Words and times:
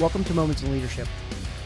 Welcome 0.00 0.24
to 0.24 0.32
Moments 0.32 0.62
in 0.62 0.72
Leadership. 0.72 1.06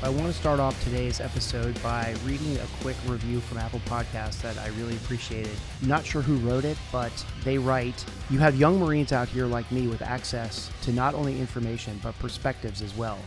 I 0.03 0.09
want 0.09 0.27
to 0.27 0.33
start 0.33 0.59
off 0.59 0.83
today's 0.83 1.21
episode 1.21 1.81
by 1.85 2.17
reading 2.25 2.57
a 2.57 2.67
quick 2.83 2.97
review 3.07 3.39
from 3.39 3.59
Apple 3.59 3.79
Podcasts 3.87 4.43
that 4.43 4.59
I 4.59 4.71
really 4.71 4.97
appreciated. 4.97 5.57
not 5.83 6.05
sure 6.05 6.21
who 6.21 6.39
wrote 6.39 6.65
it, 6.65 6.77
but 6.91 7.13
they 7.45 7.59
write 7.59 8.05
You 8.31 8.41
have 8.41 8.57
young 8.57 8.81
Marines 8.81 9.13
out 9.13 9.29
here 9.29 9.47
like 9.47 9.71
me 9.71 9.87
with 9.87 10.03
access 10.03 10.69
to 10.83 10.93
not 10.93 11.15
only 11.15 11.39
information, 11.39 12.01
but 12.03 12.19
perspectives 12.19 12.83
as 12.83 12.93
well. 12.97 13.19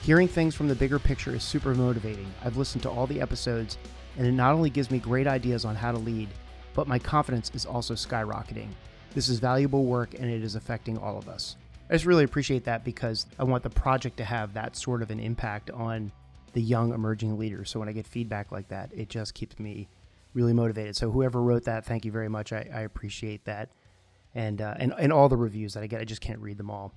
Hearing 0.00 0.28
things 0.28 0.54
from 0.54 0.68
the 0.68 0.74
bigger 0.74 0.98
picture 0.98 1.34
is 1.34 1.42
super 1.42 1.74
motivating. 1.74 2.32
I've 2.42 2.56
listened 2.56 2.84
to 2.84 2.90
all 2.90 3.06
the 3.06 3.20
episodes, 3.20 3.76
and 4.16 4.26
it 4.26 4.32
not 4.32 4.54
only 4.54 4.70
gives 4.70 4.90
me 4.90 4.98
great 4.98 5.26
ideas 5.26 5.66
on 5.66 5.76
how 5.76 5.92
to 5.92 5.98
lead, 5.98 6.30
but 6.72 6.88
my 6.88 6.98
confidence 6.98 7.50
is 7.52 7.66
also 7.66 7.92
skyrocketing. 7.92 8.68
This 9.12 9.28
is 9.28 9.40
valuable 9.40 9.84
work, 9.84 10.14
and 10.14 10.24
it 10.24 10.42
is 10.42 10.54
affecting 10.54 10.96
all 10.96 11.18
of 11.18 11.28
us. 11.28 11.56
I 11.88 11.92
just 11.92 12.06
really 12.06 12.24
appreciate 12.24 12.64
that 12.64 12.84
because 12.84 13.26
I 13.38 13.44
want 13.44 13.62
the 13.62 13.70
project 13.70 14.16
to 14.16 14.24
have 14.24 14.54
that 14.54 14.76
sort 14.76 15.02
of 15.02 15.10
an 15.10 15.20
impact 15.20 15.70
on 15.70 16.12
the 16.54 16.62
young 16.62 16.94
emerging 16.94 17.38
leaders. 17.38 17.70
So 17.70 17.78
when 17.78 17.88
I 17.88 17.92
get 17.92 18.06
feedback 18.06 18.52
like 18.52 18.68
that, 18.68 18.90
it 18.94 19.08
just 19.08 19.34
keeps 19.34 19.58
me 19.58 19.88
really 20.32 20.52
motivated. 20.52 20.96
So 20.96 21.10
whoever 21.10 21.42
wrote 21.42 21.64
that, 21.64 21.84
thank 21.84 22.04
you 22.04 22.12
very 22.12 22.28
much. 22.28 22.52
I, 22.52 22.68
I 22.72 22.80
appreciate 22.80 23.44
that, 23.44 23.68
and 24.34 24.62
uh, 24.62 24.74
and 24.78 24.94
and 24.98 25.12
all 25.12 25.28
the 25.28 25.36
reviews 25.36 25.74
that 25.74 25.82
I 25.82 25.86
get. 25.86 26.00
I 26.00 26.04
just 26.04 26.20
can't 26.20 26.40
read 26.40 26.58
them 26.58 26.70
all. 26.70 26.92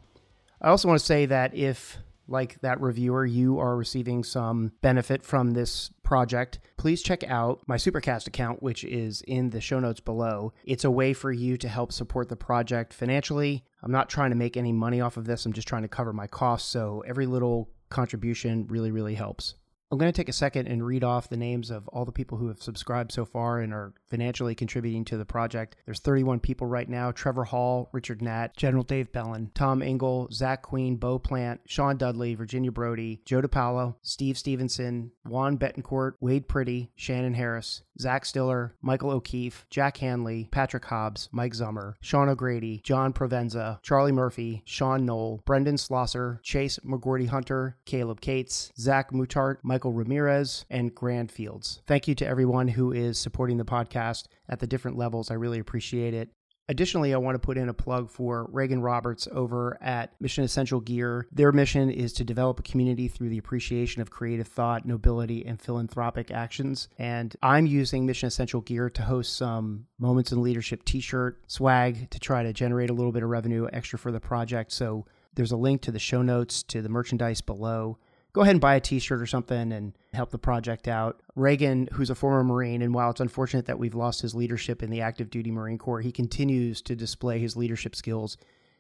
I 0.62 0.70
also 0.70 0.88
want 0.88 1.00
to 1.00 1.06
say 1.06 1.26
that 1.28 1.54
if 1.54 1.98
like 2.27 2.59
that 2.62 2.81
reviewer, 2.81 3.26
you 3.26 3.59
are 3.59 3.76
receiving 3.76 4.23
some 4.23 4.72
benefit 4.81 5.23
from 5.23 5.52
this 5.52 5.90
project, 6.04 6.59
please 6.77 7.02
check 7.02 7.23
out 7.23 7.62
my 7.67 7.76
Supercast 7.76 8.27
account, 8.27 8.63
which 8.63 8.84
is 8.84 9.22
in 9.27 9.50
the 9.50 9.62
show 9.62 9.80
notes 9.80 10.00
below. 10.00 10.53
It's 10.63 10.86
a 10.86 10.91
way 10.91 11.13
for 11.13 11.31
you 11.31 11.58
to 11.58 11.67
help 11.67 11.91
support 11.91 12.30
the 12.30 12.36
project 12.36 12.94
financially. 12.94 13.64
I'm 13.84 13.92
not 13.92 14.09
trying 14.09 14.31
to 14.31 14.36
make 14.36 14.58
any 14.58 14.72
money 14.72 15.02
off 15.02 15.17
of 15.17 15.25
this, 15.25 15.45
I'm 15.45 15.53
just 15.53 15.67
trying 15.67 15.84
to 15.84 15.88
cover 15.88 16.14
my 16.14 16.28
costs. 16.28 16.69
So 16.69 17.03
every 17.08 17.25
little 17.25 17.69
contribution 17.89 18.67
really, 18.67 18.91
really 18.91 19.16
helps. 19.16 19.56
I'm 19.90 19.98
going 19.98 20.12
to 20.12 20.16
take 20.16 20.28
a 20.28 20.34
second 20.34 20.68
and 20.68 20.86
read 20.86 21.06
off 21.06 21.30
the 21.30 21.38
names 21.38 21.72
of 21.72 21.88
all 21.88 22.04
the 22.04 22.12
people 22.12 22.38
who 22.38 22.50
have 22.50 22.62
subscribed 22.62 23.14
so 23.14 23.24
far 23.24 23.60
and 23.60 23.74
are 23.74 23.94
financially 24.10 24.54
contributing 24.54 25.06
to 25.06 25.18
the 25.18 25.24
project. 25.24 25.78
There's 25.86 26.02
31 26.02 26.42
people 26.42 26.68
right 26.68 26.90
now 26.90 27.12
Trevor 27.14 27.46
Hall, 27.46 27.90
Richard 27.94 28.22
Nat, 28.22 28.58
General 28.58 28.84
Dave 28.84 29.14
Bellin, 29.14 29.50
Tom 29.54 29.82
Engel, 29.82 30.28
Zach 30.32 30.62
Queen, 30.62 30.98
Bo 30.98 31.20
Plant, 31.20 31.62
Sean 31.68 31.96
Dudley, 31.96 32.36
Virginia 32.36 32.72
Brody, 32.72 33.22
Joe 33.24 33.42
DiPaolo, 33.42 33.96
Steve 34.02 34.38
Stevenson, 34.38 35.12
Juan 35.24 35.58
Betancourt, 35.58 36.14
Wade 36.20 36.50
Pretty, 36.50 36.92
Shannon 36.96 37.34
Harris, 37.34 37.84
Zach 38.00 38.26
Stiller, 38.26 38.76
Michael 38.81 39.12
O'Keefe, 39.12 39.66
Jack 39.70 39.98
Hanley, 39.98 40.50
Patrick 40.52 40.86
Hobbs, 40.86 41.30
Mike 41.31 41.53
Zummer, 41.53 41.95
Sean 42.02 42.30
O'Grady, 42.30 42.81
John 42.84 43.14
Provenza, 43.14 43.81
Charlie 43.84 44.12
Murphy, 44.12 44.62
Sean 44.66 45.06
Knoll, 45.06 45.42
Brendan 45.45 45.76
Slosser, 45.76 46.42
Chase 46.44 46.80
McGordy 46.86 47.28
Hunter, 47.28 47.78
Caleb 47.86 48.22
Cates, 48.22 48.72
Zach 48.78 49.12
Mutart, 49.12 49.58
Michael 49.64 49.94
Ramirez, 49.94 50.66
and 50.70 50.94
Grand 50.94 51.31
Fields. 51.31 51.81
Thank 51.88 52.08
you 52.08 52.16
to 52.16 52.28
everyone 52.28 52.70
who 52.70 52.92
is 52.92 53.18
supporting 53.18 53.58
the 53.58 53.66
podcast 53.66 54.25
at 54.50 54.59
the 54.59 54.68
different 54.68 54.98
levels. 54.98 55.31
I 55.31 55.36
really 55.36 55.59
appreciate 55.59 56.14
it. 56.14 56.30
Additionally, 56.70 57.14
I 57.14 57.18
want 57.18 57.36
to 57.36 57.40
put 57.40 57.58
in 57.58 57.70
a 57.70 57.73
plug 57.73 58.10
for 58.10 58.48
Reagan 58.52 58.82
Roberts 58.82 59.26
over 59.32 59.78
at 59.82 60.12
Mission 60.20 60.44
Essential 60.44 60.82
Gear. 60.82 61.26
Their 61.32 61.54
mission 61.54 61.90
is 61.90 62.12
to 62.14 62.26
develop 62.26 62.59
a 62.59 62.64
community 62.64 63.08
through 63.08 63.30
the 63.30 63.38
appreciation 63.38 64.02
of 64.02 64.09
creative 64.09 64.48
thought, 64.48 64.86
nobility, 64.86 65.46
and 65.46 65.62
philanthropic 65.62 66.30
actions. 66.30 66.90
And 67.00 67.34
I'm 67.42 67.68
using 67.68 68.06
Mission 68.06 68.28
Essential 68.28 68.59
Gear 68.59 68.90
to 68.90 69.02
host 69.04 69.38
some 69.38 69.86
Moments 69.98 70.34
in 70.34 70.42
Leadership 70.42 70.84
t 70.84 71.00
shirt 71.00 71.42
swag 71.48 72.09
to 72.09 72.20
try 72.20 72.44
to 72.44 72.52
generate 72.52 72.90
a 72.90 72.94
little 72.94 73.14
bit 73.14 73.24
of 73.24 73.30
revenue 73.30 73.70
extra 73.72 73.98
for 73.98 74.12
the 74.12 74.20
project. 74.20 74.74
So 74.74 75.06
there's 75.36 75.54
a 75.54 75.58
link 75.58 75.81
to 75.84 75.92
the 75.92 76.00
show 76.00 76.22
notes 76.22 76.64
to 76.64 76.81
the 76.81 76.90
merchandise 76.90 77.40
below 77.40 77.97
go 78.34 78.42
ahead 78.42 78.54
and 78.54 78.62
buy 78.62 78.76
a 78.76 78.80
t-shirt 78.80 79.22
or 79.22 79.26
something 79.26 79.72
and 79.72 79.94
help 80.14 80.32
the 80.32 80.38
project 80.38 80.88
out. 80.88 81.22
Reagan, 81.36 81.90
who's 81.94 82.10
a 82.10 82.16
former 82.16 82.44
Marine, 82.44 82.82
and 82.82 82.94
while 82.94 83.10
it's 83.10 83.20
unfortunate 83.20 83.66
that 83.66 83.80
we've 83.80 83.96
lost 83.96 84.22
his 84.22 84.36
leadership 84.36 84.84
in 84.84 84.90
the 84.90 85.02
active 85.02 85.30
duty 85.30 85.52
Marine 85.52 85.78
Corps, 85.78 86.02
he 86.02 86.12
continues 86.12 86.82
to 86.84 86.96
display 86.96 87.40
his 87.40 87.56
leadership 87.56 87.96
skills 87.96 88.38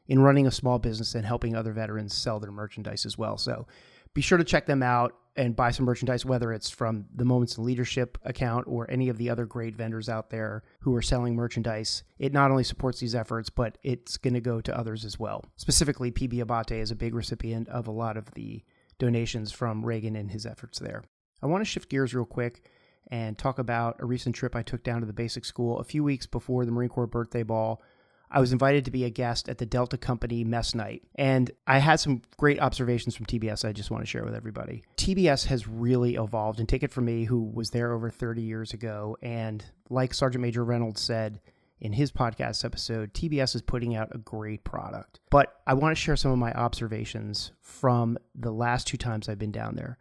in 0.07 0.19
running 0.19 0.47
a 0.47 0.51
small 0.51 0.79
business 0.79 1.15
and 1.15 1.25
helping 1.25 1.55
other 1.55 1.73
veterans 1.73 2.13
sell 2.13 2.39
their 2.39 2.51
merchandise 2.51 3.05
as 3.05 3.17
well. 3.17 3.37
So 3.37 3.67
be 4.13 4.21
sure 4.21 4.37
to 4.37 4.43
check 4.43 4.65
them 4.65 4.81
out 4.81 5.15
and 5.35 5.55
buy 5.55 5.69
some 5.69 5.85
merchandise, 5.85 6.25
whether 6.25 6.51
it's 6.51 6.69
from 6.69 7.05
the 7.13 7.25
Moments 7.25 7.57
in 7.57 7.63
Leadership 7.63 8.17
account 8.23 8.65
or 8.67 8.89
any 8.89 9.09
of 9.09 9.17
the 9.17 9.29
other 9.29 9.45
great 9.45 9.75
vendors 9.75 10.09
out 10.09 10.31
there 10.31 10.63
who 10.79 10.95
are 10.95 11.01
selling 11.01 11.35
merchandise. 11.35 12.03
It 12.17 12.33
not 12.33 12.49
only 12.49 12.63
supports 12.63 12.99
these 12.99 13.13
efforts, 13.13 13.51
but 13.51 13.77
it's 13.83 14.17
going 14.17 14.33
to 14.33 14.41
go 14.41 14.59
to 14.61 14.75
others 14.75 15.05
as 15.05 15.19
well. 15.19 15.45
Specifically, 15.55 16.11
PB 16.11 16.39
Abate 16.39 16.71
is 16.71 16.89
a 16.89 16.95
big 16.95 17.13
recipient 17.13 17.69
of 17.69 17.87
a 17.87 17.91
lot 17.91 18.17
of 18.17 18.31
the 18.31 18.63
donations 18.99 19.51
from 19.51 19.85
Reagan 19.85 20.15
and 20.15 20.31
his 20.31 20.45
efforts 20.45 20.79
there. 20.79 21.03
I 21.41 21.47
want 21.47 21.61
to 21.61 21.65
shift 21.65 21.89
gears 21.89 22.13
real 22.13 22.25
quick 22.25 22.63
and 23.09 23.37
talk 23.37 23.59
about 23.59 23.97
a 23.99 24.05
recent 24.05 24.35
trip 24.35 24.55
I 24.55 24.63
took 24.63 24.83
down 24.83 25.01
to 25.01 25.07
the 25.07 25.13
basic 25.13 25.45
school 25.45 25.79
a 25.79 25.83
few 25.83 26.03
weeks 26.03 26.25
before 26.25 26.65
the 26.65 26.71
Marine 26.71 26.89
Corps 26.89 27.07
birthday 27.07 27.43
ball. 27.43 27.81
I 28.29 28.41
was 28.41 28.51
invited 28.51 28.83
to 28.85 28.91
be 28.91 29.05
a 29.05 29.09
guest 29.09 29.47
at 29.47 29.57
the 29.57 29.65
Delta 29.65 29.97
Company 29.97 30.43
mess 30.43 30.75
night, 30.75 31.03
and 31.15 31.49
I 31.65 31.77
had 31.77 32.01
some 32.01 32.21
great 32.35 32.59
observations 32.59 33.15
from 33.15 33.25
TBS 33.25 33.63
I 33.63 33.71
just 33.71 33.89
want 33.89 34.03
to 34.03 34.07
share 34.07 34.25
with 34.25 34.35
everybody. 34.35 34.83
TBS 34.97 35.45
has 35.45 35.65
really 35.65 36.15
evolved, 36.15 36.59
and 36.59 36.67
take 36.67 36.83
it 36.83 36.91
from 36.91 37.05
me, 37.05 37.23
who 37.23 37.41
was 37.41 37.69
there 37.69 37.93
over 37.93 38.09
30 38.09 38.41
years 38.41 38.73
ago. 38.73 39.17
And 39.21 39.63
like 39.89 40.13
Sergeant 40.13 40.41
Major 40.41 40.65
Reynolds 40.65 40.99
said, 40.99 41.39
in 41.79 41.93
his 41.93 42.11
podcast 42.11 42.65
episode, 42.65 43.13
TBS 43.13 43.55
is 43.55 43.61
putting 43.61 43.95
out 43.95 44.09
a 44.13 44.17
great 44.17 44.63
product. 44.63 45.19
But 45.29 45.61
I 45.67 45.73
want 45.75 45.95
to 45.95 46.01
share 46.01 46.15
some 46.15 46.31
of 46.31 46.37
my 46.37 46.51
observations 46.53 47.51
from 47.61 48.17
the 48.33 48.51
last 48.51 48.87
two 48.87 48.97
times 48.97 49.29
I've 49.29 49.39
been 49.39 49.51
down 49.51 49.75
there. 49.75 49.97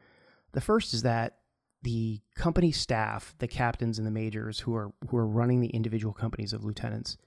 The 0.52 0.60
first 0.60 0.94
is 0.94 1.02
that 1.02 1.38
the 1.82 2.20
company 2.34 2.72
staff, 2.72 3.34
the 3.38 3.48
captains 3.48 3.98
and 3.98 4.06
the 4.06 4.12
majors 4.12 4.60
who 4.60 4.74
are 4.74 4.92
who 5.08 5.16
are 5.16 5.26
running 5.26 5.60
the 5.60 5.68
individual 5.68 6.14
companies 6.14 6.52
of 6.52 6.64
lieutenants, 6.64 7.18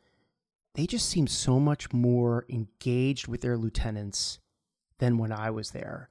they 0.74 0.88
just 0.88 1.08
seem 1.08 1.28
so 1.28 1.60
much 1.60 1.94
more 1.94 2.46
engaged 2.50 3.28
with 3.28 3.42
their 3.42 3.58
lieutenants 3.58 4.40
than 4.98 5.18
when 5.18 5.32
I 5.32 5.52
was 5.52 5.72
there. 5.72 6.10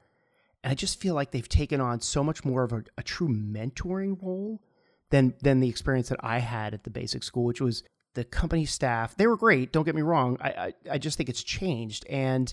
And 0.62 0.70
I 0.70 0.74
just 0.74 1.00
feel 1.00 1.14
like 1.14 1.32
they've 1.32 1.48
taken 1.48 1.80
on 1.80 2.00
so 2.00 2.22
much 2.22 2.44
more 2.44 2.62
of 2.62 2.72
a, 2.72 2.84
a 2.96 3.02
true 3.02 3.28
mentoring 3.28 4.22
role 4.22 4.62
than 5.10 5.34
than 5.42 5.60
the 5.60 5.68
experience 5.68 6.08
that 6.08 6.22
I 6.22 6.38
had 6.38 6.72
at 6.72 6.84
the 6.84 6.90
basic 6.90 7.24
school, 7.24 7.44
which 7.44 7.60
was 7.60 7.82
the 8.18 8.24
company 8.24 8.64
staff, 8.64 9.16
they 9.16 9.28
were 9.28 9.36
great. 9.36 9.70
Don't 9.70 9.84
get 9.84 9.94
me 9.94 10.02
wrong. 10.02 10.38
I, 10.40 10.48
I, 10.48 10.74
I 10.90 10.98
just 10.98 11.16
think 11.16 11.28
it's 11.28 11.44
changed. 11.44 12.04
And 12.10 12.52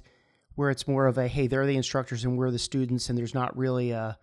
where 0.54 0.70
it's 0.70 0.88
more 0.88 1.08
of 1.08 1.18
a, 1.18 1.28
hey, 1.28 1.48
they're 1.48 1.66
the 1.66 1.76
instructors 1.76 2.24
and 2.24 2.38
we're 2.38 2.52
the 2.52 2.60
students, 2.60 3.10
and 3.10 3.18
there's 3.18 3.34
not 3.34 3.58
really 3.58 3.90
a, 3.90 4.16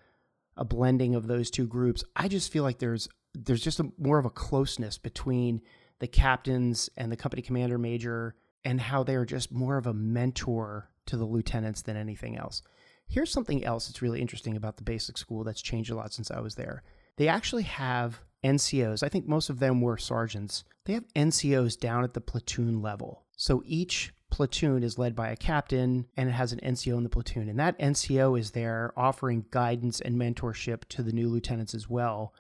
a 0.57 0.65
blending 0.65 1.17
of 1.17 1.27
those 1.27 1.51
two 1.51 1.67
groups. 1.67 2.05
I 2.15 2.29
just 2.29 2.53
feel 2.53 2.63
like 2.63 2.79
there's 2.79 3.09
there's 3.35 3.61
just 3.63 3.81
a, 3.81 3.91
more 3.99 4.19
of 4.19 4.25
a 4.25 4.31
closeness 4.31 4.99
between 4.99 5.63
the 5.99 6.07
captains 6.07 6.89
and 6.97 7.11
the 7.11 7.17
company 7.17 7.43
commander 7.43 7.79
major 7.79 8.37
and 8.65 8.81
how 8.81 9.03
they 9.03 9.17
are 9.17 9.25
just 9.25 9.51
more 9.51 9.79
of 9.79 9.87
a 9.89 9.95
mentor 9.95 10.91
to 11.07 11.17
the 11.17 11.25
lieutenants 11.25 11.83
than 11.83 11.97
anything 11.97 12.37
else. 12.37 12.63
Here's 13.09 13.33
something 13.33 13.65
else 13.65 13.89
that's 13.89 14.03
really 14.03 14.21
interesting 14.21 14.55
about 14.55 14.77
the 14.77 14.85
basic 14.85 15.19
school 15.19 15.43
that's 15.43 15.63
changed 15.63 15.91
a 15.91 15.97
lot 15.97 16.13
since 16.13 16.31
I 16.31 16.41
was 16.41 16.55
there. 16.55 16.85
They 17.17 17.27
actually 17.27 17.65
have 17.65 18.21
NCOs. 18.45 19.03
I 19.03 19.09
think 19.09 19.27
most 19.27 19.51
of 19.51 19.59
them 19.59 19.81
were 19.81 19.97
sergeants. 19.97 20.63
They 20.85 20.95
have 20.95 21.07
NCOs 21.15 21.79
down 21.79 22.05
at 22.05 22.15
the 22.15 22.21
platoon 22.21 22.83
level. 22.83 23.25
So 23.37 23.63
each 23.65 24.13
platoon 24.31 24.83
is 24.83 24.99
led 24.99 25.15
by 25.15 25.29
a 25.29 25.37
captain 25.37 26.07
and 26.17 26.29
it 26.29 26.33
has 26.33 26.53
an 26.53 26.61
NCO 26.61 26.97
in 26.97 27.03
the 27.03 27.09
platoon. 27.09 27.49
And 27.49 27.59
that 27.61 27.79
NCO 27.79 28.39
is 28.39 28.53
there 28.53 28.93
offering 28.97 29.45
guidance 29.51 30.01
and 30.01 30.17
mentorship 30.17 30.85
to 30.91 31.03
the 31.03 31.13
new 31.13 31.29
lieutenants 31.29 31.75
as 31.75 31.89
well. 31.89 32.35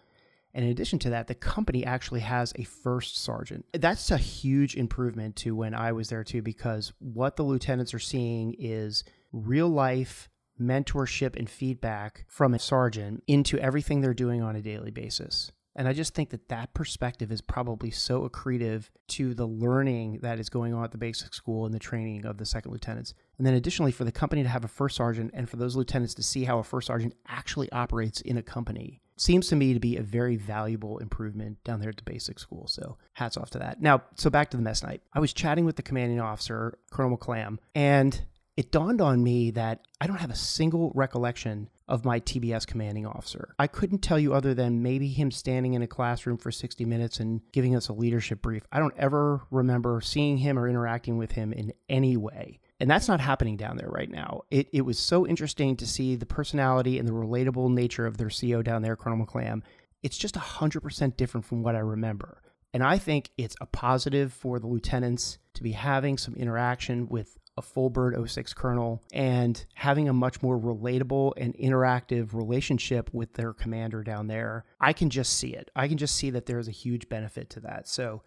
And 0.55 0.65
in 0.65 0.71
addition 0.71 0.99
to 1.01 1.11
that, 1.11 1.29
the 1.29 1.35
company 1.35 1.85
actually 1.85 2.21
has 2.21 2.53
a 2.57 2.65
first 2.65 3.17
sergeant. 3.17 3.65
That's 3.73 4.11
a 4.11 4.19
huge 4.19 4.77
improvement 4.77 5.37
to 5.37 5.55
when 5.55 5.75
I 5.75 5.93
was 5.93 6.09
there 6.09 6.25
too, 6.25 6.43
because 6.43 6.93
what 6.99 7.37
the 7.37 7.43
lieutenants 7.43 7.95
are 7.95 7.99
seeing 7.99 8.55
is 8.59 9.05
real 9.33 9.69
life 9.69 10.29
mentorship 10.61 11.37
and 11.37 11.49
feedback 11.49 12.25
from 12.29 12.55
a 12.55 12.59
sergeant 12.59 13.23
into 13.27 13.59
everything 13.59 14.00
they're 14.00 14.15
doing 14.15 14.43
on 14.43 14.56
a 14.56 14.62
daily 14.62 14.91
basis. 14.91 15.53
And 15.75 15.89
I 15.89 15.93
just 15.93 16.15
think 16.15 16.31
that 16.31 16.49
that 16.49 16.75
perspective 16.75 17.33
is 17.33 17.41
probably 17.41 17.91
so 17.91 18.29
accretive 18.29 18.85
to 19.09 19.35
the 19.35 19.47
learning 19.47 20.19
that 20.23 20.39
is 20.39 20.49
going 20.49 20.75
on 20.75 20.85
at 20.85 20.91
the 20.91 20.99
basic 20.99 21.33
school 21.33 21.65
and 21.65 21.75
the 21.75 21.79
training 21.79 22.27
of 22.27 22.39
the 22.39 22.47
second 22.47 22.73
lieutenants. 22.73 23.15
And 23.39 23.47
then 23.47 23.55
additionally, 23.55 23.93
for 23.93 24.05
the 24.05 24.13
company 24.13 24.43
to 24.43 24.49
have 24.49 24.65
a 24.65 24.69
first 24.69 24.97
sergeant 24.97 25.31
and 25.35 25.49
for 25.49 25.57
those 25.57 25.77
lieutenants 25.77 26.15
to 26.15 26.23
see 26.23 26.45
how 26.45 26.59
a 26.59 26.65
first 26.65 26.89
sergeant 26.89 27.15
actually 27.27 27.73
operates 27.73 28.21
in 28.21 28.37
a 28.37 28.43
company 28.43 29.01
seems 29.17 29.49
to 29.49 29.57
me 29.57 29.73
to 29.73 29.81
be 29.81 29.97
a 29.97 30.03
very 30.03 30.37
valuable 30.37 30.99
improvement 30.99 31.63
down 31.65 31.81
there 31.81 31.91
at 31.91 31.97
the 31.97 32.03
basic 32.03 32.39
school. 32.39 32.67
So 32.67 32.97
hats 33.13 33.37
off 33.37 33.51
to 33.51 33.59
that. 33.61 33.81
Now, 33.81 34.03
so 34.17 34.31
back 34.31 34.51
to 34.51 34.57
the 34.57 34.63
mess 34.63 34.83
night. 34.83 35.03
I 35.13 35.21
was 35.21 35.33
chatting 35.33 35.65
with 35.65 35.77
the 35.77 35.83
commanding 35.83 36.21
officer, 36.21 36.79
Colonel 36.91 37.17
McClam, 37.17 37.59
and 37.75 38.21
it 38.56 38.70
dawned 38.70 39.00
on 39.00 39.22
me 39.22 39.50
that 39.52 39.81
I 40.00 40.06
don't 40.06 40.20
have 40.20 40.31
a 40.31 40.37
single 40.37 40.93
recollection 40.94 41.70
of 41.88 42.04
my 42.04 42.20
TBS 42.20 42.66
commanding 42.66 43.06
officer. 43.06 43.54
I 43.58 43.66
couldn't 43.66 43.99
tell 43.99 44.19
you 44.19 44.34
other 44.34 44.54
than 44.54 44.82
maybe 44.82 45.08
him 45.08 45.31
standing 45.31 45.75
in 45.75 45.82
a 45.82 45.87
classroom 45.87 46.37
for 46.37 46.50
60 46.50 46.84
minutes 46.84 47.19
and 47.20 47.40
giving 47.52 47.75
us 47.75 47.88
a 47.88 47.93
leadership 47.93 48.43
brief. 48.43 48.62
I 48.70 48.78
don't 48.78 48.96
ever 48.96 49.43
remember 49.50 50.00
seeing 50.00 50.38
him 50.38 50.58
or 50.58 50.69
interacting 50.69 51.16
with 51.19 51.32
him 51.32 51.52
in 51.52 51.72
any 51.88 52.16
way. 52.16 52.60
And 52.78 52.90
that's 52.90 53.08
not 53.08 53.20
happening 53.20 53.56
down 53.56 53.76
there 53.76 53.88
right 53.88 54.10
now. 54.10 54.43
It, 54.50 54.69
it 54.72 54.82
was 54.82 54.99
so 54.99 55.26
interesting 55.26 55.76
to 55.76 55.87
see 55.87 56.16
the 56.16 56.26
personality 56.26 56.99
and 56.99 57.06
the 57.06 57.12
relatable 57.12 57.70
nature 57.72 58.06
of 58.06 58.16
their 58.16 58.31
CO 58.31 58.60
down 58.60 58.82
there, 58.82 58.96
Colonel 58.96 59.25
McClam. 59.25 59.62
It's 60.02 60.19
just 60.19 60.34
100% 60.34 61.16
different 61.16 61.46
from 61.46 61.62
what 61.62 61.76
I 61.76 61.81
remember. 61.81 62.43
And 62.75 62.82
I 62.82 62.99
think 62.99 63.31
it's 63.37 63.56
a 63.60 63.66
positive 63.66 64.32
for 64.32 64.58
the 64.58 64.66
lieutenants 64.66 65.38
to 65.54 65.62
be 65.62 65.72
having 65.72 66.19
some 66.19 66.34
interaction 66.34 67.06
with 67.08 67.38
a 67.56 67.62
full 67.62 67.90
bird 67.90 68.16
06 68.28 68.54
colonel 68.54 69.02
and 69.12 69.66
having 69.75 70.08
a 70.08 70.12
much 70.12 70.43
more 70.43 70.58
relatable 70.58 71.32
and 71.37 71.54
interactive 71.56 72.32
relationship 72.32 73.10
with 73.12 73.34
their 73.34 73.52
commander 73.52 74.02
down 74.02 74.26
there. 74.26 74.64
I 74.81 74.93
can 74.93 75.10
just 75.10 75.34
see 75.34 75.54
it. 75.54 75.70
I 75.76 75.88
can 75.88 75.99
just 75.99 76.16
see 76.16 76.31
that 76.31 76.46
there's 76.46 76.69
a 76.69 76.72
huge 76.72 77.08
benefit 77.08 77.50
to 77.50 77.60
that. 77.60 77.88
So, 77.88 78.22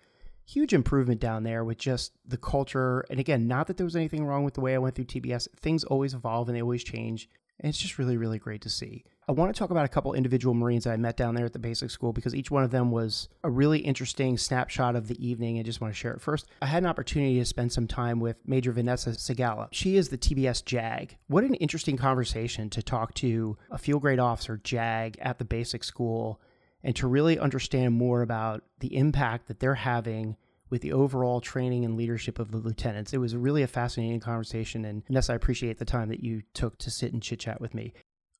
huge 0.47 0.73
improvement 0.73 1.19
down 1.19 1.43
there 1.43 1.63
with 1.63 1.79
just 1.79 2.13
the 2.27 2.37
culture. 2.37 3.03
And 3.09 3.19
again, 3.19 3.47
not 3.47 3.67
that 3.67 3.77
there 3.77 3.85
was 3.85 3.95
anything 3.95 4.25
wrong 4.25 4.43
with 4.43 4.53
the 4.53 4.61
way 4.61 4.75
I 4.75 4.77
went 4.77 4.95
through 4.95 5.05
TBS. 5.05 5.47
Things 5.59 5.83
always 5.83 6.13
evolve 6.13 6.47
and 6.47 6.55
they 6.55 6.61
always 6.61 6.83
change. 6.83 7.29
And 7.59 7.69
it's 7.69 7.79
just 7.79 7.97
really, 7.97 8.17
really 8.17 8.37
great 8.37 8.61
to 8.61 8.69
see. 8.69 9.05
I 9.27 9.31
want 9.31 9.53
to 9.53 9.57
talk 9.57 9.71
about 9.71 9.85
a 9.85 9.89
couple 9.89 10.13
individual 10.13 10.53
Marines 10.53 10.83
that 10.83 10.91
I 10.91 10.97
met 10.97 11.17
down 11.17 11.33
there 11.33 11.47
at 11.47 11.53
the 11.53 11.57
basic 11.57 11.89
school 11.89 12.13
because 12.13 12.35
each 12.35 12.51
one 12.51 12.63
of 12.63 12.69
them 12.69 12.91
was 12.91 13.27
a 13.43 13.49
really 13.49 13.79
interesting 13.79 14.37
snapshot 14.37 14.95
of 14.95 15.07
the 15.07 15.27
evening. 15.27 15.57
I 15.57 15.63
just 15.63 15.81
want 15.81 15.91
to 15.91 15.97
share 15.97 16.13
it. 16.13 16.21
First, 16.21 16.47
I 16.61 16.67
had 16.67 16.83
an 16.83 16.89
opportunity 16.89 17.39
to 17.39 17.45
spend 17.45 17.73
some 17.73 17.87
time 17.87 18.19
with 18.19 18.37
Major 18.45 18.71
Vanessa 18.71 19.11
Segala. 19.11 19.69
She 19.71 19.97
is 19.97 20.09
the 20.09 20.17
TBS 20.19 20.63
JAG. 20.63 21.17
What 21.25 21.43
an 21.43 21.55
interesting 21.55 21.97
conversation 21.97 22.69
to 22.69 22.83
talk 22.83 23.15
to 23.15 23.57
a 23.71 23.79
field 23.79 24.03
grade 24.03 24.19
officer, 24.19 24.61
JAG, 24.63 25.17
at 25.19 25.39
the 25.39 25.45
basic 25.45 25.83
school 25.83 26.39
and 26.83 26.95
to 26.95 27.07
really 27.07 27.39
understand 27.39 27.95
more 27.95 28.21
about 28.21 28.63
the 28.79 28.95
impact 28.95 29.47
that 29.47 29.59
they're 29.59 29.73
having 29.73 30.37
with 30.69 30.81
the 30.81 30.93
overall 30.93 31.41
training 31.41 31.83
and 31.83 31.97
leadership 31.97 32.37
of 32.37 32.51
the 32.51 32.57
lieutenants. 32.57 33.13
It 33.13 33.17
was 33.17 33.35
really 33.35 33.63
a 33.63 33.67
fascinating 33.67 34.19
conversation, 34.19 34.85
and 34.85 35.05
Vanessa, 35.07 35.33
I 35.33 35.35
appreciate 35.35 35.79
the 35.79 35.85
time 35.85 36.09
that 36.09 36.23
you 36.23 36.43
took 36.53 36.77
to 36.79 36.91
sit 36.91 37.13
and 37.13 37.21
chit 37.21 37.39
chat 37.39 37.61
with 37.61 37.73
me. 37.73 37.93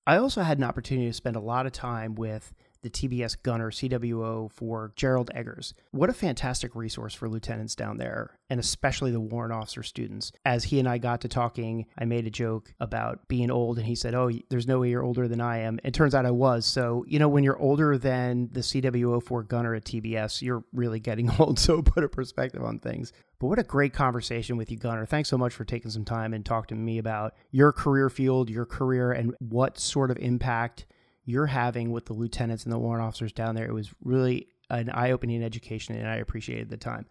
I 0.08 0.18
also 0.18 0.42
had 0.42 0.60
an 0.60 0.64
opportunity 0.64 1.08
to 1.08 1.14
spend 1.14 1.36
a 1.36 1.42
lot 1.42 1.66
of 1.66 1.72
time 1.72 2.14
with 2.14 2.54
the 2.84 2.90
TBS 2.92 3.42
gunner 3.42 3.72
CWO 3.72 4.52
for 4.52 4.94
Gerald 4.96 5.32
Eggers. 5.34 5.74
What 5.90 6.12
a 6.12 6.14
fantastic 6.14 6.76
resource 6.76 7.16
for 7.16 7.28
lieutenants 7.28 7.74
down 7.74 7.98
there, 7.98 8.38
and 8.48 8.60
especially 8.60 9.10
the 9.10 9.20
warrant 9.20 9.54
officer 9.54 9.82
students. 9.82 10.32
As 10.46 10.66
he 10.66 10.78
and 10.78 10.88
I 10.88 11.00
got 11.00 11.22
to 11.22 11.28
talking, 11.28 11.88
I 11.98 12.06
made 12.06 12.28
a 12.28 12.30
joke 12.30 12.72
about 12.80 13.28
being 13.28 13.50
old, 13.50 13.80
and 13.80 13.88
he 13.88 13.96
said, 13.96 14.14
Oh, 14.14 14.30
there's 14.50 14.68
no 14.68 14.82
way 14.82 14.92
you're 14.92 15.02
older 15.02 15.28
than 15.28 15.42
I 15.42 15.62
am. 15.62 15.80
It 15.84 15.96
turns 15.96 16.14
out 16.14 16.28
I 16.28 16.32
was. 16.32 16.68
So, 16.68 17.04
you 17.08 17.18
know, 17.18 17.28
when 17.28 17.44
you're 17.44 17.58
older 17.58 17.98
than 17.98 18.50
the 18.52 18.60
CWO 18.60 19.24
for 19.24 19.42
gunner 19.42 19.74
at 19.74 19.86
TBS, 19.86 20.44
you're 20.44 20.64
really 20.72 21.00
getting 21.00 21.32
old. 21.40 21.58
So 21.58 21.82
put 21.82 22.04
a 22.04 22.08
perspective 22.08 22.64
on 22.64 22.78
things. 22.78 23.12
But 23.40 23.48
what 23.48 23.60
a 23.60 23.64
great 23.64 23.94
conversation 23.94 24.58
with 24.58 24.72
you, 24.72 24.78
Gunner. 24.78 25.06
Thanks 25.06 25.30
so 25.30 25.38
much 25.38 25.54
for 25.54 25.66
taking 25.66 25.92
some 25.92 26.06
time 26.06 26.34
and 26.34 26.46
talking 26.46 26.78
to 26.78 26.82
me 26.84 26.98
about 26.98 27.34
your 27.52 27.72
career 27.72 28.10
field, 28.10 28.50
your 28.50 28.66
career, 28.66 29.12
and 29.12 29.36
what 29.40 29.78
sort 29.80 30.12
of 30.12 30.18
impact 30.18 30.86
you're 31.26 31.48
having 31.48 31.92
with 31.92 32.06
the 32.06 32.14
lieutenants 32.14 32.64
and 32.64 32.72
the 32.72 32.80
warrant 32.80 33.06
officers 33.06 33.34
down 33.34 33.56
there. 33.56 33.66
It 33.66 33.74
was 33.74 33.92
really 34.04 34.48
an 34.70 34.90
eye 34.90 35.12
opening 35.12 35.44
education, 35.44 35.96
and 35.96 36.08
I 36.08 36.16
appreciated 36.16 36.70
the 36.70 36.78
time. 36.78 37.08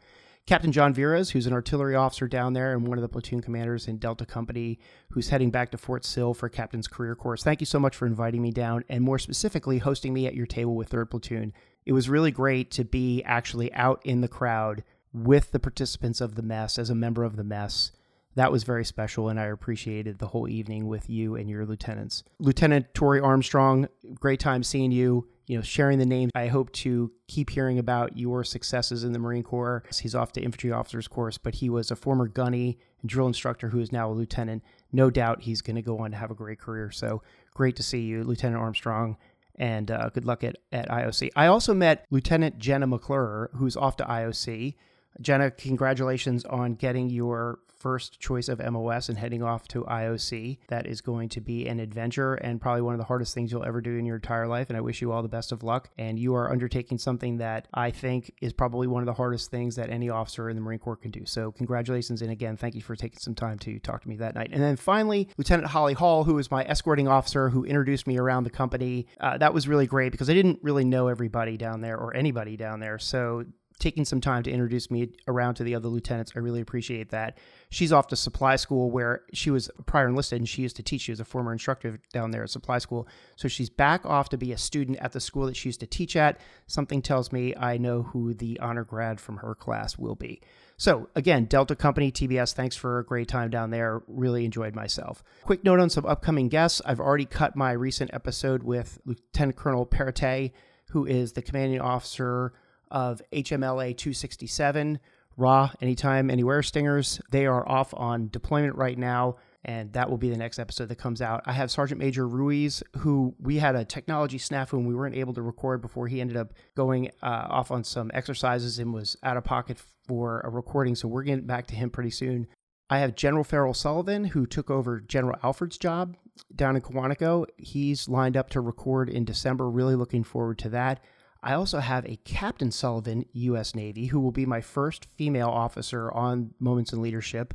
Captain 0.46 0.72
John 0.72 0.92
Viras, 0.92 1.30
who's 1.30 1.46
an 1.46 1.54
artillery 1.54 1.94
officer 1.94 2.28
down 2.28 2.52
there 2.52 2.74
and 2.74 2.86
one 2.86 2.98
of 2.98 3.02
the 3.02 3.08
platoon 3.08 3.40
commanders 3.40 3.88
in 3.88 3.96
Delta 3.96 4.26
Company, 4.26 4.78
who's 5.10 5.30
heading 5.30 5.50
back 5.50 5.70
to 5.70 5.78
Fort 5.78 6.04
Sill 6.04 6.34
for 6.34 6.50
Captain's 6.50 6.86
Career 6.86 7.14
Course. 7.14 7.42
Thank 7.42 7.60
you 7.60 7.66
so 7.66 7.78
much 7.78 7.96
for 7.96 8.06
inviting 8.06 8.42
me 8.42 8.50
down 8.50 8.84
and 8.90 9.02
more 9.02 9.18
specifically 9.18 9.78
hosting 9.78 10.12
me 10.12 10.26
at 10.26 10.34
your 10.34 10.46
table 10.46 10.76
with 10.76 10.90
3rd 10.90 11.10
Platoon. 11.10 11.52
It 11.86 11.92
was 11.92 12.10
really 12.10 12.30
great 12.30 12.70
to 12.72 12.84
be 12.84 13.22
actually 13.24 13.72
out 13.72 14.02
in 14.04 14.20
the 14.20 14.28
crowd 14.28 14.84
with 15.14 15.52
the 15.52 15.60
participants 15.60 16.20
of 16.20 16.34
the 16.34 16.42
mess 16.42 16.78
as 16.78 16.90
a 16.90 16.94
member 16.94 17.24
of 17.24 17.36
the 17.36 17.44
mess 17.44 17.92
that 18.36 18.50
was 18.50 18.64
very 18.64 18.84
special, 18.84 19.28
and 19.28 19.38
I 19.38 19.46
appreciated 19.46 20.18
the 20.18 20.26
whole 20.28 20.48
evening 20.48 20.88
with 20.88 21.08
you 21.08 21.36
and 21.36 21.48
your 21.48 21.64
lieutenants. 21.64 22.24
Lieutenant 22.40 22.92
Tori 22.92 23.20
Armstrong, 23.20 23.88
great 24.18 24.40
time 24.40 24.62
seeing 24.62 24.92
you. 24.92 25.28
You 25.46 25.58
know, 25.58 25.62
sharing 25.62 25.98
the 25.98 26.06
names. 26.06 26.32
I 26.34 26.46
hope 26.46 26.72
to 26.72 27.12
keep 27.28 27.50
hearing 27.50 27.78
about 27.78 28.16
your 28.16 28.44
successes 28.44 29.04
in 29.04 29.12
the 29.12 29.18
Marine 29.18 29.42
Corps. 29.42 29.82
He's 30.00 30.14
off 30.14 30.32
to 30.32 30.40
infantry 30.40 30.72
officers 30.72 31.06
course, 31.06 31.36
but 31.36 31.56
he 31.56 31.68
was 31.68 31.90
a 31.90 31.96
former 31.96 32.26
gunny 32.26 32.78
and 33.02 33.10
drill 33.10 33.26
instructor 33.26 33.68
who 33.68 33.78
is 33.78 33.92
now 33.92 34.10
a 34.10 34.14
lieutenant. 34.14 34.62
No 34.90 35.10
doubt 35.10 35.42
he's 35.42 35.60
going 35.60 35.76
to 35.76 35.82
go 35.82 35.98
on 35.98 36.12
to 36.12 36.16
have 36.16 36.30
a 36.30 36.34
great 36.34 36.58
career. 36.58 36.90
So 36.90 37.20
great 37.52 37.76
to 37.76 37.82
see 37.82 38.00
you, 38.00 38.24
Lieutenant 38.24 38.58
Armstrong 38.58 39.18
and 39.56 39.90
uh, 39.90 40.08
good 40.08 40.24
luck 40.24 40.42
at, 40.42 40.56
at 40.72 40.88
IOC. 40.88 41.28
I 41.36 41.46
also 41.46 41.74
met 41.74 42.06
Lieutenant 42.10 42.58
Jenna 42.58 42.86
McClure, 42.86 43.50
who's 43.54 43.76
off 43.76 43.98
to 43.98 44.04
IOC. 44.04 44.74
Jenna, 45.20 45.50
congratulations 45.50 46.44
on 46.44 46.74
getting 46.74 47.10
your 47.10 47.60
first 47.84 48.18
choice 48.18 48.48
of 48.48 48.60
MOS 48.60 49.10
and 49.10 49.18
heading 49.18 49.42
off 49.42 49.68
to 49.68 49.82
IOC. 49.82 50.56
That 50.68 50.86
is 50.86 51.02
going 51.02 51.28
to 51.28 51.40
be 51.42 51.66
an 51.66 51.78
adventure 51.80 52.32
and 52.32 52.58
probably 52.58 52.80
one 52.80 52.94
of 52.94 52.98
the 52.98 53.04
hardest 53.04 53.34
things 53.34 53.52
you'll 53.52 53.66
ever 53.66 53.82
do 53.82 53.98
in 53.98 54.06
your 54.06 54.16
entire 54.16 54.46
life. 54.48 54.70
And 54.70 54.76
I 54.78 54.80
wish 54.80 55.02
you 55.02 55.12
all 55.12 55.20
the 55.20 55.28
best 55.28 55.52
of 55.52 55.62
luck. 55.62 55.90
And 55.98 56.18
you 56.18 56.34
are 56.34 56.50
undertaking 56.50 56.96
something 56.96 57.36
that 57.38 57.68
I 57.74 57.90
think 57.90 58.32
is 58.40 58.54
probably 58.54 58.86
one 58.86 59.02
of 59.02 59.06
the 59.06 59.12
hardest 59.12 59.50
things 59.50 59.76
that 59.76 59.90
any 59.90 60.08
officer 60.08 60.48
in 60.48 60.56
the 60.56 60.62
Marine 60.62 60.78
Corps 60.78 60.96
can 60.96 61.10
do. 61.10 61.26
So, 61.26 61.52
congratulations. 61.52 62.22
And 62.22 62.30
again, 62.30 62.56
thank 62.56 62.74
you 62.74 62.80
for 62.80 62.96
taking 62.96 63.18
some 63.18 63.34
time 63.34 63.58
to 63.58 63.78
talk 63.80 64.00
to 64.00 64.08
me 64.08 64.16
that 64.16 64.34
night. 64.34 64.48
And 64.50 64.62
then 64.62 64.76
finally, 64.76 65.28
Lieutenant 65.36 65.68
Holly 65.68 65.92
Hall, 65.92 66.24
who 66.24 66.38
is 66.38 66.50
my 66.50 66.64
escorting 66.64 67.06
officer 67.06 67.50
who 67.50 67.64
introduced 67.64 68.06
me 68.06 68.16
around 68.16 68.44
the 68.44 68.50
company. 68.50 69.08
Uh, 69.20 69.36
that 69.36 69.52
was 69.52 69.68
really 69.68 69.86
great 69.86 70.10
because 70.10 70.30
I 70.30 70.34
didn't 70.34 70.60
really 70.62 70.86
know 70.86 71.08
everybody 71.08 71.58
down 71.58 71.82
there 71.82 71.98
or 71.98 72.16
anybody 72.16 72.56
down 72.56 72.80
there. 72.80 72.98
So, 72.98 73.44
taking 73.78 74.04
some 74.04 74.20
time 74.20 74.42
to 74.42 74.50
introduce 74.50 74.90
me 74.90 75.10
around 75.26 75.54
to 75.54 75.64
the 75.64 75.74
other 75.74 75.88
lieutenants. 75.88 76.32
I 76.34 76.38
really 76.38 76.60
appreciate 76.60 77.10
that. 77.10 77.38
She's 77.70 77.92
off 77.92 78.06
to 78.08 78.16
supply 78.16 78.56
school 78.56 78.90
where 78.90 79.22
she 79.32 79.50
was 79.50 79.70
prior 79.86 80.08
enlisted 80.08 80.38
and 80.38 80.48
she 80.48 80.62
used 80.62 80.76
to 80.76 80.82
teach. 80.82 81.02
She 81.02 81.12
was 81.12 81.20
a 81.20 81.24
former 81.24 81.52
instructor 81.52 82.00
down 82.12 82.30
there 82.30 82.44
at 82.44 82.50
supply 82.50 82.78
school. 82.78 83.08
So 83.36 83.48
she's 83.48 83.70
back 83.70 84.06
off 84.06 84.28
to 84.30 84.38
be 84.38 84.52
a 84.52 84.58
student 84.58 84.98
at 84.98 85.12
the 85.12 85.20
school 85.20 85.46
that 85.46 85.56
she 85.56 85.68
used 85.68 85.80
to 85.80 85.86
teach 85.86 86.16
at. 86.16 86.40
Something 86.66 87.02
tells 87.02 87.32
me 87.32 87.54
I 87.56 87.76
know 87.76 88.02
who 88.02 88.32
the 88.32 88.60
honor 88.60 88.84
grad 88.84 89.20
from 89.20 89.38
her 89.38 89.54
class 89.54 89.98
will 89.98 90.14
be. 90.14 90.40
So, 90.76 91.08
again, 91.14 91.44
Delta 91.44 91.76
Company, 91.76 92.10
TBS, 92.10 92.52
thanks 92.52 92.74
for 92.74 92.98
a 92.98 93.04
great 93.04 93.28
time 93.28 93.48
down 93.48 93.70
there. 93.70 94.02
Really 94.08 94.44
enjoyed 94.44 94.74
myself. 94.74 95.22
Quick 95.44 95.62
note 95.62 95.78
on 95.78 95.88
some 95.88 96.04
upcoming 96.04 96.48
guests. 96.48 96.82
I've 96.84 96.98
already 96.98 97.26
cut 97.26 97.54
my 97.54 97.72
recent 97.72 98.12
episode 98.12 98.64
with 98.64 98.98
Lieutenant 99.04 99.56
Colonel 99.56 99.86
Perrottet, 99.86 100.50
who 100.90 101.06
is 101.06 101.32
the 101.32 101.42
commanding 101.42 101.80
officer 101.80 102.54
of 102.94 103.20
HMLA 103.32 103.96
267, 103.96 105.00
Raw, 105.36 105.70
Anytime, 105.82 106.30
Anywhere 106.30 106.62
Stingers. 106.62 107.20
They 107.32 107.44
are 107.44 107.68
off 107.68 107.92
on 107.92 108.28
deployment 108.28 108.76
right 108.76 108.96
now, 108.96 109.36
and 109.64 109.92
that 109.94 110.08
will 110.08 110.16
be 110.16 110.30
the 110.30 110.36
next 110.36 110.60
episode 110.60 110.88
that 110.88 110.96
comes 110.96 111.20
out. 111.20 111.42
I 111.44 111.52
have 111.52 111.72
Sergeant 111.72 111.98
Major 111.98 112.28
Ruiz, 112.28 112.84
who 112.98 113.34
we 113.40 113.56
had 113.56 113.74
a 113.74 113.84
technology 113.84 114.38
snafu 114.38 114.74
and 114.74 114.86
we 114.86 114.94
weren't 114.94 115.16
able 115.16 115.34
to 115.34 115.42
record 115.42 115.82
before 115.82 116.06
he 116.06 116.20
ended 116.20 116.36
up 116.36 116.54
going 116.76 117.10
uh, 117.20 117.46
off 117.50 117.72
on 117.72 117.82
some 117.82 118.12
exercises 118.14 118.78
and 118.78 118.94
was 118.94 119.16
out 119.24 119.36
of 119.36 119.42
pocket 119.42 119.82
for 120.06 120.40
a 120.42 120.48
recording. 120.48 120.94
So 120.94 121.08
we're 121.08 121.24
getting 121.24 121.46
back 121.46 121.66
to 121.66 121.74
him 121.74 121.90
pretty 121.90 122.10
soon. 122.10 122.46
I 122.88 122.98
have 122.98 123.16
General 123.16 123.42
Farrell 123.42 123.74
Sullivan, 123.74 124.24
who 124.24 124.46
took 124.46 124.70
over 124.70 125.00
General 125.00 125.38
Alford's 125.42 125.78
job 125.78 126.16
down 126.54 126.76
in 126.76 126.82
Quantico. 126.82 127.46
He's 127.56 128.08
lined 128.08 128.36
up 128.36 128.50
to 128.50 128.60
record 128.60 129.08
in 129.08 129.24
December. 129.24 129.68
Really 129.68 129.96
looking 129.96 130.22
forward 130.22 130.58
to 130.58 130.68
that. 130.68 131.00
I 131.44 131.52
also 131.52 131.78
have 131.78 132.06
a 132.06 132.16
Captain 132.24 132.70
Sullivan, 132.70 133.26
U.S. 133.34 133.74
Navy, 133.74 134.06
who 134.06 134.18
will 134.18 134.32
be 134.32 134.46
my 134.46 134.62
first 134.62 135.04
female 135.04 135.50
officer 135.50 136.10
on 136.10 136.54
Moments 136.58 136.94
in 136.94 137.02
Leadership. 137.02 137.52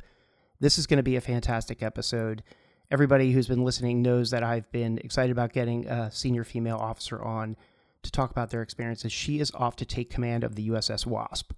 This 0.60 0.78
is 0.78 0.86
going 0.86 0.98
to 0.98 1.02
be 1.02 1.16
a 1.16 1.20
fantastic 1.20 1.82
episode. 1.82 2.44
Everybody 2.92 3.32
who's 3.32 3.48
been 3.48 3.64
listening 3.64 4.00
knows 4.00 4.30
that 4.30 4.44
I've 4.44 4.70
been 4.70 4.98
excited 4.98 5.32
about 5.32 5.52
getting 5.52 5.88
a 5.88 6.08
senior 6.12 6.44
female 6.44 6.76
officer 6.76 7.20
on 7.20 7.56
to 8.04 8.12
talk 8.12 8.30
about 8.30 8.50
their 8.50 8.62
experiences. 8.62 9.10
She 9.12 9.40
is 9.40 9.50
off 9.54 9.74
to 9.76 9.84
take 9.84 10.08
command 10.08 10.44
of 10.44 10.54
the 10.54 10.68
USS 10.68 11.04
Wasp. 11.04 11.52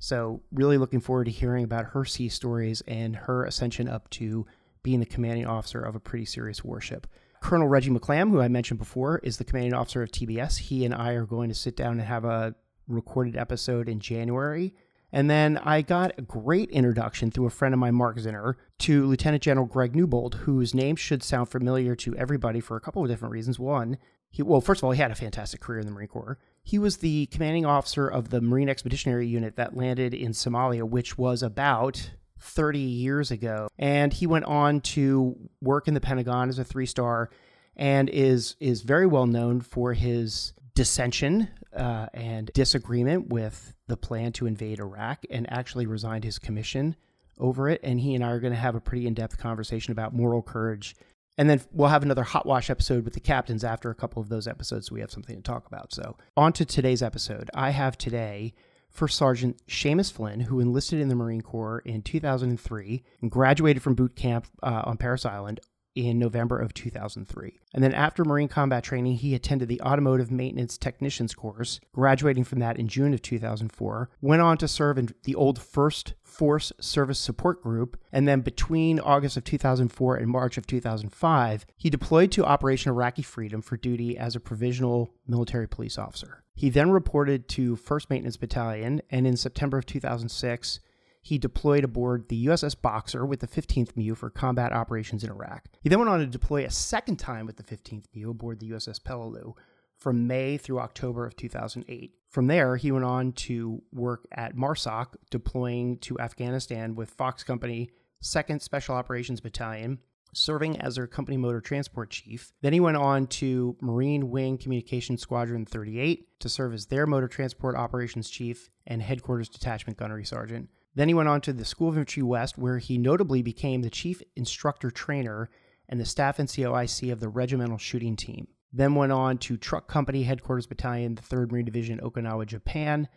So, 0.00 0.42
really 0.52 0.78
looking 0.78 1.00
forward 1.00 1.24
to 1.26 1.30
hearing 1.30 1.62
about 1.62 1.86
her 1.86 2.04
sea 2.04 2.28
stories 2.28 2.82
and 2.88 3.14
her 3.14 3.44
ascension 3.44 3.88
up 3.88 4.10
to 4.10 4.44
being 4.82 4.98
the 4.98 5.06
commanding 5.06 5.46
officer 5.46 5.80
of 5.80 5.94
a 5.94 6.00
pretty 6.00 6.24
serious 6.24 6.64
warship. 6.64 7.06
Colonel 7.40 7.68
Reggie 7.68 7.90
McClam, 7.90 8.30
who 8.30 8.40
I 8.40 8.48
mentioned 8.48 8.78
before, 8.78 9.18
is 9.22 9.38
the 9.38 9.44
commanding 9.44 9.74
officer 9.74 10.02
of 10.02 10.10
TBS. 10.10 10.58
He 10.58 10.84
and 10.84 10.94
I 10.94 11.12
are 11.12 11.26
going 11.26 11.48
to 11.48 11.54
sit 11.54 11.76
down 11.76 11.92
and 11.92 12.02
have 12.02 12.24
a 12.24 12.54
recorded 12.88 13.36
episode 13.36 13.88
in 13.88 14.00
January. 14.00 14.74
And 15.12 15.30
then 15.30 15.56
I 15.58 15.82
got 15.82 16.12
a 16.18 16.22
great 16.22 16.70
introduction 16.70 17.30
through 17.30 17.46
a 17.46 17.50
friend 17.50 17.72
of 17.72 17.78
mine, 17.78 17.94
Mark 17.94 18.18
Zinner, 18.18 18.54
to 18.80 19.06
Lieutenant 19.06 19.42
General 19.42 19.66
Greg 19.66 19.94
Newbold, 19.94 20.34
whose 20.34 20.74
name 20.74 20.96
should 20.96 21.22
sound 21.22 21.48
familiar 21.48 21.94
to 21.96 22.16
everybody 22.16 22.60
for 22.60 22.76
a 22.76 22.80
couple 22.80 23.02
of 23.02 23.08
different 23.08 23.32
reasons. 23.32 23.58
One, 23.58 23.98
he, 24.30 24.42
well, 24.42 24.60
first 24.60 24.80
of 24.80 24.84
all, 24.84 24.90
he 24.90 25.00
had 25.00 25.10
a 25.10 25.14
fantastic 25.14 25.60
career 25.60 25.80
in 25.80 25.86
the 25.86 25.92
Marine 25.92 26.08
Corps. 26.08 26.38
He 26.62 26.78
was 26.78 26.98
the 26.98 27.26
commanding 27.26 27.64
officer 27.64 28.08
of 28.08 28.30
the 28.30 28.40
Marine 28.40 28.68
Expeditionary 28.68 29.26
Unit 29.26 29.56
that 29.56 29.76
landed 29.76 30.12
in 30.12 30.32
Somalia, 30.32 30.82
which 30.82 31.16
was 31.16 31.42
about 31.42 32.10
30 32.40 32.78
years 32.78 33.30
ago. 33.30 33.68
And 33.78 34.12
he 34.12 34.26
went 34.26 34.44
on 34.44 34.80
to 34.82 35.36
work 35.60 35.88
in 35.88 35.94
the 35.94 36.00
Pentagon 36.00 36.48
as 36.48 36.58
a 36.58 36.64
three 36.64 36.86
star 36.86 37.30
and 37.76 38.08
is, 38.08 38.56
is 38.60 38.82
very 38.82 39.06
well 39.06 39.26
known 39.26 39.60
for 39.60 39.92
his 39.92 40.52
dissension 40.74 41.48
uh, 41.74 42.06
and 42.14 42.50
disagreement 42.54 43.28
with 43.28 43.74
the 43.88 43.96
plan 43.96 44.32
to 44.32 44.46
invade 44.46 44.78
Iraq 44.78 45.24
and 45.30 45.50
actually 45.52 45.86
resigned 45.86 46.24
his 46.24 46.38
commission 46.38 46.96
over 47.38 47.68
it, 47.68 47.80
and 47.82 48.00
he 48.00 48.14
and 48.14 48.24
I 48.24 48.30
are 48.30 48.40
going 48.40 48.52
to 48.52 48.58
have 48.58 48.74
a 48.74 48.80
pretty 48.80 49.06
in 49.06 49.14
depth 49.14 49.38
conversation 49.38 49.92
about 49.92 50.14
moral 50.14 50.42
courage. 50.42 50.94
And 51.38 51.50
then 51.50 51.60
we'll 51.70 51.88
have 51.88 52.02
another 52.02 52.22
hot 52.22 52.46
wash 52.46 52.70
episode 52.70 53.04
with 53.04 53.12
the 53.12 53.20
captains 53.20 53.62
after 53.62 53.90
a 53.90 53.94
couple 53.94 54.22
of 54.22 54.30
those 54.30 54.46
episodes. 54.46 54.86
So 54.86 54.94
we 54.94 55.00
have 55.00 55.10
something 55.10 55.36
to 55.36 55.42
talk 55.42 55.66
about. 55.66 55.92
So, 55.92 56.16
on 56.36 56.54
to 56.54 56.64
today's 56.64 57.02
episode. 57.02 57.50
I 57.52 57.70
have 57.70 57.98
today 57.98 58.54
First 58.96 59.18
Sergeant 59.18 59.60
Seamus 59.68 60.10
Flynn, 60.10 60.40
who 60.40 60.58
enlisted 60.58 61.00
in 61.00 61.08
the 61.08 61.14
Marine 61.14 61.42
Corps 61.42 61.80
in 61.80 62.00
2003 62.00 63.04
and 63.20 63.30
graduated 63.30 63.82
from 63.82 63.94
boot 63.94 64.16
camp 64.16 64.46
uh, 64.62 64.84
on 64.86 64.96
Parris 64.96 65.26
Island 65.26 65.60
in 65.96 66.18
November 66.18 66.58
of 66.58 66.74
2003. 66.74 67.58
And 67.72 67.82
then 67.82 67.94
after 67.94 68.24
Marine 68.24 68.48
combat 68.48 68.84
training, 68.84 69.16
he 69.16 69.34
attended 69.34 69.68
the 69.68 69.80
Automotive 69.80 70.30
Maintenance 70.30 70.76
Technicians 70.76 71.34
course, 71.34 71.80
graduating 71.92 72.44
from 72.44 72.58
that 72.60 72.78
in 72.78 72.86
June 72.86 73.14
of 73.14 73.22
2004. 73.22 74.10
Went 74.20 74.42
on 74.42 74.58
to 74.58 74.68
serve 74.68 74.98
in 74.98 75.08
the 75.24 75.34
old 75.34 75.58
First 75.58 76.14
Force 76.22 76.72
Service 76.80 77.18
Support 77.18 77.62
Group, 77.62 77.98
and 78.12 78.28
then 78.28 78.42
between 78.42 79.00
August 79.00 79.38
of 79.38 79.44
2004 79.44 80.16
and 80.16 80.28
March 80.28 80.58
of 80.58 80.66
2005, 80.66 81.64
he 81.76 81.88
deployed 81.88 82.30
to 82.32 82.44
Operation 82.44 82.90
Iraqi 82.90 83.22
Freedom 83.22 83.62
for 83.62 83.78
duty 83.78 84.18
as 84.18 84.36
a 84.36 84.40
provisional 84.40 85.14
military 85.26 85.66
police 85.66 85.96
officer. 85.96 86.42
He 86.54 86.70
then 86.70 86.90
reported 86.90 87.48
to 87.50 87.76
1st 87.76 88.10
Maintenance 88.10 88.36
Battalion, 88.36 89.00
and 89.10 89.26
in 89.26 89.36
September 89.36 89.78
of 89.78 89.86
2006, 89.86 90.80
he 91.26 91.38
deployed 91.38 91.82
aboard 91.82 92.28
the 92.28 92.46
USS 92.46 92.80
Boxer 92.80 93.26
with 93.26 93.40
the 93.40 93.48
15th 93.48 93.96
MEU 93.96 94.14
for 94.14 94.30
combat 94.30 94.72
operations 94.72 95.24
in 95.24 95.30
Iraq. 95.30 95.64
He 95.80 95.88
then 95.88 95.98
went 95.98 96.08
on 96.08 96.20
to 96.20 96.26
deploy 96.26 96.64
a 96.64 96.70
second 96.70 97.16
time 97.16 97.46
with 97.46 97.56
the 97.56 97.64
15th 97.64 98.04
MEU 98.14 98.30
aboard 98.30 98.60
the 98.60 98.70
USS 98.70 99.00
Peleliu 99.02 99.54
from 99.98 100.28
May 100.28 100.56
through 100.56 100.78
October 100.78 101.26
of 101.26 101.34
2008. 101.34 102.14
From 102.28 102.46
there, 102.46 102.76
he 102.76 102.92
went 102.92 103.04
on 103.04 103.32
to 103.32 103.82
work 103.92 104.28
at 104.30 104.54
MARSOC, 104.54 105.16
deploying 105.28 105.98
to 105.98 106.16
Afghanistan 106.20 106.94
with 106.94 107.10
Fox 107.10 107.42
Company 107.42 107.90
2nd 108.22 108.62
Special 108.62 108.94
Operations 108.94 109.40
Battalion, 109.40 109.98
serving 110.32 110.80
as 110.80 110.94
their 110.94 111.08
company 111.08 111.36
motor 111.36 111.60
transport 111.60 112.10
chief. 112.10 112.52
Then 112.62 112.72
he 112.72 112.78
went 112.78 112.98
on 112.98 113.26
to 113.26 113.76
Marine 113.80 114.30
Wing 114.30 114.58
Communications 114.58 115.22
Squadron 115.22 115.66
38 115.66 116.38
to 116.38 116.48
serve 116.48 116.72
as 116.72 116.86
their 116.86 117.04
motor 117.04 117.26
transport 117.26 117.74
operations 117.74 118.30
chief 118.30 118.70
and 118.86 119.02
headquarters 119.02 119.48
detachment 119.48 119.98
gunnery 119.98 120.24
sergeant. 120.24 120.68
Then 120.96 121.08
he 121.08 121.14
went 121.14 121.28
on 121.28 121.42
to 121.42 121.52
the 121.52 121.64
School 121.64 121.90
of 121.90 121.94
Infantry 121.94 122.22
West, 122.22 122.56
where 122.56 122.78
he 122.78 122.96
notably 122.96 123.42
became 123.42 123.82
the 123.82 123.90
chief 123.90 124.22
instructor 124.34 124.90
trainer 124.90 125.50
and 125.88 126.00
the 126.00 126.06
staff 126.06 126.38
NCOIC 126.38 127.12
of 127.12 127.20
the 127.20 127.28
regimental 127.28 127.76
shooting 127.78 128.16
team. 128.16 128.48
Then 128.72 128.94
went 128.94 129.12
on 129.12 129.36
to 129.38 129.58
Truck 129.58 129.88
Company 129.88 130.22
Headquarters 130.22 130.66
Battalion, 130.66 131.14
the 131.14 131.22
3rd 131.22 131.52
Marine 131.52 131.66
Division, 131.66 132.00
Okinawa, 132.00 132.46
Japan. 132.46 133.08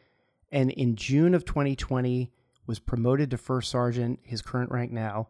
And 0.52 0.72
in 0.72 0.96
June 0.96 1.34
of 1.34 1.46
2020, 1.46 2.32
was 2.68 2.80
promoted 2.80 3.32
to 3.32 3.38
first 3.38 3.72
sergeant, 3.72 4.20
his 4.24 4.42
current 4.42 4.72
rank 4.72 4.92
now, 4.92 5.30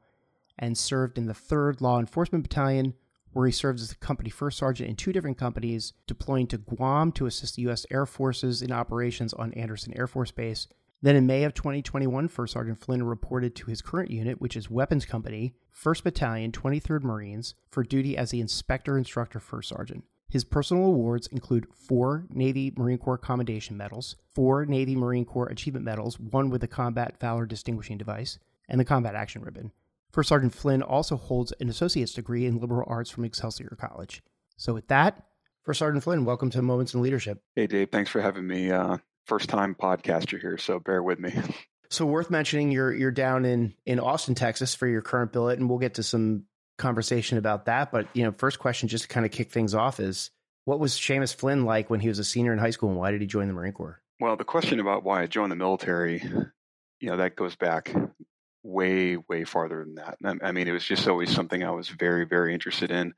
and 0.57 0.77
served 0.77 1.17
in 1.17 1.27
the 1.27 1.33
3rd 1.33 1.81
Law 1.81 1.99
Enforcement 1.99 2.43
Battalion, 2.43 2.95
where 3.31 3.45
he 3.45 3.51
served 3.51 3.79
as 3.79 3.89
the 3.89 3.95
company 3.95 4.29
first 4.29 4.57
sergeant 4.57 4.89
in 4.89 4.95
two 4.95 5.13
different 5.13 5.37
companies, 5.37 5.93
deploying 6.07 6.47
to 6.47 6.57
Guam 6.57 7.11
to 7.13 7.27
assist 7.27 7.55
the 7.55 7.61
U.S. 7.63 7.85
Air 7.91 8.05
Forces 8.05 8.61
in 8.61 8.71
operations 8.71 9.33
on 9.33 9.53
Andersen 9.53 9.95
Air 9.95 10.07
Force 10.07 10.31
Base, 10.31 10.67
then 11.01 11.15
in 11.15 11.27
May 11.27 11.43
of 11.43 11.53
2021, 11.53 12.27
First 12.27 12.53
Sergeant 12.53 12.79
Flynn 12.79 13.03
reported 13.03 13.55
to 13.55 13.67
his 13.67 13.81
current 13.81 14.11
unit, 14.11 14.41
which 14.41 14.57
is 14.57 14.69
Weapons 14.69 15.05
Company, 15.05 15.55
1st 15.73 16.03
Battalion, 16.03 16.51
23rd 16.51 17.03
Marines, 17.03 17.55
for 17.69 17.83
duty 17.83 18.17
as 18.17 18.31
the 18.31 18.41
Inspector 18.41 18.97
Instructor 18.97 19.39
First 19.39 19.69
Sergeant. 19.69 20.03
His 20.29 20.43
personal 20.43 20.85
awards 20.85 21.27
include 21.27 21.67
four 21.73 22.27
Navy 22.29 22.73
Marine 22.77 22.97
Corps 22.97 23.17
Commendation 23.17 23.77
Medals, 23.77 24.17
four 24.35 24.65
Navy 24.65 24.95
Marine 24.95 25.25
Corps 25.25 25.47
Achievement 25.47 25.85
Medals, 25.85 26.19
one 26.19 26.49
with 26.49 26.61
the 26.61 26.67
Combat 26.67 27.19
Valor 27.19 27.45
Distinguishing 27.45 27.97
Device, 27.97 28.37
and 28.67 28.79
the 28.79 28.85
Combat 28.85 29.15
Action 29.15 29.41
Ribbon. 29.41 29.71
First 30.11 30.29
Sergeant 30.29 30.53
Flynn 30.53 30.83
also 30.83 31.15
holds 31.15 31.53
an 31.59 31.69
associate's 31.69 32.13
degree 32.13 32.45
in 32.45 32.59
liberal 32.59 32.87
arts 32.87 33.09
from 33.09 33.25
Excelsior 33.25 33.75
College. 33.79 34.21
So, 34.57 34.73
with 34.73 34.87
that, 34.89 35.23
First 35.63 35.79
Sergeant 35.79 36.03
Flynn, 36.03 36.25
welcome 36.25 36.49
to 36.51 36.61
Moments 36.61 36.93
in 36.93 37.01
Leadership. 37.01 37.41
Hey, 37.55 37.67
Dave. 37.67 37.89
Thanks 37.89 38.09
for 38.11 38.21
having 38.21 38.45
me. 38.45 38.71
Uh, 38.71 38.97
first 39.29 39.47
time 39.47 39.75
podcaster 39.75 40.41
here, 40.41 40.57
so 40.57 40.79
bear 40.79 41.01
with 41.01 41.19
me. 41.19 41.33
So 41.91 42.05
worth 42.05 42.29
mentioning 42.29 42.69
you're 42.69 42.93
you're 42.93 43.09
down 43.09 43.45
in 43.45 43.73
in 43.83 43.99
Austin, 43.99 44.35
Texas 44.35 44.75
for 44.75 44.85
your 44.85 45.01
current 45.01 45.33
billet, 45.33 45.57
and 45.57 45.67
we'll 45.67 45.79
get 45.79 45.95
to 45.95 46.03
some 46.03 46.43
conversation 46.77 47.39
about 47.39 47.65
that. 47.65 47.91
But 47.91 48.07
you 48.13 48.23
know, 48.23 48.31
first 48.37 48.59
question 48.59 48.87
just 48.87 49.05
to 49.05 49.07
kind 49.07 49.25
of 49.25 49.31
kick 49.31 49.51
things 49.51 49.73
off 49.73 49.99
is 49.99 50.29
what 50.65 50.79
was 50.79 50.93
Seamus 50.93 51.33
Flynn 51.33 51.65
like 51.65 51.89
when 51.89 51.99
he 51.99 52.07
was 52.07 52.19
a 52.19 52.23
senior 52.23 52.53
in 52.53 52.59
high 52.59 52.69
school, 52.69 52.89
and 52.89 52.97
why 52.99 53.09
did 53.09 53.21
he 53.21 53.25
join 53.25 53.47
the 53.47 53.55
Marine 53.55 53.73
Corps? 53.73 53.99
Well, 54.19 54.35
the 54.35 54.43
question 54.43 54.79
about 54.79 55.03
why 55.03 55.23
I 55.23 55.25
joined 55.25 55.51
the 55.51 55.55
military, 55.55 56.21
you 56.99 57.09
know, 57.09 57.17
that 57.17 57.35
goes 57.35 57.55
back 57.55 57.91
way 58.61 59.17
way 59.17 59.43
farther 59.43 59.83
than 59.83 59.95
that. 59.95 60.43
I 60.43 60.51
mean, 60.51 60.67
it 60.67 60.73
was 60.73 60.85
just 60.85 61.07
always 61.07 61.31
something 61.31 61.63
I 61.63 61.71
was 61.71 61.89
very 61.89 62.23
very 62.23 62.53
interested 62.53 62.91
in. 62.91 63.15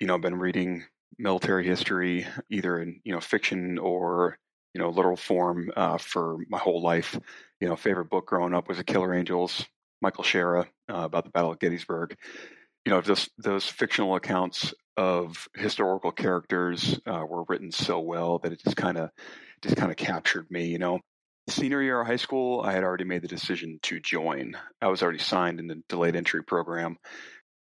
You 0.00 0.08
know, 0.08 0.16
I've 0.16 0.20
been 0.20 0.40
reading 0.40 0.82
military 1.16 1.64
history 1.64 2.26
either 2.50 2.80
in 2.80 3.00
you 3.04 3.12
know 3.12 3.20
fiction 3.20 3.78
or 3.78 4.36
you 4.74 4.80
know, 4.80 4.90
literal 4.90 5.16
form 5.16 5.70
uh, 5.76 5.98
for 5.98 6.38
my 6.48 6.58
whole 6.58 6.82
life. 6.82 7.18
You 7.60 7.68
know, 7.68 7.76
favorite 7.76 8.10
book 8.10 8.26
growing 8.26 8.54
up 8.54 8.68
was 8.68 8.78
*The 8.78 8.84
Killer 8.84 9.14
Angels*, 9.14 9.64
Michael 10.00 10.24
Shaara 10.24 10.66
uh, 10.88 11.04
about 11.04 11.24
the 11.24 11.30
Battle 11.30 11.52
of 11.52 11.58
Gettysburg. 11.58 12.16
You 12.84 12.92
know, 12.92 13.00
those 13.00 13.28
those 13.38 13.66
fictional 13.66 14.16
accounts 14.16 14.72
of 14.96 15.48
historical 15.54 16.12
characters 16.12 16.98
uh, 17.06 17.24
were 17.28 17.44
written 17.48 17.72
so 17.72 18.00
well 18.00 18.38
that 18.38 18.52
it 18.52 18.62
just 18.62 18.76
kind 18.76 18.98
of 18.98 19.10
just 19.62 19.76
kind 19.76 19.90
of 19.90 19.96
captured 19.96 20.50
me. 20.50 20.66
You 20.66 20.78
know, 20.78 21.00
senior 21.48 21.82
year 21.82 22.00
of 22.00 22.06
high 22.06 22.16
school, 22.16 22.60
I 22.60 22.72
had 22.72 22.84
already 22.84 23.04
made 23.04 23.22
the 23.22 23.28
decision 23.28 23.78
to 23.82 24.00
join. 24.00 24.56
I 24.80 24.88
was 24.88 25.02
already 25.02 25.18
signed 25.18 25.60
in 25.60 25.66
the 25.66 25.82
delayed 25.88 26.16
entry 26.16 26.42
program. 26.42 26.96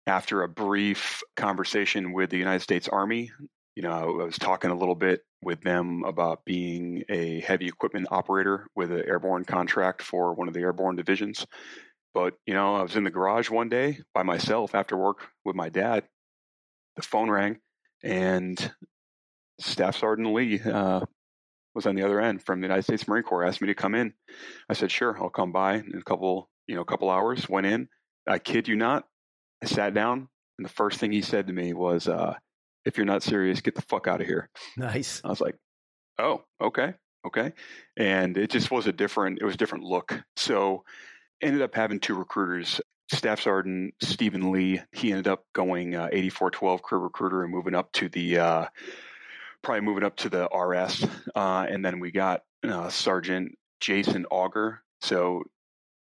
After 0.06 0.42
a 0.42 0.48
brief 0.48 1.22
conversation 1.34 2.12
with 2.12 2.28
the 2.28 2.36
United 2.36 2.60
States 2.60 2.88
Army, 2.88 3.30
you 3.74 3.82
know, 3.82 3.90
I 3.90 4.24
was 4.24 4.38
talking 4.38 4.70
a 4.70 4.76
little 4.76 4.94
bit 4.94 5.22
with 5.44 5.60
them 5.62 6.04
about 6.04 6.44
being 6.44 7.04
a 7.08 7.40
heavy 7.40 7.66
equipment 7.66 8.08
operator 8.10 8.66
with 8.74 8.90
an 8.90 9.02
airborne 9.06 9.44
contract 9.44 10.02
for 10.02 10.34
one 10.34 10.48
of 10.48 10.54
the 10.54 10.60
airborne 10.60 10.96
divisions. 10.96 11.46
But, 12.12 12.34
you 12.46 12.54
know, 12.54 12.76
I 12.76 12.82
was 12.82 12.96
in 12.96 13.04
the 13.04 13.10
garage 13.10 13.50
one 13.50 13.68
day 13.68 13.98
by 14.14 14.22
myself 14.22 14.74
after 14.74 14.96
work 14.96 15.28
with 15.44 15.56
my 15.56 15.68
dad. 15.68 16.04
The 16.96 17.02
phone 17.02 17.30
rang 17.30 17.58
and 18.02 18.72
Staff 19.60 19.96
Sergeant 19.96 20.32
Lee 20.32 20.60
uh, 20.60 21.00
was 21.74 21.86
on 21.86 21.96
the 21.96 22.04
other 22.04 22.20
end 22.20 22.44
from 22.44 22.60
the 22.60 22.66
United 22.66 22.84
States 22.84 23.08
Marine 23.08 23.24
Corps, 23.24 23.44
asked 23.44 23.60
me 23.60 23.66
to 23.66 23.74
come 23.74 23.94
in. 23.94 24.14
I 24.68 24.74
said, 24.74 24.90
sure, 24.90 25.16
I'll 25.20 25.28
come 25.28 25.52
by 25.52 25.74
in 25.74 25.96
a 25.98 26.02
couple, 26.02 26.48
you 26.66 26.76
know, 26.76 26.82
a 26.82 26.86
couple 26.86 27.10
hours. 27.10 27.48
Went 27.48 27.66
in. 27.66 27.88
I 28.28 28.38
kid 28.38 28.68
you 28.68 28.76
not. 28.76 29.04
I 29.62 29.66
sat 29.66 29.92
down 29.92 30.28
and 30.58 30.64
the 30.64 30.72
first 30.72 30.98
thing 31.00 31.12
he 31.12 31.22
said 31.22 31.48
to 31.48 31.52
me 31.52 31.72
was, 31.72 32.06
uh, 32.08 32.34
if 32.84 32.96
you're 32.96 33.06
not 33.06 33.22
serious, 33.22 33.60
get 33.60 33.74
the 33.74 33.82
fuck 33.82 34.06
out 34.06 34.20
of 34.20 34.26
here. 34.26 34.48
Nice. 34.76 35.20
I 35.24 35.28
was 35.28 35.40
like, 35.40 35.56
oh, 36.18 36.44
okay, 36.60 36.94
okay. 37.26 37.52
And 37.96 38.36
it 38.36 38.50
just 38.50 38.70
was 38.70 38.86
a 38.86 38.92
different, 38.92 39.38
it 39.40 39.44
was 39.44 39.54
a 39.54 39.58
different 39.58 39.84
look. 39.84 40.22
So 40.36 40.84
ended 41.40 41.62
up 41.62 41.74
having 41.74 42.00
two 42.00 42.14
recruiters. 42.14 42.80
Staff 43.12 43.42
Sergeant 43.42 43.94
Stephen 44.00 44.50
Lee, 44.50 44.80
he 44.92 45.10
ended 45.10 45.28
up 45.28 45.44
going 45.54 45.94
uh, 45.94 46.08
8412 46.10 46.82
career 46.82 47.02
recruiter 47.02 47.42
and 47.42 47.52
moving 47.52 47.74
up 47.74 47.92
to 47.92 48.08
the, 48.08 48.38
uh, 48.38 48.66
probably 49.62 49.82
moving 49.82 50.04
up 50.04 50.16
to 50.16 50.28
the 50.28 50.46
RS. 50.46 51.06
Uh, 51.34 51.66
and 51.68 51.84
then 51.84 52.00
we 52.00 52.10
got 52.10 52.42
uh, 52.66 52.88
Sergeant 52.88 53.56
Jason 53.80 54.24
Auger. 54.30 54.82
So 55.02 55.44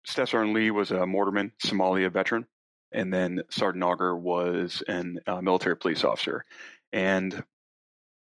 Staff 0.06 0.30
Sergeant 0.30 0.56
Lee 0.56 0.72
was 0.72 0.90
a 0.90 1.02
mortarman, 1.02 1.52
Somalia 1.64 2.12
veteran 2.12 2.48
and 2.92 3.14
then 3.14 3.44
Sergeant 3.50 3.84
Auger 3.84 4.16
was 4.16 4.84
an 4.88 5.20
uh, 5.28 5.42
military 5.42 5.76
police 5.76 6.04
officer. 6.04 6.46
And 6.94 7.44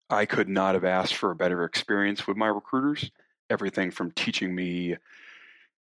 I 0.09 0.27
could 0.27 0.49
not 0.49 0.75
have 0.75 0.85
asked 0.85 1.15
for 1.15 1.31
a 1.31 1.37
better 1.37 1.65
experience 1.65 2.27
with 2.27 2.37
my 2.37 2.49
recruiters. 2.49 3.11
Everything 3.49 3.91
from 3.91 4.11
teaching 4.11 4.55
me, 4.55 4.97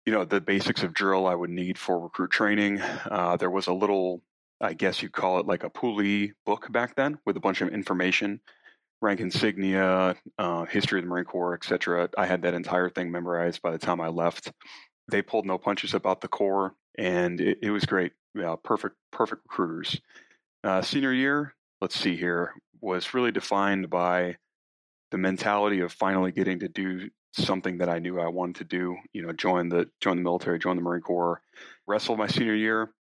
you 0.06 0.12
know, 0.12 0.24
the 0.24 0.40
basics 0.40 0.82
of 0.82 0.94
drill 0.94 1.26
I 1.26 1.34
would 1.34 1.50
need 1.50 1.78
for 1.78 1.98
recruit 1.98 2.30
training. 2.30 2.80
Uh, 2.80 3.36
there 3.36 3.50
was 3.50 3.66
a 3.66 3.72
little, 3.72 4.22
I 4.60 4.74
guess 4.74 5.02
you'd 5.02 5.12
call 5.12 5.40
it 5.40 5.46
like 5.46 5.64
a 5.64 5.70
pulley 5.70 6.32
book 6.46 6.70
back 6.70 6.94
then 6.94 7.18
with 7.24 7.36
a 7.36 7.40
bunch 7.40 7.60
of 7.60 7.68
information, 7.68 8.40
rank 9.00 9.20
insignia, 9.20 10.16
uh, 10.38 10.64
history 10.64 11.00
of 11.00 11.04
the 11.04 11.08
Marine 11.08 11.24
Corps, 11.24 11.54
etc. 11.54 12.08
I 12.16 12.26
had 12.26 12.42
that 12.42 12.54
entire 12.54 12.90
thing 12.90 13.10
memorized 13.10 13.62
by 13.62 13.72
the 13.72 13.78
time 13.78 14.00
I 14.00 14.08
left. 14.08 14.52
They 15.10 15.22
pulled 15.22 15.46
no 15.46 15.58
punches 15.58 15.94
about 15.94 16.20
the 16.20 16.28
core, 16.28 16.74
and 16.96 17.40
it, 17.40 17.58
it 17.62 17.70
was 17.70 17.84
great 17.84 18.12
yeah, 18.34 18.56
perfect, 18.62 18.96
perfect 19.12 19.42
recruiters. 19.44 20.00
Uh, 20.62 20.82
senior 20.82 21.12
year, 21.12 21.54
let's 21.80 21.98
see 21.98 22.16
here, 22.16 22.52
was 22.80 23.14
really 23.14 23.30
defined 23.30 23.90
by 23.90 24.36
the 25.10 25.18
mentality 25.18 25.80
of 25.80 25.92
finally 25.92 26.32
getting 26.32 26.60
to 26.60 26.68
do 26.68 27.10
something 27.32 27.78
that 27.78 27.88
I 27.88 27.98
knew 27.98 28.20
I 28.20 28.28
wanted 28.28 28.56
to 28.56 28.64
do. 28.64 28.96
You 29.12 29.22
know, 29.22 29.32
join 29.32 29.68
the 29.68 29.88
join 30.00 30.16
the 30.16 30.22
military, 30.22 30.58
join 30.58 30.76
the 30.76 30.82
Marine 30.82 31.02
Corps. 31.02 31.40
Wrestled 31.86 32.18
my 32.18 32.26
senior 32.26 32.54
year, 32.54 32.92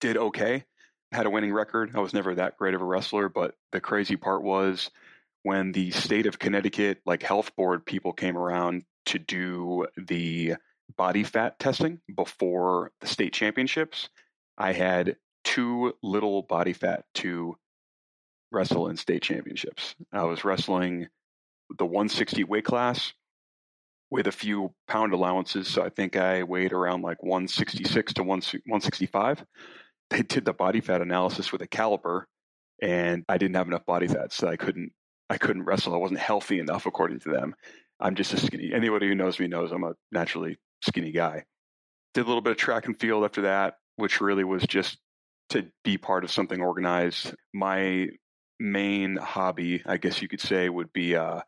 did 0.00 0.16
okay. 0.16 0.64
Had 1.12 1.26
a 1.26 1.30
winning 1.30 1.52
record. 1.52 1.92
I 1.94 2.00
was 2.00 2.14
never 2.14 2.34
that 2.34 2.56
great 2.58 2.74
of 2.74 2.82
a 2.82 2.84
wrestler, 2.84 3.28
but 3.28 3.54
the 3.72 3.80
crazy 3.80 4.16
part 4.16 4.42
was 4.42 4.90
when 5.42 5.72
the 5.72 5.90
state 5.90 6.26
of 6.26 6.38
Connecticut, 6.38 7.00
like 7.06 7.22
health 7.22 7.56
board 7.56 7.86
people 7.86 8.12
came 8.12 8.36
around 8.36 8.84
to 9.06 9.18
do 9.18 9.86
the 9.96 10.54
body 10.96 11.24
fat 11.24 11.58
testing 11.58 12.00
before 12.14 12.92
the 13.00 13.06
state 13.06 13.32
championships. 13.32 14.08
I 14.56 14.72
had 14.72 15.16
too 15.44 15.94
little 16.02 16.42
body 16.42 16.72
fat 16.72 17.04
to 17.14 17.56
wrestle 18.50 18.88
in 18.88 18.96
state 18.96 19.22
championships. 19.22 19.94
I 20.12 20.24
was 20.24 20.44
wrestling 20.44 21.08
the 21.76 21.84
160 21.84 22.44
weight 22.44 22.64
class 22.64 23.12
with 24.10 24.26
a 24.26 24.32
few 24.32 24.72
pound 24.86 25.12
allowances. 25.12 25.68
So 25.68 25.82
I 25.82 25.90
think 25.90 26.16
I 26.16 26.42
weighed 26.42 26.72
around 26.72 27.02
like 27.02 27.22
166 27.22 28.14
to 28.14 28.22
165. 28.22 29.44
They 30.10 30.22
did 30.22 30.44
the 30.44 30.54
body 30.54 30.80
fat 30.80 31.02
analysis 31.02 31.52
with 31.52 31.60
a 31.60 31.68
caliper 31.68 32.24
and 32.80 33.24
I 33.28 33.36
didn't 33.36 33.56
have 33.56 33.66
enough 33.66 33.84
body 33.84 34.08
fat. 34.08 34.32
So 34.32 34.48
I 34.48 34.56
couldn't, 34.56 34.92
I 35.28 35.36
couldn't 35.36 35.64
wrestle. 35.64 35.94
I 35.94 35.98
wasn't 35.98 36.20
healthy 36.20 36.58
enough 36.58 36.86
according 36.86 37.20
to 37.20 37.30
them. 37.30 37.54
I'm 38.00 38.14
just 38.14 38.32
a 38.32 38.38
skinny, 38.38 38.72
anybody 38.72 39.08
who 39.08 39.14
knows 39.14 39.38
me 39.38 39.48
knows 39.48 39.72
I'm 39.72 39.84
a 39.84 39.94
naturally 40.12 40.58
skinny 40.82 41.12
guy. 41.12 41.44
Did 42.14 42.24
a 42.24 42.28
little 42.28 42.42
bit 42.42 42.52
of 42.52 42.56
track 42.56 42.86
and 42.86 42.98
field 42.98 43.24
after 43.24 43.42
that, 43.42 43.78
which 43.96 44.20
really 44.20 44.44
was 44.44 44.62
just 44.62 44.98
to 45.50 45.66
be 45.84 45.98
part 45.98 46.24
of 46.24 46.30
something 46.30 46.60
organized. 46.60 47.34
My 47.54 48.08
main 48.58 49.16
hobby, 49.16 49.82
I 49.86 49.96
guess 49.96 50.20
you 50.20 50.28
could 50.28 50.40
say, 50.40 50.68
would 50.68 50.92
be, 50.92 51.16
uh, 51.16 51.40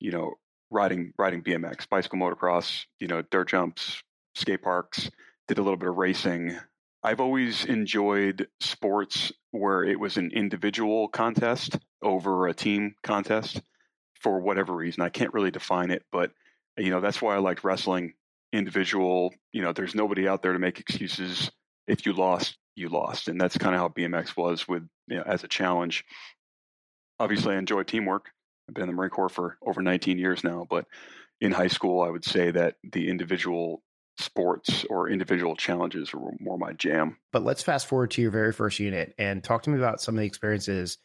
you 0.00 0.10
know, 0.10 0.34
riding 0.70 1.12
riding 1.18 1.42
BMX, 1.42 1.88
bicycle 1.88 2.18
motocross, 2.18 2.84
you 3.00 3.08
know, 3.08 3.22
dirt 3.22 3.48
jumps, 3.48 4.02
skate 4.34 4.62
parks. 4.62 5.10
Did 5.46 5.58
a 5.58 5.62
little 5.62 5.78
bit 5.78 5.88
of 5.88 5.96
racing. 5.96 6.58
I've 7.02 7.20
always 7.20 7.64
enjoyed 7.64 8.48
sports 8.60 9.32
where 9.50 9.84
it 9.84 9.98
was 9.98 10.16
an 10.16 10.30
individual 10.32 11.08
contest 11.08 11.78
over 12.02 12.48
a 12.48 12.54
team 12.54 12.96
contest 13.02 13.62
for 14.20 14.40
whatever 14.40 14.74
reason. 14.74 15.02
I 15.02 15.08
can't 15.08 15.32
really 15.32 15.50
define 15.50 15.90
it, 15.90 16.04
but 16.12 16.32
you 16.76 16.90
know, 16.90 17.00
that's 17.00 17.22
why 17.22 17.34
I 17.34 17.38
liked 17.38 17.64
wrestling 17.64 18.14
individual, 18.52 19.34
you 19.52 19.62
know, 19.62 19.72
there's 19.72 19.94
nobody 19.94 20.28
out 20.28 20.42
there 20.42 20.52
to 20.52 20.58
make 20.58 20.80
excuses. 20.80 21.50
If 21.86 22.06
you 22.06 22.12
lost, 22.12 22.56
you 22.76 22.88
lost. 22.88 23.28
And 23.28 23.40
that's 23.40 23.58
kind 23.58 23.74
of 23.74 23.80
how 23.80 23.88
BMX 23.88 24.36
was 24.36 24.66
with, 24.66 24.82
you 25.06 25.16
know, 25.16 25.24
as 25.26 25.44
a 25.44 25.48
challenge. 25.48 26.04
Obviously, 27.18 27.54
I 27.54 27.58
enjoy 27.58 27.82
teamwork. 27.82 28.30
I've 28.68 28.74
been 28.74 28.84
in 28.84 28.90
the 28.90 28.94
Marine 28.94 29.10
Corps 29.10 29.28
for 29.28 29.56
over 29.66 29.82
19 29.82 30.18
years 30.18 30.44
now, 30.44 30.66
but 30.68 30.86
in 31.40 31.52
high 31.52 31.68
school, 31.68 32.02
I 32.02 32.10
would 32.10 32.24
say 32.24 32.50
that 32.50 32.76
the 32.82 33.08
individual 33.08 33.82
sports 34.18 34.84
or 34.90 35.08
individual 35.08 35.56
challenges 35.56 36.12
were 36.12 36.32
more 36.40 36.58
my 36.58 36.72
jam. 36.72 37.16
But 37.32 37.44
let's 37.44 37.62
fast 37.62 37.86
forward 37.86 38.10
to 38.12 38.22
your 38.22 38.30
very 38.30 38.52
first 38.52 38.78
unit 38.78 39.14
and 39.18 39.42
talk 39.42 39.62
to 39.62 39.70
me 39.70 39.78
about 39.78 40.00
some 40.00 40.16
of 40.16 40.20
the 40.20 40.26
experiences 40.26 40.98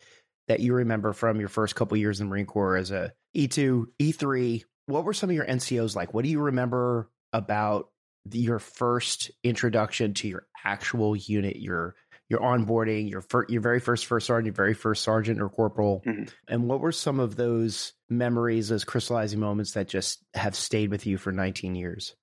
that 0.47 0.59
you 0.59 0.73
remember 0.73 1.13
from 1.13 1.39
your 1.39 1.49
first 1.49 1.75
couple 1.75 1.95
years 1.95 2.19
in 2.19 2.27
the 2.27 2.29
Marine 2.31 2.45
Corps 2.45 2.75
as 2.75 2.91
a 2.91 3.13
E2, 3.35 3.85
E3. 3.99 4.63
What 4.87 5.05
were 5.05 5.13
some 5.13 5.29
of 5.29 5.35
your 5.35 5.45
NCOs 5.45 5.95
like? 5.95 6.13
What 6.13 6.23
do 6.23 6.29
you 6.29 6.41
remember 6.41 7.09
about 7.33 7.89
the, 8.25 8.39
your 8.39 8.59
first 8.59 9.31
introduction 9.43 10.13
to 10.15 10.27
your 10.27 10.45
actual 10.63 11.15
unit, 11.15 11.57
your 11.57 11.95
your 12.29 12.39
onboarding, 12.39 13.09
your 13.09 13.21
fir- 13.21 13.45
your 13.49 13.61
very 13.61 13.79
first 13.79 14.05
first 14.05 14.25
sergeant, 14.27 14.47
your 14.47 14.53
very 14.55 14.73
first 14.73 15.03
sergeant 15.03 15.41
or 15.41 15.49
corporal, 15.49 16.01
mm-hmm. 16.05 16.23
and 16.47 16.67
what 16.67 16.79
were 16.79 16.91
some 16.91 17.19
of 17.19 17.35
those 17.35 17.93
memories, 18.09 18.69
those 18.69 18.85
crystallizing 18.85 19.39
moments 19.39 19.73
that 19.73 19.87
just 19.87 20.23
have 20.33 20.55
stayed 20.55 20.89
with 20.89 21.05
you 21.05 21.17
for 21.17 21.31
19 21.31 21.75
years? 21.75 22.15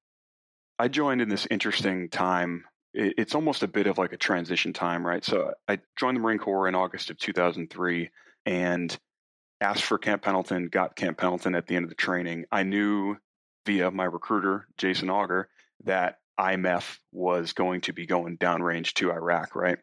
I 0.78 0.88
joined 0.88 1.20
in 1.20 1.28
this 1.28 1.46
interesting 1.50 2.08
time. 2.08 2.64
It's 2.94 3.34
almost 3.34 3.62
a 3.62 3.68
bit 3.68 3.86
of 3.86 3.98
like 3.98 4.12
a 4.12 4.16
transition 4.16 4.72
time, 4.72 5.06
right? 5.06 5.24
So 5.24 5.52
I 5.68 5.78
joined 5.96 6.16
the 6.16 6.20
Marine 6.20 6.38
Corps 6.38 6.66
in 6.66 6.74
August 6.74 7.10
of 7.10 7.18
2003 7.18 8.10
and 8.46 8.98
asked 9.60 9.84
for 9.84 9.98
Camp 9.98 10.22
Pendleton, 10.22 10.68
got 10.68 10.96
Camp 10.96 11.18
Pendleton 11.18 11.54
at 11.54 11.66
the 11.66 11.76
end 11.76 11.84
of 11.84 11.90
the 11.90 11.94
training. 11.94 12.46
I 12.50 12.62
knew 12.62 13.16
via 13.70 13.88
my 13.92 14.04
recruiter, 14.04 14.66
Jason 14.76 15.10
Auger, 15.10 15.48
that 15.84 16.16
I 16.36 16.56
MEF 16.56 16.98
was 17.12 17.52
going 17.52 17.82
to 17.82 17.92
be 17.92 18.04
going 18.04 18.36
downrange 18.36 18.94
to 18.94 19.12
Iraq, 19.12 19.54
right? 19.54 19.78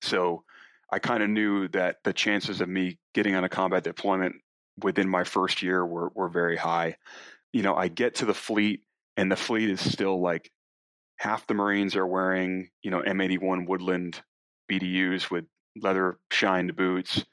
So 0.00 0.44
I 0.90 0.98
kind 0.98 1.22
of 1.22 1.28
knew 1.28 1.68
that 1.68 1.96
the 2.04 2.14
chances 2.14 2.62
of 2.62 2.70
me 2.70 2.98
getting 3.12 3.34
on 3.34 3.44
a 3.44 3.50
combat 3.50 3.84
deployment 3.84 4.36
within 4.82 5.10
my 5.10 5.24
first 5.24 5.62
year 5.62 5.84
were, 5.84 6.10
were 6.14 6.30
very 6.30 6.56
high. 6.56 6.96
You 7.52 7.62
know, 7.62 7.74
I 7.74 7.88
get 7.88 8.16
to 8.16 8.24
the 8.24 8.32
fleet 8.32 8.80
and 9.18 9.30
the 9.30 9.36
fleet 9.36 9.68
is 9.68 9.80
still 9.80 10.18
like 10.22 10.50
half 11.18 11.46
the 11.46 11.54
Marines 11.54 11.96
are 11.96 12.06
wearing, 12.06 12.70
you 12.82 12.90
know, 12.90 13.02
M81 13.02 13.68
Woodland 13.68 14.22
BDUs 14.72 15.30
with 15.30 15.44
leather 15.78 16.18
shined 16.30 16.76
boots. 16.76 17.26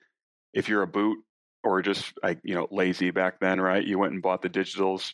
If 0.53 0.67
you're 0.67 0.83
a 0.83 0.87
boot 0.87 1.19
or 1.63 1.81
just 1.81 2.13
like, 2.21 2.39
you 2.43 2.55
know, 2.55 2.67
lazy 2.71 3.11
back 3.11 3.39
then, 3.39 3.61
right? 3.61 3.85
You 3.85 3.97
went 3.97 4.13
and 4.13 4.21
bought 4.21 4.41
the 4.41 4.49
digitals, 4.49 5.13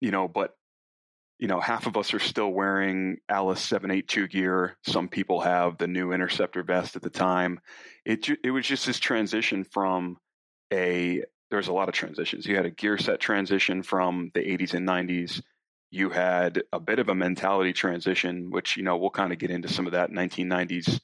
you 0.00 0.10
know, 0.10 0.28
but 0.28 0.54
you 1.38 1.48
know, 1.48 1.58
half 1.58 1.86
of 1.86 1.96
us 1.96 2.12
are 2.12 2.18
still 2.18 2.50
wearing 2.50 3.16
Alice 3.26 3.62
782 3.62 4.28
gear. 4.28 4.76
Some 4.84 5.08
people 5.08 5.40
have 5.40 5.78
the 5.78 5.86
new 5.86 6.12
Interceptor 6.12 6.62
vest 6.62 6.96
at 6.96 7.02
the 7.02 7.10
time. 7.10 7.60
It 8.04 8.28
it 8.44 8.50
was 8.50 8.66
just 8.66 8.86
this 8.86 8.98
transition 8.98 9.64
from 9.64 10.18
a 10.72 11.24
there's 11.50 11.68
a 11.68 11.72
lot 11.72 11.88
of 11.88 11.94
transitions. 11.94 12.46
You 12.46 12.56
had 12.56 12.66
a 12.66 12.70
gear 12.70 12.98
set 12.98 13.20
transition 13.20 13.82
from 13.82 14.30
the 14.34 14.40
80s 14.40 14.74
and 14.74 14.86
90s. 14.86 15.42
You 15.90 16.10
had 16.10 16.62
a 16.72 16.78
bit 16.78 17.00
of 17.00 17.08
a 17.08 17.14
mentality 17.14 17.72
transition, 17.72 18.50
which 18.50 18.76
you 18.76 18.82
know 18.82 18.98
we'll 18.98 19.10
kind 19.10 19.32
of 19.32 19.38
get 19.38 19.50
into 19.50 19.68
some 19.68 19.86
of 19.86 19.92
that 19.92 20.10
1990s 20.10 21.00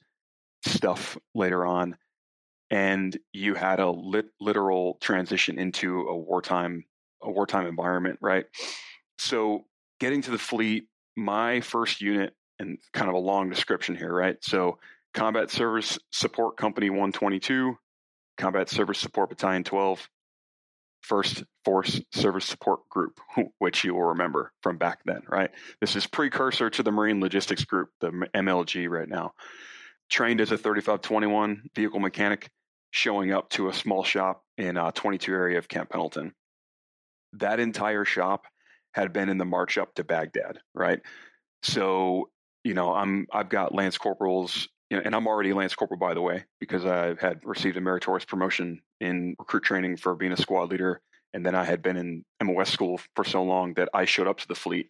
stuff 0.65 1.17
later 1.33 1.65
on. 1.65 1.97
And 2.69 3.17
you 3.33 3.55
had 3.55 3.79
a 3.79 3.89
lit, 3.89 4.27
literal 4.39 4.97
transition 5.01 5.57
into 5.57 6.01
a 6.01 6.15
wartime 6.15 6.85
a 7.23 7.31
wartime 7.31 7.65
environment, 7.65 8.19
right? 8.21 8.45
So 9.17 9.65
getting 9.99 10.21
to 10.23 10.31
the 10.31 10.37
fleet, 10.37 10.87
my 11.15 11.61
first 11.61 12.01
unit, 12.01 12.33
and 12.59 12.77
kind 12.93 13.09
of 13.09 13.15
a 13.15 13.19
long 13.19 13.49
description 13.49 13.95
here, 13.95 14.13
right? 14.13 14.37
So, 14.41 14.79
Combat 15.13 15.49
Service 15.49 15.97
Support 16.11 16.57
Company 16.57 16.89
122, 16.89 17.75
Combat 18.37 18.69
Service 18.69 18.99
Support 18.99 19.29
Battalion 19.29 19.63
12, 19.63 20.07
First 21.01 21.43
Force 21.65 22.01
Service 22.11 22.45
Support 22.45 22.87
Group, 22.89 23.19
which 23.59 23.83
you 23.83 23.93
will 23.93 24.03
remember 24.03 24.51
from 24.61 24.77
back 24.77 24.99
then, 25.05 25.21
right? 25.27 25.49
This 25.81 25.95
is 25.95 26.05
precursor 26.05 26.69
to 26.69 26.83
the 26.83 26.91
Marine 26.91 27.19
Logistics 27.19 27.65
Group, 27.65 27.89
the 28.01 28.11
MLG 28.35 28.89
right 28.89 29.09
now. 29.09 29.33
Trained 30.09 30.41
as 30.41 30.51
a 30.51 30.57
3521 30.57 31.69
vehicle 31.75 31.99
mechanic, 31.99 32.49
showing 32.91 33.31
up 33.31 33.49
to 33.51 33.69
a 33.69 33.73
small 33.73 34.03
shop 34.03 34.43
in 34.57 34.77
uh, 34.77 34.91
22 34.91 35.31
area 35.33 35.57
of 35.57 35.67
Camp 35.67 35.89
Pendleton. 35.89 36.33
That 37.33 37.59
entire 37.59 38.05
shop 38.05 38.45
had 38.97 39.13
been 39.13 39.29
in 39.29 39.37
the 39.37 39.45
march 39.45 39.77
up 39.77 39.93
to 39.93 40.03
Baghdad, 40.03 40.57
right? 40.73 41.01
So, 41.61 42.31
you 42.63 42.73
know, 42.73 42.93
I'm 42.93 43.27
I've 43.31 43.47
got 43.47 43.75
lance 43.75 43.97
corporals, 43.97 44.67
you 44.89 44.97
know, 44.97 45.03
and 45.05 45.15
I'm 45.15 45.27
already 45.27 45.53
lance 45.53 45.75
corporal 45.75 45.99
by 45.99 46.15
the 46.15 46.21
way 46.21 46.45
because 46.59 46.83
I 46.83 47.13
had 47.19 47.41
received 47.43 47.77
a 47.77 47.81
meritorious 47.81 48.25
promotion 48.25 48.81
in 48.99 49.35
recruit 49.37 49.63
training 49.63 49.97
for 49.97 50.15
being 50.15 50.31
a 50.31 50.37
squad 50.37 50.71
leader, 50.71 50.99
and 51.31 51.45
then 51.45 51.53
I 51.53 51.63
had 51.63 51.83
been 51.83 51.95
in 51.95 52.25
MOS 52.41 52.71
school 52.71 52.99
for 53.15 53.23
so 53.23 53.43
long 53.43 53.75
that 53.75 53.89
I 53.93 54.05
showed 54.05 54.27
up 54.27 54.39
to 54.39 54.47
the 54.47 54.55
fleet 54.55 54.89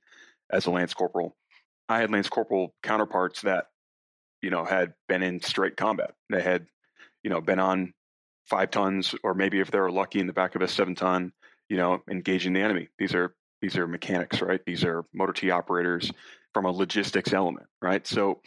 as 0.49 0.65
a 0.67 0.71
lance 0.71 0.93
corporal. 0.93 1.35
I 1.89 1.99
had 1.99 2.09
lance 2.09 2.29
corporal 2.29 2.73
counterparts 2.83 3.41
that, 3.41 3.65
you 4.41 4.49
know, 4.49 4.63
had 4.63 4.93
been 5.09 5.21
in 5.21 5.41
straight 5.41 5.75
combat. 5.75 6.13
They 6.29 6.41
had, 6.41 6.65
you 7.23 7.29
know, 7.29 7.41
been 7.41 7.59
on 7.59 7.93
five 8.45 8.71
tons, 8.71 9.15
or 9.21 9.33
maybe 9.33 9.59
if 9.59 9.69
they 9.69 9.79
were 9.79 9.91
lucky 9.91 10.21
in 10.21 10.27
the 10.27 10.33
back 10.33 10.55
of 10.55 10.61
a 10.61 10.67
seven 10.69 10.95
ton, 10.95 11.33
you 11.67 11.75
know, 11.75 12.01
engaging 12.09 12.53
the 12.53 12.61
enemy. 12.61 12.87
These 12.97 13.13
are 13.13 13.35
these 13.61 13.77
are 13.77 13.87
mechanics, 13.87 14.41
right? 14.41 14.61
These 14.65 14.83
are 14.83 15.05
motor 15.13 15.33
T 15.33 15.51
operators 15.51 16.11
from 16.53 16.65
a 16.65 16.71
logistics 16.71 17.33
element, 17.33 17.67
right? 17.81 18.05
So 18.05 18.41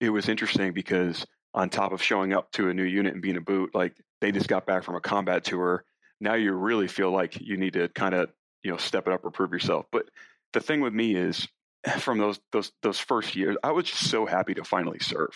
it 0.00 0.10
was 0.10 0.28
interesting 0.28 0.72
because 0.72 1.26
on 1.54 1.70
top 1.70 1.92
of 1.92 2.02
showing 2.02 2.32
up 2.32 2.50
to 2.52 2.68
a 2.68 2.74
new 2.74 2.84
unit 2.84 3.12
and 3.12 3.22
being 3.22 3.36
a 3.36 3.40
boot, 3.40 3.74
like 3.74 3.94
they 4.20 4.32
just 4.32 4.48
got 4.48 4.66
back 4.66 4.82
from 4.82 4.96
a 4.96 5.00
combat 5.00 5.44
tour. 5.44 5.84
Now 6.20 6.34
you 6.34 6.52
really 6.52 6.88
feel 6.88 7.10
like 7.10 7.40
you 7.40 7.56
need 7.56 7.74
to 7.74 7.88
kind 7.88 8.14
of, 8.14 8.30
you 8.62 8.70
know, 8.70 8.76
step 8.76 9.06
it 9.06 9.12
up 9.12 9.24
or 9.24 9.30
prove 9.30 9.52
yourself. 9.52 9.86
But 9.92 10.06
the 10.52 10.60
thing 10.60 10.80
with 10.80 10.92
me 10.92 11.14
is 11.14 11.46
from 11.98 12.18
those 12.18 12.40
those 12.52 12.72
those 12.82 12.98
first 12.98 13.36
years, 13.36 13.56
I 13.62 13.72
was 13.72 13.86
just 13.86 14.10
so 14.10 14.26
happy 14.26 14.54
to 14.54 14.64
finally 14.64 14.98
serve. 14.98 15.30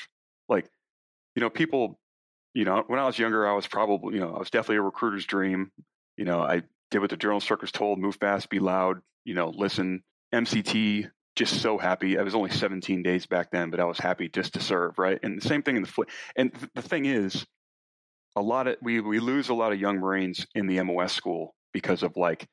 Like, 0.49 0.69
you 1.37 1.41
know, 1.41 1.51
people, 1.51 1.99
you 2.55 2.65
know, 2.65 2.83
when 2.87 2.99
I 2.99 3.07
was 3.07 3.19
younger, 3.19 3.47
I 3.47 3.55
was 3.55 3.67
probably, 3.67 4.15
you 4.15 4.21
know, 4.21 4.35
I 4.35 4.39
was 4.39 4.51
definitely 4.51 4.77
a 4.77 4.83
recruiter's 4.83 5.27
dream. 5.27 5.71
You 6.17 6.25
know, 6.25 6.41
I 6.41 6.63
did 6.91 7.01
what 7.01 7.11
the 7.11 7.17
drill 7.17 7.37
instructors 7.37 7.73
told, 7.73 7.99
move 7.99 8.17
fast, 8.17 8.51
be 8.51 8.59
loud, 8.59 9.01
you 9.25 9.35
know, 9.35 9.51
listen. 9.51 10.03
MCT, 10.35 11.11
just 11.37 11.63
so 11.63 11.79
happy. 11.79 12.19
I 12.19 12.23
was 12.23 12.35
only 12.35 12.51
17 12.51 13.03
days 13.03 13.27
back 13.27 13.51
then, 13.51 13.71
but 13.71 13.81
I 13.81 13.85
was 13.85 13.99
happy 13.99 14.29
just 14.29 14.55
to 14.55 14.61
serve, 14.61 14.99
right? 14.99 15.19
And 15.23 15.41
the 15.41 15.49
same 15.49 15.63
thing 15.63 15.77
in 15.77 15.83
the 15.83 15.89
fleet. 15.89 16.09
And 16.37 16.53
th- 16.53 16.71
the 16.75 16.83
thing 16.83 17.07
is, 17.07 17.47
a 18.37 18.43
lot 18.43 18.67
of 18.67 18.77
we 18.83 19.01
we 19.01 19.21
lose 19.21 19.49
a 19.49 19.55
lot 19.55 19.73
of 19.73 19.81
young 19.81 19.99
Marines 19.99 20.47
in 20.55 20.67
the 20.67 20.83
MOS 20.83 21.13
school 21.13 21.55
because 21.73 22.03
of 22.03 22.17
like 22.17 22.47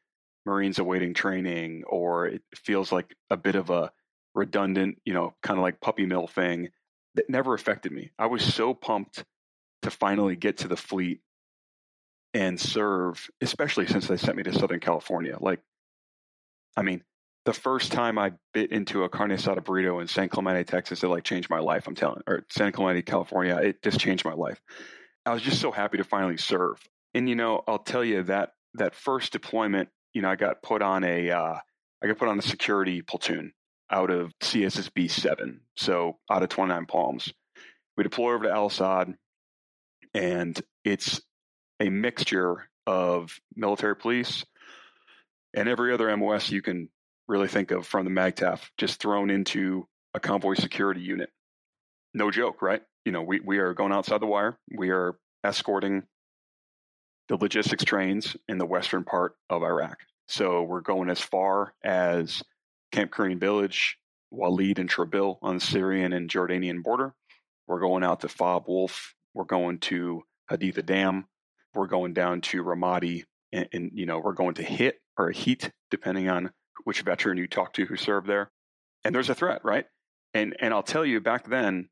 Marines 0.46 0.80
awaiting 0.80 1.14
training, 1.14 1.84
or 1.86 2.28
it 2.28 2.44
feels 2.56 2.92
like 2.92 3.14
a 3.30 3.38
bit 3.38 3.56
of 3.56 3.70
a 3.70 3.92
redundant, 4.34 4.98
you 5.06 5.14
know, 5.14 5.34
kind 5.42 5.58
of 5.58 5.64
like 5.64 5.82
puppy 5.82 6.06
mill 6.06 6.28
thing 6.28 6.70
that 7.16 7.30
never 7.30 7.54
affected 7.54 7.92
me. 7.92 8.12
I 8.18 8.28
was 8.28 8.44
so 8.44 8.74
pumped 8.74 9.24
to 9.82 9.92
finally 9.92 10.36
get 10.36 10.58
to 10.60 10.68
the 10.68 10.78
fleet 10.78 11.22
and 12.36 12.60
serve, 12.60 13.30
especially 13.40 13.88
since 13.88 14.08
they 14.08 14.18
sent 14.18 14.36
me 14.36 14.44
to 14.44 14.52
Southern 14.52 14.82
California. 14.82 15.38
Like, 15.40 15.62
I 16.76 16.82
mean, 16.82 17.02
the 17.46 17.54
first 17.54 17.94
time 17.94 18.20
I 18.20 18.34
bit 18.54 18.74
into 18.74 19.06
a 19.06 19.10
carne 19.10 19.32
asada 19.32 19.60
burrito 19.60 20.02
in 20.02 20.08
San 20.10 20.28
Clemente, 20.28 20.66
Texas, 20.66 21.02
it 21.02 21.08
like 21.08 21.24
changed 21.24 21.50
my 21.50 21.60
life. 21.60 21.88
I'm 21.88 21.96
telling, 21.96 22.22
or 22.28 22.46
San 22.52 22.74
Clemente, 22.74 23.04
California, 23.04 23.56
it 23.56 23.82
just 23.82 24.02
changed 24.02 24.26
my 24.26 24.34
life. 24.34 24.62
I 25.26 25.34
was 25.34 25.44
just 25.44 25.62
so 25.62 25.72
happy 25.72 25.98
to 25.98 26.04
finally 26.04 26.36
serve. 26.36 26.78
And 27.14 27.30
you 27.30 27.36
know, 27.36 27.64
I'll 27.70 27.80
tell 27.80 28.04
you 28.04 28.24
that 28.24 28.52
that 28.74 28.96
first 28.96 29.32
deployment, 29.32 29.88
you 30.14 30.22
know, 30.22 30.30
I 30.30 30.36
got 30.36 30.62
put 30.62 30.82
on 30.82 31.06
a, 31.06 31.32
uh, 31.32 31.56
I 32.04 32.08
got 32.08 32.18
put 32.18 32.28
on 32.28 32.38
a 32.38 32.42
security 32.42 33.02
platoon 33.02 33.54
out 33.90 34.12
of 34.12 34.38
CSSB 34.40 35.10
seven, 35.10 35.62
so 35.78 36.18
out 36.30 36.44
of 36.44 36.50
29 36.50 36.86
Palms. 36.88 37.32
We 37.96 38.04
deploy 38.04 38.34
over 38.34 38.44
to 38.44 38.52
Al 38.52 38.66
Asad, 38.66 39.16
and 40.14 40.62
it's 40.84 41.22
a 41.80 41.90
mixture 41.90 42.70
of 42.88 43.40
military 43.56 43.96
police 43.96 44.46
and 45.54 45.70
every 45.70 45.94
other 45.94 46.16
MOS 46.16 46.52
you 46.52 46.62
can 46.62 46.90
really 47.28 47.48
think 47.48 47.72
of 47.72 47.88
from 47.88 48.06
the 48.06 48.12
MAGTF 48.12 48.62
just 48.78 49.00
thrown 49.00 49.30
into 49.30 49.88
a 50.14 50.20
convoy 50.20 50.54
security 50.54 51.02
unit. 51.02 51.30
No 52.14 52.32
joke, 52.32 52.62
right? 52.62 52.82
You 53.04 53.12
know, 53.12 53.22
we, 53.22 53.40
we 53.40 53.58
are 53.58 53.74
going 53.74 53.92
outside 53.92 54.22
the 54.22 54.28
wire. 54.28 54.58
We 54.74 54.90
are 54.90 55.18
escorting 55.44 56.04
the 57.28 57.38
logistics 57.38 57.84
trains 57.84 58.36
in 58.48 58.58
the 58.58 58.66
western 58.66 59.04
part 59.04 59.36
of 59.50 59.64
Iraq. 59.64 59.98
So 60.28 60.64
we're 60.64 60.82
going 60.82 61.10
as 61.10 61.20
far 61.20 61.74
as 61.84 62.42
Camp 62.92 63.12
Korean 63.12 63.40
Village, 63.40 63.98
Walid 64.32 64.80
and 64.80 64.90
Trabil 64.90 65.38
on 65.42 65.56
the 65.56 65.62
Syrian 65.62 66.14
and 66.14 66.30
Jordanian 66.30 66.84
border. 66.84 67.14
We're 67.68 67.80
going 67.80 68.04
out 68.04 68.22
to 68.22 68.30
Fob 68.30 68.66
Wolf. 68.68 69.14
We're 69.34 69.46
going 69.46 69.80
to 69.80 70.24
Haditha 70.50 70.86
Dam. 70.86 71.28
We're 71.76 71.88
going 71.88 72.14
down 72.14 72.42
to 72.42 72.64
Ramadi, 72.64 73.24
and, 73.52 73.68
and 73.74 73.92
you 73.94 74.06
know 74.06 74.20
we're 74.20 74.34
going 74.34 74.56
to 74.56 74.64
hit 74.64 75.00
or 75.18 75.32
heat 75.32 75.72
depending 75.92 76.30
on 76.30 76.52
which 76.84 77.02
veteran 77.02 77.38
you 77.38 77.48
talk 77.48 77.74
to 77.74 77.86
who 77.86 77.96
served 77.96 78.28
there. 78.28 78.52
And 79.04 79.14
there's 79.14 79.30
a 79.30 79.36
threat, 79.36 79.62
right? 79.64 79.86
And 80.34 80.56
and 80.60 80.74
I'll 80.74 80.84
tell 80.84 81.06
you, 81.06 81.22
back 81.22 81.48
then, 81.48 81.90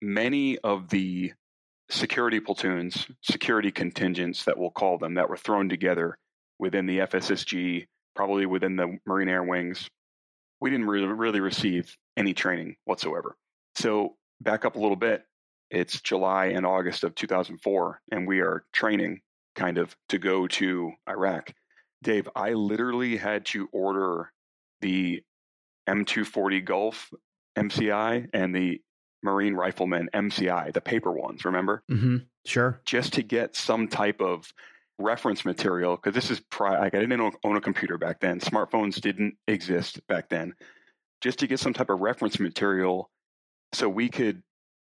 many 0.00 0.58
of 0.58 0.88
the 0.88 1.32
security 1.90 2.40
platoons, 2.40 3.06
security 3.22 3.70
contingents 3.70 4.44
that 4.44 4.58
we'll 4.58 4.70
call 4.70 4.98
them, 4.98 5.14
that 5.14 5.28
were 5.28 5.36
thrown 5.36 5.68
together 5.68 6.18
within 6.58 6.86
the 6.86 6.98
FSSG, 7.00 7.86
probably 8.14 8.46
within 8.46 8.76
the 8.76 8.98
Marine 9.06 9.28
Air 9.28 9.42
Wings, 9.42 9.88
we 10.60 10.70
didn't 10.70 10.86
really, 10.86 11.06
really 11.06 11.40
receive 11.40 11.96
any 12.16 12.34
training 12.34 12.76
whatsoever. 12.84 13.36
So 13.74 14.16
back 14.40 14.64
up 14.64 14.76
a 14.76 14.78
little 14.78 14.96
bit, 14.96 15.24
it's 15.72 16.00
July 16.02 16.46
and 16.46 16.66
August 16.66 17.02
of 17.02 17.14
2004, 17.14 18.00
and 18.12 18.28
we 18.28 18.40
are 18.40 18.64
training 18.72 19.22
kind 19.56 19.78
of 19.78 19.96
to 20.10 20.18
go 20.18 20.46
to 20.46 20.92
Iraq. 21.08 21.52
Dave, 22.02 22.28
I 22.36 22.52
literally 22.52 23.16
had 23.16 23.46
to 23.46 23.68
order 23.72 24.32
the 24.82 25.22
M240 25.88 26.64
Golf 26.64 27.10
MCI 27.56 28.28
and 28.34 28.54
the 28.54 28.80
Marine 29.22 29.54
Rifleman 29.54 30.10
MCI, 30.12 30.72
the 30.72 30.80
paper 30.80 31.12
ones, 31.12 31.44
remember? 31.44 31.82
Mm-hmm. 31.90 32.16
Sure. 32.44 32.80
Just 32.84 33.14
to 33.14 33.22
get 33.22 33.56
some 33.56 33.88
type 33.88 34.20
of 34.20 34.52
reference 34.98 35.44
material, 35.44 35.96
because 35.96 36.14
this 36.14 36.30
is, 36.30 36.40
pri- 36.40 36.78
like, 36.78 36.94
I 36.94 37.00
didn't 37.00 37.34
own 37.44 37.56
a 37.56 37.60
computer 37.60 37.96
back 37.96 38.20
then. 38.20 38.40
Smartphones 38.40 39.00
didn't 39.00 39.36
exist 39.48 40.06
back 40.06 40.28
then. 40.28 40.54
Just 41.22 41.38
to 41.38 41.46
get 41.46 41.60
some 41.60 41.72
type 41.72 41.88
of 41.88 42.00
reference 42.00 42.40
material 42.40 43.10
so 43.72 43.88
we 43.88 44.08
could 44.08 44.42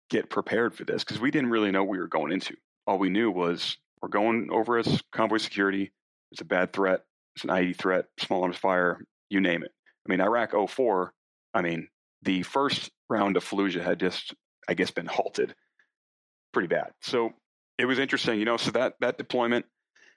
get 0.10 0.30
prepared 0.30 0.74
for 0.74 0.84
this, 0.84 1.04
because 1.04 1.20
we 1.20 1.32
didn't 1.32 1.50
really 1.50 1.72
know 1.72 1.84
what 1.84 1.92
we 1.92 2.00
were 2.00 2.08
going 2.08 2.32
into. 2.32 2.56
All 2.88 2.98
we 2.98 3.10
knew 3.10 3.32
was 3.32 3.78
we're 4.02 4.10
going 4.10 4.50
over 4.52 4.78
as 4.78 5.02
convoy 5.12 5.38
security. 5.38 5.92
It's 6.32 6.42
a 6.42 6.46
bad 6.46 6.74
threat. 6.74 7.02
It's 7.36 7.44
an 7.44 7.52
IED 7.52 7.78
threat, 7.78 8.06
small 8.20 8.44
arms 8.44 8.58
fire, 8.58 9.00
you 9.30 9.40
name 9.40 9.64
it. 9.64 9.72
I 10.06 10.12
mean, 10.12 10.22
Iraq 10.22 10.54
04, 10.70 11.14
I 11.54 11.62
mean, 11.62 11.88
the 12.24 12.44
first 12.44 12.92
round 13.10 13.38
of 13.38 13.46
Fallujah 13.46 13.84
had 13.84 14.00
just, 14.00 14.34
I 14.68 14.74
guess, 14.74 14.92
been 14.92 15.06
halted 15.06 15.56
pretty 16.54 16.68
bad. 16.68 16.92
So 17.02 17.32
it 17.78 17.86
was 17.86 18.00
interesting, 18.00 18.40
you 18.40 18.46
know. 18.46 18.58
So 18.58 18.72
that 18.72 18.96
that 19.00 19.18
deployment, 19.18 19.66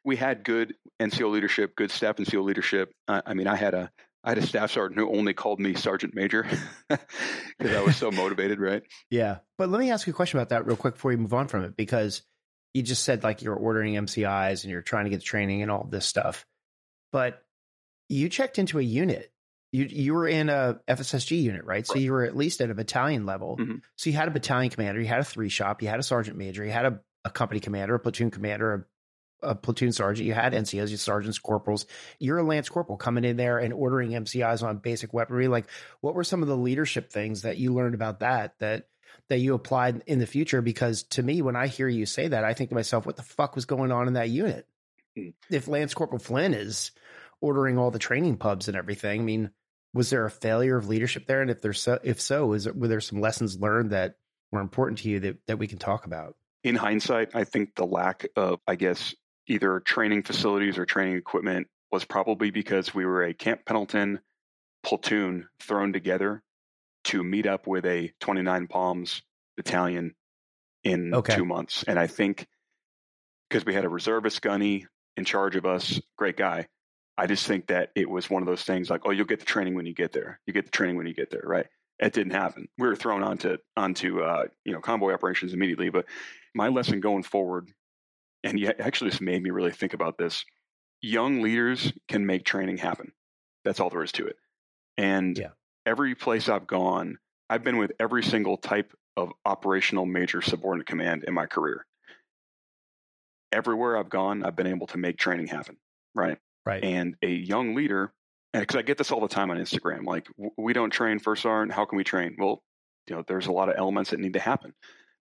we 0.05 0.17
had 0.17 0.45
good 0.45 0.75
NCO 1.01 1.31
leadership, 1.31 1.77
good 1.77 1.91
staff 1.91 2.17
NCO 2.17 2.43
leadership. 2.43 2.93
Uh, 3.07 3.23
I 3.25 3.35
mean, 3.35 3.47
I 3.47 3.57
had 3.57 3.75
a 3.75 3.91
I 4.25 4.31
had 4.31 4.39
a 4.39 4.47
staff 4.47 4.71
sergeant 4.71 5.01
who 5.01 5.11
only 5.11 5.35
called 5.35 5.59
me 5.59 5.75
sergeant 5.75 6.15
major 6.15 6.47
because 6.89 7.75
I 7.77 7.81
was 7.83 7.97
so 7.97 8.11
motivated, 8.11 8.61
right? 8.61 8.83
Yeah, 9.11 9.39
but 9.59 9.69
let 9.69 9.81
me 9.81 9.91
ask 9.91 10.07
you 10.07 10.13
a 10.13 10.17
question 10.17 10.39
about 10.39 10.51
that 10.51 10.67
real 10.67 10.77
quick 10.77 10.95
before 10.95 11.11
we 11.11 11.17
move 11.17 11.35
on 11.35 11.49
from 11.49 11.65
it, 11.65 11.77
because 11.77 12.23
you 12.75 12.83
just 12.83 13.03
said 13.03 13.25
like 13.25 13.43
you're 13.43 13.57
ordering 13.57 13.95
MCIs 13.95 14.63
and 14.63 14.71
you're 14.71 14.83
trying 14.83 15.05
to 15.05 15.11
get 15.11 15.23
training 15.23 15.63
and 15.63 15.71
all 15.71 15.87
this 15.91 16.07
stuff, 16.07 16.47
but 17.11 17.43
you 18.09 18.29
checked 18.29 18.59
into 18.59 18.79
a 18.79 18.83
unit 18.83 19.33
you 19.73 19.87
you 19.87 20.15
were 20.15 20.29
in 20.29 20.51
a 20.51 20.79
FSSG 20.87 21.43
unit, 21.43 21.65
right? 21.65 21.87
So 21.87 21.97
you 21.97 22.13
were 22.13 22.25
at 22.25 22.37
least 22.37 22.61
at 22.61 22.71
a 22.71 22.75
battalion 22.75 23.27
level. 23.27 23.57
Mm-hmm. 23.59 23.77
So 23.97 24.11
you 24.11 24.17
had 24.17 24.29
a 24.29 24.31
battalion 24.31 24.71
commander, 24.71 25.01
you 25.01 25.09
had 25.09 25.21
a 25.21 25.25
three 25.25 25.49
shop, 25.49 25.83
you 25.83 25.89
had 25.89 25.99
a 25.99 26.03
sergeant 26.03 26.37
major, 26.37 26.65
you 26.65 26.71
had 26.71 26.85
a, 26.85 27.01
a 27.25 27.31
company 27.31 27.59
commander, 27.59 27.95
a 27.95 27.99
platoon 27.99 28.31
commander, 28.31 28.75
a, 28.75 28.85
a 29.43 29.55
platoon 29.55 29.93
sergeant, 29.93 30.27
you 30.27 30.35
had 30.35 30.53
NCOs, 30.53 30.91
you 30.91 30.97
sergeants, 30.97 31.39
corporals. 31.39 31.87
You're 32.19 32.39
a 32.39 32.43
lance 32.43 32.69
corporal 32.69 32.99
coming 32.99 33.25
in 33.25 33.37
there 33.37 33.59
and 33.59 33.73
ordering 33.73 34.11
MCIs 34.11 34.63
on 34.63 34.79
basic 34.79 35.13
weaponry. 35.13 35.49
Like, 35.49 35.67
what 36.01 36.15
were 36.15 36.25
some 36.25 36.43
of 36.43 36.49
the 36.49 36.57
leadership 36.57 37.11
things 37.11 37.43
that 37.43 37.59
you 37.59 37.75
learned 37.75 37.95
about 37.95 38.21
that 38.21 38.59
that 38.59 38.87
that 39.29 39.39
you 39.39 39.55
applied 39.55 40.03
in 40.07 40.19
the 40.19 40.27
future? 40.27 40.63
Because 40.63 41.05
to 41.05 41.23
me, 41.23 41.43
when 41.43 41.57
I 41.57 41.67
hear 41.67 41.89
you 41.89 42.07
say 42.07 42.29
that, 42.29 42.45
I 42.45 42.55
think 42.55 42.71
to 42.71 42.75
myself, 42.75 43.07
what 43.07 43.17
the 43.17 43.23
fuck 43.23 43.55
was 43.55 43.65
going 43.65 43.93
on 43.93 44.09
in 44.09 44.15
that 44.15 44.31
unit? 44.31 44.67
Mm. 45.17 45.35
If 45.51 45.69
Lance 45.69 45.95
Corporal 45.95 46.19
Flynn 46.19 46.55
is 46.55 46.93
ordering 47.41 47.79
all 47.79 47.91
the 47.91 47.99
training 47.99 48.37
pubs 48.37 48.69
and 48.69 48.77
everything, 48.77 49.21
I 49.21 49.25
mean 49.25 49.51
was 49.95 50.11
there 50.11 50.25
a 50.25 50.31
failure 50.31 50.77
of 50.77 50.89
leadership 50.89 51.27
there? 51.27 51.43
And 51.43 51.51
if 51.51 51.61
there's 51.61 51.81
so, 51.81 51.99
if 52.03 52.21
so, 52.21 52.53
is 52.53 52.71
were 52.71 52.89
there 52.89 53.01
some 53.01 53.21
lessons 53.21 53.59
learned 53.59 53.91
that 53.91 54.17
were 54.51 54.61
important 54.61 55.01
to 55.01 55.09
you 55.09 55.21
that, 55.21 55.47
that 55.47 55.59
we 55.59 55.67
can 55.67 55.79
talk 55.79 56.07
about? 56.07 56.37
In 56.65 56.77
hindsight, 56.77 57.35
I 57.35 57.45
think 57.45 57.75
the 57.75 57.85
lack 57.85 58.27
of, 58.37 58.61
I 58.67 58.77
guess, 58.77 59.15
either 59.49 59.81
training 59.81 60.23
facilities 60.23 60.79
or 60.79 60.87
training 60.87 61.17
equipment 61.17 61.69
was 61.91 62.05
probably 62.05 62.51
because 62.51 62.95
we 62.95 63.05
were 63.05 63.25
a 63.25 63.35
Camp 63.35 63.65
Pendleton 63.67 64.21
platoon 64.83 65.49
thrown 65.61 65.93
together 65.93 66.43
to 67.05 67.23
meet 67.23 67.47
up 67.47 67.67
with 67.67 67.85
a 67.85 68.13
29 68.21 68.67
Palms 68.69 69.23
battalion 69.57 70.15
in 70.85 71.15
okay. 71.15 71.37
two 71.37 71.45
months. 71.45 71.85
And 71.87 71.99
I 71.99 72.07
think 72.07 72.47
because 73.49 73.65
we 73.65 73.75
had 73.75 73.85
a 73.85 73.89
reservist 73.89 74.41
gunny 74.43 74.87
in 75.17 75.25
charge 75.25 75.57
of 75.57 75.67
us, 75.67 76.01
great 76.17 76.37
guy, 76.37 76.69
I 77.19 77.27
just 77.27 77.47
think 77.47 77.67
that 77.67 77.91
it 77.95 78.09
was 78.09 78.31
one 78.31 78.43
of 78.43 78.47
those 78.47 78.63
things 78.63 78.89
like, 78.89 79.03
oh, 79.05 79.11
you'll 79.11 79.27
get 79.27 79.41
the 79.41 79.47
training 79.47 79.75
when 79.75 79.87
you 79.87 79.95
get 79.95 80.13
there. 80.13 80.41
You 80.47 80.53
get 80.53 80.65
the 80.65 80.71
training 80.71 80.97
when 80.97 81.07
you 81.07 81.15
get 81.15 81.31
there, 81.31 81.43
right? 81.45 81.67
It 81.99 82.13
didn't 82.15 82.33
happen. 82.33 82.69
We 82.79 82.89
were 82.89 82.97
thrown 82.97 83.23
onto 83.23 83.59
onto 83.77 84.23
uh, 84.23 84.47
you 84.65 84.73
know 84.73 84.81
convoy 84.81 85.13
operations 85.13 85.53
immediately. 85.53 85.91
But 85.91 86.07
my 86.55 86.69
lesson 86.69 87.01
going 87.01 87.23
forward, 87.23 87.71
and 88.45 88.59
you 88.59 88.73
actually 88.79 89.11
just 89.11 89.23
made 89.23 89.43
me 89.43 89.51
really 89.51 89.73
think 89.73 89.95
about 89.95 90.19
this. 90.19 90.45
Young 91.01 91.43
leaders 91.43 91.93
can 92.09 92.27
make 92.27 92.45
training 92.45 92.79
happen. 92.79 93.13
That's 93.65 93.81
all 93.81 93.91
there 93.91 94.03
is 94.03 94.13
to 94.13 94.27
it. 94.27 94.37
And 94.97 95.37
yeah. 95.39 95.49
every 95.87 96.15
place 96.15 96.49
I've 96.49 96.67
gone, 96.67 97.19
I've 97.49 97.65
been 97.65 97.79
with 97.79 97.93
every 97.99 98.23
single 98.23 98.57
type 98.57 98.93
of 99.17 99.33
operational 99.45 100.07
major 100.07 100.43
subordinate 100.43 100.87
command 100.87 101.25
in 101.25 101.35
my 101.35 101.47
career. 101.47 101.87
Everywhere 103.53 103.99
I've 103.99 104.09
gone, 104.09 104.45
I've 104.45 104.57
been 104.57 104.67
able 104.67 104.87
to 104.89 104.99
make 104.99 105.19
training 105.19 105.49
happen. 105.49 105.77
Right. 106.15 106.39
Right. 106.65 106.83
And 106.83 107.17
a 107.23 107.29
young 107.29 107.75
leader, 107.75 108.13
because 108.53 108.77
I 108.77 108.83
get 108.83 108.99
this 108.99 109.11
all 109.11 109.21
the 109.21 109.29
time 109.29 109.51
on 109.51 109.59
Instagram, 109.59 110.05
like 110.05 110.29
we 110.57 110.73
don't 110.73 110.91
train 110.91 111.19
first 111.19 111.43
sergeant. 111.43 111.73
How 111.73 111.85
can 111.85 111.97
we 111.97 112.05
train? 112.05 112.37
Well, 112.39 112.63
you 113.09 113.17
know, 113.17 113.25
there's 113.27 113.49
a 113.49 113.53
lot 113.53 113.69
of 113.69 113.75
elements 113.77 114.11
that 114.11 114.21
need 114.21 114.35
to 114.35 114.41
happen. 114.41 114.73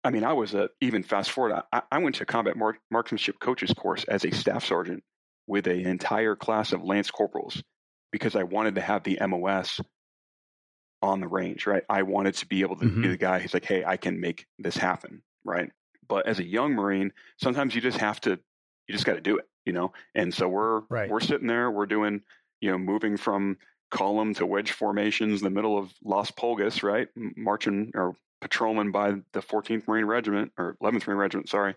I 0.04 0.12
mean, 0.12 0.24
I 0.24 0.34
was 0.34 0.54
a, 0.54 0.70
even 0.82 1.04
fast 1.04 1.32
forward. 1.32 1.62
I, 1.74 1.82
I 1.92 1.98
went 2.00 2.16
to 2.16 2.26
combat 2.26 2.56
mark, 2.56 2.80
marksmanship 2.90 3.40
coaches 3.40 3.74
course 3.74 4.06
as 4.06 4.24
a 4.24 4.32
staff 4.32 4.64
sergeant 4.66 5.04
with 5.48 5.68
an 5.68 5.86
entire 5.86 6.36
class 6.36 6.72
of 6.72 6.84
lance 6.84 7.12
corporals 7.12 7.62
because 8.12 8.36
I 8.36 8.44
wanted 8.44 8.76
to 8.76 8.82
have 8.82 9.04
the 9.04 9.18
MOS 9.20 9.80
on 11.02 11.22
the 11.22 11.28
range, 11.28 11.66
right? 11.66 11.84
I 11.90 12.04
wanted 12.04 12.36
to 12.36 12.46
be 12.46 12.62
able 12.62 12.76
to 12.78 12.86
Mhm. 12.86 13.02
be 13.02 13.08
the 13.08 13.18
guy 13.18 13.40
who's 13.40 13.54
like, 13.54 13.66
hey, 13.66 13.86
I 13.86 13.98
can 13.98 14.20
make 14.20 14.48
this 14.58 14.76
happen, 14.76 15.24
right? 15.44 15.72
But 16.08 16.28
as 16.28 16.40
a 16.40 16.44
young 16.44 16.74
Marine, 16.74 17.14
sometimes 17.38 17.74
you 17.74 17.82
just 17.82 18.00
have 18.00 18.20
to, 18.22 18.32
you 18.88 18.94
just 18.94 19.06
got 19.06 19.14
to 19.14 19.22
do 19.22 19.38
it, 19.38 19.48
you 19.66 19.72
know? 19.74 19.94
And 20.16 20.34
so 20.34 20.50
we're, 20.50 20.82
Right. 20.90 21.08
we're 21.08 21.20
sitting 21.22 21.48
there, 21.48 21.72
we're 21.72 21.86
doing, 21.86 22.24
you 22.60 22.70
know, 22.72 22.78
moving 22.78 23.16
from 23.16 23.58
column 23.90 24.34
to 24.36 24.46
wedge 24.46 24.72
formations 24.72 25.42
in 25.42 25.44
the 25.46 25.50
middle 25.50 25.78
of 25.78 25.92
Las 26.04 26.32
Pulgas, 26.32 26.84
right? 26.84 27.08
Marching 27.16 27.92
or 27.96 28.16
patrolling 28.42 28.92
by 28.92 29.12
the 29.34 29.42
14th 29.42 29.88
Marine 29.88 30.06
Regiment 30.06 30.52
or 30.58 30.78
11th 30.82 31.08
Marine 31.08 31.20
Regiment, 31.20 31.50
sorry. 31.50 31.76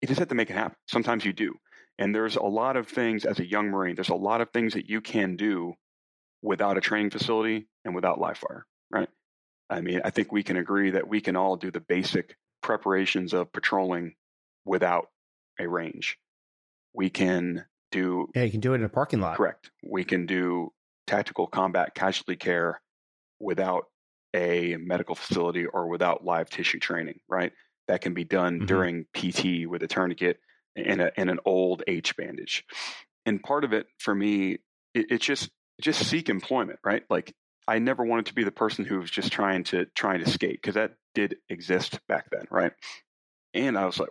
You 0.00 0.08
just 0.08 0.18
have 0.18 0.28
to 0.28 0.34
make 0.34 0.48
it 0.50 0.54
happen. 0.54 0.76
Sometimes 0.86 1.24
you 1.24 1.32
do. 1.32 1.54
And 1.98 2.14
there's 2.14 2.36
a 2.36 2.42
lot 2.42 2.76
of 2.76 2.88
things 2.88 3.26
as 3.26 3.38
a 3.38 3.46
young 3.46 3.68
Marine, 3.68 3.94
there's 3.94 4.08
a 4.08 4.14
lot 4.14 4.40
of 4.40 4.50
things 4.50 4.72
that 4.74 4.88
you 4.88 5.00
can 5.00 5.36
do 5.36 5.74
without 6.42 6.78
a 6.78 6.80
training 6.80 7.10
facility 7.10 7.68
and 7.84 7.94
without 7.94 8.18
live 8.18 8.38
fire, 8.38 8.64
right? 8.90 9.08
I 9.68 9.82
mean, 9.82 10.00
I 10.04 10.10
think 10.10 10.32
we 10.32 10.42
can 10.42 10.56
agree 10.56 10.90
that 10.92 11.06
we 11.06 11.20
can 11.20 11.36
all 11.36 11.56
do 11.56 11.70
the 11.70 11.80
basic 11.80 12.36
preparations 12.62 13.34
of 13.34 13.52
patrolling 13.52 14.14
without 14.64 15.08
a 15.58 15.68
range. 15.68 16.18
We 16.94 17.10
can 17.10 17.66
do 17.92 18.28
Yeah, 18.34 18.44
you 18.44 18.50
can 18.50 18.60
do 18.60 18.72
it 18.72 18.76
in 18.76 18.84
a 18.84 18.88
parking 18.88 19.20
lot. 19.20 19.36
correct. 19.36 19.70
We 19.82 20.04
can 20.04 20.24
do 20.26 20.72
tactical 21.10 21.48
combat 21.48 21.92
casualty 21.94 22.36
care 22.36 22.80
without 23.40 23.86
a 24.32 24.76
medical 24.76 25.16
facility 25.16 25.66
or 25.66 25.88
without 25.88 26.24
live 26.24 26.48
tissue 26.48 26.78
training, 26.78 27.18
right? 27.28 27.52
That 27.88 28.00
can 28.00 28.14
be 28.14 28.24
done 28.24 28.58
mm-hmm. 28.58 28.66
during 28.66 29.06
PT 29.12 29.68
with 29.68 29.82
a 29.82 29.88
tourniquet 29.88 30.38
and, 30.76 31.00
a, 31.00 31.18
and 31.18 31.28
an 31.28 31.40
old 31.44 31.82
H 31.88 32.16
bandage. 32.16 32.64
And 33.26 33.42
part 33.42 33.64
of 33.64 33.72
it 33.72 33.86
for 33.98 34.14
me, 34.14 34.58
it, 34.94 35.06
it's 35.10 35.24
just 35.24 35.50
just 35.80 36.06
seek 36.06 36.28
employment, 36.28 36.78
right? 36.84 37.02
Like 37.10 37.34
I 37.66 37.80
never 37.80 38.04
wanted 38.04 38.26
to 38.26 38.34
be 38.34 38.44
the 38.44 38.52
person 38.52 38.84
who 38.84 39.00
was 39.00 39.10
just 39.10 39.32
trying 39.32 39.64
to 39.64 39.86
trying 39.96 40.22
to 40.22 40.30
skate 40.30 40.60
because 40.62 40.74
that 40.74 40.92
did 41.14 41.36
exist 41.48 41.98
back 42.06 42.30
then, 42.30 42.46
right? 42.50 42.72
And 43.52 43.76
I 43.76 43.86
was 43.86 43.98
like, 43.98 44.10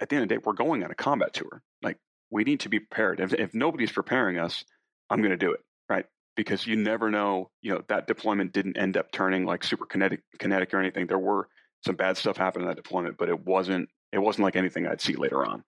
at 0.00 0.08
the 0.08 0.16
end 0.16 0.24
of 0.24 0.28
the 0.28 0.34
day, 0.34 0.42
we're 0.44 0.54
going 0.54 0.82
on 0.82 0.90
a 0.90 0.96
combat 0.96 1.34
tour. 1.34 1.62
Like 1.82 1.98
we 2.30 2.42
need 2.42 2.60
to 2.60 2.68
be 2.68 2.80
prepared. 2.80 3.20
If, 3.20 3.32
if 3.32 3.54
nobody's 3.54 3.92
preparing 3.92 4.38
us, 4.38 4.64
I'm 5.08 5.18
going 5.18 5.30
to 5.30 5.36
do 5.36 5.52
it, 5.52 5.60
right? 5.88 6.06
Because 6.34 6.66
you 6.66 6.76
never 6.76 7.10
know, 7.10 7.50
you 7.60 7.72
know, 7.72 7.82
that 7.88 8.06
deployment 8.06 8.52
didn't 8.52 8.78
end 8.78 8.96
up 8.96 9.12
turning 9.12 9.44
like 9.44 9.62
super 9.64 9.84
kinetic, 9.84 10.22
kinetic 10.38 10.72
or 10.72 10.80
anything. 10.80 11.06
There 11.06 11.18
were 11.18 11.48
some 11.84 11.96
bad 11.96 12.16
stuff 12.16 12.36
happened 12.36 12.62
in 12.62 12.68
that 12.68 12.76
deployment, 12.76 13.18
but 13.18 13.28
it 13.28 13.44
wasn't, 13.44 13.90
it 14.12 14.18
wasn't 14.18 14.44
like 14.44 14.56
anything 14.56 14.86
I'd 14.86 15.00
see 15.00 15.14
later 15.14 15.44
on. 15.44 15.62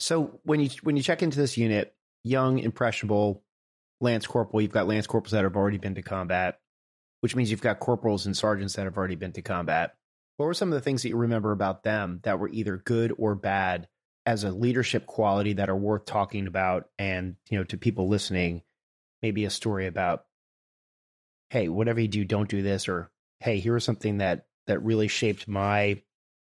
So 0.00 0.40
when 0.42 0.58
you 0.60 0.70
when 0.82 0.96
you 0.96 1.02
check 1.02 1.22
into 1.22 1.38
this 1.38 1.56
unit, 1.56 1.94
young, 2.24 2.58
impressionable, 2.58 3.44
lance 4.00 4.26
corporal, 4.26 4.60
you've 4.60 4.72
got 4.72 4.88
lance 4.88 5.06
corporals 5.06 5.32
that 5.32 5.44
have 5.44 5.56
already 5.56 5.78
been 5.78 5.94
to 5.94 6.02
combat, 6.02 6.58
which 7.20 7.36
means 7.36 7.50
you've 7.50 7.60
got 7.60 7.78
corporals 7.78 8.26
and 8.26 8.36
sergeants 8.36 8.74
that 8.74 8.84
have 8.84 8.96
already 8.96 9.14
been 9.14 9.32
to 9.32 9.42
combat. 9.42 9.94
What 10.36 10.46
were 10.46 10.54
some 10.54 10.70
of 10.70 10.74
the 10.74 10.80
things 10.80 11.02
that 11.02 11.10
you 11.10 11.16
remember 11.16 11.52
about 11.52 11.84
them 11.84 12.18
that 12.24 12.40
were 12.40 12.48
either 12.48 12.76
good 12.78 13.14
or 13.16 13.36
bad 13.36 13.86
as 14.26 14.42
a 14.42 14.50
leadership 14.50 15.06
quality 15.06 15.52
that 15.52 15.68
are 15.68 15.76
worth 15.76 16.06
talking 16.06 16.48
about 16.48 16.88
and, 16.98 17.36
you 17.48 17.58
know, 17.58 17.64
to 17.64 17.78
people 17.78 18.08
listening, 18.08 18.62
maybe 19.24 19.46
a 19.46 19.50
story 19.50 19.86
about 19.86 20.26
hey, 21.48 21.70
whatever 21.70 21.98
you 21.98 22.08
do, 22.08 22.26
don't 22.26 22.50
do 22.50 22.60
this 22.60 22.88
or 22.88 23.10
hey, 23.40 23.58
here's 23.58 23.84
something 23.84 24.18
that 24.18 24.44
that 24.66 24.82
really 24.82 25.08
shaped 25.08 25.48
my 25.48 26.02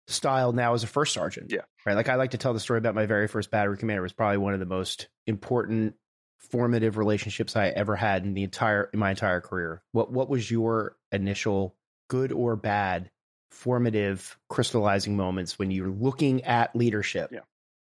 style 0.09 0.51
now 0.51 0.73
as 0.73 0.83
a 0.83 0.87
first 0.87 1.13
sergeant. 1.13 1.49
Yeah. 1.49 1.61
Right. 1.85 1.95
Like 1.95 2.09
I 2.09 2.15
like 2.15 2.31
to 2.31 2.37
tell 2.37 2.53
the 2.53 2.59
story 2.59 2.79
about 2.79 2.93
my 2.93 3.05
very 3.05 3.29
first 3.29 3.51
battery 3.51 3.77
commander 3.77 4.01
it 4.01 4.03
was 4.03 4.11
probably 4.11 4.39
one 4.39 4.53
of 4.53 4.59
the 4.59 4.65
most 4.65 5.07
important 5.25 5.95
formative 6.39 6.97
relationships 6.97 7.55
I 7.55 7.69
ever 7.69 7.95
had 7.95 8.25
in 8.25 8.33
the 8.33 8.43
entire 8.43 8.89
in 8.91 8.99
my 8.99 9.11
entire 9.11 9.39
career. 9.39 9.81
What 9.93 10.11
what 10.11 10.27
was 10.27 10.51
your 10.51 10.97
initial 11.13 11.73
good 12.09 12.33
or 12.33 12.57
bad 12.57 13.11
formative 13.49 14.37
crystallizing 14.49 15.15
moments 15.15 15.57
when 15.57 15.71
you're 15.71 15.87
looking 15.87 16.43
at 16.43 16.75
leadership? 16.75 17.29
Yeah. 17.31 17.39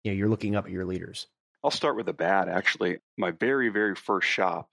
You 0.03 0.11
know, 0.11 0.17
you're 0.17 0.29
looking 0.29 0.55
up 0.55 0.65
at 0.65 0.71
your 0.71 0.85
leaders. 0.85 1.27
I'll 1.63 1.69
start 1.69 1.97
with 1.97 2.07
the 2.07 2.13
bad 2.13 2.49
actually. 2.49 2.97
My 3.15 3.29
very 3.29 3.69
very 3.69 3.93
first 3.93 4.27
shop 4.27 4.70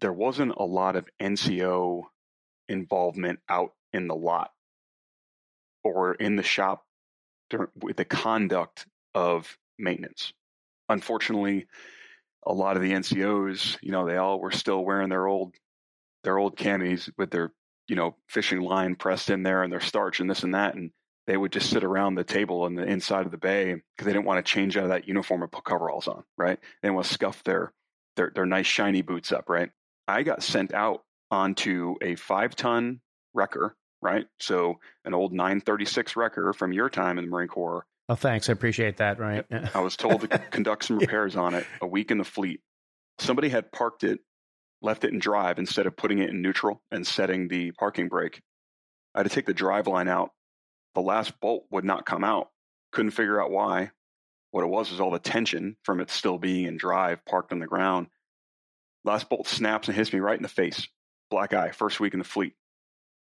there 0.00 0.12
wasn't 0.12 0.52
a 0.56 0.64
lot 0.64 0.96
of 0.96 1.06
NCO 1.20 2.02
involvement 2.68 3.40
out 3.48 3.72
in 3.92 4.06
the 4.08 4.14
lot 4.14 4.50
or 5.82 6.14
in 6.14 6.36
the 6.36 6.42
shop 6.42 6.84
with 7.80 7.96
the 7.96 8.04
conduct 8.04 8.86
of 9.14 9.56
maintenance. 9.78 10.32
Unfortunately, 10.88 11.66
a 12.46 12.52
lot 12.52 12.76
of 12.76 12.82
the 12.82 12.92
NCOs, 12.92 13.78
you 13.82 13.92
know, 13.92 14.06
they 14.06 14.16
all 14.16 14.40
were 14.40 14.50
still 14.50 14.84
wearing 14.84 15.08
their 15.08 15.26
old 15.26 15.54
their 16.24 16.38
old 16.38 16.56
camis 16.56 17.10
with 17.16 17.30
their, 17.30 17.52
you 17.86 17.96
know, 17.96 18.16
fishing 18.28 18.60
line 18.60 18.96
pressed 18.96 19.30
in 19.30 19.42
there 19.42 19.62
and 19.62 19.72
their 19.72 19.80
starch 19.80 20.20
and 20.20 20.28
this 20.28 20.42
and 20.42 20.54
that. 20.54 20.74
And 20.74 20.90
they 21.26 21.36
would 21.36 21.52
just 21.52 21.70
sit 21.70 21.84
around 21.84 22.14
the 22.14 22.24
table 22.24 22.62
on 22.62 22.74
the 22.74 22.84
inside 22.84 23.24
of 23.24 23.30
the 23.30 23.38
bay 23.38 23.74
because 23.74 24.06
they 24.06 24.12
didn't 24.12 24.24
want 24.24 24.44
to 24.44 24.50
change 24.50 24.76
out 24.76 24.84
of 24.84 24.90
that 24.90 25.06
uniform 25.06 25.42
and 25.42 25.52
put 25.52 25.64
coveralls 25.64 26.08
on, 26.08 26.24
right? 26.36 26.58
They 26.60 26.88
didn't 26.88 26.96
want 26.96 27.06
to 27.06 27.14
scuff 27.14 27.42
their 27.44 27.72
their 28.16 28.32
their 28.34 28.46
nice 28.46 28.66
shiny 28.66 29.02
boots 29.02 29.30
up, 29.32 29.48
right? 29.48 29.70
I 30.08 30.24
got 30.24 30.42
sent 30.42 30.74
out 30.74 31.04
onto 31.30 31.94
a 32.02 32.16
five 32.16 32.56
ton 32.56 33.00
wrecker 33.34 33.76
right? 34.02 34.26
So 34.38 34.78
an 35.04 35.14
old 35.14 35.32
936 35.32 36.16
wrecker 36.16 36.52
from 36.52 36.72
your 36.72 36.88
time 36.90 37.18
in 37.18 37.24
the 37.24 37.30
Marine 37.30 37.48
Corps. 37.48 37.86
Oh, 38.08 38.14
thanks. 38.14 38.48
I 38.48 38.52
appreciate 38.52 38.98
that. 38.98 39.18
Right. 39.18 39.44
I 39.74 39.80
was 39.80 39.96
told 39.96 40.22
to 40.22 40.38
conduct 40.50 40.84
some 40.84 40.98
repairs 41.00 41.36
on 41.36 41.54
it 41.54 41.66
a 41.80 41.86
week 41.86 42.10
in 42.10 42.18
the 42.18 42.24
fleet. 42.24 42.60
Somebody 43.18 43.48
had 43.48 43.70
parked 43.70 44.04
it, 44.04 44.20
left 44.80 45.04
it 45.04 45.12
in 45.12 45.18
drive 45.18 45.58
instead 45.58 45.86
of 45.86 45.96
putting 45.96 46.18
it 46.18 46.30
in 46.30 46.40
neutral 46.40 46.82
and 46.90 47.06
setting 47.06 47.48
the 47.48 47.72
parking 47.72 48.08
brake. 48.08 48.40
I 49.14 49.20
had 49.20 49.28
to 49.28 49.34
take 49.34 49.46
the 49.46 49.54
drive 49.54 49.86
line 49.86 50.08
out. 50.08 50.30
The 50.94 51.02
last 51.02 51.38
bolt 51.40 51.64
would 51.70 51.84
not 51.84 52.06
come 52.06 52.24
out. 52.24 52.48
Couldn't 52.92 53.10
figure 53.10 53.42
out 53.42 53.50
why. 53.50 53.90
What 54.52 54.64
it 54.64 54.68
was 54.68 54.90
was 54.90 55.00
all 55.00 55.10
the 55.10 55.18
tension 55.18 55.76
from 55.82 56.00
it 56.00 56.10
still 56.10 56.38
being 56.38 56.64
in 56.64 56.78
drive, 56.78 57.22
parked 57.26 57.52
on 57.52 57.58
the 57.58 57.66
ground. 57.66 58.06
Last 59.08 59.28
bolt 59.28 59.48
snaps 59.48 59.88
and 59.88 59.96
hits 59.96 60.12
me 60.12 60.20
right 60.20 60.36
in 60.36 60.42
the 60.42 60.48
face. 60.48 60.86
Black 61.30 61.52
eye, 61.52 61.70
first 61.70 61.98
week 62.00 62.12
in 62.12 62.18
the 62.18 62.24
fleet 62.24 62.54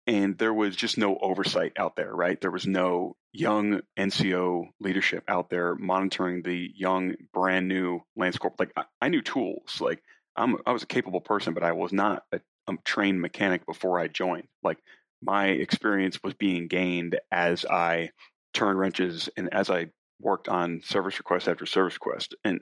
and 0.06 0.37
there 0.38 0.52
was 0.52 0.74
just 0.74 0.98
no 0.98 1.16
oversight 1.16 1.72
out 1.76 1.96
there, 1.96 2.12
right? 2.12 2.40
There 2.40 2.50
was 2.50 2.66
no 2.66 3.16
young 3.32 3.82
NCO 3.96 4.66
leadership 4.80 5.24
out 5.28 5.48
there 5.48 5.74
monitoring 5.76 6.42
the 6.42 6.70
young, 6.74 7.14
brand 7.32 7.68
new 7.68 8.00
Lance 8.16 8.37
Corp. 8.37 8.54
Like 8.58 8.72
I, 8.76 8.85
I 9.00 9.08
knew 9.08 9.22
tools, 9.22 9.80
like 9.80 10.02
I'm, 10.35 10.56
I 10.66 10.72
was 10.72 10.82
a 10.82 10.87
capable 10.87 11.20
person, 11.20 11.54
but 11.54 11.62
I 11.62 11.72
was 11.72 11.92
not 11.92 12.24
a, 12.32 12.40
a 12.68 12.76
trained 12.85 13.20
mechanic 13.20 13.64
before 13.64 14.00
I 14.00 14.08
joined. 14.08 14.48
Like 14.62 14.78
my 15.22 15.46
experience 15.46 16.20
was 16.22 16.35
being 16.35 16.66
gained 16.66 17.18
as 17.30 17.64
I 17.64 18.11
turned 18.54 18.78
wrenches 18.78 19.28
and 19.37 19.54
as 19.54 19.70
I 19.70 19.90
worked 20.20 20.48
on 20.48 20.80
service 20.85 21.18
request 21.18 21.46
after 21.46 21.64
service 21.64 21.94
request. 21.94 22.35
And 22.44 22.61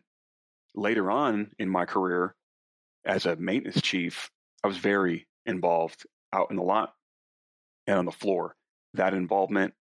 later 0.74 1.10
on 1.10 1.52
in 1.58 1.70
my 1.70 1.86
career 1.86 2.34
as 3.04 3.26
a 3.26 3.36
maintenance 3.36 3.80
chief, 3.80 4.30
I 4.62 4.68
was 4.68 4.76
very 4.76 5.26
involved 5.46 6.06
out 6.32 6.50
in 6.50 6.56
the 6.56 6.62
lot 6.62 6.94
and 7.86 7.98
on 7.98 8.04
the 8.04 8.12
floor. 8.12 8.56
That 8.94 9.14
involvement 9.14 9.74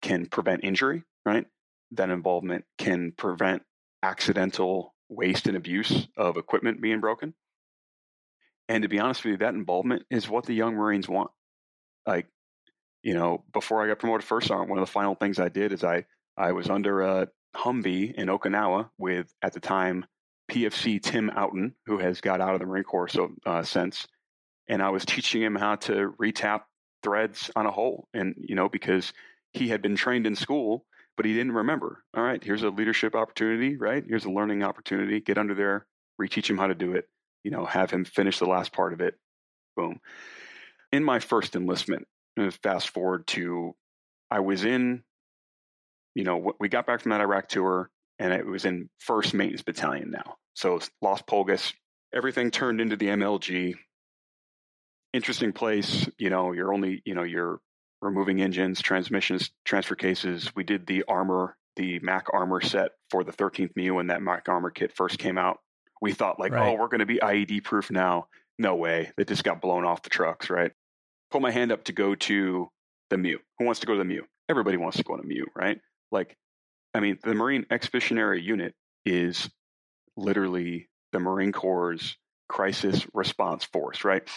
can 0.00 0.26
prevent 0.26 0.64
injury, 0.64 1.04
right? 1.24 1.46
That 1.92 2.10
involvement 2.10 2.64
can 2.78 3.12
prevent 3.12 3.62
accidental 4.02 4.94
waste 5.08 5.46
and 5.46 5.56
abuse 5.56 6.08
of 6.16 6.36
equipment 6.36 6.80
being 6.80 7.00
broken. 7.00 7.34
And 8.68 8.82
to 8.82 8.88
be 8.88 8.98
honest 8.98 9.24
with 9.24 9.32
you, 9.32 9.36
that 9.38 9.54
involvement 9.54 10.04
is 10.10 10.28
what 10.28 10.46
the 10.46 10.54
young 10.54 10.74
Marines 10.74 11.08
want. 11.08 11.30
Like, 12.06 12.26
you 13.02 13.14
know, 13.14 13.44
before 13.52 13.82
I 13.82 13.88
got 13.88 13.98
promoted 13.98 14.24
first 14.24 14.48
sergeant, 14.48 14.70
one 14.70 14.78
of 14.78 14.86
the 14.86 14.92
final 14.92 15.14
things 15.14 15.38
I 15.38 15.48
did 15.48 15.72
is 15.72 15.84
I 15.84 16.06
I 16.36 16.52
was 16.52 16.70
under 16.70 17.02
a 17.02 17.28
Humvee 17.54 18.14
in 18.14 18.28
Okinawa 18.28 18.88
with 18.98 19.32
at 19.42 19.52
the 19.52 19.60
time 19.60 20.06
PFC 20.52 21.02
Tim 21.02 21.30
Outen, 21.30 21.72
who 21.86 21.98
has 21.98 22.20
got 22.20 22.42
out 22.42 22.52
of 22.52 22.60
the 22.60 22.66
Marine 22.66 22.84
Corps 22.84 23.08
so 23.08 23.32
uh, 23.46 23.62
since, 23.62 24.06
and 24.68 24.82
I 24.82 24.90
was 24.90 25.04
teaching 25.06 25.42
him 25.42 25.54
how 25.54 25.76
to 25.76 26.14
retap 26.20 26.62
threads 27.02 27.50
on 27.56 27.64
a 27.64 27.70
hole. 27.70 28.06
And, 28.12 28.34
you 28.38 28.54
know, 28.54 28.68
because 28.68 29.12
he 29.54 29.68
had 29.68 29.80
been 29.80 29.96
trained 29.96 30.26
in 30.26 30.36
school, 30.36 30.84
but 31.16 31.24
he 31.24 31.32
didn't 31.32 31.52
remember. 31.52 32.04
All 32.14 32.22
right, 32.22 32.42
here's 32.42 32.62
a 32.62 32.68
leadership 32.68 33.14
opportunity, 33.14 33.76
right? 33.76 34.04
Here's 34.06 34.26
a 34.26 34.30
learning 34.30 34.62
opportunity. 34.62 35.20
Get 35.20 35.38
under 35.38 35.54
there, 35.54 35.86
reteach 36.20 36.50
him 36.50 36.58
how 36.58 36.66
to 36.66 36.74
do 36.74 36.92
it, 36.92 37.08
you 37.44 37.50
know, 37.50 37.64
have 37.64 37.90
him 37.90 38.04
finish 38.04 38.38
the 38.38 38.46
last 38.46 38.72
part 38.72 38.92
of 38.92 39.00
it. 39.00 39.14
Boom. 39.74 40.00
In 40.92 41.02
my 41.02 41.18
first 41.18 41.56
enlistment, 41.56 42.06
fast 42.62 42.90
forward 42.90 43.26
to 43.28 43.74
I 44.30 44.40
was 44.40 44.64
in, 44.64 45.02
you 46.14 46.24
know, 46.24 46.52
we 46.60 46.68
got 46.68 46.86
back 46.86 47.00
from 47.00 47.10
that 47.10 47.20
Iraq 47.22 47.48
tour 47.48 47.90
and 48.18 48.32
it 48.32 48.46
was 48.46 48.64
in 48.64 48.88
first 48.98 49.34
maintenance 49.34 49.62
battalion 49.62 50.10
now. 50.10 50.36
So 50.54 50.80
Las 51.00 51.22
Pulgas, 51.22 51.72
everything 52.14 52.50
turned 52.50 52.80
into 52.80 52.96
the 52.96 53.06
MLG 53.06 53.74
interesting 55.12 55.52
place. 55.52 56.08
You 56.18 56.30
know, 56.30 56.52
you're 56.52 56.72
only, 56.72 57.02
you 57.04 57.14
know, 57.14 57.22
you're 57.22 57.60
removing 58.00 58.42
engines, 58.42 58.80
transmissions, 58.82 59.50
transfer 59.64 59.94
cases. 59.94 60.54
We 60.54 60.64
did 60.64 60.86
the 60.86 61.04
armor, 61.08 61.56
the 61.76 62.00
MAK 62.00 62.26
armor 62.32 62.60
set 62.60 62.92
for 63.10 63.24
the 63.24 63.32
13th 63.32 63.70
MEU 63.76 63.94
when 63.94 64.08
that 64.08 64.22
MAK 64.22 64.48
armor 64.48 64.70
kit 64.70 64.92
first 64.94 65.18
came 65.18 65.38
out. 65.38 65.58
We 66.00 66.12
thought 66.12 66.40
like, 66.40 66.52
right. 66.52 66.68
oh, 66.68 66.72
we're 66.74 66.88
going 66.88 67.00
to 67.00 67.06
be 67.06 67.18
IED 67.18 67.64
proof 67.64 67.90
now. 67.90 68.26
No 68.58 68.74
way. 68.74 69.12
They 69.16 69.24
just 69.24 69.44
got 69.44 69.60
blown 69.60 69.84
off 69.84 70.02
the 70.02 70.10
trucks, 70.10 70.50
right? 70.50 70.72
Pull 71.30 71.40
my 71.40 71.50
hand 71.50 71.72
up 71.72 71.84
to 71.84 71.92
go 71.92 72.14
to 72.14 72.68
the 73.08 73.16
MEU. 73.16 73.38
Who 73.58 73.64
wants 73.64 73.80
to 73.80 73.86
go 73.86 73.94
to 73.94 73.98
the 73.98 74.04
MEU? 74.04 74.22
Everybody 74.48 74.76
wants 74.76 74.98
to 74.98 75.04
go 75.04 75.16
to 75.16 75.22
MEU, 75.22 75.46
right? 75.54 75.80
Like, 76.10 76.36
I 76.94 77.00
mean, 77.00 77.18
the 77.22 77.34
Marine 77.34 77.66
Expeditionary 77.70 78.42
Unit 78.42 78.74
is 79.04 79.50
literally 80.16 80.88
the 81.12 81.20
Marine 81.20 81.52
Corps' 81.52 82.16
crisis 82.48 83.06
response 83.14 83.64
force, 83.64 84.04
right? 84.04 84.28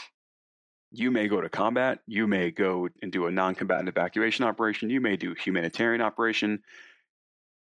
you 0.97 1.11
may 1.11 1.27
go 1.27 1.41
to 1.41 1.49
combat, 1.49 1.99
you 2.07 2.27
may 2.27 2.51
go 2.51 2.89
and 3.01 3.11
do 3.11 3.25
a 3.25 3.31
non-combatant 3.31 3.89
evacuation 3.89 4.45
operation, 4.45 4.89
you 4.89 5.01
may 5.01 5.15
do 5.15 5.33
humanitarian 5.33 6.01
operation, 6.01 6.61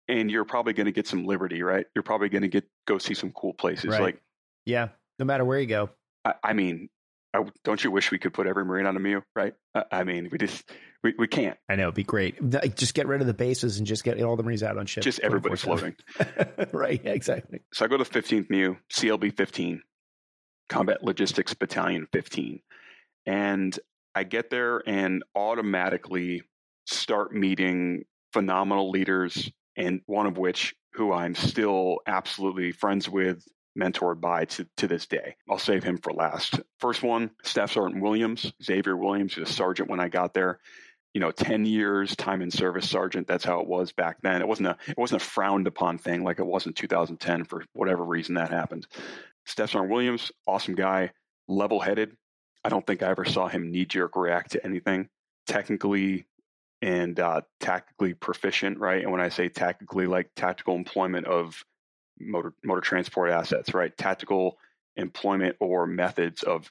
and 0.09 0.31
you're 0.31 0.45
probably 0.45 0.73
going 0.73 0.87
to 0.87 0.93
get 0.93 1.07
some 1.07 1.25
liberty, 1.25 1.63
right? 1.63 1.87
You're 1.95 2.03
probably 2.03 2.29
going 2.29 2.43
to 2.43 2.49
get 2.49 2.65
go 2.87 2.99
see 2.99 3.15
some 3.15 3.31
cool 3.33 3.55
places. 3.55 3.91
Right. 3.91 4.03
Like, 4.03 4.23
yeah, 4.67 4.89
no 5.19 5.25
matter 5.25 5.45
where 5.45 5.59
you 5.59 5.67
go. 5.67 5.91
I, 6.25 6.35
I 6.43 6.53
mean, 6.53 6.89
I, 7.35 7.45
don't 7.65 7.83
you 7.83 7.91
wish 7.91 8.11
we 8.11 8.19
could 8.19 8.33
put 8.33 8.47
every 8.47 8.65
Marine 8.65 8.87
on 8.87 8.97
a 8.97 9.01
MEU, 9.01 9.21
right? 9.35 9.55
I, 9.75 9.85
I 9.91 10.03
mm. 10.03 10.07
mean, 10.07 10.29
we 10.31 10.39
just 10.39 10.71
we, 11.03 11.15
we 11.19 11.27
can't. 11.27 11.59
I 11.69 11.77
know 11.77 11.85
it'd 11.85 11.95
be 11.95 12.05
great. 12.05 12.39
Just 12.77 12.95
get 12.95 13.07
rid 13.07 13.21
of 13.21 13.27
the 13.27 13.35
bases 13.35 13.79
and 13.79 13.87
just 13.87 14.05
get 14.05 14.23
all 14.23 14.37
the 14.37 14.43
Marines 14.43 14.63
out 14.63 14.79
on 14.79 14.87
ships. 14.87 15.05
Just 15.05 15.21
everybody 15.21 15.57
floating. 15.57 15.97
right, 16.73 17.01
exactly. 17.05 17.61
So 17.73 17.85
I 17.85 17.89
go 17.89 17.97
to 17.97 18.05
15th 18.05 18.49
MEU, 18.49 18.77
CLB 18.93 19.37
15. 19.37 19.83
Combat 20.69 21.03
Logistics 21.03 21.55
Battalion 21.55 22.07
15. 22.13 22.61
And 23.27 23.79
I 24.15 24.25
get 24.25 24.51
there 24.51 24.83
and 24.87 25.23
automatically 25.35 26.43
start 26.87 27.35
meeting 27.35 28.05
phenomenal 28.33 28.91
leaders, 28.91 29.51
and 29.77 30.01
one 30.07 30.27
of 30.27 30.39
which 30.39 30.75
who 30.93 31.13
I'm 31.13 31.35
still 31.35 31.99
absolutely 32.07 32.73
friends 32.73 33.09
with, 33.09 33.45
mentored 33.79 34.21
by 34.21 34.45
to, 34.45 34.67
to 34.77 34.87
this 34.87 35.07
day. 35.07 35.37
I'll 35.49 35.59
save 35.59 35.85
him 35.85 35.99
for 35.99 36.13
last. 36.13 36.61
First 36.79 37.03
one, 37.03 37.31
Staff 37.43 37.73
Sergeant 37.73 38.03
Williams, 38.03 38.53
Xavier 38.63 38.97
Williams, 38.97 39.35
who's 39.35 39.49
a 39.49 39.53
sergeant 39.53 39.91
when 39.91 40.01
I 40.01 40.09
got 40.09 40.35
there. 40.35 40.59
You 41.13 41.21
know, 41.21 41.31
ten 41.31 41.65
years 41.65 42.17
time 42.17 42.43
in 42.43 42.51
service 42.51 42.91
sergeant. 42.91 43.29
That's 43.29 43.45
how 43.45 43.61
it 43.61 43.69
was 43.69 43.93
back 43.93 44.17
then. 44.23 44.41
It 44.41 44.49
wasn't 44.49 44.69
a 44.69 44.77
it 44.89 44.99
wasn't 44.99 45.23
a 45.23 45.25
frowned 45.25 45.69
upon 45.69 45.99
thing 45.99 46.25
like 46.25 46.41
it 46.41 46.47
was 46.47 46.67
in 46.67 46.73
2010 46.73 47.45
for 47.45 47.65
whatever 47.73 48.05
reason 48.05 48.35
that 48.35 48.51
happened. 48.51 48.87
Staff 49.47 49.71
Sergeant 49.71 49.93
Williams, 49.93 50.33
awesome 50.47 50.75
guy, 50.75 51.13
level 51.47 51.79
headed. 51.79 52.17
I 52.65 52.69
don't 52.69 52.85
think 52.85 53.03
I 53.03 53.11
ever 53.11 53.25
saw 53.25 53.47
him 53.47 53.71
knee 53.71 53.85
jerk 53.85 54.17
react 54.17 54.53
to 54.53 54.65
anything. 54.65 55.09
Technically 55.47 56.27
and 56.85 57.19
uh, 57.19 57.41
tactically 57.61 58.13
proficient, 58.13 58.79
right? 58.79 59.03
And 59.03 59.11
when 59.11 59.21
I 59.21 59.31
say 59.31 59.49
tactically, 59.49 60.07
like 60.07 60.31
tactical 60.37 60.75
employment 60.75 61.27
of 61.27 61.65
motor 62.19 62.55
motor 62.63 62.81
transport 62.81 63.31
assets, 63.31 63.75
right? 63.75 63.97
Tactical 63.97 64.59
employment 64.97 65.57
or 65.61 65.87
methods 65.87 66.43
of 66.43 66.71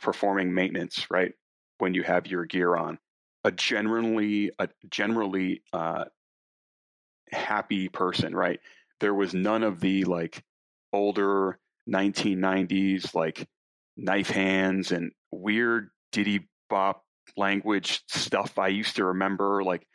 performing 0.00 0.54
maintenance, 0.54 1.06
right? 1.10 1.32
When 1.78 1.94
you 1.94 2.02
have 2.02 2.26
your 2.26 2.44
gear 2.44 2.76
on, 2.76 2.98
a 3.44 3.50
generally 3.50 4.50
a 4.58 4.68
generally 4.88 5.62
uh, 5.72 6.04
happy 7.30 7.88
person, 7.88 8.34
right? 8.34 8.60
There 9.00 9.14
was 9.14 9.34
none 9.34 9.62
of 9.62 9.80
the 9.80 10.04
like 10.04 10.42
older 10.92 11.58
1990s 11.88 13.14
like 13.14 13.46
knife 13.96 14.30
hands 14.30 14.92
and 14.92 15.12
weird 15.30 15.90
diddy 16.12 16.48
bop 16.68 17.04
language 17.36 18.02
stuff 18.08 18.58
I 18.58 18.68
used 18.68 18.96
to 18.96 19.06
remember, 19.06 19.62
like 19.62 19.86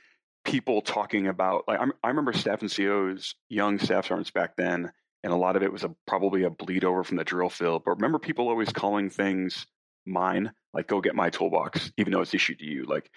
people 0.43 0.81
talking 0.81 1.27
about. 1.27 1.65
Like 1.67 1.79
I'm, 1.79 1.93
i 2.03 2.07
remember 2.07 2.33
staff 2.33 2.61
NCOs, 2.61 3.35
young 3.49 3.79
staff 3.79 4.07
sergeants 4.07 4.31
back 4.31 4.55
then, 4.55 4.91
and 5.23 5.33
a 5.33 5.35
lot 5.35 5.55
of 5.55 5.63
it 5.63 5.71
was 5.71 5.83
a, 5.83 5.93
probably 6.07 6.43
a 6.43 6.49
bleed 6.49 6.83
over 6.83 7.03
from 7.03 7.17
the 7.17 7.23
drill 7.23 7.49
field. 7.49 7.83
But 7.85 7.95
remember, 7.95 8.19
people 8.19 8.49
always 8.49 8.71
calling 8.71 9.09
things 9.09 9.67
mine, 10.05 10.51
like 10.73 10.87
"go 10.87 11.01
get 11.01 11.15
my 11.15 11.29
toolbox," 11.29 11.91
even 11.97 12.13
though 12.13 12.21
it's 12.21 12.33
issued 12.33 12.59
to 12.59 12.65
you. 12.65 12.85
Like, 12.85 13.09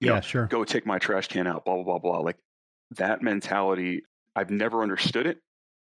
you 0.00 0.08
yeah, 0.08 0.16
know, 0.16 0.20
sure. 0.20 0.46
Go 0.46 0.64
take 0.64 0.86
my 0.86 0.98
trash 0.98 1.28
can 1.28 1.46
out. 1.46 1.64
Blah 1.64 1.76
blah 1.76 1.84
blah 1.84 1.98
blah. 1.98 2.18
Like 2.20 2.38
that 2.92 3.22
mentality. 3.22 4.02
I've 4.36 4.50
never 4.50 4.82
understood 4.82 5.26
it. 5.26 5.38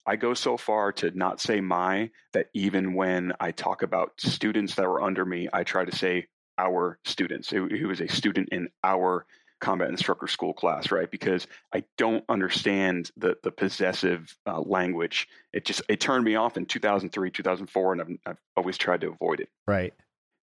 I 0.06 0.16
go 0.16 0.34
so 0.34 0.56
far 0.56 0.94
to 0.94 1.12
not 1.12 1.42
say 1.42 1.60
my 1.60 2.12
that 2.32 2.48
even 2.54 2.94
when 2.94 3.34
I 3.42 3.52
talk 3.52 3.82
about 3.82 4.14
students 4.20 4.76
that 4.76 4.88
were 4.88 5.02
under 5.02 5.26
me, 5.26 5.50
I 5.52 5.64
try 5.64 5.84
to 5.84 5.96
say 5.96 6.28
our 6.58 6.98
students. 7.04 7.50
He 7.50 7.60
was 7.60 8.00
a 8.00 8.08
student 8.08 8.50
in 8.52 8.70
our 8.84 9.26
combat 9.60 9.90
instructor 9.90 10.28
school 10.28 10.54
class, 10.54 10.92
right? 10.92 11.10
Because 11.10 11.48
I 11.74 11.84
don't 11.98 12.24
understand 12.30 13.12
the 13.18 13.38
the 13.44 13.52
possessive 13.52 14.36
uh, 14.46 14.62
language. 14.62 15.28
It 15.54 15.66
just 15.66 15.82
it 15.90 16.00
turned 16.00 16.24
me 16.24 16.36
off 16.36 16.58
in 16.58 16.66
2003, 16.66 17.32
2004, 17.32 17.94
and 17.94 18.02
I've, 18.02 18.10
I've 18.26 18.38
always 18.56 18.78
tried 18.78 19.02
to 19.02 19.10
avoid 19.10 19.40
it. 19.40 19.50
Right. 19.68 19.94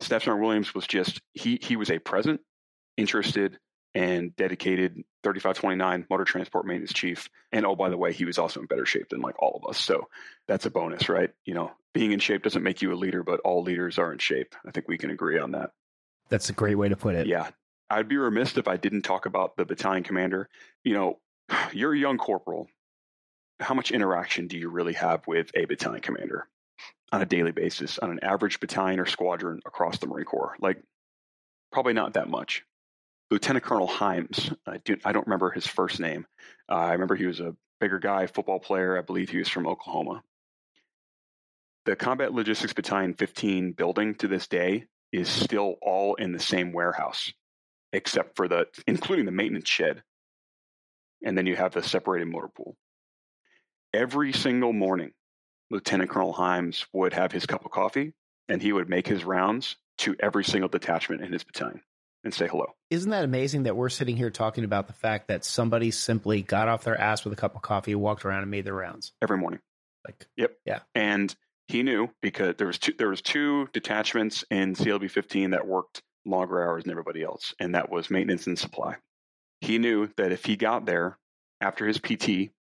Staff 0.01 0.25
Sergeant 0.25 0.45
Williams 0.45 0.75
was 0.75 0.87
just 0.87 1.21
he 1.33 1.59
he 1.63 1.77
was 1.77 1.91
a 1.91 1.99
present, 1.99 2.41
interested, 2.97 3.59
and 3.95 4.35
dedicated 4.37 5.05
3529 5.23 6.07
motor 6.11 6.25
transport 6.25 6.67
maintenance 6.67 6.93
chief. 6.93 7.31
And 7.53 7.65
oh, 7.65 7.77
by 7.77 7.91
the 7.91 7.97
way, 7.97 8.13
he 8.13 8.25
was 8.25 8.39
also 8.39 8.61
in 8.61 8.67
better 8.67 8.87
shape 8.87 9.09
than 9.09 9.21
like 9.21 9.41
all 9.41 9.61
of 9.63 9.69
us. 9.69 9.79
So 9.79 10.09
that's 10.49 10.67
a 10.67 10.71
bonus, 10.71 11.09
right? 11.09 11.31
You 11.45 11.55
know, 11.55 11.73
being 11.93 12.13
in 12.13 12.19
shape 12.19 12.43
doesn't 12.43 12.63
make 12.63 12.83
you 12.83 12.93
a 12.93 12.97
leader, 12.97 13.23
but 13.23 13.41
all 13.41 13.63
leaders 13.63 13.99
are 13.99 14.13
in 14.13 14.19
shape. 14.19 14.55
I 14.67 14.73
think 14.73 14.89
we 14.89 14.99
can 14.99 15.11
agree 15.11 15.39
on 15.39 15.53
that. 15.53 15.71
That's 16.29 16.51
a 16.51 16.53
great 16.53 16.77
way 16.77 16.89
to 16.89 16.97
put 16.97 17.15
it. 17.15 17.27
Yeah. 17.27 17.51
I'd 17.91 18.09
be 18.09 18.17
remiss 18.17 18.57
if 18.57 18.69
I 18.69 18.77
didn't 18.77 19.03
talk 19.03 19.27
about 19.27 19.57
the 19.57 19.65
battalion 19.65 20.03
commander. 20.03 20.49
You 20.83 20.95
know, 20.95 21.21
you're 21.73 21.95
a 21.95 21.99
young 21.99 22.19
corporal. 22.19 22.69
How 23.61 23.75
much 23.75 23.93
interaction 23.93 24.49
do 24.49 24.59
you 24.59 24.69
really 24.69 24.95
have 24.95 25.27
with 25.27 25.51
a 25.55 25.65
battalion 25.65 26.01
commander 26.01 26.49
on 27.13 27.23
a 27.23 27.27
daily 27.27 27.53
basis, 27.53 27.99
on 27.99 28.11
an 28.11 28.21
average 28.23 28.59
battalion 28.59 28.99
or 28.99 29.07
squadron 29.07 29.61
across 29.65 29.99
the 29.99 30.07
Marine 30.07 30.25
Corps? 30.25 30.57
Like, 30.61 30.83
probably 31.71 31.93
not 31.93 32.15
that 32.15 32.29
much. 32.29 32.65
Lieutenant 33.31 33.65
Colonel 33.65 33.89
Himes, 33.89 34.55
I, 34.67 34.79
do, 34.79 34.97
don't 34.97 35.27
remember 35.27 35.51
his 35.51 35.67
first 35.67 35.99
name. 35.99 36.27
Uh, 36.69 36.75
I 36.75 36.93
remember 36.93 37.17
he 37.17 37.27
was 37.27 37.41
a 37.41 37.57
bigger 37.81 37.99
guy, 37.99 38.27
football 38.27 38.61
player. 38.61 38.99
I 38.99 39.03
believe 39.03 39.31
he 39.31 39.39
was 39.39 39.49
from 39.49 39.67
Oklahoma. 39.67 40.23
The 41.87 41.97
Combat 41.97 42.33
Logistics 42.33 42.73
Battalion 42.73 43.15
15 43.15 43.73
building 43.73 44.15
to 44.17 44.29
this 44.29 44.47
day 44.47 44.85
is 45.13 45.29
still 45.29 45.77
all 45.83 46.15
in 46.15 46.33
the 46.33 46.39
same 46.39 46.73
warehouse, 46.73 47.33
except 47.95 48.37
for 48.37 48.49
the, 48.49 48.67
including 48.87 49.25
the 49.25 49.33
maintenance 49.33 49.69
shed. 49.69 50.03
And 51.25 51.39
then 51.39 51.47
you 51.47 51.57
have 51.57 51.73
the 51.73 51.83
separated 51.83 52.27
motor 52.27 52.49
pool. 52.49 52.77
Every 53.95 54.33
single 54.33 54.73
morning, 54.73 55.13
Lieutenant 55.71 56.11
Colonel 56.11 56.35
Himes 56.35 56.85
would 56.93 57.15
have 57.15 57.33
his 57.33 57.47
cup 57.47 57.65
of 57.65 57.71
coffee 57.71 58.13
and 58.49 58.61
he 58.61 58.73
would 58.73 58.89
make 58.89 59.07
his 59.07 59.25
rounds 59.25 59.77
to 59.99 60.17
every 60.21 60.45
single 60.45 60.69
detachment 60.69 61.23
in 61.23 61.33
his 61.33 61.45
battalion 61.45 61.81
and 62.25 62.35
say 62.35 62.49
hello. 62.49 62.67
Isn't 62.91 63.11
that 63.11 63.25
amazing 63.25 63.63
that 63.63 63.77
we're 63.77 63.89
sitting 63.89 64.17
here 64.17 64.31
talking 64.31 64.65
about 64.65 64.89
the 64.89 64.93
fact 64.93 65.29
that 65.29 65.45
somebody 65.45 65.91
simply 65.93 66.43
got 66.43 66.69
off 66.69 66.85
their 66.85 67.01
ass 67.01 67.25
with 67.25 67.33
a 67.33 67.37
cup 67.37 67.55
of 67.55 67.63
coffee, 67.63 67.95
walked 67.95 68.25
around, 68.25 68.43
and 68.43 68.51
made 68.51 68.65
their 68.65 68.75
rounds 68.75 69.13
every 69.23 69.39
morning? 69.39 69.61
Like, 70.07 70.27
yep, 70.37 70.53
yeah. 70.67 70.81
And 70.95 71.35
he 71.69 71.83
knew 71.83 72.11
because 72.21 72.57
there 72.57 72.67
was 72.67 72.79
two 72.79 72.93
there 72.99 73.09
was 73.09 73.23
two 73.23 73.69
detachments 73.73 74.45
in 74.51 74.75
CLB 74.75 75.11
15 75.11 75.51
that 75.51 75.67
worked 75.67 76.03
longer 76.25 76.63
hours 76.63 76.85
than 76.85 76.91
everybody 76.91 77.23
else, 77.23 77.55
and 77.61 77.75
that 77.75 77.91
was 77.91 78.11
maintenance 78.11 78.47
and 78.47 78.59
supply. 78.59 78.97
He 79.61 79.79
knew 79.79 80.09
that 80.17 80.33
if 80.33 80.45
he 80.45 80.57
got 80.57 80.87
there 80.87 81.19
after 81.61 81.87
his 81.87 81.99
PT, 81.99 82.29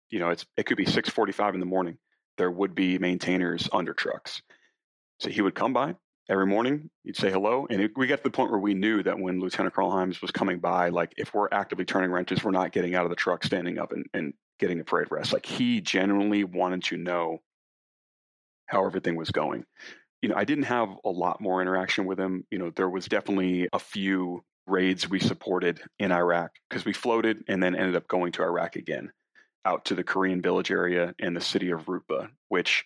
you 0.09 0.19
know, 0.19 0.29
it's 0.29 0.45
it 0.57 0.65
could 0.65 0.77
be 0.77 0.85
6:45 0.85 1.53
in 1.53 1.59
the 1.59 1.65
morning, 1.65 1.97
there 2.37 2.51
would 2.51 2.75
be 2.75 2.97
maintainers 2.97 3.69
under 3.71 3.93
trucks. 3.93 4.41
So 5.19 5.29
he 5.29 5.41
would 5.41 5.55
come 5.55 5.73
by 5.73 5.95
every 6.29 6.47
morning. 6.47 6.89
He'd 7.03 7.17
say 7.17 7.31
hello, 7.31 7.67
and 7.69 7.81
it, 7.81 7.91
we 7.95 8.07
got 8.07 8.17
to 8.17 8.23
the 8.23 8.31
point 8.31 8.51
where 8.51 8.59
we 8.59 8.73
knew 8.73 9.03
that 9.03 9.19
when 9.19 9.39
Lieutenant 9.39 9.75
Colonel 9.75 9.91
Himes 9.91 10.21
was 10.21 10.31
coming 10.31 10.59
by, 10.59 10.89
like 10.89 11.13
if 11.17 11.33
we're 11.33 11.49
actively 11.51 11.85
turning 11.85 12.11
wrenches, 12.11 12.43
we're 12.43 12.51
not 12.51 12.71
getting 12.71 12.95
out 12.95 13.05
of 13.05 13.09
the 13.09 13.15
truck, 13.15 13.43
standing 13.43 13.77
up, 13.77 13.91
and, 13.91 14.05
and 14.13 14.33
getting 14.59 14.79
a 14.79 14.83
parade 14.83 15.07
rest. 15.11 15.33
Like 15.33 15.45
he 15.45 15.81
genuinely 15.81 16.43
wanted 16.43 16.83
to 16.85 16.97
know 16.97 17.39
how 18.67 18.85
everything 18.85 19.15
was 19.15 19.31
going. 19.31 19.65
You 20.21 20.29
know, 20.29 20.35
I 20.35 20.43
didn't 20.43 20.65
have 20.65 20.89
a 21.03 21.09
lot 21.09 21.41
more 21.41 21.61
interaction 21.61 22.05
with 22.05 22.19
him. 22.19 22.45
You 22.51 22.59
know, 22.59 22.71
there 22.75 22.89
was 22.89 23.07
definitely 23.07 23.67
a 23.73 23.79
few 23.79 24.43
raids 24.67 25.09
we 25.09 25.19
supported 25.19 25.81
in 25.99 26.11
Iraq 26.11 26.51
because 26.69 26.85
we 26.85 26.93
floated 26.93 27.43
and 27.47 27.61
then 27.61 27.75
ended 27.75 27.95
up 27.95 28.07
going 28.07 28.31
to 28.33 28.43
Iraq 28.43 28.75
again, 28.75 29.11
out 29.65 29.85
to 29.85 29.95
the 29.95 30.03
Korean 30.03 30.41
village 30.41 30.71
area 30.71 31.15
and 31.19 31.35
the 31.35 31.41
city 31.41 31.71
of 31.71 31.85
Rutbah, 31.85 32.29
which 32.49 32.83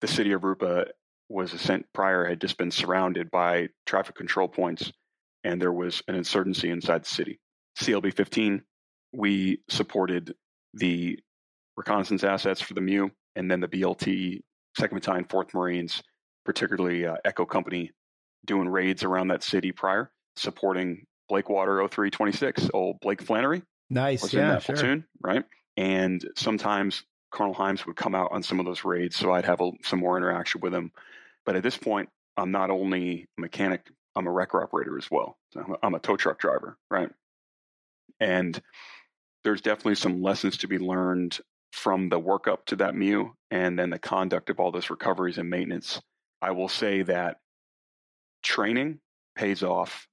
the 0.00 0.08
city 0.08 0.32
of 0.32 0.42
Rutbah 0.42 0.86
was 1.28 1.52
a 1.52 1.58
sent 1.58 1.86
prior 1.92 2.24
had 2.24 2.40
just 2.40 2.56
been 2.56 2.70
surrounded 2.70 3.30
by 3.30 3.68
traffic 3.84 4.14
control 4.14 4.48
points 4.48 4.92
and 5.42 5.60
there 5.60 5.72
was 5.72 6.02
an 6.08 6.14
insurgency 6.14 6.70
inside 6.70 7.04
the 7.04 7.08
city. 7.08 7.40
CLB 7.80 8.14
15, 8.14 8.62
we 9.12 9.60
supported 9.68 10.34
the 10.74 11.18
reconnaissance 11.76 12.24
assets 12.24 12.60
for 12.60 12.74
the 12.74 12.80
MEU 12.80 13.10
and 13.34 13.50
then 13.50 13.60
the 13.60 13.68
BLT 13.68 14.40
Second 14.78 14.98
Battalion, 14.98 15.24
Fourth 15.24 15.54
Marines, 15.54 16.02
particularly 16.46 17.06
uh, 17.06 17.16
Echo 17.24 17.44
Company, 17.44 17.90
doing 18.46 18.68
raids 18.68 19.04
around 19.04 19.28
that 19.28 19.42
city 19.42 19.72
prior, 19.72 20.10
supporting 20.36 21.04
Blakewater 21.28 21.76
0326, 21.76 22.70
old 22.72 23.00
Blake 23.00 23.20
Flannery. 23.20 23.62
Nice, 23.90 24.22
was 24.22 24.32
yeah, 24.32 24.40
in 24.40 24.48
that 24.48 24.62
sure. 24.62 24.76
platoon, 24.76 25.04
right? 25.20 25.44
And 25.76 26.24
sometimes 26.36 27.04
Colonel 27.30 27.54
Himes 27.54 27.84
would 27.86 27.96
come 27.96 28.14
out 28.14 28.32
on 28.32 28.42
some 28.42 28.60
of 28.60 28.66
those 28.66 28.84
raids, 28.84 29.16
so 29.16 29.32
I'd 29.32 29.44
have 29.44 29.60
a, 29.60 29.72
some 29.82 29.98
more 29.98 30.16
interaction 30.16 30.60
with 30.60 30.72
him. 30.72 30.92
But 31.44 31.56
at 31.56 31.62
this 31.62 31.76
point, 31.76 32.08
I'm 32.36 32.50
not 32.50 32.70
only 32.70 33.28
a 33.36 33.40
mechanic, 33.40 33.86
I'm 34.14 34.26
a 34.26 34.32
wrecker 34.32 34.62
operator 34.62 34.96
as 34.96 35.10
well. 35.10 35.36
So 35.52 35.78
I'm 35.82 35.94
a 35.94 35.98
tow 35.98 36.16
truck 36.16 36.38
driver, 36.38 36.78
right? 36.90 37.10
And 38.20 38.60
there's 39.44 39.60
definitely 39.60 39.96
some 39.96 40.22
lessons 40.22 40.58
to 40.58 40.68
be 40.68 40.78
learned 40.78 41.38
from 41.72 42.08
the 42.08 42.20
workup 42.20 42.64
to 42.66 42.76
that 42.76 42.94
MEU 42.94 43.32
and 43.50 43.78
then 43.78 43.90
the 43.90 43.98
conduct 43.98 44.50
of 44.50 44.58
all 44.58 44.72
those 44.72 44.90
recoveries 44.90 45.38
and 45.38 45.50
maintenance. 45.50 46.00
I 46.42 46.50
will 46.52 46.68
say 46.68 47.02
that 47.02 47.38
training 48.42 49.00
pays 49.34 49.62
off. 49.62 50.06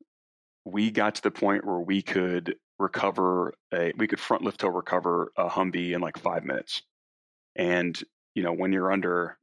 We 0.65 0.91
got 0.91 1.15
to 1.15 1.23
the 1.23 1.31
point 1.31 1.65
where 1.65 1.79
we 1.79 2.01
could 2.01 2.55
recover 2.79 3.53
a 3.73 3.93
we 3.97 4.07
could 4.07 4.19
front 4.19 4.43
lift 4.43 4.61
tow 4.61 4.69
recover 4.69 5.31
a 5.37 5.47
Humvee 5.49 5.93
in 5.93 6.01
like 6.01 6.17
five 6.17 6.43
minutes. 6.43 6.81
And 7.55 7.99
you 8.35 8.43
know, 8.43 8.53
when 8.53 8.71
you're 8.73 8.91
under 8.91 9.37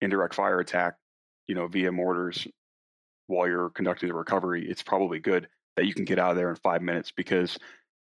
indirect 0.00 0.34
fire 0.34 0.60
attack, 0.60 0.96
you 1.46 1.54
know, 1.54 1.66
via 1.66 1.90
mortars 1.90 2.46
while 3.26 3.48
you're 3.48 3.70
conducting 3.70 4.08
the 4.08 4.14
recovery, 4.14 4.68
it's 4.68 4.82
probably 4.82 5.18
good 5.18 5.48
that 5.76 5.86
you 5.86 5.94
can 5.94 6.04
get 6.04 6.18
out 6.18 6.30
of 6.30 6.36
there 6.36 6.50
in 6.50 6.56
five 6.56 6.82
minutes 6.82 7.10
because 7.10 7.58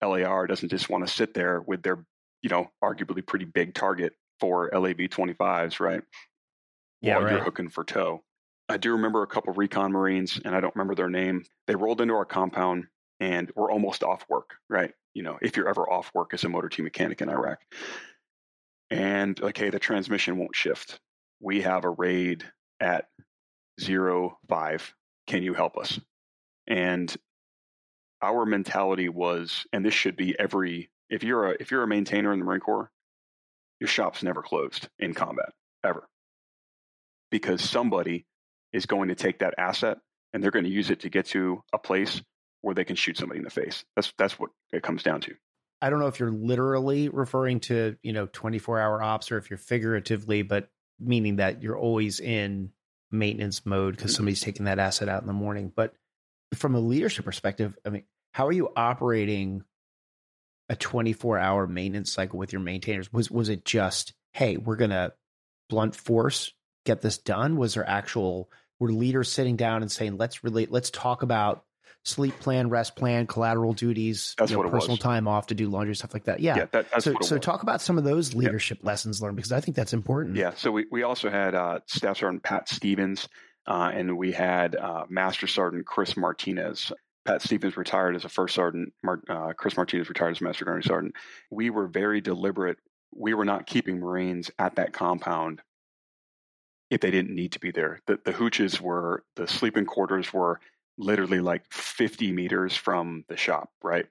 LAR 0.03 0.45
doesn't 0.45 0.69
just 0.69 0.89
want 0.89 1.07
to 1.07 1.11
sit 1.11 1.33
there 1.33 1.61
with 1.61 1.81
their 1.81 2.05
you 2.41 2.49
know, 2.49 2.69
arguably 2.83 3.25
pretty 3.25 3.45
big 3.45 3.73
target 3.73 4.13
for 4.39 4.69
LAV 4.73 4.97
25s, 4.97 5.79
right? 5.79 6.01
Yeah, 7.01 7.15
While 7.15 7.25
right. 7.25 7.33
you're 7.33 7.43
hooking 7.43 7.69
for 7.69 7.83
tow. 7.83 8.23
I 8.69 8.77
do 8.77 8.91
remember 8.93 9.23
a 9.23 9.27
couple 9.27 9.53
recon 9.53 9.91
Marines, 9.91 10.39
and 10.43 10.55
I 10.55 10.59
don't 10.59 10.75
remember 10.75 10.95
their 10.95 11.09
name. 11.09 11.45
They 11.67 11.75
rolled 11.75 12.01
into 12.01 12.15
our 12.15 12.25
compound 12.25 12.87
and 13.19 13.51
were 13.55 13.71
almost 13.71 14.03
off 14.03 14.25
work, 14.29 14.55
right? 14.69 14.93
You 15.13 15.23
know, 15.23 15.37
if 15.41 15.55
you're 15.55 15.69
ever 15.69 15.89
off 15.89 16.11
work 16.13 16.33
as 16.33 16.43
a 16.43 16.49
motor 16.49 16.69
team 16.69 16.85
mechanic 16.85 17.21
in 17.21 17.29
Iraq. 17.29 17.59
And 18.89 19.39
like, 19.39 19.57
hey, 19.57 19.69
the 19.69 19.79
transmission 19.79 20.37
won't 20.37 20.55
shift. 20.55 20.99
We 21.39 21.61
have 21.61 21.85
a 21.85 21.89
raid 21.89 22.45
at 22.79 23.05
zero 23.79 24.37
five. 24.49 24.93
Can 25.27 25.43
you 25.43 25.53
help 25.53 25.77
us? 25.77 25.99
And 26.67 27.15
our 28.21 28.45
mentality 28.45 29.09
was, 29.09 29.65
and 29.73 29.85
this 29.85 29.93
should 29.93 30.15
be 30.15 30.37
every 30.39 30.89
if 31.09 31.23
you're 31.23 31.51
a 31.51 31.57
if 31.59 31.71
you're 31.71 31.83
a 31.83 31.87
maintainer 31.87 32.33
in 32.33 32.39
the 32.39 32.45
Marine 32.45 32.59
Corps, 32.59 32.91
your 33.79 33.87
shop's 33.87 34.23
never 34.23 34.41
closed 34.41 34.89
in 34.99 35.13
combat 35.13 35.49
ever, 35.83 36.07
because 37.31 37.61
somebody 37.61 38.25
is 38.73 38.85
going 38.85 39.09
to 39.09 39.15
take 39.15 39.39
that 39.39 39.55
asset 39.57 39.97
and 40.33 40.43
they're 40.43 40.51
going 40.51 40.65
to 40.65 40.71
use 40.71 40.89
it 40.89 41.01
to 41.01 41.09
get 41.09 41.27
to 41.27 41.63
a 41.73 41.77
place 41.77 42.21
where 42.61 42.75
they 42.75 42.83
can 42.83 42.95
shoot 42.95 43.17
somebody 43.17 43.39
in 43.39 43.43
the 43.43 43.49
face. 43.49 43.85
That's 43.95 44.13
that's 44.17 44.39
what 44.39 44.51
it 44.71 44.83
comes 44.83 45.03
down 45.03 45.21
to. 45.21 45.35
I 45.81 45.89
don't 45.89 45.99
know 45.99 46.07
if 46.07 46.19
you're 46.19 46.31
literally 46.31 47.09
referring 47.09 47.59
to, 47.61 47.97
you 48.01 48.13
know, 48.13 48.27
24 48.27 48.79
hour 48.79 49.01
ops 49.01 49.31
or 49.31 49.37
if 49.37 49.49
you're 49.49 49.57
figuratively, 49.57 50.41
but 50.41 50.69
meaning 50.99 51.35
that 51.35 51.61
you're 51.61 51.77
always 51.77 52.19
in 52.19 52.71
maintenance 53.11 53.65
mode 53.65 53.95
because 53.95 54.11
mm-hmm. 54.11 54.17
somebody's 54.17 54.41
taking 54.41 54.65
that 54.65 54.79
asset 54.79 55.07
out 55.07 55.21
in 55.21 55.27
the 55.27 55.33
morning. 55.33 55.71
But 55.73 55.93
from 56.55 56.75
a 56.75 56.79
leadership 56.79 57.25
perspective, 57.25 57.75
I 57.85 57.89
mean, 57.89 58.03
how 58.31 58.47
are 58.47 58.51
you 58.51 58.69
operating 58.75 59.63
a 60.69 60.75
24 60.75 61.37
hour 61.37 61.67
maintenance 61.67 62.11
cycle 62.11 62.39
with 62.39 62.51
your 62.51 62.61
maintainers? 62.61 63.13
Was 63.13 63.29
was 63.29 63.49
it 63.49 63.63
just, 63.63 64.13
hey, 64.33 64.57
we're 64.57 64.75
gonna 64.75 65.13
blunt 65.69 65.95
force 65.95 66.53
get 66.87 67.01
this 67.01 67.17
done? 67.17 67.57
Was 67.57 67.75
there 67.75 67.87
actual 67.87 68.49
were 68.79 68.91
leaders 68.91 69.31
sitting 69.31 69.55
down 69.55 69.81
and 69.81 69.91
saying, 69.91 70.17
let's 70.17 70.43
relate, 70.43 70.71
let's 70.71 70.89
talk 70.89 71.23
about 71.23 71.63
sleep 72.03 72.39
plan, 72.39 72.69
rest 72.69 72.95
plan, 72.95 73.27
collateral 73.27 73.73
duties, 73.73 74.35
you 74.47 74.55
know, 74.55 74.69
personal 74.69 74.97
time 74.97 75.27
off 75.27 75.47
to 75.47 75.55
do 75.55 75.67
laundry, 75.67 75.95
stuff 75.95 76.13
like 76.13 76.25
that. 76.25 76.39
Yeah. 76.39 76.57
yeah 76.57 76.65
that, 76.71 77.03
so, 77.03 77.15
so 77.21 77.37
talk 77.37 77.63
about 77.63 77.81
some 77.81 77.97
of 77.97 78.03
those 78.03 78.33
leadership 78.33 78.79
yeah. 78.81 78.87
lessons 78.87 79.21
learned 79.21 79.35
because 79.35 79.51
I 79.51 79.59
think 79.59 79.75
that's 79.75 79.93
important. 79.93 80.35
Yeah. 80.35 80.53
So 80.55 80.71
we, 80.71 80.85
we 80.89 81.03
also 81.03 81.29
had 81.29 81.53
uh, 81.53 81.79
Staff 81.87 82.19
Sergeant 82.19 82.43
Pat 82.43 82.69
Stevens 82.69 83.27
uh, 83.67 83.91
and 83.93 84.17
we 84.17 84.31
had 84.31 84.75
uh, 84.75 85.03
Master 85.09 85.47
Sergeant 85.47 85.85
Chris 85.85 86.15
Martinez. 86.15 86.91
Pat 87.25 87.41
Stevens 87.41 87.75
retired 87.75 88.15
as 88.15 88.23
a 88.23 88.29
first 88.29 88.55
sergeant. 88.55 88.93
Mar- 89.03 89.23
uh, 89.27 89.51
Chris 89.51 89.75
Martinez 89.75 90.07
retired 90.07 90.31
as 90.31 90.41
Master 90.41 90.63
Gunnery 90.63 90.83
Sergeant. 90.83 91.15
We 91.51 91.69
were 91.69 91.87
very 91.87 92.21
deliberate. 92.21 92.77
We 93.13 93.33
were 93.33 93.43
not 93.43 93.65
keeping 93.65 93.99
Marines 93.99 94.49
at 94.57 94.75
that 94.75 94.93
compound 94.93 95.61
if 96.89 97.01
they 97.01 97.11
didn't 97.11 97.35
need 97.35 97.51
to 97.53 97.59
be 97.59 97.71
there. 97.71 97.99
The, 98.07 98.19
the 98.23 98.33
hooches 98.33 98.79
were, 98.79 99.23
the 99.35 99.47
sleeping 99.47 99.85
quarters 99.85 100.31
were 100.31 100.59
literally 100.97 101.39
like 101.39 101.63
50 101.71 102.31
meters 102.31 102.75
from 102.75 103.23
the 103.27 103.37
shop, 103.37 103.69
right? 103.83 104.05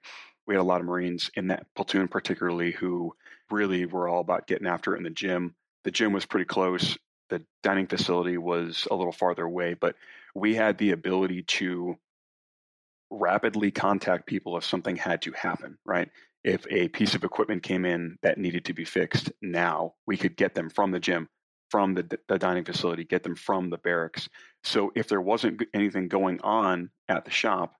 We 0.45 0.55
had 0.55 0.61
a 0.61 0.63
lot 0.63 0.79
of 0.79 0.87
Marines 0.87 1.29
in 1.35 1.47
that 1.47 1.65
platoon, 1.75 2.07
particularly 2.07 2.71
who 2.71 3.13
really 3.49 3.85
were 3.85 4.07
all 4.07 4.21
about 4.21 4.47
getting 4.47 4.67
after 4.67 4.93
it 4.93 4.97
in 4.97 5.03
the 5.03 5.09
gym. 5.09 5.55
The 5.83 5.91
gym 5.91 6.13
was 6.13 6.25
pretty 6.25 6.45
close. 6.45 6.97
The 7.29 7.43
dining 7.63 7.87
facility 7.87 8.37
was 8.37 8.87
a 8.89 8.95
little 8.95 9.11
farther 9.11 9.43
away, 9.43 9.73
but 9.73 9.95
we 10.35 10.55
had 10.55 10.77
the 10.77 10.91
ability 10.91 11.43
to 11.43 11.97
rapidly 13.09 13.71
contact 13.71 14.27
people 14.27 14.57
if 14.57 14.63
something 14.63 14.95
had 14.95 15.21
to 15.23 15.31
happen, 15.31 15.77
right? 15.85 16.09
If 16.43 16.65
a 16.69 16.87
piece 16.89 17.15
of 17.15 17.23
equipment 17.23 17.63
came 17.63 17.83
in 17.85 18.17
that 18.21 18.37
needed 18.37 18.65
to 18.65 18.73
be 18.73 18.85
fixed 18.85 19.31
now, 19.41 19.95
we 20.05 20.15
could 20.15 20.37
get 20.37 20.53
them 20.53 20.69
from 20.69 20.91
the 20.91 20.99
gym 20.99 21.27
from 21.69 21.93
the, 21.93 22.19
the 22.27 22.37
dining 22.37 22.65
facility, 22.65 23.03
get 23.03 23.23
them 23.23 23.35
from 23.35 23.69
the 23.69 23.77
barracks. 23.77 24.29
So 24.63 24.91
if 24.95 25.07
there 25.07 25.21
wasn't 25.21 25.63
anything 25.73 26.07
going 26.07 26.39
on 26.41 26.89
at 27.07 27.25
the 27.25 27.31
shop, 27.31 27.75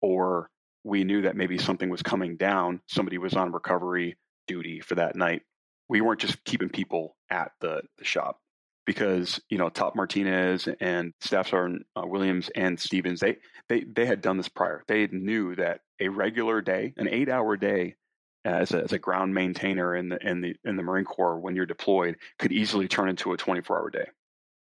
or 0.00 0.50
we 0.84 1.04
knew 1.04 1.22
that 1.22 1.36
maybe 1.36 1.58
something 1.58 1.88
was 1.88 2.02
coming 2.02 2.36
down, 2.36 2.80
somebody 2.86 3.18
was 3.18 3.34
on 3.34 3.52
recovery 3.52 4.16
duty 4.46 4.80
for 4.80 4.94
that 4.96 5.16
night, 5.16 5.42
we 5.88 6.00
weren't 6.00 6.20
just 6.20 6.44
keeping 6.44 6.68
people 6.68 7.16
at 7.30 7.52
the, 7.60 7.82
the 7.98 8.04
shop 8.04 8.38
because 8.86 9.40
you 9.50 9.58
know 9.58 9.68
Top 9.68 9.96
Martinez 9.96 10.68
and 10.80 11.12
Staff 11.20 11.48
Sergeant 11.48 11.86
uh, 11.96 12.06
Williams 12.06 12.48
and 12.54 12.78
Stevens 12.78 13.20
they 13.20 13.36
they 13.68 13.80
they 13.80 14.06
had 14.06 14.22
done 14.22 14.36
this 14.36 14.48
prior. 14.48 14.84
They 14.86 15.06
knew 15.08 15.56
that 15.56 15.80
a 16.00 16.08
regular 16.08 16.60
day, 16.60 16.94
an 16.96 17.08
eight 17.08 17.28
hour 17.28 17.56
day 17.56 17.96
as 18.46 18.72
a, 18.72 18.82
as 18.82 18.92
a 18.92 18.98
ground 18.98 19.34
maintainer 19.34 19.94
in 19.94 20.08
the 20.08 20.18
in 20.26 20.40
the 20.40 20.54
in 20.64 20.76
the 20.76 20.82
Marine 20.82 21.04
Corps 21.04 21.38
when 21.38 21.56
you're 21.56 21.66
deployed 21.66 22.16
could 22.38 22.52
easily 22.52 22.88
turn 22.88 23.08
into 23.08 23.32
a 23.32 23.36
24 23.36 23.78
hour 23.78 23.90
day. 23.90 24.06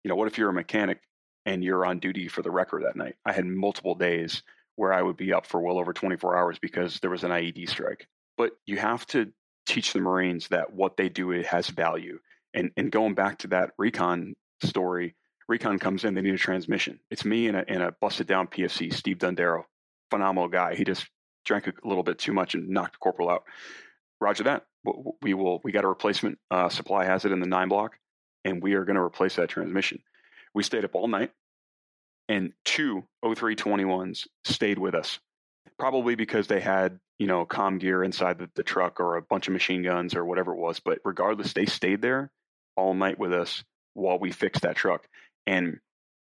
You 0.03 0.09
know, 0.09 0.15
what 0.15 0.27
if 0.27 0.37
you're 0.37 0.49
a 0.49 0.53
mechanic 0.53 0.99
and 1.45 1.63
you're 1.63 1.85
on 1.85 1.99
duty 1.99 2.27
for 2.27 2.41
the 2.41 2.51
record 2.51 2.83
that 2.83 2.95
night? 2.95 3.15
I 3.25 3.33
had 3.33 3.45
multiple 3.45 3.95
days 3.95 4.43
where 4.75 4.93
I 4.93 5.01
would 5.01 5.17
be 5.17 5.33
up 5.33 5.45
for 5.45 5.61
well 5.61 5.77
over 5.77 5.93
24 5.93 6.35
hours 6.35 6.57
because 6.59 6.99
there 6.99 7.09
was 7.09 7.23
an 7.23 7.31
IED 7.31 7.69
strike. 7.69 8.07
But 8.37 8.51
you 8.65 8.77
have 8.77 9.05
to 9.07 9.31
teach 9.65 9.93
the 9.93 9.99
Marines 9.99 10.47
that 10.47 10.73
what 10.73 10.97
they 10.97 11.09
do 11.09 11.29
has 11.29 11.67
value. 11.67 12.19
And 12.53 12.71
and 12.77 12.91
going 12.91 13.15
back 13.15 13.39
to 13.39 13.47
that 13.49 13.71
recon 13.77 14.35
story, 14.63 15.15
recon 15.49 15.77
comes 15.77 16.05
in, 16.05 16.13
they 16.13 16.21
need 16.21 16.33
a 16.33 16.37
transmission. 16.37 16.99
It's 17.11 17.25
me 17.25 17.47
and 17.47 17.57
a, 17.57 17.69
and 17.69 17.83
a 17.83 17.91
busted 17.99 18.27
down 18.27 18.47
PFC, 18.47 18.93
Steve 18.93 19.17
Dundero, 19.17 19.63
phenomenal 20.09 20.47
guy. 20.47 20.75
He 20.75 20.83
just 20.85 21.05
drank 21.43 21.67
a 21.67 21.73
little 21.83 22.03
bit 22.03 22.19
too 22.19 22.33
much 22.33 22.53
and 22.55 22.69
knocked 22.69 22.93
the 22.93 22.99
corporal 22.99 23.29
out. 23.29 23.43
Roger 24.19 24.43
that. 24.45 24.65
We 25.21 25.33
will. 25.33 25.61
We 25.63 25.71
got 25.71 25.85
a 25.85 25.87
replacement 25.87 26.39
uh, 26.51 26.69
supply 26.69 27.05
has 27.05 27.25
it 27.25 27.31
in 27.31 27.39
the 27.39 27.45
nine 27.45 27.69
block, 27.69 27.97
and 28.43 28.61
we 28.61 28.73
are 28.73 28.85
going 28.85 28.95
to 28.95 29.01
replace 29.01 29.35
that 29.35 29.49
transmission. 29.49 30.01
We 30.53 30.63
stayed 30.63 30.85
up 30.85 30.95
all 30.95 31.07
night, 31.07 31.31
and 32.27 32.53
two 32.65 33.03
O321s 33.23 34.27
stayed 34.45 34.79
with 34.79 34.95
us, 34.95 35.19
probably 35.79 36.15
because 36.15 36.47
they 36.47 36.59
had 36.59 36.99
you 37.17 37.27
know 37.27 37.45
com 37.45 37.77
gear 37.77 38.03
inside 38.03 38.39
the, 38.39 38.49
the 38.55 38.63
truck 38.63 38.99
or 38.99 39.15
a 39.15 39.21
bunch 39.21 39.47
of 39.47 39.53
machine 39.53 39.83
guns 39.83 40.15
or 40.15 40.25
whatever 40.25 40.53
it 40.53 40.59
was. 40.59 40.79
But 40.79 40.99
regardless, 41.05 41.53
they 41.53 41.65
stayed 41.65 42.01
there 42.01 42.29
all 42.75 42.93
night 42.93 43.19
with 43.19 43.33
us 43.33 43.63
while 43.93 44.19
we 44.19 44.31
fixed 44.31 44.63
that 44.63 44.75
truck. 44.75 45.07
And 45.47 45.79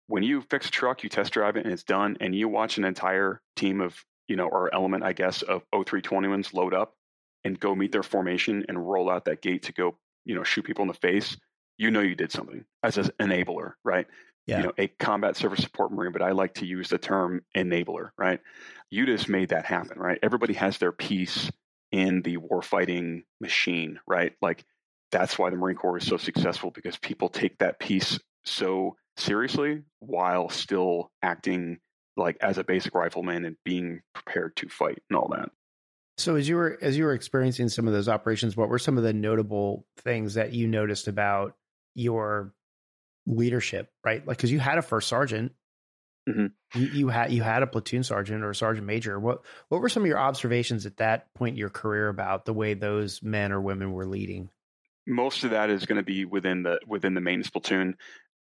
when 0.08 0.24
you 0.24 0.42
fix 0.50 0.68
a 0.68 0.72
truck, 0.72 1.04
you 1.04 1.10
test 1.10 1.34
drive 1.34 1.56
it 1.56 1.66
and 1.66 1.74
it's 1.74 1.84
done, 1.84 2.18
and 2.20 2.36
you 2.36 2.48
watch 2.48 2.78
an 2.78 2.84
entire 2.84 3.42
team 3.56 3.82
of 3.82 3.96
you 4.32 4.38
know, 4.38 4.48
or 4.48 4.74
element, 4.74 5.04
I 5.04 5.12
guess, 5.12 5.42
of 5.42 5.62
O321s 5.76 6.54
load 6.54 6.74
up 6.74 6.96
and 7.44 7.60
go 7.60 7.76
meet 7.76 7.92
their 7.92 8.02
formation 8.02 8.66
and 8.70 8.90
roll 8.90 9.10
out 9.10 9.26
that 9.26 9.42
gate 9.42 9.64
to 9.64 9.74
go, 9.74 9.98
you 10.24 10.36
know, 10.36 10.44
shoot 10.44 10.64
people 10.64 10.84
in 10.84 10.88
the 10.88 10.94
face, 10.94 11.36
you 11.78 11.92
know 11.92 12.00
you 12.00 12.16
did 12.16 12.32
something 12.32 12.64
as 12.82 12.98
an 12.98 13.10
enabler, 13.20 13.74
right? 13.84 14.08
Yeah. 14.48 14.58
You 14.58 14.64
know, 14.64 14.72
a 14.78 14.88
combat 14.88 15.36
service 15.36 15.60
support 15.60 15.92
marine, 15.92 16.14
but 16.14 16.22
I 16.22 16.32
like 16.32 16.54
to 16.56 16.66
use 16.66 16.88
the 16.88 16.98
term 16.98 17.42
enabler, 17.58 18.12
right? 18.18 18.40
You 18.90 19.06
just 19.06 19.28
made 19.28 19.50
that 19.50 19.66
happen, 19.66 20.00
right? 20.00 20.18
Everybody 20.24 20.54
has 20.54 20.78
their 20.78 20.94
piece 20.94 21.52
in 21.92 22.22
the 22.22 22.38
warfighting 22.38 23.24
machine, 23.42 24.00
right? 24.08 24.32
Like 24.42 24.64
that's 25.12 25.38
why 25.38 25.50
the 25.50 25.58
Marine 25.58 25.76
Corps 25.76 25.98
is 25.98 26.08
so 26.08 26.16
successful 26.16 26.72
because 26.72 26.96
people 26.98 27.28
take 27.28 27.58
that 27.58 27.80
piece 27.80 28.18
so 28.46 28.96
seriously 29.18 29.82
while 30.00 30.48
still 30.48 31.12
acting 31.22 31.80
like 32.18 32.38
as 32.42 32.58
a 32.58 32.64
basic 32.64 32.94
rifleman 32.94 33.46
and 33.46 33.58
being 33.64 34.02
prepared 34.14 34.56
to 34.58 34.70
fight 34.70 35.02
and 35.10 35.18
all 35.18 35.30
that. 35.30 35.50
So 36.18 36.36
as 36.36 36.48
you 36.48 36.56
were 36.56 36.78
as 36.82 36.98
you 36.98 37.06
were 37.06 37.14
experiencing 37.14 37.70
some 37.70 37.88
of 37.88 37.94
those 37.94 38.10
operations, 38.10 38.56
what 38.56 38.70
were 38.70 38.80
some 38.80 38.98
of 38.98 39.04
the 39.04 39.14
notable 39.14 39.86
things 39.98 40.36
that 40.36 40.54
you 40.54 40.68
noticed 40.68 41.08
about 41.08 41.56
your 41.96 42.54
leadership, 43.26 43.90
right? 44.04 44.26
Like 44.26 44.38
because 44.38 44.52
you 44.52 44.60
had 44.60 44.78
a 44.78 44.82
first 44.82 45.08
sergeant, 45.08 45.54
mm-hmm. 46.30 46.80
you, 46.80 46.88
you, 46.88 47.08
had 47.08 47.32
you 47.32 47.42
had 47.42 47.64
a 47.64 47.68
platoon 47.68 48.04
sergeant 48.04 48.44
or 48.44 48.52
a 48.52 48.56
sergeant 48.56 48.86
major. 48.86 49.20
What 49.20 49.42
what 49.70 49.82
were 49.82 49.90
some 49.90 50.04
of 50.04 50.08
your 50.08 50.20
observations 50.20 50.86
at 50.86 50.98
that 50.98 51.34
point 51.34 51.54
in 51.54 51.60
your 51.60 51.70
career 51.70 52.10
about 52.10 52.46
the 52.46 52.54
way 52.54 52.74
those 52.74 53.24
men 53.24 53.52
or 53.52 53.62
women 53.62 53.94
were 53.94 54.06
leading? 54.06 54.50
Most 55.08 55.44
of 55.44 55.52
that 55.52 55.70
is 55.70 55.86
going 55.86 55.98
to 55.98 56.04
be 56.04 56.26
within 56.26 56.64
the 56.64 56.80
within 56.86 57.14
the 57.14 57.22
maintenance 57.22 57.50
platoon. 57.50 57.98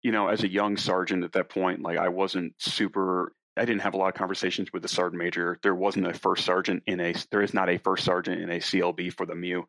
You 0.02 0.12
know, 0.12 0.28
as 0.28 0.44
a 0.44 0.48
young 0.48 0.76
sergeant 0.76 1.24
at 1.24 1.32
that 1.32 1.48
point, 1.48 1.82
like 1.82 1.98
I 1.98 2.08
wasn't 2.08 2.54
super 2.58 3.32
I 3.58 3.64
didn't 3.64 3.82
have 3.82 3.94
a 3.94 3.96
lot 3.96 4.08
of 4.08 4.14
conversations 4.14 4.72
with 4.72 4.82
the 4.82 4.88
sergeant 4.88 5.22
major. 5.22 5.58
There 5.62 5.74
wasn't 5.74 6.06
a 6.06 6.14
first 6.14 6.44
sergeant 6.44 6.84
in 6.86 7.00
a 7.00 7.14
there 7.30 7.42
is 7.42 7.54
not 7.54 7.68
a 7.68 7.78
first 7.78 8.04
sergeant 8.04 8.40
in 8.40 8.50
a 8.50 8.58
CLB 8.58 9.12
for 9.12 9.26
the 9.26 9.34
MEU. 9.34 9.64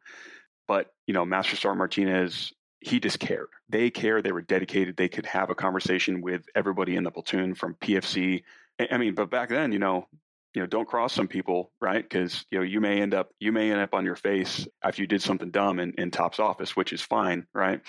But, 0.67 0.93
you 1.07 1.15
know, 1.15 1.25
Master 1.25 1.55
Sergeant 1.55 1.79
Martinez, 1.79 2.53
he 2.79 2.99
just 2.99 3.19
cared. 3.19 3.47
They 3.69 3.89
cared, 3.89 4.23
they 4.23 4.31
were 4.31 4.43
dedicated, 4.43 4.95
they 4.95 5.09
could 5.09 5.25
have 5.25 5.49
a 5.49 5.55
conversation 5.55 6.21
with 6.21 6.43
everybody 6.55 6.95
in 6.95 7.03
the 7.03 7.11
platoon 7.11 7.55
from 7.55 7.73
PFC. 7.73 8.43
I 8.91 8.99
mean, 8.99 9.15
but 9.15 9.31
back 9.31 9.49
then, 9.49 9.71
you 9.71 9.79
know, 9.79 10.07
you 10.53 10.61
know, 10.61 10.67
don't 10.67 10.87
cross 10.87 11.13
some 11.13 11.27
people, 11.27 11.71
right? 11.81 12.03
Because 12.03 12.45
you 12.49 12.57
know 12.57 12.63
you 12.63 12.81
may 12.81 13.01
end 13.01 13.13
up 13.13 13.29
you 13.39 13.51
may 13.51 13.71
end 13.71 13.81
up 13.81 13.93
on 13.93 14.05
your 14.05 14.15
face 14.15 14.67
after 14.83 15.01
you 15.01 15.07
did 15.07 15.21
something 15.21 15.51
dumb 15.51 15.79
in, 15.79 15.93
in 15.97 16.11
Top's 16.11 16.39
office, 16.39 16.75
which 16.75 16.91
is 16.91 17.01
fine, 17.01 17.45
right? 17.53 17.81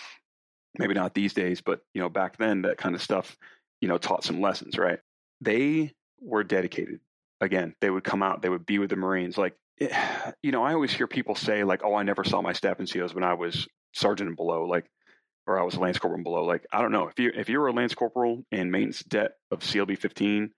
Maybe 0.79 0.95
not 0.95 1.15
these 1.15 1.33
days, 1.33 1.63
but 1.63 1.81
you 1.95 2.01
know, 2.01 2.09
back 2.09 2.37
then 2.37 2.63
that 2.63 2.77
kind 2.77 2.95
of 2.95 3.03
stuff, 3.03 3.37
you 3.81 3.89
know, 3.89 3.99
taught 3.99 4.25
some 4.25 4.41
lessons, 4.41 4.77
right? 4.77 5.01
They 5.41 5.93
were 6.21 6.45
dedicated. 6.45 7.01
Again, 7.41 7.75
they 7.81 7.91
would 7.91 8.05
come 8.05 8.23
out, 8.23 8.43
they 8.43 8.49
would 8.49 8.67
be 8.67 8.79
with 8.79 8.91
the 8.91 8.97
Marines. 8.97 9.39
Like, 9.39 9.57
eh, 9.81 10.33
you 10.43 10.53
know, 10.53 10.63
I 10.63 10.75
always 10.75 10.93
hear 10.93 11.07
people 11.07 11.35
say, 11.35 11.65
like, 11.65 11.83
oh, 11.85 11.95
I 11.95 12.03
never 12.03 12.25
saw 12.25 12.43
my 12.43 12.53
staff 12.53 12.79
and 12.79 12.89
NCOs 12.89 13.15
when 13.15 13.25
I 13.25 13.35
was 13.35 13.67
sergeant 13.93 14.29
and 14.29 14.37
below. 14.37 14.67
Like, 14.67 14.87
or 15.51 15.59
I 15.59 15.65
was 15.65 15.75
a 15.75 15.81
Lance 15.81 15.99
Corporal 15.99 16.17
and 16.17 16.25
below. 16.25 16.45
Like 16.45 16.67
I 16.73 16.81
don't 16.81 16.93
know 16.93 17.09
if 17.09 17.19
you 17.19 17.33
if 17.35 17.49
you 17.49 17.59
were 17.59 17.69
a 17.69 17.73
Lance 17.73 17.95
Corporal 17.95 18.45
in 18.53 18.71
maintenance 18.71 19.03
det 19.03 19.33
of 19.51 19.61
CLB 19.61 19.99
15, 19.99 20.51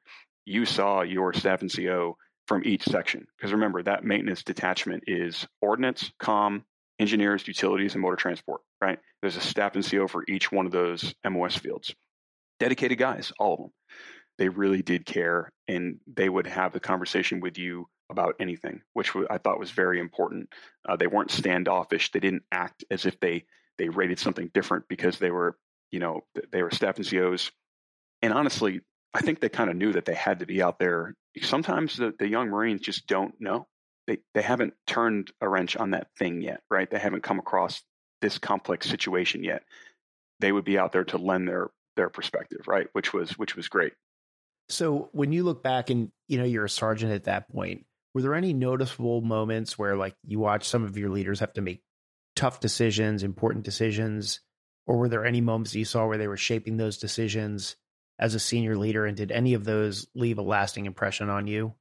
you 0.44 0.66
saw 0.66 1.02
your 1.02 1.32
staff 1.32 1.62
and 1.62 1.74
CO 1.74 2.16
from 2.46 2.62
each 2.64 2.84
section 2.84 3.26
because 3.36 3.52
remember 3.52 3.82
that 3.82 4.04
maintenance 4.04 4.42
detachment 4.42 5.04
is 5.06 5.46
ordnance, 5.62 6.12
com, 6.18 6.64
engineers, 6.98 7.46
utilities, 7.46 7.94
and 7.94 8.02
motor 8.02 8.16
transport. 8.16 8.60
Right? 8.80 8.98
There's 9.22 9.36
a 9.36 9.40
staff 9.40 9.74
and 9.76 9.88
CO 9.88 10.08
for 10.08 10.24
each 10.28 10.52
one 10.52 10.66
of 10.66 10.72
those 10.72 11.14
MOS 11.24 11.56
fields. 11.56 11.94
Dedicated 12.60 12.98
guys, 12.98 13.32
all 13.38 13.54
of 13.54 13.60
them. 13.60 13.70
They 14.42 14.48
really 14.48 14.82
did 14.82 15.06
care, 15.06 15.52
and 15.68 16.00
they 16.12 16.28
would 16.28 16.48
have 16.48 16.72
the 16.72 16.80
conversation 16.80 17.38
with 17.38 17.58
you 17.58 17.86
about 18.10 18.34
anything, 18.40 18.82
which 18.92 19.12
I 19.30 19.38
thought 19.38 19.60
was 19.60 19.70
very 19.70 20.00
important. 20.00 20.48
Uh, 20.84 20.96
they 20.96 21.06
weren't 21.06 21.30
standoffish. 21.30 22.10
They 22.10 22.18
didn't 22.18 22.42
act 22.50 22.82
as 22.90 23.06
if 23.06 23.20
they 23.20 23.44
they 23.78 23.88
rated 23.88 24.18
something 24.18 24.50
different 24.52 24.88
because 24.88 25.20
they 25.20 25.30
were, 25.30 25.56
you 25.92 26.00
know, 26.00 26.22
they 26.50 26.60
were 26.60 26.72
staff 26.72 26.96
and 26.96 27.08
COs. 27.08 27.52
And 28.20 28.32
honestly, 28.32 28.80
I 29.14 29.20
think 29.20 29.38
they 29.38 29.48
kind 29.48 29.70
of 29.70 29.76
knew 29.76 29.92
that 29.92 30.06
they 30.06 30.14
had 30.16 30.40
to 30.40 30.46
be 30.46 30.60
out 30.60 30.80
there. 30.80 31.14
Sometimes 31.40 31.96
the, 31.96 32.12
the 32.18 32.26
young 32.26 32.48
Marines 32.48 32.80
just 32.80 33.06
don't 33.06 33.40
know. 33.40 33.68
They 34.08 34.18
they 34.34 34.42
haven't 34.42 34.74
turned 34.88 35.30
a 35.40 35.48
wrench 35.48 35.76
on 35.76 35.92
that 35.92 36.08
thing 36.18 36.42
yet, 36.42 36.62
right? 36.68 36.90
They 36.90 36.98
haven't 36.98 37.22
come 37.22 37.38
across 37.38 37.80
this 38.22 38.38
complex 38.38 38.88
situation 38.88 39.44
yet. 39.44 39.62
They 40.40 40.50
would 40.50 40.64
be 40.64 40.80
out 40.80 40.90
there 40.90 41.04
to 41.04 41.16
lend 41.16 41.46
their 41.46 41.70
their 41.94 42.08
perspective, 42.08 42.66
right? 42.66 42.88
Which 42.92 43.12
was 43.12 43.38
which 43.38 43.54
was 43.54 43.68
great. 43.68 43.92
So 44.72 45.10
when 45.12 45.32
you 45.32 45.44
look 45.44 45.62
back 45.62 45.90
and 45.90 46.10
you 46.28 46.38
know 46.38 46.44
you're 46.44 46.64
a 46.64 46.70
sergeant 46.70 47.12
at 47.12 47.24
that 47.24 47.52
point, 47.52 47.84
were 48.14 48.22
there 48.22 48.34
any 48.34 48.54
noticeable 48.54 49.20
moments 49.20 49.78
where 49.78 49.96
like 49.96 50.16
you 50.26 50.38
watch 50.38 50.66
some 50.66 50.84
of 50.84 50.96
your 50.96 51.10
leaders 51.10 51.40
have 51.40 51.52
to 51.54 51.60
make 51.60 51.82
tough 52.34 52.58
decisions, 52.58 53.22
important 53.22 53.64
decisions, 53.64 54.40
or 54.86 54.96
were 54.96 55.10
there 55.10 55.26
any 55.26 55.42
moments 55.42 55.74
you 55.74 55.84
saw 55.84 56.06
where 56.06 56.16
they 56.16 56.26
were 56.26 56.38
shaping 56.38 56.78
those 56.78 56.96
decisions 56.96 57.76
as 58.18 58.34
a 58.34 58.40
senior 58.40 58.76
leader 58.76 59.04
and 59.04 59.16
did 59.16 59.30
any 59.30 59.52
of 59.52 59.64
those 59.64 60.06
leave 60.14 60.38
a 60.38 60.42
lasting 60.42 60.86
impression 60.86 61.28
on 61.28 61.46
you? 61.46 61.74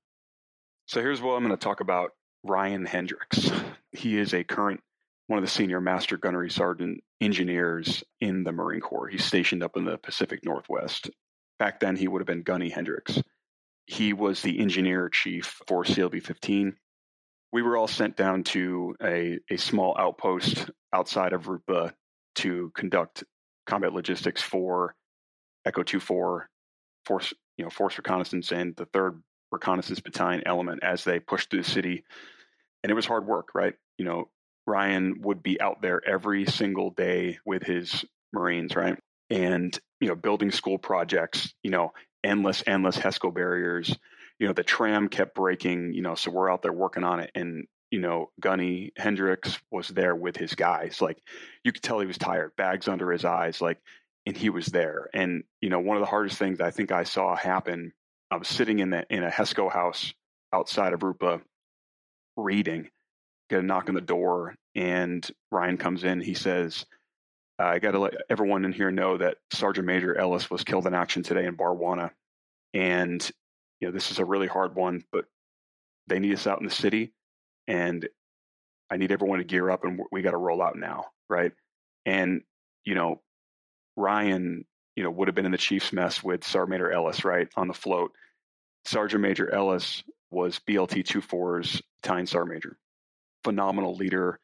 So 0.87 1.01
here's 1.01 1.21
what 1.21 1.35
I'm 1.35 1.45
going 1.45 1.57
to 1.57 1.63
talk 1.63 1.79
about 1.79 2.11
Ryan 2.43 2.85
Hendricks. 2.85 3.49
He 3.93 4.17
is 4.17 4.33
a 4.33 4.43
current 4.43 4.81
one 5.27 5.37
of 5.37 5.45
the 5.45 5.49
senior 5.49 5.79
master 5.79 6.17
gunnery 6.17 6.49
sergeant 6.49 7.01
engineers 7.21 8.03
in 8.19 8.43
the 8.43 8.51
Marine 8.51 8.81
Corps. 8.81 9.07
He's 9.07 9.23
stationed 9.23 9.63
up 9.63 9.77
in 9.77 9.85
the 9.85 9.97
Pacific 9.97 10.41
Northwest. 10.43 11.09
Back 11.61 11.79
then, 11.79 11.95
he 11.95 12.07
would 12.07 12.21
have 12.21 12.27
been 12.27 12.41
Gunny 12.41 12.69
Hendricks. 12.69 13.21
He 13.85 14.13
was 14.13 14.41
the 14.41 14.59
engineer 14.59 15.09
chief 15.09 15.61
for 15.67 15.83
CLB 15.83 16.23
15. 16.23 16.75
We 17.53 17.61
were 17.61 17.77
all 17.77 17.87
sent 17.87 18.17
down 18.17 18.45
to 18.45 18.95
a, 18.99 19.37
a 19.47 19.57
small 19.57 19.95
outpost 19.95 20.71
outside 20.91 21.33
of 21.33 21.45
Rutbah 21.45 21.93
to 22.37 22.71
conduct 22.73 23.23
combat 23.67 23.93
logistics 23.93 24.41
for 24.41 24.95
Echo 25.63 25.83
24 25.83 26.49
force, 27.05 27.31
you 27.57 27.63
know, 27.63 27.69
force 27.69 27.95
reconnaissance 27.95 28.51
and 28.51 28.75
the 28.75 28.87
third 28.87 29.21
reconnaissance 29.51 29.99
battalion 29.99 30.41
element 30.47 30.79
as 30.81 31.03
they 31.03 31.19
pushed 31.19 31.51
through 31.51 31.61
the 31.61 31.69
city. 31.69 32.03
And 32.81 32.89
it 32.89 32.95
was 32.95 33.05
hard 33.05 33.27
work, 33.27 33.49
right? 33.53 33.75
You 33.99 34.05
know, 34.05 34.31
Ryan 34.65 35.21
would 35.21 35.43
be 35.43 35.61
out 35.61 35.83
there 35.83 36.01
every 36.03 36.45
single 36.45 36.89
day 36.89 37.37
with 37.45 37.61
his 37.61 38.03
Marines, 38.33 38.75
right? 38.75 38.97
And, 39.31 39.77
you 39.99 40.09
know, 40.09 40.15
building 40.15 40.51
school 40.51 40.77
projects, 40.77 41.53
you 41.63 41.71
know, 41.71 41.93
endless, 42.23 42.63
endless 42.67 42.97
HESCO 42.97 43.33
barriers. 43.33 43.97
You 44.37 44.47
know, 44.47 44.53
the 44.53 44.63
tram 44.63 45.07
kept 45.07 45.35
breaking, 45.35 45.93
you 45.93 46.01
know, 46.01 46.15
so 46.15 46.31
we're 46.31 46.51
out 46.51 46.61
there 46.61 46.73
working 46.73 47.03
on 47.03 47.21
it. 47.21 47.31
And, 47.33 47.65
you 47.91 47.99
know, 47.99 48.31
Gunny 48.39 48.91
Hendricks 48.97 49.59
was 49.71 49.87
there 49.87 50.15
with 50.15 50.35
his 50.35 50.53
guys. 50.53 51.01
Like 51.01 51.17
you 51.63 51.71
could 51.71 51.81
tell 51.81 51.99
he 51.99 52.07
was 52.07 52.17
tired, 52.17 52.51
bags 52.57 52.87
under 52.87 53.11
his 53.11 53.25
eyes, 53.25 53.61
like, 53.61 53.79
and 54.25 54.35
he 54.35 54.49
was 54.49 54.67
there. 54.67 55.09
And, 55.13 55.43
you 55.61 55.69
know, 55.69 55.79
one 55.79 55.97
of 55.97 56.01
the 56.01 56.09
hardest 56.09 56.37
things 56.37 56.61
I 56.61 56.71
think 56.71 56.91
I 56.91 57.03
saw 57.03 57.35
happen, 57.35 57.93
I 58.29 58.37
was 58.37 58.47
sitting 58.47 58.79
in 58.79 58.89
the 58.89 59.05
in 59.09 59.23
a 59.23 59.31
HESCO 59.31 59.71
house 59.71 60.13
outside 60.53 60.93
of 60.93 60.99
Rutbah 61.01 61.41
reading, 62.37 62.89
get 63.49 63.59
a 63.59 63.63
knock 63.63 63.89
on 63.89 63.95
the 63.95 64.01
door, 64.01 64.55
and 64.75 65.27
Ryan 65.51 65.77
comes 65.77 66.03
in. 66.03 66.21
He 66.21 66.33
says, 66.33 66.85
Uh, 67.61 67.65
I 67.65 67.79
got 67.79 67.91
to 67.91 67.99
let 67.99 68.13
everyone 68.29 68.65
in 68.65 68.71
here 68.71 68.91
know 68.91 69.17
that 69.17 69.37
Sergeant 69.53 69.85
Major 69.85 70.17
Ellis 70.17 70.49
was 70.49 70.63
killed 70.63 70.87
in 70.87 70.93
action 70.93 71.21
today 71.21 71.45
in 71.45 71.57
Barwana. 71.57 72.11
And, 72.73 73.29
you 73.79 73.87
know, 73.87 73.91
this 73.91 74.11
is 74.11 74.19
a 74.19 74.25
really 74.25 74.47
hard 74.47 74.75
one, 74.75 75.03
but 75.11 75.25
they 76.07 76.19
need 76.19 76.33
us 76.33 76.47
out 76.47 76.59
in 76.59 76.65
the 76.65 76.73
city. 76.73 77.13
And 77.67 78.07
I 78.89 78.97
need 78.97 79.11
everyone 79.11 79.39
to 79.39 79.45
gear 79.45 79.69
up 79.69 79.83
and 79.83 79.99
we 80.11 80.21
got 80.21 80.31
to 80.31 80.37
roll 80.37 80.61
out 80.61 80.75
now. 80.75 81.07
Right. 81.29 81.51
And, 82.05 82.41
you 82.83 82.95
know, 82.95 83.21
Ryan, 83.95 84.65
you 84.95 85.03
know, 85.03 85.11
would 85.11 85.27
have 85.27 85.35
been 85.35 85.45
in 85.45 85.51
the 85.51 85.57
Chiefs 85.57 85.93
mess 85.93 86.23
with 86.23 86.43
Sergeant 86.43 86.71
Major 86.71 86.91
Ellis, 86.91 87.23
right, 87.23 87.47
on 87.55 87.67
the 87.67 87.73
float. 87.73 88.11
Sergeant 88.85 89.21
Major 89.21 89.53
Ellis 89.53 90.03
was 90.31 90.59
BLT 90.67 91.05
24's 91.05 91.81
battalion 92.01 92.25
sergeant 92.25 92.53
major. 92.53 92.77
Phenomenal 93.43 93.95
leader, 93.95 94.39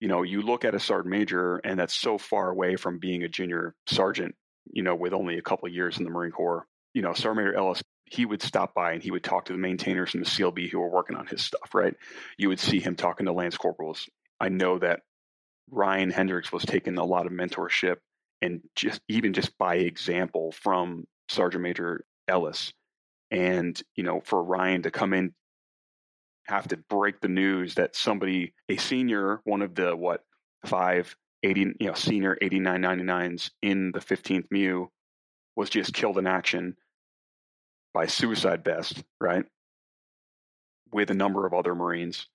you 0.00 0.08
know, 0.08 0.22
you 0.22 0.42
look 0.42 0.64
at 0.64 0.74
a 0.74 0.80
sergeant 0.80 1.10
major 1.10 1.56
and 1.56 1.78
that's 1.78 1.94
so 1.94 2.18
far 2.18 2.50
away 2.50 2.76
from 2.76 2.98
being 2.98 3.22
a 3.22 3.28
junior 3.28 3.74
sergeant, 3.86 4.34
you 4.70 4.82
know, 4.82 4.94
with 4.94 5.12
only 5.12 5.38
a 5.38 5.42
couple 5.42 5.68
years 5.68 5.98
in 5.98 6.04
the 6.04 6.10
Marine 6.10 6.32
Corps. 6.32 6.66
You 6.92 7.02
know, 7.02 7.12
Sergeant 7.12 7.46
Major 7.46 7.54
Ellis, 7.58 7.82
he 8.06 8.24
would 8.24 8.42
stop 8.42 8.74
by 8.74 8.92
and 8.92 9.02
he 9.02 9.10
would 9.10 9.24
talk 9.24 9.46
to 9.46 9.52
the 9.52 9.58
maintainers 9.58 10.14
and 10.14 10.24
the 10.24 10.28
CLB 10.28 10.70
who 10.70 10.80
were 10.80 10.90
working 10.90 11.16
on 11.16 11.26
his 11.26 11.42
stuff, 11.42 11.74
right? 11.74 11.94
You 12.38 12.48
would 12.48 12.60
see 12.60 12.80
him 12.80 12.94
talking 12.94 13.26
to 13.26 13.32
Lance 13.32 13.56
Corporals. 13.56 14.08
I 14.40 14.48
know 14.48 14.78
that 14.78 15.00
Ryan 15.70 16.10
Hendricks 16.10 16.52
was 16.52 16.64
taking 16.64 16.96
a 16.96 17.04
lot 17.04 17.26
of 17.26 17.32
mentorship 17.32 17.96
and 18.40 18.60
just 18.74 19.00
even 19.08 19.32
just 19.32 19.56
by 19.58 19.76
example 19.76 20.52
from 20.52 21.04
Sergeant 21.28 21.62
Major 21.62 22.04
Ellis. 22.28 22.72
And, 23.30 23.80
you 23.96 24.04
know, 24.04 24.20
for 24.24 24.42
Ryan 24.42 24.82
to 24.82 24.90
come 24.90 25.12
in 25.12 25.34
have 26.48 26.68
to 26.68 26.76
break 26.76 27.20
the 27.20 27.28
news 27.28 27.74
that 27.74 27.96
somebody, 27.96 28.54
a 28.68 28.76
senior, 28.76 29.40
one 29.44 29.62
of 29.62 29.74
the 29.74 29.96
what 29.96 30.24
five 30.64 31.14
eighty, 31.42 31.60
you 31.80 31.86
know, 31.86 31.94
senior 31.94 32.38
eighty 32.40 32.58
nine 32.58 32.80
ninety 32.80 33.04
nines 33.04 33.50
in 33.62 33.92
the 33.92 34.00
fifteenth 34.00 34.46
MEU, 34.50 34.88
was 35.56 35.70
just 35.70 35.94
killed 35.94 36.18
in 36.18 36.26
action 36.26 36.76
by 37.94 38.06
suicide 38.06 38.64
vest, 38.64 39.02
right? 39.20 39.44
With 40.92 41.10
a 41.10 41.14
number 41.14 41.46
of 41.46 41.54
other 41.54 41.74
Marines. 41.74 42.26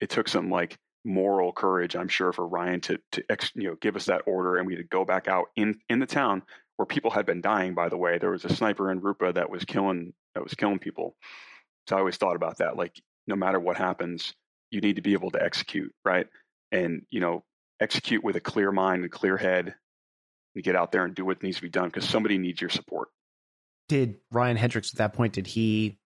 It 0.00 0.08
took 0.08 0.28
some 0.28 0.50
like 0.50 0.78
moral 1.04 1.52
courage, 1.52 1.96
I'm 1.96 2.08
sure, 2.08 2.32
for 2.32 2.46
Ryan 2.46 2.80
to 2.82 2.98
to 3.12 3.24
ex, 3.28 3.50
you 3.54 3.68
know 3.68 3.76
give 3.80 3.96
us 3.96 4.06
that 4.06 4.22
order, 4.26 4.56
and 4.56 4.66
we 4.66 4.74
had 4.74 4.82
to 4.82 4.88
go 4.88 5.04
back 5.04 5.28
out 5.28 5.46
in 5.56 5.80
in 5.88 5.98
the 5.98 6.06
town 6.06 6.42
where 6.76 6.86
people 6.86 7.10
had 7.10 7.26
been 7.26 7.40
dying. 7.42 7.74
By 7.74 7.88
the 7.88 7.98
way, 7.98 8.18
there 8.18 8.30
was 8.30 8.44
a 8.44 8.54
sniper 8.54 8.90
in 8.90 9.00
Rutbah 9.00 9.34
that 9.34 9.50
was 9.50 9.64
killing 9.64 10.14
that 10.34 10.42
was 10.42 10.54
killing 10.54 10.78
people. 10.78 11.16
So 11.88 11.96
I 11.96 11.98
always 11.98 12.16
thought 12.16 12.36
about 12.36 12.58
that. 12.58 12.76
Like 12.76 13.00
no 13.30 13.36
matter 13.36 13.58
what 13.58 13.78
happens, 13.78 14.34
you 14.70 14.80
need 14.82 14.96
to 14.96 15.02
be 15.02 15.14
able 15.14 15.30
to 15.30 15.42
execute, 15.42 15.94
right? 16.04 16.26
And, 16.70 17.06
you 17.10 17.20
know, 17.20 17.44
execute 17.80 18.22
with 18.22 18.36
a 18.36 18.40
clear 18.40 18.70
mind, 18.70 19.04
a 19.04 19.08
clear 19.08 19.38
head, 19.38 19.74
and 20.54 20.64
get 20.64 20.76
out 20.76 20.92
there 20.92 21.04
and 21.04 21.14
do 21.14 21.24
what 21.24 21.42
needs 21.42 21.56
to 21.56 21.62
be 21.62 21.70
done 21.70 21.86
because 21.86 22.06
somebody 22.06 22.36
needs 22.36 22.60
your 22.60 22.70
support. 22.70 23.08
Did 23.88 24.16
Ryan 24.30 24.56
Hendricks 24.56 24.92
at 24.92 24.98
that 24.98 25.14
point, 25.14 25.32
did 25.32 25.46
he 25.46 25.98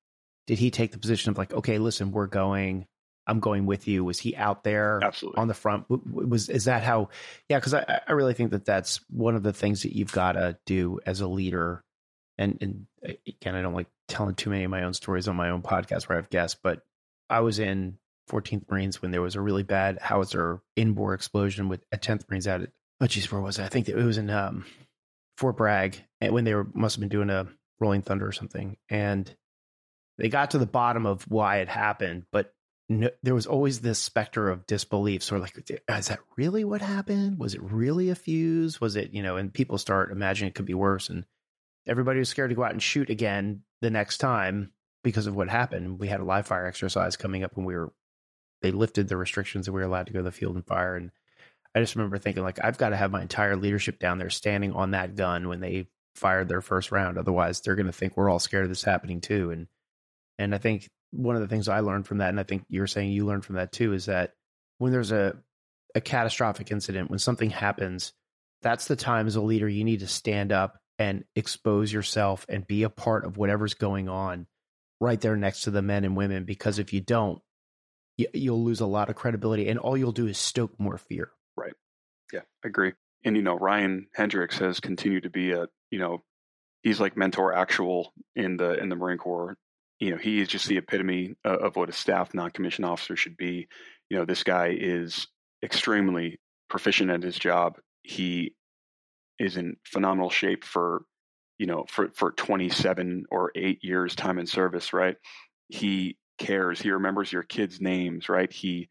did 0.46 0.58
he 0.58 0.70
take 0.70 0.92
the 0.92 0.98
position 0.98 1.30
of 1.30 1.38
like, 1.38 1.52
okay, 1.54 1.78
listen, 1.78 2.12
we're 2.12 2.26
going, 2.26 2.86
I'm 3.26 3.40
going 3.40 3.64
with 3.64 3.88
you? 3.88 4.04
Was 4.04 4.18
he 4.18 4.36
out 4.36 4.62
there 4.62 5.00
Absolutely. 5.02 5.40
on 5.40 5.48
the 5.48 5.54
front? 5.54 5.86
Was 5.88 6.48
is 6.50 6.66
that 6.66 6.82
how? 6.82 7.08
Yeah, 7.48 7.58
because 7.58 7.74
I, 7.74 8.00
I 8.06 8.12
really 8.12 8.34
think 8.34 8.50
that 8.50 8.66
that's 8.66 9.00
one 9.08 9.34
of 9.34 9.42
the 9.42 9.52
things 9.52 9.82
that 9.82 9.96
you've 9.96 10.12
got 10.12 10.32
to 10.32 10.58
do 10.66 11.00
as 11.06 11.20
a 11.20 11.26
leader. 11.26 11.82
And 12.36 12.58
and 12.60 12.86
again, 13.26 13.54
I 13.54 13.62
don't 13.62 13.74
like 13.74 13.88
telling 14.08 14.34
too 14.34 14.50
many 14.50 14.64
of 14.64 14.70
my 14.70 14.84
own 14.84 14.92
stories 14.92 15.28
on 15.28 15.36
my 15.36 15.50
own 15.50 15.62
podcast 15.62 16.08
where 16.08 16.18
I've 16.18 16.30
guests, 16.30 16.58
but 16.62 16.82
I 17.28 17.40
was 17.40 17.58
in 17.58 17.98
14th 18.30 18.70
Marines 18.70 19.02
when 19.02 19.10
there 19.10 19.22
was 19.22 19.34
a 19.34 19.40
really 19.40 19.62
bad 19.62 19.98
howitzer 20.00 20.62
inbore 20.76 21.14
explosion 21.14 21.68
with 21.68 21.84
a 21.92 21.98
10th 21.98 22.28
Marines 22.28 22.46
at 22.46 22.70
oh 23.00 23.06
geez, 23.06 23.30
where 23.30 23.40
was 23.40 23.58
it? 23.58 23.64
I 23.64 23.68
think 23.68 23.88
it 23.88 23.96
was 23.96 24.18
in 24.18 24.30
um, 24.30 24.64
Fort 25.36 25.56
Bragg 25.56 26.02
when 26.20 26.44
they 26.44 26.54
were 26.54 26.66
must 26.74 26.96
have 26.96 27.00
been 27.00 27.08
doing 27.08 27.30
a 27.30 27.46
Rolling 27.80 28.02
Thunder 28.02 28.26
or 28.26 28.32
something, 28.32 28.76
and 28.88 29.34
they 30.18 30.28
got 30.28 30.52
to 30.52 30.58
the 30.58 30.66
bottom 30.66 31.06
of 31.06 31.24
why 31.24 31.58
it 31.58 31.68
happened, 31.68 32.24
but 32.32 32.54
no, 32.88 33.10
there 33.22 33.34
was 33.34 33.46
always 33.46 33.80
this 33.80 33.98
specter 33.98 34.50
of 34.50 34.66
disbelief. 34.66 35.30
Of 35.32 35.40
like, 35.40 35.70
is 35.70 36.08
that 36.08 36.20
really 36.36 36.64
what 36.64 36.82
happened? 36.82 37.38
Was 37.38 37.54
it 37.54 37.62
really 37.62 38.10
a 38.10 38.14
fuse? 38.14 38.80
Was 38.80 38.96
it 38.96 39.12
you 39.12 39.22
know? 39.22 39.36
And 39.36 39.52
people 39.52 39.78
start 39.78 40.12
imagining 40.12 40.48
it 40.48 40.54
could 40.54 40.66
be 40.66 40.74
worse, 40.74 41.08
and 41.08 41.24
everybody 41.86 42.18
was 42.18 42.28
scared 42.28 42.50
to 42.50 42.56
go 42.56 42.64
out 42.64 42.72
and 42.72 42.82
shoot 42.82 43.10
again 43.10 43.62
the 43.80 43.90
next 43.90 44.18
time 44.18 44.72
because 45.04 45.28
of 45.28 45.36
what 45.36 45.48
happened. 45.48 46.00
We 46.00 46.08
had 46.08 46.18
a 46.18 46.24
live 46.24 46.48
fire 46.48 46.66
exercise 46.66 47.16
coming 47.16 47.44
up 47.44 47.56
and 47.56 47.64
we 47.64 47.76
were 47.76 47.92
they 48.62 48.72
lifted 48.72 49.08
the 49.08 49.16
restrictions 49.16 49.68
and 49.68 49.74
we 49.74 49.82
were 49.82 49.86
allowed 49.86 50.06
to 50.06 50.12
go 50.12 50.20
to 50.20 50.24
the 50.24 50.32
field 50.32 50.56
and 50.56 50.66
fire. 50.66 50.96
And 50.96 51.12
I 51.74 51.80
just 51.80 51.94
remember 51.94 52.18
thinking 52.18 52.42
like 52.42 52.58
I've 52.64 52.78
got 52.78 52.88
to 52.88 52.96
have 52.96 53.12
my 53.12 53.22
entire 53.22 53.54
leadership 53.54 54.00
down 54.00 54.18
there 54.18 54.30
standing 54.30 54.72
on 54.72 54.92
that 54.92 55.14
gun 55.14 55.48
when 55.48 55.60
they 55.60 55.86
fired 56.16 56.48
their 56.48 56.62
first 56.62 56.90
round. 56.90 57.18
Otherwise 57.18 57.60
they're 57.60 57.76
gonna 57.76 57.92
think 57.92 58.16
we're 58.16 58.30
all 58.30 58.40
scared 58.40 58.64
of 58.64 58.70
this 58.70 58.82
happening 58.82 59.20
too. 59.20 59.50
And 59.50 59.68
and 60.38 60.54
I 60.54 60.58
think 60.58 60.88
one 61.12 61.36
of 61.36 61.42
the 61.42 61.48
things 61.48 61.68
I 61.68 61.80
learned 61.80 62.08
from 62.08 62.18
that, 62.18 62.30
and 62.30 62.40
I 62.40 62.42
think 62.42 62.64
you're 62.68 62.88
saying 62.88 63.12
you 63.12 63.24
learned 63.24 63.44
from 63.44 63.56
that 63.56 63.70
too, 63.70 63.92
is 63.92 64.06
that 64.06 64.32
when 64.78 64.90
there's 64.90 65.12
a 65.12 65.36
a 65.94 66.00
catastrophic 66.00 66.72
incident, 66.72 67.10
when 67.10 67.20
something 67.20 67.50
happens, 67.50 68.14
that's 68.62 68.86
the 68.86 68.96
time 68.96 69.26
as 69.26 69.36
a 69.36 69.42
leader 69.42 69.68
you 69.68 69.84
need 69.84 70.00
to 70.00 70.08
stand 70.08 70.50
up 70.50 70.80
and 70.98 71.24
expose 71.36 71.92
yourself 71.92 72.46
and 72.48 72.66
be 72.66 72.82
a 72.82 72.90
part 72.90 73.24
of 73.24 73.36
whatever's 73.36 73.74
going 73.74 74.08
on 74.08 74.46
right 75.04 75.20
there 75.20 75.36
next 75.36 75.62
to 75.62 75.70
the 75.70 75.82
men 75.82 76.04
and 76.04 76.16
women. 76.16 76.44
Because 76.44 76.78
if 76.78 76.92
you 76.92 77.00
don't, 77.00 77.40
you, 78.16 78.26
you'll 78.32 78.64
lose 78.64 78.80
a 78.80 78.86
lot 78.86 79.10
of 79.10 79.16
credibility 79.16 79.68
and 79.68 79.78
all 79.78 79.96
you'll 79.96 80.12
do 80.12 80.26
is 80.26 80.38
stoke 80.38 80.78
more 80.80 80.98
fear. 80.98 81.30
Right. 81.56 81.74
Yeah, 82.32 82.40
I 82.64 82.68
agree. 82.68 82.92
And, 83.24 83.36
you 83.36 83.42
know, 83.42 83.56
Ryan 83.56 84.08
Hendricks 84.14 84.58
has 84.58 84.80
continued 84.80 85.22
to 85.22 85.30
be 85.30 85.52
a, 85.52 85.66
you 85.90 85.98
know, 85.98 86.24
he's 86.82 87.00
like 87.00 87.16
mentor 87.16 87.54
actual 87.54 88.12
in 88.34 88.56
the, 88.56 88.78
in 88.78 88.88
the 88.88 88.96
Marine 88.96 89.18
Corps. 89.18 89.56
You 90.00 90.10
know, 90.10 90.16
he 90.16 90.40
is 90.40 90.48
just 90.48 90.66
the 90.66 90.78
epitome 90.78 91.36
of 91.44 91.76
what 91.76 91.88
a 91.88 91.92
staff 91.92 92.34
non-commissioned 92.34 92.84
officer 92.84 93.16
should 93.16 93.36
be. 93.36 93.68
You 94.10 94.18
know, 94.18 94.24
this 94.24 94.42
guy 94.42 94.76
is 94.78 95.28
extremely 95.62 96.40
proficient 96.68 97.10
at 97.10 97.22
his 97.22 97.38
job. 97.38 97.78
He 98.02 98.54
is 99.38 99.56
in 99.56 99.76
phenomenal 99.84 100.30
shape 100.30 100.64
for 100.64 101.04
you 101.58 101.66
know 101.66 101.84
for 101.88 102.10
for 102.14 102.32
27 102.32 103.24
or 103.30 103.52
8 103.54 103.82
years 103.82 104.14
time 104.14 104.38
in 104.38 104.46
service 104.46 104.92
right? 104.92 105.16
He 105.68 106.16
cares 106.38 106.80
he 106.80 106.90
remembers 106.90 107.32
your 107.32 107.42
kids 107.42 107.80
names 107.80 108.28
right? 108.28 108.52
He 108.52 108.88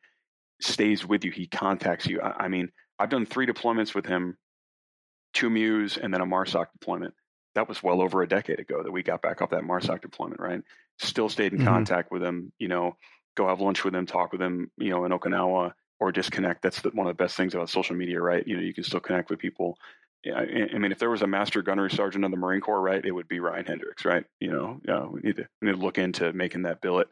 stays 0.62 1.06
with 1.06 1.24
you 1.26 1.32
he 1.32 1.48
contacts 1.48 2.06
you. 2.06 2.22
I, 2.22 2.46
I 2.46 2.48
mean 2.48 2.70
i've 3.00 3.10
done 3.10 3.26
three 3.26 3.48
deployments 3.48 3.96
with 3.96 4.06
him 4.06 4.38
two 5.34 5.50
MEUs 5.50 5.98
and 5.98 6.14
then 6.14 6.22
a 6.22 6.26
marsoc 6.26 6.68
deployment. 6.80 7.14
That 7.56 7.68
was 7.68 7.84
well 7.84 8.02
over 8.02 8.22
a 8.22 8.28
decade 8.28 8.60
ago 8.60 8.82
that 8.84 8.92
we 8.92 9.04
got 9.04 9.22
back 9.22 9.42
off 9.42 9.50
that 9.52 9.64
marsoc 9.64 10.02
deployment 10.02 10.40
right? 10.40 10.62
Still 11.00 11.30
stayed 11.30 11.52
in 11.54 11.60
mm-hmm. 11.60 11.68
contact 11.68 12.12
with 12.12 12.24
him 12.24 12.52
you 12.60 12.68
know 12.68 12.98
go 13.36 13.48
have 13.48 13.62
lunch 13.62 13.84
with 13.84 13.96
him 13.96 14.06
talk 14.06 14.32
with 14.32 14.42
him 14.42 14.72
you 14.78 14.90
know 14.90 15.06
in 15.06 15.12
okinawa 15.12 15.74
or 16.00 16.12
disconnect. 16.12 16.62
That's 16.62 16.82
the, 16.82 16.90
one 16.90 17.08
of 17.08 17.16
the 17.16 17.24
best 17.24 17.38
things 17.38 17.56
about 17.56 17.70
social 17.70 17.96
media 17.96 18.22
right? 18.22 18.46
You 18.48 18.56
know 18.56 18.62
you 18.62 18.74
can 18.74 18.84
still 18.84 19.00
connect 19.00 19.30
with 19.30 19.40
people 19.40 19.78
I, 20.26 20.70
I 20.74 20.78
mean, 20.78 20.92
if 20.92 21.00
there 21.00 21.10
was 21.10 21.22
a 21.22 21.28
master 21.28 21.62
gunnery 21.62 21.92
sergeant 21.92 22.24
of 22.24 22.32
the 22.32 22.38
Marine 22.38 22.62
Corps, 22.62 22.82
right, 22.82 23.04
it 23.04 23.12
would 23.12 23.28
be 23.28 23.40
Ryan 23.40 23.66
Hendricks, 23.66 24.06
right? 24.06 24.26
You 24.40 24.52
know, 24.52 24.80
yeah, 24.88 25.06
we 25.06 25.22
need 25.22 25.36
to 25.38 25.48
we 25.62 25.68
need 25.68 25.76
to 25.76 25.82
look 25.82 25.98
into 25.98 26.32
making 26.34 26.64
that 26.64 26.82
billet. 26.82 27.08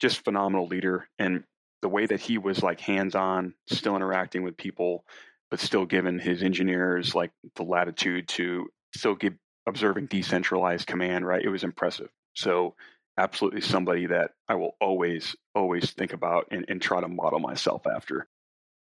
Just 0.00 0.24
phenomenal 0.24 0.66
leader, 0.66 1.08
and 1.18 1.44
the 1.82 1.88
way 1.88 2.06
that 2.06 2.20
he 2.20 2.38
was 2.38 2.62
like 2.62 2.80
hands 2.80 3.14
on, 3.14 3.54
still 3.68 3.96
interacting 3.96 4.42
with 4.42 4.56
people, 4.56 5.04
but 5.50 5.60
still 5.60 5.86
giving 5.86 6.18
his 6.18 6.42
engineers 6.42 7.14
like 7.14 7.30
the 7.54 7.62
latitude 7.62 8.28
to 8.28 8.68
still 8.94 9.14
give 9.14 9.34
observing 9.66 10.06
decentralized 10.06 10.86
command, 10.86 11.26
right? 11.26 11.44
It 11.44 11.48
was 11.48 11.64
impressive. 11.64 12.08
So 12.34 12.74
absolutely 13.18 13.62
somebody 13.62 14.06
that 14.06 14.32
I 14.48 14.54
will 14.54 14.76
always, 14.80 15.34
always 15.54 15.90
think 15.90 16.12
about 16.12 16.48
and, 16.50 16.64
and 16.68 16.80
try 16.80 17.00
to 17.00 17.08
model 17.08 17.40
myself 17.40 17.86
after. 17.86 18.28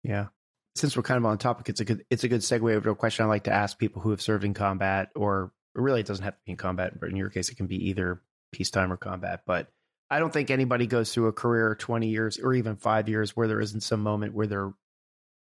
Yeah 0.03 0.27
since 0.75 0.97
we're 0.97 1.03
kind 1.03 1.17
of 1.17 1.25
on 1.25 1.37
topic, 1.37 1.69
it's 1.69 1.79
a 1.79 1.85
good 1.85 2.05
it's 2.09 2.23
a 2.23 2.27
good 2.27 2.41
segue 2.41 2.61
over 2.61 2.81
to 2.81 2.89
a 2.91 2.95
question 2.95 3.25
I 3.25 3.29
like 3.29 3.45
to 3.45 3.53
ask 3.53 3.77
people 3.77 4.01
who 4.01 4.11
have 4.11 4.21
served 4.21 4.43
in 4.43 4.53
combat, 4.53 5.09
or 5.15 5.51
really 5.73 6.01
it 6.01 6.05
doesn't 6.05 6.23
have 6.23 6.35
to 6.35 6.41
be 6.45 6.51
in 6.51 6.57
combat, 6.57 6.99
but 6.99 7.09
in 7.09 7.15
your 7.15 7.29
case, 7.29 7.49
it 7.49 7.55
can 7.55 7.67
be 7.67 7.89
either 7.89 8.21
peacetime 8.51 8.91
or 8.91 8.97
combat. 8.97 9.41
But 9.45 9.69
I 10.09 10.19
don't 10.19 10.31
think 10.31 10.51
anybody 10.51 10.85
goes 10.85 11.13
through 11.13 11.27
a 11.27 11.33
career 11.33 11.75
twenty 11.75 12.09
years 12.09 12.37
or 12.37 12.53
even 12.53 12.75
five 12.75 13.07
years 13.07 13.35
where 13.35 13.47
there 13.47 13.61
isn't 13.61 13.81
some 13.81 14.01
moment 14.01 14.33
where 14.33 14.47
they're 14.47 14.73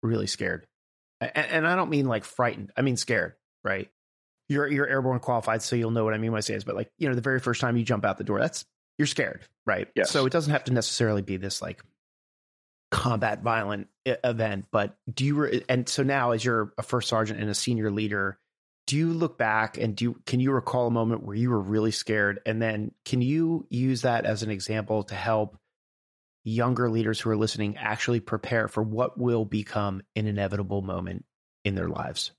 really 0.03 0.27
scared, 0.27 0.67
and, 1.21 1.33
and 1.35 1.67
I 1.67 1.77
don't 1.77 1.91
mean 1.91 2.07
like 2.07 2.25
frightened. 2.25 2.71
I 2.77 2.83
mean 2.83 2.97
scared, 2.97 3.35
right? 3.65 3.91
You're 4.49 4.69
you're 4.69 4.87
airborne 4.87 5.21
qualified, 5.21 5.63
so 5.63 5.77
you'll 5.77 5.93
know 5.93 6.05
what 6.05 6.15
I 6.15 6.19
mean 6.19 6.33
when 6.33 6.39
I 6.39 6.43
say 6.43 6.55
this. 6.55 6.65
But 6.65 6.77
like 6.77 6.91
you 6.99 7.09
know, 7.09 7.15
the 7.15 7.23
very 7.23 7.41
first 7.41 7.61
time 7.61 7.79
you 7.79 7.85
jump 7.85 8.05
out 8.05 8.19
the 8.19 8.25
door, 8.25 8.39
that's 8.39 8.67
you're 8.99 9.07
scared, 9.07 9.41
right? 9.65 9.89
Yes. 9.97 10.11
So 10.11 10.27
it 10.27 10.33
doesn't 10.33 10.53
have 10.53 10.65
to 10.65 10.73
necessarily 10.75 11.23
be 11.23 11.39
this 11.39 11.63
like 11.63 11.83
combat 12.93 13.43
violent 13.43 13.89
event 14.05 14.67
but 14.71 14.97
do 15.13 15.25
you 15.25 15.35
re- 15.35 15.65
and 15.69 15.89
so 15.89 16.03
now 16.03 16.33
as 16.33 16.45
you're 16.45 16.75
a 16.77 16.83
first 16.83 17.09
sergeant 17.09 17.41
and 17.41 17.49
a 17.49 17.55
senior 17.55 17.91
leader 17.91 18.39
do 18.87 18.97
you 18.97 19.13
look 19.13 19.39
back 19.39 19.79
and 19.79 19.97
do 19.97 20.05
you, 20.05 20.23
can 20.27 20.41
you 20.41 20.53
recall 20.53 20.87
a 20.87 20.91
moment 20.91 21.23
where 21.23 21.37
you 21.37 21.51
were 21.51 21.61
really 21.61 21.93
scared? 21.93 22.41
And 22.45 22.61
then 22.61 22.93
can 23.05 23.23
you 23.23 23.67
use 23.71 24.03
that 24.03 24.27
as 24.27 24.43
an 24.43 24.51
example 24.51 25.05
to 25.05 25.15
help 25.15 25.57
younger 26.45 26.91
leaders 26.91 27.21
who 27.21 27.31
are 27.31 27.37
listening 27.37 27.77
actually 27.77 28.21
prepare 28.21 28.69
for 28.69 28.83
what 28.83 29.19
will 29.19 29.45
become 29.45 30.03
an 30.17 30.27
inevitable 30.27 30.83
moment 30.83 31.25
in 31.65 31.75
their 31.75 31.89
lives? 31.89 32.33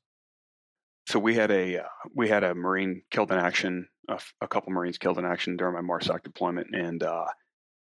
So 1.07 1.19
we 1.19 1.35
had 1.35 1.51
a 1.51 1.79
uh, 1.79 1.87
we 2.15 2.29
had 2.29 2.43
a 2.43 2.55
marine 2.55 3.01
killed 3.11 3.31
in 3.31 3.37
action 3.37 3.87
a, 4.07 4.19
a 4.41 4.47
couple 4.47 4.71
marines 4.71 4.97
killed 4.97 5.17
in 5.17 5.25
action 5.25 5.57
during 5.57 5.73
my 5.73 5.81
marsoc 5.81 6.23
deployment 6.23 6.73
and 6.73 7.03
uh, 7.03 7.25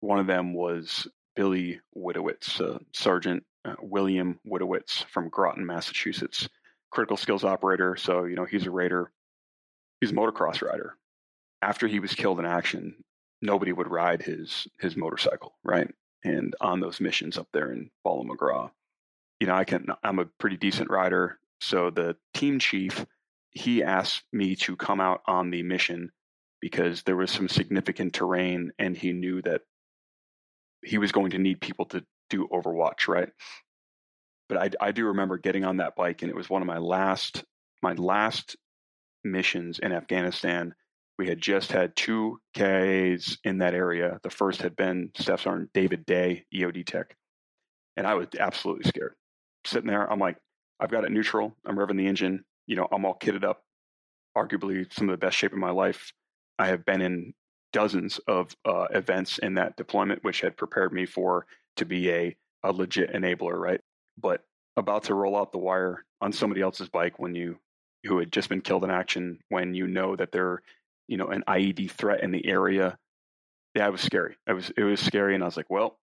one 0.01 0.19
of 0.19 0.27
them 0.27 0.53
was 0.53 1.09
Billy 1.39 1.81
Woitowicz, 1.97 2.61
uh, 2.61 2.81
Sergeant 2.93 3.45
uh, 3.65 3.77
William 3.81 4.41
Woitowicz 4.45 5.05
from 5.05 5.29
Groton, 5.29 5.65
Massachusetts, 5.65 6.49
critical 6.91 7.17
skills 7.17 7.45
operator. 7.45 7.95
So, 7.95 8.25
you 8.25 8.35
know, 8.35 8.45
he's 8.45 8.67
a 8.67 8.73
raider. 8.73 9.13
He's 10.01 10.11
a 10.11 10.15
motocross 10.15 10.63
rider. 10.63 10.97
After 11.63 11.87
he 11.87 12.01
was 12.01 12.13
killed 12.13 12.41
in 12.41 12.45
action, 12.45 13.05
nobody 13.41 13.73
would 13.73 13.87
ride 13.87 14.21
his 14.21 14.67
his 14.81 14.97
motorcycle, 14.97 15.55
right? 15.63 15.89
And 16.25 16.57
on 16.61 16.81
those 16.81 17.01
missions 17.01 17.39
up 17.39 17.47
there 17.53 17.71
in 17.71 17.93
Bala 18.03 18.25
Murghab, 18.25 18.73
you 19.39 19.47
know, 19.47 19.55
I 19.55 19.63
can 19.63 19.87
I'm 20.03 20.19
a 20.19 20.25
pretty 20.41 20.57
decent 20.57 20.91
rider. 20.91 21.39
So 21.61 21.91
the 21.91 22.17
team 22.35 22.59
chief, 22.59 23.07
he 23.53 23.85
asked 23.85 24.25
me 24.33 24.57
to 24.57 24.75
come 24.75 25.01
out 25.01 25.23
on 25.29 25.51
the 25.51 25.63
mission 25.63 26.11
because 26.61 27.05
there 27.05 27.15
was 27.15 27.31
some 27.31 27.49
significant 27.49 28.13
terrain 28.13 28.73
and 28.81 28.97
he 28.97 29.13
knew 29.13 29.41
that 29.43 29.63
he 30.85 30.99
was 30.99 31.13
going 31.13 31.31
to 31.31 31.39
need 31.39 31.61
people 31.61 31.87
to 31.87 32.05
do 32.31 32.49
Overwatch, 32.53 33.09
right? 33.09 33.31
But 34.49 34.59
I, 34.59 34.87
I 34.89 34.93
do 34.93 35.07
remember 35.07 35.39
getting 35.39 35.65
on 35.65 35.79
that 35.79 35.97
bike, 35.97 36.23
and 36.23 36.31
it 36.31 36.37
was 36.37 36.49
one 36.49 36.63
of 36.63 36.67
my 36.67 36.79
last 36.79 37.45
my 37.83 37.93
last 37.93 38.57
missions 39.23 39.79
in 39.79 39.93
Afghanistan. 39.93 40.75
We 41.19 41.29
had 41.29 41.41
just 41.41 41.73
had 41.73 41.97
two 41.97 42.41
KIAs 42.57 43.39
in 43.45 43.59
that 43.59 43.75
area. 43.75 44.21
The 44.23 44.31
first 44.31 44.63
had 44.63 44.77
been 44.77 45.11
Staff 45.17 45.43
Sergeant 45.43 45.71
David 45.75 46.07
Day, 46.07 46.45
EOD 46.55 46.87
Tech, 46.87 47.17
and 47.97 48.07
I 48.07 48.15
was 48.15 48.29
absolutely 48.39 48.89
scared. 48.89 49.15
Sitting 49.65 49.89
there, 49.89 50.11
I'm 50.11 50.21
like, 50.21 50.39
I've 50.81 50.91
got 50.91 51.05
it 51.05 51.13
neutral. 51.13 51.57
I'm 51.67 51.77
revving 51.77 51.99
the 51.99 52.07
engine. 52.07 52.45
You 52.67 52.77
know, 52.77 52.89
I'm 52.91 53.05
all 53.05 53.19
kitted 53.19 53.45
up. 53.45 53.63
Arguably, 54.37 54.91
some 54.93 55.09
of 55.09 55.13
the 55.13 55.25
best 55.27 55.37
shape 55.37 55.53
of 55.53 55.59
my 55.59 55.71
life. 55.71 56.13
I 56.59 56.69
have 56.69 56.85
been 56.85 57.01
in 57.01 57.35
dozens 57.73 58.19
of 58.27 58.57
uh, 58.65 58.87
events 58.91 59.39
in 59.39 59.55
that 59.55 59.77
deployment, 59.77 60.25
which 60.25 60.41
had 60.41 60.57
prepared 60.57 60.93
me 60.93 61.07
for 61.07 61.47
to 61.77 61.85
be 61.85 62.11
a, 62.11 62.37
a 62.63 62.73
legit 62.73 63.13
enabler, 63.13 63.59
right? 63.59 63.81
But 64.17 64.43
about 64.77 65.05
to 65.05 65.15
roll 65.15 65.37
out 65.37 65.53
the 65.53 65.59
wire 65.59 66.05
on 66.21 66.33
somebody 66.33 66.61
else's 66.61 66.89
bike 66.89 67.19
when 67.19 67.35
you 67.35 67.59
who 68.05 68.19
had 68.19 68.33
just 68.33 68.49
been 68.49 68.61
killed 68.61 68.85
in 68.85 68.91
action, 68.91 69.39
when 69.49 69.75
you 69.75 69.87
know 69.87 70.15
that 70.15 70.31
they're, 70.31 70.63
you 71.09 71.17
know, 71.17 71.29
an 71.29 71.43
IED 71.49 71.91
threat 71.91 72.23
in 72.23 72.31
the 72.31 72.47
area. 72.47 72.97
Yeah, 73.75 73.87
it 73.87 73.93
was 73.93 74.01
scary. 74.01 74.37
It 74.47 74.53
was 74.53 74.71
it 74.77 74.83
was 74.83 75.01
scary, 75.01 75.35
and 75.35 75.43
I 75.43 75.47
was 75.47 75.57
like, 75.57 75.71
well, 75.71 75.99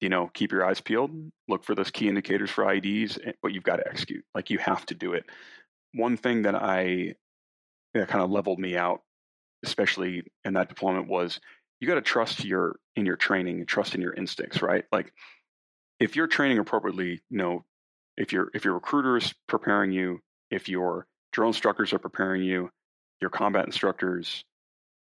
you 0.00 0.08
know, 0.08 0.30
keep 0.34 0.52
your 0.52 0.66
eyes 0.66 0.80
peeled, 0.80 1.10
look 1.48 1.64
for 1.64 1.74
those 1.74 1.90
key 1.90 2.08
indicators 2.08 2.50
for 2.50 2.64
IEDs, 2.64 3.18
eh, 3.26 3.32
but 3.42 3.52
you've 3.52 3.62
got 3.62 3.76
to 3.76 3.86
execute. 3.88 4.24
Like 4.34 4.50
you 4.50 4.58
have 4.58 4.84
to 4.86 4.94
do 4.94 5.12
it. 5.12 5.24
One 5.94 6.16
thing 6.16 6.42
that 6.42 6.54
I 6.54 7.14
that 7.94 8.08
kind 8.08 8.24
of 8.24 8.30
leveled 8.30 8.58
me 8.58 8.76
out 8.76 9.02
especially 9.64 10.24
in 10.44 10.54
that 10.54 10.68
deployment, 10.68 11.08
was 11.08 11.40
you 11.80 11.88
got 11.88 11.94
to 11.94 12.00
trust 12.02 12.44
your 12.44 12.78
in 12.96 13.06
your 13.06 13.16
training 13.16 13.58
and 13.58 13.68
trust 13.68 13.94
in 13.94 14.00
your 14.00 14.12
instincts, 14.12 14.62
right? 14.62 14.84
Like 14.92 15.12
if 15.98 16.16
you're 16.16 16.26
training 16.26 16.58
appropriately, 16.58 17.22
you 17.28 17.38
know, 17.38 17.64
if 18.16 18.32
your 18.32 18.50
if 18.54 18.64
your 18.64 18.74
recruiter 18.74 19.16
is 19.16 19.34
preparing 19.48 19.92
you, 19.92 20.20
if 20.50 20.68
your 20.68 21.06
drill 21.32 21.48
instructors 21.48 21.92
are 21.92 21.98
preparing 21.98 22.42
you, 22.42 22.70
your 23.20 23.30
combat 23.30 23.66
instructors, 23.66 24.44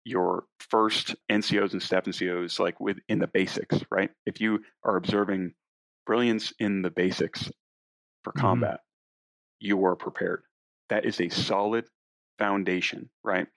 your 0.06 0.46
first 0.60 1.16
NCOs 1.32 1.74
and 1.74 1.82
staff 1.82 2.06
NCOs, 2.06 2.60
like 2.60 2.80
within 2.80 3.20
the 3.20 3.28
basics, 3.28 3.80
right? 3.89 4.12
If 4.26 4.41
you 4.41 4.60
are 4.84 4.98
observing 4.98 5.54
brilliance 6.06 6.54
in 6.60 6.82
the 6.82 6.91
basics 6.91 7.50
for 8.24 8.32
mm-hmm. 8.32 8.41
combat, 8.41 8.80
you 9.60 9.84
are 9.86 9.96
prepared. 9.96 10.44
That 10.89 11.06
is 11.06 11.20
a 11.22 11.30
solid 11.30 11.86
foundation, 12.38 13.10
right? 13.24 13.48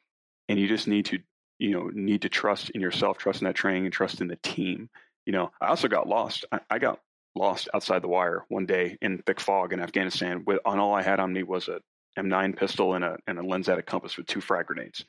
And 0.49 0.59
you 0.59 0.68
just 0.68 0.88
need 0.88 1.07
to 1.07 1.18
you 1.59 1.70
know 1.70 1.90
need 1.92 2.22
to 2.22 2.28
trust 2.28 2.70
in 2.70 2.80
yourself 2.80 3.18
trust 3.18 3.40
in 3.40 3.47
that 3.47 3.55
training 3.55 3.84
and 3.84 3.92
trust 3.92 4.20
in 4.20 4.28
the 4.28 4.36
team. 4.36 4.88
You 5.24 5.32
know 5.32 5.51
i 5.61 5.68
also 5.68 5.88
got 5.88 6.09
lost. 6.09 6.44
I, 6.53 6.61
I 6.70 6.78
got 6.78 7.01
lost 7.34 7.68
outside 7.74 8.03
the 8.03 8.09
wire 8.09 8.44
one 8.49 8.66
day 8.66 8.97
in 9.03 9.18
thick 9.18 9.38
fog 9.40 9.74
in 9.74 9.80
afghanistan 9.80 10.42
with 10.47 10.59
on 10.64 10.78
all 10.78 10.94
i 10.94 11.03
had 11.03 11.20
on 11.20 11.30
me 11.30 11.42
was 11.42 11.68
a 11.68 11.80
m9 12.18 12.57
pistol 12.57 12.94
and 12.94 13.05
a, 13.05 13.18
and 13.26 13.38
a 13.38 13.42
lensatic 13.42 13.84
compass 13.84 14.16
with 14.16 14.26
two 14.26 14.40
frag 14.40 14.66
grenades. 14.66 15.05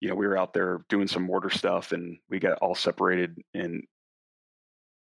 You 0.00 0.08
know 0.08 0.14
we 0.14 0.26
were 0.26 0.38
out 0.38 0.54
there 0.54 0.80
doing 0.88 1.06
some 1.06 1.22
mortar 1.22 1.50
stuff 1.50 1.92
and 1.92 2.18
we 2.30 2.38
got 2.38 2.58
all 2.58 2.74
separated 2.74 3.36
and 3.52 3.84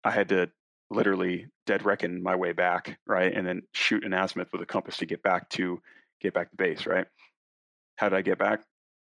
i 0.03 0.11
had 0.11 0.29
to 0.29 0.49
literally 0.89 1.45
dead 1.67 1.85
reckon 1.85 2.23
my 2.23 2.35
way 2.35 2.51
back 2.51 2.97
right 3.05 3.31
and 3.35 3.45
then 3.45 3.61
shoot 3.73 4.03
an 4.03 4.13
azimuth 4.13 4.51
with 4.51 4.61
a 4.61 4.65
compass 4.65 4.97
to 4.97 5.05
get 5.05 5.21
back 5.21 5.47
to 5.49 5.79
get 6.19 6.33
back 6.33 6.49
to 6.49 6.55
base 6.55 6.87
right? 6.87 7.05
How 7.97 8.09
did 8.09 8.17
i 8.17 8.21
get 8.21 8.39
back 8.39 8.61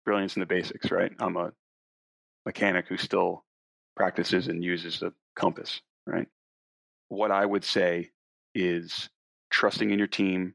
brilliance 0.05 0.35
in 0.35 0.39
the 0.39 0.45
basics, 0.45 0.91
right? 0.91 1.11
I'm 1.19 1.35
a 1.35 1.51
mechanic 2.45 2.87
who 2.87 2.97
still 2.97 3.43
practices 3.95 4.47
and 4.47 4.63
uses 4.63 5.01
a 5.01 5.11
compass, 5.35 5.81
right? 6.05 6.27
What 7.09 7.31
I 7.31 7.45
would 7.45 7.63
say 7.63 8.11
is 8.53 9.09
trusting 9.49 9.89
in 9.89 9.97
your 9.97 10.07
team, 10.07 10.53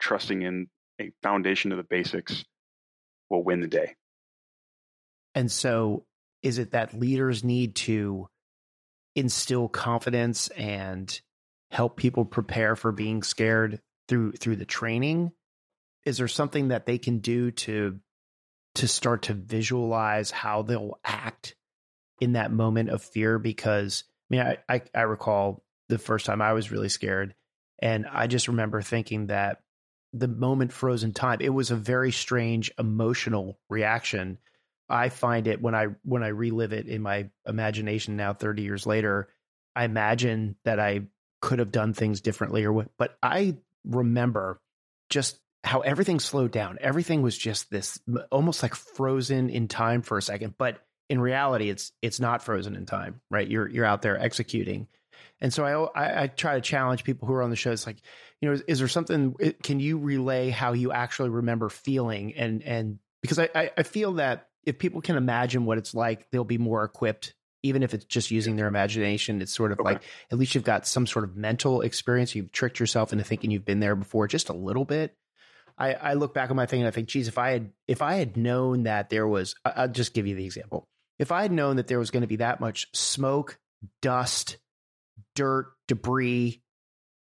trusting 0.00 0.42
in 0.42 0.68
a 1.00 1.10
foundation 1.22 1.72
of 1.72 1.78
the 1.78 1.84
basics 1.84 2.44
will 3.30 3.42
win 3.42 3.60
the 3.60 3.68
day. 3.68 3.94
And 5.34 5.50
so, 5.50 6.04
is 6.42 6.58
it 6.58 6.70
that 6.72 6.98
leaders 6.98 7.44
need 7.44 7.74
to 7.76 8.28
instill 9.14 9.68
confidence 9.68 10.48
and 10.48 11.20
help 11.70 11.96
people 11.96 12.24
prepare 12.24 12.76
for 12.76 12.92
being 12.92 13.22
scared 13.22 13.80
through 14.08 14.32
through 14.32 14.56
the 14.56 14.64
training? 14.64 15.32
Is 16.04 16.18
there 16.18 16.28
something 16.28 16.68
that 16.68 16.86
they 16.86 16.98
can 16.98 17.18
do 17.18 17.50
to 17.50 17.98
to 18.76 18.88
start 18.88 19.22
to 19.22 19.34
visualize 19.34 20.30
how 20.30 20.62
they'll 20.62 20.98
act 21.04 21.54
in 22.20 22.32
that 22.32 22.52
moment 22.52 22.90
of 22.90 23.02
fear? 23.02 23.38
Because 23.38 24.04
I 24.30 24.34
mean, 24.34 24.40
I, 24.42 24.58
I, 24.68 24.82
I 24.94 25.02
recall 25.02 25.64
the 25.88 25.98
first 25.98 26.26
time 26.26 26.42
I 26.42 26.52
was 26.52 26.70
really 26.70 26.88
scared, 26.88 27.34
and 27.80 28.06
I 28.10 28.26
just 28.26 28.48
remember 28.48 28.82
thinking 28.82 29.26
that 29.26 29.60
the 30.12 30.28
moment 30.28 30.72
frozen 30.72 31.12
time, 31.12 31.38
it 31.40 31.50
was 31.50 31.70
a 31.70 31.76
very 31.76 32.12
strange 32.12 32.72
emotional 32.78 33.58
reaction. 33.68 34.38
I 34.88 35.08
find 35.08 35.46
it 35.46 35.60
when 35.60 35.74
I 35.74 35.88
when 36.04 36.22
I 36.22 36.28
relive 36.28 36.72
it 36.72 36.86
in 36.86 37.02
my 37.02 37.30
imagination 37.46 38.16
now 38.16 38.32
30 38.32 38.62
years 38.62 38.86
later, 38.86 39.28
I 39.74 39.84
imagine 39.84 40.56
that 40.64 40.80
I 40.80 41.02
could 41.42 41.58
have 41.58 41.72
done 41.72 41.92
things 41.92 42.20
differently 42.20 42.64
or 42.64 42.72
what 42.72 42.88
but 42.96 43.16
I 43.22 43.56
remember 43.84 44.60
just 45.10 45.38
how 45.66 45.80
everything 45.80 46.20
slowed 46.20 46.52
down. 46.52 46.78
Everything 46.80 47.22
was 47.22 47.36
just 47.36 47.70
this 47.70 47.98
almost 48.30 48.62
like 48.62 48.74
frozen 48.74 49.50
in 49.50 49.66
time 49.66 50.00
for 50.00 50.16
a 50.16 50.22
second, 50.22 50.54
but 50.56 50.78
in 51.08 51.20
reality 51.20 51.68
it's 51.68 51.92
it's 52.02 52.20
not 52.20 52.42
frozen 52.42 52.76
in 52.76 52.86
time, 52.86 53.20
right? 53.30 53.48
You're 53.48 53.68
you're 53.68 53.84
out 53.84 54.00
there 54.00 54.18
executing. 54.18 54.86
And 55.40 55.52
so 55.52 55.64
I, 55.64 56.04
I, 56.04 56.22
I 56.22 56.26
try 56.28 56.54
to 56.54 56.60
challenge 56.60 57.04
people 57.04 57.26
who 57.28 57.34
are 57.34 57.42
on 57.42 57.50
the 57.50 57.56
show. 57.56 57.72
It's 57.72 57.86
like, 57.86 57.98
you 58.40 58.48
know, 58.48 58.54
is, 58.54 58.62
is 58.62 58.78
there 58.78 58.88
something? 58.88 59.34
Can 59.62 59.80
you 59.80 59.98
relay 59.98 60.50
how 60.50 60.72
you 60.72 60.92
actually 60.92 61.30
remember 61.30 61.68
feeling? 61.68 62.34
And 62.34 62.62
and 62.62 62.98
because 63.20 63.38
I, 63.40 63.70
I 63.76 63.82
feel 63.82 64.14
that 64.14 64.48
if 64.64 64.78
people 64.78 65.00
can 65.00 65.16
imagine 65.16 65.64
what 65.64 65.78
it's 65.78 65.94
like, 65.94 66.30
they'll 66.30 66.44
be 66.44 66.58
more 66.58 66.84
equipped. 66.84 67.34
Even 67.62 67.82
if 67.82 67.92
it's 67.92 68.04
just 68.04 68.30
using 68.30 68.54
their 68.54 68.68
imagination, 68.68 69.42
it's 69.42 69.52
sort 69.52 69.72
of 69.72 69.80
okay. 69.80 69.94
like 69.94 70.02
at 70.30 70.38
least 70.38 70.54
you've 70.54 70.62
got 70.62 70.86
some 70.86 71.08
sort 71.08 71.24
of 71.24 71.34
mental 71.34 71.80
experience. 71.80 72.36
You've 72.36 72.52
tricked 72.52 72.78
yourself 72.78 73.12
into 73.12 73.24
thinking 73.24 73.50
you've 73.50 73.64
been 73.64 73.80
there 73.80 73.96
before, 73.96 74.28
just 74.28 74.48
a 74.48 74.52
little 74.52 74.84
bit. 74.84 75.16
I, 75.78 75.92
I 75.94 76.14
look 76.14 76.32
back 76.34 76.50
on 76.50 76.56
my 76.56 76.66
thing 76.66 76.80
and 76.80 76.88
I 76.88 76.90
think, 76.90 77.08
geez, 77.08 77.28
if 77.28 77.38
I 77.38 77.50
had 77.50 77.70
if 77.86 78.02
I 78.02 78.14
had 78.14 78.36
known 78.36 78.84
that 78.84 79.10
there 79.10 79.26
was, 79.26 79.54
I'll 79.64 79.88
just 79.88 80.14
give 80.14 80.26
you 80.26 80.34
the 80.34 80.44
example. 80.44 80.84
If 81.18 81.32
I 81.32 81.42
had 81.42 81.52
known 81.52 81.76
that 81.76 81.86
there 81.86 81.98
was 81.98 82.10
going 82.10 82.22
to 82.22 82.26
be 82.26 82.36
that 82.36 82.60
much 82.60 82.88
smoke, 82.94 83.58
dust, 84.02 84.58
dirt, 85.34 85.72
debris, 85.88 86.62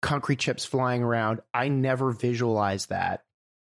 concrete 0.01 0.39
chips 0.39 0.65
flying 0.65 1.03
around, 1.03 1.41
I 1.53 1.67
never 1.69 2.11
visualized 2.11 2.89
that 2.89 3.23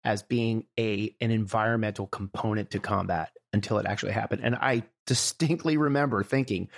as 0.03 0.23
being 0.23 0.65
a 0.77 1.15
an 1.21 1.31
environmental 1.31 2.07
component 2.07 2.71
to 2.71 2.79
combat 2.79 3.31
until 3.53 3.77
it 3.77 3.85
actually 3.85 4.13
happened. 4.13 4.41
And 4.43 4.55
I 4.55 4.83
distinctly 5.05 5.77
remember 5.77 6.23
thinking, 6.23 6.69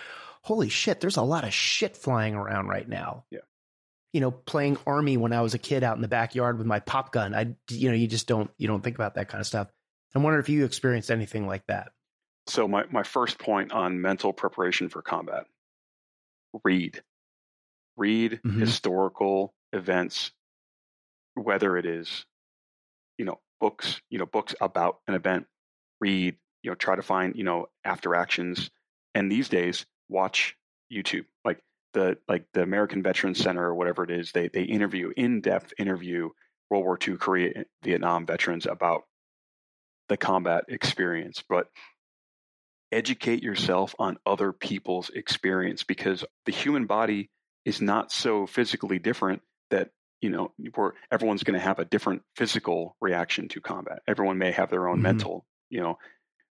holy 0.41 0.70
shit, 0.70 1.00
there's 1.00 1.18
a 1.18 1.24
lot 1.24 1.43
of 1.43 1.54
shit 1.54 1.96
flying 1.96 2.36
around 2.36 2.68
right 2.68 2.88
now. 2.88 3.26
Yeah. 3.32 3.39
You 4.16 4.22
know, 4.22 4.32
playing 4.32 4.78
army 4.88 5.18
when 5.18 5.34
I 5.34 5.41
was 5.41 5.53
a 5.53 5.59
kid 5.59 5.84
out 5.84 5.97
in 5.97 6.01
the 6.01 6.07
backyard 6.07 6.57
with 6.57 6.66
my 6.66 6.80
pop 6.80 7.11
gun. 7.11 7.36
I 7.36 7.55
you 7.70 7.89
know, 7.89 7.95
you 7.95 8.07
just 8.07 8.28
don't 8.28 8.49
you 8.57 8.68
don't 8.68 8.82
think 8.82 8.95
about 8.95 9.16
that 9.16 9.28
kind 9.28 9.41
of 9.41 9.47
stuff. 9.47 9.68
I'm 10.16 10.24
wondering 10.24 10.41
if 10.41 10.47
you 10.47 10.63
experienced 10.63 11.11
anything 11.11 11.45
like 11.45 11.68
that. 11.68 11.91
So 12.47 12.68
my, 12.68 12.86
my 12.89 13.03
first 13.03 13.38
point 13.38 13.74
on 13.74 13.99
mental 13.99 14.32
preparation 14.32 14.88
for 14.88 15.01
combat. 15.01 15.45
Read. 16.63 17.01
Read 17.97 18.39
mm-hmm. 18.45 18.59
historical 18.59 19.53
events, 19.74 20.32
whether 21.34 21.76
it 21.76 21.86
is, 21.86 22.26
you 23.18 23.26
know, 23.26 23.39
books, 23.59 23.99
you 24.09 24.18
know, 24.20 24.26
books 24.26 24.55
about 24.61 24.99
an 25.07 25.16
event, 25.16 25.47
read, 25.99 26.38
you 26.61 26.72
know, 26.72 26.76
try 26.76 26.95
to 26.95 27.01
find, 27.01 27.36
you 27.36 27.43
know, 27.43 27.68
after 27.84 28.16
actions. 28.16 28.70
And 29.13 29.30
these 29.30 29.49
days, 29.49 29.86
watch 30.07 30.55
YouTube. 30.91 31.26
Like 31.43 31.59
the 31.96 32.18
like 32.28 32.46
the 32.54 32.62
American 32.62 33.02
Veterans 33.02 33.39
Center 33.39 33.64
or 33.64 33.74
whatever 33.74 34.04
it 34.04 34.12
is, 34.12 34.32
they 34.32 34.50
they 34.50 34.64
interview 34.64 35.12
in-depth 35.16 35.74
interview 35.80 36.30
World 36.70 36.84
War 36.84 37.00
II, 37.02 37.18
Korea, 37.18 37.66
Vietnam 37.84 38.26
veterans 38.26 38.68
about 38.68 39.04
the 40.10 40.18
combat 40.18 40.66
experience. 40.68 41.43
But 41.48 41.68
educate 42.91 43.41
yourself 43.41 43.96
on 43.98 44.18
other 44.26 44.52
people's 44.52 45.10
experience 45.10 45.84
because 45.84 46.24
the 46.46 46.52
human 46.52 46.86
body 46.86 47.32
is 47.64 47.82
not 47.82 48.12
so 48.12 48.46
physically 48.46 49.00
different 49.00 49.41
that 49.72 49.89
you 50.22 50.30
know 50.30 50.52
where 50.76 50.93
everyone's 51.12 51.43
going 51.43 51.60
to 51.60 51.66
have 51.66 51.80
a 51.80 51.86
different 51.86 52.22
physical 52.36 52.96
reaction 53.02 53.48
to 53.50 53.60
combat 53.60 54.00
everyone 54.08 54.38
may 54.38 54.52
have 54.52 54.70
their 54.70 54.88
own 54.88 54.98
mm-hmm. 54.98 55.04
mental 55.04 55.46
you 55.70 55.82
know 55.82 55.98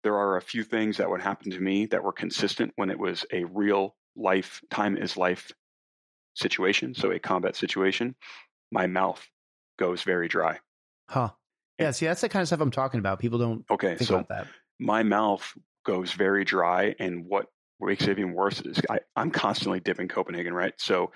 there 0.04 0.18
are 0.18 0.36
a 0.36 0.42
few 0.42 0.64
things 0.64 0.98
that 0.98 1.10
would 1.10 1.22
happen 1.22 1.52
to 1.52 1.60
me 1.60 1.86
that 1.86 2.04
were 2.04 2.12
consistent 2.12 2.74
when 2.76 2.90
it 2.90 3.00
was 3.00 3.26
a 3.32 3.46
real 3.46 3.96
life 4.16 4.62
time 4.70 4.98
is 4.98 5.18
life 5.18 5.52
situation 6.36 6.94
so 6.94 7.12
a 7.12 7.20
combat 7.20 7.56
situation 7.56 8.16
my 8.72 8.88
mouth 8.88 9.26
goes 9.78 10.04
very 10.04 10.28
dry 10.28 10.58
huh 11.10 11.30
yeah 11.80 11.92
see 11.92 12.06
that's 12.06 12.22
the 12.22 12.30
kind 12.30 12.42
of 12.42 12.48
stuff 12.48 12.60
i'm 12.60 12.72
talking 12.72 13.00
about 13.00 13.20
people 13.20 13.38
don't 13.38 13.66
okay 13.70 13.96
think 13.96 14.08
so 14.08 14.16
about 14.16 14.30
that 14.30 14.48
my 14.80 15.04
mouth 15.04 15.54
goes 15.86 16.12
very 16.14 16.44
dry 16.44 16.96
and 17.00 17.26
what 17.28 17.48
makes 17.80 18.04
it 18.04 18.20
even 18.20 18.34
worse 18.34 18.62
is 18.62 18.80
I, 18.90 19.00
am 19.16 19.32
constantly 19.32 19.80
dipping 19.80 20.08
Copenhagen, 20.08 20.54
right? 20.54 20.74
So 20.78 21.12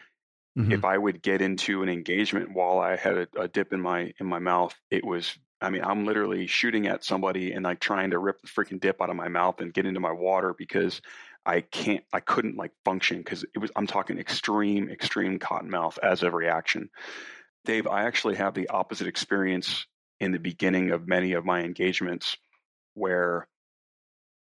mm-hmm. 0.58 0.72
if 0.72 0.86
I 0.86 0.98
would 0.98 1.22
get 1.22 1.42
into 1.42 1.84
an 1.84 1.90
engagement 1.90 2.54
while 2.54 2.80
I 2.80 2.96
had 2.96 3.18
a, 3.18 3.28
a, 3.42 3.48
dip 3.48 3.74
in 3.74 3.82
my 3.82 4.14
in 4.20 4.26
my 4.26 4.40
mouth, 4.40 4.76
it 4.92 5.06
was 5.06 5.38
I 5.60 5.70
mean, 5.72 5.84
I'm 5.84 6.06
literally 6.06 6.46
shooting 6.46 6.88
at 6.88 7.04
somebody 7.04 7.54
and 7.54 7.64
like 7.64 7.80
trying 7.80 8.12
to 8.12 8.20
rip 8.20 8.42
the 8.42 8.48
freaking 8.48 8.80
dip 8.80 9.02
out 9.02 9.10
of 9.10 9.16
my 9.16 9.28
mouth 9.28 9.60
and 9.60 9.74
get 9.74 9.88
into 9.88 10.00
my 10.00 10.12
water 10.12 10.54
because 10.56 11.02
I 11.48 11.62
can't 11.62 12.04
I 12.12 12.20
couldn't 12.20 12.58
like 12.58 12.74
function 12.84 13.20
because 13.20 13.44
it 13.44 13.60
was 13.60 13.72
I'm 13.76 13.88
talking 13.88 14.20
extreme, 14.20 14.90
extreme 14.90 15.40
cotton 15.40 15.70
mouth 15.70 15.98
as 16.04 16.22
a 16.22 16.30
reaction. 16.30 16.90
Dave, 17.64 17.88
I 17.88 18.04
actually 18.04 18.36
have 18.36 18.54
the 18.54 18.68
opposite 18.68 19.08
experience 19.08 19.88
in 20.20 20.34
the 20.34 20.40
beginning 20.40 20.92
of 20.92 21.08
many 21.08 21.34
of 21.34 21.46
my 21.46 21.62
engagements 21.64 22.38
where 22.96 23.48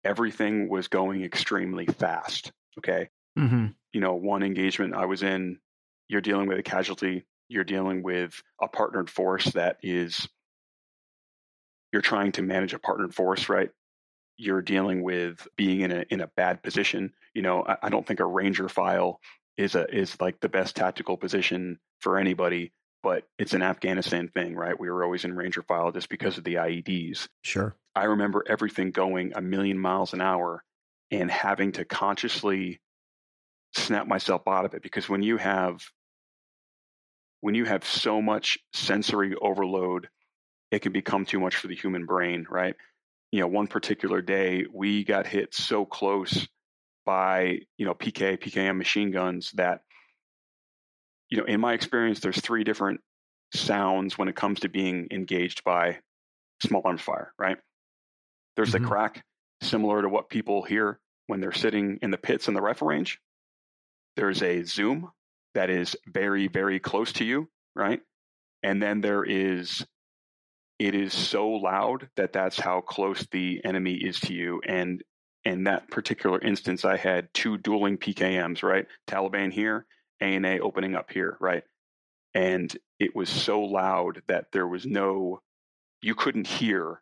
everything 0.04 0.70
was 0.70 0.88
going 0.88 1.24
extremely 1.24 1.88
fast. 1.88 2.52
Okay. 2.78 3.10
Mm-hmm. 3.38 3.68
You 3.94 4.02
know, 4.02 4.14
one 4.14 4.44
engagement 4.44 4.94
I 4.94 5.06
was 5.06 5.24
in, 5.24 5.58
you're 6.08 6.22
dealing 6.22 6.48
with 6.48 6.60
a 6.60 6.64
casualty, 6.64 7.26
you're 7.48 7.64
dealing 7.64 8.04
with 8.04 8.42
a 8.62 8.68
partnered 8.68 9.10
force 9.10 9.46
that 9.52 9.78
is, 9.82 10.28
you're 11.92 12.02
trying 12.02 12.32
to 12.34 12.42
manage 12.42 12.74
a 12.74 12.80
partnered 12.80 13.14
force, 13.14 13.50
right? 13.50 13.70
You're 14.38 14.62
dealing 14.62 15.04
with 15.04 15.48
being 15.56 15.82
in 15.82 15.92
a 15.92 16.06
in 16.10 16.22
a 16.22 16.28
bad 16.36 16.64
position. 16.64 17.14
You 17.34 17.42
know, 17.42 17.64
I, 17.66 17.78
I 17.84 17.90
don't 17.90 18.06
think 18.06 18.20
a 18.20 18.26
ranger 18.26 18.70
file 18.70 19.20
is 19.58 19.76
a 19.76 19.86
is 19.94 20.20
like 20.20 20.40
the 20.40 20.50
best 20.50 20.76
tactical 20.76 21.18
position 21.18 21.80
for 22.00 22.18
anybody 22.18 22.74
but 23.04 23.24
it's 23.40 23.54
an 23.54 23.62
Afghanistan 23.62 24.28
thing, 24.28 24.56
right? 24.56 24.80
We 24.80 24.90
were 24.90 25.04
always 25.04 25.26
in 25.26 25.36
Ranger 25.36 25.64
file 25.64 25.92
just 25.92 26.10
because 26.10 26.38
of 26.38 26.44
the 26.44 26.56
IEDs. 26.56 27.28
Sure. 27.44 27.76
I 27.96 28.06
remember 28.06 28.44
everything 28.48 28.92
going 28.92 29.34
a 29.36 29.42
million 29.42 29.78
miles 29.78 30.14
an 30.14 30.22
hour 30.22 30.64
and 31.10 31.30
having 31.30 31.74
to 31.74 31.86
consciously 31.86 32.80
snap 33.76 34.08
myself 34.08 34.44
out 34.48 34.66
of 34.66 34.74
it 34.74 34.84
because 34.84 35.10
when 35.10 35.24
you 35.24 35.38
have 35.38 35.82
when 37.40 37.56
you 37.56 37.66
have 37.66 37.84
so 37.84 38.22
much 38.22 38.60
sensory 38.72 39.34
overload, 39.42 40.10
it 40.70 40.80
can 40.84 40.92
become 40.92 41.26
too 41.26 41.40
much 41.40 41.56
for 41.56 41.68
the 41.68 41.76
human 41.76 42.06
brain, 42.06 42.46
right? 42.50 42.76
You 43.32 43.42
know, 43.42 43.48
one 43.48 43.68
particular 43.68 44.22
day 44.22 44.66
we 44.72 45.04
got 45.04 45.26
hit 45.26 45.54
so 45.54 45.86
close 45.86 46.48
by, 47.06 47.60
you 47.78 47.86
know, 47.86 47.94
PK, 47.94 48.38
PKM 48.38 48.78
machine 48.78 49.12
guns 49.12 49.52
that 49.56 49.82
you 51.32 51.38
know, 51.38 51.46
in 51.46 51.62
my 51.62 51.74
experience, 51.74 52.20
there's 52.20 52.40
three 52.40 52.64
different 52.64 53.00
sounds 53.56 54.18
when 54.18 54.28
it 54.28 54.36
comes 54.36 54.60
to 54.60 54.70
being 54.70 55.08
engaged 55.12 55.64
by 55.64 56.00
small 56.62 56.82
arms 56.86 57.02
fire, 57.02 57.34
right? 57.40 57.58
There's 58.56 58.74
mm-hmm. 58.74 58.84
the 58.84 58.90
crack, 58.90 59.24
similar 59.62 60.02
to 60.02 60.10
what 60.10 60.30
people 60.30 60.62
hear 60.62 61.00
when 61.28 61.40
they're 61.40 61.54
sitting 61.54 62.00
in 62.02 62.12
the 62.12 62.18
pits 62.18 62.50
in 62.50 62.54
the 62.54 62.62
rifle 62.62 62.88
range. 62.88 63.20
There's 64.18 64.44
a 64.44 64.64
zoom 64.64 65.10
that 65.56 65.70
is 65.70 65.96
very, 66.06 66.48
very 66.50 66.80
close 66.80 67.14
to 67.14 67.24
you, 67.24 67.50
right? 67.76 68.02
And 68.62 68.84
then 68.84 69.00
there 69.00 69.24
is, 69.24 69.86
it 70.82 70.96
is 70.96 71.14
so 71.14 71.48
loud 71.48 72.10
that 72.16 72.34
that's 72.34 72.60
how 72.60 72.82
close 72.82 73.28
the 73.32 73.62
enemy 73.64 73.94
is 73.94 74.20
to 74.22 74.34
you. 74.34 74.62
And 74.68 75.04
in 75.46 75.66
that 75.66 75.92
particular 75.92 76.40
instance, 76.40 76.84
I 76.86 76.98
had 76.98 77.32
two 77.36 77.60
dueling 77.60 78.00
PKMs, 78.00 78.64
right? 78.64 78.88
Taliban 79.08 79.52
here 79.52 79.86
ANA 80.22 80.58
opening 80.58 80.96
up 80.96 81.12
here, 81.12 81.38
right? 81.40 81.64
And 82.34 82.76
it 83.00 83.16
was 83.16 83.30
so 83.30 83.62
loud 83.62 84.24
that 84.28 84.48
there 84.52 84.68
was 84.68 84.88
no, 84.88 85.42
you 86.02 86.16
couldn't 86.16 86.48
hear 86.48 87.00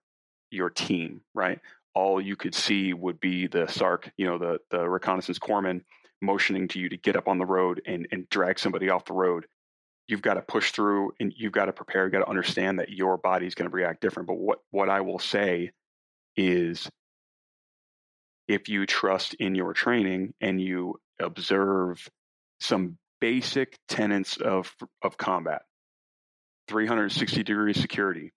your 0.51 0.69
team, 0.69 1.21
right? 1.33 1.61
All 1.95 2.19
you 2.19 2.35
could 2.35 2.55
see 2.55 2.93
would 2.93 3.21
be 3.21 3.47
the 3.47 3.67
SARC, 3.67 4.11
you 4.17 4.25
know, 4.25 4.37
the, 4.37 4.59
the 4.71 4.89
reconnaissance 4.89 5.39
corpsman 5.39 5.83
motioning 6.21 6.67
to 6.69 6.79
you 6.79 6.89
to 6.89 6.97
get 6.97 7.15
up 7.15 7.29
on 7.29 7.37
the 7.37 7.45
road 7.45 7.81
and, 7.85 8.09
and 8.11 8.27
drag 8.27 8.59
somebody 8.59 8.89
off 8.89 9.05
the 9.05 9.13
road. 9.13 9.45
You've 10.09 10.21
got 10.21 10.35
to 10.35 10.41
push 10.41 10.71
through 10.71 11.13
and 11.19 11.33
you've 11.35 11.51
got 11.51 11.65
to 11.65 11.73
prepare, 11.73 12.03
you've 12.03 12.11
got 12.11 12.19
to 12.19 12.29
understand 12.29 12.79
that 12.79 12.89
your 12.89 13.17
body's 13.17 13.55
going 13.55 13.69
to 13.69 13.75
react 13.75 14.01
different. 14.01 14.27
But 14.27 14.37
what, 14.37 14.59
what 14.71 14.89
I 14.89 15.01
will 15.01 15.19
say 15.19 15.71
is 16.35 16.89
if 18.47 18.69
you 18.69 18.85
trust 18.85 19.35
in 19.35 19.55
your 19.55 19.73
training 19.73 20.33
and 20.41 20.59
you 20.59 20.99
observe 21.19 22.07
some 22.59 22.97
basic 23.21 23.77
tenets 23.87 24.37
of, 24.37 24.73
of 25.03 25.17
combat, 25.17 25.61
360 26.67 27.43
degree 27.43 27.73
security, 27.73 28.33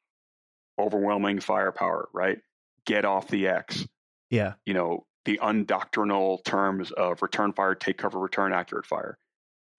overwhelming 0.79 1.41
firepower, 1.41 2.09
right? 2.13 2.39
Get 2.85 3.05
off 3.05 3.29
the 3.29 3.49
X. 3.49 3.87
Yeah. 4.31 4.55
You 4.67 4.75
know, 4.75 5.07
the 5.25 5.39
undoctrinal 5.43 6.45
terms 6.45 6.91
of 6.91 7.23
return 7.23 7.53
fire, 7.53 7.75
take 7.75 7.99
cover, 7.99 8.19
return 8.19 8.53
accurate 8.53 8.87
fire, 8.87 9.19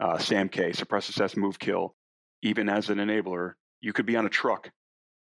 uh, 0.04 0.18
SAMK, 0.18 0.76
suppress, 0.76 1.08
assess, 1.08 1.38
move, 1.38 1.58
kill. 1.58 1.96
Even 2.42 2.68
as 2.68 2.90
an 2.90 2.98
enabler, 2.98 3.54
you 3.80 3.94
could 3.94 4.06
be 4.06 4.18
on 4.18 4.26
a 4.26 4.30
truck 4.30 4.70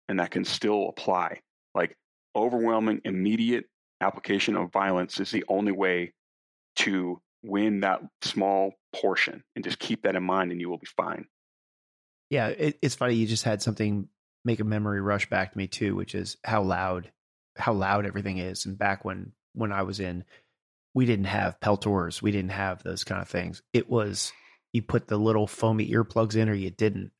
and 0.07 0.19
that 0.19 0.31
can 0.31 0.43
still 0.43 0.89
apply. 0.89 1.39
Like 1.75 1.95
overwhelming, 2.35 3.01
immediate 3.05 3.65
application 4.01 4.57
of 4.57 4.71
violence 4.71 5.19
is 5.19 5.29
the 5.29 5.45
only 5.47 5.71
way 5.71 6.13
to 6.77 7.21
win 7.43 7.81
that 7.81 8.01
small 8.23 8.73
portion 8.95 9.43
and 9.55 9.63
just 9.63 9.77
keep 9.77 10.01
that 10.01 10.15
in 10.15 10.23
mind 10.23 10.51
and 10.51 10.59
you 10.59 10.67
will 10.67 10.79
be 10.79 10.87
fine. 10.97 11.25
Yeah, 12.31 12.47
it, 12.47 12.79
it's 12.81 12.95
funny. 12.95 13.13
You 13.13 13.27
just 13.27 13.43
had 13.43 13.61
something 13.61 14.07
make 14.43 14.61
a 14.61 14.63
memory 14.63 14.99
rush 14.99 15.29
back 15.29 15.51
to 15.51 15.57
me 15.59 15.67
too, 15.67 15.95
which 15.95 16.15
is 16.15 16.37
how 16.43 16.63
loud, 16.63 17.11
how 17.55 17.73
loud 17.73 18.07
everything 18.07 18.39
is. 18.39 18.65
And 18.65 18.79
back 18.79 19.05
when 19.05 19.33
when 19.53 19.71
I 19.71 19.83
was 19.83 19.99
in, 19.99 20.23
we 20.95 21.05
didn't 21.05 21.25
have 21.25 21.59
Peltors, 21.59 22.21
we 22.21 22.31
didn't 22.31 22.51
have 22.51 22.81
those 22.81 23.03
kind 23.03 23.21
of 23.21 23.27
things. 23.27 23.61
It 23.73 23.87
was 23.89 24.31
you 24.73 24.81
put 24.81 25.07
the 25.07 25.17
little 25.17 25.47
foamy 25.47 25.89
earplugs 25.89 26.35
in 26.35 26.49
or 26.49 26.53
you 26.53 26.69
didn't, 26.69 27.11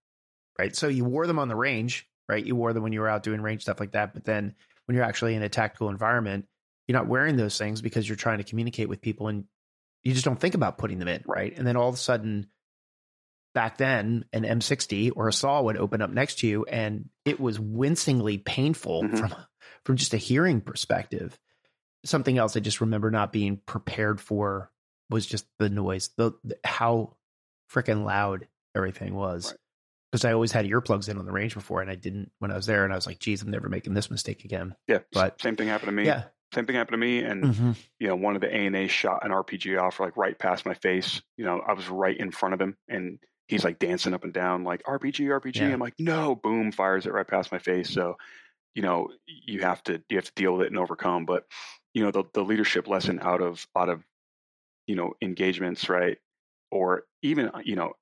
right? 0.58 0.76
So 0.76 0.88
you 0.88 1.06
wore 1.06 1.28
them 1.28 1.40
on 1.40 1.48
the 1.48 1.56
range, 1.56 2.08
right? 2.30 2.46
You 2.46 2.56
wore 2.56 2.74
them 2.74 2.84
when 2.84 2.94
you 2.94 3.02
were 3.02 3.10
out 3.10 3.24
doing 3.24 3.42
range 3.42 3.64
stuff 3.64 3.80
like 3.80 3.92
that. 3.92 4.14
But 4.14 4.24
then 4.24 4.56
when 4.86 4.96
you're 4.96 5.06
actually 5.06 5.36
in 5.36 5.44
a 5.44 5.50
tactical 5.50 5.90
environment, 5.90 6.46
you're 6.88 6.98
not 6.98 7.08
wearing 7.08 7.36
those 7.36 7.58
things 7.58 7.82
because 7.82 8.08
you're 8.08 8.16
trying 8.16 8.40
to 8.40 8.44
communicate 8.44 8.90
with 8.90 9.02
people 9.02 9.28
and 9.28 9.46
you 10.04 10.14
just 10.14 10.26
don't 10.26 10.40
think 10.40 10.56
about 10.56 10.78
putting 10.78 11.00
them 11.00 11.08
in, 11.08 11.24
right? 11.28 11.56
And 11.56 11.66
then 11.66 11.78
all 11.78 11.90
of 11.90 11.96
a 11.96 12.00
sudden, 12.00 12.48
back 13.54 13.78
then, 13.78 14.26
an 14.34 14.44
M60 14.44 15.12
or 15.16 15.28
a 15.28 15.34
SAW 15.34 15.64
would 15.64 15.78
open 15.78 16.02
up 16.02 16.10
next 16.10 16.40
to 16.40 16.48
you, 16.48 16.66
and 16.66 17.10
it 17.26 17.40
was 17.40 17.60
wincingly 17.60 18.38
painful 18.38 19.04
mm-hmm. 19.04 19.18
from 19.18 19.36
from 19.86 19.98
just 19.98 20.14
a 20.14 20.18
hearing 20.18 20.62
perspective. 20.62 21.38
Something 22.04 22.38
else 22.38 22.56
I 22.56 22.62
just 22.62 22.82
remember 22.82 23.12
not 23.12 23.32
being 23.32 23.58
prepared 23.66 24.20
for 24.20 24.72
was 25.10 25.26
just 25.26 25.46
the 25.60 25.70
noise, 25.70 26.10
the, 26.18 26.32
the 26.44 26.58
how 26.64 27.16
freaking 27.74 28.06
loud 28.06 28.48
everything 28.76 29.16
was. 29.16 29.54
Because 30.12 30.24
right. 30.26 30.32
I 30.32 30.34
always 30.34 30.52
had 30.52 30.66
earplugs 30.66 31.10
in 31.10 31.18
on 31.18 31.26
the 31.26 31.32
range 31.32 31.54
before, 31.54 31.82
and 31.82 31.90
I 31.90 31.96
didn't 31.96 32.32
when 32.40 32.52
I 32.52 32.56
was 32.56 32.66
there, 32.66 32.84
and 32.84 32.92
I 32.92 32.96
was 32.98 33.08
like, 33.08 33.20
"Geez, 33.20 33.42
I'm 33.42 33.52
never 33.52 33.70
making 33.70 33.94
this 33.94 34.12
mistake 34.12 34.44
again." 34.44 34.76
Yeah, 34.88 35.00
but 35.14 35.42
same 35.42 35.56
thing 35.56 35.68
happened 35.70 35.88
to 35.88 35.94
me. 35.94 36.06
Yeah, 36.06 36.24
same 36.54 36.66
thing 36.66 36.76
happened 36.76 36.94
to 36.94 36.98
me. 36.98 37.20
And, 37.20 37.44
mm-hmm. 37.44 37.72
you 38.00 38.08
know, 38.08 38.16
one 38.16 38.36
of 38.36 38.42
the 38.42 38.54
ANA 38.54 38.88
shot 38.88 39.26
an 39.26 39.32
RPG 39.32 39.82
off 39.82 40.00
like 40.00 40.18
right 40.18 40.38
past 40.38 40.66
my 40.66 40.74
face. 40.74 41.22
You 41.38 41.46
know, 41.46 41.62
I 41.66 41.74
was 41.74 41.88
right 41.88 42.18
in 42.18 42.32
front 42.32 42.54
of 42.54 42.62
him 42.62 42.78
and 42.90 43.20
he's 43.48 43.64
like 43.64 43.80
dancing 43.80 44.14
up 44.14 44.24
and 44.24 44.34
down, 44.34 44.64
like 44.64 44.84
RPG, 44.84 45.28
RPG. 45.28 45.56
Yeah. 45.58 45.68
I'm 45.70 45.80
like, 45.80 45.96
no, 45.98 46.36
boom, 46.36 46.72
fires 46.72 47.06
it 47.06 47.14
right 47.14 47.28
past 47.28 47.52
my 47.52 47.60
face. 47.60 47.90
So, 47.90 48.16
you 48.76 48.82
know, 48.82 49.10
you 49.26 49.62
have 49.62 49.82
to, 49.84 50.02
you 50.10 50.18
have 50.18 50.26
to 50.26 50.34
deal 50.36 50.54
with 50.54 50.66
it 50.66 50.72
and 50.72 50.80
overcome. 50.80 51.26
But, 51.26 51.46
you 51.94 52.04
know, 52.04 52.12
the, 52.12 52.24
the 52.34 52.44
leadership 52.44 52.88
lesson 52.88 53.20
out 53.22 53.42
of, 53.42 53.66
out 53.76 53.90
of, 53.90 54.04
you 54.88 54.96
know, 54.96 55.14
engagements, 55.22 55.88
right. 55.90 56.18
Or 56.72 57.04
even, 57.22 57.52
you 57.64 57.76
know, 57.76 57.94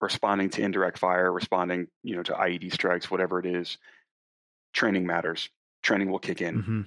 responding 0.00 0.50
to 0.50 0.62
indirect 0.62 0.98
fire, 0.98 1.30
responding, 1.30 1.88
you 2.02 2.16
know, 2.16 2.22
to 2.22 2.32
IED 2.32 2.72
strikes, 2.72 3.10
whatever 3.10 3.38
it 3.38 3.46
is, 3.46 3.78
training 4.72 5.06
matters. 5.06 5.48
Training 5.82 6.10
will 6.10 6.18
kick 6.18 6.40
in. 6.40 6.62
Mm-hmm 6.62 6.80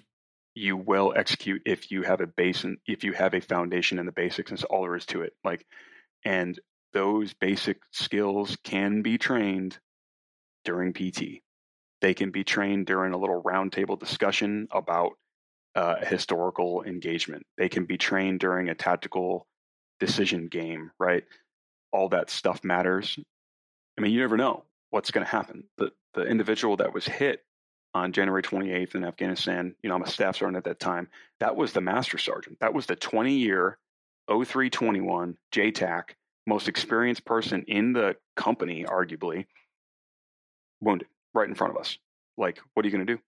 you 0.60 0.76
will 0.76 1.14
execute 1.16 1.62
if 1.66 1.92
you 1.92 2.04
have 2.04 2.22
a 2.22 2.28
base 2.28 2.64
and 2.66 2.78
if 2.86 3.04
you 3.04 3.14
have 3.14 3.34
a 3.34 3.40
foundation 3.40 3.98
in 3.98 4.06
the 4.06 4.12
basics. 4.12 4.52
And 4.52 4.58
that's 4.58 4.66
all 4.66 4.82
there 4.82 4.96
is 4.96 5.06
to 5.08 5.22
it. 5.22 5.34
Like, 5.44 5.66
and 6.26 6.60
those 6.92 7.34
basic 7.34 7.80
skills 7.92 8.58
can 8.64 9.02
be 9.02 9.18
trained 9.18 9.80
during 10.66 10.94
PT. 10.94 11.42
They 12.02 12.14
can 12.14 12.32
be 12.32 12.44
trained 12.44 12.88
during 12.88 13.14
a 13.14 13.18
little 13.18 13.42
roundtable 13.42 14.00
discussion 14.00 14.68
about 14.72 15.12
uh, 15.76 15.96
a 16.02 16.06
historical 16.06 16.84
engagement. 16.84 17.46
They 17.58 17.70
can 17.70 17.86
be 17.86 17.98
trained 17.98 18.40
during 18.40 18.70
a 18.70 18.76
tactical 18.76 19.48
decision 20.00 20.48
game, 20.48 20.92
right? 21.00 21.24
All 21.92 22.10
that 22.10 22.30
stuff 22.30 22.64
matters. 22.64 23.18
I 23.98 24.02
mean, 24.02 24.12
you 24.12 24.20
never 24.20 24.38
know 24.38 24.64
what's 24.92 25.12
going 25.12 25.26
to 25.26 25.32
happen. 25.32 25.66
The 25.78 25.92
the 26.14 26.24
individual 26.24 26.78
that 26.78 26.94
was 26.94 27.06
hit 27.06 27.44
on 27.94 28.12
January 28.12 28.44
28th 28.44 28.96
in 28.96 29.04
Afghanistan. 29.04 29.76
You 29.82 29.90
know, 29.90 29.96
I'm 29.96 30.04
a 30.04 30.10
staff 30.10 30.38
sergeant 30.38 30.58
at 30.58 30.64
that 30.66 30.80
time. 30.80 31.08
That 31.40 31.56
was 31.56 31.74
the 31.74 31.82
master 31.82 32.18
sergeant. 32.18 32.60
That 32.60 32.74
was 32.74 32.86
the 32.86 32.96
20 32.96 33.34
year 33.34 33.78
0321 34.28 35.38
JTAC, 35.52 36.04
most 36.46 36.68
experienced 36.68 37.26
person 37.26 37.64
in 37.68 37.94
the 37.94 38.16
company, 38.36 38.86
arguably, 38.86 39.46
wounded 40.82 41.08
right 41.34 41.48
in 41.48 41.56
front 41.56 41.74
of 41.74 41.80
us. 41.80 41.98
Like, 42.38 42.60
what 42.74 42.86
are 42.86 42.90
you 42.90 42.96
going 42.96 43.06
to 43.06 43.14
do? 43.14 43.20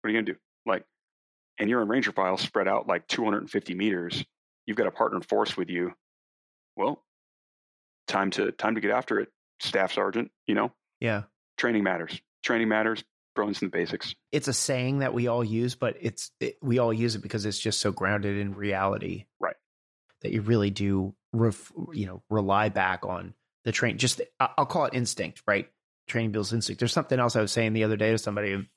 What 0.00 0.08
are 0.08 0.12
you 0.12 0.16
going 0.16 0.26
to 0.26 0.32
do? 0.32 0.38
Like, 0.66 0.84
and 1.58 1.68
you're 1.68 1.82
in 1.82 1.88
Ranger 1.88 2.12
file 2.12 2.36
spread 2.36 2.68
out 2.68 2.86
like 2.86 3.06
250 3.08 3.74
meters. 3.74 4.24
You've 4.66 4.76
got 4.76 4.86
a 4.86 4.92
partner 4.92 5.20
force 5.22 5.56
with 5.56 5.70
you. 5.70 5.92
Well, 6.76 7.04
time 8.08 8.30
to 8.32 8.52
time 8.52 8.74
to 8.74 8.80
get 8.80 8.90
after 8.90 9.20
it, 9.20 9.28
staff 9.60 9.92
sergeant. 9.92 10.30
You 10.46 10.54
know, 10.54 10.72
yeah. 11.00 11.22
Training 11.58 11.84
matters. 11.84 12.20
Training 12.42 12.68
matters 12.68 13.04
throwing 13.34 13.54
some 13.54 13.70
basics. 13.70 14.14
It's 14.30 14.48
a 14.48 14.52
saying 14.52 14.98
that 14.98 15.14
we 15.14 15.26
all 15.26 15.44
use, 15.44 15.74
but 15.74 15.96
it's 16.00 16.30
it, 16.40 16.56
we 16.62 16.78
all 16.78 16.92
use 16.92 17.14
it 17.14 17.22
because 17.22 17.46
it's 17.46 17.58
just 17.58 17.80
so 17.80 17.92
grounded 17.92 18.38
in 18.38 18.54
reality, 18.54 19.26
right? 19.40 19.56
That 20.22 20.32
you 20.32 20.42
really 20.42 20.70
do, 20.70 21.14
ref, 21.32 21.72
you 21.92 22.06
know, 22.06 22.22
rely 22.30 22.68
back 22.68 23.04
on 23.04 23.34
the 23.64 23.72
train. 23.72 23.98
Just 23.98 24.20
I'll 24.40 24.66
call 24.66 24.86
it 24.86 24.94
instinct, 24.94 25.42
right? 25.46 25.68
Training 26.08 26.32
builds 26.32 26.52
instinct. 26.52 26.80
There's 26.80 26.92
something 26.92 27.18
else 27.18 27.36
I 27.36 27.40
was 27.40 27.52
saying 27.52 27.72
the 27.72 27.84
other 27.84 27.96
day 27.96 28.10
to 28.10 28.18
somebody. 28.18 28.68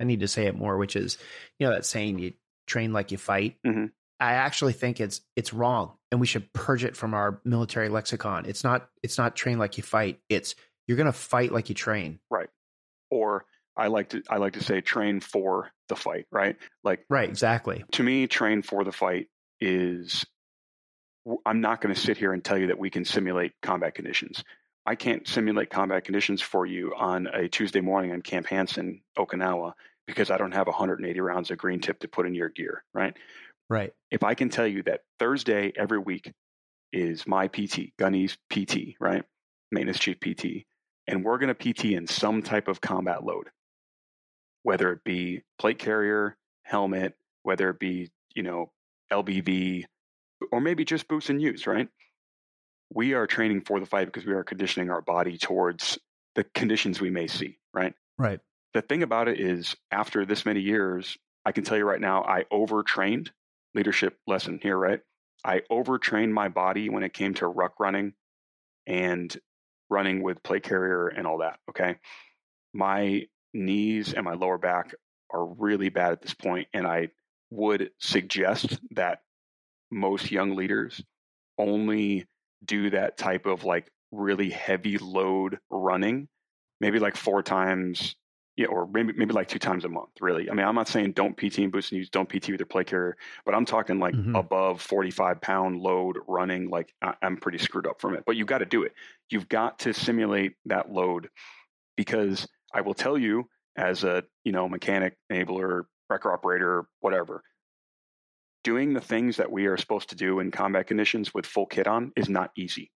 I 0.00 0.04
need 0.04 0.20
to 0.20 0.28
say 0.28 0.46
it 0.46 0.56
more, 0.56 0.76
which 0.78 0.96
is, 0.96 1.16
you 1.58 1.66
know, 1.66 1.72
that 1.72 1.86
saying 1.86 2.18
you 2.18 2.32
train 2.66 2.92
like 2.92 3.12
you 3.12 3.18
fight. 3.18 3.56
Mm-hmm. 3.64 3.86
I 4.22 4.34
actually 4.34 4.72
think 4.72 5.00
it's 5.00 5.20
it's 5.34 5.52
wrong, 5.52 5.94
and 6.10 6.20
we 6.20 6.26
should 6.26 6.52
purge 6.52 6.84
it 6.84 6.96
from 6.96 7.12
our 7.12 7.40
military 7.44 7.88
lexicon. 7.88 8.46
It's 8.46 8.62
not 8.62 8.88
it's 9.02 9.18
not 9.18 9.34
train 9.34 9.58
like 9.58 9.76
you 9.76 9.82
fight. 9.82 10.20
It's 10.28 10.54
you're 10.86 10.96
going 10.96 11.06
to 11.06 11.12
fight 11.12 11.52
like 11.52 11.68
you 11.68 11.74
train. 11.74 12.20
Right. 12.30 12.48
Or 13.10 13.44
I 13.76 13.88
like 13.88 14.10
to 14.10 14.22
I 14.30 14.36
like 14.36 14.52
to 14.54 14.62
say 14.62 14.80
train 14.80 15.18
for 15.18 15.70
the 15.88 15.96
fight, 15.96 16.26
right? 16.30 16.56
Like 16.84 17.04
Right, 17.10 17.28
exactly. 17.28 17.84
To 17.92 18.02
me, 18.04 18.28
train 18.28 18.62
for 18.62 18.84
the 18.84 18.92
fight 18.92 19.26
is 19.60 20.24
I'm 21.44 21.60
not 21.60 21.80
going 21.80 21.94
to 21.94 22.00
sit 22.00 22.16
here 22.16 22.32
and 22.32 22.44
tell 22.44 22.58
you 22.58 22.68
that 22.68 22.78
we 22.78 22.90
can 22.90 23.04
simulate 23.04 23.52
combat 23.60 23.94
conditions. 23.94 24.44
I 24.86 24.94
can't 24.94 25.26
simulate 25.26 25.70
combat 25.70 26.04
conditions 26.04 26.40
for 26.42 26.64
you 26.64 26.94
on 26.96 27.26
a 27.26 27.48
Tuesday 27.48 27.80
morning 27.80 28.12
on 28.12 28.22
Camp 28.22 28.46
Hansen, 28.46 29.02
Okinawa, 29.16 29.74
because 30.06 30.30
I 30.30 30.38
don't 30.38 30.52
have 30.52 30.66
180 30.66 31.20
rounds 31.20 31.50
of 31.50 31.58
green 31.58 31.80
tip 31.80 32.00
to 32.00 32.08
put 32.08 32.26
in 32.26 32.34
your 32.34 32.48
gear, 32.48 32.82
right? 32.92 33.16
Right. 33.70 33.92
If 34.10 34.22
I 34.22 34.34
can 34.34 34.48
tell 34.48 34.66
you 34.66 34.82
that 34.84 35.00
Thursday 35.18 35.72
every 35.76 35.98
week 35.98 36.32
is 36.92 37.26
my 37.26 37.48
PT, 37.48 37.96
Gunny's 37.98 38.36
PT, 38.52 38.96
right? 39.00 39.24
Maintenance 39.70 39.98
chief 39.98 40.20
PT, 40.20 40.66
and 41.06 41.24
we're 41.24 41.38
going 41.38 41.54
to 41.54 41.72
PT 41.72 41.86
in 41.86 42.06
some 42.06 42.42
type 42.42 42.68
of 42.68 42.80
combat 42.80 43.24
load 43.24 43.48
whether 44.62 44.92
it 44.92 45.04
be 45.04 45.42
plate 45.58 45.78
carrier, 45.78 46.36
helmet, 46.62 47.14
whether 47.42 47.70
it 47.70 47.78
be, 47.78 48.10
you 48.34 48.42
know, 48.42 48.70
LBV, 49.12 49.84
or 50.50 50.60
maybe 50.60 50.84
just 50.84 51.08
boots 51.08 51.30
and 51.30 51.40
use, 51.40 51.66
right? 51.66 51.88
We 52.94 53.14
are 53.14 53.26
training 53.26 53.62
for 53.62 53.80
the 53.80 53.86
fight 53.86 54.06
because 54.06 54.26
we 54.26 54.34
are 54.34 54.44
conditioning 54.44 54.90
our 54.90 55.02
body 55.02 55.38
towards 55.38 55.98
the 56.34 56.44
conditions 56.54 57.00
we 57.00 57.10
may 57.10 57.26
see, 57.26 57.58
right? 57.74 57.94
Right. 58.18 58.40
The 58.74 58.82
thing 58.82 59.02
about 59.02 59.28
it 59.28 59.40
is, 59.40 59.76
after 59.90 60.24
this 60.24 60.46
many 60.46 60.60
years, 60.60 61.18
I 61.44 61.52
can 61.52 61.64
tell 61.64 61.76
you 61.76 61.84
right 61.84 62.00
now, 62.00 62.22
I 62.22 62.44
overtrained 62.50 63.30
leadership 63.74 64.18
lesson 64.26 64.58
here, 64.62 64.76
right? 64.76 65.00
I 65.44 65.62
overtrained 65.70 66.32
my 66.32 66.48
body 66.48 66.88
when 66.88 67.02
it 67.02 67.12
came 67.12 67.34
to 67.34 67.46
ruck 67.46 67.80
running 67.80 68.14
and 68.86 69.36
running 69.90 70.22
with 70.22 70.42
plate 70.42 70.62
carrier 70.62 71.08
and 71.08 71.26
all 71.26 71.38
that. 71.38 71.58
Okay. 71.70 71.96
My 72.72 73.26
knees 73.52 74.14
and 74.14 74.24
my 74.24 74.34
lower 74.34 74.58
back 74.58 74.94
are 75.30 75.44
really 75.44 75.88
bad 75.88 76.12
at 76.12 76.22
this 76.22 76.34
point, 76.34 76.68
and 76.72 76.86
I 76.86 77.08
would 77.50 77.90
suggest 77.98 78.78
that 78.92 79.20
most 79.90 80.30
young 80.30 80.56
leaders 80.56 81.02
only 81.58 82.26
do 82.64 82.90
that 82.90 83.18
type 83.18 83.46
of 83.46 83.64
like 83.64 83.90
really 84.10 84.50
heavy 84.50 84.98
load 84.98 85.58
running, 85.70 86.28
maybe 86.80 86.98
like 86.98 87.16
four 87.16 87.42
times 87.42 88.16
yeah, 88.56 88.66
or 88.66 88.86
maybe 88.86 89.14
maybe 89.16 89.32
like 89.32 89.48
two 89.48 89.58
times 89.58 89.84
a 89.84 89.88
month, 89.88 90.10
really. 90.20 90.50
I 90.50 90.54
mean, 90.54 90.66
I'm 90.66 90.74
not 90.74 90.88
saying 90.88 91.12
don't 91.12 91.36
PT 91.36 91.58
and 91.58 91.72
boost 91.72 91.90
and 91.90 91.98
use, 91.98 92.10
don't 92.10 92.28
PT 92.28 92.48
with 92.48 92.60
your 92.60 92.66
plate 92.66 92.86
carrier, 92.86 93.16
but 93.46 93.54
I'm 93.54 93.64
talking 93.64 93.98
like 93.98 94.14
mm-hmm. 94.14 94.36
above 94.36 94.82
45 94.82 95.40
pound 95.40 95.80
load 95.80 96.18
running. 96.28 96.68
Like 96.68 96.92
I, 97.00 97.14
I'm 97.22 97.38
pretty 97.38 97.58
screwed 97.58 97.86
up 97.86 98.00
from 98.00 98.14
it, 98.14 98.24
but 98.26 98.36
you 98.36 98.44
got 98.44 98.58
to 98.58 98.66
do 98.66 98.82
it. 98.82 98.92
You've 99.30 99.48
got 99.48 99.78
to 99.80 99.94
simulate 99.94 100.52
that 100.66 100.92
load 100.92 101.28
because 101.96 102.46
I 102.74 102.82
will 102.82 102.94
tell 102.94 103.16
you, 103.16 103.48
as 103.76 104.04
a 104.04 104.22
you 104.44 104.52
know 104.52 104.68
mechanic, 104.68 105.16
enabler, 105.32 105.84
wrecker 106.10 106.30
operator, 106.30 106.84
whatever, 107.00 107.42
doing 108.64 108.92
the 108.92 109.00
things 109.00 109.38
that 109.38 109.50
we 109.50 109.64
are 109.64 109.78
supposed 109.78 110.10
to 110.10 110.16
do 110.16 110.40
in 110.40 110.50
combat 110.50 110.86
conditions 110.86 111.32
with 111.32 111.46
full 111.46 111.66
kit 111.66 111.86
on 111.86 112.12
is 112.16 112.28
not 112.28 112.50
easy. 112.56 112.90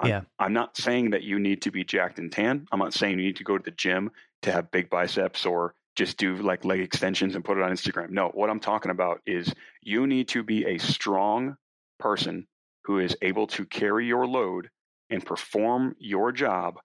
I'm, 0.00 0.08
yeah. 0.08 0.20
I'm 0.38 0.52
not 0.52 0.76
saying 0.76 1.10
that 1.10 1.22
you 1.22 1.38
need 1.38 1.62
to 1.62 1.70
be 1.70 1.84
jacked 1.84 2.18
and 2.18 2.30
tan. 2.30 2.66
I'm 2.72 2.80
not 2.80 2.94
saying 2.94 3.18
you 3.18 3.26
need 3.26 3.36
to 3.36 3.44
go 3.44 3.56
to 3.56 3.64
the 3.64 3.70
gym 3.70 4.10
to 4.44 4.52
have 4.52 4.70
big 4.70 4.88
biceps 4.88 5.44
or 5.44 5.74
just 5.96 6.16
do 6.16 6.36
like 6.36 6.64
leg 6.64 6.80
extensions 6.80 7.34
and 7.34 7.44
put 7.44 7.58
it 7.58 7.62
on 7.62 7.70
Instagram. 7.70 8.10
No, 8.10 8.28
what 8.34 8.50
I'm 8.50 8.60
talking 8.60 8.90
about 8.90 9.20
is 9.26 9.52
you 9.82 10.06
need 10.06 10.28
to 10.28 10.42
be 10.42 10.64
a 10.64 10.78
strong 10.78 11.56
person 11.98 12.46
who 12.84 12.98
is 12.98 13.16
able 13.22 13.46
to 13.48 13.64
carry 13.64 14.06
your 14.06 14.26
load 14.26 14.68
and 15.10 15.24
perform 15.24 15.94
your 15.98 16.32
job 16.32 16.78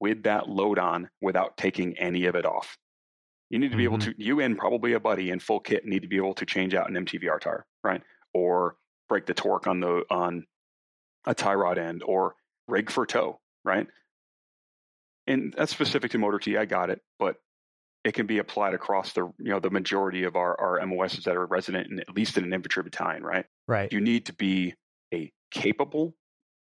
with 0.00 0.24
that 0.24 0.48
load 0.48 0.78
on 0.78 1.08
without 1.20 1.56
taking 1.56 1.96
any 1.98 2.26
of 2.26 2.34
it 2.34 2.44
off. 2.44 2.76
You 3.50 3.58
need 3.58 3.70
to 3.70 3.76
be 3.76 3.84
mm-hmm. 3.84 3.94
able 3.94 4.04
to, 4.06 4.14
you 4.18 4.40
and 4.40 4.58
probably 4.58 4.92
a 4.92 5.00
buddy 5.00 5.30
in 5.30 5.38
full 5.38 5.60
kit 5.60 5.84
need 5.84 6.02
to 6.02 6.08
be 6.08 6.16
able 6.16 6.34
to 6.34 6.46
change 6.46 6.74
out 6.74 6.90
an 6.90 7.04
MTVR 7.04 7.40
tire, 7.40 7.64
right? 7.82 8.02
Or 8.32 8.76
break 9.08 9.26
the 9.26 9.34
torque 9.34 9.66
on 9.66 9.80
the 9.80 10.02
on 10.10 10.46
a 11.26 11.34
tie 11.34 11.54
rod 11.54 11.78
end 11.78 12.02
or 12.04 12.34
rig 12.68 12.90
for 12.90 13.06
tow, 13.06 13.40
right? 13.64 13.86
And 15.26 15.54
that's 15.56 15.72
specific 15.72 16.10
to 16.12 16.18
Motor 16.18 16.38
T. 16.38 16.56
I 16.56 16.64
got 16.66 16.90
it, 16.90 17.00
but 17.18 17.36
it 18.04 18.12
can 18.12 18.26
be 18.26 18.38
applied 18.38 18.74
across 18.74 19.12
the 19.14 19.32
you 19.38 19.50
know 19.50 19.60
the 19.60 19.70
majority 19.70 20.24
of 20.24 20.36
our 20.36 20.58
our 20.60 20.86
MOSs 20.86 21.24
that 21.24 21.36
are 21.36 21.46
resident 21.46 21.90
in 21.90 22.00
at 22.00 22.14
least 22.14 22.36
in 22.36 22.44
an 22.44 22.52
infantry 22.52 22.82
battalion, 22.82 23.22
right? 23.22 23.46
Right. 23.66 23.90
You 23.90 24.00
need 24.00 24.26
to 24.26 24.34
be 24.34 24.74
a 25.12 25.32
capable, 25.50 26.14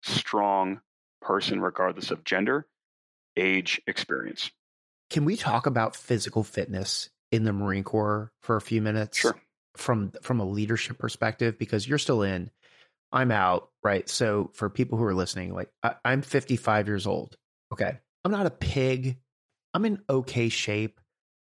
strong 0.03 0.81
person, 1.21 1.61
regardless 1.61 2.11
of 2.11 2.25
gender, 2.25 2.67
age, 3.37 3.81
experience. 3.87 4.51
Can 5.11 5.25
we 5.25 5.37
talk 5.37 5.67
about 5.67 5.97
physical 5.97 6.45
fitness 6.45 7.11
in 7.33 7.45
the 7.45 7.53
Marine 7.53 7.85
Corps 7.85 8.33
for 8.41 8.57
a 8.57 8.61
few 8.61 8.81
minutes? 8.81 9.19
Sure. 9.19 9.37
From 9.77 10.13
from 10.23 10.39
a 10.39 10.45
leadership 10.45 10.99
perspective, 10.99 11.59
because 11.59 11.89
you're 11.89 11.99
still 11.99 12.23
in, 12.23 12.51
I'm 13.11 13.33
out, 13.33 13.71
right? 13.83 14.09
So 14.09 14.51
for 14.55 14.71
people 14.71 14.99
who 14.99 15.05
are 15.05 15.15
listening, 15.15 15.53
like 15.53 15.69
I, 15.83 15.97
I'm 16.05 16.23
55 16.23 16.87
years 16.87 17.09
old. 17.09 17.37
Okay. 17.73 17.99
I'm 18.25 18.33
not 18.33 18.47
a 18.47 18.51
pig. 18.51 19.19
I'm 19.73 19.85
in 19.85 20.01
okay 20.09 20.49
shape. 20.49 21.01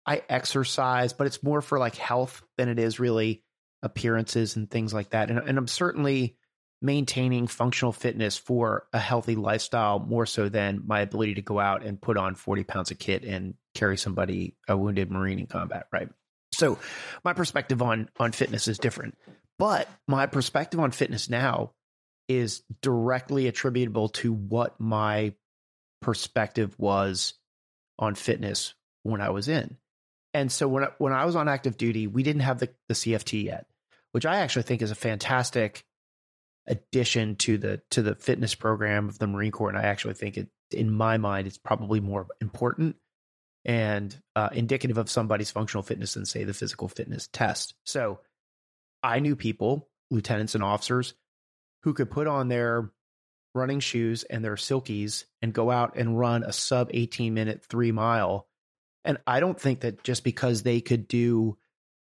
I 0.05 0.21
exercise, 0.30 1.13
but 1.13 1.28
it's 1.28 1.43
more 1.43 1.61
for 1.61 1.80
like 1.80 1.95
health 1.95 2.41
than 2.57 2.69
it 2.69 2.80
is 2.80 2.99
really 2.99 3.43
appearances 3.84 4.55
and 4.55 4.69
things 4.69 4.93
like 4.93 5.09
that. 5.09 5.30
And, 5.30 5.39
and 5.39 5.57
I'm 5.57 5.67
certainly 5.67 6.38
maintaining 6.82 7.47
functional 7.47 7.91
fitness 7.91 8.38
for 8.38 8.88
a 8.93 8.99
healthy 8.99 9.36
lifestyle 9.36 9.99
more 9.99 10.25
so 10.25 10.47
than 10.47 10.84
my 10.86 11.01
ability 11.01 11.36
to 11.36 11.41
go 11.41 11.59
out 11.59 11.84
and 11.84 11.99
put 11.99 12.17
on 12.17 12.36
40 12.36 12.63
pounds 12.63 12.91
of 12.91 12.99
kit 12.99 13.23
and 13.23 13.55
carry 13.73 13.97
somebody, 13.97 14.55
a 14.67 14.78
wounded 14.78 15.11
Marine 15.11 15.39
in 15.39 15.47
combat, 15.47 15.88
right? 15.91 16.09
So 16.53 16.80
my 17.23 17.34
perspective 17.34 17.82
on 17.82 18.09
on 18.19 18.32
fitness 18.32 18.67
is 18.67 18.78
different. 18.78 19.17
But 19.59 19.89
my 20.07 20.28
perspective 20.28 20.80
on 20.80 20.91
fitness 20.91 21.30
now 21.30 21.71
is 22.28 22.61
directly 22.82 23.47
attributable 23.47 24.09
to 24.09 24.32
what 24.32 24.80
my 24.80 25.34
perspective 26.02 26.76
was 26.78 27.34
on 28.00 28.16
fitness 28.16 28.74
when 29.04 29.22
I 29.22 29.30
was 29.30 29.48
in. 29.48 29.78
And 30.34 30.52
so 30.52 30.68
when 30.68 30.84
I, 30.84 30.88
when 30.98 31.14
I 31.14 31.26
was 31.26 31.36
on 31.36 31.48
active 31.48 31.78
duty, 31.78 32.08
we 32.08 32.24
didn't 32.24 32.41
have 32.41 32.60
the, 32.60 32.70
the 32.88 32.93
CFT 32.93 33.45
yet, 33.45 33.66
which 34.12 34.26
I 34.26 34.38
actually 34.38 34.64
think 34.64 34.82
is 34.82 34.91
a 34.91 34.95
fantastic 34.95 35.84
addition 36.68 37.38
to 37.38 37.58
the 37.58 37.82
to 37.91 38.02
the 38.02 38.16
fitness 38.16 38.54
program 38.54 39.08
of 39.08 39.18
the 39.18 39.28
Marine 39.28 39.52
Corps. 39.52 39.70
And 39.70 39.78
I 39.78 39.84
actually 39.84 40.16
think 40.16 40.38
it, 40.38 40.50
in 40.72 40.91
my 40.91 41.18
mind, 41.18 41.48
it's 41.48 41.58
probably 41.58 42.00
more 42.00 42.28
important 42.41 42.98
and 43.66 44.16
uh, 44.36 44.50
indicative 44.54 44.98
of 44.98 45.10
somebody's 45.10 45.52
functional 45.52 45.84
fitness 45.84 46.14
than 46.14 46.26
say 46.26 46.43
the 46.43 46.54
physical 46.54 46.88
fitness 46.88 47.28
test. 47.32 47.74
So 47.86 48.20
I 49.04 49.20
knew 49.20 49.36
people, 49.36 49.89
lieutenants 50.10 50.56
and 50.56 50.64
officers, 50.64 51.14
who 51.84 51.93
could 51.93 52.10
put 52.10 52.28
on 52.28 52.48
their 52.48 52.91
running 53.58 53.80
shoes 53.80 54.24
and 54.24 54.43
their 54.43 54.55
silkies 54.55 55.26
and 55.41 55.53
go 55.53 55.72
out 55.72 55.97
and 55.97 56.18
run 56.18 56.43
a 56.43 56.53
sub 56.53 56.89
18 56.93 57.34
minute 57.34 57.64
three 57.64 57.91
mile. 57.91 58.47
And 59.03 59.18
I 59.26 59.39
don't 59.39 59.60
think 59.60 59.82
that 59.82 60.03
just 60.03 60.24
because 60.24 60.64
they 60.64 60.82
could 60.82 61.08
do 61.08 61.58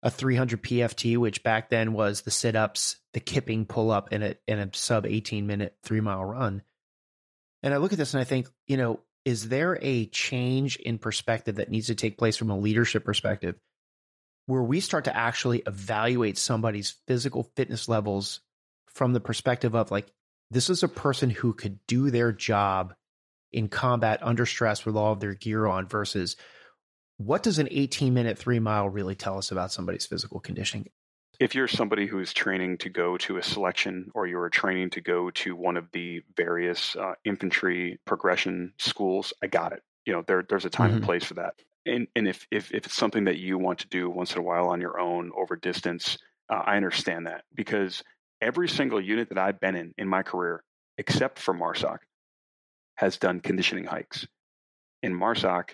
a 0.03 0.11
300 0.11 0.63
PFT, 0.63 1.17
which 1.17 1.43
back 1.43 1.71
then 1.71 1.93
was 1.93 2.23
the 2.23 2.31
sit 2.31 2.57
ups, 2.57 2.97
the 3.13 3.21
kipping 3.21 3.67
pull 3.67 3.91
up 3.91 4.13
in 4.13 4.23
a, 4.23 4.35
in 4.47 4.59
a 4.59 4.71
sub 4.73 5.07
18 5.07 5.47
minute 5.47 5.77
three 5.83 6.01
mile 6.01 6.25
run. 6.25 6.63
And 7.63 7.75
I 7.75 7.79
look 7.79 7.93
at 7.93 7.99
this 7.99 8.15
and 8.15 8.21
I 8.21 8.25
think, 8.25 8.49
you 8.67 8.77
know, 8.77 9.01
is 9.25 9.49
there 9.49 9.79
a 9.83 10.07
change 10.07 10.77
in 10.77 10.99
perspective 10.99 11.57
that 11.57 11.71
needs 11.71 11.89
to 11.89 11.95
take 11.95 12.17
place 12.17 12.37
from 12.37 12.51
a 12.51 12.59
leadership 12.59 13.05
perspective 13.05 13.57
where 14.47 14.63
we 14.63 14.81
start 14.81 15.05
to 15.05 15.15
actually 15.15 15.63
evaluate 15.67 16.39
somebody's 16.39 16.97
physical 17.07 17.43
fitness 17.55 17.89
levels 17.89 18.41
from 18.87 19.13
the 19.13 19.21
perspective 19.21 19.75
of 19.75 19.91
like, 19.91 20.11
this 20.51 20.71
is 20.71 20.83
a 20.83 20.89
person 20.89 21.31
who 21.31 21.53
could 21.53 21.79
do 21.87 22.11
their 22.11 22.33
job 22.33 22.95
in 23.53 23.69
combat 23.69 24.21
under 24.23 24.47
stress 24.47 24.85
with 24.85 24.97
all 24.97 25.13
of 25.13 25.21
their 25.21 25.35
gear 25.35 25.67
on 25.67 25.87
versus 25.87 26.37
what 27.17 27.43
does 27.43 27.59
an 27.59 27.69
18 27.71 28.15
minute 28.15 28.39
three 28.39 28.59
mile 28.59 28.89
really 28.89 29.15
tell 29.15 29.39
us 29.39 29.51
about 29.51 29.73
somebody's 29.73 30.07
physical 30.07 30.41
conditioning? 30.41 30.89
If 31.41 31.55
you're 31.55 31.69
somebody 31.69 32.07
who 32.07 32.19
is 32.19 32.33
training 32.33 32.79
to 32.79 32.91
go 32.91 33.17
to 33.19 33.37
a 33.37 33.43
selection 33.43 34.11
or 34.15 34.27
you're 34.27 34.49
training 34.49 34.91
to 34.91 35.01
go 35.01 35.31
to 35.31 35.55
one 35.55 35.77
of 35.77 35.87
the 35.93 36.23
various 36.37 36.97
uh, 36.97 37.15
infantry 37.25 38.01
progression 38.05 38.73
schools, 38.79 39.33
I 39.43 39.47
got 39.47 39.73
it. 39.73 39.83
You 40.05 40.15
know, 40.15 40.25
there, 40.27 40.45
there's 40.49 40.65
a 40.65 40.71
time 40.71 40.89
mm-hmm. 40.89 40.97
and 40.97 41.05
place 41.05 41.25
for 41.25 41.35
that 41.35 41.55
and, 41.89 42.07
and 42.15 42.29
if, 42.29 42.47
if, 42.51 42.73
if 42.73 42.87
it's 42.87 42.95
something 42.95 43.25
that 43.25 43.39
you 43.39 43.59
want 43.59 43.81
to 43.81 43.89
do 43.89 44.11
once 44.11 44.33
in 44.33 44.39
a 44.39 44.43
while 44.43 44.69
on 44.69 44.81
your 44.81 45.01
own 45.01 45.33
over 45.37 45.57
distance, 45.57 46.19
uh, 46.51 46.63
I 46.65 46.77
understand 46.77 47.27
that 47.27 47.45
because 47.55 48.03
every 48.41 48.69
single 48.69 49.01
unit 49.01 49.29
that 49.31 49.39
I've 49.39 49.61
been 49.61 49.77
in 49.77 49.95
in 49.99 50.09
my 50.09 50.23
career, 50.23 50.63
except 50.97 51.39
for 51.39 51.55
MARSOC, 51.55 51.99
has 52.97 53.17
done 53.17 53.41
conditioning 53.41 53.85
hikes. 53.85 54.27
In 55.03 55.15
MARSOC, 55.15 55.71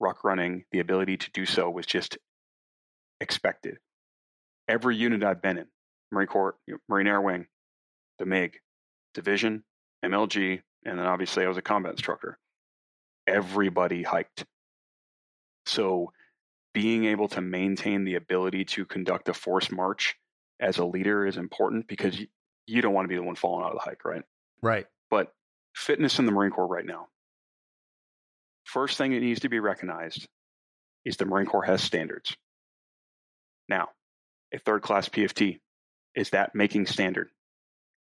rock 0.00 0.24
running, 0.24 0.64
the 0.72 0.80
ability 0.80 1.16
to 1.18 1.30
do 1.32 1.46
so 1.46 1.70
was 1.70 1.86
just 1.86 2.18
expected. 3.20 3.78
Every 4.68 4.96
unit 4.96 5.22
I've 5.22 5.42
been 5.42 5.58
in, 5.58 5.66
Marine 6.12 6.26
Corps, 6.26 6.56
Marine 6.88 7.06
Air 7.06 7.20
Wing, 7.20 7.46
the 8.18 8.26
MIG, 8.26 8.58
Division, 9.14 9.64
MLG, 10.04 10.60
and 10.84 10.98
then 10.98 11.06
obviously 11.06 11.44
I 11.44 11.48
was 11.48 11.56
a 11.56 11.62
combat 11.62 11.92
instructor. 11.92 12.38
Everybody 13.26 14.02
hiked 14.02 14.44
so 15.66 16.12
being 16.72 17.04
able 17.04 17.28
to 17.28 17.40
maintain 17.40 18.04
the 18.04 18.14
ability 18.14 18.64
to 18.64 18.84
conduct 18.84 19.28
a 19.28 19.34
force 19.34 19.70
march 19.70 20.16
as 20.60 20.78
a 20.78 20.84
leader 20.84 21.26
is 21.26 21.36
important 21.36 21.86
because 21.86 22.18
you, 22.18 22.26
you 22.66 22.82
don't 22.82 22.94
want 22.94 23.04
to 23.04 23.08
be 23.08 23.16
the 23.16 23.22
one 23.22 23.36
falling 23.36 23.64
out 23.64 23.72
of 23.72 23.78
the 23.78 23.88
hike, 23.88 24.04
right? 24.04 24.22
Right. 24.62 24.86
But 25.10 25.32
fitness 25.74 26.18
in 26.18 26.26
the 26.26 26.32
Marine 26.32 26.50
Corps 26.50 26.66
right 26.66 26.84
now. 26.84 27.08
First 28.64 28.98
thing 28.98 29.12
that 29.12 29.20
needs 29.20 29.40
to 29.40 29.48
be 29.48 29.60
recognized 29.60 30.26
is 31.04 31.16
the 31.16 31.24
Marine 31.24 31.46
Corps 31.46 31.62
has 31.62 31.82
standards. 31.82 32.36
Now, 33.68 33.88
a 34.52 34.58
third 34.58 34.82
class 34.82 35.08
PFT, 35.08 35.60
is 36.14 36.30
that 36.30 36.54
making 36.54 36.86
standard? 36.86 37.28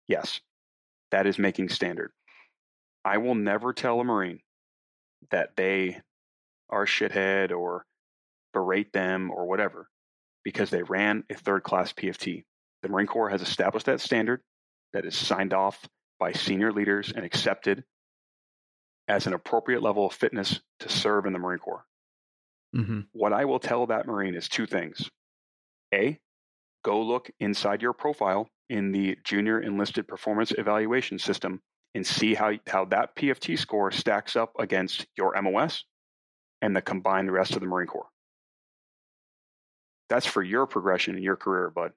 Yes, 0.08 0.39
that 1.12 1.26
is 1.26 1.38
making 1.39 1.70
standard. 1.70 2.12
I 3.04 3.18
will 3.18 3.36
never 3.36 3.74
tell 3.74 3.99
a 3.99 4.04
Marine 4.04 4.39
that 5.32 5.56
they 5.58 5.99
are 6.70 6.84
a 6.84 6.88
shithead 6.88 7.51
or 7.51 7.86
berate 8.54 8.93
them 8.93 9.32
or 9.32 9.45
whatever 9.45 9.89
because 10.44 10.70
they 10.70 10.84
ran 10.84 11.24
a 11.30 11.36
third 11.36 11.64
class 11.64 11.94
PFT. 11.94 12.44
The 12.82 12.89
Marine 12.89 13.08
Corps 13.08 13.30
has 13.30 13.41
established 13.41 13.86
that 13.86 14.02
standard 14.02 14.41
that 14.94 15.06
is 15.06 15.16
signed 15.16 15.54
off 15.54 15.88
by 16.20 16.32
senior 16.34 16.72
leaders 16.72 17.12
and 17.16 17.26
accepted 17.26 17.84
as 19.08 19.28
an 19.28 19.34
appropriate 19.34 19.82
level 19.82 20.06
of 20.06 20.14
fitness 20.14 20.62
to 20.80 20.89
serve 20.89 21.26
in 21.26 21.34
the 21.34 21.39
Marine 21.39 21.60
Corps. 21.60 21.86
Mm-hmm. 22.76 23.02
What 23.12 23.34
I 23.34 23.46
will 23.46 23.60
tell 23.60 23.88
that 23.88 24.08
Marine 24.08 24.36
is 24.36 24.50
two 24.50 24.66
things. 24.66 25.10
A, 25.94 26.20
go 26.84 27.02
look 27.02 27.30
inside 27.39 27.82
your 27.82 27.94
profile 27.94 28.48
in 28.70 28.91
the 28.91 29.18
Junior 29.24 29.62
Enlisted 29.62 30.08
Performance 30.08 30.54
Evaluation 30.58 31.20
System 31.20 31.62
and 31.94 32.06
see 32.06 32.34
how, 32.34 32.54
how 32.68 32.86
that 32.86 33.16
PFT 33.16 33.58
score 33.58 33.91
stacks 33.91 34.36
up 34.36 34.54
against 34.58 35.06
your 35.16 35.39
MOS 35.41 35.84
and 36.62 36.76
the 36.76 36.82
combined 36.82 37.32
rest 37.32 37.54
of 37.54 37.60
the 37.60 37.68
Marine 37.68 37.88
Corps. 37.88 38.08
That's 40.10 40.26
for 40.26 40.43
your 40.43 40.68
progression 40.68 41.16
in 41.16 41.24
your 41.24 41.36
career, 41.36 41.70
bud. 41.70 41.91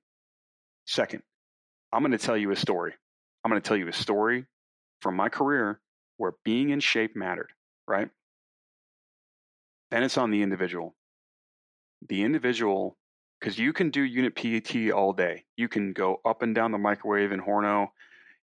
Second, 0.86 1.22
I'm 1.92 2.02
going 2.02 2.12
to 2.12 2.18
tell 2.18 2.36
you 2.36 2.50
a 2.50 2.56
story. 2.56 2.94
I'm 3.44 3.50
going 3.50 3.60
to 3.60 3.66
tell 3.66 3.76
you 3.76 3.88
a 3.88 3.92
story 3.92 4.46
from 5.00 5.16
my 5.16 5.28
career 5.28 5.80
where 6.16 6.32
being 6.44 6.70
in 6.70 6.80
shape 6.80 7.14
mattered, 7.14 7.50
right? 7.86 8.08
then 9.90 10.02
it's 10.02 10.18
on 10.18 10.30
the 10.30 10.42
individual. 10.42 10.94
The 12.08 12.22
individual, 12.22 12.96
because 13.40 13.58
you 13.58 13.72
can 13.72 13.90
do 13.90 14.02
unit 14.02 14.34
PT 14.34 14.90
all 14.90 15.12
day. 15.12 15.44
You 15.56 15.68
can 15.68 15.92
go 15.92 16.20
up 16.24 16.42
and 16.42 16.54
down 16.54 16.72
the 16.72 16.78
microwave 16.78 17.32
in 17.32 17.40
Horno. 17.40 17.88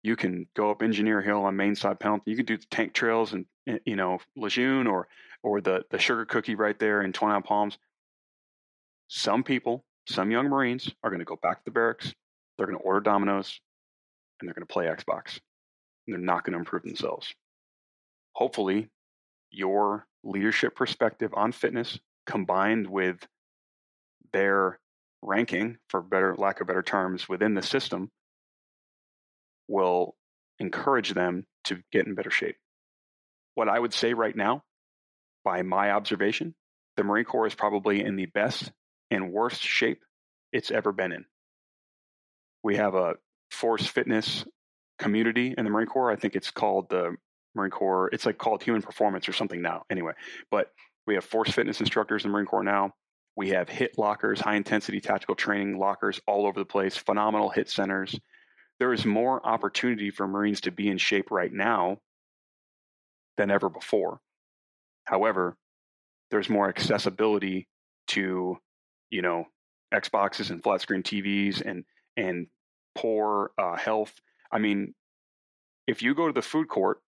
You 0.02 0.16
can 0.16 0.46
go 0.56 0.70
up 0.70 0.82
Engineer 0.82 1.20
Hill 1.20 1.44
on 1.44 1.56
Main 1.56 1.74
Side 1.74 2.00
Pendleton. 2.00 2.30
You 2.30 2.36
can 2.36 2.46
do 2.46 2.56
the 2.56 2.66
tank 2.70 2.92
trails 2.92 3.32
and 3.32 3.46
eh, 3.66 3.78
you 3.84 3.96
know 3.96 4.18
Lejeune 4.36 4.86
or 4.86 5.08
or 5.42 5.60
the 5.60 5.84
the 5.90 5.98
sugar 5.98 6.24
cookie 6.24 6.54
right 6.54 6.78
there 6.78 7.02
in 7.02 7.12
Nine 7.20 7.42
Palms. 7.42 7.78
Some 9.14 9.44
people, 9.44 9.84
some 10.08 10.30
young 10.30 10.48
Marines, 10.48 10.90
are 11.04 11.10
going 11.10 11.20
to 11.20 11.26
go 11.26 11.36
back 11.36 11.58
to 11.58 11.64
the 11.66 11.70
barracks. 11.70 12.14
They're 12.56 12.66
going 12.66 12.78
to 12.78 12.82
order 12.82 13.00
Domino's, 13.00 13.60
and 14.40 14.48
they're 14.48 14.54
going 14.54 14.66
to 14.66 14.72
play 14.72 14.86
Xbox. 14.86 15.38
And 16.06 16.14
they're 16.14 16.18
not 16.18 16.44
going 16.44 16.54
to 16.54 16.58
improve 16.58 16.82
themselves. 16.82 17.34
Hopefully, 18.32 18.88
your 19.50 20.06
leadership 20.24 20.74
perspective 20.74 21.30
on 21.34 21.52
fitness 21.52 21.98
combined 22.24 22.86
with 22.86 23.18
their 24.32 24.80
ranking, 25.20 25.76
for 25.90 26.00
better 26.00 26.34
lack 26.34 26.62
of 26.62 26.66
better 26.66 26.82
terms, 26.82 27.28
within 27.28 27.52
the 27.52 27.60
system 27.60 28.10
will 29.68 30.16
encourage 30.58 31.12
them 31.12 31.44
to 31.64 31.82
get 31.92 32.06
in 32.06 32.14
better 32.14 32.30
shape. 32.30 32.56
What 33.56 33.68
I 33.68 33.78
would 33.78 33.92
say 33.92 34.14
right 34.14 34.34
now, 34.34 34.62
by 35.44 35.60
my 35.60 35.90
observation, 35.90 36.54
the 36.96 37.04
Marine 37.04 37.26
Corps 37.26 37.46
is 37.46 37.54
probably 37.54 38.02
in 38.02 38.16
the 38.16 38.24
best 38.24 38.72
and 39.12 39.32
worst 39.32 39.62
shape 39.62 40.02
it's 40.52 40.70
ever 40.70 40.92
been 40.92 41.12
in. 41.12 41.24
We 42.62 42.76
have 42.76 42.94
a 42.94 43.14
force 43.50 43.86
fitness 43.86 44.44
community 44.98 45.54
in 45.56 45.64
the 45.64 45.70
Marine 45.70 45.86
Corps. 45.86 46.10
I 46.10 46.16
think 46.16 46.34
it's 46.34 46.50
called 46.50 46.88
the 46.88 47.16
Marine 47.54 47.70
Corps. 47.70 48.08
It's 48.12 48.26
like 48.26 48.38
called 48.38 48.62
Human 48.62 48.82
Performance 48.82 49.28
or 49.28 49.32
something 49.32 49.60
now. 49.60 49.82
Anyway, 49.90 50.12
but 50.50 50.70
we 51.06 51.14
have 51.14 51.24
force 51.24 51.50
fitness 51.50 51.80
instructors 51.80 52.24
in 52.24 52.30
the 52.30 52.32
Marine 52.32 52.46
Corps 52.46 52.62
now. 52.62 52.92
We 53.36 53.50
have 53.50 53.68
HIT 53.68 53.98
lockers, 53.98 54.40
high 54.40 54.56
intensity 54.56 55.00
tactical 55.00 55.34
training 55.34 55.78
lockers 55.78 56.20
all 56.26 56.46
over 56.46 56.58
the 56.58 56.66
place, 56.66 56.96
phenomenal 56.96 57.50
HIT 57.50 57.70
centers. 57.70 58.18
There 58.78 58.92
is 58.92 59.04
more 59.04 59.44
opportunity 59.46 60.10
for 60.10 60.26
Marines 60.26 60.62
to 60.62 60.70
be 60.70 60.88
in 60.88 60.98
shape 60.98 61.30
right 61.30 61.52
now 61.52 61.98
than 63.36 63.50
ever 63.50 63.68
before. 63.68 64.20
However, 65.04 65.56
there's 66.30 66.48
more 66.48 66.68
accessibility 66.68 67.68
to, 68.08 68.58
you 69.12 69.22
know, 69.22 69.44
Xboxes 69.94 70.50
and 70.50 70.62
flat 70.62 70.80
screen 70.80 71.02
TVs 71.02 71.60
and 71.64 71.84
and 72.16 72.48
poor 72.96 73.52
uh, 73.58 73.76
health. 73.76 74.12
I 74.50 74.58
mean, 74.58 74.94
if 75.86 76.02
you 76.02 76.14
go 76.14 76.26
to 76.26 76.32
the 76.32 76.42
food 76.42 76.68
court 76.68 77.00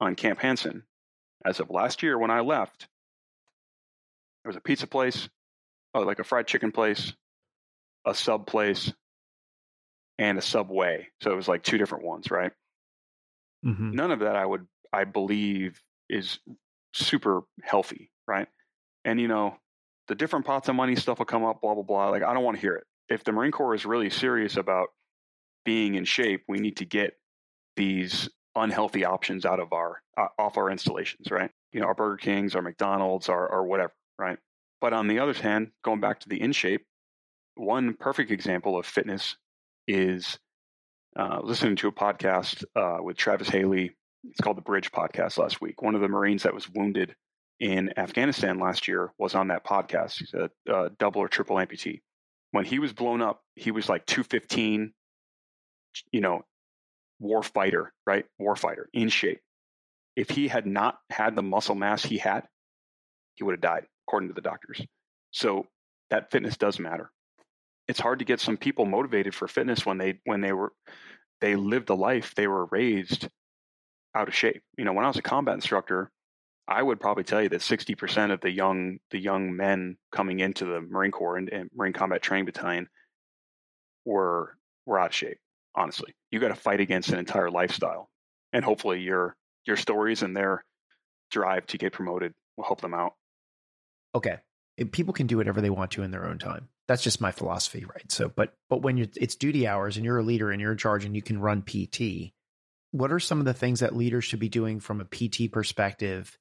on 0.00 0.16
Camp 0.16 0.40
Hansen, 0.40 0.82
as 1.46 1.60
of 1.60 1.70
last 1.70 2.02
year 2.02 2.18
when 2.18 2.30
I 2.30 2.40
left, 2.40 2.88
there 4.42 4.50
was 4.50 4.56
a 4.56 4.60
pizza 4.60 4.86
place, 4.86 5.28
uh, 5.94 6.04
like 6.04 6.18
a 6.18 6.24
fried 6.24 6.46
chicken 6.46 6.72
place, 6.72 7.12
a 8.04 8.14
sub 8.14 8.46
place, 8.46 8.92
and 10.18 10.36
a 10.36 10.42
subway. 10.42 11.08
So 11.22 11.30
it 11.30 11.36
was 11.36 11.48
like 11.48 11.62
two 11.62 11.78
different 11.78 12.04
ones, 12.04 12.30
right? 12.30 12.52
Mm-hmm. 13.64 13.92
None 13.92 14.10
of 14.10 14.20
that 14.20 14.36
I 14.36 14.44
would, 14.44 14.66
I 14.92 15.04
believe, 15.04 15.80
is 16.10 16.40
super 16.92 17.42
healthy, 17.62 18.10
right? 18.26 18.48
And 19.04 19.20
you 19.20 19.28
know, 19.28 19.56
the 20.08 20.14
different 20.14 20.44
pots 20.44 20.68
of 20.68 20.74
money 20.74 20.96
stuff 20.96 21.18
will 21.18 21.26
come 21.26 21.44
up, 21.44 21.60
blah 21.60 21.74
blah 21.74 21.82
blah. 21.82 22.08
Like 22.10 22.22
I 22.22 22.34
don't 22.34 22.44
want 22.44 22.56
to 22.56 22.60
hear 22.60 22.74
it. 22.74 22.84
If 23.08 23.24
the 23.24 23.32
Marine 23.32 23.52
Corps 23.52 23.74
is 23.74 23.84
really 23.84 24.10
serious 24.10 24.56
about 24.56 24.88
being 25.64 25.94
in 25.94 26.04
shape, 26.04 26.42
we 26.48 26.58
need 26.58 26.78
to 26.78 26.84
get 26.84 27.14
these 27.76 28.28
unhealthy 28.54 29.04
options 29.04 29.44
out 29.44 29.60
of 29.60 29.72
our 29.72 30.00
uh, 30.16 30.28
off 30.38 30.56
our 30.56 30.70
installations, 30.70 31.30
right? 31.30 31.50
You 31.72 31.80
know, 31.80 31.86
our 31.86 31.94
Burger 31.94 32.16
Kings, 32.16 32.54
our 32.54 32.62
McDonald's, 32.62 33.28
our 33.28 33.46
or 33.48 33.66
whatever, 33.66 33.92
right? 34.18 34.38
But 34.80 34.92
on 34.92 35.08
the 35.08 35.18
other 35.18 35.32
hand, 35.32 35.70
going 35.82 36.00
back 36.00 36.20
to 36.20 36.28
the 36.28 36.40
in 36.40 36.52
shape, 36.52 36.84
one 37.56 37.94
perfect 37.94 38.30
example 38.30 38.78
of 38.78 38.86
fitness 38.86 39.36
is 39.86 40.38
uh, 41.18 41.40
listening 41.42 41.76
to 41.76 41.88
a 41.88 41.92
podcast 41.92 42.64
uh, 42.76 43.02
with 43.02 43.16
Travis 43.16 43.48
Haley. 43.48 43.92
It's 44.24 44.40
called 44.40 44.56
the 44.56 44.62
Bridge 44.62 44.90
Podcast 44.90 45.38
last 45.38 45.60
week. 45.60 45.82
One 45.82 45.94
of 45.94 46.00
the 46.00 46.08
Marines 46.08 46.44
that 46.44 46.54
was 46.54 46.68
wounded 46.68 47.14
in 47.64 47.98
Afghanistan 47.98 48.58
last 48.58 48.86
year 48.86 49.10
was 49.16 49.34
on 49.34 49.48
that 49.48 49.64
podcast. 49.64 50.18
He's 50.18 50.34
a, 50.34 50.50
a 50.70 50.90
double 50.98 51.22
or 51.22 51.28
triple 51.28 51.56
amputee. 51.56 52.02
When 52.50 52.66
he 52.66 52.78
was 52.78 52.92
blown 52.92 53.22
up, 53.22 53.40
he 53.56 53.70
was 53.70 53.88
like 53.88 54.04
215, 54.04 54.92
you 56.12 56.20
know, 56.20 56.42
war 57.18 57.42
fighter, 57.42 57.90
right? 58.06 58.26
War 58.38 58.54
fighter 58.54 58.90
in 58.92 59.08
shape. 59.08 59.40
If 60.14 60.28
he 60.28 60.46
had 60.46 60.66
not 60.66 60.98
had 61.08 61.34
the 61.34 61.42
muscle 61.42 61.74
mass 61.74 62.04
he 62.04 62.18
had, 62.18 62.46
he 63.36 63.44
would 63.44 63.52
have 63.52 63.62
died, 63.62 63.86
according 64.06 64.28
to 64.28 64.34
the 64.34 64.42
doctors. 64.42 64.82
So 65.30 65.66
that 66.10 66.30
fitness 66.30 66.58
does 66.58 66.78
matter. 66.78 67.10
It's 67.88 67.98
hard 67.98 68.18
to 68.18 68.26
get 68.26 68.40
some 68.40 68.58
people 68.58 68.84
motivated 68.84 69.34
for 69.34 69.48
fitness 69.48 69.86
when 69.86 69.96
they 69.96 70.20
when 70.24 70.42
they 70.42 70.52
were 70.52 70.74
they 71.40 71.56
lived 71.56 71.88
a 71.88 71.94
life 71.94 72.34
they 72.34 72.46
were 72.46 72.66
raised 72.66 73.26
out 74.14 74.28
of 74.28 74.34
shape. 74.34 74.62
You 74.76 74.84
know, 74.84 74.92
when 74.92 75.06
I 75.06 75.08
was 75.08 75.16
a 75.16 75.22
combat 75.22 75.54
instructor, 75.54 76.10
I 76.66 76.82
would 76.82 77.00
probably 77.00 77.24
tell 77.24 77.42
you 77.42 77.50
that 77.50 77.60
60% 77.60 78.32
of 78.32 78.40
the 78.40 78.50
young 78.50 78.98
the 79.10 79.18
young 79.18 79.54
men 79.54 79.96
coming 80.10 80.40
into 80.40 80.64
the 80.64 80.80
Marine 80.80 81.10
Corps 81.10 81.36
and, 81.36 81.48
and 81.50 81.70
Marine 81.74 81.92
Combat 81.92 82.22
Training 82.22 82.46
Battalion 82.46 82.88
were 84.04 84.56
were 84.86 84.98
out 84.98 85.08
of 85.08 85.14
shape 85.14 85.38
honestly. 85.74 86.14
You 86.30 86.40
got 86.40 86.48
to 86.48 86.54
fight 86.54 86.80
against 86.80 87.10
an 87.10 87.18
entire 87.18 87.50
lifestyle. 87.50 88.10
And 88.52 88.64
hopefully 88.64 89.00
your 89.00 89.36
your 89.66 89.76
stories 89.76 90.22
and 90.22 90.36
their 90.36 90.64
drive 91.30 91.66
to 91.66 91.78
get 91.78 91.92
promoted 91.92 92.32
will 92.56 92.64
help 92.64 92.80
them 92.80 92.94
out. 92.94 93.14
Okay. 94.14 94.38
People 94.92 95.14
can 95.14 95.26
do 95.26 95.36
whatever 95.36 95.60
they 95.60 95.70
want 95.70 95.92
to 95.92 96.02
in 96.02 96.10
their 96.10 96.26
own 96.26 96.38
time. 96.38 96.68
That's 96.86 97.02
just 97.02 97.20
my 97.20 97.32
philosophy, 97.32 97.84
right? 97.84 98.10
So, 98.10 98.28
but 98.28 98.54
but 98.68 98.82
when 98.82 98.96
you 98.96 99.08
it's 99.16 99.36
duty 99.36 99.66
hours 99.66 99.96
and 99.96 100.04
you're 100.04 100.18
a 100.18 100.22
leader 100.22 100.50
and 100.50 100.60
you're 100.60 100.72
in 100.72 100.78
charge 100.78 101.04
and 101.04 101.16
you 101.16 101.22
can 101.22 101.40
run 101.40 101.62
PT, 101.62 102.32
what 102.90 103.12
are 103.12 103.20
some 103.20 103.38
of 103.40 103.46
the 103.46 103.54
things 103.54 103.80
that 103.80 103.96
leaders 103.96 104.24
should 104.24 104.40
be 104.40 104.48
doing 104.48 104.80
from 104.80 105.00
a 105.00 105.04
PT 105.04 105.50
perspective 105.50 106.38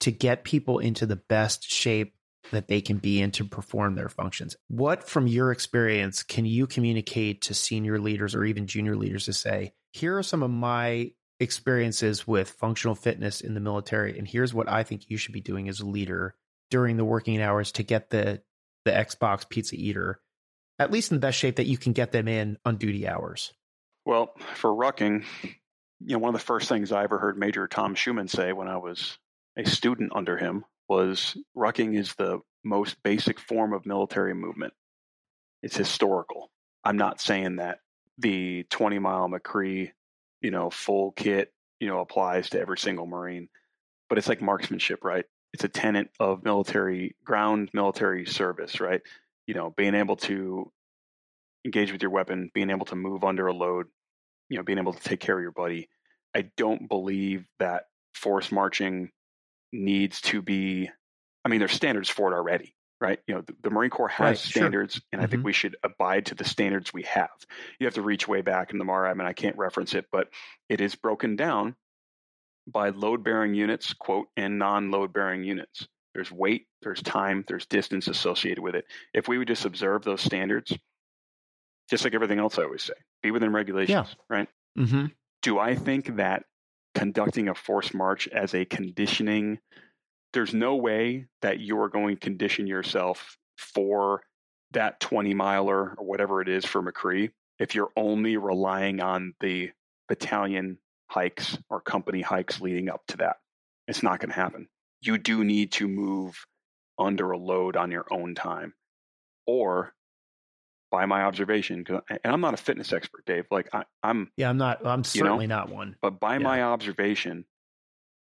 to 0.00 0.10
get 0.10 0.44
people 0.44 0.78
into 0.78 1.06
the 1.06 1.16
best 1.16 1.70
shape 1.70 2.14
that 2.52 2.68
they 2.68 2.80
can 2.80 2.98
be 2.98 3.20
in 3.20 3.32
to 3.32 3.44
perform 3.44 3.94
their 3.94 4.08
functions. 4.08 4.56
What, 4.68 5.08
from 5.08 5.26
your 5.26 5.50
experience, 5.50 6.22
can 6.22 6.44
you 6.44 6.66
communicate 6.66 7.42
to 7.42 7.54
senior 7.54 7.98
leaders 7.98 8.34
or 8.34 8.44
even 8.44 8.66
junior 8.66 8.96
leaders 8.96 9.24
to 9.24 9.32
say, 9.32 9.72
here 9.92 10.16
are 10.16 10.22
some 10.22 10.42
of 10.42 10.50
my 10.50 11.10
experiences 11.40 12.26
with 12.26 12.50
functional 12.50 12.94
fitness 12.94 13.40
in 13.40 13.54
the 13.54 13.60
military, 13.60 14.16
and 14.18 14.28
here's 14.28 14.54
what 14.54 14.68
I 14.68 14.84
think 14.84 15.08
you 15.08 15.16
should 15.16 15.34
be 15.34 15.40
doing 15.40 15.68
as 15.68 15.80
a 15.80 15.86
leader 15.86 16.36
during 16.70 16.96
the 16.96 17.04
working 17.04 17.40
hours 17.40 17.72
to 17.72 17.82
get 17.82 18.10
the 18.10 18.42
the 18.84 18.92
Xbox 18.92 19.48
pizza 19.48 19.74
eater 19.74 20.20
at 20.78 20.90
least 20.90 21.10
in 21.10 21.16
the 21.16 21.20
best 21.20 21.38
shape 21.38 21.56
that 21.56 21.66
you 21.66 21.78
can 21.78 21.92
get 21.92 22.12
them 22.12 22.28
in 22.28 22.58
on 22.64 22.76
duty 22.76 23.08
hours. 23.08 23.52
Well, 24.04 24.34
for 24.54 24.70
rucking, 24.70 25.24
you 25.42 26.12
know, 26.12 26.18
one 26.18 26.34
of 26.34 26.40
the 26.40 26.46
first 26.46 26.68
things 26.68 26.92
I 26.92 27.04
ever 27.04 27.18
heard 27.18 27.38
Major 27.38 27.66
Tom 27.66 27.94
Schumann 27.94 28.28
say 28.28 28.52
when 28.52 28.68
I 28.68 28.76
was 28.76 29.18
a 29.56 29.68
student 29.68 30.12
under 30.14 30.36
him 30.36 30.64
was 30.88 31.36
rucking 31.56 31.98
is 31.98 32.14
the 32.14 32.40
most 32.64 32.96
basic 33.02 33.40
form 33.40 33.72
of 33.72 33.86
military 33.86 34.34
movement. 34.34 34.74
It's 35.62 35.76
historical. 35.76 36.50
I'm 36.84 36.96
not 36.96 37.20
saying 37.20 37.56
that 37.56 37.78
the 38.18 38.64
20 38.70 38.98
mile 38.98 39.28
MCCRE, 39.28 39.90
you 40.40 40.50
know, 40.50 40.70
full 40.70 41.12
kit, 41.12 41.52
you 41.80 41.88
know, 41.88 42.00
applies 42.00 42.50
to 42.50 42.60
every 42.60 42.78
single 42.78 43.06
Marine, 43.06 43.48
but 44.08 44.18
it's 44.18 44.28
like 44.28 44.40
marksmanship, 44.40 45.04
right? 45.04 45.24
It's 45.52 45.64
a 45.64 45.68
tenet 45.68 46.08
of 46.20 46.44
military 46.44 47.16
ground 47.24 47.70
military 47.72 48.26
service, 48.26 48.80
right? 48.80 49.00
You 49.46 49.54
know, 49.54 49.72
being 49.76 49.94
able 49.94 50.16
to 50.16 50.70
engage 51.64 51.92
with 51.92 52.02
your 52.02 52.10
weapon, 52.10 52.50
being 52.54 52.70
able 52.70 52.86
to 52.86 52.96
move 52.96 53.24
under 53.24 53.46
a 53.46 53.52
load, 53.52 53.86
you 54.48 54.56
know, 54.56 54.62
being 54.62 54.78
able 54.78 54.92
to 54.92 55.02
take 55.02 55.20
care 55.20 55.36
of 55.36 55.42
your 55.42 55.52
buddy. 55.52 55.88
I 56.34 56.50
don't 56.56 56.88
believe 56.88 57.46
that 57.58 57.84
force 58.14 58.52
marching 58.52 59.10
needs 59.76 60.20
to 60.20 60.42
be 60.42 60.88
i 61.44 61.48
mean 61.48 61.58
there's 61.58 61.72
standards 61.72 62.08
for 62.08 62.32
it 62.32 62.34
already 62.34 62.74
right 63.00 63.20
you 63.26 63.34
know 63.34 63.42
the, 63.42 63.54
the 63.62 63.70
marine 63.70 63.90
corps 63.90 64.08
has 64.08 64.20
right, 64.20 64.38
standards 64.38 64.94
sure. 64.94 65.02
and 65.12 65.20
mm-hmm. 65.20 65.24
i 65.24 65.28
think 65.28 65.40
mm-hmm. 65.40 65.46
we 65.46 65.52
should 65.52 65.76
abide 65.82 66.26
to 66.26 66.34
the 66.34 66.44
standards 66.44 66.92
we 66.92 67.02
have 67.02 67.28
you 67.78 67.86
have 67.86 67.94
to 67.94 68.02
reach 68.02 68.26
way 68.26 68.40
back 68.40 68.72
in 68.72 68.78
the 68.78 68.84
mar 68.84 69.06
i 69.06 69.14
mean 69.14 69.26
i 69.26 69.32
can't 69.32 69.56
reference 69.56 69.94
it 69.94 70.06
but 70.10 70.28
it 70.68 70.80
is 70.80 70.94
broken 70.94 71.36
down 71.36 71.74
by 72.66 72.90
load 72.90 73.22
bearing 73.22 73.54
units 73.54 73.92
quote 73.94 74.28
and 74.36 74.58
non 74.58 74.90
load 74.90 75.12
bearing 75.12 75.44
units 75.44 75.86
there's 76.14 76.32
weight 76.32 76.66
there's 76.82 77.02
time 77.02 77.44
there's 77.46 77.66
distance 77.66 78.08
associated 78.08 78.62
with 78.62 78.74
it 78.74 78.84
if 79.14 79.28
we 79.28 79.38
would 79.38 79.48
just 79.48 79.64
observe 79.64 80.02
those 80.02 80.20
standards 80.20 80.76
just 81.90 82.04
like 82.04 82.14
everything 82.14 82.38
else 82.38 82.58
i 82.58 82.62
always 82.62 82.82
say 82.82 82.94
be 83.22 83.30
within 83.30 83.52
regulations 83.52 84.08
yeah. 84.08 84.36
right 84.36 84.48
mm-hmm. 84.78 85.06
do 85.42 85.58
i 85.58 85.74
think 85.74 86.16
that 86.16 86.44
conducting 86.96 87.48
a 87.48 87.54
forced 87.54 87.94
march 87.94 88.26
as 88.28 88.54
a 88.54 88.64
conditioning, 88.64 89.58
there's 90.32 90.54
no 90.54 90.76
way 90.76 91.26
that 91.42 91.60
you're 91.60 91.88
going 91.88 92.16
to 92.16 92.20
condition 92.20 92.66
yourself 92.66 93.36
for 93.58 94.22
that 94.72 94.98
20 95.00 95.34
miler 95.34 95.94
or 95.96 96.06
whatever 96.06 96.40
it 96.40 96.48
is 96.48 96.64
for 96.64 96.82
MCCRE 96.82 97.30
if 97.58 97.74
you're 97.74 97.92
only 97.96 98.36
relying 98.36 99.00
on 99.00 99.34
the 99.40 99.70
battalion 100.08 100.78
hikes 101.08 101.58
or 101.68 101.80
company 101.80 102.22
hikes 102.22 102.60
leading 102.60 102.88
up 102.88 103.02
to 103.08 103.18
that. 103.18 103.36
It's 103.86 104.02
not 104.02 104.18
going 104.18 104.30
to 104.30 104.36
happen. 104.36 104.68
You 105.02 105.18
do 105.18 105.44
need 105.44 105.72
to 105.72 105.86
move 105.86 106.46
under 106.98 107.30
a 107.30 107.38
load 107.38 107.76
on 107.76 107.90
your 107.90 108.06
own 108.10 108.34
time, 108.34 108.72
or 109.46 109.92
by 110.90 111.06
my 111.06 111.22
observation, 111.22 111.84
and 111.88 112.20
I'm 112.24 112.40
not 112.40 112.54
a 112.54 112.58
fitness 112.58 112.92
expert, 112.92 113.24
Dave. 113.26 113.46
Like 113.50 113.68
I, 113.72 113.84
am 114.02 114.30
Yeah, 114.36 114.50
I'm 114.50 114.58
not. 114.58 114.86
I'm 114.86 115.04
certainly 115.04 115.46
know, 115.46 115.56
not 115.56 115.70
one. 115.70 115.96
But 116.00 116.20
by 116.20 116.34
yeah. 116.34 116.38
my 116.40 116.62
observation, 116.62 117.44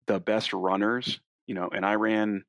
the 0.07 0.19
best 0.19 0.53
runners, 0.53 1.19
you 1.47 1.55
know, 1.55 1.69
and 1.73 1.85
I 1.85 1.95
ran 1.95 2.43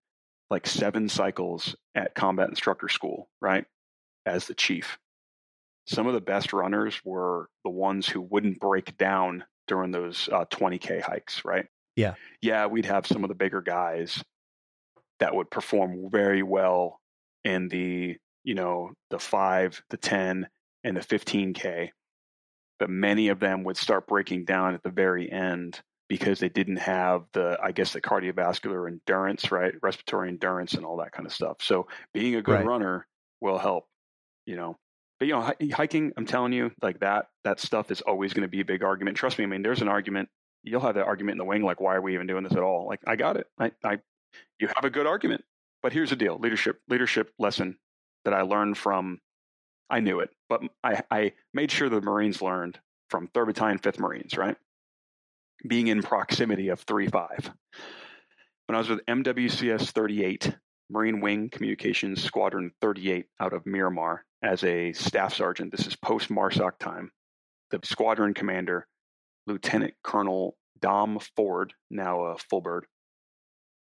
like 0.50 0.66
seven 0.66 1.08
cycles 1.08 1.76
at 1.94 2.14
combat 2.14 2.48
instructor 2.48 2.88
school, 2.88 3.28
right? 3.40 3.64
As 4.26 4.46
the 4.46 4.54
chief. 4.54 4.98
Some 5.86 6.06
of 6.06 6.14
the 6.14 6.20
best 6.20 6.52
runners 6.52 7.00
were 7.04 7.48
the 7.64 7.70
ones 7.70 8.08
who 8.08 8.20
wouldn't 8.20 8.60
break 8.60 8.96
down 8.96 9.44
during 9.66 9.90
those 9.90 10.28
uh, 10.30 10.44
20K 10.46 11.00
hikes, 11.00 11.44
right? 11.44 11.66
Yeah. 11.96 12.14
Yeah, 12.42 12.66
we'd 12.66 12.86
have 12.86 13.06
some 13.06 13.24
of 13.24 13.28
the 13.28 13.34
bigger 13.34 13.60
guys 13.60 14.22
that 15.20 15.34
would 15.34 15.50
perform 15.50 16.08
very 16.10 16.42
well 16.42 17.00
in 17.44 17.68
the, 17.68 18.18
you 18.44 18.54
know, 18.54 18.92
the 19.10 19.18
5, 19.18 19.82
the 19.90 19.96
10, 19.96 20.48
and 20.84 20.96
the 20.96 21.00
15K. 21.00 21.90
But 22.78 22.90
many 22.90 23.28
of 23.28 23.40
them 23.40 23.64
would 23.64 23.76
start 23.76 24.06
breaking 24.06 24.46
down 24.46 24.74
at 24.74 24.82
the 24.82 24.90
very 24.90 25.30
end 25.30 25.80
because 26.08 26.40
they 26.40 26.48
didn't 26.48 26.78
have 26.78 27.24
the, 27.34 27.58
I 27.62 27.72
guess, 27.72 27.92
the 27.92 28.00
cardiovascular 28.00 28.88
endurance, 28.88 29.52
right? 29.52 29.72
Respiratory 29.82 30.28
endurance 30.28 30.74
and 30.74 30.84
all 30.84 30.96
that 30.96 31.12
kind 31.12 31.26
of 31.26 31.32
stuff. 31.32 31.58
So 31.60 31.86
being 32.14 32.34
a 32.34 32.42
good 32.42 32.54
right. 32.54 32.66
runner 32.66 33.06
will 33.40 33.58
help, 33.58 33.84
you 34.46 34.56
know. 34.56 34.76
But 35.18 35.28
you 35.28 35.34
know, 35.34 35.52
hiking, 35.74 36.12
I'm 36.16 36.24
telling 36.24 36.54
you, 36.54 36.72
like 36.80 37.00
that, 37.00 37.26
that 37.44 37.60
stuff 37.60 37.90
is 37.90 38.00
always 38.00 38.32
going 38.32 38.42
to 38.42 38.48
be 38.48 38.60
a 38.60 38.64
big 38.64 38.82
argument. 38.82 39.18
Trust 39.18 39.38
me. 39.38 39.44
I 39.44 39.46
mean, 39.46 39.62
there's 39.62 39.82
an 39.82 39.88
argument. 39.88 40.30
You'll 40.64 40.80
have 40.80 40.94
that 40.94 41.06
argument 41.06 41.34
in 41.34 41.38
the 41.38 41.44
wing, 41.44 41.62
like, 41.62 41.80
why 41.80 41.94
are 41.94 42.00
we 42.00 42.14
even 42.14 42.26
doing 42.26 42.42
this 42.42 42.52
at 42.52 42.62
all? 42.62 42.86
Like, 42.86 43.00
I 43.06 43.16
got 43.16 43.36
it. 43.36 43.46
I, 43.58 43.70
I, 43.84 43.98
you 44.58 44.68
have 44.68 44.84
a 44.84 44.90
good 44.90 45.06
argument. 45.06 45.44
But 45.82 45.92
here's 45.92 46.10
the 46.10 46.16
deal: 46.16 46.38
leadership, 46.38 46.80
leadership 46.88 47.32
lesson 47.38 47.76
that 48.24 48.34
I 48.34 48.42
learned 48.42 48.78
from. 48.78 49.18
I 49.88 50.00
knew 50.00 50.20
it, 50.20 50.30
but 50.48 50.62
I, 50.84 51.02
I 51.10 51.32
made 51.52 51.72
sure 51.72 51.88
the 51.88 52.00
Marines 52.00 52.40
learned 52.40 52.78
from 53.08 53.26
3rd 53.28 53.46
Battalion, 53.46 53.78
5th 53.80 53.98
Marines, 53.98 54.36
right? 54.36 54.56
being 55.66 55.88
in 55.88 56.02
proximity 56.02 56.68
of 56.68 56.80
3 56.80 57.08
5. 57.08 57.50
When 58.66 58.76
I 58.76 58.78
was 58.78 58.88
with 58.88 59.04
MWCS 59.06 59.90
38, 59.90 60.56
Marine 60.90 61.20
Wing 61.20 61.48
Communications 61.50 62.22
Squadron 62.22 62.72
38 62.80 63.26
out 63.40 63.52
of 63.52 63.66
Miramar 63.66 64.24
as 64.42 64.64
a 64.64 64.92
staff 64.92 65.34
sergeant, 65.34 65.72
this 65.72 65.86
is 65.86 65.96
post 65.96 66.30
MARSOC 66.30 66.78
time, 66.78 67.10
the 67.70 67.80
squadron 67.84 68.34
commander, 68.34 68.86
Lieutenant 69.46 69.94
Colonel 70.02 70.56
Dom 70.80 71.18
Ford, 71.36 71.74
now 71.90 72.22
a 72.22 72.36
Fulbird, 72.36 72.82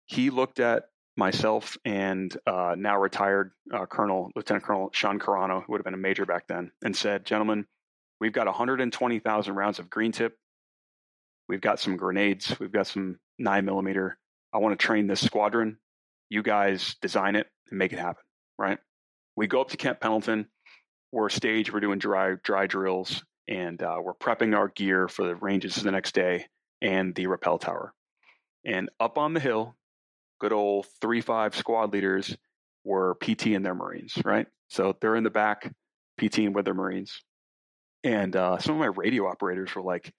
he 0.06 0.30
looked 0.30 0.60
at 0.60 0.84
myself 1.20 1.78
and 1.84 2.36
uh, 2.47 2.74
now 2.76 2.98
retired 2.98 3.52
uh, 3.72 3.86
Colonel 3.86 4.32
Lieutenant 4.34 4.64
Colonel 4.64 4.90
Sean 4.92 5.20
Carano, 5.20 5.62
who 5.64 5.72
would 5.72 5.78
have 5.78 5.84
been 5.84 5.94
a 5.94 5.98
major 5.98 6.26
back 6.26 6.48
then, 6.48 6.72
and 6.84 6.97
said, 6.97 7.24
"Gentlemen, 7.24 7.66
we've 8.20 8.32
got 8.32 8.47
120,000 8.47 9.55
rounds 9.55 9.78
of 9.78 9.88
green 9.88 10.10
tip 10.10 10.36
We've 11.51 11.60
got 11.60 11.80
some 11.80 11.97
grenades. 11.97 12.55
We've 12.60 12.70
got 12.70 12.86
some 12.86 13.18
nine 13.36 13.64
millimeter. 13.64 14.16
I 14.52 14.59
want 14.59 14.78
to 14.78 14.86
train 14.86 15.09
this 15.09 15.20
squadron. 15.20 15.78
You 16.28 16.44
guys 16.44 16.94
design 17.02 17.34
it 17.34 17.48
and 17.68 17.76
make 17.76 17.92
it 17.92 17.98
happen, 17.98 18.22
right? 18.56 18.78
We 19.34 19.48
go 19.48 19.60
up 19.60 19.70
to 19.70 19.76
Camp 19.76 19.98
Pendleton. 19.98 20.47
We're 21.10 21.28
stage. 21.28 21.72
We're 21.72 21.80
doing 21.80 21.98
dry 21.98 22.36
dry 22.44 22.68
drills, 22.68 23.24
and 23.48 23.82
uh, 23.82 23.97
we're 24.01 24.14
prepping 24.14 24.56
our 24.56 24.68
gear 24.68 25.09
for 25.09 25.26
the 25.26 25.34
ranges 25.34 25.74
the 25.74 25.90
next 25.90 26.14
day 26.14 26.47
and 26.80 27.16
the 27.16 27.26
rappel 27.26 27.59
tower. 27.59 27.94
And 28.64 28.88
up 29.01 29.18
on 29.18 29.34
the 29.34 29.40
hill, 29.40 29.74
good 30.40 30.52
old 30.52 30.86
three 31.00 31.20
five 31.20 31.54
squad 31.54 31.92
leaders 31.92 32.36
were 32.84 33.16
PT 33.16 33.48
and 33.48 33.64
their 33.64 33.74
Marines, 33.74 34.14
right? 34.24 34.46
So 34.68 34.96
they're 35.00 35.16
in 35.16 35.24
the 35.24 35.30
back, 35.30 35.70
PTing 36.20 36.52
with 36.52 36.64
their 36.64 36.74
Marines. 36.74 37.20
And 38.02 38.34
uh, 38.34 38.58
some 38.58 38.74
of 38.74 38.80
my 38.80 38.86
radio 38.86 39.26
operators 39.26 39.74
were 39.74 39.82
like, 39.82 40.12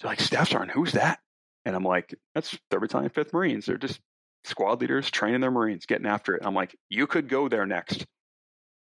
they're 0.00 0.10
like, 0.10 0.20
Staff 0.20 0.50
Sergeant, 0.50 0.72
who's 0.72 0.92
that? 0.92 1.18
And 1.64 1.74
I'm 1.74 1.84
like, 1.84 2.14
that's 2.34 2.56
3rd 2.70 2.80
Battalion, 2.80 3.10
5th 3.10 3.32
Marines. 3.32 3.66
They're 3.66 3.76
just 3.78 4.00
squad 4.44 4.80
leaders 4.80 5.10
training 5.10 5.40
their 5.40 5.50
Marines, 5.50 5.86
getting 5.86 6.06
after 6.06 6.34
it. 6.34 6.42
I'm 6.44 6.54
like, 6.54 6.76
you 6.88 7.06
could 7.06 7.28
go 7.28 7.48
there 7.48 7.66
next. 7.66 8.06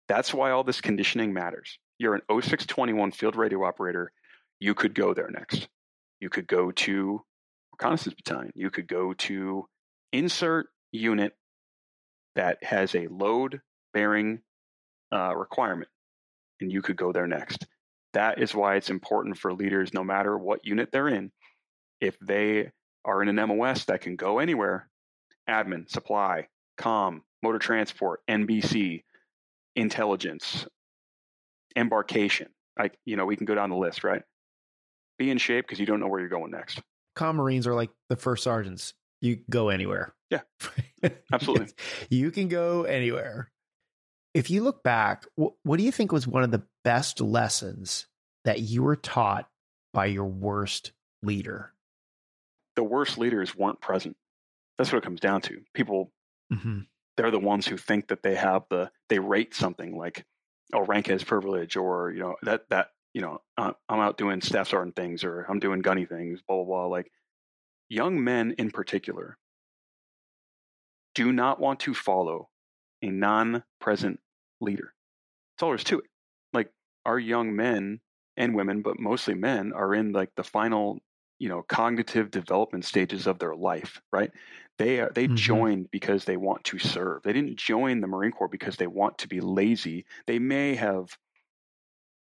That's 0.08 0.34
why 0.34 0.50
all 0.50 0.64
this 0.64 0.80
conditioning 0.80 1.32
matters. 1.32 1.78
You're 1.98 2.14
an 2.14 2.22
0621 2.28 3.12
field 3.12 3.36
radio 3.36 3.64
operator. 3.64 4.12
You 4.60 4.74
could 4.74 4.94
go 4.94 5.14
there 5.14 5.30
next. 5.30 5.68
You 6.20 6.30
could 6.30 6.46
go 6.46 6.70
to 6.72 7.22
reconnaissance 7.72 8.14
battalion. 8.14 8.52
You 8.54 8.70
could 8.70 8.88
go 8.88 9.14
to 9.14 9.66
insert 10.14 10.68
unit 10.92 11.32
that 12.36 12.62
has 12.62 12.94
a 12.94 13.08
load 13.08 13.60
bearing 13.92 14.40
uh, 15.12 15.34
requirement, 15.36 15.90
and 16.60 16.72
you 16.72 16.80
could 16.82 16.96
go 16.96 17.12
there 17.12 17.26
next. 17.26 17.66
That 18.12 18.40
is 18.40 18.54
why 18.54 18.76
it's 18.76 18.90
important 18.90 19.36
for 19.36 19.52
leaders, 19.52 19.92
no 19.92 20.04
matter 20.04 20.38
what 20.38 20.64
unit 20.64 20.90
they're 20.92 21.08
in, 21.08 21.32
if 22.00 22.16
they 22.20 22.70
are 23.04 23.22
in 23.22 23.28
an 23.28 23.48
MOS 23.48 23.86
that 23.86 24.02
can 24.02 24.14
go 24.14 24.38
anywhere, 24.38 24.88
admin, 25.50 25.90
supply, 25.90 26.46
com, 26.78 27.22
motor 27.42 27.58
transport, 27.58 28.20
NBC, 28.30 29.02
intelligence, 29.74 30.64
embarkation. 31.74 32.48
Like, 32.78 32.96
you 33.04 33.16
know, 33.16 33.26
we 33.26 33.36
can 33.36 33.46
go 33.46 33.56
down 33.56 33.70
the 33.70 33.76
list, 33.76 34.04
right? 34.04 34.22
Be 35.18 35.30
in 35.30 35.38
shape 35.38 35.64
because 35.66 35.80
you 35.80 35.86
don't 35.86 35.98
know 35.98 36.08
where 36.08 36.20
you're 36.20 36.28
going 36.28 36.52
next. 36.52 36.80
Com 37.16 37.36
Marines 37.36 37.66
are 37.66 37.74
like 37.74 37.90
the 38.08 38.16
first 38.16 38.44
sergeants. 38.44 38.94
You 39.24 39.38
go 39.48 39.70
anywhere. 39.70 40.14
Yeah, 40.28 40.42
absolutely. 41.32 41.72
you 42.10 42.30
can 42.30 42.48
go 42.48 42.82
anywhere. 42.82 43.50
If 44.34 44.50
you 44.50 44.62
look 44.62 44.82
back, 44.82 45.24
what, 45.34 45.54
what 45.62 45.78
do 45.78 45.82
you 45.82 45.90
think 45.90 46.12
was 46.12 46.26
one 46.26 46.42
of 46.42 46.50
the 46.50 46.64
best 46.84 47.22
lessons 47.22 48.06
that 48.44 48.60
you 48.60 48.82
were 48.82 48.96
taught 48.96 49.48
by 49.94 50.06
your 50.06 50.26
worst 50.26 50.92
leader? 51.22 51.72
The 52.76 52.84
worst 52.84 53.16
leaders 53.16 53.56
weren't 53.56 53.80
present. 53.80 54.14
That's 54.76 54.92
what 54.92 54.98
it 54.98 55.04
comes 55.04 55.20
down 55.20 55.40
to. 55.42 55.62
People, 55.72 56.12
mm-hmm. 56.52 56.80
they're 57.16 57.30
the 57.30 57.38
ones 57.38 57.66
who 57.66 57.78
think 57.78 58.08
that 58.08 58.22
they 58.22 58.34
have 58.34 58.64
the, 58.68 58.90
they 59.08 59.20
rate 59.20 59.54
something 59.54 59.96
like, 59.96 60.26
oh, 60.74 60.84
rank 60.84 61.08
as 61.08 61.24
privilege, 61.24 61.76
or, 61.76 62.10
you 62.10 62.20
know, 62.20 62.36
that, 62.42 62.68
that, 62.68 62.88
you 63.14 63.22
know, 63.22 63.40
uh, 63.56 63.72
I'm 63.88 64.00
out 64.00 64.18
doing 64.18 64.42
staff 64.42 64.68
sergeant 64.68 64.96
things, 64.96 65.24
or 65.24 65.46
I'm 65.48 65.60
doing 65.60 65.80
gunny 65.80 66.04
things, 66.04 66.42
blah, 66.46 66.56
blah, 66.56 66.66
blah. 66.66 66.86
Like 66.88 67.10
young 67.94 68.22
men 68.22 68.54
in 68.58 68.70
particular 68.70 69.38
do 71.14 71.32
not 71.32 71.60
want 71.60 71.80
to 71.80 71.94
follow 71.94 72.48
a 73.02 73.06
non 73.06 73.62
present 73.80 74.20
leader. 74.60 74.92
That's 75.54 75.62
all 75.62 75.68
there 75.70 75.76
is 75.76 75.84
to 75.84 76.00
it. 76.00 76.06
Like 76.52 76.70
our 77.06 77.18
young 77.18 77.54
men 77.54 78.00
and 78.36 78.54
women, 78.54 78.82
but 78.82 78.98
mostly 78.98 79.34
men, 79.34 79.72
are 79.72 79.94
in 79.94 80.12
like 80.12 80.30
the 80.34 80.42
final, 80.42 80.98
you 81.38 81.48
know, 81.48 81.62
cognitive 81.62 82.30
development 82.30 82.84
stages 82.84 83.26
of 83.26 83.38
their 83.38 83.54
life, 83.54 84.00
right? 84.12 84.30
They 84.78 84.98
are, 84.98 85.12
they 85.14 85.26
mm-hmm. 85.26 85.36
joined 85.36 85.90
because 85.92 86.24
they 86.24 86.36
want 86.36 86.64
to 86.64 86.80
serve. 86.80 87.22
They 87.22 87.32
didn't 87.32 87.56
join 87.56 88.00
the 88.00 88.08
Marine 88.08 88.32
Corps 88.32 88.48
because 88.48 88.76
they 88.76 88.88
want 88.88 89.18
to 89.18 89.28
be 89.28 89.40
lazy. 89.40 90.04
They 90.26 90.40
may 90.40 90.74
have 90.74 91.16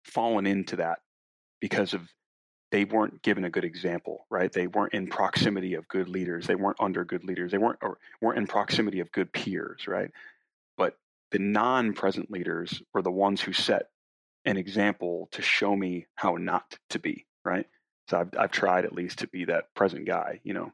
fallen 0.04 0.46
into 0.46 0.76
that 0.76 0.98
because 1.60 1.94
of 1.94 2.02
they 2.74 2.84
weren't 2.84 3.22
given 3.22 3.44
a 3.44 3.50
good 3.50 3.64
example, 3.64 4.26
right? 4.30 4.52
They 4.52 4.66
weren't 4.66 4.94
in 4.94 5.06
proximity 5.06 5.74
of 5.74 5.86
good 5.86 6.08
leaders. 6.08 6.48
They 6.48 6.56
weren't 6.56 6.80
under 6.80 7.04
good 7.04 7.22
leaders. 7.22 7.52
They 7.52 7.58
weren't 7.58 7.78
or 7.80 7.98
weren't 8.20 8.36
in 8.36 8.48
proximity 8.48 8.98
of 8.98 9.12
good 9.12 9.32
peers, 9.32 9.86
right? 9.86 10.10
But 10.76 10.98
the 11.30 11.38
non-present 11.38 12.32
leaders 12.32 12.82
were 12.92 13.00
the 13.00 13.12
ones 13.12 13.40
who 13.40 13.52
set 13.52 13.90
an 14.44 14.56
example 14.56 15.28
to 15.30 15.40
show 15.40 15.76
me 15.76 16.06
how 16.16 16.34
not 16.34 16.76
to 16.90 16.98
be, 16.98 17.26
right? 17.44 17.66
So 18.10 18.18
I've 18.18 18.30
I've 18.36 18.50
tried 18.50 18.84
at 18.84 18.92
least 18.92 19.20
to 19.20 19.28
be 19.28 19.44
that 19.44 19.72
present 19.76 20.04
guy, 20.04 20.40
you 20.42 20.52
know. 20.52 20.72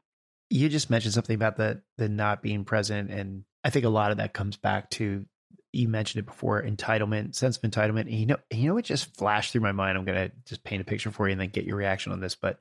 You 0.49 0.69
just 0.69 0.89
mentioned 0.89 1.13
something 1.13 1.35
about 1.35 1.57
the 1.57 1.83
the 1.99 2.09
not 2.09 2.41
being 2.41 2.65
present 2.65 3.11
and 3.11 3.43
I 3.63 3.69
think 3.69 3.85
a 3.85 3.89
lot 3.89 4.09
of 4.09 4.17
that 4.17 4.33
comes 4.33 4.57
back 4.57 4.89
to 4.91 5.27
you 5.71 5.87
mentioned 5.87 6.19
it 6.19 6.25
before 6.25 6.61
entitlement 6.61 7.35
sense 7.35 7.57
of 7.57 7.63
entitlement 7.63 8.01
and 8.01 8.11
you 8.11 8.25
know 8.25 8.37
you 8.51 8.67
know 8.67 8.77
it 8.77 8.85
just 8.85 9.15
flashed 9.15 9.51
through 9.51 9.61
my 9.61 9.71
mind 9.71 9.97
i'm 9.97 10.05
to 10.05 10.31
just 10.45 10.63
paint 10.63 10.81
a 10.81 10.85
picture 10.85 11.11
for 11.11 11.27
you 11.27 11.31
and 11.31 11.41
then 11.41 11.49
get 11.49 11.65
your 11.65 11.77
reaction 11.77 12.11
on 12.11 12.19
this 12.19 12.35
but 12.35 12.59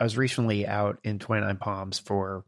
i 0.00 0.04
was 0.04 0.16
recently 0.16 0.66
out 0.66 0.98
in 1.04 1.18
29 1.18 1.56
palms 1.56 1.98
for 1.98 2.44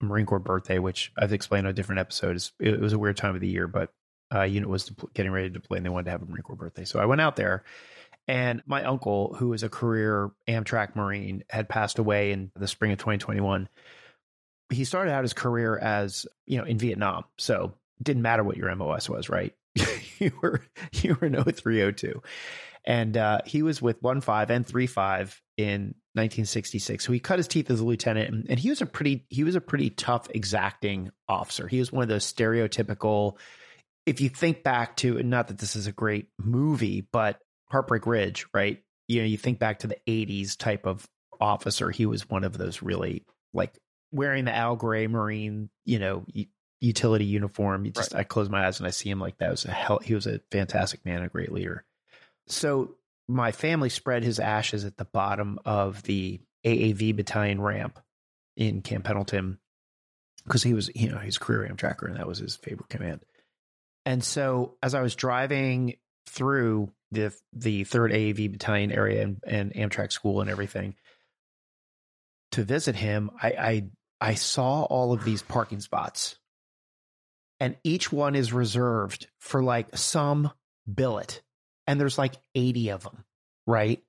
marine 0.00 0.26
corps 0.26 0.38
birthday 0.38 0.78
which 0.78 1.12
i've 1.16 1.32
explained 1.32 1.66
on 1.66 1.70
a 1.70 1.74
different 1.74 2.00
episode 2.00 2.42
it 2.58 2.80
was 2.80 2.92
a 2.92 2.98
weird 2.98 3.16
time 3.16 3.34
of 3.34 3.40
the 3.40 3.48
year 3.48 3.68
but 3.68 3.92
uh, 4.34 4.42
unit 4.42 4.68
was 4.68 4.90
getting 5.14 5.32
ready 5.32 5.48
to 5.48 5.52
deploy 5.52 5.76
and 5.76 5.84
they 5.84 5.90
wanted 5.90 6.06
to 6.06 6.10
have 6.10 6.22
a 6.22 6.24
Marine 6.24 6.42
Corps 6.42 6.56
birthday. 6.56 6.84
So 6.84 6.98
I 6.98 7.04
went 7.04 7.20
out 7.20 7.36
there 7.36 7.64
and 8.28 8.62
my 8.66 8.84
uncle, 8.84 9.34
who 9.34 9.48
was 9.48 9.62
a 9.62 9.68
career 9.68 10.30
Amtrac 10.48 10.94
Marine, 10.94 11.44
had 11.50 11.68
passed 11.68 11.98
away 11.98 12.32
in 12.32 12.50
the 12.56 12.68
spring 12.68 12.92
of 12.92 12.98
2021. 12.98 13.68
He 14.70 14.84
started 14.84 15.12
out 15.12 15.24
his 15.24 15.32
career 15.32 15.76
as, 15.76 16.26
you 16.46 16.58
know, 16.58 16.64
in 16.64 16.78
Vietnam. 16.78 17.24
So 17.36 17.74
didn't 18.02 18.22
matter 18.22 18.44
what 18.44 18.56
your 18.56 18.74
MOS 18.76 19.08
was, 19.08 19.28
right? 19.28 19.52
you 20.18 20.32
were 20.42 20.62
you 20.92 21.16
were 21.20 21.28
no 21.28 21.42
302. 21.42 22.22
and 22.84 23.16
uh, 23.16 23.40
he 23.46 23.62
was 23.62 23.80
with 23.80 24.02
one 24.02 24.20
five 24.20 24.50
and 24.50 24.66
three 24.66 24.86
five 24.86 25.40
in 25.56 25.94
1966. 26.14 27.04
So 27.04 27.12
he 27.12 27.20
cut 27.20 27.38
his 27.38 27.48
teeth 27.48 27.70
as 27.70 27.80
a 27.80 27.84
lieutenant, 27.84 28.28
and, 28.28 28.46
and 28.50 28.58
he 28.58 28.70
was 28.70 28.82
a 28.82 28.86
pretty 28.86 29.26
he 29.30 29.44
was 29.44 29.54
a 29.54 29.60
pretty 29.60 29.90
tough, 29.90 30.28
exacting 30.34 31.10
officer. 31.28 31.68
He 31.68 31.78
was 31.78 31.92
one 31.92 32.02
of 32.02 32.08
those 32.08 32.30
stereotypical. 32.30 33.38
If 34.04 34.20
you 34.20 34.28
think 34.28 34.62
back 34.62 34.96
to, 34.98 35.22
not 35.22 35.48
that 35.48 35.58
this 35.58 35.76
is 35.76 35.86
a 35.86 35.92
great 35.92 36.26
movie, 36.38 37.06
but 37.12 37.38
Heartbreak 37.70 38.06
Ridge, 38.06 38.46
right? 38.52 38.82
You 39.08 39.20
know, 39.20 39.26
you 39.26 39.38
think 39.38 39.58
back 39.58 39.80
to 39.80 39.86
the 39.86 39.96
80s 40.08 40.56
type 40.56 40.86
of 40.86 41.06
officer. 41.40 41.90
He 41.90 42.06
was 42.06 42.28
one 42.28 42.44
of 42.44 42.58
those 42.58 42.82
really 42.82 43.24
like 43.54 43.78
wearing 44.10 44.44
the 44.44 44.54
Al 44.54 44.76
Gray 44.76 45.06
Marine, 45.06 45.70
you 45.84 45.98
know, 45.98 46.24
utility 46.82 47.24
uniform. 47.24 47.84
You 47.84 47.92
just 47.92 48.12
right. 48.12 48.20
I 48.20 48.24
close 48.24 48.48
my 48.48 48.66
eyes 48.66 48.80
and 48.80 48.86
I 48.86 48.90
see 48.90 49.08
him 49.08 49.20
like 49.20 49.38
that. 49.38 49.48
It 49.48 49.52
was 49.52 49.64
a 49.64 49.70
hell. 49.70 50.00
He 50.02 50.14
was 50.14 50.26
a 50.26 50.40
fantastic 50.50 51.04
man, 51.06 51.22
a 51.22 51.28
great 51.28 51.52
leader. 51.52 51.84
So 52.48 52.96
my 53.28 53.52
family 53.52 53.88
spread 53.88 54.24
his 54.24 54.40
ashes 54.40 54.84
at 54.84 54.96
the 54.96 55.04
bottom 55.04 55.60
of 55.64 56.02
the 56.02 56.40
AAV 56.64 57.14
battalion 57.16 57.60
ramp 57.60 58.00
in 58.56 58.82
Camp 58.82 59.04
Pendleton 59.04 59.58
because 60.44 60.64
he 60.64 60.74
was, 60.74 60.90
you 60.94 61.08
know, 61.08 61.18
his 61.18 61.38
career 61.38 61.70
Amtracker 61.72 62.08
and 62.08 62.16
that 62.16 62.26
was 62.26 62.38
his 62.38 62.56
favorite 62.56 62.88
command. 62.88 63.20
And 64.04 64.24
so 64.24 64.74
as 64.82 64.94
I 64.94 65.02
was 65.02 65.14
driving 65.14 65.94
through 66.26 66.90
the 67.12 67.32
the 67.52 67.84
third 67.84 68.10
AAV 68.10 68.50
battalion 68.50 68.90
area 68.90 69.22
and, 69.22 69.40
and 69.46 69.72
Amtrac 69.72 70.10
school 70.10 70.40
and 70.40 70.50
everything 70.50 70.96
to 72.52 72.64
visit 72.64 72.96
him, 72.96 73.30
I, 73.40 73.48
I 73.50 73.84
I 74.20 74.34
saw 74.34 74.82
all 74.82 75.12
of 75.12 75.24
these 75.24 75.42
parking 75.42 75.80
spots 75.80 76.36
and 77.62 77.76
each 77.84 78.10
one 78.10 78.34
is 78.34 78.52
reserved 78.52 79.28
for 79.38 79.62
like 79.62 79.96
some 79.96 80.50
billet 80.92 81.40
and 81.86 82.00
there's 82.00 82.18
like 82.18 82.34
80 82.54 82.90
of 82.90 83.04
them 83.04 83.24
right? 83.66 84.02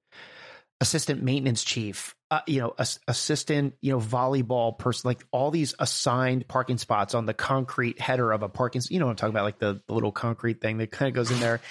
Assistant 0.82 1.24
maintenance 1.24 1.64
chief 1.64 2.16
uh, 2.34 2.42
you 2.48 2.60
know 2.60 2.74
a, 2.80 2.88
assistant 3.08 3.76
you 3.80 3.92
know 3.92 4.00
volleyball 4.00 4.78
person 4.78 5.08
like 5.08 5.24
all 5.32 5.52
these 5.52 5.76
assigned 5.78 6.48
parking 6.48 6.80
spots 6.80 7.14
on 7.14 7.28
the 7.28 7.34
concrete 7.34 8.02
header 8.02 8.32
of 8.32 8.42
a 8.42 8.50
parking 8.50 8.82
you 8.90 8.98
know 8.98 9.06
what 9.06 9.12
i'm 9.12 9.16
talking 9.16 9.34
about 9.34 9.44
like 9.44 9.60
the, 9.60 9.80
the 9.88 9.94
little 9.94 10.12
concrete 10.12 10.60
thing 10.60 10.80
that 10.80 10.90
kind 10.90 11.08
of 11.08 11.14
goes 11.14 11.30
in 11.30 11.40
there. 11.40 11.62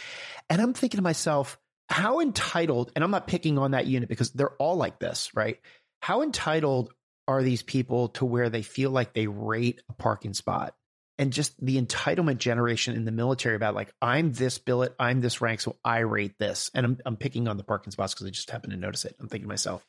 And 0.49 0.63
i'm 0.63 0.73
thinking 0.73 0.99
to 0.99 1.03
myself 1.03 1.59
how 1.89 2.21
entitled 2.21 2.93
and 2.95 3.03
i'm 3.03 3.11
not 3.11 3.27
picking 3.27 3.59
on 3.59 3.73
that 3.73 3.87
unit 3.87 4.09
because 4.09 4.31
they're 4.31 4.55
all 4.55 4.77
like 4.77 5.01
this 5.01 5.31
right? 5.35 5.59
How 6.01 6.23
entitled 6.23 6.93
are 7.27 7.43
these 7.43 7.63
people 7.63 8.09
to 8.11 8.25
where 8.25 8.49
they 8.49 8.63
feel 8.63 8.91
like 8.91 9.13
they 9.13 9.27
rate 9.27 9.83
a 9.89 9.93
parking 9.93 10.33
spot 10.33 10.75
and 11.19 11.33
just 11.33 11.55
the 11.65 11.81
entitlement 11.81 12.39
generation 12.39 12.95
in 12.97 13.05
the 13.05 13.13
military 13.13 13.55
about 13.55 13.75
like 13.75 13.93
I'm 14.01 14.33
this 14.33 14.59
billet, 14.59 14.95
I'm 14.99 15.21
this 15.21 15.41
rank, 15.41 15.61
so 15.61 15.77
I 15.85 15.99
rate 16.01 16.39
this. 16.39 16.71
And 16.75 16.87
I'm 16.87 16.99
I'm 17.05 17.17
picking 17.17 17.49
on 17.49 17.57
the 17.57 17.65
parking 17.65 17.91
spots 17.91 18.15
because 18.15 18.27
I 18.27 18.31
just 18.31 18.51
happen 18.51 18.71
to 18.71 18.77
notice 18.77 19.05
it. 19.05 19.17
I'm 19.21 19.29
thinking 19.29 19.47
to 19.47 19.53
myself, 19.53 19.85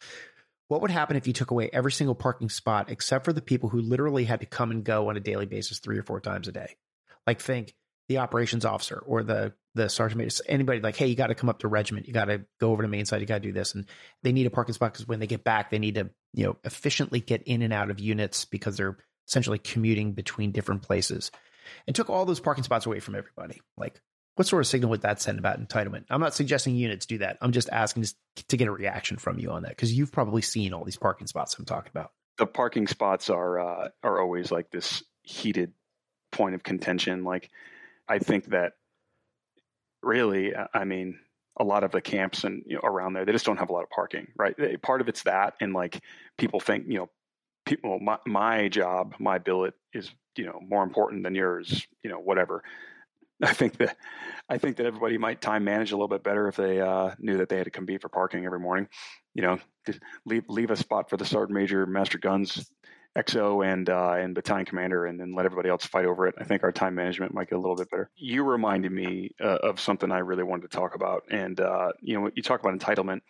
what 0.67 0.81
would 0.81 0.91
happen 0.91 1.15
if 1.15 1.27
you 1.27 1.33
took 1.33 1.51
away 1.51 1.69
every 1.71 1.91
single 1.91 2.15
parking 2.15 2.49
spot 2.49 2.89
except 2.89 3.25
for 3.25 3.33
the 3.33 3.41
people 3.41 3.69
who 3.69 3.81
literally 3.81 4.25
had 4.25 4.41
to 4.41 4.45
come 4.45 4.71
and 4.71 4.83
go 4.83 5.09
on 5.09 5.17
a 5.17 5.21
daily 5.21 5.45
basis 5.45 5.79
three 5.79 5.97
or 5.97 6.03
four 6.03 6.19
times 6.19 6.47
a 6.47 6.51
day? 6.51 6.75
Like 7.25 7.41
think 7.41 7.73
the 8.09 8.17
operations 8.17 8.65
officer 8.65 9.01
or 9.05 9.23
the 9.23 9.53
the 9.75 9.89
sergeant 9.89 10.19
major, 10.19 10.43
anybody 10.47 10.81
like, 10.81 10.95
hey, 10.95 11.07
you 11.07 11.15
got 11.15 11.27
to 11.27 11.35
come 11.35 11.49
up 11.49 11.59
to 11.59 11.67
regiment, 11.67 12.07
you 12.07 12.13
got 12.13 12.25
to 12.25 12.45
go 12.59 12.71
over 12.71 12.83
to 12.83 12.87
main 12.87 13.05
side, 13.05 13.21
you 13.21 13.27
got 13.27 13.41
to 13.41 13.47
do 13.47 13.53
this, 13.53 13.73
and 13.73 13.87
they 14.21 14.31
need 14.31 14.45
a 14.45 14.51
parking 14.51 14.73
spot 14.73 14.93
because 14.93 15.07
when 15.07 15.19
they 15.19 15.25
get 15.25 15.43
back, 15.43 15.71
they 15.71 15.79
need 15.79 15.95
to 15.95 16.09
you 16.33 16.45
know 16.45 16.57
efficiently 16.63 17.19
get 17.19 17.43
in 17.43 17.61
and 17.61 17.73
out 17.73 17.89
of 17.89 17.99
units 17.99 18.45
because 18.45 18.77
they're 18.77 18.97
essentially 19.27 19.59
commuting 19.59 20.13
between 20.13 20.51
different 20.51 20.81
places 20.81 21.31
and 21.87 21.95
took 21.95 22.09
all 22.09 22.25
those 22.25 22.39
parking 22.39 22.63
spots 22.63 22.85
away 22.85 22.99
from 22.99 23.15
everybody. 23.15 23.61
Like, 23.77 24.01
what 24.35 24.47
sort 24.47 24.61
of 24.61 24.67
signal 24.67 24.89
would 24.89 25.01
that 25.01 25.21
send 25.21 25.39
about 25.39 25.59
entitlement? 25.59 26.05
I'm 26.09 26.21
not 26.21 26.33
suggesting 26.33 26.75
units 26.75 27.05
do 27.05 27.19
that. 27.19 27.37
I'm 27.41 27.51
just 27.51 27.69
asking 27.69 28.05
to 28.47 28.57
get 28.57 28.67
a 28.67 28.71
reaction 28.71 29.17
from 29.17 29.39
you 29.39 29.51
on 29.51 29.63
that 29.63 29.69
because 29.69 29.93
you've 29.93 30.11
probably 30.11 30.41
seen 30.41 30.73
all 30.73 30.83
these 30.83 30.97
parking 30.97 31.27
spots 31.27 31.55
I'm 31.57 31.65
talking 31.65 31.91
about. 31.93 32.11
The 32.37 32.47
parking 32.47 32.87
spots 32.87 33.29
are 33.29 33.59
uh, 33.59 33.89
are 34.01 34.19
always 34.19 34.51
like 34.51 34.71
this 34.71 35.03
heated 35.21 35.73
point 36.31 36.55
of 36.55 36.63
contention. 36.63 37.23
Like, 37.23 37.51
I 38.07 38.17
think 38.17 38.45
that 38.45 38.73
really, 40.01 40.53
I 40.73 40.83
mean, 40.83 41.19
a 41.57 41.63
lot 41.63 41.83
of 41.83 41.91
the 41.91 42.01
camps 42.01 42.43
and 42.43 42.63
you 42.65 42.75
know, 42.75 42.81
around 42.83 43.13
there, 43.13 43.25
they 43.25 43.31
just 43.31 43.45
don't 43.45 43.57
have 43.57 43.69
a 43.69 43.73
lot 43.73 43.83
of 43.83 43.89
parking, 43.91 44.27
right? 44.35 44.55
Part 44.81 45.01
of 45.01 45.09
it's 45.09 45.23
that, 45.23 45.53
and 45.61 45.73
like 45.73 46.01
people 46.39 46.59
think, 46.59 46.85
you 46.87 46.97
know, 46.97 47.09
people 47.65 47.99
my, 47.99 48.17
my 48.25 48.67
job 48.67 49.15
my 49.19 49.37
billet 49.37 49.73
is 49.93 50.11
you 50.37 50.45
know 50.45 50.59
more 50.67 50.83
important 50.83 51.23
than 51.23 51.35
yours 51.35 51.85
you 52.03 52.09
know 52.09 52.19
whatever 52.19 52.63
i 53.43 53.53
think 53.53 53.77
that 53.77 53.97
i 54.49 54.57
think 54.57 54.77
that 54.77 54.85
everybody 54.85 55.17
might 55.17 55.41
time 55.41 55.63
manage 55.63 55.91
a 55.91 55.95
little 55.95 56.07
bit 56.07 56.23
better 56.23 56.47
if 56.47 56.55
they 56.55 56.79
uh, 56.79 57.11
knew 57.19 57.37
that 57.37 57.49
they 57.49 57.57
had 57.57 57.65
to 57.65 57.71
compete 57.71 58.01
for 58.01 58.09
parking 58.09 58.45
every 58.45 58.59
morning 58.59 58.87
you 59.33 59.41
know 59.41 59.59
leave 60.25 60.43
leave 60.47 60.71
a 60.71 60.75
spot 60.75 61.09
for 61.09 61.17
the 61.17 61.25
sergeant 61.25 61.57
major 61.57 61.85
master 61.85 62.17
guns 62.17 62.69
XO 63.17 63.65
and 63.65 63.89
uh, 63.89 64.13
and 64.13 64.33
battalion 64.33 64.65
commander, 64.65 65.05
and 65.05 65.19
then 65.19 65.33
let 65.33 65.45
everybody 65.45 65.69
else 65.69 65.85
fight 65.85 66.05
over 66.05 66.27
it. 66.27 66.35
I 66.39 66.43
think 66.43 66.63
our 66.63 66.71
time 66.71 66.95
management 66.95 67.33
might 67.33 67.49
get 67.49 67.55
a 67.55 67.61
little 67.61 67.75
bit 67.75 67.89
better. 67.91 68.09
You 68.15 68.43
reminded 68.43 68.91
me 68.91 69.31
uh, 69.39 69.57
of 69.61 69.79
something 69.79 70.11
I 70.11 70.19
really 70.19 70.43
wanted 70.43 70.71
to 70.71 70.75
talk 70.75 70.95
about, 70.95 71.23
and 71.29 71.59
uh, 71.59 71.91
you 72.01 72.19
know, 72.19 72.31
you 72.33 72.41
talk 72.41 72.59
about 72.59 72.77
entitlement. 72.77 73.21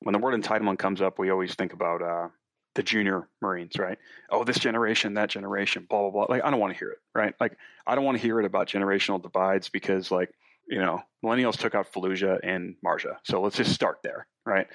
When 0.00 0.12
the 0.12 0.18
word 0.18 0.40
entitlement 0.40 0.78
comes 0.78 1.00
up, 1.00 1.18
we 1.18 1.30
always 1.30 1.54
think 1.54 1.72
about 1.72 2.02
uh, 2.02 2.28
the 2.74 2.82
junior 2.82 3.28
Marines, 3.40 3.78
right? 3.78 3.98
Oh, 4.30 4.44
this 4.44 4.58
generation, 4.58 5.14
that 5.14 5.28
generation, 5.28 5.86
blah, 5.88 6.00
blah, 6.02 6.10
blah. 6.10 6.26
Like, 6.28 6.44
I 6.44 6.50
don't 6.50 6.60
want 6.60 6.72
to 6.72 6.78
hear 6.78 6.90
it, 6.90 6.98
right? 7.14 7.34
Like, 7.40 7.56
I 7.86 7.94
don't 7.94 8.04
want 8.04 8.16
to 8.16 8.22
hear 8.22 8.40
it 8.40 8.46
about 8.46 8.68
generational 8.68 9.22
divides 9.22 9.68
because, 9.68 10.10
like, 10.10 10.32
you 10.66 10.78
know, 10.78 11.00
millennials 11.24 11.56
took 11.56 11.74
out 11.74 11.92
Fallujah 11.92 12.38
and 12.42 12.76
Marja. 12.84 13.16
So 13.24 13.40
let's 13.42 13.56
just 13.56 13.72
start 13.72 13.98
there, 14.02 14.26
right? 14.46 14.66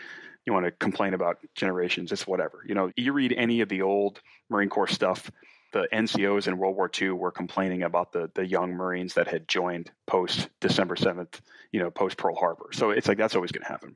You 0.45 0.53
want 0.53 0.65
to 0.65 0.71
complain 0.71 1.13
about 1.13 1.39
generations, 1.55 2.11
it's 2.11 2.27
whatever. 2.27 2.63
You 2.67 2.75
know, 2.75 2.91
you 2.95 3.13
read 3.13 3.33
any 3.35 3.61
of 3.61 3.69
the 3.69 3.81
old 3.81 4.21
Marine 4.49 4.69
Corps 4.69 4.87
stuff, 4.87 5.31
the 5.73 5.87
NCOs 5.91 6.47
in 6.47 6.57
World 6.57 6.75
War 6.75 6.89
II 6.99 7.11
were 7.11 7.31
complaining 7.31 7.83
about 7.83 8.11
the 8.13 8.31
the 8.33 8.45
young 8.45 8.71
Marines 8.71 9.13
that 9.15 9.27
had 9.27 9.47
joined 9.47 9.91
post 10.05 10.49
December 10.61 10.95
7th, 10.95 11.41
you 11.71 11.79
know, 11.79 11.91
post 11.91 12.17
Pearl 12.17 12.35
Harbor. 12.35 12.69
So 12.73 12.91
it's 12.91 13.07
like 13.07 13.17
that's 13.17 13.35
always 13.35 13.51
going 13.51 13.63
to 13.63 13.69
happen. 13.69 13.95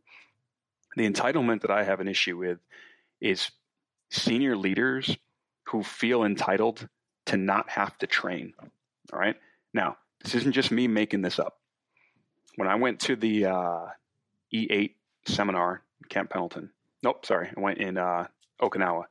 The 0.98 1.10
entitlement 1.10 1.62
that 1.62 1.72
I 1.72 1.84
have 1.84 2.02
an 2.02 2.10
issue 2.10 2.38
with 2.38 2.60
is 3.22 3.50
senior 4.12 4.56
leaders 4.56 5.18
who 5.68 5.82
feel 5.84 6.24
entitled 6.24 6.88
to 7.28 7.38
not 7.38 7.70
have 7.70 7.98
to 8.00 8.08
train. 8.08 8.54
All 9.12 9.20
right. 9.20 9.36
Now, 9.74 9.98
this 10.22 10.36
isn't 10.36 10.52
just 10.52 10.72
me 10.72 10.88
making 10.88 11.22
this 11.22 11.40
up. 11.40 11.58
When 12.56 12.68
I 12.68 12.76
went 12.76 13.00
to 13.02 13.16
the 13.16 13.46
uh, 13.46 13.86
E8 14.54 14.92
seminar, 15.26 15.84
Camp 16.10 16.30
Pendleton, 16.30 16.70
nope, 17.02 17.26
sorry, 17.26 17.50
I 17.56 17.60
went 17.60 17.80
in 17.80 17.98
uh, 17.98 18.28
Okinawa. 18.62 19.06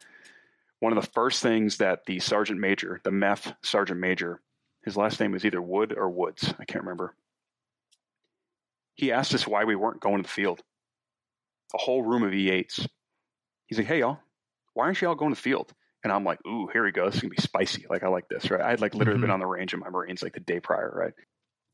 One 0.81 0.97
of 0.97 1.03
the 1.03 1.11
first 1.11 1.43
things 1.43 1.79
that 1.79 2.05
the 2.07 2.21
sergeant 2.21 2.61
major, 2.61 3.01
the 3.03 3.11
MEF 3.11 3.55
sergeant 3.63 4.01
major, 4.01 4.41
his 4.85 4.97
last 4.97 5.21
name 5.21 5.33
was 5.33 5.45
either 5.45 5.61
Wood 5.61 5.95
or 5.97 6.11
Woods, 6.11 6.55
I 6.59 6.65
can't 6.65 6.85
remember. 6.85 7.15
He 8.95 9.13
asked 9.13 9.35
us 9.35 9.47
why 9.47 9.65
we 9.65 9.77
weren't 9.77 10.01
going 10.01 10.19
to 10.19 10.23
the 10.23 10.29
field. 10.29 10.63
A 11.75 11.79
whole 11.79 12.03
room 12.03 12.23
of 12.23 12.33
E8s. 12.33 12.87
He's 13.67 13.79
like, 13.79 13.87
hey, 13.87 14.01
y'all, 14.01 14.19
why 14.75 14.85
aren't 14.85 15.01
you 15.01 15.09
all 15.09 15.15
going 15.15 15.33
to 15.33 15.37
the 15.37 15.43
field? 15.43 15.73
And 16.03 16.13
I'm 16.13 16.25
like, 16.25 16.39
ooh, 16.47 16.69
here 16.73 16.85
we 16.85 16.93
go. 16.93 17.07
This 17.07 17.17
is 17.17 17.21
gonna 17.21 17.35
be 17.35 17.43
spicy. 17.43 17.87
Like 17.89 18.03
I 18.03 18.09
like 18.09 18.29
this, 18.29 18.51
right? 18.51 18.61
I 18.61 18.71
had 18.71 18.81
like 18.81 18.95
literally 18.95 19.19
mm-hmm. 19.19 19.23
been 19.23 19.31
on 19.31 19.41
the 19.41 19.47
range 19.47 19.75
of 19.75 19.81
my 19.81 19.91
Marines 19.91 20.23
like 20.23 20.33
the 20.33 20.41
day 20.41 20.61
prior, 20.61 20.93
right? 20.95 21.13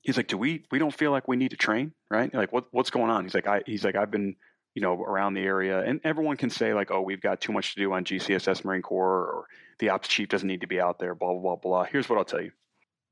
He's 0.02 0.16
like, 0.16 0.26
do 0.26 0.36
we 0.36 0.64
we 0.70 0.78
don't 0.78 0.94
feel 0.94 1.10
like 1.10 1.28
we 1.28 1.36
need 1.36 1.50
to 1.50 1.56
train, 1.56 1.92
right? 2.10 2.32
Like 2.34 2.52
what 2.52 2.66
what's 2.72 2.90
going 2.90 3.10
on? 3.10 3.24
He's 3.24 3.34
like, 3.34 3.46
I 3.46 3.62
he's 3.66 3.84
like, 3.84 3.94
I've 3.94 4.10
been 4.10 4.36
you 4.74 4.82
know 4.82 5.00
around 5.00 5.34
the 5.34 5.42
area, 5.42 5.80
and 5.80 6.00
everyone 6.02 6.36
can 6.36 6.50
say 6.50 6.74
like, 6.74 6.90
oh, 6.90 7.02
we've 7.02 7.20
got 7.20 7.40
too 7.40 7.52
much 7.52 7.74
to 7.74 7.80
do 7.80 7.92
on 7.92 8.04
GCSS 8.04 8.64
Marine 8.64 8.82
Corps, 8.82 9.20
or 9.20 9.46
the 9.78 9.90
ops 9.90 10.08
chief 10.08 10.28
doesn't 10.28 10.48
need 10.48 10.62
to 10.62 10.66
be 10.66 10.80
out 10.80 10.98
there, 10.98 11.14
blah 11.14 11.32
blah 11.32 11.40
blah 11.40 11.56
blah. 11.56 11.84
Here's 11.84 12.08
what 12.08 12.18
I'll 12.18 12.24
tell 12.24 12.42
you: 12.42 12.50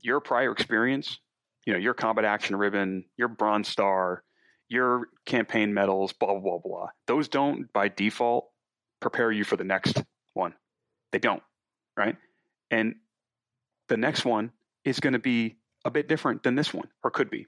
your 0.01 0.20
prior 0.20 0.51
experience, 0.51 1.19
you 1.65 1.73
know, 1.73 1.78
your 1.78 1.94
combat 1.94 2.24
action 2.24 2.56
ribbon, 2.56 3.05
your 3.16 3.28
Bronze 3.28 3.69
Star, 3.69 4.24
your 4.69 5.06
campaign 5.27 5.73
medals, 5.73 6.12
blah 6.12 6.32
blah 6.32 6.40
blah 6.40 6.59
blah. 6.59 6.89
Those 7.06 7.28
don't 7.28 7.73
by 7.73 7.89
default 7.89 8.51
prepare 9.05 9.31
you 9.31 9.44
for 9.44 9.59
the 9.59 9.64
next 9.64 10.02
one. 10.32 10.55
They 11.12 11.18
don't, 11.18 11.43
right? 11.94 12.16
And 12.70 12.94
the 13.89 13.98
next 13.98 14.24
one 14.24 14.51
is 14.82 14.98
going 14.98 15.12
to 15.12 15.18
be 15.18 15.56
a 15.85 15.90
bit 15.90 16.09
different 16.09 16.43
than 16.43 16.55
this 16.55 16.72
one, 16.72 16.89
or 17.02 17.10
could 17.10 17.28
be. 17.28 17.47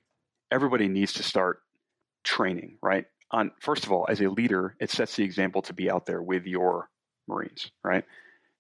Everybody 0.50 0.86
needs 0.86 1.14
to 1.14 1.22
start 1.22 1.60
training, 2.24 2.76
right? 2.82 3.06
On 3.30 3.52
first 3.58 3.86
of 3.86 3.90
all, 3.90 4.04
as 4.06 4.20
a 4.20 4.28
leader, 4.28 4.76
it 4.78 4.90
sets 4.90 5.16
the 5.16 5.24
example 5.24 5.62
to 5.62 5.72
be 5.72 5.90
out 5.90 6.04
there 6.04 6.22
with 6.22 6.44
your 6.44 6.90
Marines, 7.26 7.70
right? 7.82 8.04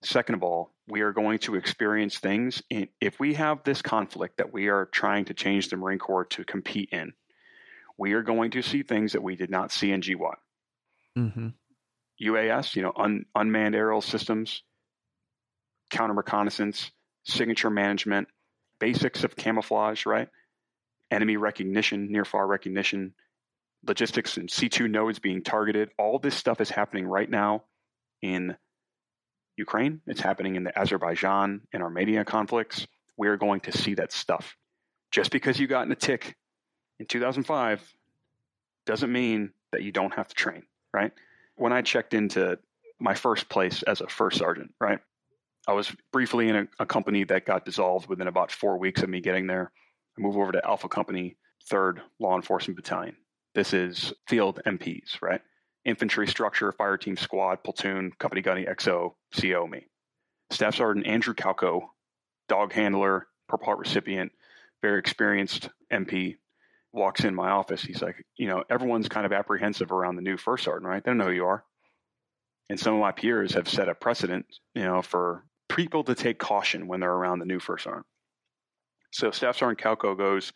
Second 0.02 0.36
of 0.36 0.42
all, 0.42 0.72
we 0.88 1.02
are 1.02 1.12
going 1.12 1.38
to 1.40 1.54
experience 1.54 2.18
things. 2.18 2.62
In, 2.70 2.88
if 2.98 3.20
we 3.20 3.34
have 3.34 3.62
this 3.62 3.82
conflict 3.82 4.38
that 4.38 4.54
we 4.54 4.68
are 4.68 4.86
trying 4.86 5.26
to 5.26 5.34
change 5.34 5.68
the 5.68 5.76
Marine 5.76 5.98
Corps 5.98 6.24
to 6.24 6.44
compete 6.44 6.88
in, 6.92 7.12
we 7.98 8.14
are 8.14 8.22
going 8.22 8.52
to 8.52 8.62
see 8.62 8.82
things 8.82 9.12
that 9.12 9.22
we 9.22 9.36
did 9.36 9.50
not 9.50 9.70
see 9.70 9.92
in 9.92 10.00
GWOT. 10.00 10.36
Mm-hmm. 11.18 11.48
UAS, 12.22 12.76
you 12.76 12.82
know, 12.82 12.92
un, 12.96 13.26
unmanned 13.34 13.74
aerial 13.74 14.00
systems, 14.00 14.62
counter 15.90 16.14
reconnaissance, 16.14 16.90
signature 17.24 17.70
management, 17.70 18.28
basics 18.78 19.24
of 19.24 19.36
camouflage, 19.36 20.06
right? 20.06 20.28
Enemy 21.10 21.36
recognition, 21.36 22.10
near 22.10 22.24
far 22.24 22.46
recognition, 22.46 23.14
logistics 23.86 24.36
and 24.36 24.48
C2 24.48 24.90
nodes 24.90 25.18
being 25.18 25.42
targeted. 25.42 25.90
All 25.98 26.18
this 26.18 26.34
stuff 26.34 26.60
is 26.60 26.70
happening 26.70 27.06
right 27.06 27.28
now 27.28 27.64
in 28.22 28.56
Ukraine. 29.56 30.00
It's 30.06 30.20
happening 30.20 30.56
in 30.56 30.64
the 30.64 30.76
Azerbaijan 30.78 31.62
and 31.72 31.82
Armenia 31.82 32.24
conflicts. 32.24 32.86
We're 33.16 33.36
going 33.36 33.60
to 33.60 33.72
see 33.76 33.94
that 33.94 34.12
stuff. 34.12 34.56
Just 35.10 35.30
because 35.30 35.58
you 35.58 35.66
got 35.66 35.86
in 35.86 35.92
a 35.92 35.96
TIC 35.96 36.34
in 36.98 37.06
2005 37.06 37.80
doesn't 38.84 39.10
mean 39.10 39.52
that 39.72 39.82
you 39.82 39.92
don't 39.92 40.14
have 40.14 40.28
to 40.28 40.34
train, 40.34 40.62
right? 40.92 41.12
When 41.56 41.72
I 41.72 41.82
checked 41.82 42.14
into 42.14 42.58
my 42.98 43.14
first 43.14 43.48
place 43.48 43.82
as 43.82 44.00
a 44.00 44.08
first 44.08 44.38
sergeant, 44.38 44.72
right? 44.80 45.00
I 45.68 45.72
was 45.72 45.94
briefly 46.12 46.48
in 46.48 46.56
a, 46.56 46.68
a 46.80 46.86
company 46.86 47.24
that 47.24 47.44
got 47.44 47.64
dissolved 47.64 48.08
within 48.08 48.28
about 48.28 48.52
four 48.52 48.78
weeks 48.78 49.02
of 49.02 49.08
me 49.08 49.20
getting 49.20 49.46
there. 49.46 49.72
I 50.16 50.22
moved 50.22 50.38
over 50.38 50.52
to 50.52 50.64
Alpha 50.64 50.88
Company, 50.88 51.36
3rd 51.70 52.00
Law 52.20 52.36
Enforcement 52.36 52.76
Battalion. 52.76 53.16
This 53.54 53.72
is 53.72 54.12
field 54.28 54.60
MPs, 54.66 55.20
right? 55.20 55.40
Infantry 55.84 56.26
structure, 56.26 56.72
fire 56.72 56.96
team 56.96 57.16
squad, 57.16 57.64
platoon, 57.64 58.12
company 58.18 58.42
gunny, 58.42 58.64
XO, 58.64 59.14
CO, 59.40 59.66
me. 59.66 59.86
Staff 60.50 60.76
Sergeant 60.76 61.06
Andrew 61.06 61.34
Calco, 61.34 61.82
dog 62.48 62.72
handler, 62.72 63.26
Purple 63.48 63.66
Heart 63.66 63.78
recipient, 63.78 64.32
very 64.82 64.98
experienced 64.98 65.68
MP, 65.92 66.36
walks 66.96 67.24
in 67.24 67.34
my 67.34 67.50
office. 67.50 67.82
He's 67.82 68.02
like, 68.02 68.24
you 68.36 68.48
know, 68.48 68.64
everyone's 68.68 69.08
kind 69.08 69.26
of 69.26 69.32
apprehensive 69.32 69.92
around 69.92 70.16
the 70.16 70.22
new 70.22 70.36
first 70.36 70.64
sergeant, 70.64 70.86
right? 70.86 71.04
They 71.04 71.10
don't 71.10 71.18
know 71.18 71.26
who 71.26 71.32
you 71.32 71.46
are. 71.46 71.64
And 72.68 72.80
some 72.80 72.94
of 72.94 73.00
my 73.00 73.12
peers 73.12 73.54
have 73.54 73.68
set 73.68 73.88
a 73.88 73.94
precedent, 73.94 74.46
you 74.74 74.82
know, 74.82 75.02
for 75.02 75.44
people 75.68 76.02
to 76.04 76.14
take 76.14 76.38
caution 76.38 76.88
when 76.88 77.00
they're 77.00 77.12
around 77.12 77.38
the 77.38 77.44
new 77.44 77.60
first 77.60 77.84
sergeant. 77.84 78.06
So 79.12 79.30
Staff 79.30 79.58
Sergeant 79.58 79.78
Calco 79.78 80.16
goes, 80.16 80.52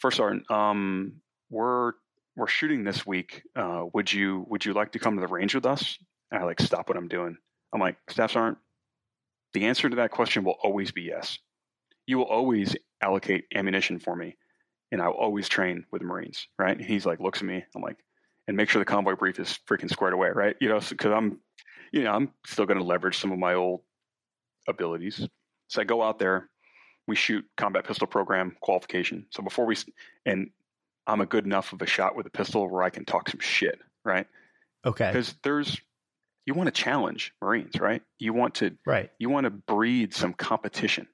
First 0.00 0.16
Sergeant, 0.16 0.50
um, 0.50 1.20
we're 1.50 1.92
we're 2.36 2.48
shooting 2.48 2.84
this 2.84 3.06
week. 3.06 3.42
Uh, 3.54 3.84
would 3.92 4.12
you 4.12 4.44
would 4.48 4.64
you 4.64 4.72
like 4.72 4.92
to 4.92 4.98
come 4.98 5.16
to 5.16 5.20
the 5.20 5.28
range 5.28 5.54
with 5.54 5.66
us? 5.66 5.98
And 6.30 6.42
I 6.42 6.46
like 6.46 6.60
stop 6.60 6.88
what 6.88 6.96
I'm 6.96 7.08
doing. 7.08 7.36
I'm 7.72 7.80
like, 7.80 7.96
Staff 8.08 8.32
Sergeant, 8.32 8.58
the 9.52 9.66
answer 9.66 9.88
to 9.88 9.96
that 9.96 10.10
question 10.10 10.42
will 10.44 10.56
always 10.62 10.90
be 10.90 11.02
yes. 11.02 11.38
You 12.06 12.18
will 12.18 12.24
always 12.24 12.76
allocate 13.00 13.44
ammunition 13.54 13.98
for 13.98 14.16
me, 14.16 14.36
and 14.94 15.02
I 15.02 15.08
will 15.08 15.16
always 15.16 15.48
train 15.48 15.84
with 15.90 16.02
the 16.02 16.06
Marines, 16.06 16.46
right? 16.56 16.76
And 16.76 16.86
he's 16.86 17.04
like, 17.04 17.18
looks 17.18 17.40
at 17.40 17.46
me. 17.46 17.64
I'm 17.74 17.82
like, 17.82 17.96
and 18.46 18.56
make 18.56 18.70
sure 18.70 18.78
the 18.78 18.84
convoy 18.86 19.16
brief 19.16 19.40
is 19.40 19.58
freaking 19.68 19.90
squared 19.90 20.14
away, 20.14 20.28
right? 20.30 20.54
You 20.60 20.68
know, 20.68 20.78
because 20.78 21.10
I'm, 21.10 21.40
you 21.92 22.04
know, 22.04 22.12
I'm 22.12 22.30
still 22.46 22.64
going 22.64 22.78
to 22.78 22.84
leverage 22.84 23.18
some 23.18 23.32
of 23.32 23.38
my 23.40 23.54
old 23.54 23.80
abilities. 24.68 25.26
So 25.66 25.80
I 25.80 25.84
go 25.84 26.00
out 26.00 26.20
there, 26.20 26.48
we 27.08 27.16
shoot 27.16 27.44
combat 27.56 27.84
pistol 27.84 28.06
program 28.06 28.56
qualification. 28.60 29.26
So 29.30 29.42
before 29.42 29.66
we, 29.66 29.74
and 30.26 30.50
I'm 31.08 31.20
a 31.20 31.26
good 31.26 31.44
enough 31.44 31.72
of 31.72 31.82
a 31.82 31.86
shot 31.86 32.14
with 32.14 32.26
a 32.26 32.30
pistol 32.30 32.70
where 32.70 32.84
I 32.84 32.90
can 32.90 33.04
talk 33.04 33.28
some 33.28 33.40
shit, 33.40 33.80
right? 34.04 34.28
Okay. 34.86 35.08
Because 35.08 35.34
there's, 35.42 35.76
you 36.46 36.54
want 36.54 36.68
to 36.68 36.82
challenge 36.82 37.34
Marines, 37.42 37.80
right? 37.80 38.02
You 38.20 38.32
want 38.32 38.54
to, 38.56 38.76
right. 38.86 39.10
You 39.18 39.28
want 39.28 39.44
to 39.44 39.50
breed 39.50 40.14
some 40.14 40.34
competition, 40.34 41.08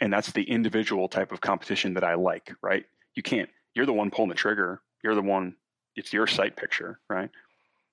and 0.00 0.12
that's 0.12 0.30
the 0.30 0.44
individual 0.44 1.08
type 1.08 1.32
of 1.32 1.40
competition 1.40 1.94
that 1.94 2.04
I 2.04 2.14
like, 2.14 2.52
right? 2.62 2.84
You 3.14 3.22
can't. 3.22 3.48
You're 3.74 3.86
the 3.86 3.92
one 3.92 4.10
pulling 4.10 4.28
the 4.28 4.34
trigger. 4.34 4.80
You're 5.02 5.14
the 5.14 5.22
one. 5.22 5.56
It's 5.96 6.12
your 6.12 6.26
sight 6.26 6.56
picture, 6.56 7.00
right? 7.08 7.30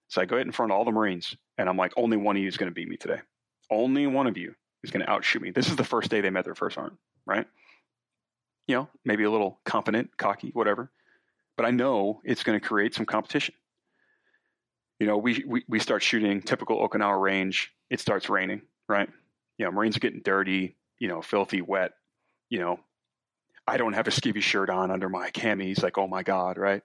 So 0.08 0.22
I 0.22 0.26
go 0.26 0.36
ahead 0.36 0.48
in 0.48 0.52
front 0.52 0.72
of 0.72 0.78
all 0.78 0.86
the 0.86 0.92
Marines, 0.92 1.36
and 1.58 1.70
I'm 1.70 1.78
like, 1.78 1.94
only 1.96 2.18
one 2.18 2.36
of 2.36 2.42
you 2.42 2.48
is 2.48 2.58
going 2.58 2.70
to 2.70 2.74
beat 2.74 2.90
me 2.90 2.98
today. 2.98 3.20
Only 3.70 4.08
one 4.08 4.28
of 4.28 4.38
you 4.38 4.54
is 4.84 4.92
going 4.92 5.06
to 5.06 5.10
outshoot 5.10 5.42
me. 5.42 5.52
This 5.52 5.70
is 5.70 5.76
the 5.76 5.84
first 5.84 6.10
day 6.10 6.22
they 6.22 6.30
met 6.30 6.46
their 6.46 6.56
first 6.56 6.76
sergeant, 6.76 7.00
right? 7.26 7.46
You 8.68 8.76
know, 8.76 8.90
maybe 9.06 9.24
a 9.24 9.32
little 9.32 9.60
confident, 9.66 10.18
cocky, 10.18 10.50
whatever. 10.54 10.92
But 11.56 11.66
I 11.66 11.72
know 11.72 12.22
it's 12.24 12.44
going 12.44 12.60
to 12.60 12.66
create 12.66 12.94
some 12.96 13.06
competition. 13.06 13.56
You 15.00 15.08
know, 15.08 15.18
we, 15.18 15.44
we, 15.48 15.64
we 15.68 15.80
start 15.80 16.04
shooting 16.04 16.42
typical 16.42 16.88
Okinawa 16.88 17.20
range. 17.22 17.72
It 17.90 18.00
starts 18.00 18.30
raining, 18.30 18.62
right? 18.88 19.10
You 19.58 19.66
know, 19.66 19.72
Marines 19.72 19.96
are 19.96 20.00
getting 20.00 20.22
dirty, 20.22 20.76
you 21.00 21.08
know, 21.08 21.22
filthy, 21.22 21.62
wet. 21.62 21.92
You 22.50 22.60
know, 22.60 22.80
I 23.72 23.78
don't 23.78 23.94
have 23.94 24.08
a 24.08 24.12
skivvy 24.12 24.42
shirt 24.42 24.70
on 24.70 24.92
under 24.92 25.08
my 25.08 25.32
camis. 25.32 25.82
Like, 25.82 25.98
oh 25.98 26.08
my 26.08 26.24
God, 26.24 26.58
right? 26.58 26.84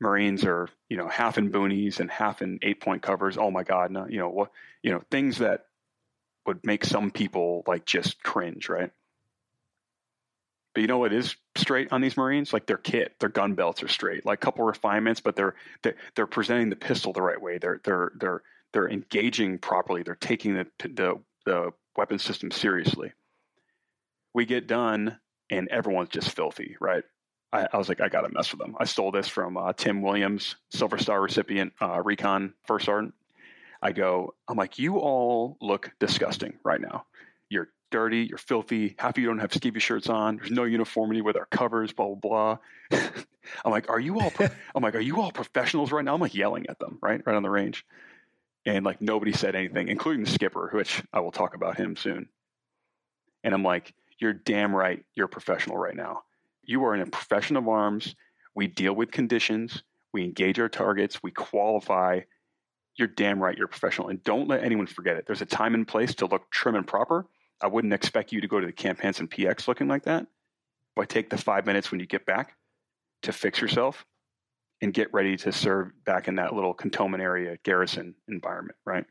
Marines 0.00 0.44
are, 0.44 0.68
you 0.88 0.96
know, 0.96 1.06
half 1.06 1.38
in 1.38 1.52
boonies 1.52 2.00
and 2.00 2.10
half 2.10 2.42
in 2.42 2.58
eight 2.62 2.80
point 2.80 3.00
covers. 3.00 3.38
Oh 3.38 3.52
my 3.52 3.62
God, 3.62 3.92
no, 3.92 4.08
you 4.08 4.18
know 4.18 4.28
what? 4.28 4.50
You 4.82 4.90
know, 4.90 5.02
things 5.08 5.38
that 5.38 5.66
would 6.44 6.66
make 6.66 6.84
some 6.84 7.12
people 7.12 7.62
like 7.68 7.86
just 7.86 8.20
cringe, 8.24 8.68
right? 8.68 8.90
But 10.74 10.80
you 10.80 10.88
know 10.88 10.98
what 10.98 11.12
is 11.12 11.36
straight 11.54 11.92
on 11.92 12.00
these 12.00 12.16
Marines? 12.16 12.52
Like 12.52 12.66
their 12.66 12.76
kit, 12.76 13.14
their 13.20 13.28
gun 13.28 13.54
belts 13.54 13.84
are 13.84 13.88
straight. 13.88 14.26
Like 14.26 14.40
a 14.40 14.44
couple 14.44 14.64
refinements, 14.64 15.20
but 15.20 15.36
they're 15.36 15.54
they're, 15.82 16.26
presenting 16.26 16.70
the 16.70 16.76
pistol 16.76 17.12
the 17.12 17.22
right 17.22 17.40
way. 17.40 17.58
They're 17.58 17.80
they're 17.84 18.12
they're 18.18 18.42
they're 18.72 18.90
engaging 18.90 19.58
properly. 19.58 20.02
They're 20.02 20.16
taking 20.16 20.54
the 20.54 20.66
the 20.80 21.14
the 21.44 21.70
weapon 21.96 22.18
system 22.18 22.50
seriously. 22.50 23.12
We 24.34 24.44
get 24.44 24.66
done, 24.66 25.18
and 25.50 25.68
everyone's 25.68 26.10
just 26.10 26.30
filthy, 26.30 26.76
right? 26.80 27.04
I, 27.52 27.68
I 27.72 27.76
was 27.76 27.88
like, 27.88 28.00
I 28.00 28.08
got 28.08 28.22
to 28.22 28.32
mess 28.32 28.50
with 28.50 28.60
them. 28.60 28.76
I 28.78 28.84
stole 28.84 29.12
this 29.12 29.28
from 29.28 29.56
uh, 29.56 29.72
Tim 29.72 30.02
Williams, 30.02 30.56
Silver 30.70 30.98
Star 30.98 31.20
recipient, 31.20 31.72
uh, 31.80 32.02
Recon 32.02 32.54
First 32.66 32.86
Sergeant. 32.86 33.14
I 33.82 33.92
go, 33.92 34.34
I'm 34.48 34.56
like, 34.56 34.78
you 34.78 34.98
all 34.98 35.56
look 35.60 35.90
disgusting 36.00 36.54
right 36.64 36.80
now. 36.80 37.04
You're 37.48 37.68
dirty, 37.90 38.26
you're 38.28 38.38
filthy. 38.38 38.96
Half 38.98 39.16
of 39.16 39.18
you 39.18 39.28
don't 39.28 39.38
have 39.38 39.50
skivvy 39.50 39.80
shirts 39.80 40.08
on. 40.08 40.36
There's 40.36 40.50
no 40.50 40.64
uniformity 40.64 41.20
with 41.20 41.36
our 41.36 41.46
covers, 41.46 41.92
blah 41.92 42.14
blah 42.14 42.58
blah. 42.90 43.00
I'm 43.64 43.70
like, 43.70 43.88
are 43.88 44.00
you 44.00 44.18
all? 44.18 44.30
Pro-? 44.30 44.48
I'm 44.74 44.82
like, 44.82 44.94
are 44.94 45.00
you 45.00 45.20
all 45.20 45.30
professionals 45.30 45.92
right 45.92 46.04
now? 46.04 46.14
I'm 46.14 46.20
like 46.20 46.34
yelling 46.34 46.66
at 46.68 46.78
them, 46.78 46.98
right, 47.00 47.20
right 47.24 47.36
on 47.36 47.42
the 47.42 47.50
range, 47.50 47.86
and 48.64 48.84
like 48.84 49.00
nobody 49.00 49.32
said 49.32 49.54
anything, 49.54 49.88
including 49.88 50.24
the 50.24 50.30
skipper, 50.30 50.70
which 50.72 51.02
I 51.12 51.20
will 51.20 51.32
talk 51.32 51.54
about 51.54 51.76
him 51.76 51.96
soon. 51.96 52.28
And 53.44 53.54
I'm 53.54 53.62
like, 53.62 53.94
you're 54.18 54.32
damn 54.32 54.74
right, 54.74 55.04
you're 55.14 55.26
a 55.26 55.28
professional 55.28 55.76
right 55.76 55.96
now. 55.96 56.22
You 56.62 56.84
are 56.84 56.94
in 56.94 57.00
a 57.00 57.06
profession 57.06 57.56
of 57.56 57.68
arms. 57.68 58.14
We 58.54 58.66
deal 58.66 58.94
with 58.94 59.10
conditions. 59.10 59.82
We 60.12 60.24
engage 60.24 60.58
our 60.58 60.68
targets. 60.68 61.22
We 61.22 61.30
qualify 61.30 62.20
you're 62.96 63.08
damn 63.08 63.42
right 63.42 63.56
you're 63.56 63.66
a 63.66 63.68
professional. 63.68 64.08
And 64.08 64.22
don't 64.24 64.48
let 64.48 64.64
anyone 64.64 64.86
forget 64.86 65.16
it. 65.16 65.26
There's 65.26 65.42
a 65.42 65.46
time 65.46 65.74
and 65.74 65.86
place 65.86 66.14
to 66.16 66.26
look 66.26 66.50
trim 66.50 66.74
and 66.74 66.86
proper. 66.86 67.26
I 67.60 67.68
wouldn't 67.68 67.92
expect 67.92 68.32
you 68.32 68.40
to 68.40 68.48
go 68.48 68.60
to 68.60 68.66
the 68.66 68.72
Camp 68.72 69.00
Hansen 69.00 69.28
PX 69.28 69.68
looking 69.68 69.88
like 69.88 70.04
that. 70.04 70.26
But 70.94 71.08
take 71.08 71.30
the 71.30 71.38
five 71.38 71.66
minutes 71.66 71.90
when 71.90 72.00
you 72.00 72.06
get 72.06 72.26
back 72.26 72.56
to 73.22 73.32
fix 73.32 73.60
yourself 73.60 74.04
and 74.80 74.92
get 74.92 75.12
ready 75.12 75.36
to 75.38 75.52
serve 75.52 75.92
back 76.04 76.28
in 76.28 76.36
that 76.36 76.54
little 76.54 76.74
cantonment 76.74 77.22
area 77.22 77.56
garrison 77.62 78.14
environment, 78.28 78.76
right? 78.84 79.04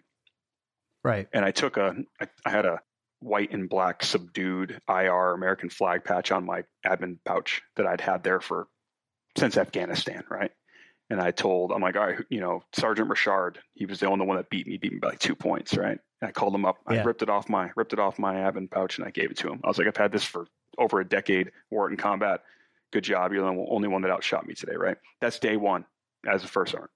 Right. 1.04 1.28
And 1.34 1.46
I 1.46 1.52
took 1.52 1.78
a, 1.78 1.96
I, 2.20 2.28
I 2.46 2.50
had 2.50 2.66
a 2.66 2.82
white 3.20 3.52
and 3.52 3.70
black 3.70 4.04
subdued 4.04 4.80
IR 4.90 5.32
American 5.32 5.70
flag 5.70 6.04
patch 6.04 6.32
on 6.32 6.46
my 6.46 6.64
admin 6.86 7.18
pouch 7.26 7.62
that 7.76 7.88
I'd 7.88 8.02
had 8.02 8.24
there 8.24 8.40
for 8.40 8.68
since 9.38 9.58
Afghanistan, 9.58 10.24
right? 10.30 10.52
And 11.10 11.22
I 11.22 11.32
told, 11.32 11.72
I'm 11.72 11.82
like, 11.82 11.96
all 11.96 12.08
right, 12.08 12.20
you 12.30 12.40
know, 12.40 12.64
Sergeant 12.74 13.10
Richard, 13.10 13.60
he 13.74 13.86
was 13.86 14.00
the 14.00 14.08
only 14.08 14.26
one 14.26 14.38
that 14.38 14.50
beat 14.50 14.66
me, 14.66 14.78
beat 14.78 14.94
me 14.94 15.00
by 15.00 15.10
like 15.10 15.20
two 15.20 15.36
points, 15.36 15.78
right? 15.78 16.00
And 16.22 16.30
I 16.30 16.32
called 16.32 16.56
him 16.56 16.66
up. 16.66 16.78
Yeah. 16.90 17.02
I 17.02 17.04
ripped 17.04 17.22
it 17.22 17.30
off 17.30 17.48
my 17.48 17.70
ripped 17.76 17.94
it 17.94 18.00
off 18.00 18.18
my 18.18 18.36
admin 18.36 18.70
pouch 18.70 18.98
and 18.98 19.08
I 19.08 19.12
gave 19.12 19.30
it 19.32 19.38
to 19.38 19.50
him. 19.50 19.60
I 19.64 19.68
was 19.68 19.78
like, 19.78 19.88
I've 19.88 19.98
had 19.98 20.12
this 20.12 20.24
for 20.24 20.48
over 20.78 21.00
a 21.00 21.08
decade, 21.08 21.52
wore 21.70 21.88
it 21.88 21.92
in 21.92 21.98
combat. 21.98 22.42
Good 22.92 23.04
job. 23.04 23.34
You're 23.34 23.44
the 23.44 23.66
only 23.70 23.88
one 23.88 24.02
that 24.02 24.12
outshot 24.12 24.48
me 24.48 24.56
today, 24.56 24.76
right? 24.76 24.98
That's 25.22 25.40
day 25.40 25.58
one 25.58 25.86
as 26.28 26.44
a 26.44 26.48
first 26.48 26.72
sergeant. 26.72 26.92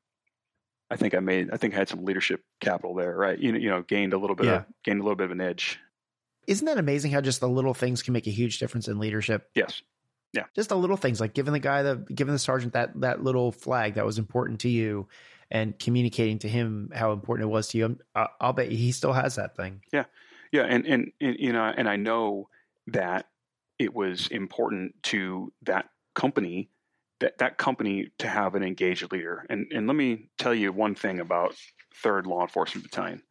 I 0.89 0.95
think 0.95 1.13
I 1.13 1.19
made 1.19 1.51
I 1.51 1.57
think 1.57 1.75
I 1.75 1.77
had 1.77 1.89
some 1.89 2.03
leadership 2.03 2.41
capital 2.61 2.95
there, 2.95 3.15
right? 3.15 3.37
You 3.37 3.51
know, 3.51 3.59
you 3.59 3.69
know, 3.69 3.81
gained 3.83 4.13
a 4.13 4.17
little 4.17 4.35
bit 4.35 4.47
yeah. 4.47 4.55
of 4.55 4.65
gained 4.83 4.99
a 4.99 5.03
little 5.03 5.15
bit 5.15 5.25
of 5.25 5.31
an 5.31 5.41
edge. 5.41 5.79
Isn't 6.49 6.65
that 6.65 6.79
amazing 6.79 7.11
how 7.11 7.21
just 7.21 7.41
the 7.41 7.47
little 7.47 7.75
things 7.75 8.01
can 8.01 8.11
make 8.11 8.25
a 8.25 8.31
huge 8.31 8.57
difference 8.57 8.87
in 8.87 8.97
leadership? 8.97 9.51
Yes. 9.53 9.83
Yeah. 10.33 10.45
Just 10.55 10.69
the 10.69 10.77
little 10.77 10.97
things 10.97 11.21
like 11.21 11.35
giving 11.35 11.53
the 11.53 11.59
guy 11.59 11.83
the 11.83 11.97
giving 12.13 12.33
the 12.33 12.39
sergeant 12.39 12.73
that 12.73 12.99
that 13.01 13.23
little 13.23 13.51
flag 13.51 13.93
that 13.93 14.05
was 14.05 14.17
important 14.17 14.59
to 14.61 14.69
you 14.69 15.07
and 15.51 15.77
communicating 15.77 16.39
to 16.39 16.49
him 16.49 16.91
how 16.93 17.11
important 17.11 17.47
it 17.47 17.51
was 17.51 17.67
to 17.69 17.77
you. 17.77 17.85
Um, 17.85 17.99
I'll, 18.15 18.29
I'll 18.41 18.53
bet 18.53 18.71
he 18.71 18.91
still 18.91 19.13
has 19.13 19.35
that 19.35 19.55
thing. 19.55 19.81
Yeah. 19.93 20.05
Yeah, 20.51 20.63
and, 20.63 20.87
and 20.87 21.11
and 21.21 21.35
you 21.37 21.53
know 21.53 21.63
and 21.63 21.87
I 21.87 21.95
know 21.95 22.49
that 22.87 23.27
it 23.77 23.93
was 23.93 24.27
important 24.29 24.95
to 25.03 25.53
that 25.63 25.89
company 26.15 26.71
that 27.19 27.37
that 27.37 27.59
company 27.59 28.09
to 28.17 28.27
have 28.27 28.55
an 28.55 28.63
engaged 28.63 29.11
leader. 29.11 29.45
And 29.51 29.67
and 29.71 29.85
let 29.85 29.95
me 29.95 30.29
tell 30.39 30.55
you 30.55 30.71
one 30.71 30.95
thing 30.95 31.19
about 31.19 31.55
Third 32.01 32.25
Law 32.25 32.41
Enforcement 32.41 32.89
Battalion. 32.89 33.21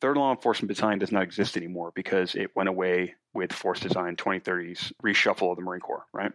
Third 0.00 0.16
Law 0.16 0.30
Enforcement 0.30 0.68
Battalion 0.68 0.98
does 0.98 1.12
not 1.12 1.22
exist 1.22 1.56
anymore 1.56 1.92
because 1.94 2.34
it 2.34 2.54
went 2.54 2.68
away 2.68 3.14
with 3.32 3.52
Force 3.52 3.80
Design 3.80 4.16
2030's 4.16 4.92
reshuffle 5.02 5.50
of 5.50 5.56
the 5.56 5.62
Marine 5.62 5.80
Corps, 5.80 6.06
right? 6.12 6.32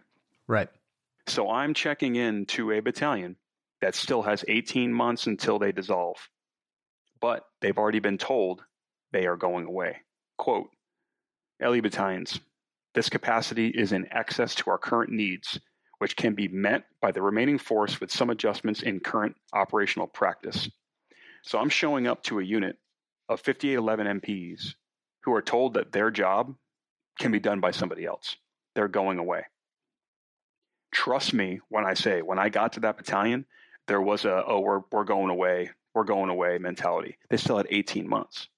Right. 0.48 0.68
So 1.28 1.50
I'm 1.50 1.74
checking 1.74 2.16
in 2.16 2.46
to 2.46 2.72
a 2.72 2.80
battalion 2.80 3.36
that 3.80 3.94
still 3.94 4.22
has 4.22 4.44
18 4.48 4.92
months 4.92 5.26
until 5.26 5.58
they 5.58 5.72
dissolve, 5.72 6.16
but 7.20 7.44
they've 7.60 7.78
already 7.78 8.00
been 8.00 8.18
told 8.18 8.62
they 9.12 9.26
are 9.26 9.36
going 9.36 9.66
away. 9.66 9.98
Quote, 10.38 10.68
LE 11.60 11.80
battalions, 11.80 12.40
this 12.94 13.08
capacity 13.08 13.68
is 13.68 13.92
in 13.92 14.12
excess 14.12 14.54
to 14.56 14.70
our 14.70 14.78
current 14.78 15.12
needs 15.12 15.60
which 16.02 16.16
can 16.16 16.34
be 16.34 16.48
met 16.48 16.82
by 17.00 17.12
the 17.12 17.22
remaining 17.22 17.58
force 17.58 18.00
with 18.00 18.10
some 18.10 18.28
adjustments 18.28 18.82
in 18.82 18.98
current 18.98 19.36
operational 19.52 20.08
practice. 20.08 20.68
So 21.42 21.60
I'm 21.60 21.68
showing 21.68 22.08
up 22.08 22.24
to 22.24 22.40
a 22.40 22.42
unit 22.42 22.76
of 23.32 23.40
5811 23.40 24.20
MPs 24.20 24.74
who 25.24 25.34
are 25.34 25.42
told 25.42 25.74
that 25.74 25.92
their 25.92 26.10
job 26.10 26.54
can 27.18 27.32
be 27.32 27.40
done 27.40 27.60
by 27.60 27.70
somebody 27.70 28.04
else. 28.04 28.36
They're 28.74 28.88
going 28.88 29.18
away. 29.18 29.44
Trust 30.92 31.32
me 31.32 31.60
when 31.68 31.84
I 31.84 31.94
say, 31.94 32.22
when 32.22 32.38
I 32.38 32.48
got 32.48 32.74
to 32.74 32.80
that 32.80 32.96
battalion, 32.96 33.46
there 33.88 34.00
was 34.00 34.24
a, 34.24 34.44
oh, 34.46 34.60
we're, 34.60 34.80
we're 34.90 35.04
going 35.04 35.30
away, 35.30 35.70
we're 35.94 36.04
going 36.04 36.30
away 36.30 36.58
mentality. 36.58 37.16
They 37.30 37.36
still 37.36 37.56
had 37.56 37.66
18 37.70 38.08
months. 38.08 38.48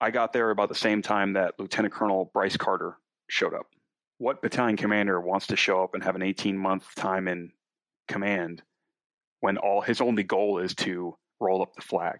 I 0.00 0.10
got 0.10 0.32
there 0.32 0.50
about 0.50 0.68
the 0.68 0.74
same 0.74 1.02
time 1.02 1.32
that 1.34 1.54
Lieutenant 1.58 1.94
Colonel 1.94 2.30
Bryce 2.32 2.56
Carter 2.56 2.98
showed 3.28 3.54
up. 3.54 3.66
What 4.18 4.42
battalion 4.42 4.76
commander 4.76 5.20
wants 5.20 5.46
to 5.48 5.56
show 5.56 5.82
up 5.82 5.94
and 5.94 6.04
have 6.04 6.14
an 6.14 6.22
18 6.22 6.56
month 6.56 6.86
time 6.94 7.26
in 7.26 7.52
command 8.08 8.62
when 9.40 9.56
all 9.56 9.80
his 9.80 10.00
only 10.00 10.22
goal 10.22 10.58
is 10.58 10.74
to 10.76 11.16
roll 11.40 11.62
up 11.62 11.74
the 11.74 11.82
flag? 11.82 12.18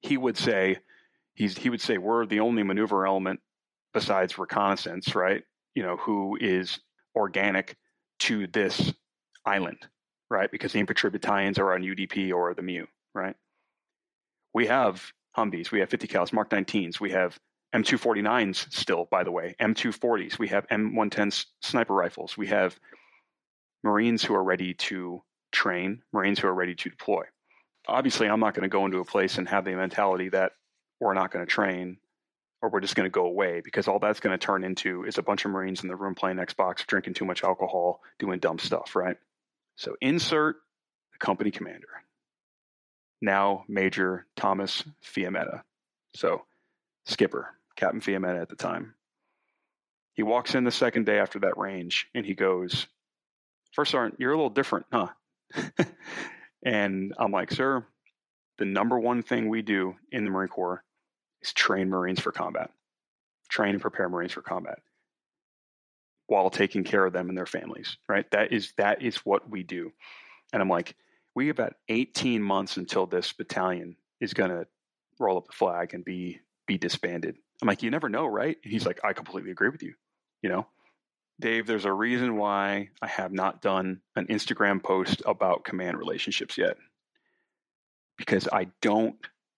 He 0.00 0.16
would 0.16 0.36
say, 0.36 0.78
he's, 1.34 1.56
he 1.56 1.70
would 1.70 1.80
say, 1.80 1.98
we're 1.98 2.26
the 2.26 2.40
only 2.40 2.62
maneuver 2.62 3.06
element 3.06 3.40
besides 3.92 4.38
reconnaissance, 4.38 5.14
right? 5.14 5.42
You 5.74 5.82
know, 5.82 5.96
who 5.96 6.36
is 6.40 6.80
organic 7.14 7.76
to 8.20 8.46
this 8.48 8.92
island, 9.44 9.78
right? 10.30 10.50
Because 10.50 10.72
the 10.72 10.80
infantry 10.80 11.10
battalions 11.10 11.58
are 11.58 11.72
on 11.72 11.82
UDP 11.82 12.32
or 12.32 12.54
the 12.54 12.62
MEU, 12.62 12.86
right? 13.14 13.36
We 14.52 14.66
have 14.66 15.12
Humvees, 15.36 15.70
we 15.70 15.80
have 15.80 15.90
50 15.90 16.06
cals, 16.06 16.32
Mark 16.32 16.50
19s, 16.50 17.00
we 17.00 17.10
have 17.10 17.38
M249s 17.74 18.72
still, 18.72 19.06
by 19.10 19.22
the 19.22 19.32
way, 19.32 19.54
M240s, 19.60 20.38
we 20.38 20.48
have 20.48 20.66
M110 20.68 21.44
sniper 21.60 21.94
rifles, 21.94 22.36
we 22.36 22.46
have 22.46 22.78
Marines 23.84 24.24
who 24.24 24.34
are 24.34 24.44
ready 24.44 24.72
to 24.74 25.22
train, 25.52 26.02
Marines 26.12 26.38
who 26.38 26.48
are 26.48 26.54
ready 26.54 26.74
to 26.74 26.90
deploy. 26.90 27.24
Obviously, 27.88 28.28
I'm 28.28 28.40
not 28.40 28.54
going 28.54 28.62
to 28.62 28.68
go 28.68 28.84
into 28.84 28.98
a 28.98 29.04
place 29.04 29.38
and 29.38 29.48
have 29.48 29.64
the 29.64 29.74
mentality 29.74 30.28
that 30.30 30.52
we're 31.00 31.14
not 31.14 31.30
going 31.30 31.44
to 31.44 31.50
train 31.50 31.98
or 32.62 32.70
we're 32.70 32.80
just 32.80 32.96
going 32.96 33.06
to 33.06 33.10
go 33.10 33.26
away 33.26 33.60
because 33.62 33.86
all 33.86 33.98
that's 33.98 34.20
going 34.20 34.36
to 34.36 34.44
turn 34.44 34.64
into 34.64 35.04
is 35.04 35.18
a 35.18 35.22
bunch 35.22 35.44
of 35.44 35.50
Marines 35.50 35.82
in 35.82 35.88
the 35.88 35.96
room 35.96 36.14
playing 36.14 36.38
Xbox, 36.38 36.84
drinking 36.86 37.14
too 37.14 37.24
much 37.24 37.44
alcohol, 37.44 38.00
doing 38.18 38.40
dumb 38.40 38.58
stuff, 38.58 38.96
right? 38.96 39.16
So 39.76 39.94
insert 40.00 40.56
the 41.12 41.18
company 41.18 41.50
commander 41.50 41.88
now 43.20 43.64
Major 43.68 44.26
Thomas 44.36 44.84
Fiametta. 45.04 45.62
So, 46.14 46.42
skipper, 47.04 47.54
Captain 47.76 48.00
Fiametta 48.00 48.40
at 48.40 48.48
the 48.48 48.56
time. 48.56 48.94
He 50.14 50.22
walks 50.22 50.54
in 50.54 50.64
the 50.64 50.70
second 50.70 51.04
day 51.04 51.18
after 51.18 51.40
that 51.40 51.58
range 51.58 52.08
and 52.14 52.24
he 52.24 52.34
goes, 52.34 52.86
First 53.72 53.90
Sergeant, 53.90 54.18
you're 54.18 54.32
a 54.32 54.36
little 54.36 54.50
different, 54.50 54.86
huh? 54.90 55.08
and 56.64 57.14
I'm 57.18 57.32
like, 57.32 57.50
Sir, 57.50 57.86
the 58.58 58.64
number 58.64 58.98
one 58.98 59.22
thing 59.22 59.48
we 59.48 59.62
do 59.62 59.96
in 60.10 60.24
the 60.24 60.30
Marine 60.30 60.48
Corps 60.48 60.82
is 61.42 61.52
train 61.52 61.88
Marines 61.88 62.20
for 62.20 62.32
combat, 62.32 62.70
train 63.48 63.70
and 63.70 63.80
prepare 63.80 64.08
Marines 64.08 64.32
for 64.32 64.42
combat 64.42 64.78
while 66.26 66.50
taking 66.50 66.84
care 66.84 67.04
of 67.04 67.12
them 67.12 67.28
and 67.28 67.38
their 67.38 67.46
families, 67.46 67.98
right? 68.08 68.28
That 68.32 68.52
is 68.52 68.72
that 68.78 69.02
is 69.02 69.16
what 69.18 69.48
we 69.48 69.62
do. 69.62 69.92
And 70.52 70.60
I'm 70.60 70.68
like, 70.68 70.96
we 71.34 71.48
have 71.48 71.58
about 71.58 71.74
18 71.88 72.42
months 72.42 72.76
until 72.76 73.06
this 73.06 73.32
battalion 73.32 73.96
is 74.20 74.34
going 74.34 74.50
to 74.50 74.66
roll 75.18 75.38
up 75.38 75.46
the 75.46 75.52
flag 75.52 75.94
and 75.94 76.04
be 76.04 76.40
be 76.66 76.78
disbanded. 76.78 77.36
I'm 77.62 77.68
like, 77.68 77.82
you 77.82 77.90
never 77.90 78.08
know, 78.08 78.26
right? 78.26 78.56
And 78.62 78.72
he's 78.72 78.86
like, 78.86 79.00
I 79.04 79.12
completely 79.12 79.50
agree 79.50 79.68
with 79.68 79.82
you. 79.82 79.94
You 80.42 80.50
know, 80.50 80.66
Dave, 81.40 81.66
there's 81.66 81.84
a 81.84 81.92
reason 81.92 82.36
why 82.36 82.90
I 83.02 83.06
have 83.06 83.32
not 83.32 83.60
done 83.60 84.00
an 84.14 84.26
Instagram 84.26 84.82
post 84.82 85.22
about 85.26 85.64
command 85.64 85.98
relationships 85.98 86.56
yet. 86.56 86.76
Because 88.16 88.48
I 88.50 88.68
don't 88.80 89.16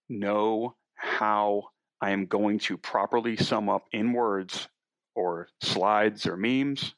know 0.09 0.75
how 0.95 1.69
I 2.01 2.11
am 2.11 2.27
going 2.27 2.59
to 2.61 2.77
properly 2.77 3.37
sum 3.37 3.69
up 3.69 3.87
in 3.93 4.13
words 4.13 4.69
or 5.15 5.49
slides 5.63 6.27
or 6.27 6.37
memes 6.37 6.95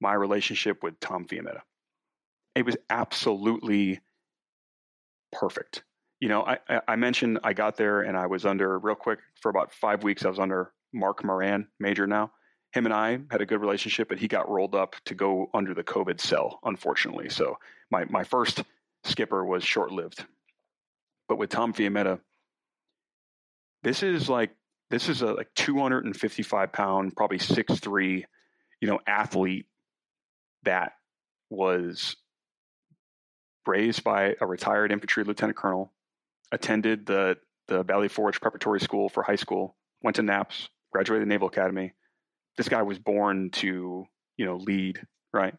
my 0.00 0.14
relationship 0.14 0.82
with 0.82 0.98
Tom 0.98 1.26
Fiametta 1.26 1.60
it 2.54 2.66
was 2.66 2.76
absolutely 2.88 4.00
perfect. 5.32 5.84
You 6.20 6.28
know, 6.28 6.44
I, 6.44 6.58
I 6.86 6.96
mentioned 6.96 7.38
I 7.42 7.52
got 7.52 7.76
there 7.76 8.02
and 8.02 8.16
I 8.16 8.26
was 8.26 8.44
under 8.44 8.78
real 8.78 8.94
quick 8.94 9.20
for 9.40 9.48
about 9.48 9.72
five 9.72 10.02
weeks. 10.02 10.24
I 10.24 10.28
was 10.28 10.38
under 10.38 10.72
Mark 10.92 11.24
Moran, 11.24 11.68
major 11.78 12.06
now. 12.06 12.32
Him 12.72 12.86
and 12.86 12.94
I 12.94 13.18
had 13.30 13.40
a 13.40 13.46
good 13.46 13.60
relationship, 13.60 14.08
but 14.08 14.18
he 14.18 14.28
got 14.28 14.48
rolled 14.48 14.74
up 14.74 14.94
to 15.06 15.14
go 15.14 15.50
under 15.52 15.74
the 15.74 15.82
COVID 15.82 16.20
cell, 16.20 16.60
unfortunately. 16.64 17.28
So 17.28 17.58
my, 17.90 18.04
my 18.04 18.24
first 18.24 18.62
skipper 19.04 19.44
was 19.44 19.64
short 19.64 19.90
lived. 19.90 20.24
But 21.28 21.38
with 21.38 21.50
Tom 21.50 21.72
Fiametta, 21.72 22.20
this 23.82 24.02
is 24.02 24.28
like 24.28 24.50
this 24.90 25.08
is 25.08 25.22
a 25.22 25.32
like 25.32 25.50
255 25.54 26.72
pound, 26.72 27.16
probably 27.16 27.38
six 27.38 27.78
three, 27.78 28.26
you 28.80 28.88
know, 28.88 28.98
athlete 29.06 29.66
that 30.64 30.92
was 31.48 32.16
raised 33.66 34.02
by 34.02 34.34
a 34.40 34.46
retired 34.46 34.92
infantry 34.92 35.24
lieutenant 35.24 35.56
colonel, 35.56 35.92
attended 36.50 37.06
the, 37.06 37.36
the 37.68 37.82
Valley 37.84 38.08
Forge 38.08 38.40
Preparatory 38.40 38.80
School 38.80 39.08
for 39.08 39.22
high 39.22 39.36
school, 39.36 39.76
went 40.02 40.16
to 40.16 40.22
NAPS, 40.22 40.68
graduated 40.92 41.26
the 41.26 41.28
Naval 41.28 41.48
Academy. 41.48 41.92
This 42.56 42.68
guy 42.68 42.82
was 42.82 42.98
born 42.98 43.50
to, 43.50 44.06
you 44.36 44.46
know, 44.46 44.56
lead, 44.56 45.00
right? 45.32 45.54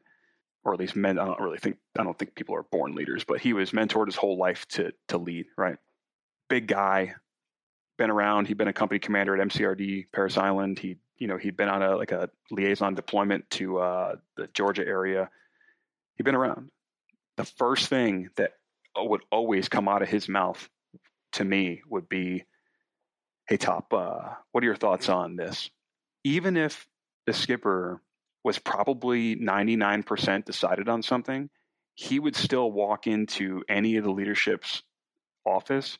Or 0.64 0.74
at 0.74 0.80
least 0.80 0.96
men. 0.96 1.18
I 1.18 1.26
don't 1.26 1.40
really 1.40 1.58
think 1.58 1.78
I 1.98 2.04
don't 2.04 2.18
think 2.18 2.36
people 2.36 2.56
are 2.56 2.64
born 2.64 2.94
leaders, 2.94 3.24
but 3.24 3.42
he 3.42 3.54
was 3.54 3.72
mentored 3.72 4.08
his 4.08 4.16
whole 4.16 4.38
life 4.38 4.68
to 4.70 4.92
to 5.08 5.18
lead, 5.18 5.48
right? 5.58 5.78
Big 6.50 6.68
guy, 6.68 7.16
been 7.98 8.10
around. 8.10 8.48
He'd 8.48 8.58
been 8.58 8.68
a 8.68 8.74
company 8.74 9.00
commander 9.00 9.40
at 9.40 9.48
MCRD 9.48 10.06
Parris 10.12 10.38
Island. 10.38 10.80
He, 10.80 10.98
you 11.18 11.28
know, 11.28 11.38
he'd 11.38 11.56
been 11.56 11.70
on 11.70 11.84
a 11.84 11.96
like 11.96 12.12
a 12.12 12.30
liaison 12.50 12.96
deployment 12.96 13.50
to 13.52 13.80
uh, 13.80 14.16
the 14.38 14.48
Georgia 14.54 14.86
area. 14.86 15.30
He'd 16.16 16.24
been 16.24 16.36
around, 16.36 16.70
the 17.38 17.46
first 17.46 17.88
thing 17.88 18.30
that 18.38 18.54
would 18.98 19.22
always 19.32 19.70
come 19.70 19.88
out 19.88 20.02
of 20.02 20.10
his 20.10 20.28
mouth 20.28 20.68
to 21.34 21.44
me 21.44 21.82
would 21.90 22.10
be, 22.10 22.44
"Hey, 23.48 23.58
Top, 23.58 23.94
uh, 23.94 24.36
what 24.52 24.64
are 24.64 24.68
your 24.68 24.76
thoughts 24.76 25.08
on 25.10 25.36
this?" 25.36 25.70
Even 26.24 26.58
if 26.58 26.88
the 27.26 27.34
skipper 27.34 28.02
was 28.44 28.60
probably 28.60 29.36
ninety 29.36 29.76
nine 29.76 30.04
percent 30.04 30.46
decided 30.46 30.90
on 30.90 31.04
something, 31.04 31.50
he 31.96 32.20
would 32.20 32.36
still 32.36 32.72
walk 32.72 33.08
into 33.08 33.64
any 33.70 33.98
of 33.98 34.04
the 34.04 34.12
leadership's 34.12 34.84
office 35.46 35.98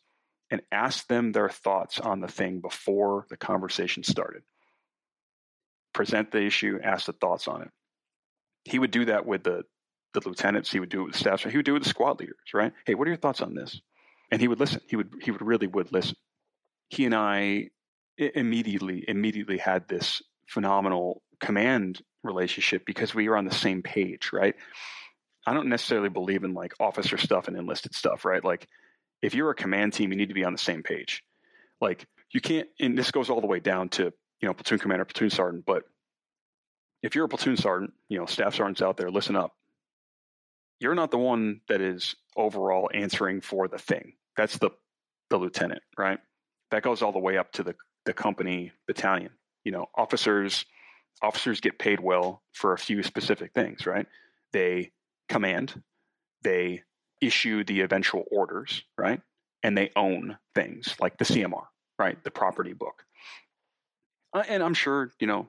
and 0.50 0.62
ask 0.72 1.08
them 1.08 1.32
their 1.32 1.50
thoughts 1.50 2.00
on 2.00 2.20
the 2.20 2.28
thing 2.28 2.60
before 2.60 3.26
the 3.30 3.38
conversation 3.38 4.04
started. 4.04 4.44
Present 5.94 6.32
the 6.32 6.44
issue, 6.44 6.80
ask 6.84 7.06
the 7.06 7.14
thoughts 7.14 7.48
on 7.48 7.64
it. 7.64 7.70
He 8.64 8.80
would 8.80 8.92
do 8.92 9.06
that 9.06 9.26
with 9.26 9.44
the 9.44 9.64
the 10.14 10.22
lieutenants. 10.26 10.72
He 10.72 10.80
would 10.80 10.90
do 10.90 11.02
it 11.02 11.06
with 11.06 11.14
the 11.14 11.20
staff. 11.20 11.44
He 11.44 11.58
would 11.58 11.66
do 11.66 11.72
it 11.72 11.80
with 11.80 11.84
the 11.84 11.90
squad 11.90 12.20
leaders. 12.20 12.36
Right? 12.54 12.74
Hey, 12.86 12.96
what 12.96 13.08
are 13.08 13.12
your 13.12 13.18
thoughts 13.18 13.42
on 13.42 13.56
this? 13.56 13.80
And 14.32 14.42
he 14.42 14.48
would 14.48 14.60
listen. 14.60 14.82
He 14.88 14.96
would. 14.96 15.14
He 15.22 15.32
would 15.32 15.42
really 15.42 15.68
would 15.68 15.92
listen. 15.92 16.16
He 16.90 17.06
and 17.06 17.16
I 17.16 17.70
immediately 18.22 19.06
immediately 19.08 19.58
had 19.58 19.88
this 19.88 20.22
phenomenal 20.48 21.22
command 21.40 22.02
relationship 22.24 22.86
because 22.86 23.16
we 23.16 23.28
were 23.28 23.38
on 23.38 23.46
the 23.46 23.54
same 23.54 23.82
page. 23.82 24.32
Right? 24.34 24.56
I 25.46 25.54
don't 25.54 25.70
necessarily 25.70 26.10
believe 26.10 26.44
in 26.44 26.54
like 26.54 26.74
officer 26.80 27.18
stuff 27.18 27.48
and 27.48 27.58
enlisted 27.58 27.96
stuff. 27.96 28.26
Right? 28.26 28.44
Like 28.44 28.68
if 29.22 29.34
you're 29.34 29.52
a 29.52 29.56
command 29.56 29.94
team, 29.94 30.12
you 30.12 30.18
need 30.18 30.30
to 30.30 30.36
be 30.36 30.44
on 30.46 30.54
the 30.54 30.60
same 30.60 30.84
page. 30.84 31.24
Like 31.80 32.06
you 32.32 32.42
can't. 32.42 32.68
And 32.80 32.98
this 32.98 33.12
goes 33.12 33.30
all 33.30 33.42
the 33.42 33.48
way 33.48 33.60
down 33.60 33.90
to 33.90 34.14
you 34.42 34.48
know 34.48 34.54
platoon 34.54 34.80
commander, 34.80 35.06
platoon 35.06 35.30
sergeant, 35.30 35.66
but 35.66 35.84
if 37.04 37.16
you're 37.16 37.26
a 37.26 37.30
platoon 37.30 37.58
sergeant, 37.58 37.94
you 38.10 38.20
know, 38.20 38.28
staff 38.28 38.54
sergeants 38.54 38.82
out 38.82 38.96
there, 38.96 39.10
listen 39.10 39.36
up 39.36 39.54
you're 40.82 40.96
not 40.96 41.12
the 41.12 41.18
one 41.18 41.62
that 41.70 41.80
is 41.80 42.16
overall 42.36 42.90
answering 42.94 43.40
for 43.40 43.68
the 43.68 43.78
thing. 43.78 44.14
That's 44.36 44.58
the 44.58 44.72
the 45.30 45.38
lieutenant, 45.38 45.84
right? 45.98 46.20
That 46.72 46.82
goes 46.82 47.02
all 47.02 47.14
the 47.14 47.20
way 47.20 47.38
up 47.38 47.54
to 47.54 47.64
the 47.64 47.76
the 48.06 48.14
company 48.14 48.72
battalion. 48.88 49.32
You 49.64 49.72
know, 49.72 49.88
officers 49.96 50.66
officers 51.22 51.60
get 51.62 51.78
paid 51.78 52.00
well 52.00 52.42
for 52.52 52.74
a 52.74 52.78
few 52.78 53.04
specific 53.04 53.54
things, 53.54 53.86
right? 53.86 54.08
They 54.54 54.92
command, 55.30 55.82
they 56.44 56.84
issue 57.22 57.64
the 57.64 57.82
eventual 57.82 58.24
orders, 58.32 58.84
right? 58.98 59.22
And 59.64 59.78
they 59.78 59.92
own 59.96 60.38
things 60.56 60.96
like 61.00 61.18
the 61.18 61.26
CMR, 61.26 61.66
right? 62.00 62.22
The 62.24 62.32
property 62.32 62.74
book. 62.74 63.04
Uh, 64.34 64.44
and 64.48 64.64
I'm 64.64 64.74
sure, 64.74 65.12
you 65.20 65.28
know, 65.28 65.48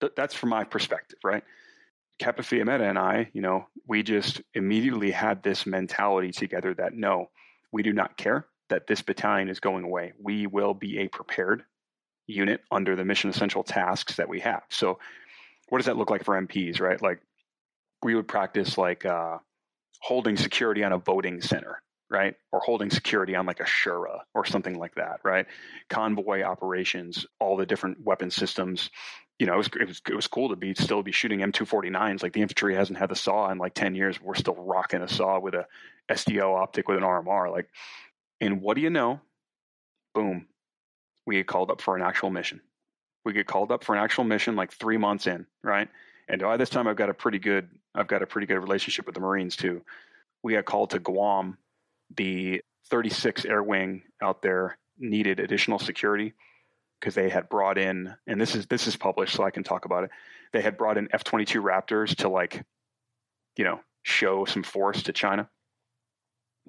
th- 0.00 0.12
that's 0.16 0.34
from 0.34 0.50
my 0.50 0.64
perspective, 0.64 1.18
right? 1.24 1.42
Captain 2.18 2.44
Fiametta 2.44 2.88
and 2.88 2.98
I, 2.98 3.30
you 3.32 3.42
know, 3.42 3.66
we 3.86 4.02
just 4.02 4.40
immediately 4.54 5.10
had 5.10 5.42
this 5.42 5.66
mentality 5.66 6.30
together 6.30 6.74
that 6.74 6.94
no, 6.94 7.30
we 7.72 7.82
do 7.82 7.92
not 7.92 8.16
care 8.16 8.46
that 8.68 8.86
this 8.86 9.02
battalion 9.02 9.48
is 9.48 9.60
going 9.60 9.84
away. 9.84 10.12
We 10.20 10.46
will 10.46 10.74
be 10.74 10.98
a 10.98 11.08
prepared 11.08 11.64
unit 12.28 12.60
under 12.70 12.94
the 12.94 13.04
mission 13.04 13.30
essential 13.30 13.64
tasks 13.64 14.16
that 14.16 14.28
we 14.28 14.40
have. 14.40 14.62
So, 14.68 14.98
what 15.68 15.78
does 15.78 15.86
that 15.86 15.96
look 15.96 16.10
like 16.10 16.24
for 16.24 16.40
MPs, 16.40 16.80
right? 16.80 17.00
Like, 17.02 17.20
we 18.02 18.14
would 18.14 18.28
practice 18.28 18.78
like 18.78 19.04
uh, 19.04 19.38
holding 20.00 20.36
security 20.36 20.84
on 20.84 20.92
a 20.92 20.98
voting 20.98 21.40
center, 21.40 21.82
right? 22.10 22.34
Or 22.52 22.60
holding 22.60 22.90
security 22.90 23.34
on 23.34 23.46
like 23.46 23.60
a 23.60 23.64
Shura 23.64 24.20
or 24.34 24.44
something 24.44 24.78
like 24.78 24.94
that, 24.94 25.20
right? 25.24 25.46
Convoy 25.88 26.42
operations, 26.42 27.26
all 27.40 27.56
the 27.56 27.66
different 27.66 28.04
weapon 28.04 28.30
systems. 28.30 28.90
You 29.38 29.46
know, 29.46 29.54
it 29.54 29.58
was, 29.58 29.70
it 29.80 29.88
was 29.88 30.02
it 30.08 30.14
was 30.14 30.26
cool 30.26 30.48
to 30.48 30.56
be 30.56 30.74
still 30.74 31.02
be 31.02 31.12
shooting 31.12 31.40
M249s. 31.40 32.22
Like 32.22 32.32
the 32.32 32.42
infantry 32.42 32.74
hasn't 32.74 32.98
had 32.98 33.10
the 33.10 33.16
saw 33.16 33.50
in 33.50 33.58
like 33.58 33.74
ten 33.74 33.94
years. 33.94 34.20
We're 34.20 34.34
still 34.34 34.56
rocking 34.56 35.02
a 35.02 35.08
saw 35.08 35.38
with 35.38 35.54
a 35.54 35.66
SDO 36.10 36.60
optic 36.60 36.88
with 36.88 36.98
an 36.98 37.04
RMR. 37.04 37.50
Like, 37.50 37.68
and 38.40 38.60
what 38.60 38.74
do 38.74 38.80
you 38.80 38.90
know? 38.90 39.20
Boom, 40.14 40.46
we 41.28 41.34
get 41.34 41.46
called 41.46 41.70
up 41.70 41.82
for 41.82 41.94
an 41.94 42.00
actual 42.00 42.30
mission. 42.30 42.62
We 43.22 43.34
get 43.34 43.46
called 43.46 43.70
up 43.70 43.84
for 43.84 43.94
an 43.94 44.02
actual 44.02 44.24
mission 44.24 44.56
like 44.56 44.72
three 44.72 44.96
months 44.96 45.26
in, 45.26 45.44
right? 45.62 45.86
And 46.26 46.40
by 46.40 46.56
this 46.56 46.70
time, 46.70 46.88
I've 46.88 46.96
got 46.96 47.10
a 47.10 47.14
pretty 47.14 47.38
good 47.38 47.68
I've 47.94 48.06
got 48.06 48.22
a 48.22 48.26
pretty 48.26 48.46
good 48.46 48.58
relationship 48.58 49.04
with 49.04 49.14
the 49.14 49.20
Marines 49.20 49.54
too. 49.54 49.82
We 50.42 50.54
got 50.54 50.64
called 50.64 50.90
to 50.90 50.98
Guam. 50.98 51.58
The 52.16 52.62
36 52.88 53.44
Air 53.44 53.62
Wing 53.62 54.04
out 54.22 54.40
there 54.40 54.78
needed 54.98 55.38
additional 55.38 55.78
security 55.78 56.32
because 56.98 57.14
they 57.14 57.28
had 57.28 57.50
brought 57.50 57.76
in, 57.76 58.14
and 58.26 58.40
this 58.40 58.54
is 58.54 58.66
this 58.66 58.86
is 58.86 58.96
published, 58.96 59.34
so 59.34 59.44
I 59.44 59.50
can 59.50 59.64
talk 59.64 59.84
about 59.84 60.04
it. 60.04 60.10
They 60.54 60.62
had 60.62 60.78
brought 60.78 60.96
in 60.96 61.08
F-22 61.12 61.60
Raptors 61.62 62.16
to 62.16 62.30
like, 62.30 62.64
you 63.58 63.64
know, 63.64 63.80
show 64.02 64.46
some 64.46 64.62
force 64.62 65.02
to 65.02 65.12
China, 65.12 65.50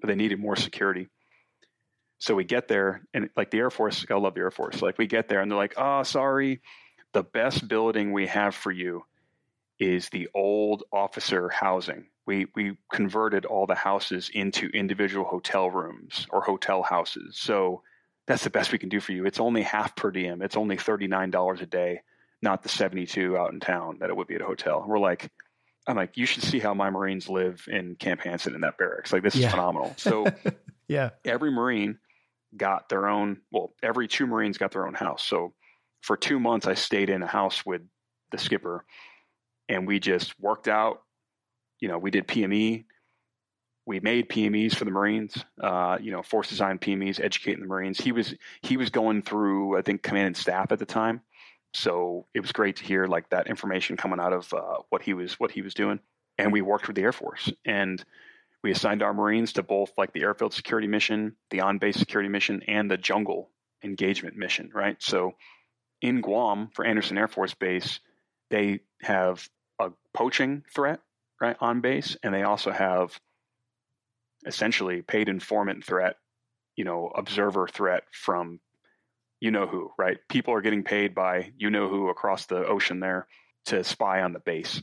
but 0.02 0.08
they 0.08 0.16
needed 0.16 0.38
more 0.38 0.58
security. 0.58 1.08
So 2.20 2.36
we 2.36 2.44
get 2.44 2.68
there, 2.68 3.02
and 3.14 3.30
like 3.36 3.50
the 3.50 3.60
Air 3.60 3.70
Force, 3.70 4.06
I 4.10 4.14
love 4.16 4.34
the 4.34 4.42
Air 4.42 4.52
Force. 4.52 4.82
Like 4.82 4.98
we 4.98 5.08
get 5.08 5.30
there, 5.30 5.42
and 5.42 5.50
they're 5.50 5.58
like, 5.58 5.76
"Oh, 5.78 6.04
sorry, 6.04 6.62
the 7.14 7.24
best 7.24 7.68
building 7.68 8.12
we 8.12 8.28
have 8.28 8.54
for 8.54 8.72
you 8.72 9.04
is 9.80 10.10
the 10.10 10.28
old 10.34 10.84
officer 10.92 11.50
housing. 11.50 12.08
We 12.26 12.48
we 12.56 12.78
converted 12.94 13.46
all 13.46 13.66
the 13.66 13.76
houses 13.76 14.30
into 14.34 14.68
individual 14.68 15.26
hotel 15.26 15.70
rooms 15.70 16.28
or 16.30 16.42
hotel 16.42 16.84
houses. 16.84 17.38
So 17.40 17.82
that's 18.28 18.44
the 18.44 18.50
best 18.50 18.72
we 18.72 18.78
can 18.78 18.90
do 18.90 19.00
for 19.00 19.14
you. 19.14 19.26
It's 19.26 19.40
only 19.40 19.64
half 19.64 19.96
per 19.96 20.12
diem. 20.12 20.42
It's 20.42 20.58
only 20.58 20.78
thirty 20.78 21.08
nine 21.08 21.32
dollars 21.32 21.62
a 21.62 21.66
day, 21.66 22.02
not 22.42 22.62
the 22.62 22.70
seventy 22.70 23.08
two 23.08 23.38
out 23.38 23.54
in 23.54 23.60
town 23.60 23.98
that 24.02 24.10
it 24.10 24.16
would 24.16 24.28
be 24.28 24.36
at 24.36 24.42
a 24.42 24.46
hotel. 24.46 24.84
We're 24.86 25.00
like, 25.00 25.32
I'm 25.88 25.96
like, 25.96 26.18
you 26.18 26.26
should 26.26 26.44
see 26.44 26.60
how 26.60 26.74
my 26.74 26.90
Marines 26.92 27.30
live 27.30 27.66
in 27.68 27.96
Camp 27.96 28.22
Hansen 28.22 28.54
in 28.54 28.62
that 28.62 28.78
barracks. 28.78 29.12
Like 29.12 29.24
this 29.24 29.34
is 29.34 29.42
yeah. 29.42 29.52
phenomenal. 29.52 29.94
So 29.98 30.26
yeah, 30.88 31.12
every 31.26 31.52
Marine 31.52 31.98
got 32.56 32.90
their 32.90 33.08
own. 33.08 33.42
Well, 33.52 33.74
every 33.84 34.08
two 34.08 34.28
Marines 34.28 34.58
got 34.58 34.72
their 34.72 34.88
own 34.88 34.94
house. 34.94 35.24
So 35.24 35.54
for 36.02 36.18
two 36.18 36.40
months, 36.40 36.68
I 36.68 36.74
stayed 36.74 37.10
in 37.10 37.22
a 37.22 37.28
house 37.28 37.66
with 37.66 37.82
the 38.32 38.38
skipper 38.38 38.86
and 39.68 39.88
we 39.88 40.00
just 40.00 40.38
worked 40.40 40.68
out. 40.68 41.02
You 41.80 41.88
know, 41.88 41.98
we 41.98 42.12
did 42.12 42.28
PME. 42.28 42.86
We 43.86 44.00
made 44.02 44.30
PMEs 44.30 44.76
for 44.76 44.86
the 44.86 44.92
Marines. 44.92 45.44
Uh, 45.62 45.98
you 46.02 46.12
know, 46.12 46.22
force 46.22 46.50
design 46.50 46.78
PMEs, 46.80 47.24
educating 47.24 47.62
the 47.62 47.68
Marines. 47.68 48.00
He 48.00 48.12
was 48.12 48.36
he 48.62 48.78
was 48.78 48.90
going 48.90 49.22
through, 49.22 49.78
I 49.78 49.82
think, 49.82 50.04
command 50.04 50.28
and 50.28 50.38
staff 50.38 50.72
at 50.72 50.80
the 50.80 50.86
time. 50.86 51.22
So 51.74 52.26
it 52.34 52.42
was 52.42 52.52
great 52.52 52.78
to 52.78 52.84
hear 52.84 53.06
like 53.06 53.30
that 53.30 53.48
information 53.48 53.96
coming 53.96 54.20
out 54.20 54.34
of 54.34 54.54
uh, 54.54 54.78
what 54.90 55.02
he 55.02 55.14
was 55.14 55.40
what 55.40 55.52
he 55.52 55.62
was 55.62 55.74
doing. 55.74 56.00
And 56.38 56.52
we 56.52 56.62
worked 56.62 56.88
with 56.88 56.96
the 56.96 57.04
Air 57.04 57.12
Force 57.12 57.52
and 57.66 58.04
we 58.64 58.72
assigned 58.72 59.02
our 59.02 59.14
Marines 59.14 59.54
to 59.54 59.64
both 59.64 59.92
like 59.98 60.14
the 60.14 60.22
airfield 60.22 60.54
security 60.54 60.88
mission, 60.88 61.36
the 61.50 61.62
on 61.62 61.78
base 61.78 61.98
security 61.98 62.30
mission, 62.30 62.62
and 62.68 62.90
the 62.90 62.98
jungle 62.98 63.50
engagement 63.84 64.36
mission. 64.36 64.70
Right. 64.74 64.98
So 65.00 65.34
in 66.02 66.22
Guam 66.22 66.70
for 66.74 66.86
Andersen 66.86 67.18
Air 67.18 67.28
Force 67.28 67.54
Base, 67.54 68.00
they 68.50 68.82
have 69.02 69.48
a 69.80 69.92
poaching 70.14 70.64
threat 70.74 71.00
right 71.40 71.56
on 71.60 71.82
base, 71.82 72.18
and 72.24 72.34
they 72.34 72.44
also 72.44 72.72
have 72.72 73.18
essentially 74.46 75.02
paid 75.02 75.30
informant 75.30 75.86
threat, 75.86 76.16
you 76.76 76.86
know, 76.86 77.12
observer 77.16 77.68
threat 77.68 78.04
from 78.12 78.60
you 79.40 79.52
know 79.52 79.68
who, 79.68 79.92
right? 79.98 80.18
People 80.28 80.54
are 80.54 80.62
getting 80.62 80.84
paid 80.84 81.16
by 81.16 81.54
you 81.58 81.70
know 81.70 81.88
who 81.88 82.10
across 82.10 82.46
the 82.46 82.66
ocean 82.66 83.00
there 83.00 83.28
to 83.68 83.84
spy 83.84 84.22
on 84.22 84.34
the 84.34 84.40
base. 84.40 84.82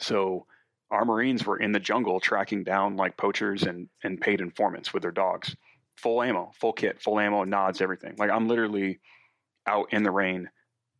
So 0.00 0.46
our 0.94 1.04
Marines 1.04 1.44
were 1.44 1.56
in 1.56 1.72
the 1.72 1.80
jungle 1.80 2.20
tracking 2.20 2.62
down 2.62 2.96
like 2.96 3.16
poachers 3.16 3.64
and, 3.64 3.88
and 4.04 4.20
paid 4.20 4.40
informants 4.40 4.94
with 4.94 5.02
their 5.02 5.10
dogs. 5.10 5.56
Full 5.96 6.22
ammo, 6.22 6.52
full 6.60 6.72
kit, 6.72 7.02
full 7.02 7.18
ammo, 7.18 7.44
nods, 7.44 7.80
everything. 7.80 8.14
Like 8.16 8.30
I'm 8.30 8.46
literally 8.48 9.00
out 9.66 9.92
in 9.92 10.04
the 10.04 10.10
rain 10.10 10.50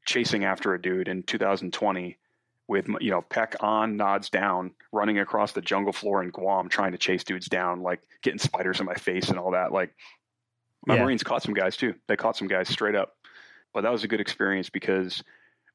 chasing 0.04 0.44
after 0.44 0.74
a 0.74 0.82
dude 0.82 1.08
in 1.08 1.22
2020 1.22 2.18
with 2.66 2.88
you 3.00 3.10
know 3.10 3.22
PEQ 3.22 3.62
on 3.62 3.96
nods 3.96 4.30
down 4.30 4.72
running 4.90 5.18
across 5.18 5.52
the 5.52 5.60
jungle 5.60 5.92
floor 5.92 6.22
in 6.22 6.30
guam 6.30 6.68
trying 6.68 6.92
to 6.92 6.98
chase 6.98 7.24
dudes 7.24 7.46
down 7.46 7.82
like 7.82 8.00
getting 8.22 8.38
spiders 8.38 8.80
in 8.80 8.86
my 8.86 8.94
face 8.94 9.28
and 9.28 9.38
all 9.38 9.50
that 9.50 9.72
like 9.72 9.94
my 10.86 10.94
yeah. 10.94 11.04
marines 11.04 11.22
caught 11.22 11.42
some 11.42 11.54
guys 11.54 11.76
too 11.76 11.94
they 12.06 12.16
caught 12.16 12.36
some 12.36 12.48
guys 12.48 12.68
straight 12.68 12.94
up 12.94 13.16
but 13.74 13.82
that 13.82 13.92
was 13.92 14.04
a 14.04 14.08
good 14.08 14.20
experience 14.20 14.70
because 14.70 15.22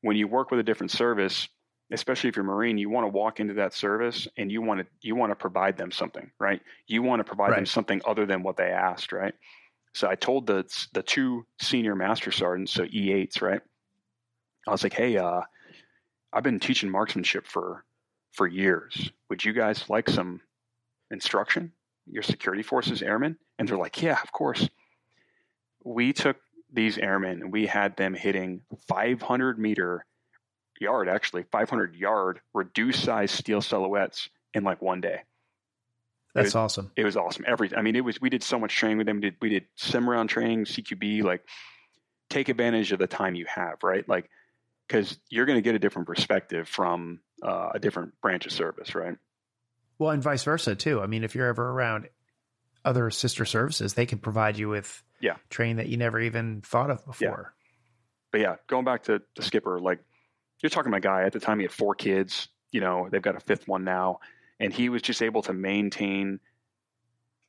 when 0.02 0.16
you 0.16 0.28
work 0.28 0.50
with 0.50 0.60
a 0.60 0.64
different 0.64 0.91
service 0.91 1.48
especially 1.91 2.30
if 2.30 2.36
you're 2.36 2.45
marine 2.45 2.78
you 2.78 2.90
want 2.90 3.03
to 3.03 3.10
walk 3.10 3.40
into 3.40 3.53
that 3.53 3.74
service 3.74 4.28
and 4.38 4.52
you 4.52 4.61
want 4.61 4.80
to 4.80 4.86
you 5.02 5.16
want 5.16 5.32
to 5.32 5.36
provide 5.36 5.78
them 5.78 5.91
something 5.91 6.30
right 6.40 6.61
you 6.88 7.02
want 7.02 7.20
to 7.20 7.24
provide 7.24 7.49
right. 7.49 7.56
them 7.57 7.66
something 7.66 8.02
other 8.06 8.26
than 8.26 8.44
what 8.44 8.57
they 8.57 8.70
asked 8.72 9.11
right 9.11 9.34
so 9.94 10.07
i 10.07 10.16
told 10.16 10.48
the 10.48 10.64
the 10.94 11.03
two 11.03 11.45
senior 11.60 11.95
master 11.95 12.32
sergeants 12.32 12.72
so 12.72 12.84
e8s 12.86 13.41
right 13.41 13.61
i 14.68 14.72
was 14.72 14.84
like 14.84 14.94
hey 14.94 15.18
uh 15.18 15.41
I've 16.32 16.44
been 16.44 16.60
teaching 16.60 16.90
marksmanship 16.90 17.48
for 17.48 17.84
for 18.32 18.48
years. 18.48 19.11
Would 19.30 19.44
you 19.44 19.53
guys 19.53 19.90
like 19.90 20.10
some 20.10 20.41
instruction? 21.11 21.72
Your 22.06 22.24
security 22.24 22.64
forces 22.64 23.02
airmen? 23.02 23.38
And 23.57 23.68
they're 23.68 23.78
like, 23.78 24.02
yeah, 24.02 24.20
of 24.22 24.32
course. 24.32 24.68
We 25.84 26.14
took 26.14 26.38
these 26.72 26.98
airmen 26.98 27.41
and 27.41 27.52
we 27.52 27.66
had 27.66 27.98
them 27.98 28.14
hitting 28.14 28.61
500 28.88 29.57
meter 29.57 30.06
yard, 30.80 31.10
actually 31.10 31.44
500 31.44 31.96
yard 31.96 32.42
reduced 32.54 33.04
size 33.04 33.32
steel 33.32 33.62
silhouettes 33.62 34.30
in 34.54 34.64
like 34.64 34.82
one 34.82 35.02
day. 35.02 35.22
That's 36.34 36.46
it 36.46 36.48
was, 36.48 36.56
awesome. 36.56 36.92
It 36.96 37.04
was 37.06 37.18
awesome. 37.18 37.46
Every, 37.48 37.76
I 37.76 37.82
mean, 37.82 37.96
it 37.96 38.04
was, 38.06 38.22
we 38.22 38.30
did 38.30 38.44
so 38.44 38.60
much 38.60 38.76
training 38.76 39.00
with 39.00 39.08
them. 39.08 39.18
We 39.18 39.22
did, 39.22 39.36
we 39.42 39.50
did 39.50 39.66
sim 39.76 40.10
round 40.10 40.30
training, 40.30 40.66
CQB, 40.66 41.24
like 41.24 41.44
take 42.30 42.50
advantage 42.50 42.92
of 42.92 43.00
the 43.00 43.08
time 43.08 43.36
you 43.36 43.46
have, 43.48 43.84
right? 43.84 44.08
Like 44.08 44.30
because 44.88 45.20
you're 45.30 45.46
going 45.46 45.58
to 45.58 45.62
get 45.62 45.76
a 45.76 45.80
different 45.80 46.08
perspective 46.08 46.68
from 46.68 47.20
uh, 47.44 47.70
a 47.76 47.80
different 47.80 48.20
branch 48.22 48.46
of 48.46 48.52
service, 48.52 48.96
right? 48.96 49.16
Well, 49.98 50.12
and 50.12 50.24
vice 50.24 50.44
versa 50.44 50.76
too. 50.76 51.02
I 51.02 51.08
mean, 51.08 51.24
if 51.24 51.36
you're 51.36 51.48
ever 51.48 51.70
around 51.70 52.10
other 52.84 53.10
sister 53.12 53.46
services, 53.46 53.94
they 53.94 54.06
can 54.06 54.20
provide 54.20 54.58
you 54.58 54.70
with 54.70 55.04
yeah 55.20 55.36
training 55.50 55.78
that 55.78 55.88
you 55.88 55.98
never 55.98 56.20
even 56.20 56.62
thought 56.62 56.90
of 56.90 57.06
before. 57.06 57.54
Yeah. 57.54 57.66
But 58.32 58.42
yeah, 58.42 58.56
going 58.68 58.86
back 58.86 59.04
to 59.04 59.22
the 59.36 59.44
skipper, 59.44 59.80
like 59.80 60.00
you're 60.61 60.69
talking 60.69 60.90
about 60.90 60.98
a 60.98 61.02
guy 61.02 61.23
at 61.23 61.34
the 61.34 61.40
time 61.40 61.60
he 61.60 61.64
had 61.64 61.72
four 61.72 61.95
kids. 61.95 62.48
You 62.72 62.81
know, 62.81 63.07
they've 63.11 63.22
got 63.22 63.36
a 63.36 63.40
fifth 63.40 63.68
one 63.68 63.84
now, 63.84 64.19
and 64.60 64.72
he 64.73 64.90
was 64.90 65.02
just 65.02 65.22
able 65.22 65.41
to 65.44 65.53
maintain 65.53 66.40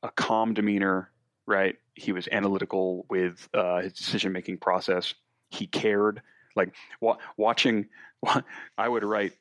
a 0.03 0.09
calm 0.09 0.53
demeanor. 0.53 1.09
Right, 1.47 1.75
he 1.95 2.11
was 2.11 2.29
analytical 2.31 3.05
with 3.09 3.49
uh, 3.53 3.81
his 3.81 3.93
decision 3.93 4.31
making 4.31 4.59
process. 4.59 5.13
He 5.49 5.67
cared 5.67 6.21
like 6.55 6.73
wa- 6.99 7.17
watching, 7.37 7.87
I 8.77 8.87
would 8.87 9.03
write, 9.03 9.33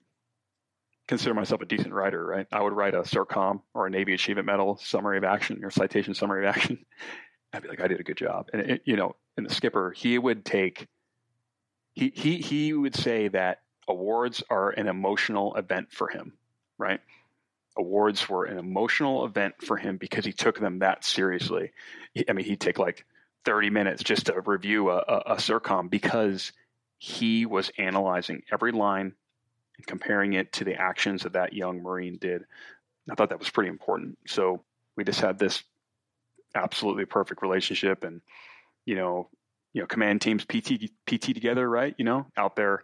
consider 1.09 1.35
myself 1.35 1.61
a 1.61 1.67
decent 1.67 1.93
writer, 1.93 2.25
right? 2.25 2.47
I 2.53 2.63
would 2.63 2.73
write 2.73 2.95
a 2.95 3.01
CERTCOM 3.01 3.63
or 3.75 3.87
a 3.87 3.91
Navy 3.91 4.15
Achievement 4.15 4.47
Medal 4.47 4.79
summary 4.83 5.19
of 5.19 5.25
action 5.25 5.65
or 5.65 5.71
citation 5.71 6.15
summary 6.15 6.47
of 6.47 6.55
action. 6.55 6.85
I'd 7.53 7.63
be 7.63 7.69
like, 7.69 7.81
I 7.81 7.89
did 7.89 7.99
a 7.99 8.05
good 8.05 8.17
job. 8.17 8.49
And 8.53 8.63
it, 8.63 8.83
you 8.85 8.97
know, 8.97 9.17
and 9.37 9.45
the 9.45 9.53
skipper, 9.53 9.91
he 9.91 10.19
would 10.19 10.45
take, 10.45 10.87
he 12.01 12.13
he 12.15 12.39
he 12.39 12.73
would 12.73 12.95
say 12.95 13.29
that 13.29 13.61
awards 13.87 14.43
are 14.49 14.71
an 14.71 14.89
emotional 14.89 15.55
event 15.57 15.93
for 15.93 16.09
him, 16.09 16.33
right? 16.79 17.01
Awards 17.77 18.27
were 18.27 18.47
an 18.47 18.59
emotional 18.59 19.27
event 19.27 19.55
for 19.63 19.77
him 19.77 19.99
because 19.99 20.25
he 20.25 20.33
took 20.33 20.59
them 20.59 20.79
that 20.79 21.05
seriously. 21.05 21.73
I 22.27 22.33
mean, 22.33 22.47
he'd 22.47 22.61
take 22.61 22.79
like 22.79 23.05
30 23.45 23.71
minutes 23.71 24.03
just 24.03 24.27
to 24.27 24.41
review 24.41 24.91
a, 24.91 24.97
a, 24.97 25.37
a 25.37 25.83
because 25.89 26.53
he 26.99 27.45
was 27.45 27.71
analyzing 27.79 28.43
every 28.51 28.73
line 28.73 29.13
and 29.77 29.87
comparing 29.87 30.33
it 30.33 30.53
to 30.55 30.65
the 30.65 30.75
actions 30.75 31.23
that 31.25 31.35
that 31.35 31.53
young 31.53 31.83
Marine 31.83 32.17
did. 32.19 32.45
I 33.11 33.15
thought 33.15 33.29
that 33.29 33.39
was 33.39 33.51
pretty 33.51 33.71
important. 33.71 34.19
So 34.27 34.63
we 34.97 35.05
just 35.05 35.21
had 35.21 35.39
this 35.39 35.63
absolutely 36.55 37.05
perfect 37.05 37.43
relationship 37.43 38.05
and, 38.05 38.21
you 38.87 38.97
know, 38.97 39.29
you 39.73 39.81
know, 39.81 39.87
command 39.87 40.21
teams 40.21 40.45
PT, 40.45 40.91
PT 41.07 41.35
together, 41.35 41.69
right? 41.69 41.95
You 41.99 42.05
know, 42.05 42.27
out 42.37 42.57
there, 42.57 42.83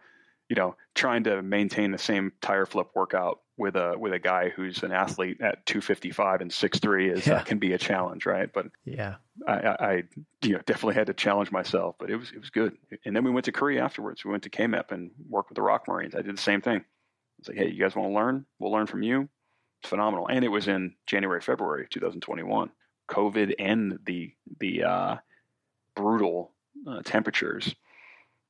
you 0.49 0.57
know, 0.57 0.77
trying 0.95 1.25
to 1.25 1.43
maintain 1.43 1.91
the 1.91 1.99
same 1.99 2.33
tire 2.41 2.67
flip 2.67 2.89
workout 2.95 3.41
with 3.57 3.75
a 3.77 3.97
with 3.99 4.13
a 4.13 4.19
guy 4.19 4.51
who's 4.51 4.83
an 4.83 4.93
athlete 4.93 5.41
at 5.41 5.65
255 5.67 6.43
and 6.43 6.51
6'3 6.51 7.13
is 7.13 7.27
uh, 7.27 7.31
yeah. 7.31 7.37
uh, 7.39 7.43
can 7.43 7.59
be 7.59 7.73
a 7.73 7.79
challenge 7.79 8.27
right 8.27 8.53
but 8.53 8.67
yeah 8.85 9.15
I, 9.49 9.53
I, 9.53 10.03
you 10.43 10.53
know 10.53 10.61
definitely 10.67 10.97
had 10.97 11.07
to 11.07 11.15
challenge 11.15 11.51
myself 11.51 11.97
but 11.99 12.11
it 12.11 12.17
was 12.17 12.31
it 12.33 12.39
was 12.39 12.51
good 12.51 12.77
and 13.07 13.17
then 13.17 13.25
we 13.25 13.31
went 13.31 13.47
to 13.47 13.53
korea 13.53 13.83
afterwards 13.83 14.27
we 14.27 14.31
went 14.31 14.43
to 14.43 14.51
kmep 14.51 14.93
and 14.93 15.11
worked 15.31 15.49
with 15.49 15.57
the 15.57 15.63
ROK 15.63 15.89
marines 15.89 16.15
i 16.15 16.21
did 16.21 16.37
the 16.37 16.43
same 16.43 16.61
thing 16.61 16.85
It's 17.39 17.49
like, 17.49 17.59
hey, 17.59 17.71
you 17.71 17.81
guys 17.83 17.95
want 17.95 18.11
to 18.11 18.15
learn? 18.15 18.47
We'll 18.59 18.73
learn 18.73 18.87
from 18.87 19.03
you. 19.03 19.29
It's 19.81 19.91
phenomenal. 19.91 20.29
And 20.29 20.45
it 20.45 20.49
was 20.49 20.69
in 20.69 20.95
January, 21.07 21.41
February 21.41 21.87
2021. 21.91 22.71
COVID 23.11 23.55
and 23.59 23.99
the 24.05 24.33
the 24.59 24.83
uh, 24.85 25.17
brutal 25.95 26.53
uh, 26.87 27.03
temperatures. 27.05 27.75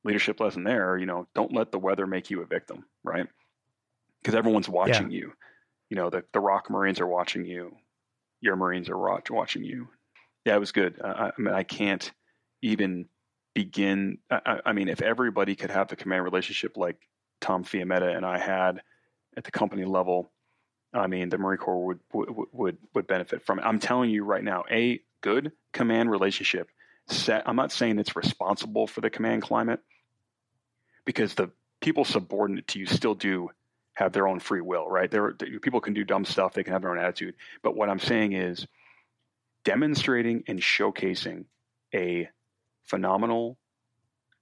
Leadership 0.03 0.39
lesson 0.39 0.63
there, 0.63 0.97
you 0.97 1.05
know, 1.05 1.27
don't 1.33 1.53
let 1.53 1.71
the 1.71 1.79
weather 1.79 2.07
make 2.07 2.29
you 2.29 2.41
a 2.41 2.45
victim, 2.45 2.85
right? 3.03 3.27
Because 4.21 4.35
everyone's 4.35 4.69
watching 4.69 5.11
yeah. 5.11 5.19
you. 5.19 5.33
You 5.89 5.97
know, 5.97 6.09
the, 6.09 6.23
the 6.33 6.39
ROK 6.39 6.69
Marines 6.69 6.99
are 6.99 7.07
watching 7.07 7.45
you. 7.45 7.75
Your 8.39 8.55
Marines 8.55 8.89
are 8.89 8.97
watching 8.97 9.63
you. 9.63 9.87
Yeah, 10.45 10.55
it 10.55 10.59
was 10.59 10.71
good. 10.71 11.01
I, 11.03 11.31
I 11.37 11.41
mean, 11.41 11.53
I 11.53 11.63
can't 11.63 12.09
even 12.61 13.07
begin. 13.53 14.19
I, 14.29 14.59
I, 14.67 14.73
mean, 14.73 14.87
if 14.87 15.01
everybody 15.01 15.55
could 15.55 15.71
have 15.71 15.87
the 15.87 15.95
command 15.95 16.23
relationship 16.23 16.77
like 16.77 16.97
Tom 17.41 17.63
Fiametta 17.63 18.15
and 18.15 18.25
I 18.25 18.37
had 18.37 18.81
at 19.35 19.43
the 19.43 19.51
company 19.51 19.83
level, 19.83 20.31
I 20.93 21.07
mean, 21.07 21.29
the 21.29 21.37
Marine 21.37 21.57
Corps 21.57 21.85
would 21.85 21.99
would 22.13 22.29
would, 22.53 22.77
would 22.93 23.07
benefit 23.07 23.45
from 23.45 23.59
it. 23.59 23.63
I'm 23.63 23.79
telling 23.79 24.09
you 24.09 24.23
right 24.23 24.43
now, 24.43 24.63
a 24.71 25.01
good 25.21 25.51
command 25.73 26.11
relationship. 26.11 26.69
Set. 27.07 27.47
I'm 27.47 27.55
not 27.55 27.71
saying 27.71 27.99
it's 27.99 28.15
responsible 28.15 28.87
for 28.87 29.01
the 29.01 29.09
command 29.09 29.41
climate 29.41 29.79
because 31.05 31.35
the 31.35 31.51
people 31.81 32.03
subordinate 32.03 32.67
to 32.69 32.79
you 32.79 32.85
still 32.85 33.15
do 33.15 33.49
have 33.93 34.13
their 34.13 34.27
own 34.27 34.39
free 34.39 34.61
will, 34.61 34.87
right? 34.87 35.09
There, 35.09 35.33
people 35.61 35.81
can 35.81 35.93
do 35.93 36.03
dumb 36.03 36.25
stuff; 36.25 36.53
they 36.53 36.63
can 36.63 36.73
have 36.73 36.81
their 36.81 36.91
own 36.91 36.99
attitude. 36.99 37.35
But 37.63 37.75
what 37.75 37.89
I'm 37.89 37.99
saying 37.99 38.33
is, 38.33 38.67
demonstrating 39.63 40.43
and 40.47 40.59
showcasing 40.59 41.45
a 41.93 42.29
phenomenal 42.83 43.57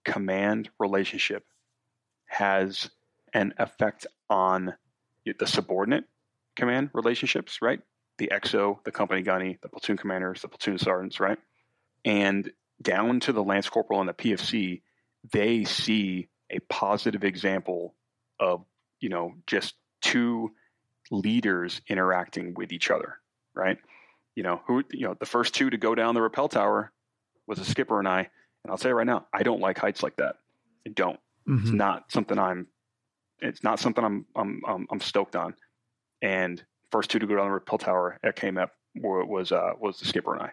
command 0.04 0.70
relationship 0.80 1.44
has 2.26 2.90
an 3.34 3.54
effect 3.58 4.08
on 4.30 4.74
the 5.26 5.48
subordinate 5.48 6.06
command 6.56 6.90
relationships, 6.94 7.62
right? 7.62 7.80
The 8.18 8.32
XO, 8.34 8.84
the 8.84 8.92
company 8.92 9.22
gunny, 9.22 9.58
the 9.62 9.70
platoon 9.70 9.98
commanders, 9.98 10.42
the 10.42 10.48
platoon 10.48 10.78
sergeants, 10.78 11.20
right? 11.20 11.38
And 12.06 12.52
down 12.82 13.20
to 13.22 13.34
the 13.34 13.44
lance 13.44 13.68
corporal 13.68 14.00
and 14.00 14.08
the 14.08 14.14
PFC, 14.14 14.82
they 15.32 15.64
see 15.64 16.30
a 16.50 16.60
positive 16.60 17.24
example 17.24 17.96
of, 18.40 18.64
you 19.02 19.10
know, 19.10 19.34
just 19.48 19.74
two 20.02 20.52
leaders 21.10 21.82
interacting 21.88 22.54
with 22.54 22.72
each 22.72 22.92
other, 22.92 23.18
right? 23.54 23.78
You 24.36 24.44
know, 24.44 24.62
who, 24.68 24.84
you 24.92 25.08
know, 25.08 25.16
the 25.20 25.26
first 25.26 25.56
two 25.56 25.70
to 25.70 25.78
go 25.78 25.96
down 25.96 26.14
the 26.14 26.22
rappel 26.22 26.48
tower 26.48 26.92
was 27.48 27.60
a 27.60 27.66
skipper 27.66 28.00
and 28.00 28.08
I. 28.08 28.30
And 28.64 28.72
I'll 28.72 28.78
say 28.78 28.92
right 28.92 29.06
now, 29.06 29.26
I 29.34 29.44
don't 29.44 29.62
like 29.62 29.78
heights 29.78 30.04
like 30.04 30.18
that. 30.18 30.36
I 30.88 30.92
don't. 30.92 31.20
Mm-hmm. 31.48 31.68
It's 31.68 31.72
not 31.72 32.12
something 32.12 32.38
I'm. 32.38 32.68
It's 33.40 33.64
not 33.64 33.80
something 33.80 34.04
I'm 34.04 34.26
I'm 34.36 34.62
I'm, 34.68 34.88
I'm 34.92 35.00
stoked 35.00 35.36
on. 35.36 35.56
And 36.22 36.64
first 36.92 37.10
two 37.10 37.20
to 37.20 37.28
go 37.28 37.36
down 37.36 37.46
the 37.46 37.52
rappel 37.52 37.78
tower 37.78 38.20
at 38.24 38.36
KMEP 38.36 38.70
was 38.96 39.52
uh, 39.52 39.72
was 39.80 40.00
the 40.00 40.06
skipper 40.06 40.34
and 40.34 40.44
I. 40.44 40.52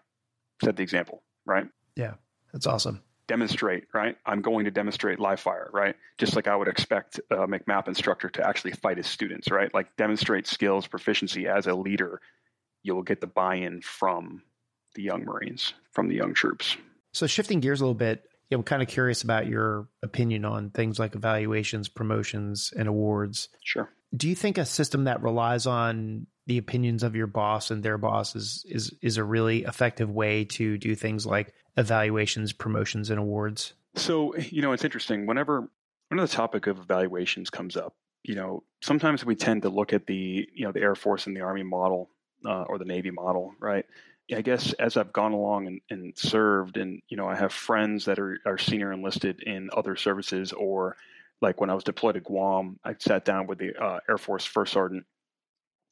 Set 0.62 0.77
the 0.77 0.83
example, 0.83 1.23
right? 1.44 1.66
Yeah, 1.97 2.14
that's 2.52 2.66
awesome. 2.66 3.02
Demonstrate, 3.28 3.85
right? 3.94 4.16
I'm 4.27 4.43
going 4.43 4.64
to 4.64 4.70
demonstrate 4.70 5.19
live 5.20 5.40
fire, 5.40 5.70
right? 5.73 5.94
Just 6.19 6.36
like 6.36 6.48
I 6.48 6.56
would 6.56 6.69
expect 6.69 7.20
a 7.31 7.36
MCMAP 7.36 7.89
instructor 7.89 8.28
to 8.31 8.47
actually 8.47 8.73
fight 8.73 8.97
his 8.97 9.06
students, 9.06 9.51
right? 9.51 9.73
Like 9.73 9.97
demonstrate 9.97 10.47
skills, 10.47 10.86
proficiency 10.86 11.47
as 11.47 11.66
a 11.66 11.74
leader. 11.74 12.20
You'll 12.82 13.02
get 13.02 13.20
the 13.20 13.27
buy-in 13.27 13.81
from 13.81 14.43
the 14.94 15.02
young 15.02 15.24
Marines, 15.24 15.73
from 15.93 16.09
the 16.09 16.16
young 16.16 16.35
troops. 16.35 16.77
So 17.12 17.27
shifting 17.27 17.60
gears 17.60 17.81
a 17.81 17.85
little 17.85 17.94
bit, 17.94 18.24
yeah, 18.51 18.56
I'm 18.56 18.64
kind 18.64 18.82
of 18.82 18.89
curious 18.89 19.23
about 19.23 19.47
your 19.47 19.89
opinion 20.02 20.44
on 20.44 20.70
things 20.70 20.98
like 20.98 21.14
evaluations, 21.14 21.89
promotions, 21.89 22.73
and 22.77 22.86
awards. 22.86 23.48
Sure. 23.62 23.89
Do 24.14 24.28
you 24.28 24.35
think 24.35 24.59
a 24.59 24.66
system 24.66 25.05
that 25.05 25.23
relies 25.23 25.66
on 25.66 26.27
the 26.47 26.59
opinions 26.59 27.02
of 27.02 27.14
your 27.14 27.27
boss 27.27 27.70
and 27.70 27.82
their 27.82 27.98
boss 27.98 28.35
is 28.35 28.64
is 28.69 28.94
is 29.01 29.16
a 29.16 29.24
really 29.24 29.64
effective 29.64 30.10
way 30.10 30.44
to 30.44 30.78
do 30.78 30.94
things 30.94 31.27
like 31.27 31.55
evaluations, 31.77 32.52
promotions, 32.52 33.10
and 33.10 33.19
awards? 33.19 33.74
So 33.94 34.36
you 34.36 34.62
know, 34.62 34.73
it's 34.73 34.85
interesting. 34.85 35.27
Whenever 35.27 35.69
whenever 36.09 36.27
the 36.27 36.35
topic 36.35 36.66
of 36.66 36.78
evaluations 36.78 37.51
comes 37.51 37.77
up, 37.77 37.94
you 38.23 38.35
know, 38.35 38.62
sometimes 38.82 39.24
we 39.24 39.36
tend 39.36 39.62
to 39.62 39.69
look 39.69 39.93
at 39.93 40.06
the 40.06 40.48
you 40.55 40.64
know 40.64 40.73
the 40.73 40.81
Air 40.81 40.94
Force 40.94 41.27
and 41.27 41.36
the 41.36 41.40
Army 41.43 41.62
model 41.62 42.10
uh, 42.44 42.62
or 42.62 42.78
the 42.78 42.85
Navy 42.85 43.10
model, 43.10 43.55
right? 43.59 43.86
I 44.35 44.40
guess 44.40 44.73
as 44.74 44.97
I've 44.97 45.12
gone 45.12 45.32
along 45.32 45.66
and, 45.66 45.81
and, 45.90 46.16
served, 46.16 46.77
and 46.77 47.02
you 47.09 47.16
know, 47.16 47.27
I 47.28 47.35
have 47.35 47.52
friends 47.52 48.06
that 48.06 48.19
are, 48.19 48.39
are 48.47 48.56
senior 48.56 48.93
enlisted 48.93 49.43
in 49.43 49.69
other 49.77 49.97
services, 49.97 50.52
or 50.52 50.97
like 51.40 51.60
when 51.60 51.70
I 51.70 51.74
was 51.74 51.85
deployed 51.85 52.14
to 52.14 52.20
Guam, 52.20 52.78
I 52.85 52.94
sat 52.98 53.24
down 53.24 53.47
with 53.47 53.59
the 53.59 53.74
uh, 53.77 53.98
Air 54.09 54.19
Force 54.19 54.44
First 54.44 54.73
Sergeant 54.73 55.05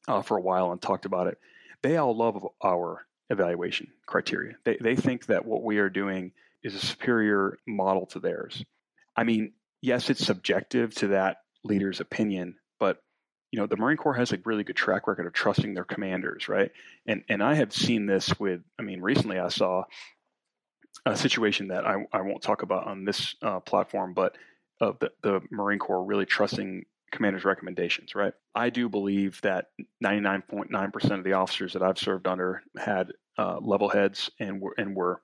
uh, 0.07 0.21
for 0.21 0.37
a 0.37 0.41
while 0.41 0.71
and 0.71 0.81
talked 0.81 1.05
about 1.05 1.27
it. 1.27 1.37
They 1.83 1.97
all 1.97 2.15
love 2.15 2.45
our 2.63 3.05
evaluation 3.29 3.87
criteria. 4.05 4.55
They 4.65 4.77
they 4.79 4.95
think 4.95 5.27
that 5.27 5.45
what 5.45 5.63
we 5.63 5.77
are 5.79 5.89
doing 5.89 6.33
is 6.63 6.75
a 6.75 6.79
superior 6.79 7.57
model 7.67 8.05
to 8.07 8.19
theirs. 8.19 8.63
I 9.15 9.23
mean, 9.23 9.53
yes, 9.81 10.09
it's 10.09 10.25
subjective 10.25 10.93
to 10.95 11.07
that 11.09 11.37
leader's 11.63 11.99
opinion, 11.99 12.55
but 12.79 13.01
you 13.51 13.59
know, 13.59 13.67
the 13.67 13.77
Marine 13.77 13.97
Corps 13.97 14.13
has 14.13 14.31
a 14.31 14.39
really 14.45 14.63
good 14.63 14.75
track 14.75 15.07
record 15.07 15.27
of 15.27 15.33
trusting 15.33 15.73
their 15.73 15.83
commanders, 15.83 16.47
right? 16.47 16.71
And 17.05 17.23
and 17.29 17.43
I 17.43 17.55
have 17.55 17.73
seen 17.73 18.05
this 18.05 18.39
with, 18.39 18.61
I 18.79 18.83
mean, 18.83 19.01
recently 19.01 19.39
I 19.39 19.49
saw 19.49 19.83
a 21.05 21.15
situation 21.15 21.69
that 21.69 21.85
I, 21.85 22.05
I 22.13 22.21
won't 22.21 22.43
talk 22.43 22.61
about 22.61 22.87
on 22.87 23.05
this 23.05 23.35
uh, 23.41 23.59
platform, 23.59 24.13
but 24.13 24.35
of 24.79 24.99
the, 24.99 25.11
the 25.21 25.41
Marine 25.51 25.79
Corps 25.79 26.03
really 26.03 26.25
trusting 26.25 26.85
commanders' 27.11 27.45
recommendations, 27.45 28.15
right? 28.15 28.33
I 28.55 28.69
do 28.69 28.89
believe 28.89 29.39
that 29.41 29.67
99.9% 30.03 31.11
of 31.11 31.23
the 31.23 31.33
officers 31.33 31.73
that 31.73 31.83
I've 31.83 31.97
served 31.97 32.27
under 32.27 32.63
had 32.77 33.11
uh, 33.37 33.59
level 33.59 33.89
heads 33.89 34.29
and 34.39 34.61
were, 34.61 34.73
and 34.77 34.95
were 34.95 35.21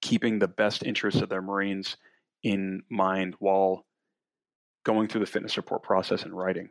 keeping 0.00 0.38
the 0.38 0.48
best 0.48 0.82
interests 0.82 1.20
of 1.20 1.28
their 1.28 1.42
Marines 1.42 1.96
in 2.42 2.82
mind 2.90 3.34
while 3.38 3.84
going 4.84 5.08
through 5.08 5.20
the 5.20 5.26
fitness 5.26 5.56
report 5.56 5.82
process 5.82 6.22
and 6.22 6.36
writing. 6.36 6.70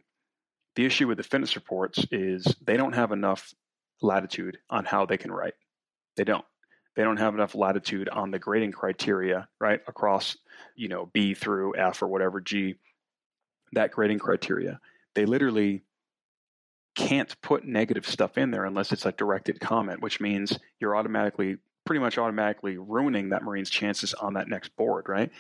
The 0.76 0.86
issue 0.86 1.08
with 1.08 1.18
the 1.18 1.24
fitness 1.24 1.56
reports 1.56 2.06
is 2.12 2.56
they 2.66 2.78
don't 2.78 2.94
have 2.94 3.12
enough 3.12 3.54
latitude 4.02 4.58
on 4.70 4.86
how 4.86 5.06
they 5.06 5.18
can 5.18 5.32
write. 5.32 5.56
They 6.16 6.24
don't. 6.24 6.46
They 6.96 7.04
don't 7.04 7.18
have 7.18 7.36
enough 7.36 7.54
latitude 7.54 8.10
on 8.10 8.32
the 8.32 8.40
grading 8.40 8.72
criteria, 8.72 9.48
right, 9.60 9.82
across, 9.88 10.36
you 10.76 10.88
know, 10.88 11.06
B 11.14 11.36
through 11.36 11.76
F 11.76 12.02
or 12.02 12.08
whatever 12.08 12.42
G, 12.42 12.76
that 13.74 13.92
grading 13.92 14.20
criteria. 14.20 14.80
They 15.14 15.26
literally 15.26 15.84
can't 16.96 17.40
put 17.42 17.64
negative 17.64 18.08
stuff 18.08 18.38
in 18.38 18.52
there 18.52 18.66
unless 18.66 18.92
it's 18.92 19.06
a 19.06 19.12
directed 19.12 19.60
comment, 19.60 20.02
which 20.02 20.20
means 20.20 20.58
you're 20.80 20.96
automatically, 20.96 21.58
pretty 21.86 22.00
much 22.00 22.18
automatically 22.18 22.78
ruining 22.78 23.30
that 23.30 23.44
Marine's 23.44 23.70
chances 23.70 24.14
on 24.16 24.34
that 24.34 24.50
next 24.50 24.76
board, 24.76 25.08
right? 25.08 25.32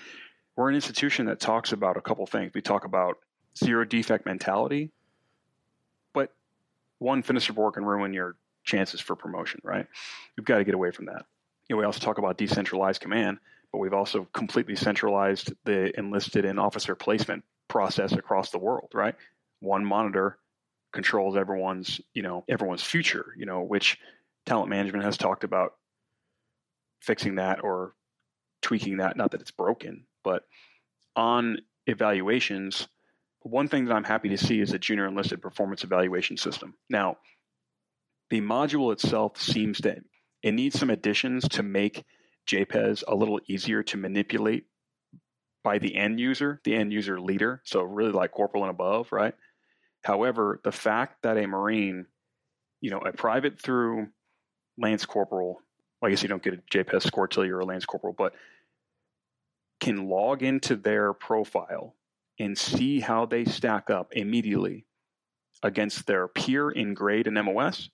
We're 0.56 0.70
an 0.70 0.76
institution 0.76 1.26
that 1.26 1.40
talks 1.40 1.72
about 1.72 1.98
a 1.98 2.02
couple 2.02 2.26
things. 2.28 2.52
We 2.54 2.62
talk 2.62 2.86
about 2.86 3.18
zero 3.58 3.86
defect 3.86 4.26
mentality, 4.26 4.92
but 6.14 6.32
one 7.00 7.24
fitness 7.24 7.50
report 7.50 7.74
can 7.74 7.86
ruin 7.86 8.14
your 8.14 8.36
chances 8.64 9.02
for 9.02 9.16
promotion, 9.16 9.60
right? 9.64 9.88
We've 10.38 10.46
got 10.46 10.60
to 10.60 10.64
get 10.64 10.76
away 10.76 10.92
from 10.92 11.06
that. 11.06 11.26
You 11.68 11.76
know, 11.76 11.80
we 11.80 11.86
also 11.86 12.00
talk 12.00 12.20
about 12.20 12.38
decentralized 12.38 13.02
command, 13.02 13.40
but 13.72 13.80
we've 13.80 13.94
also 13.94 14.28
completely 14.32 14.76
centralized 14.76 15.54
the 15.66 15.98
enlisted 15.98 16.46
and 16.46 16.60
officer 16.60 16.96
placement 16.96 17.44
process 17.68 18.14
across 18.14 18.52
the 18.52 18.60
world, 18.60 18.92
right? 18.94 19.16
One 19.60 19.86
monitor 19.86 20.38
controls 20.94 21.36
everyone's, 21.36 22.00
you 22.14 22.24
know, 22.24 22.44
everyone's 22.48 22.84
future, 22.84 23.34
you 23.38 23.46
know, 23.46 23.62
which 23.62 23.98
talent 24.46 24.70
management 24.70 25.04
has 25.04 25.18
talked 25.18 25.44
about 25.44 25.74
fixing 27.02 27.36
that 27.36 27.64
or 27.64 27.94
tweaking 28.62 28.98
that. 28.98 29.18
Not 29.18 29.32
that 29.32 29.42
it's 29.42 29.52
broken, 29.52 30.06
but 30.24 30.44
on 31.16 31.58
evaluations, 31.86 32.88
one 33.42 33.68
thing 33.68 33.86
that 33.86 33.94
I'm 33.94 34.04
happy 34.04 34.30
to 34.30 34.38
see 34.38 34.60
is 34.60 34.74
a 34.74 34.80
junior 34.80 35.08
enlisted 35.08 35.42
performance 35.42 35.84
evaluation 35.84 36.38
system. 36.38 36.76
Now, 36.90 37.18
the 38.30 38.42
module 38.42 38.92
itself 38.92 39.40
seems 39.40 39.82
to 39.82 39.98
it 40.44 40.52
needs 40.52 40.80
some 40.80 40.90
additions 40.90 41.48
to 41.50 41.64
make 41.64 42.06
JEPES 42.46 43.04
a 43.08 43.16
little 43.16 43.40
easier 43.48 43.84
to 43.84 43.98
manipulate 43.98 44.66
by 45.68 45.80
the 45.80 45.98
end 45.98 46.18
user, 46.18 46.62
the 46.64 46.74
end 46.74 46.94
user 46.94 47.20
leader. 47.20 47.62
So 47.66 47.84
really 47.84 48.14
like 48.14 48.32
corporal 48.32 48.64
and 48.64 48.72
above, 48.72 49.12
right? 49.12 49.34
However, 50.02 50.62
the 50.64 50.72
fact 50.72 51.24
that 51.24 51.36
a 51.36 51.46
Marine, 51.46 52.06
you 52.80 52.90
know, 52.90 53.00
a 53.00 53.12
private 53.12 53.60
through 53.62 54.08
Lance 54.78 55.06
Corporal, 55.06 55.60
I 56.02 56.10
guess 56.10 56.24
you 56.24 56.30
don't 56.30 56.42
get 56.42 56.54
a 56.54 56.62
JPS 56.72 57.04
score 57.04 57.28
till 57.28 57.46
you're 57.46 57.60
a 57.60 57.66
Lance 57.66 57.86
Corporal, 57.86 58.16
but 58.18 58.34
can 59.82 60.08
log 60.08 60.42
into 60.42 60.78
their 60.78 61.12
profile 61.12 61.96
and 62.40 62.58
see 62.58 63.02
how 63.02 63.26
they 63.26 63.44
stack 63.44 63.90
up 63.90 64.14
immediately 64.14 64.86
against 65.64 66.08
their 66.08 66.30
peer 66.30 66.70
in 66.70 66.94
grade 66.94 67.28
and 67.28 67.36
MOS, 67.44 67.90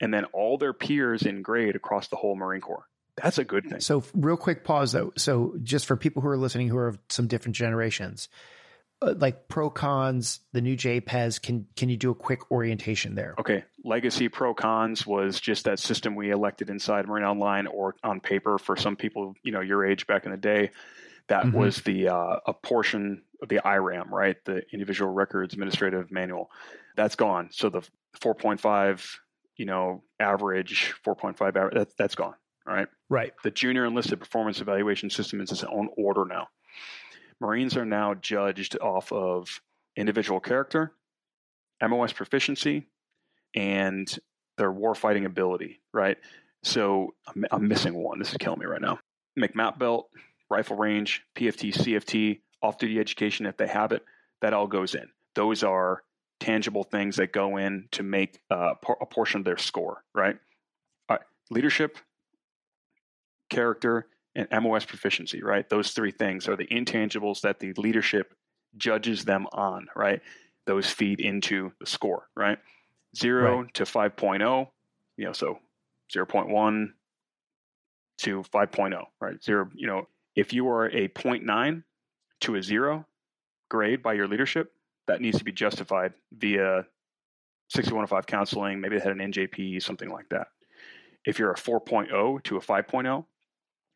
and 0.00 0.12
then 0.12 0.24
all 0.32 0.58
their 0.58 0.72
peers 0.72 1.22
in 1.22 1.42
grade 1.42 1.76
across 1.76 2.08
the 2.08 2.16
whole 2.16 2.34
Marine 2.34 2.60
Corps. 2.60 2.88
That's 3.16 3.38
a 3.38 3.44
good 3.44 3.68
thing. 3.68 3.80
So, 3.80 4.04
real 4.14 4.36
quick 4.36 4.64
pause 4.64 4.92
though. 4.92 5.12
So, 5.16 5.54
just 5.62 5.86
for 5.86 5.96
people 5.96 6.22
who 6.22 6.28
are 6.28 6.36
listening 6.36 6.68
who 6.68 6.78
are 6.78 6.88
of 6.88 6.98
some 7.08 7.26
different 7.26 7.56
generations, 7.56 8.28
uh, 9.02 9.14
like 9.18 9.48
pro 9.48 9.68
cons, 9.68 10.40
the 10.52 10.60
new 10.60 10.76
JEPES. 10.76 11.40
Can 11.40 11.66
can 11.76 11.88
you 11.88 11.96
do 11.96 12.10
a 12.10 12.14
quick 12.14 12.50
orientation 12.50 13.14
there? 13.14 13.34
Okay, 13.38 13.64
legacy 13.84 14.28
pro 14.28 14.54
cons 14.54 15.06
was 15.06 15.40
just 15.40 15.64
that 15.64 15.78
system 15.78 16.14
we 16.14 16.30
elected 16.30 16.70
inside 16.70 17.06
Marine 17.06 17.24
Online 17.24 17.66
or 17.66 17.96
on 18.04 18.20
paper 18.20 18.58
for 18.58 18.76
some 18.76 18.96
people, 18.96 19.34
you 19.42 19.52
know, 19.52 19.60
your 19.60 19.84
age 19.84 20.06
back 20.06 20.24
in 20.24 20.30
the 20.30 20.36
day. 20.36 20.70
That 21.28 21.46
mm-hmm. 21.46 21.56
was 21.56 21.78
the 21.82 22.08
uh, 22.08 22.36
a 22.46 22.54
portion 22.54 23.22
of 23.42 23.48
the 23.48 23.60
IRAM, 23.66 24.12
right? 24.12 24.36
The 24.44 24.62
Individual 24.72 25.10
Records 25.10 25.52
Administrative 25.52 26.10
Manual. 26.10 26.50
That's 26.96 27.16
gone. 27.16 27.48
So 27.52 27.70
the 27.70 27.82
4.5, 28.20 29.16
you 29.56 29.64
know, 29.64 30.02
average 30.20 30.94
4.5 31.04 31.40
average, 31.48 31.74
that, 31.74 31.96
that's 31.96 32.14
gone. 32.14 32.34
Right. 32.66 32.88
Right. 33.08 33.32
The 33.42 33.50
Junior 33.50 33.84
Enlisted 33.84 34.20
Performance 34.20 34.60
Evaluation 34.60 35.10
System 35.10 35.40
is 35.40 35.50
its 35.50 35.64
own 35.64 35.88
order 35.96 36.24
now. 36.24 36.48
Marines 37.40 37.76
are 37.76 37.84
now 37.84 38.14
judged 38.14 38.78
off 38.78 39.12
of 39.12 39.60
individual 39.96 40.40
character, 40.40 40.92
MOS 41.82 42.12
proficiency, 42.12 42.86
and 43.54 44.18
their 44.58 44.72
warfighting 44.72 45.24
ability, 45.24 45.80
right? 45.92 46.18
So 46.62 47.14
I'm, 47.26 47.44
I'm, 47.50 47.68
missing 47.68 47.94
one. 47.94 48.18
This 48.18 48.30
is 48.30 48.36
killing 48.36 48.60
me 48.60 48.66
right 48.66 48.80
now. 48.80 49.00
MCMAP 49.38 49.78
belt, 49.78 50.08
rifle 50.48 50.76
range, 50.76 51.22
PFT, 51.34 51.74
CFT, 51.74 52.40
off 52.62 52.78
duty 52.78 53.00
education 53.00 53.46
if 53.46 53.56
they 53.56 53.66
have 53.66 53.90
it, 53.92 54.04
that 54.40 54.52
all 54.52 54.68
goes 54.68 54.94
in. 54.94 55.08
Those 55.34 55.64
are 55.64 56.02
tangible 56.38 56.84
things 56.84 57.16
that 57.16 57.32
go 57.32 57.56
in 57.56 57.88
to 57.92 58.02
make 58.02 58.40
uh, 58.50 58.74
a 59.00 59.06
portion 59.06 59.40
of 59.40 59.44
their 59.44 59.56
score, 59.56 60.04
right? 60.14 60.36
All 61.08 61.16
right. 61.16 61.26
Leadership, 61.50 61.98
character, 63.52 64.08
and 64.34 64.48
MOS 64.50 64.84
proficiency, 64.84 65.42
right? 65.42 65.68
Those 65.68 65.90
three 65.90 66.10
things 66.10 66.48
are 66.48 66.56
the 66.56 66.66
intangibles 66.66 67.42
that 67.42 67.58
the 67.58 67.72
leadership 67.76 68.34
judges 68.76 69.24
them 69.24 69.46
on, 69.52 69.86
right? 69.94 70.20
Those 70.66 70.90
feed 70.90 71.20
into 71.20 71.72
the 71.78 71.86
score, 71.86 72.28
right? 72.34 72.58
Zero 73.16 73.62
right. 73.62 73.74
to 73.74 73.84
5.0, 73.84 74.68
you 75.18 75.24
know, 75.26 75.32
so 75.32 75.58
0.1 76.14 76.86
to 78.18 78.42
5.0, 78.42 79.02
right? 79.20 79.44
Zero, 79.44 79.68
you 79.74 79.86
know, 79.86 80.08
if 80.34 80.52
you 80.52 80.68
are 80.68 80.86
a 80.86 81.08
0.9 81.08 81.82
to 82.40 82.54
a 82.54 82.62
zero 82.62 83.06
grade 83.68 84.02
by 84.02 84.14
your 84.14 84.28
leadership, 84.28 84.72
that 85.08 85.20
needs 85.20 85.38
to 85.38 85.44
be 85.44 85.52
justified 85.52 86.14
via 86.32 86.86
6105 87.68 88.26
counseling. 88.26 88.80
Maybe 88.80 88.96
they 88.96 89.02
had 89.02 89.12
an 89.12 89.32
NJP, 89.32 89.82
something 89.82 90.08
like 90.08 90.28
that. 90.30 90.48
If 91.26 91.38
you're 91.38 91.50
a 91.50 91.56
4.0 91.56 92.42
to 92.44 92.56
a 92.56 92.60
5.0, 92.60 93.24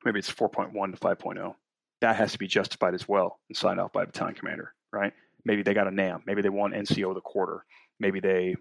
maybe 0.06 0.20
it's 0.20 0.32
4.1 0.32 0.72
to 0.72 0.98
5.0. 0.98 1.54
That 2.00 2.16
has 2.16 2.32
to 2.32 2.38
be 2.38 2.46
justified 2.46 2.94
as 2.94 3.08
well 3.08 3.40
and 3.48 3.56
signed 3.56 3.80
off 3.80 3.92
by 3.92 4.04
a 4.04 4.06
battalion 4.06 4.36
commander, 4.36 4.72
right? 4.92 5.12
Maybe 5.44 5.62
they 5.62 5.74
got 5.74 5.88
a 5.88 5.90
NAM. 5.90 6.22
Maybe 6.26 6.42
they 6.42 6.48
won 6.48 6.72
NCO 6.72 7.14
the 7.14 7.20
quarter. 7.20 7.64
Maybe 7.98 8.20
they, 8.20 8.54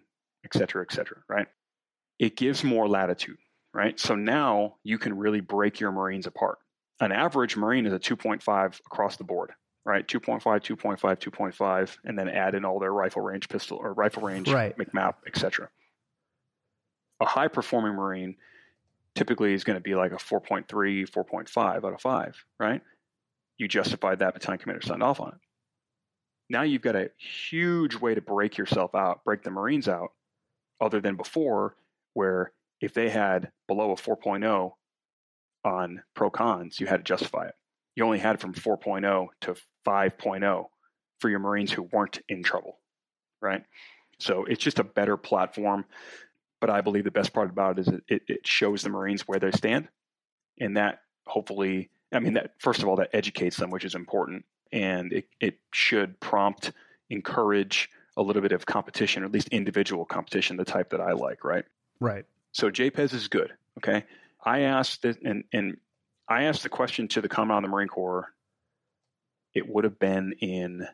et 0.44 0.54
cetera, 0.54 0.84
et 0.84 0.94
cetera, 0.94 1.18
right? 1.30 1.48
It 2.20 2.36
gives 2.36 2.64
more 2.64 2.88
latitude, 2.88 3.38
right? 3.74 4.00
So 4.00 4.16
now 4.16 4.76
you 4.84 4.98
can 4.98 5.18
really 5.18 5.42
break 5.42 5.80
your 5.80 5.92
Marines 5.92 6.28
apart. 6.28 6.58
An 7.00 7.12
average 7.12 7.58
Marine 7.58 7.86
is 7.86 7.94
a 7.94 8.00
2.5 8.00 8.80
across 8.86 9.18
the 9.18 9.26
board, 9.26 9.52
right? 9.86 10.08
2.5, 10.08 10.42
2.5, 10.42 11.00
2.5, 11.00 11.98
and 12.06 12.18
then 12.18 12.30
add 12.30 12.56
in 12.56 12.64
all 12.64 12.80
their 12.80 12.94
rifle 12.94 13.22
range, 13.22 13.50
pistol 13.50 13.78
or 13.78 13.94
rifle 13.94 14.24
range, 14.24 14.50
right. 14.50 14.78
MCMAP, 14.78 15.16
et 15.28 15.38
cetera. 15.38 15.70
A 17.20 17.26
high 17.26 17.50
performing 17.50 17.94
Marine 17.94 18.36
typically 19.16 19.54
is 19.54 19.64
going 19.64 19.78
to 19.78 19.82
be 19.82 19.96
like 19.96 20.12
a 20.12 20.18
4.3, 20.18 20.66
4.5 20.68 21.58
out 21.58 21.84
of 21.84 22.02
5, 22.02 22.46
right? 22.60 22.82
You 23.58 23.68
justified 23.68 24.20
that 24.20 24.34
battalion 24.34 24.60
commander 24.60 24.86
signed 24.86 25.04
off 25.04 25.20
on 25.20 25.30
it. 25.30 25.40
Now 26.50 26.62
you've 26.62 26.82
got 26.82 26.96
a 26.96 27.10
huge 27.18 27.96
way 27.96 28.14
to 28.14 28.22
break 28.22 28.58
yourself 28.58 28.94
out, 28.94 29.24
break 29.24 29.44
the 29.44 29.50
Marines 29.50 29.88
out, 29.88 30.10
other 30.80 31.02
than 31.02 31.16
before, 31.16 31.76
where 32.14 32.52
if 32.82 32.94
they 32.94 33.10
had 33.10 33.52
below 33.68 33.92
a 33.92 33.96
4.0 33.96 34.72
on 35.64 36.04
pro 36.14 36.30
cons, 36.30 36.80
you 36.80 36.86
had 36.86 36.98
to 36.98 37.04
justify 37.04 37.48
it. 37.48 37.56
You 37.96 38.04
only 38.04 38.20
had 38.20 38.40
from 38.40 38.54
4.0 38.54 39.28
to 39.42 39.56
5.0 39.88 40.66
for 41.20 41.30
your 41.30 41.40
Marines 41.40 41.72
who 41.72 41.84
weren't 41.84 42.20
in 42.28 42.44
trouble, 42.44 42.78
right? 43.42 43.64
So 44.20 44.46
it's 44.46 44.64
just 44.64 44.80
a 44.80 44.84
better 44.84 45.18
platform. 45.18 45.86
But 46.66 46.74
I 46.74 46.82
believe 46.82 47.04
the 47.04 47.12
best 47.12 47.32
part 47.32 47.52
about 47.52 47.78
it 47.78 47.88
is 47.88 47.94
it, 48.08 48.24
it 48.28 48.48
shows 48.48 48.82
the 48.82 48.90
Marines 48.90 49.28
where 49.28 49.38
they 49.38 49.52
stand. 49.52 49.88
And 50.60 50.78
that 50.78 51.02
hopefully, 51.28 51.92
I 52.12 52.18
mean, 52.18 52.34
that 52.34 52.54
first 52.58 52.82
of 52.82 52.88
all, 52.88 52.96
that 52.96 53.12
educates 53.14 53.56
them, 53.56 53.70
which 53.70 53.86
is 53.86 53.94
important. 53.94 54.46
And 54.72 55.14
it, 55.14 55.28
it 55.40 55.60
should 55.76 56.20
prompt, 56.20 56.72
encourage 57.12 57.92
a 58.18 58.24
little 58.24 58.42
bit 58.42 58.52
of 58.52 58.66
competition, 58.66 59.22
or 59.22 59.28
at 59.28 59.32
least 59.32 59.50
individual 59.50 60.06
competition, 60.06 60.58
the 60.58 60.66
type 60.66 60.90
that 60.90 61.02
I 61.02 61.12
like, 61.12 61.44
right? 61.44 61.66
Right. 62.00 62.26
So 62.52 62.72
JEPES 62.72 63.14
is 63.14 63.28
good. 63.28 63.54
Okay. 63.78 64.04
I 64.44 64.62
asked 64.62 65.06
it, 65.06 65.20
and, 65.24 65.44
and 65.54 65.78
I 66.28 66.46
asked 66.46 66.64
the 66.64 66.70
question 66.70 67.08
to 67.10 67.22
the 67.22 67.30
Commandant 67.30 67.66
of 67.66 67.70
the 67.70 67.76
Marine 67.76 67.90
Corps. 67.90 68.34
It 69.54 69.70
would 69.70 69.84
have 69.84 70.00
been 70.00 70.34
in 70.40 70.88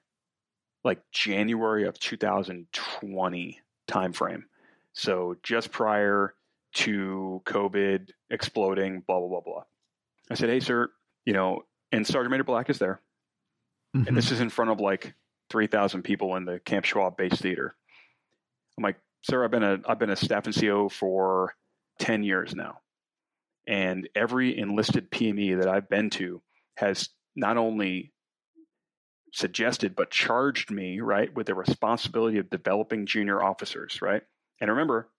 like 0.84 0.99
January 1.14 1.88
of 1.88 1.98
2020 1.98 3.61
timeframe. 3.88 4.43
So 4.93 5.38
just 5.43 5.72
prior 5.72 6.34
to 6.73 7.41
COVID 7.45 8.11
exploding, 8.30 9.03
blah, 9.05 9.19
blah, 9.19 9.27
blah, 9.27 9.41
blah. 9.41 9.63
I 10.30 10.35
said, 10.35 10.49
hey, 10.49 10.59
sir, 10.59 10.89
you 11.26 11.34
know, 11.34 11.63
and 11.91 12.05
Sergeant 12.05 12.31
Major 12.31 12.43
Black 12.43 12.69
is 12.69 12.80
there. 12.80 13.01
Mm-hmm. 13.95 14.07
And 14.07 14.18
this 14.18 14.31
is 14.31 14.39
in 14.39 14.49
front 14.49 14.72
of 14.72 14.80
like 14.80 15.13
3,000 15.49 16.03
people 16.03 16.35
in 16.35 16.45
the 16.45 16.59
Camp 16.59 16.85
Schwab 16.85 17.18
base 17.18 17.39
theater. 17.39 17.76
I'm 18.77 18.84
like, 18.84 18.97
sir, 19.22 19.43
I've 19.43 19.51
been 19.51 19.63
a, 19.63 19.80
I've 19.85 19.99
been 19.99 20.09
a 20.09 20.15
staff 20.15 20.45
NCO 20.45 20.91
for 20.91 21.55
10 21.99 22.23
years 22.23 22.55
now. 22.55 22.80
And 23.68 24.09
every 24.15 24.57
enlisted 24.57 25.11
PME 25.11 25.59
that 25.59 25.68
I've 25.68 25.89
been 25.89 26.09
to 26.11 26.41
has 26.76 27.09
not 27.35 27.57
only 27.57 28.11
suggested, 29.34 29.95
but 29.95 30.09
charged 30.09 30.72
me, 30.72 30.99
right, 30.99 31.34
with 31.34 31.47
the 31.47 31.55
responsibility 31.55 32.38
of 32.38 32.49
developing 32.49 33.05
junior 33.05 33.41
officers, 33.41 34.01
right? 34.01 34.23
And 34.61 34.69
remember, 34.69 35.09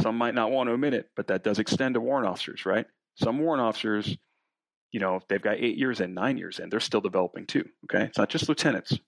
some 0.00 0.16
might 0.16 0.34
not 0.34 0.50
want 0.50 0.68
to 0.68 0.74
admit 0.74 0.94
it, 0.94 1.10
but 1.14 1.28
that 1.28 1.44
does 1.44 1.58
extend 1.58 1.94
to 1.94 2.00
warrant 2.00 2.26
officers, 2.28 2.66
right? 2.66 2.86
Some 3.16 3.38
warrant 3.38 3.62
officers, 3.62 4.16
you 4.90 5.00
know, 5.00 5.20
they've 5.28 5.42
got 5.42 5.58
eight 5.58 5.76
years 5.76 6.00
and 6.00 6.14
nine 6.14 6.38
years 6.38 6.58
in, 6.58 6.70
they're 6.70 6.80
still 6.80 7.00
developing 7.00 7.46
too. 7.46 7.64
Okay. 7.84 8.04
It's 8.04 8.18
not 8.18 8.30
just 8.30 8.48
lieutenants. 8.48 8.98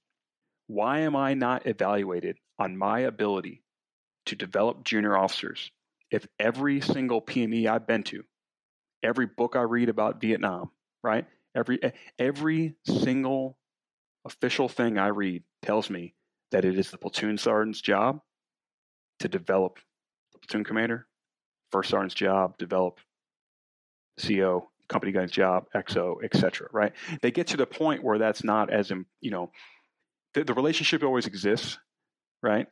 Why 0.66 1.00
am 1.00 1.16
I 1.16 1.34
not 1.34 1.66
evaluated 1.66 2.36
on 2.58 2.76
my 2.76 3.00
ability 3.00 3.62
to 4.26 4.36
develop 4.36 4.84
junior 4.84 5.16
officers 5.16 5.70
if 6.10 6.26
every 6.38 6.80
single 6.80 7.22
PME 7.22 7.66
I've 7.66 7.86
been 7.86 8.02
to, 8.04 8.22
every 9.02 9.26
book 9.26 9.56
I 9.56 9.62
read 9.62 9.88
about 9.88 10.20
Vietnam, 10.20 10.70
right? 11.02 11.26
Every 11.54 11.80
every 12.18 12.76
single 12.86 13.58
official 14.24 14.68
thing 14.68 14.98
I 14.98 15.08
read 15.08 15.42
tells 15.62 15.88
me 15.88 16.14
that 16.50 16.64
it 16.64 16.78
is 16.78 16.90
the 16.90 16.98
platoon 16.98 17.38
sergeant's 17.38 17.80
job 17.80 18.20
to 19.20 19.28
develop 19.28 19.78
the 20.32 20.38
platoon 20.38 20.64
commander, 20.64 21.06
first 21.70 21.90
sergeant's 21.90 22.14
job, 22.14 22.56
develop 22.58 23.00
CO, 24.20 24.68
company 24.88 25.12
guy's 25.12 25.30
job, 25.30 25.66
XO, 25.74 26.16
etc. 26.22 26.68
Right? 26.72 26.92
They 27.22 27.30
get 27.30 27.48
to 27.48 27.56
the 27.56 27.66
point 27.66 28.02
where 28.02 28.18
that's 28.18 28.44
not 28.44 28.70
as 28.70 28.90
you 29.20 29.30
know, 29.30 29.50
the, 30.34 30.44
the 30.44 30.54
relationship 30.54 31.02
always 31.02 31.26
exists, 31.26 31.78
right? 32.42 32.66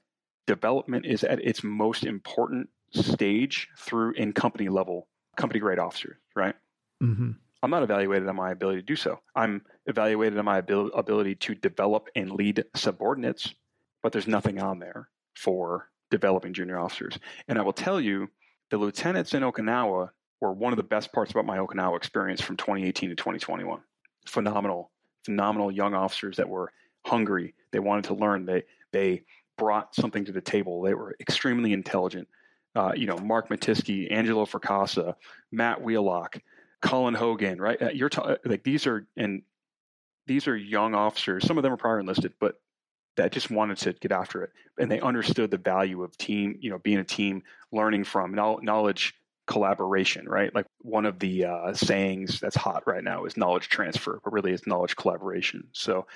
Development 0.47 1.06
is 1.06 1.24
at 1.24 1.40
its 1.40 1.64
most 1.64 2.05
important 2.05 2.68
stage 2.93 3.68
through 3.78 4.12
in 4.12 4.32
company 4.32 4.68
level, 4.68 5.09
company 5.36 5.60
grade 5.60 5.78
officers, 5.78 6.16
right? 6.35 6.55
Mm-hmm. 7.02 7.32
I'm 7.62 7.70
not 7.70 7.82
evaluated 7.82 8.28
on 8.28 8.36
my 8.36 8.52
ability 8.52 8.81
to 8.81 8.86
do 8.86 8.97
so. 8.97 9.18
I'm 9.35 9.62
evaluated 9.86 10.39
on 10.39 10.44
my 10.44 10.59
abil- 10.59 10.93
ability 10.93 11.36
to 11.36 11.55
develop 11.55 12.09
and 12.14 12.31
lead 12.31 12.64
subordinates, 12.74 13.52
but 14.02 14.12
there's 14.12 14.28
nothing 14.28 14.60
on 14.60 14.78
there 14.78 15.09
for 15.35 15.89
developing 16.10 16.52
junior 16.52 16.78
officers. 16.78 17.18
And 17.48 17.58
I 17.58 17.62
will 17.62 17.72
tell 17.72 18.00
you, 18.00 18.28
the 18.70 18.78
lieutenants 18.78 19.34
in 19.34 19.42
Okinawa 19.42 20.10
were 20.40 20.52
one 20.52 20.72
of 20.72 20.76
the 20.76 20.82
best 20.82 21.12
parts 21.12 21.30
about 21.30 21.46
my 21.46 21.58
Okinawa 21.58 21.96
experience 21.96 22.40
from 22.40 22.56
2018 22.56 23.10
to 23.10 23.16
2021. 23.16 23.80
Phenomenal, 24.26 24.90
phenomenal 25.24 25.70
young 25.70 25.94
officers 25.94 26.36
that 26.36 26.48
were 26.48 26.72
hungry. 27.04 27.54
They 27.70 27.78
wanted 27.78 28.04
to 28.04 28.14
learn. 28.14 28.44
They 28.44 28.64
they 28.92 29.22
brought 29.56 29.94
something 29.94 30.24
to 30.24 30.32
the 30.32 30.40
table. 30.40 30.82
They 30.82 30.94
were 30.94 31.16
extremely 31.20 31.72
intelligent. 31.72 32.28
Uh, 32.74 32.92
you 32.94 33.06
know, 33.06 33.16
Mark 33.16 33.48
Matisky, 33.48 34.12
Angelo 34.12 34.44
Fracassa, 34.44 35.14
Matt 35.50 35.80
Wheelock, 35.80 36.42
Colin 36.82 37.14
Hogan, 37.14 37.58
right? 37.58 37.80
Uh, 37.80 37.88
you're 37.90 38.10
ta- 38.10 38.36
like 38.44 38.64
these 38.64 38.86
are 38.86 39.06
and 39.16 39.42
these 40.26 40.46
are 40.46 40.56
young 40.56 40.94
officers. 40.94 41.46
Some 41.46 41.56
of 41.56 41.62
them 41.62 41.72
are 41.72 41.78
prior 41.78 42.00
enlisted, 42.00 42.34
but 42.38 42.60
that 43.16 43.32
just 43.32 43.51
wanted 43.51 43.78
to 43.78 43.93
get 43.94 44.12
after 44.12 44.43
it 44.43 44.51
and 44.78 44.90
they 44.90 45.01
understood 45.01 45.51
the 45.51 45.59
value 45.59 46.02
of 46.02 46.16
team 46.16 46.56
you 46.60 46.70
know 46.70 46.78
being 46.78 46.98
a 46.98 47.05
team 47.05 47.43
learning 47.72 48.05
from 48.05 48.34
knowledge 48.34 49.14
collaboration 49.47 50.28
right 50.28 50.55
like 50.55 50.66
one 50.80 51.06
of 51.06 51.18
the 51.20 51.44
uh, 51.44 51.72
sayings 51.72 52.40
that's 52.40 52.56
hot 52.56 52.82
right 52.86 53.05
now 53.05 53.24
is 53.24 53.36
knowledge 53.36 53.68
transfer 53.68 54.20
but 54.24 54.32
really 54.32 54.52
it's 54.52 54.66
knowledge 54.66 54.97
collaboration 54.97 55.68
so 55.72 56.06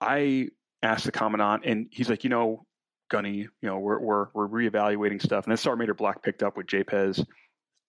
i 0.00 0.48
asked 0.82 1.04
the 1.04 1.12
commandant, 1.12 1.64
and 1.64 1.88
he's 1.90 2.08
like, 2.08 2.24
you 2.24 2.30
know, 2.30 2.64
Gunny, 3.10 3.38
you 3.38 3.50
know, 3.62 3.78
we're 3.78 3.98
we're 3.98 4.26
we're 4.34 4.48
reevaluating 4.48 5.22
stuff, 5.22 5.44
and 5.44 5.50
then 5.50 5.56
Sergeant 5.56 5.80
Major 5.80 5.94
Black 5.94 6.22
picked 6.22 6.42
up 6.42 6.56
with 6.56 6.66
JEPES. 6.66 7.24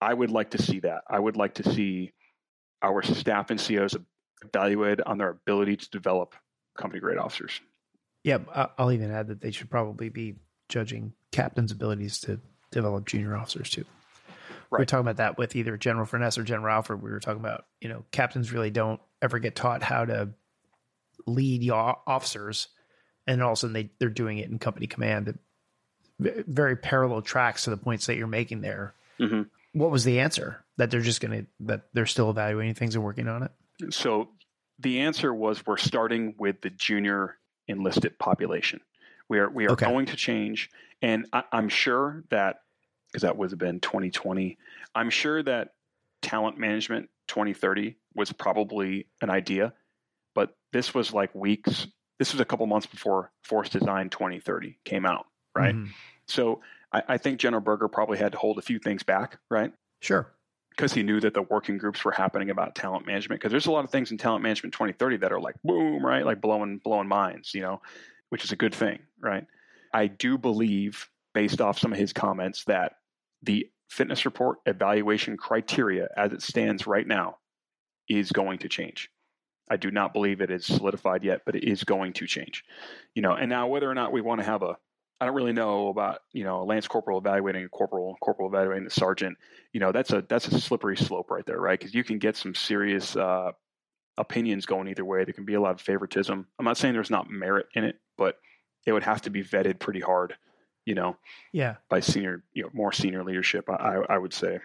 I 0.02 0.14
would 0.14 0.32
like 0.32 0.52
to 0.52 0.62
see 0.62 0.80
that. 0.82 1.02
I 1.10 1.20
would 1.20 1.36
like 1.36 1.56
to 1.56 1.70
see 1.70 2.14
our 2.82 3.04
staff 3.04 3.50
NCOs 3.50 4.02
evaluated 4.46 5.02
on 5.02 5.18
their 5.18 5.30
ability 5.30 5.76
to 5.76 5.90
develop 5.90 6.36
company 6.78 7.02
grade 7.02 7.18
officers. 7.18 7.60
Yeah, 8.24 8.40
I'll 8.78 8.92
even 8.92 9.12
add 9.12 9.28
that 9.28 9.42
they 9.42 9.52
should 9.52 9.70
probably 9.70 10.10
be 10.10 10.36
judging 10.68 11.14
captains' 11.32 11.72
abilities 11.72 12.20
to 12.22 12.40
develop 12.72 13.06
junior 13.06 13.36
officers 13.36 13.70
too. 13.70 13.86
Right. 14.70 14.80
We 14.80 14.84
are 14.84 14.86
talking 14.86 15.02
about 15.02 15.18
that 15.18 15.38
with 15.38 15.56
either 15.56 15.78
General 15.78 16.06
Furness 16.06 16.38
or 16.38 16.44
General 16.44 16.76
Alford. 16.76 17.02
We 17.02 17.10
were 17.10 17.20
talking 17.20 17.40
about, 17.40 17.66
you 17.82 17.90
know, 17.90 18.04
captains 18.12 18.52
really 18.52 18.70
don't 18.70 19.00
ever 19.22 19.40
get 19.40 19.56
taught 19.56 19.82
how 19.82 20.06
to 20.06 20.30
lead 21.26 21.70
officers, 21.72 22.68
and 23.26 23.42
all 23.42 23.52
of 23.52 23.54
a 23.54 23.56
sudden 23.58 23.74
they 23.74 23.92
they're 24.00 24.10
doing 24.10 24.38
it 24.38 24.50
in 24.50 24.60
company 24.60 24.86
command. 24.88 25.38
Very 26.20 26.76
parallel 26.76 27.22
tracks 27.22 27.64
to 27.64 27.70
the 27.70 27.78
points 27.78 28.06
that 28.08 28.18
you're 28.18 28.28
making 28.28 28.62
there. 28.62 28.94
Mm-hmm. 29.20 29.44
What 29.74 29.92
was 29.92 30.04
the 30.04 30.20
answer? 30.20 30.64
That 30.78 30.92
they're 30.92 31.02
just 31.02 31.22
going 31.22 31.42
to 31.42 31.48
that 31.62 31.88
they're 31.94 32.06
still 32.06 32.30
evaluating 32.30 32.76
things 32.76 32.96
and 32.96 33.04
working 33.04 33.28
on 33.28 33.44
it. 33.44 33.52
So 33.94 34.30
the 34.78 35.00
answer 35.00 35.34
was 35.34 35.66
we're 35.66 35.78
starting 35.78 36.36
with 36.38 36.62
the 36.62 36.70
junior 36.70 37.38
enlisted 37.70 38.18
population. 38.20 38.82
We 39.30 39.40
are 39.40 39.50
we 39.50 39.68
are 39.68 39.72
okay. 39.72 39.86
going 39.86 40.08
to 40.08 40.16
change, 40.16 40.70
and 41.02 41.28
I, 41.32 41.44
I'm 41.52 41.70
sure 41.70 42.24
that 42.32 42.62
because 43.08 43.22
that 43.22 43.38
would 43.38 43.52
have 43.52 43.60
been 43.60 43.80
2020. 43.80 44.58
I'm 44.94 45.10
sure 45.10 45.42
that 45.44 45.70
talent 46.22 46.58
management 46.58 47.10
2030 47.28 47.96
was 48.16 48.32
probably 48.34 49.08
an 49.22 49.30
idea, 49.30 49.74
but 50.36 50.56
this 50.74 50.94
was 50.94 51.14
like 51.14 51.34
weeks. 51.34 51.88
This 52.18 52.34
was 52.34 52.42
a 52.42 52.46
couple 52.46 52.66
months 52.68 52.88
before 52.88 53.32
Force 53.44 53.70
Design 53.70 54.10
2030 54.10 54.78
came 54.84 55.06
out, 55.06 55.26
right? 55.56 55.76
Mm-hmm. 55.76 55.92
So 56.28 56.62
I, 56.92 57.04
I 57.08 57.18
think 57.18 57.40
General 57.40 57.62
Berger 57.62 57.88
probably 57.88 58.18
had 58.18 58.34
to 58.34 58.38
hold 58.38 58.58
a 58.58 58.62
few 58.62 58.78
things 58.78 59.04
back, 59.04 59.40
right? 59.50 59.72
Sure 60.02 60.34
because 60.80 60.94
he 60.94 61.04
knew 61.04 61.20
that 61.20 61.34
the 61.34 61.42
working 61.42 61.78
groups 61.78 62.06
were 62.06 62.12
happening 62.14 62.52
about 62.52 62.74
talent 62.74 63.06
management 63.06 63.42
because 63.42 63.52
there's 63.52 63.66
a 63.66 63.72
lot 63.72 63.84
of 63.84 63.90
things 63.90 64.12
in 64.12 64.18
talent 64.18 64.42
management 64.42 64.72
2030 64.72 65.18
that 65.18 65.34
are 65.34 65.42
like 65.42 65.56
boom 65.62 66.06
right? 66.06 66.26
Like 66.26 66.40
blowing 66.40 66.78
blowing 66.78 67.10
minds 67.10 67.54
you 67.54 67.62
know 67.62 67.82
which 68.30 68.46
is 68.46 68.54
a 68.54 68.56
good 68.56 68.74
thing 68.74 69.00
right? 69.20 69.46
I 69.94 70.08
do 70.08 70.38
believe 70.38 71.10
based 71.34 71.60
off 71.60 71.78
some 71.78 71.92
of 71.92 72.00
his 72.00 72.14
comments 72.14 72.64
that 72.64 72.94
the 73.44 73.68
fitness 73.90 74.24
report 74.24 74.60
evaluation 74.66 75.36
criteria 75.36 76.08
as 76.16 76.32
it 76.32 76.42
stands 76.42 76.88
right 76.88 77.06
now 77.06 77.40
is 78.08 78.32
going 78.32 78.60
to 78.60 78.70
change. 78.70 79.10
I 79.70 79.76
do 79.76 79.92
not 79.92 80.14
believe 80.14 80.40
it 80.40 80.50
is 80.50 80.66
solidified 80.66 81.26
yet 81.26 81.42
but 81.46 81.58
it 81.58 81.66
is 81.66 81.84
going 81.84 82.14
to 82.14 82.26
change. 82.26 82.64
You 83.16 83.22
know 83.22 83.34
and 83.34 83.50
now 83.50 83.68
whether 83.68 83.92
or 83.92 83.96
not 83.96 84.14
we 84.14 84.22
want 84.22 84.40
to 84.40 84.46
have 84.46 84.64
a 84.64 84.78
I 85.22 85.26
don't 85.26 85.36
really 85.36 85.54
know 85.54 85.90
about 85.90 86.20
you 86.32 86.44
know 86.44 86.62
a 86.62 86.66
lance 86.66 86.88
corporal 86.88 87.18
evaluating 87.18 87.66
a 87.66 87.70
corporal, 87.70 88.16
corporal 88.22 88.50
evaluating 88.50 88.86
the 88.86 88.92
sergeant. 88.92 89.38
You 89.74 89.80
know 89.80 89.92
that's 89.92 90.12
a 90.12 90.24
that's 90.28 90.48
a 90.48 90.60
slippery 90.60 90.98
slope 90.98 91.30
right 91.30 91.46
there, 91.46 91.60
right? 91.60 91.80
Because 91.80 91.94
you 91.94 92.04
can 92.04 92.20
get 92.20 92.38
some 92.38 92.56
serious 92.56 93.16
uh, 93.16 93.52
opinions 94.18 94.66
going 94.66 94.88
either 94.88 95.06
way. 95.06 95.24
There 95.24 95.34
can 95.34 95.46
be 95.46 95.56
a 95.56 95.62
lot 95.62 95.72
of 95.72 95.82
favoritism. 95.82 96.46
I'm 96.58 96.66
not 96.66 96.78
saying 96.78 96.94
there's 96.94 97.10
not 97.10 97.30
merit 97.30 97.68
in 97.74 97.84
it, 97.84 97.98
but 98.18 98.38
it 98.86 98.92
would 98.92 99.04
have 99.04 99.22
to 99.24 99.30
be 99.30 99.44
vetted 99.44 99.80
pretty 99.80 100.00
hard, 100.00 100.36
you 100.86 100.96
know. 100.96 101.18
Yeah. 101.52 101.76
By 101.90 102.02
senior, 102.02 102.44
you 102.54 102.64
know, 102.64 102.70
more 102.74 102.92
senior 102.92 103.24
leadership, 103.24 103.70
I, 103.70 104.02
I 104.08 104.18
would 104.18 104.34
say. 104.34 104.60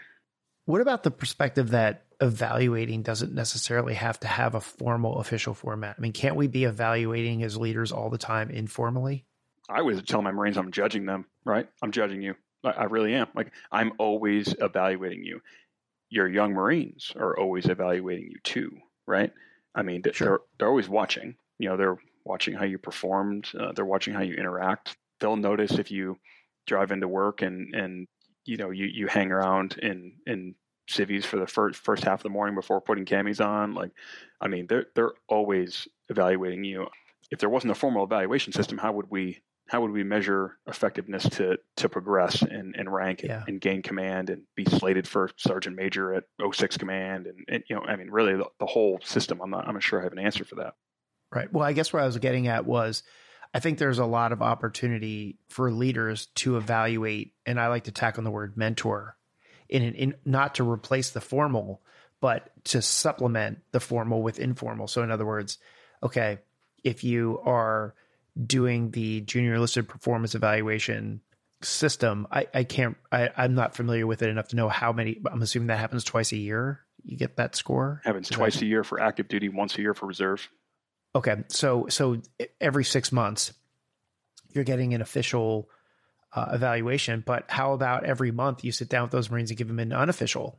What 0.67 0.81
about 0.81 1.03
the 1.03 1.11
perspective 1.11 1.71
that 1.71 2.05
evaluating 2.21 3.03
doesn't 3.03 3.35
necessarily 3.35 3.95
have 3.95 4.19
to 4.21 4.27
have 4.27 4.55
a 4.55 4.61
formal 4.61 5.19
official 5.19 5.53
format? 5.53 5.97
I 5.99 6.01
mean, 6.01 6.13
can't 6.13 6.37
we 6.37 6.47
be 6.47 6.65
evaluating 6.65 7.43
as 7.43 7.57
leaders 7.57 7.93
all 7.93 8.09
the 8.09 8.19
time 8.19 8.51
informally? 8.51 9.27
I 9.69 9.79
always 9.79 10.03
tell 10.03 10.23
my 10.23 10.31
Marines 10.31 10.57
I'm 10.57 10.73
judging 10.73 11.07
them, 11.07 11.27
right? 11.45 11.69
I'm 11.83 11.93
judging 11.93 12.23
you. 12.23 12.35
I, 12.65 12.71
I 12.71 12.85
really 12.85 13.15
am. 13.15 13.29
Like 13.35 13.53
I'm 13.73 13.93
always 13.99 14.55
evaluating 14.61 15.25
you. 15.25 15.41
Your 16.11 16.29
young 16.29 16.53
Marines 16.53 17.13
are 17.17 17.37
always 17.37 17.67
evaluating 17.67 18.31
you 18.31 18.39
too, 18.45 18.77
right? 19.07 19.33
I 19.75 19.83
mean, 19.83 20.03
they're 20.03 20.41
they're 20.59 20.69
always 20.69 20.89
watching. 20.89 21.37
You 21.59 21.71
know, 21.71 21.77
they're 21.77 21.99
watching 22.25 22.55
how 22.55 22.65
you 22.65 22.79
performed. 22.79 23.49
Uh, 23.59 23.73
they're 23.73 23.85
watching 23.85 24.15
how 24.15 24.23
you 24.23 24.35
interact. 24.35 24.97
They'll 25.21 25.37
notice 25.37 25.73
if 25.73 25.91
you 25.91 26.19
drive 26.67 26.93
into 26.93 27.09
work 27.09 27.43
and 27.43 27.75
and 27.75 28.07
you 28.45 28.57
know 28.57 28.71
you 28.71 28.87
you 28.87 29.07
hang 29.07 29.33
around 29.33 29.79
in 29.79 30.13
in 30.27 30.55
civvies 30.89 31.25
for 31.25 31.39
the 31.39 31.47
first 31.47 31.81
first 31.81 32.05
half 32.05 32.21
of 32.21 32.23
the 32.23 32.29
morning 32.29 32.55
before 32.55 32.81
putting 32.81 33.05
camis 33.07 33.45
on. 33.45 33.75
Like, 33.75 33.93
I 34.41 34.49
mean, 34.49 34.67
they're 34.67 34.87
they're 34.95 35.13
always 35.29 35.89
evaluating 36.09 36.65
you. 36.65 36.87
If 37.31 37.39
there 37.41 37.49
wasn't 37.49 37.73
a 37.73 37.75
formal 37.75 38.05
evaluation 38.05 38.53
system, 38.53 38.79
how 38.79 38.93
would 38.93 39.11
we 39.11 39.41
how 39.69 39.81
would 39.81 39.91
we 39.91 40.05
measure 40.05 40.59
effectiveness 40.67 41.29
to 41.29 41.59
to 41.77 41.89
progress 41.89 42.43
and, 42.43 42.75
and 42.77 42.93
rank 42.93 43.23
yeah. 43.23 43.41
and, 43.41 43.49
and, 43.49 43.61
gain 43.61 43.83
command 43.83 44.31
and 44.31 44.43
be 44.55 44.65
slated 44.65 45.09
for 45.09 45.31
sergeant 45.37 45.77
major 45.77 46.15
at 46.15 46.25
06 46.53 46.77
command 46.77 47.27
and, 47.27 47.45
and 47.49 47.65
you 47.69 47.77
know 47.77 47.83
I 47.83 47.97
mean 47.97 48.11
really 48.11 48.37
the, 48.37 48.47
the, 48.59 48.67
whole 48.67 49.01
system 49.03 49.41
I'm 49.43 49.51
not 49.51 49.67
I'm 49.67 49.75
not 49.75 49.83
sure 49.83 50.01
I 50.01 50.05
have 50.05 50.13
an 50.13 50.19
answer 50.19 50.45
for 50.45 50.57
that. 50.57 50.75
Right. 51.33 51.53
Well, 51.53 51.65
I 51.65 51.73
guess 51.73 51.93
what 51.93 52.03
I 52.03 52.07
was 52.07 52.19
getting 52.19 52.47
at 52.47 52.67
was 52.67 53.03
I 53.53 53.61
think 53.61 53.79
there's 53.79 53.99
a 53.99 54.07
lot 54.07 54.33
of 54.33 54.43
opportunity 54.43 55.39
for 55.49 55.71
leaders 55.73 56.27
to 56.37 56.57
evaluate 56.57 57.33
and 57.47 57.59
I 57.59 57.69
like 57.69 57.85
to 57.85 57.93
tack 57.93 58.19
on 58.19 58.25
the 58.25 58.31
word 58.31 58.57
mentor 58.57 59.17
in, 59.69 59.83
in 59.83 60.15
not 60.25 60.57
to 60.57 60.69
replace 60.69 61.11
the 61.11 61.21
formal 61.21 61.81
but 62.21 62.51
to 62.65 62.81
supplement 62.81 63.59
the 63.73 63.81
formal 63.81 64.23
with 64.23 64.39
informal. 64.39 64.89
So 64.89 65.03
in 65.03 65.11
other 65.11 65.27
words, 65.27 65.59
okay, 66.03 66.39
if 66.83 67.05
you 67.05 67.39
are 67.45 67.95
doing 68.43 68.91
the 68.91 69.21
junior 69.21 69.55
enlisted 69.55 69.89
performance 69.89 70.35
evaluation 70.35 71.21
system. 71.63 72.27
I, 72.31 72.47
I 72.53 72.65
can't, 72.65 72.97
I, 73.11 73.31
I'm 73.37 73.55
not 73.55 73.75
familiar 73.75 74.07
with 74.07 74.23
it 74.23 74.29
enough 74.29 74.49
to 74.49 74.57
know 74.57 74.69
how 74.69 74.93
many, 74.93 75.21
I'm 75.31 75.43
assuming 75.43 75.69
that 75.69 75.79
happens 75.79 76.05
twice 76.05 76.33
a 76.33 76.37
year. 76.37 76.81
You 77.05 77.17
get 77.17 77.37
that 77.37 77.55
score? 77.55 78.01
Happens 78.05 78.31
Is 78.31 78.37
twice 78.37 78.55
that, 78.55 78.63
a 78.63 78.67
year 78.67 78.83
for 78.83 79.01
active 79.01 79.29
duty, 79.29 79.49
once 79.49 79.77
a 79.79 79.83
year 79.83 79.95
for 79.95 80.07
reserve. 80.07 80.49
Okay. 81.15 81.45
So, 81.49 81.87
so 81.89 82.21
every 82.61 82.85
six 82.85 83.13
months, 83.13 83.53
you're 84.53 84.65
getting 84.65 84.95
an 84.95 85.01
official 85.01 85.69
uh, 86.33 86.49
evaluation, 86.53 87.23
but 87.25 87.45
how 87.49 87.73
about 87.73 88.05
every 88.05 88.31
month 88.33 88.65
you 88.65 88.73
sit 88.73 88.89
down 88.89 89.03
with 89.03 89.13
those 89.13 89.31
Marines 89.31 89.51
and 89.51 89.59
give 89.59 89.69
them 89.69 89.79
an 89.79 89.93
unofficial 89.93 90.59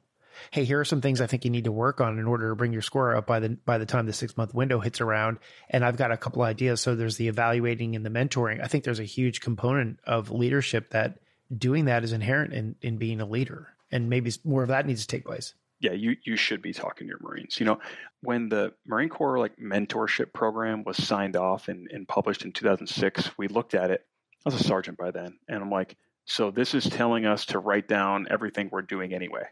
hey, 0.52 0.66
here 0.66 0.80
are 0.80 0.86
some 0.86 1.02
things 1.02 1.22
I 1.22 1.28
think 1.28 1.45
you 1.45 1.52
need 1.52 1.66
to 1.66 1.72
work 1.72 2.02
on 2.02 2.20
in 2.20 2.26
order 2.26 2.49
to 2.49 2.56
bring 2.56 2.74
your 2.74 2.82
score 2.82 3.16
up 3.16 3.28
by 3.28 3.40
the 3.40 3.49
by 3.49 3.78
the 3.78 3.86
time 3.86 4.06
the 4.06 4.14
six 4.14 4.38
month 4.38 4.53
window 4.53 4.80
hits 4.80 5.02
around. 5.02 5.40
And 5.70 5.84
I've 5.86 5.98
got 5.98 6.12
a 6.12 6.18
couple 6.18 6.41
ideas. 6.41 6.82
So 6.82 6.95
there's 6.95 7.18
the 7.18 7.28
evaluating 7.28 7.95
and 7.95 8.06
the 8.06 8.10
mentoring. 8.10 8.64
I 8.64 8.68
think 8.68 8.84
there's 8.84 8.99
a 8.99 9.03
huge 9.03 9.41
component 9.41 9.99
of 10.06 10.32
leadership 10.32 10.91
that 10.91 11.20
doing 11.56 11.86
that 11.86 12.03
is 12.03 12.14
inherent 12.14 12.53
in 12.53 12.76
in 12.82 12.98
being 12.98 13.22
a 13.22 13.26
leader, 13.26 13.70
and 13.91 14.10
maybe 14.10 14.32
more 14.44 14.64
of 14.64 14.70
that 14.70 14.86
needs 14.86 15.02
to 15.02 15.07
take 15.07 15.26
place. 15.26 15.53
Yeah, 15.80 15.91
you 15.91 16.16
you 16.24 16.38
should 16.38 16.62
be 16.62 16.74
talking 16.74 17.07
to 17.07 17.10
your 17.10 17.20
Marines. 17.22 17.60
You 17.60 17.66
know, 17.66 17.80
when 18.22 18.49
the 18.49 18.74
Marine 18.86 19.10
Corps 19.10 19.38
like 19.38 19.57
mentorship 19.57 20.34
program 20.34 20.84
was 20.84 20.98
signed 20.98 21.36
off 21.36 21.68
and, 21.68 21.90
and 21.91 22.07
published 22.07 22.44
in 22.45 22.52
2006, 22.52 23.38
we 23.38 23.48
looked 23.48 23.76
at 23.76 23.91
it. 23.91 24.06
I 24.45 24.49
was 24.49 24.62
a 24.62 24.64
sergeant 24.64 24.98
by 24.98 25.12
then, 25.12 25.38
and 25.48 25.62
I'm 25.62 25.72
like, 25.72 25.98
so 26.26 26.52
this 26.52 26.74
is 26.74 26.86
telling 26.86 27.26
us 27.26 27.45
to 27.48 27.60
write 27.60 27.88
down 27.88 28.28
everything 28.30 28.70
we're 28.72 28.84
doing 28.84 29.14
anyway 29.14 29.44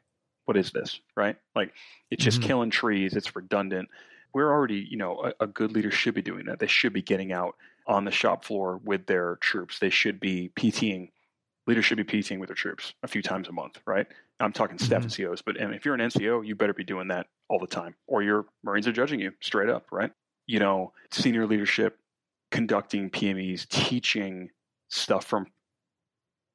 what 0.46 0.58
is 0.58 0.72
this, 0.72 1.00
right? 1.16 1.36
Like 1.56 1.74
it's 2.12 2.24
just 2.24 2.40
mm-hmm. 2.40 2.48
killing 2.48 2.70
trees. 2.70 3.16
It's 3.16 3.36
redundant. 3.36 3.90
We're 4.34 4.52
already, 4.52 4.86
you 4.90 4.98
know, 4.98 5.32
a, 5.40 5.44
a, 5.44 5.48
good 5.48 5.74
leader 5.74 5.92
should 5.92 6.16
be 6.16 6.24
doing 6.24 6.46
that. 6.48 6.60
They 6.60 6.68
should 6.68 6.94
be 6.94 7.04
getting 7.04 7.32
out 7.32 7.56
on 7.86 8.04
the 8.04 8.12
shop 8.12 8.44
floor 8.44 8.80
with 8.84 9.06
their 9.06 9.38
troops. 9.42 9.78
They 9.80 9.92
should 9.92 10.20
be 10.20 10.52
PTing. 10.56 11.10
Leaders 11.68 11.86
should 11.86 11.98
be 11.98 12.04
PTing 12.04 12.40
with 12.40 12.50
their 12.50 12.56
troops 12.56 12.94
a 13.04 13.08
few 13.08 13.22
times 13.22 13.48
a 13.48 13.52
month, 13.52 13.80
right? 13.86 14.08
I'm 14.40 14.52
talking 14.52 14.78
staff 14.80 15.04
mm-hmm. 15.06 15.32
NCOs, 15.32 15.44
but 15.46 15.56
if 15.58 15.86
you're 15.86 15.94
an 15.94 16.02
NCO, 16.02 16.46
you 16.46 16.56
better 16.56 16.74
be 16.74 16.84
doing 16.84 17.08
that 17.10 17.28
all 17.48 17.60
the 17.60 17.68
time, 17.68 17.96
or 18.08 18.24
your 18.24 18.46
Marines 18.64 18.88
are 18.88 18.92
judging 18.92 19.20
you 19.20 19.32
straight 19.40 19.70
up, 19.70 19.86
right? 19.92 20.12
You 20.48 20.60
know, 20.60 20.94
senior 21.12 21.46
leadership 21.46 21.98
conducting 22.52 23.10
PMEs, 23.10 23.68
teaching 23.70 24.50
stuff 24.90 25.26
from 25.26 25.48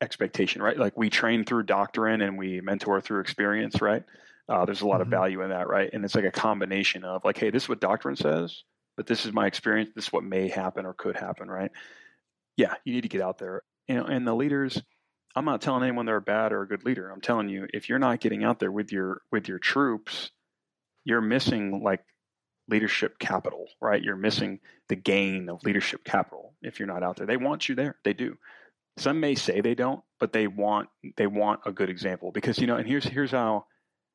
expectation, 0.00 0.62
right? 0.62 0.78
Like 0.78 0.96
we 0.96 1.10
train 1.10 1.44
through 1.44 1.64
doctrine 1.64 2.20
and 2.20 2.38
we 2.38 2.60
mentor 2.60 3.00
through 3.00 3.20
experience, 3.20 3.80
right? 3.80 4.04
Uh, 4.48 4.64
there's 4.64 4.80
a 4.80 4.86
lot 4.86 4.94
mm-hmm. 4.94 5.02
of 5.02 5.08
value 5.08 5.42
in 5.42 5.50
that, 5.50 5.68
right? 5.68 5.90
And 5.92 6.04
it's 6.04 6.14
like 6.14 6.24
a 6.24 6.30
combination 6.30 7.04
of 7.04 7.24
like, 7.24 7.38
hey, 7.38 7.50
this 7.50 7.64
is 7.64 7.68
what 7.68 7.80
doctrine 7.80 8.16
says, 8.16 8.62
but 8.96 9.06
this 9.06 9.26
is 9.26 9.32
my 9.32 9.46
experience. 9.46 9.90
This 9.94 10.06
is 10.06 10.12
what 10.12 10.24
may 10.24 10.48
happen 10.48 10.86
or 10.86 10.94
could 10.94 11.16
happen, 11.16 11.50
right? 11.50 11.70
Yeah, 12.56 12.74
you 12.84 12.94
need 12.94 13.02
to 13.02 13.08
get 13.08 13.20
out 13.20 13.38
there. 13.38 13.62
You 13.86 13.96
know, 13.96 14.04
and 14.04 14.26
the 14.26 14.34
leaders, 14.34 14.82
I'm 15.36 15.44
not 15.44 15.60
telling 15.60 15.82
anyone 15.82 16.06
they're 16.06 16.16
a 16.16 16.22
bad 16.22 16.52
or 16.52 16.62
a 16.62 16.68
good 16.68 16.84
leader. 16.84 17.10
I'm 17.10 17.20
telling 17.20 17.48
you, 17.48 17.66
if 17.72 17.88
you're 17.88 17.98
not 17.98 18.20
getting 18.20 18.44
out 18.44 18.58
there 18.58 18.72
with 18.72 18.90
your 18.92 19.22
with 19.30 19.48
your 19.48 19.58
troops, 19.58 20.30
you're 21.04 21.20
missing 21.20 21.82
like 21.82 22.04
leadership 22.68 23.18
capital, 23.18 23.66
right? 23.80 24.02
You're 24.02 24.16
missing 24.16 24.60
the 24.88 24.96
gain 24.96 25.48
of 25.48 25.62
leadership 25.64 26.04
capital 26.04 26.54
if 26.62 26.78
you're 26.78 26.88
not 26.88 27.02
out 27.02 27.16
there. 27.16 27.26
They 27.26 27.36
want 27.36 27.68
you 27.68 27.74
there. 27.74 27.96
They 28.04 28.12
do. 28.12 28.36
Some 28.98 29.20
may 29.20 29.34
say 29.34 29.60
they 29.60 29.74
don't, 29.74 30.02
but 30.18 30.32
they 30.32 30.46
want 30.46 30.88
they 31.16 31.26
want 31.26 31.60
a 31.64 31.72
good 31.72 31.90
example 31.90 32.32
because 32.32 32.58
you 32.58 32.66
know. 32.66 32.76
And 32.76 32.86
here's 32.86 33.04
here's 33.04 33.30
how 33.30 33.66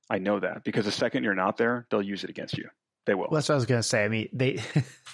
I 0.10 0.20
know 0.20 0.40
that 0.40 0.64
because 0.64 0.86
the 0.86 0.92
second 0.92 1.24
you're 1.24 1.36
not 1.36 1.58
there, 1.58 1.88
they'll 1.90 2.02
use 2.02 2.24
it 2.24 2.30
against 2.30 2.58
you. 2.58 2.70
They 3.06 3.16
will. 3.16 3.24
Well, 3.24 3.32
that's 3.32 3.50
what 3.50 3.56
I 3.56 3.58
was 3.58 3.66
going 3.66 3.80
to 3.80 3.88
say. 3.88 4.06
I 4.06 4.08
mean, 4.08 4.30
they 4.32 4.60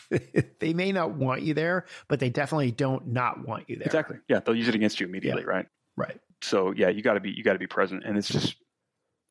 they 0.59 0.73
may 0.73 0.91
not 0.91 1.11
want 1.11 1.41
you 1.41 1.53
there, 1.53 1.85
but 2.07 2.19
they 2.19 2.29
definitely 2.29 2.71
don't 2.71 3.07
not 3.07 3.47
want 3.47 3.69
you 3.69 3.77
there. 3.77 3.85
Exactly. 3.85 4.17
Yeah, 4.27 4.39
they'll 4.39 4.55
use 4.55 4.67
it 4.67 4.75
against 4.75 4.99
you 4.99 5.07
immediately, 5.07 5.43
yeah. 5.43 5.49
right? 5.49 5.65
Right. 5.95 6.19
So 6.41 6.71
yeah, 6.71 6.89
you 6.89 7.01
got 7.01 7.13
to 7.13 7.19
be 7.19 7.31
you 7.31 7.43
got 7.43 7.53
to 7.53 7.59
be 7.59 7.67
present, 7.67 8.03
and 8.05 8.17
it's 8.17 8.29
just. 8.29 8.55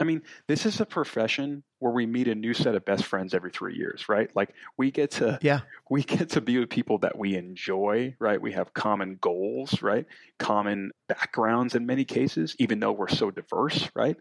I 0.01 0.05
mean, 0.05 0.23
this 0.47 0.65
is 0.65 0.81
a 0.81 0.87
profession 0.87 1.65
where 1.81 1.93
we 1.93 2.07
meet 2.07 2.29
a 2.29 2.35
new 2.35 2.55
set 2.55 2.75
of 2.75 2.85
best 2.85 3.05
friends 3.05 3.35
every 3.35 3.51
three 3.51 3.77
years, 3.77 4.09
right? 4.09 4.31
Like 4.35 4.55
we 4.77 4.91
get 4.91 5.11
to, 5.12 5.39
yeah, 5.43 5.61
we 5.91 6.03
get 6.03 6.31
to 6.31 6.41
be 6.41 6.59
with 6.59 6.70
people 6.70 6.99
that 6.99 7.19
we 7.19 7.37
enjoy, 7.37 8.15
right? 8.19 8.41
We 8.41 8.53
have 8.53 8.73
common 8.75 9.19
goals, 9.20 9.83
right? 9.83 10.07
Common 10.39 10.93
backgrounds 11.09 11.75
in 11.75 11.85
many 11.85 12.05
cases, 12.05 12.55
even 12.59 12.79
though 12.79 12.93
we're 12.93 13.09
so 13.09 13.31
diverse, 13.31 13.89
right? 13.95 14.16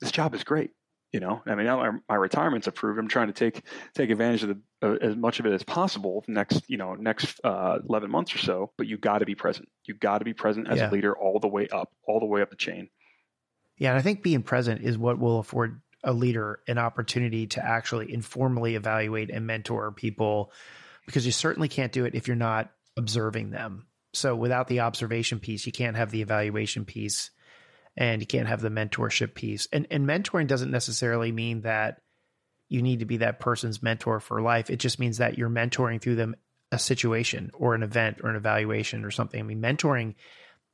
This 0.00 0.10
job 0.10 0.34
is 0.34 0.44
great 0.44 0.70
you 1.12 1.20
know, 1.20 1.40
I 1.46 1.54
mean, 1.54 1.64
now 1.64 1.78
my, 1.78 1.98
my 2.08 2.14
retirement's 2.16 2.66
approved. 2.66 2.98
I'm 2.98 3.08
trying 3.08 3.28
to 3.28 3.32
take 3.32 3.62
take 3.94 4.10
advantage 4.10 4.42
of 4.42 4.48
the, 4.50 4.60
uh, 4.82 4.96
as 5.00 5.16
much 5.16 5.40
of 5.40 5.46
it 5.46 5.52
as 5.52 5.62
possible 5.62 6.22
next, 6.28 6.68
you 6.68 6.76
know, 6.76 6.94
next 6.94 7.40
uh, 7.44 7.78
11 7.88 8.10
months 8.10 8.34
or 8.34 8.38
so. 8.38 8.72
But 8.76 8.88
you 8.88 8.98
got 8.98 9.18
to 9.18 9.26
be 9.26 9.34
present. 9.34 9.68
You 9.86 9.94
got 9.94 10.18
to 10.18 10.26
be 10.26 10.34
present 10.34 10.68
as 10.68 10.78
yeah. 10.78 10.90
a 10.90 10.92
leader 10.92 11.16
all 11.16 11.40
the 11.40 11.48
way 11.48 11.66
up, 11.68 11.92
all 12.06 12.20
the 12.20 12.26
way 12.26 12.42
up 12.42 12.50
the 12.50 12.56
chain. 12.56 12.90
Yeah, 13.78 13.90
and 13.90 13.98
I 13.98 14.02
think 14.02 14.22
being 14.22 14.42
present 14.42 14.82
is 14.82 14.98
what 14.98 15.18
will 15.18 15.38
afford 15.38 15.80
a 16.04 16.12
leader 16.12 16.60
an 16.68 16.78
opportunity 16.78 17.46
to 17.48 17.64
actually 17.64 18.12
informally 18.12 18.74
evaluate 18.74 19.30
and 19.30 19.46
mentor 19.46 19.90
people, 19.92 20.52
because 21.06 21.26
you 21.26 21.32
certainly 21.32 21.68
can't 21.68 21.92
do 21.92 22.04
it 22.04 22.14
if 22.14 22.28
you're 22.28 22.36
not 22.36 22.70
observing 22.96 23.50
them. 23.50 23.86
So 24.12 24.34
without 24.34 24.68
the 24.68 24.80
observation 24.80 25.38
piece, 25.38 25.66
you 25.66 25.72
can't 25.72 25.96
have 25.96 26.10
the 26.10 26.22
evaluation 26.22 26.84
piece 26.84 27.30
and 27.96 28.22
you 28.22 28.26
can't 28.26 28.48
have 28.48 28.60
the 28.60 28.70
mentorship 28.70 29.34
piece. 29.34 29.68
And 29.72 29.86
and 29.90 30.06
mentoring 30.06 30.46
doesn't 30.46 30.70
necessarily 30.70 31.32
mean 31.32 31.62
that 31.62 32.00
you 32.68 32.82
need 32.82 33.00
to 33.00 33.06
be 33.06 33.18
that 33.18 33.40
person's 33.40 33.82
mentor 33.82 34.20
for 34.20 34.40
life. 34.40 34.70
It 34.70 34.78
just 34.78 34.98
means 34.98 35.18
that 35.18 35.38
you're 35.38 35.50
mentoring 35.50 36.00
through 36.00 36.16
them 36.16 36.36
a 36.70 36.78
situation 36.78 37.50
or 37.54 37.74
an 37.74 37.82
event 37.82 38.18
or 38.22 38.30
an 38.30 38.36
evaluation 38.36 39.04
or 39.04 39.10
something. 39.10 39.40
I 39.40 39.42
mean, 39.42 39.62
mentoring, 39.62 40.14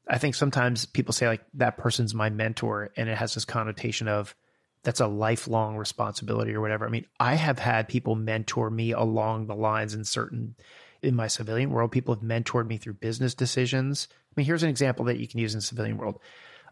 I 0.09 0.19
think 0.19 0.35
sometimes 0.35 0.87
people 0.87 1.13
say 1.13 1.29
like 1.29 1.45
that 1.55 1.79
person's 1.79 2.15
my 2.15 2.31
mentor 2.31 2.91
and 2.97 3.09
it 3.09 3.17
has 3.17 3.35
this 3.35 3.45
connotation 3.45 4.09
of 4.09 4.35
that's 4.83 5.01
a 5.01 5.07
lifelong 5.07 5.77
responsibility 5.77 6.55
or 6.55 6.61
whatever. 6.61 6.87
I 6.87 6.91
mean, 6.91 7.07
I 7.19 7.35
have 7.35 7.59
had 7.59 7.89
people 7.89 8.15
mentor 8.15 8.69
me 8.69 8.93
along 8.93 9.47
the 9.47 9.55
lines 9.55 9.95
in 9.95 10.05
certain 10.05 10.57
in 11.03 11.17
my 11.17 11.27
civilian 11.27 11.71
world. 11.71 11.91
People 11.91 12.15
have 12.15 12.23
mentored 12.23 12.67
me 12.67 12.77
through 12.77 12.95
business 12.95 13.35
decisions. 13.35 14.09
I 14.13 14.35
mean, 14.37 14.47
here's 14.47 14.63
an 14.63 14.69
example 14.69 15.07
that 15.07 15.19
you 15.19 15.27
can 15.27 15.41
use 15.41 15.55
in 15.55 15.61
civilian 15.61 15.97
world 15.97 16.21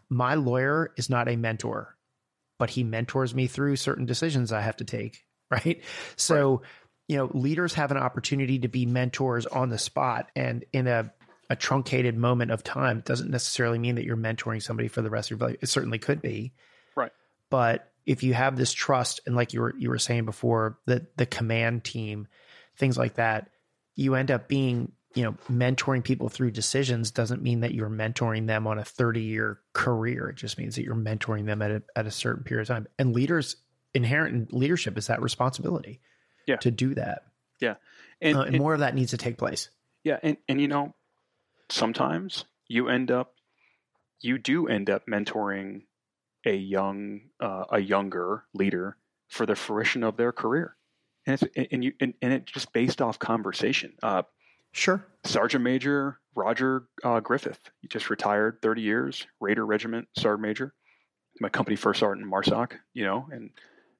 my 0.09 0.35
lawyer 0.35 0.93
is 0.97 1.09
not 1.09 1.27
a 1.27 1.35
mentor, 1.35 1.95
but 2.59 2.69
he 2.69 2.83
mentors 2.83 3.33
me 3.33 3.47
through 3.47 3.75
certain 3.77 4.05
decisions 4.05 4.51
I 4.51 4.61
have 4.61 4.77
to 4.77 4.85
take. 4.85 5.23
Right. 5.51 5.83
So, 6.15 6.49
right. 6.49 6.59
you 7.07 7.17
know, 7.17 7.29
leaders 7.31 7.75
have 7.75 7.91
an 7.91 7.97
opportunity 7.97 8.57
to 8.59 8.67
be 8.67 8.87
mentors 8.87 9.45
on 9.45 9.69
the 9.69 9.77
spot 9.77 10.31
and 10.35 10.65
in 10.73 10.87
a, 10.87 11.13
a 11.49 11.55
truncated 11.55 12.17
moment 12.17 12.51
of 12.51 12.63
time. 12.63 12.99
It 12.99 13.05
doesn't 13.05 13.29
necessarily 13.29 13.79
mean 13.79 13.95
that 13.95 14.05
you're 14.05 14.17
mentoring 14.17 14.61
somebody 14.61 14.87
for 14.87 15.01
the 15.01 15.09
rest 15.09 15.31
of 15.31 15.39
your 15.39 15.49
life. 15.49 15.57
It 15.61 15.67
certainly 15.67 15.99
could 15.99 16.21
be. 16.21 16.53
Right. 16.95 17.11
But 17.49 17.91
if 18.05 18.23
you 18.23 18.33
have 18.33 18.55
this 18.55 18.73
trust 18.73 19.21
and 19.25 19.35
like 19.35 19.53
you 19.53 19.61
were 19.61 19.73
you 19.77 19.89
were 19.89 19.99
saying 19.99 20.25
before, 20.25 20.79
the 20.85 21.07
the 21.17 21.25
command 21.25 21.83
team, 21.83 22.27
things 22.77 22.97
like 22.97 23.15
that, 23.15 23.49
you 23.95 24.15
end 24.15 24.31
up 24.31 24.47
being 24.47 24.91
you 25.15 25.23
know, 25.23 25.35
mentoring 25.51 26.03
people 26.03 26.27
through 26.27 26.51
decisions 26.51 27.11
doesn't 27.11 27.41
mean 27.41 27.59
that 27.59 27.73
you're 27.73 27.89
mentoring 27.89 28.47
them 28.47 28.65
on 28.65 28.79
a 28.79 28.83
30 28.83 29.21
year 29.21 29.59
career. 29.73 30.29
It 30.29 30.37
just 30.37 30.57
means 30.57 30.75
that 30.75 30.83
you're 30.83 30.95
mentoring 30.95 31.45
them 31.45 31.61
at 31.61 31.71
a, 31.71 31.83
at 31.95 32.07
a 32.07 32.11
certain 32.11 32.43
period 32.43 32.63
of 32.63 32.67
time. 32.75 32.87
And 32.97 33.13
leaders, 33.13 33.57
inherent 33.93 34.51
in 34.51 34.57
leadership 34.57 34.97
is 34.97 35.07
that 35.07 35.21
responsibility 35.21 36.01
yeah. 36.47 36.55
to 36.57 36.71
do 36.71 36.95
that. 36.95 37.23
Yeah. 37.59 37.75
And, 38.21 38.37
uh, 38.37 38.41
and, 38.41 38.49
and 38.49 38.57
more 38.57 38.73
of 38.73 38.79
that 38.79 38.95
needs 38.95 39.11
to 39.11 39.17
take 39.17 39.37
place. 39.37 39.69
Yeah. 40.03 40.17
And, 40.23 40.37
and, 40.49 40.59
you 40.59 40.67
know, 40.67 40.95
sometimes 41.69 42.45
you 42.67 42.89
end 42.89 43.11
up, 43.11 43.35
you 44.21 44.37
do 44.37 44.67
end 44.67 44.89
up 44.89 45.05
mentoring 45.07 45.83
a 46.45 46.55
young, 46.55 47.21
uh, 47.39 47.65
a 47.71 47.79
younger 47.79 48.45
leader 48.53 48.97
for 49.29 49.45
the 49.45 49.55
fruition 49.55 50.03
of 50.03 50.17
their 50.17 50.31
career. 50.31 50.75
And 51.25 51.41
it's, 51.41 51.71
and 51.71 51.83
you, 51.83 51.93
and, 51.99 52.13
and 52.21 52.33
it's 52.33 52.51
just 52.51 52.73
based 52.73 53.01
off 53.01 53.19
conversation. 53.19 53.93
Uh, 54.03 54.23
Sure. 54.73 55.05
Sergeant 55.23 55.63
Major 55.63 56.19
Roger 56.35 56.87
uh, 57.03 57.19
Griffith. 57.19 57.59
He 57.81 57.87
just 57.87 58.09
retired, 58.09 58.57
30 58.61 58.81
years, 58.81 59.27
Raider 59.39 59.65
Regiment 59.65 60.07
Sergeant 60.17 60.41
Major. 60.41 60.73
My 61.39 61.49
company 61.49 61.75
first 61.75 61.99
sergeant 61.99 62.25
in 62.25 62.31
MARSOC, 62.31 62.73
you 62.93 63.05
know, 63.05 63.27
and 63.31 63.51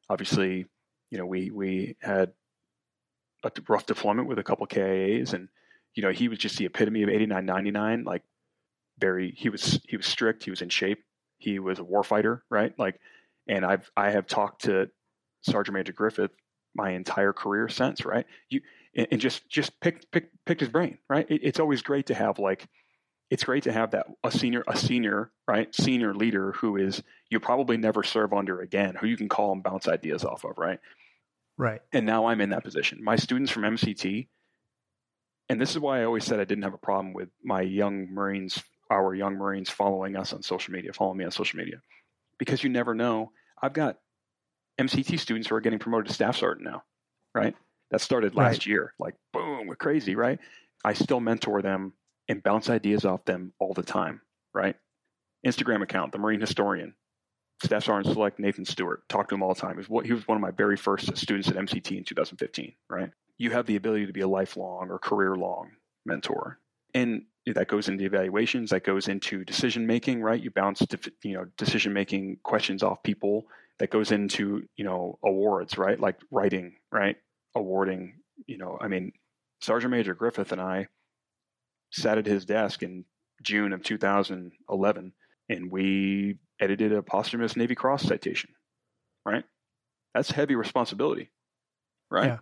obviously, 0.09 0.65
you 1.09 1.17
know, 1.17 1.25
we 1.25 1.49
we 1.49 1.95
had 2.01 2.31
a 3.43 3.51
rough 3.67 3.85
deployment 3.85 4.27
with 4.27 4.37
a 4.37 4.43
couple 4.43 4.67
KIAs, 4.67 5.33
and 5.33 5.47
you 5.95 6.03
know, 6.03 6.11
he 6.11 6.27
was 6.27 6.39
just 6.39 6.57
the 6.57 6.65
epitome 6.65 7.03
of 7.03 7.09
89.99. 7.09 8.05
Like, 8.05 8.23
very, 8.99 9.31
he 9.31 9.49
was 9.49 9.79
he 9.87 9.97
was 9.97 10.05
strict, 10.05 10.43
he 10.43 10.51
was 10.51 10.61
in 10.61 10.69
shape, 10.69 11.03
he 11.37 11.59
was 11.59 11.79
a 11.79 11.83
warfighter, 11.83 12.41
right? 12.49 12.77
Like, 12.77 12.99
and 13.47 13.65
I've 13.65 13.89
I 13.97 14.11
have 14.11 14.27
talked 14.27 14.65
to 14.65 14.89
Sergeant 15.41 15.75
Major 15.75 15.93
Griffith 15.93 16.31
my 16.75 16.91
entire 16.91 17.33
career 17.33 17.69
since, 17.69 18.05
right? 18.05 18.25
You 18.49 18.61
and, 18.95 19.07
and 19.11 19.21
just 19.21 19.49
just 19.49 19.79
pick 19.79 20.09
pick 20.11 20.29
pick 20.45 20.59
his 20.59 20.69
brain, 20.69 20.99
right? 21.09 21.25
It, 21.29 21.41
it's 21.43 21.59
always 21.59 21.81
great 21.81 22.07
to 22.07 22.13
have 22.13 22.39
like 22.39 22.67
it's 23.33 23.43
great 23.43 23.63
to 23.63 23.71
have 23.71 23.91
that 23.91 24.05
a 24.23 24.29
senior 24.29 24.63
a 24.67 24.77
senior 24.77 25.31
right 25.47 25.73
senior 25.73 26.13
leader 26.13 26.51
who 26.53 26.77
is 26.77 27.01
you 27.31 27.39
probably 27.39 27.77
never 27.77 28.03
serve 28.03 28.31
under 28.31 28.61
again 28.61 28.95
who 28.95 29.07
you 29.07 29.17
can 29.17 29.27
call 29.27 29.51
and 29.51 29.63
bounce 29.63 29.87
ideas 29.87 30.23
off 30.23 30.43
of 30.43 30.55
right 30.59 30.79
right 31.57 31.81
and 31.91 32.05
now 32.05 32.27
i'm 32.27 32.41
in 32.41 32.51
that 32.51 32.63
position 32.63 33.03
my 33.03 33.15
students 33.15 33.51
from 33.51 33.63
mct 33.63 34.27
and 35.49 35.59
this 35.59 35.71
is 35.71 35.79
why 35.79 36.01
i 36.01 36.05
always 36.05 36.23
said 36.23 36.39
i 36.39 36.45
didn't 36.45 36.63
have 36.63 36.73
a 36.73 36.77
problem 36.77 37.13
with 37.13 37.29
my 37.43 37.61
young 37.61 38.07
marines 38.11 38.63
our 38.89 39.15
young 39.15 39.35
marines 39.35 39.69
following 39.69 40.15
us 40.15 40.33
on 40.33 40.41
social 40.41 40.73
media 40.73 40.93
following 40.93 41.17
me 41.17 41.25
on 41.25 41.31
social 41.31 41.57
media 41.57 41.81
because 42.37 42.63
you 42.63 42.69
never 42.69 42.93
know 42.93 43.31
i've 43.61 43.73
got 43.73 43.97
mct 44.79 45.19
students 45.19 45.47
who 45.47 45.55
are 45.55 45.61
getting 45.61 45.79
promoted 45.79 46.07
to 46.07 46.13
staff 46.13 46.35
sergeant 46.35 46.65
now 46.65 46.83
right 47.33 47.55
that 47.93 48.01
started 48.01 48.35
last 48.35 48.53
right. 48.53 48.65
year. 48.65 48.93
Like, 48.97 49.13
boom, 49.33 49.67
we're 49.67 49.75
crazy, 49.75 50.15
right? 50.15 50.39
I 50.83 50.93
still 50.93 51.19
mentor 51.19 51.61
them 51.61 51.93
and 52.27 52.41
bounce 52.41 52.69
ideas 52.69 53.05
off 53.05 53.23
them 53.23 53.53
all 53.59 53.73
the 53.73 53.83
time, 53.83 54.19
right? 54.51 54.75
Instagram 55.45 55.83
account, 55.83 56.11
the 56.11 56.17
Marine 56.17 56.41
Historian, 56.41 56.95
Staff 57.63 57.85
Sergeant 57.85 58.13
Select 58.13 58.39
Nathan 58.39 58.65
Stewart. 58.65 59.07
Talk 59.09 59.29
to 59.29 59.35
him 59.35 59.43
all 59.43 59.53
the 59.53 59.59
time. 59.59 59.77
He 59.77 59.85
was, 59.87 60.05
he 60.05 60.13
was 60.13 60.27
one 60.27 60.35
of 60.35 60.41
my 60.41 60.51
very 60.51 60.77
first 60.77 61.15
students 61.17 61.49
at 61.49 61.55
MCT 61.55 61.97
in 61.97 62.03
2015, 62.03 62.73
right? 62.89 63.11
You 63.37 63.51
have 63.51 63.65
the 63.65 63.75
ability 63.75 64.05
to 64.05 64.13
be 64.13 64.21
a 64.21 64.27
lifelong 64.27 64.89
or 64.89 64.99
career 64.99 65.35
long 65.35 65.71
mentor. 66.05 66.59
And 66.93 67.23
that 67.45 67.67
goes 67.67 67.89
into 67.89 68.05
evaluations, 68.05 68.69
that 68.69 68.83
goes 68.83 69.07
into 69.07 69.43
decision 69.43 69.87
making, 69.87 70.21
right? 70.21 70.41
You 70.41 70.51
bounce, 70.51 70.81
you 71.23 71.33
know, 71.33 71.45
decision 71.57 71.93
making 71.93 72.37
questions 72.43 72.83
off 72.83 73.03
people. 73.03 73.45
That 73.79 73.89
goes 73.89 74.11
into, 74.11 74.67
you 74.75 74.85
know, 74.85 75.17
awards, 75.23 75.77
right? 75.77 75.99
Like 75.99 76.17
writing, 76.29 76.75
right? 76.91 77.17
awarding, 77.55 78.15
you 78.45 78.57
know, 78.57 78.77
I 78.81 78.87
mean, 78.87 79.11
Sergeant 79.61 79.91
Major 79.91 80.13
Griffith 80.13 80.51
and 80.51 80.61
I 80.61 80.87
sat 81.91 82.17
at 82.17 82.25
his 82.25 82.45
desk 82.45 82.83
in 82.83 83.05
June 83.41 83.73
of 83.73 83.83
2011 83.83 85.13
and 85.49 85.71
we 85.71 86.37
edited 86.59 86.93
a 86.93 87.01
posthumous 87.01 87.55
Navy 87.55 87.75
Cross 87.75 88.03
citation, 88.03 88.51
right? 89.25 89.43
That's 90.13 90.31
heavy 90.31 90.55
responsibility, 90.55 91.31
right? 92.09 92.25
Yeah. 92.25 92.37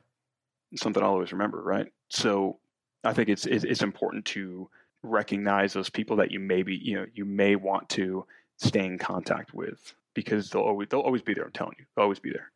Something 0.76 1.04
I'll 1.04 1.12
always 1.12 1.32
remember, 1.32 1.62
right? 1.62 1.92
So 2.10 2.60
I 3.04 3.14
think 3.14 3.30
it's, 3.30 3.46
it's 3.46 3.82
important 3.82 4.26
to 4.26 4.70
recognize 5.04 5.74
those 5.74 5.90
people 5.90 6.18
that 6.18 6.32
you 6.32 6.40
maybe, 6.40 6.76
you 6.76 6.96
know, 6.96 7.06
you 7.14 7.26
may 7.26 7.56
want 7.56 7.90
to 7.90 8.26
stay 8.58 8.86
in 8.86 8.98
contact 8.98 9.54
with 9.54 9.94
because 10.14 10.50
they'll 10.50 10.62
always, 10.62 10.90
they'll 10.90 11.00
always 11.00 11.22
be 11.22 11.34
there. 11.34 11.46
I'm 11.46 11.52
telling 11.52 11.76
you, 11.80 11.86
they'll 11.96 12.04
always 12.04 12.20
be 12.20 12.32
there. 12.32 12.52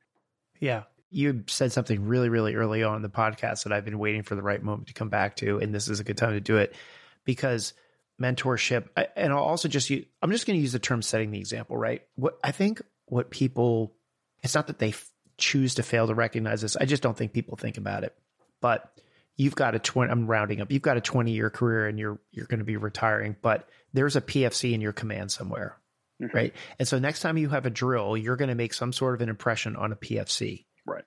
Yeah 0.60 0.84
you 1.16 1.44
said 1.48 1.72
something 1.72 2.06
really, 2.06 2.28
really 2.28 2.56
early 2.56 2.84
on 2.84 2.98
in 2.98 3.02
the 3.02 3.10
podcast 3.10 3.64
that 3.64 3.72
I've 3.72 3.86
been 3.86 4.00
waiting 4.00 4.22
for 4.22 4.36
the 4.36 4.42
right 4.42 4.62
moment 4.62 4.90
to 4.90 4.94
come 4.94 5.08
back 5.08 5.38
to, 5.38 5.60
and 5.60 5.74
this 5.74 5.88
is 5.88 6.02
a 6.02 6.04
good 6.04 6.18
time 6.18 6.34
to 6.34 6.42
do 6.42 6.58
it 6.58 6.76
because 7.24 7.74
mentorship. 8.22 8.88
And 9.16 9.34
I'll 9.34 9.40
also 9.40 9.68
just 9.68 9.90
use, 9.90 10.06
I'm 10.22 10.32
just 10.32 10.46
going 10.46 10.58
to 10.58 10.62
use 10.62 10.72
the 10.72 10.80
term 10.80 11.02
setting 11.02 11.32
the 11.32 11.40
example, 11.40 11.78
right? 11.78 12.02
What 12.16 12.40
I 12.44 12.52
think 12.52 12.82
what 13.06 13.30
people, 13.30 13.96
it's 14.44 14.56
not 14.56 14.68
that 14.68 14.80
they 14.80 14.90
f- 14.90 15.10
choose 15.38 15.76
to 15.76 15.84
fail 15.84 16.08
to 16.08 16.16
recognize 16.16 16.62
this. 16.62 16.76
I 16.76 16.86
just 16.86 17.04
don't 17.04 17.18
think 17.18 17.34
people 17.34 17.58
think 17.58 17.78
about 17.78 18.04
it. 18.04 18.16
But 18.62 18.92
you've 19.36 19.56
got 19.56 19.76
a 19.76 19.80
20, 19.80 20.12
I'm 20.12 20.28
rounding 20.28 20.62
up, 20.62 20.72
you've 20.72 20.82
got 20.82 20.98
a 20.98 21.02
20 21.02 21.32
year 21.32 21.50
career 21.50 21.88
and 21.88 22.00
you're, 22.00 22.20
you're 22.32 22.48
going 22.48 22.60
to 22.60 22.66
be 22.66 22.78
retiring, 22.78 23.36
but 23.42 23.68
there's 23.94 24.16
a 24.16 24.22
PFC 24.22 24.74
in 24.74 24.82
your 24.82 24.94
command 24.94 25.32
somewhere. 25.32 25.78
Mm-hmm. 26.22 26.36
Right. 26.36 26.54
And 26.80 26.88
so 26.88 26.98
next 26.98 27.20
time 27.20 27.38
you 27.38 27.50
have 27.50 27.66
a 27.66 27.70
drill, 27.70 28.16
you're 28.16 28.38
going 28.38 28.50
to 28.50 28.56
make 28.56 28.74
some 28.74 28.94
sort 28.94 29.16
of 29.16 29.22
an 29.22 29.28
impression 29.30 29.76
on 29.76 29.92
a 29.92 29.98
PFC 29.98 30.66
Right. 30.86 31.04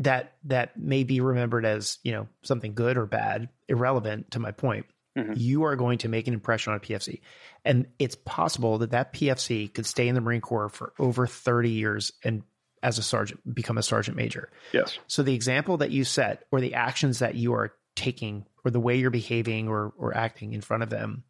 that 0.00 0.34
that 0.44 0.78
may 0.78 1.02
be 1.02 1.20
remembered 1.20 1.64
as 1.66 1.98
you 2.04 2.12
know 2.12 2.28
something 2.42 2.74
good 2.74 2.96
or 2.96 3.06
bad, 3.06 3.48
irrelevant 3.68 4.30
to 4.30 4.38
my 4.38 4.52
point. 4.52 4.86
Mm-hmm. 5.16 5.32
You 5.36 5.64
are 5.64 5.76
going 5.76 5.98
to 5.98 6.08
make 6.08 6.28
an 6.28 6.34
impression 6.34 6.72
on 6.72 6.76
a 6.76 6.80
PFC, 6.80 7.20
and 7.64 7.86
it's 7.98 8.16
possible 8.16 8.78
that 8.78 8.90
that 8.90 9.12
PFC 9.12 9.72
could 9.72 9.86
stay 9.86 10.08
in 10.08 10.14
the 10.14 10.20
Marine 10.20 10.40
Corps 10.40 10.68
for 10.68 10.92
over 10.98 11.26
thirty 11.26 11.70
years 11.70 12.12
and 12.22 12.42
as 12.82 12.98
a 12.98 13.02
sergeant, 13.02 13.40
become 13.52 13.78
a 13.78 13.82
sergeant 13.82 14.16
major. 14.16 14.50
Yes. 14.72 14.98
So 15.06 15.22
the 15.22 15.34
example 15.34 15.78
that 15.78 15.90
you 15.90 16.04
set 16.04 16.44
or 16.52 16.60
the 16.60 16.74
actions 16.74 17.18
that 17.18 17.34
you 17.34 17.54
are 17.54 17.72
taking 17.96 18.46
or 18.64 18.70
the 18.70 18.78
way 18.78 18.96
you're 18.96 19.10
behaving 19.10 19.68
or, 19.68 19.92
or 19.98 20.16
acting 20.16 20.52
in 20.52 20.60
front 20.60 20.82
of 20.82 20.90
them 20.90 21.24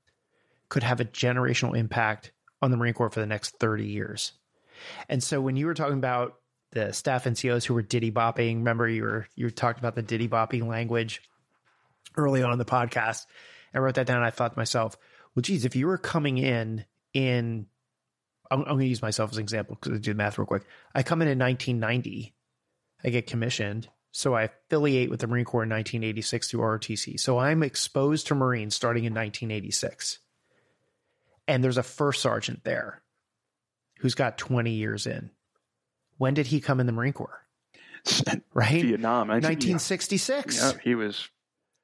could 0.68 0.82
have 0.82 1.00
a 1.00 1.04
generational 1.04 1.76
impact 1.76 2.32
on 2.60 2.70
the 2.70 2.76
Marine 2.76 2.94
Corps 2.94 3.10
for 3.10 3.20
the 3.20 3.26
next 3.26 3.58
30 3.58 3.86
years. 3.86 4.32
And 5.08 5.22
so 5.22 5.40
when 5.40 5.56
you 5.56 5.66
were 5.66 5.74
talking 5.74 5.96
about 5.96 6.34
the 6.72 6.92
staff 6.92 7.24
NCOs 7.24 7.64
who 7.64 7.74
were 7.74 7.82
diddy 7.82 8.10
bopping, 8.10 8.56
remember 8.56 8.88
you 8.88 9.04
were 9.04 9.26
you 9.34 9.48
talked 9.50 9.78
about 9.78 9.94
the 9.94 10.02
diddy 10.02 10.28
bopping 10.28 10.66
language 10.66 11.22
early 12.16 12.42
on 12.42 12.52
in 12.52 12.58
the 12.58 12.64
podcast. 12.64 13.24
I 13.77 13.81
wrote 13.81 13.94
that 13.97 14.07
down. 14.07 14.19
And 14.19 14.27
I 14.27 14.31
thought 14.31 14.53
to 14.53 14.59
myself, 14.59 14.97
well, 15.35 15.43
geez, 15.43 15.65
if 15.65 15.77
you 15.77 15.86
were 15.86 15.98
coming 15.98 16.39
in 16.39 16.85
in, 17.12 17.66
I'm, 18.51 18.61
I'm 18.61 18.65
going 18.66 18.78
to 18.81 18.86
use 18.86 19.03
myself 19.03 19.31
as 19.31 19.36
an 19.36 19.43
example 19.43 19.77
because 19.77 19.93
I 19.93 20.01
do 20.01 20.12
the 20.12 20.16
math 20.16 20.39
real 20.39 20.47
quick. 20.47 20.65
I 20.94 21.03
come 21.03 21.23
in 21.23 21.28
in 21.28 21.39
1990, 21.39 22.35
I 23.05 23.09
get 23.11 23.27
commissioned. 23.27 23.89
So 24.12 24.35
I 24.35 24.44
affiliate 24.44 25.11
with 25.11 25.20
the 25.20 25.27
Marine 25.27 25.44
Corps 25.44 25.65
in 25.65 25.69
1986 25.69 26.51
through 26.51 26.61
ROTC. 26.61 27.20
So 27.20 27.39
I'm 27.39 27.62
exposed 27.62 28.28
to 28.28 28.35
Marines 28.35 28.74
starting 28.74 29.05
in 29.05 29.12
1986. 29.12 30.20
And 31.47 31.62
there's 31.62 31.77
a 31.77 31.82
first 31.82 32.23
sergeant 32.23 32.65
there 32.65 33.03
who's 33.98 34.15
got 34.15 34.39
20 34.39 34.70
years 34.70 35.07
in. 35.07 35.31
When 36.16 36.32
did 36.32 36.47
he 36.47 36.61
come 36.61 36.81
in 36.81 36.86
the 36.86 36.93
Marine 36.93 37.12
Corps? 37.12 37.43
Right? 38.55 38.82
Vietnam. 38.82 39.28
1966. 39.28 40.57
Yeah, 40.57 40.73
he 40.82 40.94
was 40.94 41.28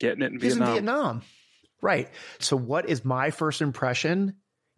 getting 0.01 0.23
it 0.23 0.33
in 0.33 0.41
He's 0.41 0.55
Vietnam. 0.57 0.69
in 0.69 0.75
Vietnam. 0.75 1.23
Right. 1.83 2.09
So, 2.39 2.57
what 2.57 2.89
is 2.89 3.05
my 3.05 3.31
first 3.31 3.61
impression 3.61 4.37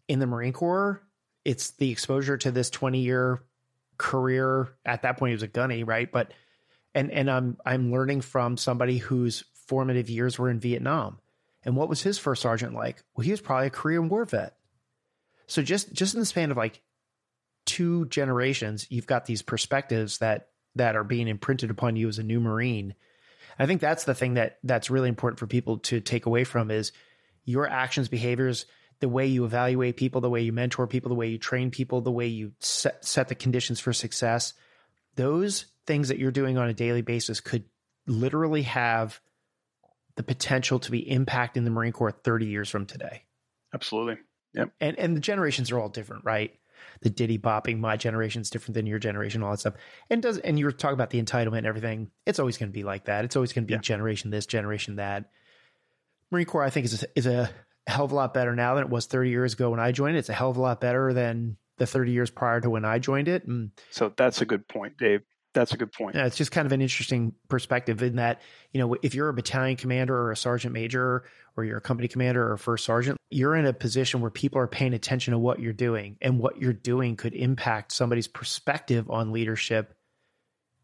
in 0.09 0.19
the 0.19 0.27
Marine 0.27 0.55
Corps? 0.55 1.03
It's 1.45 1.73
the 1.73 1.91
exposure 1.91 2.39
to 2.39 2.51
this 2.51 2.71
20 2.71 3.01
year 3.01 3.45
career. 3.99 4.71
At 4.85 5.03
that 5.03 5.19
point, 5.19 5.31
he 5.31 5.35
was 5.35 5.43
a 5.43 5.49
gunny, 5.49 5.85
right? 5.85 6.11
But, 6.11 6.33
and, 6.95 7.11
and 7.13 7.31
I'm, 7.31 7.59
I'm 7.65 7.93
learning 7.93 8.23
from 8.23 8.57
somebody 8.57 8.97
whose 8.97 9.45
formative 9.67 10.09
years 10.09 10.39
were 10.39 10.49
in 10.49 10.61
Vietnam. 10.61 11.19
And 11.63 11.77
what 11.77 11.91
was 11.91 12.03
his 12.03 12.19
first 12.19 12.41
sergeant 12.41 12.75
like? 12.75 13.05
Well, 13.15 13.25
he 13.25 13.31
was 13.31 13.41
probably 13.43 13.67
a 13.67 13.71
Korean 13.71 14.09
War 14.09 14.25
vet. 14.25 14.57
So, 15.47 15.61
just, 15.61 15.93
just 15.93 16.15
in 16.15 16.21
the 16.21 16.27
span 16.27 16.51
of 16.51 16.57
like 16.57 16.81
two 17.67 18.07
generations, 18.07 18.87
you've 18.89 19.07
got 19.07 19.27
these 19.27 19.43
perspectives 19.43 20.19
that, 20.19 20.49
that 20.77 20.97
are 20.97 21.05
being 21.05 21.29
imprinted 21.29 21.71
upon 21.71 21.97
you 21.97 22.09
as 22.09 22.19
a 22.19 22.23
new 22.23 22.41
Marine 22.41 22.95
I 23.59 23.67
think 23.67 23.81
that's 23.81 24.05
the 24.05 24.15
thing 24.15 24.35
that 24.35 24.59
that's 24.63 24.91
really 24.91 25.09
important 25.09 25.39
for 25.39 25.47
people 25.47 25.79
to 25.79 26.01
take 26.01 26.27
away 26.27 26.45
from 26.45 26.71
is 26.71 26.93
your 27.45 27.69
actions, 27.69 28.09
behaviors, 28.09 28.67
the 29.01 29.09
way 29.09 29.27
you 29.27 29.45
evaluate 29.45 29.97
people, 29.97 30.21
the 30.21 30.31
way 30.31 30.43
you 30.43 30.53
mentor 30.53 30.87
people, 30.87 31.09
the 31.09 31.15
way 31.15 31.29
you 31.29 31.39
train 31.39 31.71
people, 31.71 32.01
the 32.01 32.11
way 32.11 32.27
you 32.27 32.53
set, 32.61 33.05
set 33.05 33.29
the 33.29 33.35
conditions 33.35 33.81
for 33.81 33.93
success. 33.93 34.55
Those 35.17 35.67
things 35.87 36.09
that 36.09 36.19
you're 36.19 36.31
doing 36.31 36.59
on 36.59 36.69
a 36.69 36.75
daily 36.75 37.03
basis 37.03 37.41
could 37.41 37.65
literally 38.07 38.63
have 38.63 39.21
the 40.17 40.23
potential 40.23 40.79
to 40.79 40.91
be 40.91 41.05
impacting 41.05 41.65
the 41.65 41.71
Marine 41.71 41.93
Corps 41.93 42.13
30 42.13 42.47
years 42.47 42.69
from 42.69 42.87
today. 42.87 43.25
Absolutely. 43.73 44.19
Yep. 44.55 44.71
And 44.81 44.99
and 44.99 45.17
the 45.17 45.21
generations 45.21 45.73
are 45.73 45.79
all 45.79 45.89
different, 45.89 46.25
right? 46.25 46.55
The 47.03 47.11
diddy 47.11 47.39
bopping, 47.39 47.79
my 47.79 47.97
generation 47.97 48.43
is 48.43 48.51
different 48.51 48.75
than 48.75 48.87
your 48.87 48.99
generation, 48.99 49.43
all 49.43 49.51
that 49.53 49.61
stuff. 49.61 49.75
And 50.11 50.23
does 50.23 50.39
and 50.39 50.59
you 50.59 50.65
were 50.65 50.73
talking 50.73 50.95
about 50.95 51.11
the 51.11 51.23
entitlement 51.23 51.59
and 51.59 51.67
everything. 51.67 52.11
It's 52.27 52.39
always 52.39 52.57
going 52.59 52.71
to 52.71 52.73
be 52.75 52.83
like 52.85 53.05
that. 53.07 53.25
It's 53.25 53.37
always 53.37 53.53
going 53.53 53.65
to 53.65 53.69
be 53.69 53.75
Yeah. 53.75 53.81
generation 53.81 54.31
this, 54.31 54.47
generation 54.47 54.97
that. 54.97 55.31
Marine 56.31 56.47
Corps, 56.47 56.63
I 56.65 56.71
think, 56.71 56.87
is 56.87 57.03
a, 57.03 57.07
is 57.15 57.27
a 57.27 57.51
hell 57.87 58.05
of 58.07 58.13
a 58.13 58.15
lot 58.15 58.35
better 58.35 58.55
now 58.57 58.75
than 58.75 58.85
it 58.85 58.91
was 58.91 59.07
30 59.07 59.31
years 59.31 59.53
ago 59.55 59.71
when 59.71 59.81
I 59.81 59.93
joined. 59.93 60.17
it. 60.17 60.21
It's 60.21 60.29
a 60.29 60.33
hell 60.35 60.51
of 60.51 60.57
a 60.57 60.61
lot 60.61 60.81
better 60.81 61.13
than 61.13 61.57
the 61.77 61.87
30 61.87 62.13
years 62.13 62.31
prior 62.31 62.61
to 62.61 62.71
when 62.71 62.85
I 62.85 62.99
joined 62.99 63.29
it. 63.29 63.45
And 63.47 63.71
So 63.91 64.13
that's 64.17 64.41
a 64.41 64.47
good 64.47 64.67
point, 64.69 64.97
Dave. 64.97 65.23
That's 65.55 65.73
a 65.73 65.77
good 65.77 65.93
point. 65.93 66.17
yeah, 66.17 66.27
it's 66.27 66.37
just 66.37 66.51
kind 66.51 66.67
of 66.67 66.73
an 66.73 66.83
interesting 66.83 67.33
perspective 67.49 68.03
in 68.03 68.17
that, 68.17 68.43
you 68.73 68.81
know, 68.81 68.97
if 69.03 69.15
you're 69.15 69.29
a 69.29 69.35
battalion 69.35 69.77
commander 69.77 70.15
or 70.15 70.33
a 70.33 70.37
sergeant 70.37 70.75
major 70.75 71.25
or 71.57 71.65
you're 71.65 71.79
a 71.79 71.81
company 71.81 72.09
commander 72.09 72.47
or 72.47 72.55
a 72.55 72.59
first 72.59 72.85
sergeant, 72.85 73.17
you're 73.31 73.55
in 73.55 73.65
a 73.65 73.73
position 73.73 74.21
where 74.21 74.31
people 74.31 74.59
are 74.59 74.67
paying 74.67 74.93
attention 74.93 75.33
to 75.33 75.39
what 75.39 75.61
you're 75.61 75.73
doing 75.73 76.17
and 76.21 76.39
what 76.39 76.61
you're 76.61 76.73
doing 76.73 77.17
could 77.17 77.35
impact 77.35 77.93
somebody's 77.93 78.27
perspective 78.29 79.09
on 79.11 79.33
leadership 79.33 79.95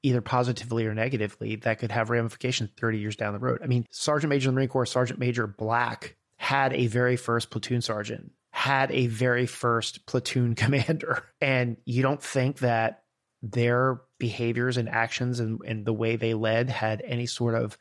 either 0.02 0.20
positively 0.20 0.86
or 0.86 0.94
negatively 0.94 1.56
that 1.56 1.78
could 1.78 1.90
have 1.90 2.10
ramifications 2.10 2.70
30 2.78 2.98
years 2.98 3.16
down 3.16 3.32
the 3.32 3.38
road. 3.38 3.60
I 3.62 3.66
mean, 3.66 3.86
Sergeant 3.90 4.30
Major 4.30 4.48
in 4.48 4.55
the 4.55 4.59
Marine 4.59 4.68
Corps, 4.68 4.86
Sergeant 4.86 5.18
Major 5.18 5.47
Black 5.47 6.16
had 6.36 6.72
a 6.72 6.86
very 6.86 7.16
first 7.16 7.51
platoon 7.51 7.82
sergeant, 7.82 8.32
had 8.51 8.90
a 8.92 9.09
very 9.09 9.47
first 9.47 10.06
platoon 10.06 10.55
commander. 10.56 11.24
And 11.40 11.76
you 11.84 12.02
don't 12.02 12.22
think 12.22 12.60
that 12.60 13.02
their 13.42 14.00
behaviors 14.18 14.76
and 14.76 14.88
actions 14.88 15.40
and, 15.40 15.60
and 15.66 15.84
the 15.84 15.92
way 15.92 16.16
they 16.16 16.34
led 16.34 16.68
had 16.68 17.02
any 17.04 17.26
sort 17.26 17.54
of 17.54 17.78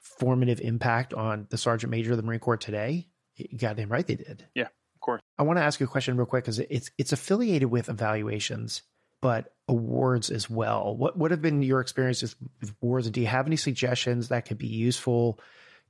formative 0.00 0.60
impact 0.60 1.14
on 1.14 1.46
the 1.50 1.58
sergeant 1.58 1.90
major 1.90 2.12
of 2.12 2.16
the 2.16 2.22
Marine 2.22 2.40
Corps 2.40 2.56
today? 2.56 3.08
Goddamn 3.56 3.90
right 3.90 4.06
they 4.06 4.14
did. 4.14 4.46
Yeah, 4.54 4.64
of 4.64 5.00
course. 5.00 5.20
I 5.38 5.42
want 5.42 5.58
to 5.58 5.62
ask 5.62 5.80
you 5.80 5.86
a 5.86 5.88
question 5.88 6.16
real 6.16 6.26
quick 6.26 6.44
because 6.44 6.58
it's 6.58 6.90
it's 6.98 7.12
affiliated 7.12 7.70
with 7.70 7.88
evaluations, 7.88 8.82
but 9.20 9.52
awards 9.68 10.30
as 10.30 10.48
well. 10.48 10.96
What 10.96 11.18
what 11.18 11.32
have 11.32 11.42
been 11.42 11.62
your 11.62 11.80
experiences 11.80 12.36
with 12.60 12.74
awards, 12.80 13.06
and 13.06 13.14
do 13.14 13.20
you 13.20 13.26
have 13.26 13.46
any 13.46 13.56
suggestions 13.56 14.28
that 14.28 14.46
could 14.46 14.58
be 14.58 14.68
useful 14.68 15.40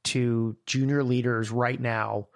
to 0.04 0.56
junior 0.66 1.04
leaders 1.04 1.50
right 1.50 1.80
now? 1.80 2.28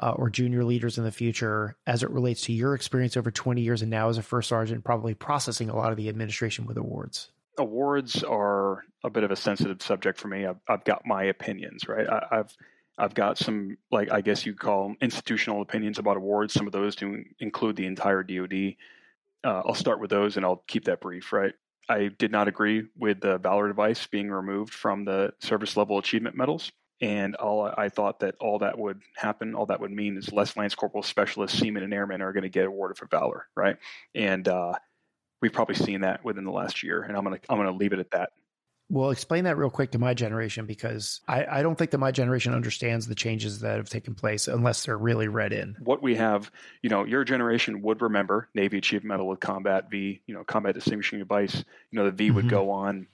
Uh, 0.00 0.12
or 0.12 0.30
junior 0.30 0.62
leaders 0.62 0.96
in 0.96 1.02
the 1.02 1.10
future 1.10 1.76
as 1.84 2.04
it 2.04 2.10
relates 2.10 2.42
to 2.42 2.52
your 2.52 2.74
experience 2.74 3.16
over 3.16 3.32
20 3.32 3.60
years 3.60 3.82
and 3.82 3.90
now 3.90 4.08
as 4.08 4.16
a 4.16 4.22
first 4.22 4.48
sergeant, 4.48 4.84
probably 4.84 5.12
processing 5.12 5.68
a 5.68 5.74
lot 5.74 5.90
of 5.90 5.96
the 5.96 6.08
administration 6.08 6.66
with 6.66 6.76
awards. 6.76 7.32
Awards 7.58 8.22
are 8.22 8.84
a 9.02 9.10
bit 9.10 9.24
of 9.24 9.32
a 9.32 9.36
sensitive 9.36 9.82
subject 9.82 10.20
for 10.20 10.28
me. 10.28 10.46
I've, 10.46 10.60
I've 10.68 10.84
got 10.84 11.02
my 11.04 11.24
opinions, 11.24 11.88
right? 11.88 12.08
I, 12.08 12.26
I've 12.30 12.56
I've 12.98 13.14
got 13.14 13.38
some, 13.38 13.78
like 13.92 14.10
I 14.10 14.20
guess 14.20 14.44
you'd 14.44 14.58
call 14.58 14.88
them 14.88 14.96
institutional 15.00 15.62
opinions 15.62 15.98
about 15.98 16.16
awards. 16.16 16.52
Some 16.52 16.66
of 16.66 16.72
those 16.72 16.96
do 16.96 17.24
include 17.38 17.76
the 17.76 17.86
entire 17.86 18.24
DoD. 18.24 18.74
Uh, 19.44 19.62
I'll 19.64 19.74
start 19.74 20.00
with 20.00 20.10
those, 20.10 20.36
and 20.36 20.44
I'll 20.44 20.64
keep 20.66 20.84
that 20.86 21.00
brief. 21.00 21.32
Right? 21.32 21.54
I 21.88 22.10
did 22.18 22.32
not 22.32 22.48
agree 22.48 22.84
with 22.96 23.20
the 23.20 23.38
Valor 23.38 23.68
device 23.68 24.06
being 24.06 24.30
removed 24.30 24.74
from 24.74 25.04
the 25.04 25.32
service 25.38 25.76
level 25.76 25.98
achievement 25.98 26.36
medals. 26.36 26.72
And 27.00 27.36
all 27.36 27.66
I 27.76 27.88
thought 27.90 28.20
that 28.20 28.34
all 28.40 28.58
that 28.58 28.76
would 28.78 29.00
happen, 29.16 29.54
all 29.54 29.66
that 29.66 29.80
would 29.80 29.92
mean 29.92 30.16
is 30.16 30.32
less 30.32 30.56
Lance 30.56 30.74
Corporal 30.74 31.02
specialists, 31.04 31.58
seamen, 31.58 31.84
and 31.84 31.94
airmen 31.94 32.22
are 32.22 32.32
going 32.32 32.42
to 32.42 32.48
get 32.48 32.66
awarded 32.66 32.96
for 32.98 33.06
valor, 33.06 33.46
right? 33.54 33.76
And 34.14 34.48
uh, 34.48 34.72
we've 35.40 35.52
probably 35.52 35.76
seen 35.76 36.00
that 36.00 36.24
within 36.24 36.44
the 36.44 36.50
last 36.50 36.82
year, 36.82 37.02
and 37.02 37.16
I'm 37.16 37.22
gonna 37.22 37.38
I'm 37.48 37.56
gonna 37.56 37.70
leave 37.72 37.92
it 37.92 38.00
at 38.00 38.10
that. 38.10 38.30
Well, 38.90 39.10
explain 39.10 39.44
that 39.44 39.58
real 39.58 39.68
quick 39.68 39.90
to 39.90 39.98
my 39.98 40.14
generation 40.14 40.64
because 40.64 41.20
I, 41.28 41.44
I 41.44 41.62
don't 41.62 41.76
think 41.76 41.90
that 41.90 41.98
my 41.98 42.10
generation 42.10 42.54
understands 42.54 43.06
the 43.06 43.14
changes 43.14 43.60
that 43.60 43.76
have 43.76 43.90
taken 43.90 44.14
place 44.14 44.48
unless 44.48 44.84
they're 44.86 44.96
really 44.96 45.28
read 45.28 45.52
in. 45.52 45.76
What 45.78 46.02
we 46.02 46.16
have, 46.16 46.50
you 46.80 46.88
know, 46.88 47.04
your 47.04 47.22
generation 47.22 47.82
would 47.82 48.00
remember 48.00 48.48
Navy 48.54 48.78
Achievement 48.78 49.08
Medal 49.08 49.28
with 49.28 49.40
Combat 49.40 49.90
V, 49.90 50.22
you 50.26 50.32
know, 50.34 50.42
Combat 50.42 50.74
Distinguishing 50.74 51.18
Device. 51.18 51.62
You 51.90 51.98
know, 51.98 52.06
the 52.06 52.12
V 52.12 52.30
Mhm. 52.30 52.34
would 52.36 52.48
go 52.48 52.70
on 52.70 53.06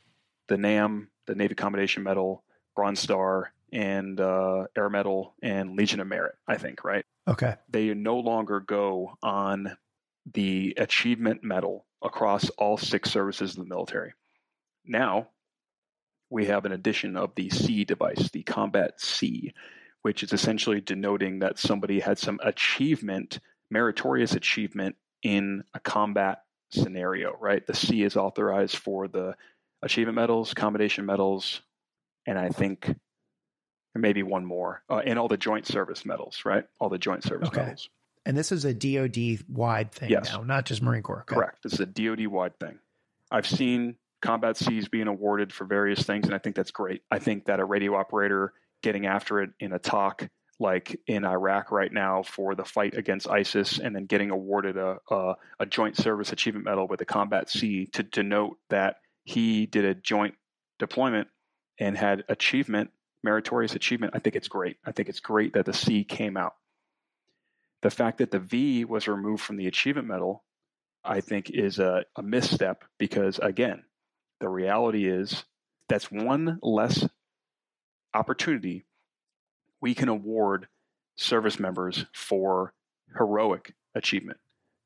the 0.47 0.57
NAM, 0.57 1.09
the 1.27 1.35
Navy 1.35 1.53
Accommodation 1.53 2.05
Medal, 2.05 2.45
Bronze 2.77 3.01
Star, 3.01 3.53
and 3.75 4.21
uh, 4.21 4.65
Air 4.77 4.89
Medal, 4.89 5.35
and 5.43 5.77
Legion 5.77 6.01
of 6.01 6.07
Merit. 6.07 6.37
I 6.49 6.57
think, 6.57 6.85
right? 6.85 7.05
Okay. 7.29 7.57
they 7.69 7.93
no 7.95 8.19
longer 8.19 8.61
go 8.61 9.17
on 9.23 9.77
the 10.33 10.75
achievement 10.77 11.43
medal 11.43 11.87
across 12.03 12.51
all 12.51 12.77
six 12.77 13.11
services 13.11 13.53
of 13.53 13.65
the 13.65 13.69
military. 13.69 14.13
Now, 14.85 15.29
we 16.31 16.47
have 16.47 16.65
an 16.67 16.73
addition 16.73 17.17
of 17.17 17.35
the 17.35 17.51
C 17.51 17.85
device, 17.85 18.31
the 18.31 18.43
Combat 18.43 19.01
C, 19.01 19.53
which 20.03 20.23
is 20.23 20.33
essentially 20.33 20.81
denoting 20.81 21.39
that 21.41 21.59
somebody 21.59 22.01
had 22.01 22.19
some 22.19 22.39
achievement, 22.43 23.41
meritorious 23.71 24.35
achievement 24.35 24.97
in 25.23 25.65
a 25.73 25.81
combat 25.81 26.43
scenario, 26.71 27.37
right? 27.41 27.67
The 27.67 27.75
C 27.75 28.03
is 28.03 28.17
authorized 28.17 28.77
for 28.77 29.09
the 29.09 29.35
achievement 29.83 30.17
medals, 30.17 30.53
accommodation 30.53 31.07
medals, 31.07 31.63
and 32.27 32.39
I 32.39 32.51
think 32.51 32.95
maybe 33.95 34.23
one 34.23 34.45
more, 34.45 34.83
uh, 34.91 34.99
and 35.05 35.19
all 35.19 35.29
the 35.29 35.37
joint 35.37 35.67
service 35.67 36.05
medals, 36.05 36.43
right? 36.45 36.65
All 36.81 36.89
the 36.89 36.99
joint 36.99 37.23
service 37.23 37.49
Okay. 37.49 37.61
medals. 37.63 37.89
And 38.27 38.37
this 38.37 38.53
is 38.53 38.65
a 38.65 38.73
DoD 38.75 39.45
wide 39.49 39.93
thing 39.93 40.11
Yes. 40.11 40.33
now, 40.33 40.43
not 40.43 40.65
just 40.65 40.83
Marine 40.83 41.03
Corps. 41.03 41.21
Okay. 41.23 41.35
Correct. 41.35 41.63
This 41.63 41.75
is 41.75 41.81
a 41.81 41.87
DoD 41.87 42.27
wide 42.27 42.59
thing. 42.59 42.79
I've 43.31 43.47
seen 43.47 43.97
combat 44.23 44.57
Cs 44.57 44.89
being 44.89 45.07
awarded 45.09 45.53
for 45.53 45.65
various 45.67 46.03
things, 46.05 46.27
and 46.27 46.35
I 46.35 46.39
think 46.39 46.57
that's 46.57 46.71
great. 46.71 47.03
I 47.11 47.19
think 47.19 47.45
that 47.47 47.61
a 47.61 47.65
radio 47.65 47.95
operator 47.95 48.53
getting 48.83 49.07
after 49.07 49.41
it 49.43 49.51
in 49.61 49.73
a 49.73 49.79
talk 49.79 50.29
like 50.61 50.99
in 51.09 51.25
Iraq 51.25 51.73
right 51.73 51.93
now 51.93 52.23
for 52.23 52.55
the 52.55 52.65
fight 52.65 52.95
against 52.97 53.29
ISIS, 53.29 53.79
and 53.81 53.95
then 53.95 54.07
getting 54.07 54.31
awarded 54.31 54.77
a 54.77 54.99
a, 55.11 55.35
a 55.61 55.67
joint 55.67 55.97
service 55.97 56.33
achievement 56.33 56.65
medal 56.65 56.87
with 56.87 57.01
a 57.01 57.05
combat 57.05 57.51
C 57.51 57.87
to 57.93 58.03
denote 58.05 58.57
that 58.71 58.97
he 59.25 59.67
did 59.67 59.85
a 59.85 59.95
joint 59.95 60.35
deployment 60.79 61.29
and 61.79 61.97
had 61.99 62.25
achievement, 62.29 62.91
meritorious 63.25 63.75
achievement. 63.75 64.13
I 64.15 64.21
think 64.21 64.37
it's 64.37 64.49
great. 64.49 64.77
I 64.85 64.93
think 64.93 65.09
it's 65.09 65.21
great 65.21 65.55
that 65.55 65.67
the 65.67 65.73
C 65.73 66.05
came 66.05 66.37
out. 66.37 66.55
The 67.83 67.91
fact 67.91 68.19
that 68.19 68.31
the 68.31 68.39
V 68.39 68.85
was 68.85 69.09
removed 69.09 69.43
from 69.43 69.57
the 69.57 69.67
achievement 69.67 70.07
medal 70.07 70.45
I 71.05 71.21
think 71.21 71.51
is 71.51 71.79
a, 71.79 72.05
a 72.17 72.23
misstep 72.23 72.85
because, 72.99 73.39
again, 73.39 73.85
the 74.41 74.49
reality 74.49 75.07
is 75.07 75.45
that's 75.89 76.11
one 76.11 76.59
less 76.63 77.07
opportunity 78.15 78.87
we 79.81 79.95
can 79.95 80.09
award 80.09 80.67
service 81.17 81.61
members 81.61 82.07
for 82.15 82.73
heroic 83.19 83.75
achievement, 83.95 84.39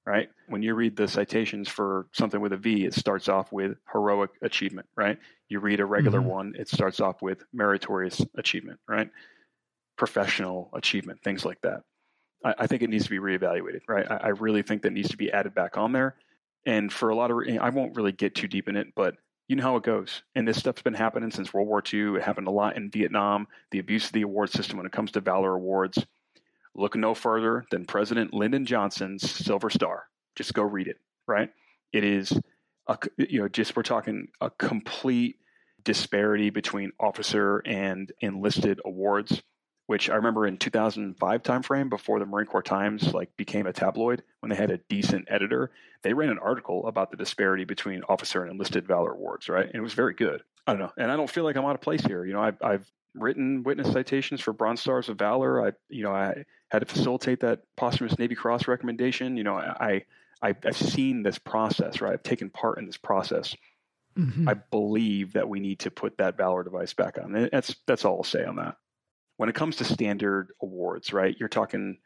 right? 0.05 0.29
When 0.49 0.63
you 0.63 0.75
read 0.75 0.97
the 0.97 1.07
citations 1.07 1.69
for 1.69 2.09
something 2.13 2.41
with 2.41 2.53
a 2.53 2.57
V, 2.57 2.85
it 2.85 2.95
starts 2.95 3.29
off 3.29 3.53
with 3.53 3.77
heroic 3.93 4.31
achievement, 4.43 4.89
right? 4.97 5.19
You 5.49 5.61
read 5.61 5.81
a 5.81 5.85
regular 5.87 6.21
mm-hmm. 6.21 6.29
one, 6.29 6.55
it 6.59 6.69
starts 6.69 7.01
off 7.01 7.23
with 7.23 7.45
meritorious 7.53 8.25
achievement, 8.37 8.81
right? 8.87 9.11
Professional 9.97 10.71
achievement, 10.75 11.23
things 11.23 11.45
like 11.45 11.61
that. 11.63 11.83
I, 12.45 12.55
I 12.61 12.67
think 12.67 12.83
it 12.83 12.91
needs 12.91 13.05
to 13.05 13.11
be 13.11 13.19
reevaluated, 13.19 13.81
right? 13.89 14.11
I, 14.11 14.17
I, 14.17 14.29
really 14.29 14.63
think 14.63 14.83
that 14.83 14.93
needs 14.93 15.09
to 15.09 15.17
be 15.17 15.33
added 15.33 15.55
back 15.55 15.79
on 15.79 15.93
there. 15.93 16.17
And 16.67 16.93
for 16.93 17.09
a 17.09 17.17
lot 17.17 17.31
of, 17.31 17.39
I 17.61 17.71
won't 17.71 17.97
really 17.97 18.13
get 18.13 18.35
too 18.35 18.49
deep 18.49 18.69
in 18.69 18.77
it, 18.77 18.89
but 18.95 19.17
you 19.49 19.57
know 19.57 19.63
how 19.63 19.77
it 19.77 19.83
goes. 19.83 20.23
And 20.35 20.47
this 20.47 20.59
stuff's 20.59 20.83
been 20.83 20.95
happening 20.95 21.31
since 21.31 21.55
World 21.55 21.69
War 21.69 21.83
II. 21.83 22.17
It 22.17 22.23
happened 22.23 22.49
a 22.49 22.53
lot 22.53 22.77
in 22.77 22.91
Vietnam. 22.91 23.49
The 23.71 23.79
abuse 23.79 24.07
of 24.07 24.13
the 24.13 24.23
award 24.23 24.51
system 24.51 24.77
when 24.77 24.87
it 24.87 24.93
comes 24.93 25.11
to 25.13 25.21
Valor 25.21 25.55
Awards. 25.55 26.07
Look 26.75 26.95
no 26.95 27.15
further 27.15 27.65
than 27.71 27.87
President 27.87 28.35
Lyndon 28.35 28.67
Johnson's 28.67 29.29
Silver 29.29 29.71
Star. 29.71 30.05
Just 30.37 30.53
go 30.53 30.63
read 30.63 30.87
it, 30.87 30.99
right? 31.27 31.51
It 31.93 32.05
is, 32.05 32.39
a, 32.89 32.99
you 33.17 33.41
know, 33.41 33.49
just 33.49 33.77
we're 33.77 33.83
talking 33.83 34.29
a 34.41 34.51
complete 34.51 35.37
disparity 35.85 36.51
between 36.51 36.93
officer 36.99 37.63
and 37.65 38.13
enlisted 38.21 38.81
awards 38.85 39.43
which 39.89 40.11
I 40.11 40.17
remember 40.17 40.47
in 40.47 40.59
2005 40.59 41.43
timeframe 41.43 41.89
before 41.89 42.19
the 42.19 42.27
Marine 42.27 42.47
Corps 42.47 42.63
Times 42.63 43.15
like 43.15 43.35
became 43.39 43.67
a 43.67 43.73
tabloid 43.73 44.23
when 44.41 44.51
they 44.51 44.57
had 44.57 44.71
a 44.71 44.77
decent 44.77 45.27
editor, 45.31 45.71
they 46.03 46.13
ran 46.13 46.29
an 46.29 46.39
article 46.39 46.87
about 46.87 47.11
the 47.11 47.17
disparity 47.17 47.65
between 47.65 48.03
officer 48.03 48.43
and 48.43 48.53
enlisted 48.53 48.87
valor 48.87 49.13
awards, 49.13 49.49
right? 49.49 49.65
And 49.65 49.75
it 49.75 49.81
was 49.81 49.95
very 49.95 50.13
good. 50.13 50.43
I 50.67 50.73
don't 50.73 50.81
know, 50.81 50.93
and 50.99 51.11
I 51.11 51.17
don't 51.17 51.31
feel 51.31 51.45
like 51.45 51.57
I'm 51.57 51.65
out 51.65 51.75
of 51.75 51.81
place 51.81 52.05
here. 52.05 52.27
You 52.27 52.35
know, 52.35 52.43
I've, 52.43 52.63
I've 52.63 52.93
written 53.15 53.63
witness 53.63 53.91
citations 53.91 54.43
for 54.43 54.53
Bronze 54.53 54.83
Stars 54.83 55.09
of 55.09 55.17
Valor. 55.17 55.67
I, 55.67 55.73
you 55.89 56.03
know, 56.03 56.13
I 56.13 56.45
had 56.69 56.81
to 56.81 56.87
facilitate 56.87 57.41
that 57.41 57.63
posthumous 57.75 58.19
Navy 58.19 58.35
Cross 58.35 58.69
recommendation. 58.69 59.39
You 59.39 59.45
know, 59.45 59.57
I, 59.57 60.05
I 60.43 60.55
I've 60.65 60.77
seen 60.77 61.23
this 61.23 61.39
process, 61.39 62.01
right? 62.01 62.13
I've 62.13 62.23
taken 62.23 62.51
part 62.51 62.79
in 62.79 62.87
this 62.87 62.97
process. 62.97 63.57
Mm-hmm. 64.17 64.49
I 64.49 64.55
believe 64.55 65.35
that 65.35 65.49
we 65.49 65.61
need 65.61 65.81
to 65.81 65.91
put 65.91 66.19
that 66.19 66.37
Valor 66.37 66.65
device 66.65 66.93
back 66.93 67.19
on. 67.19 67.35
And 67.35 67.49
that's 67.53 67.77
that's 67.87 68.05
all 68.05 68.19
I'll 68.19 68.25
say 68.25 68.45
on 68.45 68.57
that 68.57 68.77
when 69.39 69.49
it 69.49 69.55
comes 69.55 69.77
to 69.77 69.85
standard 69.85 70.51
awards, 70.61 71.13
right? 71.13 71.35
You're 71.39 71.49
talking, 71.49 71.99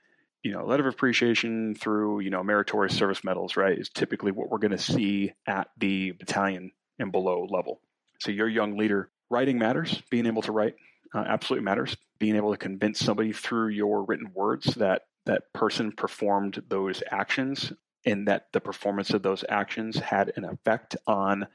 you 0.42 0.52
know, 0.52 0.64
letter 0.64 0.86
of 0.86 0.94
appreciation 0.94 1.74
through, 1.74 2.20
you 2.20 2.30
know, 2.30 2.44
meritorious 2.44 2.94
service 2.94 3.24
medals, 3.24 3.56
right? 3.56 3.76
Is 3.76 3.88
typically 3.88 4.32
what 4.32 4.50
we're 4.50 4.58
going 4.58 4.72
to 4.72 4.78
see 4.78 5.32
at 5.46 5.68
the 5.78 6.12
battalion 6.12 6.72
and 6.98 7.10
below 7.10 7.46
level. 7.50 7.80
So 8.20 8.30
you're 8.30 8.48
young 8.48 8.76
leader. 8.76 9.10
Writing 9.30 9.58
matters. 9.58 10.02
Being 10.10 10.26
able 10.26 10.42
to 10.42 10.52
write 10.52 10.74
uh, 11.14 11.24
absolutely 11.26 11.64
matters. 11.64 11.96
Being 12.18 12.36
able 12.36 12.52
to 12.52 12.58
convince 12.58 12.98
somebody 12.98 13.32
through 13.32 13.68
your 13.68 14.04
written 14.04 14.32
words 14.34 14.74
that 14.74 15.06
that 15.24 15.52
person 15.54 15.92
performed 15.92 16.62
those 16.68 17.02
actions 17.10 17.72
and 18.04 18.28
that 18.28 18.52
the 18.52 18.60
performance 18.60 19.10
of 19.10 19.22
those 19.22 19.44
actions 19.48 19.98
had 19.98 20.32
an 20.36 20.44
effect 20.44 20.96
on 21.06 21.46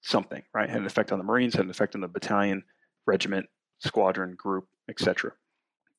something, 0.00 0.42
right? 0.52 0.68
Had 0.68 0.80
an 0.80 0.86
effect 0.86 1.12
on 1.12 1.18
the 1.18 1.24
Marines, 1.24 1.54
had 1.54 1.64
an 1.64 1.70
effect 1.70 1.94
on 1.94 2.00
the 2.00 2.08
battalion, 2.08 2.64
regiment, 3.06 3.48
squadron, 3.78 4.34
group, 4.34 4.66
etc. 4.88 5.32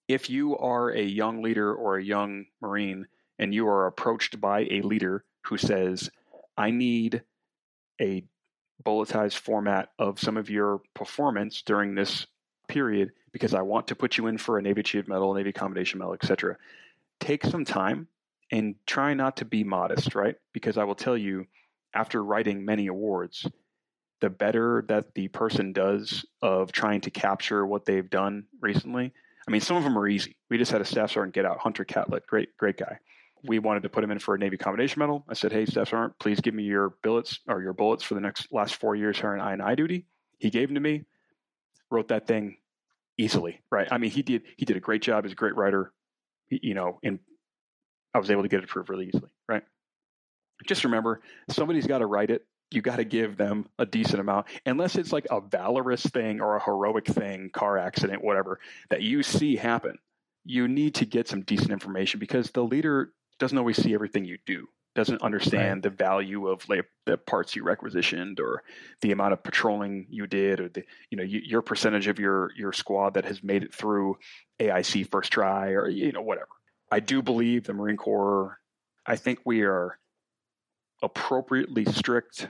If 0.08 0.30
you 0.30 0.58
are 0.58 0.90
a 0.90 1.02
young 1.02 1.42
leader 1.42 1.74
or 1.74 1.98
a 1.98 2.04
young 2.04 2.46
Marine 2.62 3.08
and 3.40 3.54
you 3.54 3.68
are 3.68 3.88
approached 3.88 4.40
by 4.42 4.62
a 4.70 4.82
leader 4.82 5.24
who 5.46 5.58
says, 5.58 6.10
I 6.58 6.72
need 6.72 7.24
a 8.02 8.24
bulletized 8.86 9.38
format 9.38 9.90
of 9.98 10.20
some 10.20 10.36
of 10.38 10.50
your 10.50 10.82
performance 10.94 11.62
during 11.62 11.96
this 11.96 12.28
period 12.68 13.12
because 13.32 13.54
I 13.54 13.62
want 13.62 13.88
to 13.88 13.96
put 13.96 14.18
you 14.18 14.28
in 14.28 14.38
for 14.38 14.58
a 14.58 14.62
Navy 14.62 14.82
Achievement 14.82 15.10
Medal, 15.10 15.34
Navy 15.34 15.54
Commendation 15.54 16.00
Medal, 16.00 16.14
etc. 16.14 16.58
Take 17.20 17.46
some 17.46 17.66
time 17.66 18.08
and 18.54 18.76
try 18.86 19.16
not 19.16 19.38
to 19.38 19.46
be 19.46 19.64
modest, 19.64 20.14
right? 20.14 20.36
Because 20.54 20.78
I 20.78 20.84
will 20.84 20.94
tell 20.94 21.18
you, 21.18 21.48
after 21.96 22.24
writing 22.24 22.64
many 22.64 22.86
awards, 22.86 23.48
the 24.22 24.30
better 24.30 24.86
that 24.90 25.16
the 25.16 25.28
person 25.30 25.74
does 25.74 26.24
of 26.44 26.72
trying 26.72 27.02
to 27.02 27.10
capture 27.10 27.66
what 27.66 27.86
they've 27.86 28.10
done 28.10 28.46
recently. 28.62 29.12
I 29.48 29.52
mean, 29.52 29.60
some 29.60 29.76
of 29.76 29.84
them 29.84 29.98
are 29.98 30.08
easy. 30.08 30.38
We 30.52 30.60
just 30.60 30.72
had 30.72 30.82
a 30.82 30.86
staff 30.86 31.12
sergeant 31.12 31.34
get 31.34 31.46
out, 31.46 31.58
Hunter 31.58 31.84
Catlett, 31.84 32.28
great, 32.28 32.56
great 32.58 32.78
guy. 32.78 33.00
We 33.44 33.58
wanted 33.58 33.84
to 33.84 33.90
put 33.90 34.04
him 34.04 34.12
in 34.12 34.20
for 34.20 34.36
a 34.36 34.38
Navy 34.38 34.58
Commendation 34.58 35.00
Medal. 35.00 35.26
I 35.28 35.34
said, 35.34 35.52
"Hey, 35.52 35.66
staff 35.66 35.90
sergeant, 35.90 36.20
please 36.20 36.40
give 36.40 36.54
me 36.54 36.64
your 36.64 36.92
billets 37.02 37.40
or 37.48 37.62
your 37.62 37.74
bullets 37.74 38.04
for 38.04 38.14
the 38.14 38.22
next 38.22 38.54
last 38.54 38.76
four 38.76 38.96
years 38.96 39.20
here 39.20 39.34
in 39.34 39.42
I 39.42 39.54
and 39.54 39.64
I 39.64 39.74
duty." 39.74 40.06
He 40.38 40.52
gave 40.52 40.70
them 40.70 40.76
to 40.76 40.82
me. 40.82 41.06
Wrote 41.90 42.10
that 42.10 42.28
thing 42.28 42.58
easily, 43.18 43.62
right? 43.72 43.88
I 43.92 43.98
mean, 43.98 44.12
he 44.12 44.22
did 44.22 44.44
he 44.58 44.64
did 44.64 44.78
a 44.78 44.80
great 44.80 45.02
job. 45.02 45.26
He's 45.26 45.34
a 45.34 45.36
great 45.36 45.56
writer, 45.56 45.92
you 46.50 46.76
know, 46.76 47.00
and 47.04 47.20
I 48.14 48.20
was 48.20 48.30
able 48.30 48.44
to 48.44 48.50
get 48.50 48.60
it 48.60 48.66
approved 48.66 48.90
really 48.90 49.08
easily, 49.08 49.32
right? 49.48 49.64
Just 50.68 50.84
remember, 50.84 51.22
somebody's 51.50 51.88
got 51.88 52.00
to 52.00 52.06
write 52.06 52.30
it 52.30 52.46
you 52.74 52.82
got 52.82 52.98
to 52.98 53.06
give 53.06 53.38
them 53.38 53.68
a 53.78 53.86
decent 53.86 54.20
amount, 54.20 54.48
unless 54.66 54.96
it's 54.96 55.14
like 55.14 55.28
a 55.30 55.40
valorous 55.40 56.04
thing 56.04 56.42
or 56.42 56.56
a 56.56 56.64
heroic 56.64 57.06
thing, 57.06 57.50
car 57.54 57.78
accident, 57.78 58.24
whatever, 58.24 58.60
that 58.90 59.02
you 59.02 59.24
see 59.24 59.56
happen. 59.56 59.98
You 60.46 60.68
need 60.68 60.96
to 60.96 61.06
get 61.06 61.28
some 61.28 61.42
decent 61.42 61.72
information 61.72 62.20
because 62.20 62.52
the 62.52 62.64
leader 62.64 63.14
doesn't 63.40 63.58
always 63.58 63.82
see 63.82 63.94
everything 63.94 64.26
you 64.26 64.38
do, 64.46 64.68
doesn't 64.96 65.22
understand 65.22 65.78
right. 65.78 65.84
the 65.84 65.90
value 65.90 66.48
of 66.48 66.68
like, 66.68 66.86
the 67.06 67.18
parts 67.18 67.56
you 67.56 67.64
requisitioned 67.64 68.40
or 68.40 68.64
the 69.02 69.12
amount 69.12 69.34
of 69.34 69.44
patrolling 69.44 70.08
you 70.10 70.26
did 70.28 70.60
or 70.60 70.70
the 70.70 70.84
you 71.10 71.18
know 71.18 71.24
your 71.24 71.62
percentage 71.62 72.08
of 72.08 72.18
your 72.18 72.50
your 72.56 72.72
squad 72.72 73.14
that 73.16 73.26
has 73.26 73.44
made 73.44 73.62
it 73.62 73.74
through 73.74 74.18
AIC 74.62 75.12
first 75.12 75.32
try 75.32 75.72
or 75.72 75.90
you 75.90 76.12
know 76.12 76.22
whatever. 76.22 76.48
I 76.92 77.00
do 77.00 77.22
believe 77.22 77.66
the 77.66 77.74
Marine 77.74 77.98
Corps. 77.98 78.60
I 79.06 79.16
think 79.16 79.40
we 79.46 79.64
are 79.64 79.98
appropriately 81.02 81.86
strict 81.86 82.48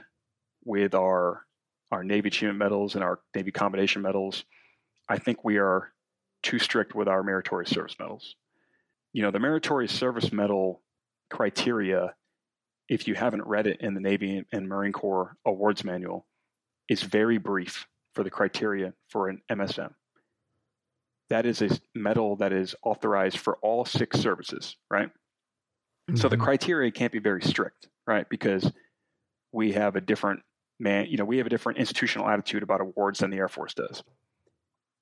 with 0.64 0.94
our 0.94 1.44
our 1.90 2.04
Navy 2.04 2.28
Achievement 2.28 2.58
medals 2.58 2.94
and 2.94 3.04
our 3.04 3.20
Navy 3.34 3.52
commendation 3.52 4.02
medals, 4.02 4.44
I 5.08 5.18
think 5.18 5.44
we 5.44 5.58
are 5.58 5.92
too 6.42 6.58
strict 6.58 6.94
with 6.94 7.08
our 7.08 7.22
meritorious 7.22 7.70
service 7.70 7.94
medals. 7.98 8.34
You 9.12 9.22
know, 9.22 9.30
the 9.30 9.38
meritorious 9.38 9.92
service 9.92 10.32
medal 10.32 10.82
criteria, 11.30 12.14
if 12.88 13.06
you 13.06 13.14
haven't 13.14 13.46
read 13.46 13.66
it 13.66 13.80
in 13.80 13.94
the 13.94 14.00
Navy 14.00 14.44
and 14.52 14.68
Marine 14.68 14.92
Corps 14.92 15.36
awards 15.46 15.84
manual, 15.84 16.26
is 16.88 17.02
very 17.02 17.38
brief 17.38 17.86
for 18.12 18.24
the 18.24 18.30
criteria 18.30 18.92
for 19.08 19.28
an 19.28 19.40
MSM. 19.50 19.94
That 21.30 21.46
is 21.46 21.62
a 21.62 21.70
medal 21.94 22.36
that 22.36 22.52
is 22.52 22.74
authorized 22.82 23.38
for 23.38 23.56
all 23.62 23.84
six 23.84 24.20
services, 24.20 24.76
right? 24.90 25.08
Mm-hmm. 25.08 26.16
So 26.16 26.28
the 26.28 26.36
mm-hmm. 26.36 26.44
criteria 26.44 26.90
can't 26.90 27.12
be 27.12 27.18
very 27.18 27.42
strict, 27.42 27.88
right? 28.06 28.28
Because 28.28 28.70
we 29.52 29.72
have 29.72 29.96
a 29.96 30.00
different 30.00 30.42
man, 30.78 31.06
you 31.06 31.16
know, 31.16 31.24
we 31.24 31.38
have 31.38 31.46
a 31.46 31.50
different 31.50 31.78
institutional 31.78 32.28
attitude 32.28 32.62
about 32.62 32.80
awards 32.80 33.20
than 33.20 33.30
the 33.30 33.38
Air 33.38 33.48
Force 33.48 33.74
does. 33.74 34.02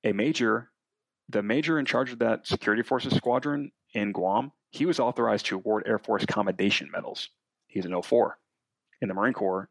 A 0.04 0.12
major, 0.12 0.70
the 1.28 1.42
major 1.42 1.78
in 1.78 1.86
charge 1.86 2.12
of 2.12 2.18
that 2.20 2.46
security 2.46 2.82
forces 2.82 3.14
squadron 3.14 3.72
in 3.94 4.12
Guam, 4.12 4.52
he 4.70 4.86
was 4.86 5.00
authorized 5.00 5.46
to 5.46 5.56
award 5.56 5.84
Air 5.86 5.98
Force 5.98 6.24
commendation 6.26 6.90
medals. 6.92 7.28
He's 7.66 7.84
an 7.84 8.00
04. 8.00 8.38
In 9.00 9.08
the 9.08 9.14
Marine 9.14 9.32
Corps, 9.32 9.68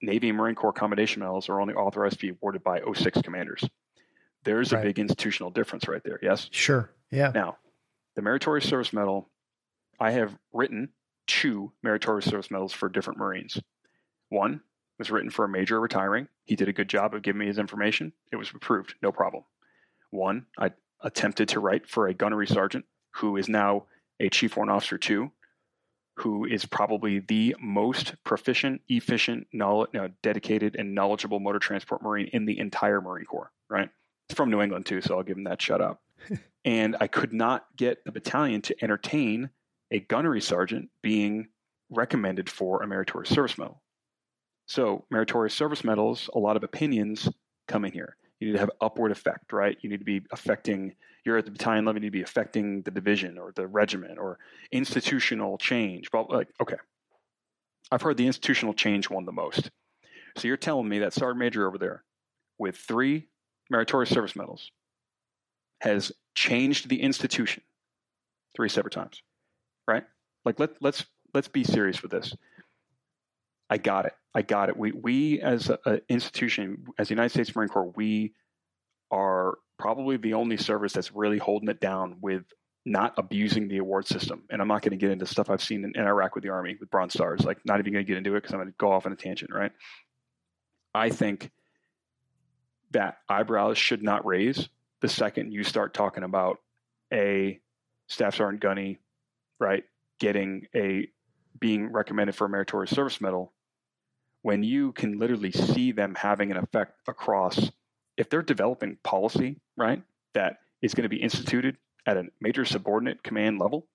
Navy 0.00 0.28
and 0.28 0.38
Marine 0.38 0.54
Corps 0.54 0.72
commendation 0.72 1.20
medals 1.20 1.48
are 1.48 1.60
only 1.60 1.74
authorized 1.74 2.20
to 2.20 2.26
be 2.26 2.30
awarded 2.30 2.62
by 2.62 2.80
06 2.94 3.22
commanders. 3.22 3.68
There's 4.44 4.72
right. 4.72 4.80
a 4.80 4.82
big 4.82 4.98
institutional 4.98 5.50
difference 5.50 5.88
right 5.88 6.02
there. 6.04 6.18
Yes? 6.22 6.48
Sure. 6.50 6.90
Yeah. 7.10 7.32
Now, 7.34 7.58
the 8.16 8.22
Meritorious 8.22 8.68
Service 8.68 8.92
Medal, 8.92 9.28
I 10.00 10.12
have 10.12 10.36
written 10.52 10.90
two 11.26 11.72
Meritorious 11.82 12.26
Service 12.26 12.50
Medals 12.50 12.72
for 12.72 12.88
different 12.88 13.18
Marines. 13.18 13.60
One 14.28 14.60
was 14.98 15.10
written 15.10 15.30
for 15.30 15.44
a 15.44 15.48
major 15.48 15.80
retiring. 15.80 16.28
He 16.44 16.56
did 16.56 16.68
a 16.68 16.72
good 16.72 16.88
job 16.88 17.14
of 17.14 17.22
giving 17.22 17.40
me 17.40 17.46
his 17.46 17.58
information. 17.58 18.12
It 18.32 18.36
was 18.36 18.50
approved, 18.54 18.94
no 19.02 19.12
problem. 19.12 19.44
One, 20.10 20.46
I 20.58 20.72
attempted 21.02 21.50
to 21.50 21.60
write 21.60 21.88
for 21.88 22.08
a 22.08 22.14
gunnery 22.14 22.46
sergeant 22.46 22.84
who 23.16 23.36
is 23.36 23.48
now 23.48 23.86
a 24.18 24.28
chief 24.28 24.56
warrant 24.56 24.72
officer 24.72 24.98
two, 24.98 25.30
who 26.16 26.44
is 26.44 26.64
probably 26.64 27.20
the 27.20 27.54
most 27.60 28.14
proficient, 28.24 28.80
efficient, 28.88 29.46
knowledge, 29.52 29.90
dedicated, 30.22 30.74
and 30.76 30.94
knowledgeable 30.94 31.38
motor 31.38 31.60
transport 31.60 32.02
marine 32.02 32.28
in 32.32 32.44
the 32.44 32.58
entire 32.58 33.00
Marine 33.00 33.26
Corps. 33.26 33.52
Right? 33.70 33.90
From 34.34 34.50
New 34.50 34.60
England 34.60 34.86
too, 34.86 35.00
so 35.00 35.16
I'll 35.16 35.22
give 35.22 35.36
him 35.36 35.44
that 35.44 35.60
shout 35.60 35.80
out. 35.80 36.00
and 36.64 36.96
I 37.00 37.06
could 37.06 37.32
not 37.32 37.66
get 37.76 38.04
the 38.04 38.12
battalion 38.12 38.60
to 38.62 38.84
entertain 38.84 39.50
a 39.90 40.00
gunnery 40.00 40.40
sergeant 40.40 40.90
being 41.02 41.48
recommended 41.90 42.50
for 42.50 42.82
a 42.82 42.86
meritorious 42.86 43.30
service 43.30 43.56
medal. 43.56 43.82
So, 44.66 45.06
meritorious 45.10 45.54
service 45.54 45.82
medals, 45.82 46.28
a 46.34 46.38
lot 46.38 46.56
of 46.56 46.62
opinions 46.62 47.28
come 47.66 47.86
in 47.86 47.92
here. 47.92 48.16
You 48.38 48.48
need 48.48 48.52
to 48.52 48.58
have 48.58 48.70
upward 48.80 49.12
effect, 49.12 49.52
right? 49.52 49.78
You 49.80 49.88
need 49.88 50.00
to 50.00 50.04
be 50.04 50.20
affecting, 50.30 50.94
you're 51.24 51.38
at 51.38 51.46
the 51.46 51.50
battalion 51.50 51.86
level, 51.86 52.00
you 52.00 52.02
need 52.02 52.08
to 52.08 52.18
be 52.18 52.22
affecting 52.22 52.82
the 52.82 52.90
division 52.90 53.38
or 53.38 53.52
the 53.52 53.66
regiment 53.66 54.18
or 54.18 54.38
institutional 54.70 55.56
change. 55.56 56.10
But, 56.10 56.28
like, 56.28 56.48
okay. 56.60 56.76
I've 57.90 58.02
heard 58.02 58.18
the 58.18 58.26
institutional 58.26 58.74
change 58.74 59.08
one 59.08 59.24
the 59.24 59.32
most. 59.32 59.70
So 60.36 60.46
you're 60.46 60.58
telling 60.58 60.88
me 60.88 60.98
that 60.98 61.14
Sergeant 61.14 61.38
Major 61.38 61.66
over 61.66 61.78
there 61.78 62.04
with 62.58 62.76
three 62.76 63.28
meritorious 63.70 64.10
service 64.10 64.36
medals 64.36 64.70
has 65.80 66.12
changed 66.34 66.88
the 66.88 67.00
institution 67.00 67.62
three 68.56 68.68
separate 68.68 68.92
times, 68.92 69.22
right? 69.86 70.04
Like 70.44 70.58
let 70.58 70.70
let's 70.80 71.04
let's 71.34 71.48
be 71.48 71.64
serious 71.64 72.02
with 72.02 72.10
this. 72.10 72.34
I 73.70 73.78
got 73.78 74.06
it. 74.06 74.12
I 74.34 74.42
got 74.42 74.68
it. 74.68 74.76
We 74.76 74.92
we 74.92 75.40
as 75.40 75.70
an 75.84 76.00
institution, 76.08 76.86
as 76.98 77.08
the 77.08 77.14
United 77.14 77.30
States 77.30 77.54
Marine 77.54 77.68
Corps, 77.68 77.92
we 77.94 78.34
are 79.10 79.58
probably 79.78 80.16
the 80.16 80.34
only 80.34 80.56
service 80.56 80.92
that's 80.92 81.14
really 81.14 81.38
holding 81.38 81.68
it 81.68 81.80
down 81.80 82.16
with 82.20 82.44
not 82.84 83.14
abusing 83.18 83.68
the 83.68 83.78
award 83.78 84.06
system. 84.06 84.42
And 84.50 84.60
I'm 84.60 84.68
not 84.68 84.82
going 84.82 84.92
to 84.92 84.96
get 84.96 85.10
into 85.10 85.26
stuff 85.26 85.50
I've 85.50 85.62
seen 85.62 85.84
in, 85.84 85.92
in 85.94 86.06
Iraq 86.06 86.34
with 86.34 86.42
the 86.42 86.50
Army 86.50 86.76
with 86.80 86.90
Bronze 86.90 87.12
Stars. 87.12 87.44
Like, 87.44 87.58
not 87.64 87.78
even 87.78 87.92
going 87.92 88.04
to 88.04 88.08
get 88.08 88.16
into 88.16 88.34
it 88.34 88.42
because 88.42 88.52
I'm 88.52 88.60
going 88.60 88.68
to 88.68 88.74
go 88.78 88.90
off 88.90 89.06
on 89.06 89.12
a 89.12 89.16
tangent, 89.16 89.52
right? 89.52 89.72
I 90.94 91.10
think 91.10 91.50
that 92.92 93.18
eyebrows 93.28 93.78
should 93.78 94.02
not 94.02 94.26
raise 94.26 94.68
the 95.00 95.08
second 95.08 95.52
you 95.52 95.62
start 95.62 95.94
talking 95.94 96.24
about 96.24 96.58
a 97.12 97.60
Staff 98.08 98.36
Sergeant 98.36 98.60
Gunny, 98.60 98.98
right, 99.60 99.84
getting 100.18 100.66
a 100.74 101.08
being 101.58 101.92
recommended 101.92 102.34
for 102.34 102.46
a 102.46 102.48
meritorious 102.48 102.90
service 102.90 103.20
medal 103.20 103.52
when 104.42 104.62
you 104.62 104.92
can 104.92 105.18
literally 105.18 105.50
see 105.52 105.92
them 105.92 106.14
having 106.14 106.50
an 106.50 106.56
effect 106.56 106.92
across 107.08 107.70
if 108.16 108.28
they're 108.28 108.42
developing 108.42 108.98
policy, 109.02 109.60
right, 109.76 110.02
that 110.34 110.58
is 110.82 110.94
going 110.94 111.02
to 111.04 111.08
be 111.08 111.22
instituted 111.22 111.76
at 112.06 112.16
a 112.16 112.24
major 112.40 112.64
subordinate 112.64 113.22
command 113.22 113.58
level, 113.58 113.86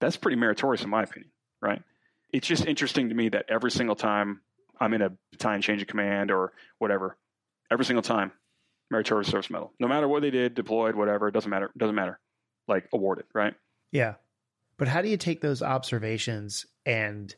that's 0.00 0.16
pretty 0.16 0.36
meritorious 0.36 0.82
in 0.82 0.90
my 0.90 1.02
opinion, 1.02 1.30
right? 1.60 1.82
It's 2.32 2.46
just 2.46 2.66
interesting 2.66 3.08
to 3.08 3.14
me 3.14 3.28
that 3.30 3.46
every 3.48 3.70
single 3.70 3.96
time 3.96 4.40
I'm 4.78 4.94
in 4.94 5.02
a 5.02 5.12
battalion 5.30 5.62
change 5.62 5.82
of 5.82 5.88
command 5.88 6.30
or 6.30 6.52
whatever, 6.78 7.16
every 7.70 7.84
single 7.84 8.02
time, 8.02 8.32
meritorious 8.90 9.28
service 9.28 9.50
medal. 9.50 9.72
No 9.78 9.88
matter 9.88 10.08
what 10.08 10.22
they 10.22 10.30
did, 10.30 10.54
deployed, 10.54 10.94
whatever, 10.94 11.28
it 11.28 11.32
doesn't 11.32 11.50
matter. 11.50 11.66
It 11.66 11.78
doesn't 11.78 11.94
matter. 11.94 12.18
Like 12.68 12.88
awarded, 12.92 13.26
right? 13.34 13.54
Yeah. 13.92 14.14
But 14.76 14.88
how 14.88 15.02
do 15.02 15.08
you 15.08 15.16
take 15.16 15.40
those 15.40 15.62
observations 15.62 16.66
and 16.86 17.34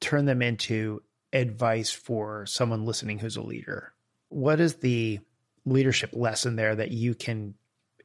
turn 0.00 0.24
them 0.26 0.42
into 0.42 1.02
advice 1.32 1.90
for 1.90 2.46
someone 2.46 2.84
listening 2.84 3.18
who's 3.18 3.36
a 3.36 3.42
leader? 3.42 3.92
What 4.28 4.60
is 4.60 4.76
the 4.76 5.20
leadership 5.64 6.10
lesson 6.12 6.56
there 6.56 6.74
that 6.74 6.90
you 6.90 7.14
can 7.14 7.54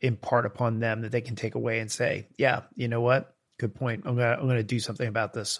impart 0.01 0.45
upon 0.45 0.79
them 0.79 1.01
that 1.01 1.11
they 1.11 1.21
can 1.21 1.35
take 1.35 1.55
away 1.55 1.79
and 1.79 1.91
say, 1.91 2.27
"Yeah, 2.37 2.63
you 2.75 2.87
know 2.87 3.01
what? 3.01 3.35
Good 3.57 3.75
point. 3.75 4.03
I'm 4.05 4.15
gonna 4.15 4.37
I'm 4.39 4.47
gonna 4.47 4.63
do 4.63 4.79
something 4.79 5.07
about 5.07 5.33
this." 5.33 5.59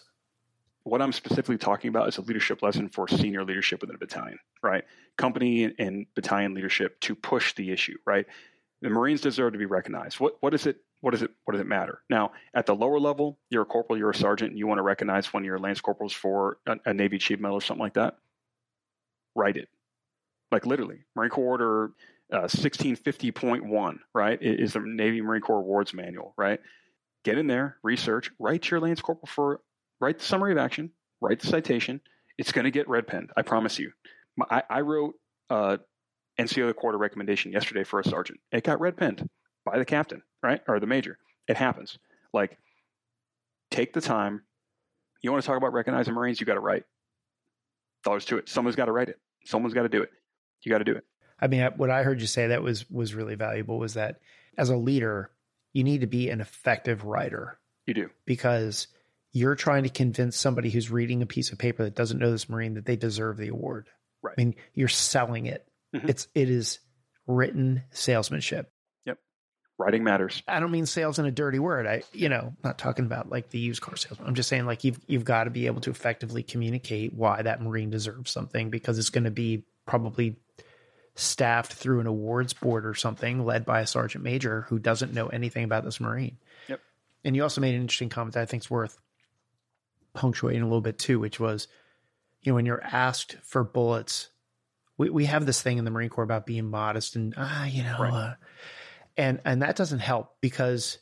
What 0.90 1.02
I'm 1.02 1.12
specifically 1.12 1.58
talking 1.58 1.90
about 1.90 2.08
is 2.08 2.18
a 2.18 2.22
leadership 2.22 2.62
lesson 2.62 2.90
for 2.90 3.08
senior 3.08 3.44
leadership 3.44 3.82
within 3.82 3.96
a 3.96 4.00
battalion, 4.00 4.40
right? 4.64 4.84
Company 5.18 5.74
and 5.78 6.08
battalion 6.16 6.54
leadership 6.54 7.00
to 7.02 7.16
push 7.16 7.54
the 7.56 7.72
issue, 7.72 7.98
right? 8.06 8.26
The 8.82 8.90
Marines 8.90 9.22
deserve 9.22 9.54
to 9.54 9.60
be 9.60 9.66
recognized. 9.66 10.20
What 10.20 10.36
what 10.42 10.54
is 10.54 10.66
it? 10.66 10.78
What 11.02 11.12
does 11.12 11.22
it 11.22 11.32
what 11.46 11.54
does 11.54 11.62
it 11.62 11.68
matter? 11.68 12.02
Now, 12.10 12.32
at 12.54 12.66
the 12.66 12.76
lower 12.76 13.00
level, 13.00 13.40
you're 13.50 13.64
a 13.64 13.66
corporal, 13.66 13.98
you're 14.00 14.10
a 14.10 14.16
sergeant, 14.16 14.52
and 14.52 14.60
you 14.60 14.68
want 14.68 14.80
to 14.80 14.84
recognize 14.84 15.32
one 15.34 15.44
of 15.44 15.46
your 15.48 15.60
lance 15.60 15.82
corporals 15.82 16.14
for 16.14 16.58
a, 16.66 16.78
a 16.86 16.94
Navy 16.94 17.18
achievement 17.18 17.54
or 17.54 17.62
something 17.62 17.84
like 17.84 17.94
that. 17.94 18.18
Write 19.36 19.58
it. 19.58 19.70
Like 20.52 20.66
literally. 20.66 21.06
Marine 21.16 21.30
Corps 21.30 21.46
Order 21.46 21.92
uh, 22.32 22.48
1650.1, 22.48 24.00
right, 24.14 24.40
is 24.42 24.74
the 24.74 24.80
Navy 24.80 25.22
Marine 25.22 25.42
Corps 25.42 25.60
Awards 25.60 25.94
Manual, 25.94 26.34
right? 26.38 26.60
Get 27.24 27.38
in 27.38 27.48
there, 27.48 27.78
research, 27.84 28.32
write 28.40 28.70
your 28.70 28.80
Lance 28.80 29.02
Corporal 29.02 29.28
for, 29.28 29.62
write 30.00 30.20
the 30.20 30.26
summary 30.26 30.52
of 30.52 30.58
action, 30.58 30.92
write 31.22 31.40
the 31.40 31.48
citation. 31.48 32.02
It's 32.38 32.52
going 32.52 32.66
to 32.66 32.72
get 32.72 32.88
red 32.88 33.08
penned, 33.08 33.32
I 33.36 33.42
promise 33.42 33.80
you. 33.80 33.92
I, 34.50 34.64
I 34.70 34.82
wrote 34.82 35.16
uh, 35.50 35.78
NCO 36.40 36.68
the 36.68 36.74
quarter 36.74 36.98
recommendation 36.98 37.52
yesterday 37.52 37.84
for 37.84 38.00
a 38.00 38.04
sergeant. 38.04 38.40
It 38.52 38.64
got 38.64 38.80
red 38.80 38.96
penned 38.96 39.28
by 39.66 39.78
the 39.78 39.86
captain, 39.86 40.24
right, 40.42 40.62
or 40.68 40.80
the 40.80 40.88
major. 40.88 41.18
It 41.48 41.58
happens. 41.58 41.98
Like, 42.34 42.58
take 43.72 43.94
the 43.94 44.02
time. 44.02 44.44
You 45.22 45.32
want 45.32 45.44
to 45.44 45.48
talk 45.48 45.58
about 45.58 45.74
recognizing 45.74 46.14
Marines, 46.14 46.40
you 46.40 46.46
got 46.46 46.54
to 46.54 46.62
write. 46.62 46.84
Dollars 48.06 48.26
to 48.26 48.38
it. 48.38 48.48
Someone's 48.48 48.78
got 48.78 48.86
to 48.86 48.94
write 48.94 49.10
it. 49.10 49.20
Someone's 49.46 49.74
got 49.74 49.84
to 49.84 49.90
do 49.90 50.02
it. 50.02 50.10
You 50.64 50.72
got 50.72 50.78
to 50.78 50.86
do 50.86 50.94
it. 50.94 51.04
I 51.42 51.48
mean, 51.48 51.62
what 51.78 51.90
I 51.90 52.04
heard 52.04 52.22
you 52.22 52.28
say 52.28 52.48
that 52.48 52.64
was 52.64 52.90
was 52.90 53.14
really 53.14 53.36
valuable 53.36 53.80
was 53.80 53.94
that 53.94 54.20
as 54.58 54.70
a 54.70 54.78
leader, 54.78 55.32
you 55.74 55.84
need 55.84 56.02
to 56.02 56.08
be 56.08 56.30
an 56.30 56.42
effective 56.42 57.06
writer. 57.06 57.60
You 57.86 57.94
do 57.94 58.10
because 58.26 58.88
you're 59.32 59.56
trying 59.56 59.84
to 59.84 59.90
convince 59.90 60.36
somebody 60.36 60.70
who's 60.70 60.90
reading 60.90 61.22
a 61.22 61.28
piece 61.28 61.52
of 61.52 61.60
paper 61.60 61.84
that 61.84 61.96
doesn't 61.96 62.20
know 62.20 62.32
this 62.32 62.50
marine 62.50 62.76
that 62.76 62.86
they 62.86 62.96
deserve 62.96 63.38
the 63.38 63.50
award. 63.50 63.88
Right. 64.22 64.36
I 64.38 64.42
mean, 64.42 64.56
you're 64.74 64.88
selling 64.88 65.46
it. 65.46 65.66
Mm-hmm. 65.96 66.10
It's 66.10 66.28
it 66.36 66.50
is 66.50 66.80
written 67.28 67.84
salesmanship. 67.92 68.72
Yep. 69.06 69.18
Writing 69.78 70.04
matters. 70.04 70.44
I 70.48 70.60
don't 70.60 70.72
mean 70.72 70.86
sales 70.86 71.20
in 71.20 71.26
a 71.26 71.32
dirty 71.32 71.60
word. 71.60 71.88
I 71.88 72.04
you 72.12 72.30
know, 72.30 72.54
not 72.64 72.78
talking 72.78 73.06
about 73.06 73.30
like 73.30 73.50
the 73.50 73.60
used 73.60 73.82
car 73.82 73.96
salesman. 73.96 74.28
I'm 74.28 74.36
just 74.36 74.50
saying 74.50 74.66
like 74.66 74.84
you've 74.84 75.00
you've 75.08 75.26
got 75.26 75.46
to 75.46 75.52
be 75.52 75.68
able 75.68 75.82
to 75.82 75.92
effectively 75.92 76.44
communicate 76.44 77.14
why 77.14 77.42
that 77.42 77.62
marine 77.62 77.90
deserves 77.90 78.32
something 78.32 78.70
because 78.70 79.00
it's 79.00 79.10
going 79.10 79.24
to 79.24 79.32
be 79.32 79.64
probably 79.86 80.38
staffed 81.16 81.74
through 81.74 82.00
an 82.00 82.08
awards 82.08 82.54
board 82.54 82.86
or 82.86 82.94
something 82.94 83.46
led 83.46 83.66
by 83.66 83.82
a 83.82 83.88
sergeant 83.88 84.24
major 84.24 84.62
who 84.70 84.80
doesn't 84.80 85.14
know 85.14 85.28
anything 85.28 85.66
about 85.66 85.84
this 85.84 86.00
Marine. 86.00 86.38
Yep. 86.68 86.80
And 87.26 87.36
you 87.36 87.44
also 87.44 87.60
made 87.62 87.76
an 87.76 87.82
interesting 87.82 88.10
comment 88.10 88.36
that 88.36 88.42
I 88.42 88.46
think 88.46 88.64
is 88.64 88.70
worth 88.70 88.98
punctuating 90.14 90.62
a 90.62 90.66
little 90.66 90.82
bit 90.82 90.98
too, 90.98 91.20
which 91.20 91.40
was, 91.40 91.68
you 92.42 92.52
know, 92.52 92.56
when 92.56 92.66
you're 92.66 92.84
asked 92.84 93.38
for 93.44 93.64
bullets, 93.64 94.30
we, 94.98 95.10
we 95.10 95.26
have 95.26 95.46
this 95.46 95.62
thing 95.62 95.78
in 95.78 95.86
the 95.86 95.92
Marine 95.92 96.10
Corps 96.10 96.24
about 96.24 96.46
being 96.46 96.70
modest 96.70 97.16
and, 97.16 97.34
ah, 97.38 97.66
you 97.66 97.84
know, 97.84 97.98
right. 98.00 98.14
uh, 98.14 98.34
and, 99.18 99.42
and 99.46 99.62
that 99.62 99.76
doesn't 99.76 100.00
help 100.00 100.36
because 100.42 100.98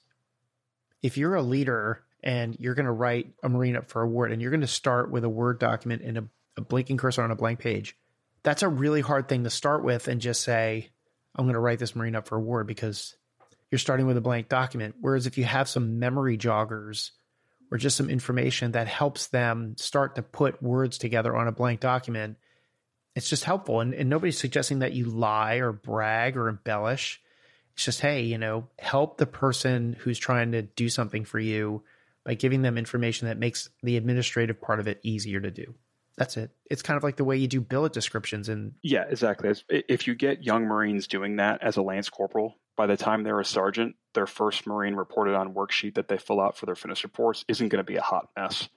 if 1.01 1.17
you're 1.17 1.35
a 1.35 1.41
leader 1.41 2.03
and 2.23 2.57
you're 2.59 2.75
going 2.75 2.85
to 2.85 2.91
write 2.91 3.33
a 3.43 3.49
Marine 3.49 3.75
up 3.75 3.89
for 3.89 4.01
a 4.01 4.05
award 4.05 4.31
and 4.31 4.41
you're 4.41 4.51
going 4.51 4.61
to 4.61 4.67
start 4.67 5.11
with 5.11 5.23
a 5.23 5.29
Word 5.29 5.59
document 5.59 6.01
and 6.01 6.17
a, 6.17 6.23
a 6.57 6.61
blinking 6.61 6.97
cursor 6.97 7.21
on 7.21 7.31
a 7.31 7.35
blank 7.35 7.59
page, 7.59 7.95
that's 8.43 8.63
a 8.63 8.69
really 8.69 9.01
hard 9.01 9.27
thing 9.27 9.43
to 9.43 9.49
start 9.49 9.83
with 9.83 10.07
and 10.07 10.21
just 10.21 10.41
say, 10.41 10.89
I'm 11.35 11.45
going 11.45 11.53
to 11.53 11.59
write 11.59 11.79
this 11.79 11.95
Marine 11.95 12.15
up 12.15 12.27
for 12.27 12.35
a 12.35 12.39
award 12.39 12.67
because 12.67 13.15
you're 13.69 13.79
starting 13.79 14.07
with 14.07 14.17
a 14.17 14.21
blank 14.21 14.49
document. 14.49 14.95
Whereas 14.99 15.27
if 15.27 15.37
you 15.37 15.43
have 15.43 15.69
some 15.69 15.99
memory 15.99 16.37
joggers 16.37 17.11
or 17.71 17.77
just 17.77 17.97
some 17.97 18.09
information 18.09 18.71
that 18.71 18.87
helps 18.87 19.27
them 19.27 19.75
start 19.77 20.15
to 20.15 20.21
put 20.21 20.63
words 20.63 20.97
together 20.97 21.35
on 21.35 21.47
a 21.47 21.51
blank 21.51 21.79
document, 21.79 22.37
it's 23.15 23.29
just 23.29 23.43
helpful. 23.43 23.81
And, 23.81 23.93
and 23.93 24.09
nobody's 24.09 24.37
suggesting 24.37 24.79
that 24.79 24.93
you 24.93 25.05
lie 25.05 25.55
or 25.55 25.71
brag 25.71 26.37
or 26.37 26.47
embellish. 26.47 27.21
It's 27.73 27.85
just, 27.85 28.01
hey, 28.01 28.23
you 28.23 28.37
know, 28.37 28.67
help 28.79 29.17
the 29.17 29.25
person 29.25 29.95
who's 29.99 30.19
trying 30.19 30.53
to 30.53 30.61
do 30.61 30.89
something 30.89 31.25
for 31.25 31.39
you 31.39 31.83
by 32.23 32.33
giving 32.33 32.61
them 32.61 32.77
information 32.77 33.27
that 33.27 33.37
makes 33.37 33.69
the 33.83 33.97
administrative 33.97 34.61
part 34.61 34.79
of 34.79 34.87
it 34.87 34.99
easier 35.03 35.39
to 35.39 35.51
do. 35.51 35.75
That's 36.17 36.35
it. 36.35 36.51
It's 36.69 36.81
kind 36.81 36.97
of 36.97 37.03
like 37.03 37.15
the 37.15 37.23
way 37.23 37.37
you 37.37 37.47
do 37.47 37.61
billet 37.61 37.93
descriptions 37.93 38.49
and 38.49 38.73
yeah, 38.81 39.05
exactly. 39.07 39.53
If 39.69 40.07
you 40.07 40.15
get 40.15 40.43
young 40.43 40.65
Marines 40.65 41.07
doing 41.07 41.35
that 41.35 41.61
as 41.61 41.77
a 41.77 41.81
lance 41.81 42.09
corporal, 42.09 42.55
by 42.77 42.85
the 42.85 42.95
time 42.95 43.23
they're 43.23 43.39
a 43.39 43.45
sergeant, 43.45 43.95
their 44.13 44.27
first 44.27 44.65
Marine 44.65 44.95
reported 44.95 45.35
on 45.35 45.53
worksheet 45.53 45.95
that 45.95 46.07
they 46.07 46.17
fill 46.17 46.39
out 46.39 46.57
for 46.57 46.65
their 46.65 46.75
fitness 46.75 47.03
reports 47.03 47.43
isn't 47.47 47.69
going 47.69 47.83
to 47.83 47.83
be 47.83 47.97
a 47.97 48.01
hot 48.01 48.29
mess 48.37 48.69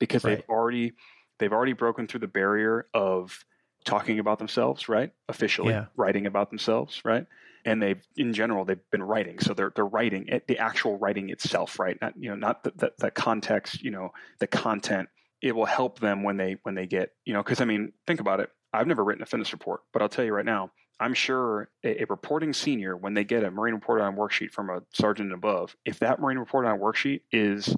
because 0.00 0.24
right. 0.24 0.38
they've 0.38 0.48
already 0.48 0.92
they've 1.38 1.52
already 1.52 1.74
broken 1.74 2.06
through 2.06 2.20
the 2.20 2.26
barrier 2.26 2.86
of 2.94 3.44
talking 3.84 4.18
about 4.18 4.38
themselves, 4.38 4.88
right? 4.88 5.12
Officially 5.28 5.72
yeah. 5.72 5.86
writing 5.96 6.26
about 6.26 6.50
themselves, 6.50 7.00
right? 7.04 7.26
And 7.64 7.80
they've, 7.80 8.02
in 8.16 8.32
general, 8.32 8.64
they've 8.64 8.90
been 8.90 9.02
writing. 9.02 9.38
So 9.38 9.54
they're 9.54 9.72
they're 9.74 9.86
writing 9.86 10.28
the 10.48 10.58
actual 10.58 10.98
writing 10.98 11.30
itself, 11.30 11.78
right? 11.78 11.96
Not 12.00 12.14
you 12.18 12.30
know 12.30 12.36
not 12.36 12.64
the, 12.64 12.72
the, 12.74 12.92
the 12.98 13.10
context, 13.10 13.82
you 13.82 13.90
know, 13.90 14.12
the 14.40 14.46
content 14.46 15.08
it 15.42 15.54
will 15.54 15.66
help 15.66 15.98
them 15.98 16.22
when 16.22 16.36
they 16.36 16.56
when 16.62 16.74
they 16.74 16.86
get 16.86 17.10
you 17.24 17.34
know 17.34 17.42
because 17.42 17.60
I 17.60 17.64
mean 17.64 17.92
think 18.06 18.20
about 18.20 18.40
it. 18.40 18.50
I've 18.72 18.86
never 18.86 19.04
written 19.04 19.22
a 19.22 19.26
fitness 19.26 19.52
report, 19.52 19.82
but 19.92 20.00
I'll 20.00 20.08
tell 20.08 20.24
you 20.24 20.32
right 20.32 20.46
now, 20.46 20.70
I'm 21.02 21.14
sure 21.14 21.68
a, 21.84 22.02
a, 22.02 22.06
reporting 22.08 22.52
senior, 22.52 22.96
when 22.96 23.14
they 23.14 23.24
get 23.24 23.44
a 23.44 23.50
Marine 23.50 23.74
report 23.74 24.00
on 24.00 24.16
worksheet 24.16 24.52
from 24.52 24.70
a 24.70 24.82
sergeant 24.92 25.32
and 25.32 25.34
above, 25.34 25.76
if 25.84 25.98
that 25.98 26.20
Marine 26.20 26.38
report 26.38 26.64
on 26.64 26.78
worksheet 26.78 27.22
is 27.32 27.74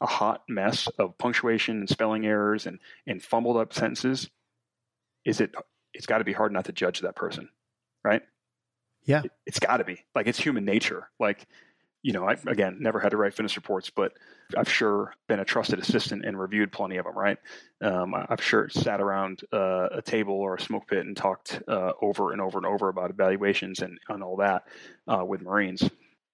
a 0.00 0.06
hot 0.06 0.42
mess 0.48 0.88
of 0.98 1.18
punctuation 1.18 1.78
and 1.78 1.88
spelling 1.88 2.26
errors 2.26 2.66
and, 2.66 2.78
and 3.06 3.22
fumbled 3.22 3.58
up 3.58 3.74
sentences, 3.74 4.30
is 5.24 5.40
it, 5.40 5.54
it's 5.92 6.06
got 6.06 6.18
to 6.18 6.24
be 6.24 6.32
hard 6.32 6.52
not 6.52 6.64
to 6.64 6.72
judge 6.72 7.00
that 7.00 7.14
person, 7.14 7.50
right? 8.02 8.22
Yeah. 9.04 9.22
It, 9.24 9.32
has 9.46 9.58
got 9.58 9.76
to 9.76 9.84
be. 9.84 10.04
Like, 10.14 10.26
it's 10.26 10.38
human 10.38 10.64
nature. 10.64 11.10
Like, 11.20 11.46
you 12.02 12.12
know, 12.12 12.28
I, 12.28 12.36
again, 12.46 12.78
never 12.80 12.98
had 12.98 13.10
to 13.10 13.16
write 13.16 13.34
fitness 13.34 13.56
reports, 13.56 13.90
but 13.90 14.12
I've 14.56 14.70
sure 14.70 15.14
been 15.28 15.38
a 15.38 15.44
trusted 15.44 15.78
assistant 15.78 16.24
and 16.24 16.38
reviewed 16.38 16.72
plenty 16.72 16.96
of 16.96 17.04
them, 17.04 17.16
right? 17.16 17.38
Um, 17.80 18.14
I've 18.14 18.42
sure 18.42 18.68
sat 18.68 19.00
around 19.00 19.42
uh, 19.52 19.88
a 19.92 20.02
table 20.02 20.34
or 20.34 20.56
a 20.56 20.60
smoke 20.60 20.88
pit 20.88 21.06
and 21.06 21.16
talked 21.16 21.62
uh, 21.68 21.92
over 22.02 22.32
and 22.32 22.40
over 22.40 22.58
and 22.58 22.66
over 22.66 22.88
about 22.88 23.10
evaluations 23.10 23.80
and, 23.80 23.98
and 24.08 24.22
all 24.22 24.36
that 24.38 24.64
uh, 25.06 25.24
with 25.24 25.42
Marines. 25.42 25.88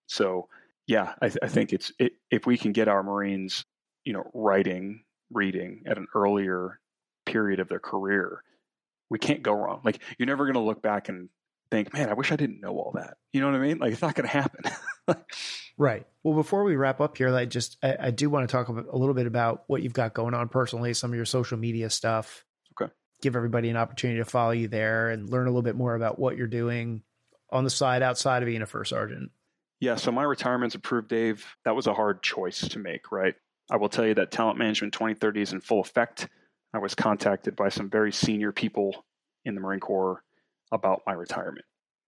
So, 0.07 0.49
yeah, 0.87 1.13
I, 1.21 1.29
th- 1.29 1.39
I 1.43 1.49
think 1.49 1.75
it's 1.75 1.93
it, 1.99 2.13
if 2.31 2.47
we 2.47 2.57
can 2.57 2.73
get 2.73 2.89
our 2.89 3.03
Marines, 3.03 3.65
you 4.05 4.15
know, 4.15 4.25
writing 4.33 5.05
reading 5.31 5.83
at 5.87 5.99
an 5.99 6.07
earlier 6.15 6.81
period 7.27 7.61
of 7.61 7.69
their 7.69 7.79
career, 7.79 8.43
we 9.11 9.19
can't 9.19 9.43
go 9.43 9.53
wrong. 9.53 9.83
Like 9.85 10.01
you're 10.17 10.27
never 10.27 10.47
going 10.47 10.55
to 10.55 10.61
look 10.61 10.81
back 10.81 11.11
and 11.11 11.29
think, 11.71 11.93
man, 11.93 12.09
I 12.09 12.15
wish 12.15 12.33
I 12.33 12.37
didn't 12.37 12.61
know 12.61 12.77
all 12.77 12.93
that. 12.95 13.17
You 13.33 13.41
know 13.41 13.51
what 13.51 13.57
I 13.57 13.61
mean? 13.61 13.79
Like 13.79 13.93
it's 13.93 14.03
not 14.03 14.15
going 14.15 14.29
to 14.29 14.33
happen. 14.33 14.65
right. 15.79 16.07
Well, 16.23 16.35
before 16.35 16.65
we 16.65 16.77
wrap 16.77 17.01
up 17.01 17.17
here, 17.17 17.35
I 17.35 17.45
just 17.45 17.77
I, 17.83 17.97
I 18.01 18.11
do 18.11 18.31
want 18.31 18.49
to 18.49 18.53
talk 18.53 18.69
a 18.69 18.97
little 18.97 19.15
bit 19.15 19.27
about 19.27 19.65
what 19.67 19.83
you've 19.83 19.93
got 19.93 20.15
going 20.15 20.35
on 20.35 20.49
personally, 20.49 20.95
some 20.95 21.11
of 21.11 21.17
your 21.17 21.25
social 21.25 21.59
media 21.59 21.91
stuff. 21.91 22.45
Okay. 22.81 22.93
Give 23.23 23.37
everybody 23.37 23.69
an 23.69 23.77
opportunity 23.77 24.19
to 24.19 24.25
follow 24.25 24.53
you 24.53 24.69
there 24.69 25.11
and 25.11 25.31
learn 25.31 25.47
a 25.47 25.51
little 25.51 25.63
bit 25.63 25.77
more 25.77 25.95
about 25.95 26.19
what 26.19 26.37
you're 26.37 26.47
doing 26.47 27.03
on 27.51 27.65
the 27.65 27.71
side 27.71 28.03
outside 28.03 28.43
of 28.43 28.47
being 28.47 28.63
a 28.63 28.67
first 28.67 28.91
sergeant. 28.91 29.31
Yeah. 29.81 29.97
So 29.97 30.11
my 30.11 30.25
retirement's 30.25 30.75
approved, 30.75 31.09
Dave. 31.09 31.47
That 31.65 31.77
was 31.77 31.87
a 31.87 31.95
hard 31.95 32.23
choice 32.23 32.61
to 32.69 32.79
make, 32.79 33.13
right? 33.13 33.35
I 33.71 33.77
will 33.77 33.89
tell 33.89 34.07
you 34.07 34.15
that 34.15 34.31
Talent 34.31 34.59
Management 34.59 34.95
2030 34.95 35.43
is 35.43 35.53
in 35.53 35.61
full 35.61 35.81
effect. 35.81 36.29
I 36.75 36.79
was 36.79 36.95
contacted 36.95 37.55
by 37.55 37.69
some 37.69 37.89
very 37.89 38.13
senior 38.13 38.53
people 38.53 39.05
in 39.45 39.55
the 39.55 39.61
Marine 39.61 39.81
Corps 39.81 40.23
about 40.73 41.03
my 41.07 41.13
retirement. 41.13 41.65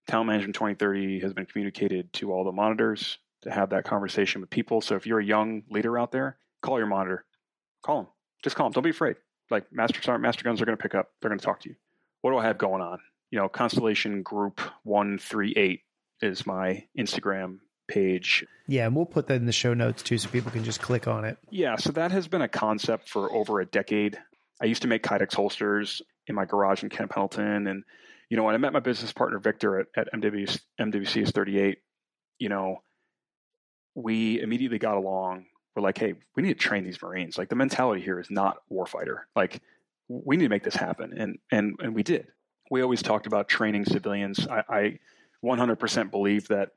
Talent 0.07 0.27
Management 0.27 0.55
2030 0.55 1.19
has 1.21 1.33
been 1.33 1.45
communicated 1.45 2.11
to 2.13 2.33
all 2.33 2.43
the 2.43 2.51
monitors 2.51 3.17
to 3.43 3.51
have 3.51 3.69
that 3.69 3.83
conversation 3.85 4.41
with 4.41 4.49
people. 4.49 4.81
So 4.81 4.95
if 4.95 5.05
you're 5.05 5.19
a 5.19 5.25
young 5.25 5.63
leader 5.69 5.97
out 5.97 6.11
there, 6.11 6.37
call 6.61 6.77
your 6.77 6.87
monitor. 6.87 7.25
Call 7.83 7.97
them. 7.97 8.07
Just 8.43 8.55
call 8.55 8.67
them. 8.67 8.73
Don't 8.73 8.83
be 8.83 8.89
afraid. 8.89 9.15
Like 9.49 9.71
Master 9.71 10.01
Sergeant, 10.01 10.21
Master 10.21 10.43
Guns 10.43 10.61
are 10.61 10.65
going 10.65 10.77
to 10.77 10.81
pick 10.81 10.95
up. 10.95 11.11
They're 11.21 11.29
going 11.29 11.39
to 11.39 11.45
talk 11.45 11.61
to 11.61 11.69
you. 11.69 11.75
What 12.21 12.31
do 12.31 12.37
I 12.37 12.45
have 12.45 12.57
going 12.57 12.81
on? 12.81 12.99
You 13.31 13.39
know, 13.39 13.49
Constellation 13.49 14.21
Group 14.23 14.61
138 14.83 15.81
is 16.21 16.45
my 16.45 16.85
Instagram 16.97 17.59
page. 17.87 18.45
Yeah, 18.67 18.85
and 18.85 18.95
we'll 18.95 19.05
put 19.05 19.27
that 19.27 19.35
in 19.35 19.45
the 19.45 19.51
show 19.51 19.73
notes 19.73 20.03
too 20.03 20.17
so 20.17 20.29
people 20.29 20.51
can 20.51 20.63
just 20.63 20.81
click 20.81 21.07
on 21.07 21.25
it. 21.25 21.37
Yeah, 21.49 21.75
so 21.75 21.91
that 21.93 22.11
has 22.11 22.27
been 22.27 22.41
a 22.41 22.47
concept 22.47 23.09
for 23.09 23.31
over 23.31 23.59
a 23.59 23.65
decade. 23.65 24.17
I 24.61 24.65
used 24.65 24.83
to 24.83 24.87
make 24.87 25.03
Kydex 25.03 25.33
holsters 25.33 26.01
in 26.27 26.35
my 26.35 26.45
garage 26.45 26.83
in 26.83 26.89
Camp 26.89 27.11
Pendleton. 27.11 27.67
And, 27.67 27.83
you 28.31 28.37
know, 28.37 28.43
when 28.43 28.55
I 28.55 28.59
met 28.59 28.71
my 28.71 28.79
business 28.79 29.11
partner, 29.11 29.39
Victor, 29.39 29.81
at, 29.81 29.87
at 29.97 30.13
MW, 30.13 30.57
MWCS 30.79 31.33
38, 31.33 31.79
you 32.39 32.47
know, 32.47 32.77
we 33.93 34.39
immediately 34.39 34.79
got 34.79 34.95
along. 34.95 35.47
We're 35.75 35.83
like, 35.83 35.97
hey, 35.97 36.13
we 36.37 36.41
need 36.41 36.53
to 36.53 36.59
train 36.59 36.85
these 36.85 37.01
Marines. 37.01 37.37
Like 37.37 37.49
the 37.49 37.57
mentality 37.57 38.01
here 38.01 38.21
is 38.21 38.31
not 38.31 38.59
warfighter. 38.71 39.23
Like 39.35 39.61
we 40.07 40.37
need 40.37 40.45
to 40.45 40.49
make 40.49 40.63
this 40.63 40.77
happen. 40.77 41.11
And, 41.15 41.39
and, 41.51 41.75
and 41.81 41.93
we 41.93 42.03
did. 42.03 42.27
We 42.71 42.81
always 42.81 43.01
talked 43.01 43.27
about 43.27 43.49
training 43.49 43.83
civilians. 43.83 44.47
I, 44.47 44.63
I 44.69 44.99
100% 45.43 46.09
believe 46.09 46.47
that 46.47 46.69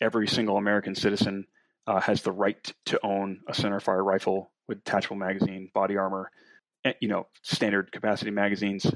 every 0.00 0.26
single 0.26 0.56
American 0.56 0.96
citizen 0.96 1.46
uh, 1.86 2.00
has 2.00 2.22
the 2.22 2.32
right 2.32 2.72
to 2.86 2.98
own 3.06 3.42
a 3.48 3.52
centerfire 3.52 4.04
rifle 4.04 4.50
with 4.66 4.82
detachable 4.82 5.14
magazine, 5.14 5.70
body 5.72 5.96
armor, 5.96 6.32
Eh, 6.86 6.92
you 7.00 7.08
know, 7.08 7.26
standard 7.42 7.90
capacity 7.90 8.30
magazines. 8.30 8.86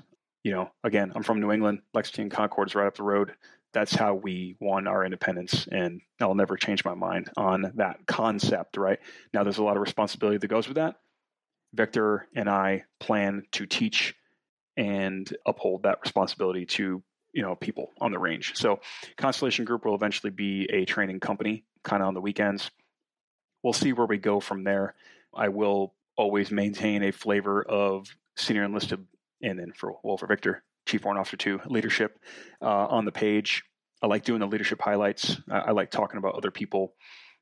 You 0.43 0.53
know, 0.53 0.71
again, 0.85 1.13
I'm 1.15 1.23
from 1.23 1.41
New 1.41 1.53
England. 1.53 1.81
Lexington 1.93 2.31
Concord 2.31 2.69
is 2.69 2.75
right 2.75 2.87
up 2.87 2.97
the 2.97 3.03
road. 3.03 3.35
That's 3.73 3.95
how 3.95 4.15
we 4.15 4.57
won 4.59 4.89
our 4.89 5.05
independence, 5.05 5.69
and 5.71 6.01
I'll 6.21 6.35
never 6.35 6.57
change 6.57 6.85
my 6.85 6.95
mind 6.95 7.31
on 7.37 7.73
that 7.77 8.07
concept. 8.07 8.77
Right 8.77 8.99
now, 9.33 9.45
there's 9.45 9.59
a 9.59 9.63
lot 9.63 9.77
of 9.77 9.83
responsibility 9.83 10.39
that 10.39 10.49
goes 10.49 10.67
with 10.67 10.77
that. 10.77 10.97
Victor 11.73 12.27
and 12.35 12.49
I 12.49 12.85
plan 12.99 13.45
to 13.53 13.67
teach 13.67 14.15
and 14.77 15.33
uphold 15.47 15.85
that 15.85 16.01
responsibility 16.03 16.67
to 16.67 17.03
you 17.33 17.43
know 17.43 17.55
people 17.55 17.93
on 18.01 18.11
the 18.11 18.19
range. 18.19 18.57
So 18.57 18.81
Constellation 19.17 19.65
Group 19.65 19.85
will 19.85 19.95
eventually 19.95 20.31
be 20.31 20.69
a 20.73 20.85
training 20.85 21.21
company, 21.21 21.65
kind 21.85 22.03
of 22.03 22.09
on 22.09 22.15
the 22.15 22.21
weekends. 22.21 22.71
We'll 23.63 23.73
see 23.73 23.93
where 23.93 24.07
we 24.07 24.19
go 24.19 24.41
from 24.41 24.65
there. 24.65 24.95
I 25.35 25.49
will 25.49 25.95
always 26.17 26.51
maintain 26.51 27.03
a 27.03 27.13
flavor 27.13 27.63
of 27.63 28.09
senior 28.37 28.65
enlisted, 28.65 29.07
and 29.43 29.59
then 29.59 29.73
for 29.75 29.95
well 30.03 30.17
for 30.17 30.27
Victor, 30.27 30.63
Chief 30.87 31.05
Warrant 31.05 31.21
Officer 31.21 31.37
two 31.37 31.61
leadership 31.67 32.19
uh, 32.63 32.87
on 32.87 33.05
the 33.05 33.13
page. 33.13 33.63
I 34.03 34.07
like 34.07 34.25
doing 34.25 34.41
the 34.41 34.47
leadership 34.47 34.81
highlights. 34.81 35.37
I, 35.51 35.59
I 35.59 35.71
like 35.73 35.91
talking 35.91 36.19
about 36.19 36.35
other 36.35 36.51
people. 36.51 36.95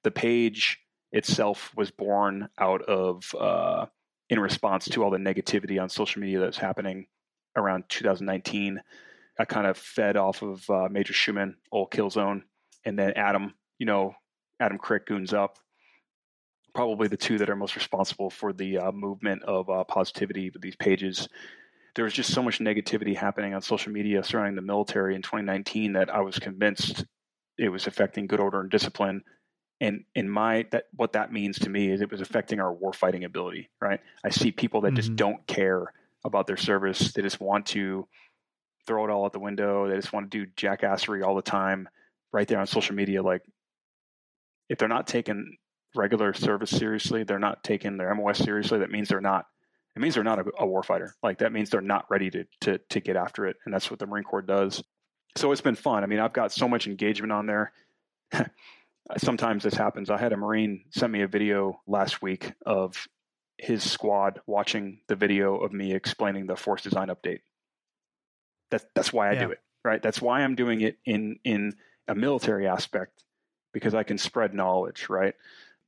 The 0.04 0.10
page 0.10 0.80
itself 1.12 1.72
was 1.76 1.90
born 1.90 2.48
out 2.58 2.82
of 2.82 3.22
uh, 3.38 3.86
in 4.30 4.40
response 4.40 4.86
to 4.86 5.02
all 5.02 5.10
the 5.10 5.18
negativity 5.18 5.80
on 5.80 5.88
social 5.88 6.20
media 6.20 6.40
that's 6.40 6.58
happening 6.58 7.06
around 7.56 7.84
2019. 7.88 8.80
I 9.38 9.44
kind 9.44 9.66
of 9.66 9.78
fed 9.78 10.16
off 10.16 10.42
of 10.42 10.68
uh, 10.68 10.88
Major 10.90 11.12
Schueman, 11.12 11.54
old 11.70 11.90
Killzone, 11.90 12.42
and 12.84 12.98
then 12.98 13.12
Adam. 13.14 13.54
You 13.78 13.86
know, 13.86 14.14
Adam 14.60 14.78
Crick 14.78 15.06
goons 15.06 15.32
up 15.32 15.58
probably 16.74 17.08
the 17.08 17.16
two 17.16 17.38
that 17.38 17.50
are 17.50 17.56
most 17.56 17.76
responsible 17.76 18.30
for 18.30 18.52
the 18.52 18.78
uh, 18.78 18.92
movement 18.92 19.42
of 19.44 19.68
uh, 19.70 19.84
positivity 19.84 20.50
with 20.50 20.62
these 20.62 20.76
pages. 20.76 21.28
There 21.98 22.04
was 22.04 22.14
just 22.14 22.32
so 22.32 22.44
much 22.44 22.60
negativity 22.60 23.16
happening 23.16 23.54
on 23.54 23.60
social 23.60 23.90
media 23.90 24.22
surrounding 24.22 24.54
the 24.54 24.62
military 24.62 25.16
in 25.16 25.22
2019 25.22 25.94
that 25.94 26.14
I 26.14 26.20
was 26.20 26.38
convinced 26.38 27.04
it 27.58 27.70
was 27.70 27.88
affecting 27.88 28.28
good 28.28 28.38
order 28.38 28.60
and 28.60 28.70
discipline. 28.70 29.24
And 29.80 30.04
in 30.14 30.28
my 30.28 30.66
that 30.70 30.84
what 30.94 31.14
that 31.14 31.32
means 31.32 31.58
to 31.58 31.68
me 31.68 31.90
is 31.90 32.00
it 32.00 32.12
was 32.12 32.20
affecting 32.20 32.60
our 32.60 32.72
warfighting 32.72 33.24
ability. 33.24 33.68
Right? 33.80 33.98
I 34.22 34.30
see 34.30 34.52
people 34.52 34.82
that 34.82 34.90
mm-hmm. 34.90 34.96
just 34.98 35.16
don't 35.16 35.44
care 35.48 35.92
about 36.24 36.46
their 36.46 36.56
service. 36.56 37.12
They 37.12 37.22
just 37.22 37.40
want 37.40 37.66
to 37.66 38.06
throw 38.86 39.04
it 39.04 39.10
all 39.10 39.24
out 39.24 39.32
the 39.32 39.40
window. 39.40 39.88
They 39.88 39.96
just 39.96 40.12
want 40.12 40.30
to 40.30 40.44
do 40.44 40.52
jackassery 40.56 41.26
all 41.26 41.34
the 41.34 41.42
time, 41.42 41.88
right 42.32 42.46
there 42.46 42.60
on 42.60 42.68
social 42.68 42.94
media. 42.94 43.24
Like 43.24 43.42
if 44.68 44.78
they're 44.78 44.86
not 44.86 45.08
taking 45.08 45.56
regular 45.96 46.32
service 46.32 46.70
seriously, 46.70 47.24
they're 47.24 47.40
not 47.40 47.64
taking 47.64 47.96
their 47.96 48.14
MOS 48.14 48.38
seriously, 48.38 48.78
that 48.78 48.92
means 48.92 49.08
they're 49.08 49.20
not. 49.20 49.46
It 49.98 50.00
means 50.00 50.14
they're 50.14 50.22
not 50.22 50.38
a, 50.38 50.42
a 50.42 50.64
warfighter. 50.64 51.10
Like 51.24 51.38
that 51.38 51.52
means 51.52 51.70
they're 51.70 51.80
not 51.80 52.06
ready 52.08 52.30
to 52.30 52.44
to 52.60 52.78
to 52.90 53.00
get 53.00 53.16
after 53.16 53.46
it, 53.46 53.56
and 53.64 53.74
that's 53.74 53.90
what 53.90 53.98
the 53.98 54.06
Marine 54.06 54.22
Corps 54.22 54.42
does. 54.42 54.80
So 55.36 55.50
it's 55.50 55.60
been 55.60 55.74
fun. 55.74 56.04
I 56.04 56.06
mean, 56.06 56.20
I've 56.20 56.32
got 56.32 56.52
so 56.52 56.68
much 56.68 56.86
engagement 56.86 57.32
on 57.32 57.46
there. 57.46 57.72
Sometimes 59.16 59.64
this 59.64 59.74
happens. 59.74 60.08
I 60.08 60.16
had 60.16 60.32
a 60.32 60.36
Marine 60.36 60.84
send 60.90 61.12
me 61.12 61.22
a 61.22 61.26
video 61.26 61.80
last 61.88 62.22
week 62.22 62.52
of 62.64 63.08
his 63.56 63.82
squad 63.82 64.40
watching 64.46 65.00
the 65.08 65.16
video 65.16 65.56
of 65.56 65.72
me 65.72 65.92
explaining 65.92 66.46
the 66.46 66.54
force 66.54 66.82
design 66.82 67.08
update. 67.08 67.40
That's 68.70 68.84
that's 68.94 69.12
why 69.12 69.30
I 69.30 69.32
yeah. 69.32 69.46
do 69.46 69.50
it, 69.50 69.60
right? 69.84 70.00
That's 70.00 70.22
why 70.22 70.42
I'm 70.42 70.54
doing 70.54 70.80
it 70.80 70.96
in 71.04 71.40
in 71.42 71.74
a 72.06 72.14
military 72.14 72.68
aspect 72.68 73.24
because 73.72 73.94
I 73.94 74.04
can 74.04 74.16
spread 74.16 74.54
knowledge, 74.54 75.08
right? 75.08 75.34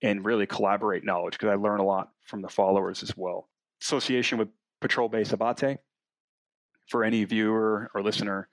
and 0.03 0.25
really 0.25 0.47
collaborate 0.47 1.05
knowledge 1.05 1.35
because 1.35 1.51
I 1.51 1.57
learn 1.57 1.81
a 1.81 1.85
lot 1.85 2.11
from 2.25 2.43
the 2.43 2.49
followers 2.49 3.03
as 3.03 3.15
well. 3.17 3.50
Association 3.83 4.39
with 4.39 4.49
Patrol 4.81 5.09
Base 5.09 5.33
Abate. 5.33 5.79
For 6.89 7.05
any 7.05 7.25
viewer 7.25 7.91
or 7.95 8.03
listener, 8.03 8.49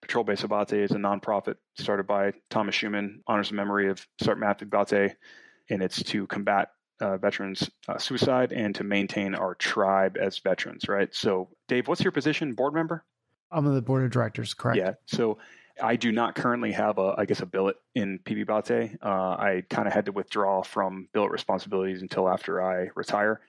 Patrol 0.00 0.24
Base 0.24 0.42
Abate 0.44 0.72
is 0.72 0.90
a 0.92 0.96
nonprofit 0.96 1.56
started 1.78 2.06
by 2.06 2.32
Thomas 2.50 2.74
Schueman, 2.74 3.20
honors 3.26 3.50
the 3.50 3.54
memory 3.54 3.88
of 3.90 4.06
Sergeant 4.20 4.40
Matthew 4.40 4.68
Abate, 4.68 5.16
and 5.70 5.82
it's 5.82 6.02
to 6.04 6.26
combat 6.26 6.70
uh, 7.00 7.16
veterans 7.18 7.68
uh, 7.88 7.98
suicide 7.98 8.52
and 8.52 8.74
to 8.76 8.84
maintain 8.84 9.34
our 9.34 9.54
tribe 9.54 10.16
as 10.16 10.38
veterans, 10.38 10.88
right? 10.88 11.14
So, 11.14 11.48
Dave, 11.68 11.88
what's 11.88 12.02
your 12.02 12.12
position? 12.12 12.54
Board 12.54 12.74
member? 12.74 13.04
I'm 13.50 13.66
on 13.66 13.74
the 13.74 13.82
board 13.82 14.04
of 14.04 14.10
directors, 14.10 14.54
correct? 14.54 14.78
Yeah. 14.78 14.94
So 15.06 15.38
I 15.82 15.96
do 15.96 16.12
not 16.12 16.34
currently 16.34 16.72
have 16.72 16.98
a, 16.98 17.14
I 17.18 17.24
guess, 17.24 17.40
a 17.40 17.46
billet 17.46 17.76
in 17.94 18.18
PB 18.20 18.46
Bate. 18.46 18.96
Uh, 19.02 19.08
I 19.08 19.64
kind 19.68 19.86
of 19.86 19.92
had 19.92 20.06
to 20.06 20.12
withdraw 20.12 20.62
from 20.62 21.08
billet 21.12 21.30
responsibilities 21.30 22.02
until 22.02 22.28
after 22.28 22.62
I 22.62 22.88
retire. 22.94 23.40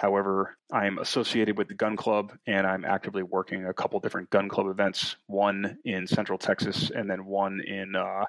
However, 0.00 0.56
I 0.72 0.86
am 0.86 0.98
associated 0.98 1.58
with 1.58 1.68
the 1.68 1.74
gun 1.74 1.94
club 1.94 2.32
and 2.46 2.66
I'm 2.66 2.86
actively 2.86 3.22
working 3.22 3.66
a 3.66 3.74
couple 3.74 4.00
different 4.00 4.30
gun 4.30 4.48
club 4.48 4.68
events, 4.68 5.16
one 5.26 5.76
in 5.84 6.06
central 6.06 6.38
Texas 6.38 6.90
and 6.90 7.10
then 7.10 7.26
one 7.26 7.60
in 7.60 7.94
uh, 7.94 8.24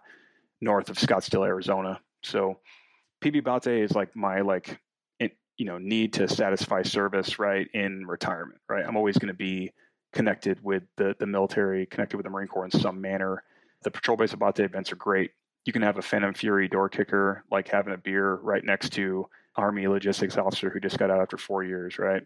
north 0.60 0.89
of 0.89 0.98
Scottsdale, 0.98 1.48
Arizona. 1.48 2.02
So 2.23 2.60
PB 3.23 3.45
Bate 3.45 3.84
is 3.84 3.95
like 3.95 4.14
my 4.18 4.41
like 4.41 4.81
you 5.57 5.65
know 5.65 5.77
need 5.77 6.11
to 6.14 6.27
satisfy 6.27 6.81
service 6.81 7.39
right 7.39 7.68
in 7.73 8.06
retirement, 8.06 8.60
right? 8.68 8.84
I'm 8.85 8.98
always 8.98 9.18
going 9.18 9.27
to 9.27 9.34
be 9.34 9.72
connected 10.11 10.60
with 10.61 10.84
the, 10.98 11.15
the 11.19 11.26
military, 11.26 11.85
connected 11.85 12.18
with 12.18 12.26
the 12.26 12.31
Marine 12.31 12.49
Corps 12.49 12.65
in 12.65 12.72
some 12.72 12.99
manner. 12.99 13.43
The 13.84 13.91
Patrol 13.91 14.18
Base 14.18 14.34
Abate 14.34 14.60
events 14.60 14.91
are 14.91 14.98
great. 14.98 15.31
You 15.65 15.72
can 15.72 15.84
have 15.84 15.98
a 15.98 16.02
Phantom 16.02 16.34
Fury 16.34 16.68
door 16.68 16.89
kicker, 16.89 17.45
like 17.49 17.69
having 17.69 17.93
a 17.93 17.98
beer 17.98 18.35
right 18.35 18.65
next 18.65 18.91
to 18.93 19.30
Army 19.56 19.88
logistics 19.88 20.38
officer 20.38 20.69
who 20.69 20.80
just 20.80 20.98
got 20.98 21.11
out 21.11 21.22
after 21.22 21.38
four 21.38 21.64
years, 21.64 21.99
right? 21.99 22.23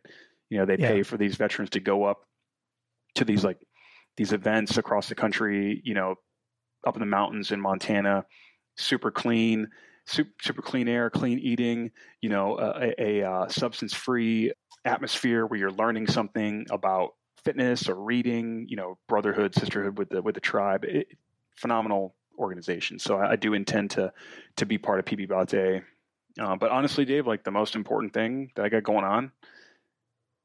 You 0.50 0.60
know, 0.60 0.66
they 0.66 0.78
yeah. 0.78 0.90
pay 0.90 1.04
for 1.04 1.18
these 1.18 1.36
veterans 1.36 1.72
to 1.72 1.80
go 1.80 2.04
up 2.04 2.26
to 3.16 3.26
these 3.26 3.44
like 3.44 3.58
these 4.18 4.32
events 4.32 4.78
across 4.78 5.10
the 5.10 5.16
country, 5.16 5.82
you 5.84 5.94
know, 5.94 6.16
up 6.86 6.96
in 6.96 7.00
the 7.00 7.06
mountains 7.06 7.52
in 7.52 7.60
Montana, 7.60 8.26
super 8.78 9.12
clean, 9.12 9.68
super, 10.06 10.30
super 10.42 10.62
clean 10.62 10.88
air, 10.88 11.10
clean 11.10 11.40
eating, 11.40 11.92
you 12.22 12.30
know, 12.30 12.58
a, 12.58 12.94
a, 12.98 13.22
a 13.22 13.30
uh, 13.30 13.48
substance 13.48 13.94
free 13.94 14.54
atmosphere 14.86 15.46
where 15.46 15.60
you're 15.60 15.72
learning 15.72 16.08
something 16.08 16.66
about 16.70 17.12
fitness 17.44 17.90
or 17.90 17.96
reading, 17.96 18.66
you 18.70 18.76
know, 18.76 18.98
brotherhood, 19.08 19.56
sisterhood 19.56 19.98
with 19.98 20.10
the 20.10 20.22
with 20.22 20.36
the 20.36 20.42
tribe. 20.42 20.86
It, 20.86 21.08
phenomenal 21.56 22.16
organization. 22.38 23.00
So 23.00 23.18
I, 23.18 23.32
I, 23.32 23.36
do 23.38 23.54
intend 23.54 23.92
to 23.92 24.12
to 24.58 24.66
be 24.66 24.78
part 24.78 25.00
of 25.00 25.06
PB 25.06 25.30
Bate. 25.30 25.84
Uh, 26.40 26.56
but 26.56 26.72
honestly, 26.72 27.06
Dave, 27.06 27.28
like 27.28 27.44
the 27.44 27.52
most 27.52 27.76
important 27.76 28.14
thing 28.14 28.52
that 28.56 28.66
I 28.66 28.70
got 28.70 28.84
going 28.84 29.06
on 29.06 29.32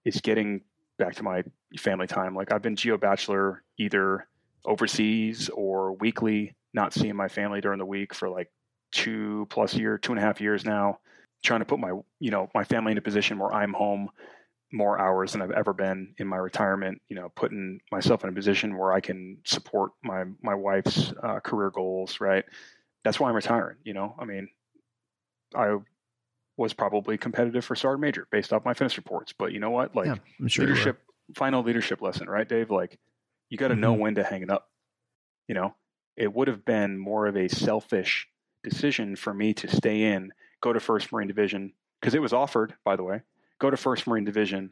is 0.05 0.21
getting 0.21 0.63
back 0.99 1.15
to 1.17 1.23
my 1.23 1.43
family 1.79 2.07
time. 2.07 2.35
Like 2.35 2.53
I've 2.53 2.63
been 2.63 2.77
geo 2.77 2.97
bachelor 2.97 3.63
either 3.79 4.27
overseas 4.65 5.49
or 5.49 5.95
weekly, 5.95 6.55
not 6.73 6.93
seeing 6.93 7.17
my 7.17 7.29
family 7.29 7.61
during 7.61 7.79
the 7.79 7.87
week 7.87 8.15
for 8.15 8.29
like 8.29 8.51
two 8.93 9.47
plus 9.51 9.75
year, 9.75 9.99
two 9.99 10.13
and 10.13 10.19
a 10.19 10.23
half 10.23 10.41
years 10.41 10.65
now, 10.65 10.99
trying 11.43 11.61
to 11.61 11.67
put 11.67 11.81
my, 11.81 11.93
you 12.19 12.31
know, 12.31 12.49
my 12.55 12.65
family 12.65 12.93
in 12.93 12.99
a 12.99 13.03
position 13.03 13.39
where 13.39 13.53
I'm 13.53 13.73
home 13.73 14.11
more 14.73 15.01
hours 15.01 15.33
than 15.33 15.43
I've 15.43 15.51
ever 15.51 15.73
been 15.73 16.15
in 16.19 16.29
my 16.29 16.37
retirement, 16.37 17.01
you 17.09 17.17
know, 17.17 17.29
putting 17.35 17.81
myself 17.91 18.23
in 18.23 18.31
a 18.31 18.33
position 18.33 18.79
where 18.79 18.93
I 18.93 19.01
can 19.01 19.39
support 19.45 19.93
my, 20.05 20.25
my 20.43 20.55
wife's 20.55 21.13
uh, 21.23 21.41
career 21.41 21.71
goals, 21.71 22.21
right? 22.21 22.45
That's 23.03 23.19
why 23.19 23.29
I'm 23.29 23.35
retiring, 23.35 23.79
you 23.83 23.95
know, 23.95 24.15
I 24.19 24.25
mean, 24.25 24.49
I 25.55 25.77
was 26.57 26.73
probably 26.73 27.17
competitive 27.17 27.65
for 27.65 27.75
sergeant 27.75 28.03
major 28.03 28.29
based 28.31 28.53
off 28.53 28.65
my 28.65 28.75
fitness 28.75 28.97
reports, 28.97 29.33
but 29.37 29.53
you 29.53 29.61
know 29.61 29.71
what? 29.71 29.95
Like 29.97 30.07
yeah, 30.07 30.47
sure 30.47 30.67
leadership, 30.67 31.01
final 31.35 31.63
leadership 31.63 32.03
lesson, 32.03 32.29
right, 32.29 32.49
Dave? 32.49 32.71
Like 32.71 32.99
you 33.49 33.59
got 33.59 33.69
to 33.69 33.75
mm-hmm. 33.75 33.81
know 33.81 33.93
when 33.95 34.15
to 34.17 34.25
hang 34.25 34.43
it 34.43 34.51
up. 34.51 34.69
You 35.49 35.55
know, 35.55 35.75
it 36.17 36.33
would 36.33 36.49
have 36.49 36.65
been 36.65 36.99
more 36.99 37.27
of 37.27 37.37
a 37.37 37.49
selfish 37.49 38.29
decision 38.63 39.17
for 39.17 39.33
me 39.33 39.55
to 39.55 39.69
stay 39.69 40.03
in, 40.03 40.33
go 40.61 40.73
to 40.73 40.81
First 40.81 41.13
Marine 41.13 41.29
Division 41.29 41.73
because 42.01 42.15
it 42.15 42.23
was 42.23 42.33
offered, 42.33 42.75
by 42.85 42.97
the 42.97 43.03
way, 43.03 43.23
go 43.59 43.71
to 43.71 43.77
First 43.77 44.07
Marine 44.07 44.25
Division 44.25 44.71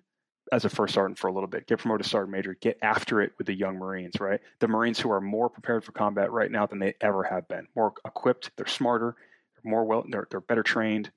as 0.53 0.65
a 0.65 0.69
first 0.69 0.95
sergeant 0.95 1.19
for 1.19 1.29
a 1.29 1.33
little 1.33 1.49
bit, 1.49 1.67
get 1.67 1.79
promoted 1.79 2.05
to 2.05 2.11
sergeant 2.11 2.33
major, 2.33 2.57
get 2.61 2.79
after 2.83 3.21
it 3.21 3.33
with 3.39 3.47
the 3.47 3.55
young 3.55 3.77
Marines, 3.77 4.19
right? 4.21 4.41
The 4.61 4.69
Marines 4.69 4.99
who 4.99 5.11
are 5.11 5.21
more 5.21 5.49
prepared 5.49 5.85
for 5.85 5.93
combat 5.93 6.33
right 6.33 6.51
now 6.51 6.67
than 6.67 6.79
they 6.79 6.95
ever 7.01 7.23
have 7.25 7.47
been, 7.49 7.67
more 7.77 7.93
equipped, 8.05 8.51
they're 8.57 8.67
smarter, 8.67 9.17
more 9.65 9.85
well, 9.85 10.05
they're, 10.09 10.27
they're 10.31 10.41
better 10.41 10.63
trained. 10.63 11.11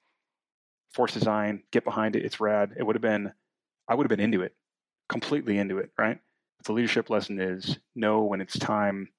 Force 0.93 1.13
design, 1.13 1.63
get 1.71 1.85
behind 1.85 2.15
it, 2.15 2.25
it's 2.25 2.39
rad. 2.39 2.73
It 2.77 2.83
would 2.83 2.95
have 2.95 3.01
been, 3.01 3.31
I 3.87 3.95
would 3.95 4.03
have 4.03 4.09
been 4.09 4.23
into 4.23 4.41
it, 4.41 4.53
completely 5.07 5.57
into 5.57 5.77
it, 5.77 5.91
right? 5.97 6.19
But 6.57 6.65
the 6.65 6.73
leadership 6.73 7.09
lesson 7.09 7.39
is 7.39 7.77
know 7.95 8.23
when 8.23 8.41
it's 8.41 8.59
time 8.59 9.09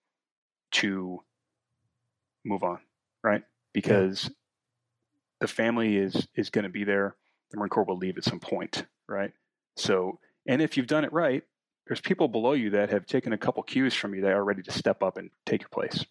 to 0.73 1.21
move 2.45 2.63
on, 2.63 2.81
right? 3.23 3.43
Because 3.73 4.25
yeah. 4.25 4.31
the 5.41 5.49
family 5.49 5.97
is 5.97 6.29
is 6.35 6.51
going 6.51 6.65
to 6.65 6.71
be 6.71 6.85
there 6.85 7.17
the 7.53 7.59
Marine 7.59 7.69
Corps 7.69 7.85
will 7.85 7.97
leave 7.97 8.19
at 8.19 8.25
some 8.25 8.41
point, 8.41 8.85
right? 9.09 9.33
So, 9.77 10.19
and 10.47 10.61
if 10.61 10.77
you've 10.77 10.87
done 10.87 11.05
it 11.05 11.13
right, 11.13 11.45
there's 11.87 12.01
people 12.01 12.29
below 12.29 12.53
you 12.53 12.71
that 12.71 12.91
have 12.91 13.07
taken 13.07 13.33
a 13.33 13.39
couple 13.39 13.63
cues 13.63 13.95
from 13.95 14.15
you 14.15 14.23
that 14.23 14.33
are 14.33 14.45
ready 14.45 14.63
to 14.63 14.73
step 14.73 15.03
up 15.03 15.17
and 15.17 15.31
take 15.47 15.61
your 15.61 15.69
place. 15.69 16.05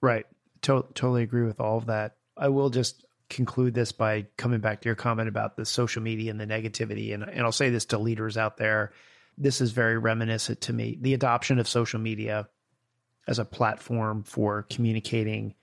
Right. 0.00 0.26
To- 0.62 0.86
totally 0.94 1.22
agree 1.22 1.44
with 1.44 1.60
all 1.60 1.78
of 1.78 1.86
that. 1.86 2.16
I 2.36 2.48
will 2.48 2.70
just 2.70 3.04
conclude 3.28 3.74
this 3.74 3.92
by 3.92 4.26
coming 4.36 4.60
back 4.60 4.80
to 4.80 4.88
your 4.88 4.94
comment 4.94 5.28
about 5.28 5.56
the 5.56 5.64
social 5.64 6.02
media 6.02 6.30
and 6.30 6.40
the 6.40 6.46
negativity. 6.46 7.12
And, 7.12 7.22
and 7.22 7.40
I'll 7.40 7.52
say 7.52 7.70
this 7.70 7.86
to 7.86 7.98
leaders 7.98 8.36
out 8.36 8.56
there. 8.56 8.92
This 9.36 9.60
is 9.60 9.72
very 9.72 9.98
reminiscent 9.98 10.62
to 10.62 10.72
me. 10.72 10.98
The 11.00 11.14
adoption 11.14 11.58
of 11.58 11.68
social 11.68 11.98
media 11.98 12.48
as 13.26 13.38
a 13.38 13.44
platform 13.44 14.22
for 14.22 14.62
communicating 14.70 15.54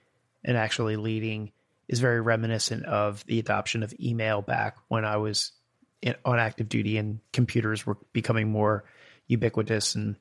and 0.44 0.56
actually 0.56 0.96
leading 0.96 1.52
is 1.88 2.00
very 2.00 2.20
reminiscent 2.20 2.84
of 2.84 3.24
the 3.26 3.38
adoption 3.38 3.82
of 3.82 3.94
email 4.00 4.42
back 4.42 4.76
when 4.88 5.04
I 5.04 5.16
was 5.16 5.52
in, 6.02 6.14
on 6.24 6.38
active 6.38 6.68
duty 6.68 6.98
and 6.98 7.20
computers 7.32 7.86
were 7.86 7.98
becoming 8.12 8.50
more 8.50 8.84
ubiquitous 9.26 9.94
and 9.94 10.16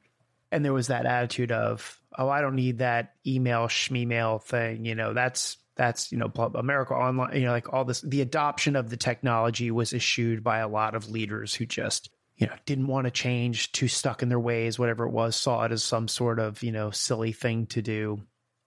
and 0.51 0.63
there 0.63 0.73
was 0.73 0.87
that 0.87 1.05
attitude 1.05 1.51
of 1.51 1.99
oh 2.17 2.29
I 2.29 2.41
don't 2.41 2.55
need 2.55 2.77
that 2.77 3.15
email 3.25 3.67
schmemail 3.67 4.41
thing 4.41 4.85
you 4.85 4.95
know 4.95 5.13
that's 5.13 5.57
that's 5.75 6.11
you 6.11 6.17
know 6.17 6.31
America 6.55 6.93
Online 6.93 7.35
you 7.35 7.45
know 7.45 7.51
like 7.51 7.73
all 7.73 7.85
this 7.85 8.01
the 8.01 8.21
adoption 8.21 8.75
of 8.75 8.89
the 8.89 8.97
technology 8.97 9.71
was 9.71 9.93
eschewed 9.93 10.43
by 10.43 10.59
a 10.59 10.67
lot 10.67 10.95
of 10.95 11.09
leaders 11.09 11.53
who 11.53 11.65
just 11.65 12.09
you 12.37 12.47
know 12.47 12.53
didn't 12.65 12.87
want 12.87 13.05
to 13.05 13.11
change 13.11 13.71
too 13.71 13.87
stuck 13.87 14.21
in 14.21 14.29
their 14.29 14.39
ways 14.39 14.77
whatever 14.77 15.05
it 15.05 15.11
was 15.11 15.35
saw 15.35 15.63
it 15.63 15.71
as 15.71 15.83
some 15.83 16.07
sort 16.07 16.39
of 16.39 16.61
you 16.61 16.71
know 16.71 16.91
silly 16.91 17.31
thing 17.31 17.65
to 17.65 17.81
do 17.81 18.21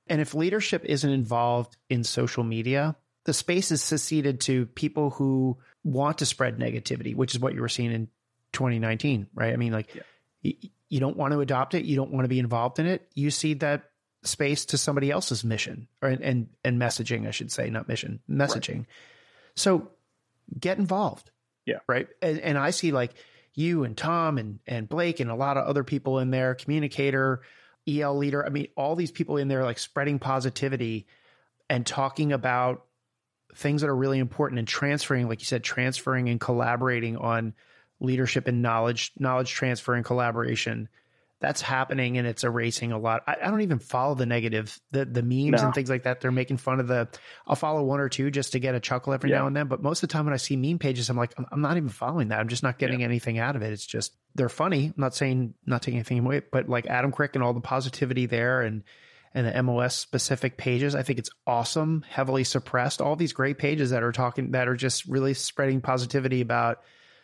and 0.07 0.21
if 0.21 0.35
leadership 0.35 0.85
isn't 0.85 1.11
involved 1.11 1.77
in 1.89 2.05
social 2.05 2.45
media, 2.45 2.97
the 3.25 3.33
space 3.33 3.73
is 3.73 3.83
seceded 3.83 4.41
to 4.43 4.67
people 4.67 5.11
who 5.11 5.59
want 5.83 6.19
to 6.19 6.27
spread 6.27 6.59
negativity, 6.59 7.15
which 7.15 7.35
is 7.35 7.41
what 7.41 7.55
you 7.55 7.61
were 7.61 7.69
seeing 7.69 7.93
in 7.93 8.09
2019, 8.53 9.27
right? 9.35 9.53
I 9.53 9.57
mean, 9.57 9.73
like 9.73 9.95
yeah. 9.95 10.03
y- 10.45 10.71
you 10.89 11.01
don't 11.01 11.17
want 11.17 11.33
to 11.33 11.41
adopt 11.41 11.75
it, 11.75 11.85
you 11.85 11.97
don't 11.97 12.13
want 12.13 12.25
to 12.25 12.29
be 12.29 12.39
involved 12.39 12.79
in 12.79 12.87
it. 12.87 13.09
You 13.15 13.31
see 13.31 13.55
that 13.55 13.91
space 14.27 14.67
to 14.67 14.79
somebody 14.79 15.11
else's 15.11 15.45
mission 15.45 15.89
or 16.03 16.09
and 16.09 16.49
and 16.65 16.81
messaging, 16.81 17.27
I 17.27 17.31
should 17.31 17.53
say, 17.53 17.71
not 17.71 17.89
mission, 17.89 18.21
messaging. 18.29 18.79
Right. 18.79 18.87
So 19.55 19.91
get 20.59 20.79
involved. 20.79 21.31
Yeah. 21.65 21.79
Right. 21.89 22.09
And, 22.23 22.41
and 22.41 22.59
I 22.59 22.71
see 22.71 22.93
like 22.93 23.13
you 23.55 23.85
and 23.85 23.97
Tom 23.97 24.39
and 24.39 24.61
and 24.67 24.89
Blake 24.89 25.21
and 25.21 25.31
a 25.31 25.35
lot 25.35 25.57
of 25.57 25.67
other 25.67 25.85
people 25.85 26.19
in 26.19 26.31
there, 26.31 26.55
communicator, 26.55 27.43
EL 27.89 28.17
leader. 28.17 28.45
I 28.45 28.51
mean, 28.51 28.69
all 28.77 28.97
these 28.97 29.11
people 29.11 29.37
in 29.37 29.49
there 29.49 29.65
like 29.65 29.79
spreading 29.79 30.19
positivity 30.19 31.07
and 31.69 31.85
talking 31.85 32.33
about 32.33 32.85
things 33.55 33.81
that 33.81 33.89
are 33.89 33.97
really 33.97 34.19
important 34.19 34.59
and 34.59 34.69
transferring, 34.69 35.29
like 35.29 35.41
you 35.41 35.47
said, 35.47 35.65
transferring 35.65 36.29
and 36.29 36.41
collaborating 36.41 37.17
on 37.17 37.55
leadership 38.01 38.47
and 38.47 38.61
knowledge, 38.61 39.13
knowledge 39.19 39.51
transfer 39.51 39.95
and 39.95 40.05
collaboration. 40.05 40.89
That's 41.41 41.61
happening 41.61 42.17
and 42.17 42.27
it's 42.27 42.45
erasing 42.45 42.93
a 42.93 42.99
lot. 42.99 43.23
I, 43.27 43.37
I 43.43 43.51
don't 43.51 43.61
even 43.61 43.79
follow 43.79 44.15
the 44.15 44.25
negative, 44.25 44.79
the 44.91 45.05
the 45.05 45.23
memes 45.23 45.61
no. 45.61 45.67
and 45.67 45.75
things 45.75 45.91
like 45.91 46.05
that. 46.05 46.21
They're 46.21 46.33
making 46.33 46.57
fun 46.57 46.81
of 46.81 46.89
the. 46.89 47.09
I'll 47.47 47.57
follow 47.57 47.83
one 47.83 48.01
or 48.01 48.09
two 48.09 48.31
just 48.31 48.53
to 48.53 48.59
get 48.59 48.75
a 48.75 48.81
chuckle 48.81 49.13
every 49.13 49.31
yeah. 49.31 49.39
now 49.39 49.47
and 49.47 49.55
then. 49.55 49.69
But 49.69 49.83
most 49.83 50.03
of 50.03 50.09
the 50.09 50.13
time 50.13 50.25
when 50.25 50.35
I 50.35 50.39
see 50.39 50.57
meme 50.57 50.79
pages, 50.79 51.11
I'm 51.11 51.17
like, 51.17 51.35
I'm, 51.37 51.47
I'm 51.53 51.61
not 51.61 51.77
even 51.77 51.91
following 51.91 52.29
that. 52.29 52.41
I'm 52.41 52.49
just 52.49 52.63
not 52.63 52.79
getting 52.79 53.01
yeah. 53.01 53.07
anything 53.07 53.39
out 53.39 53.55
of 53.55 53.63
it. 53.63 53.73
It's 53.73 53.85
just 53.85 54.15
they're 54.35 54.49
funny. 54.49 54.87
I'm 54.87 54.95
not 54.97 55.15
saying 55.15 55.55
not 55.67 55.83
taking 55.83 55.99
anything 55.99 56.21
away, 56.21 56.41
but 56.51 56.69
like 56.69 56.87
Adam 56.87 57.13
Crick 57.13 57.35
and 57.35 57.45
all 57.45 57.53
the 57.53 57.61
positivity 57.61 58.27
there 58.27 58.63
and 58.63 58.83
and 59.37 59.47
the 59.47 59.63
MOS 59.63 59.95
specific 59.95 60.57
pages, 60.57 60.95
I 60.95 61.03
think 61.03 61.19
it's 61.19 61.29
awesome. 61.47 62.03
Heavily 62.09 62.43
suppressed. 62.43 63.03
All 63.03 63.17
these 63.17 63.35
great 63.35 63.59
pages 63.59 63.91
that 63.91 64.03
are 64.03 64.13
talking 64.13 64.53
that 64.53 64.67
are 64.67 64.75
just 64.75 65.05
really 65.05 65.35
spreading 65.35 65.83
positivity 65.83 66.41
about 66.41 66.79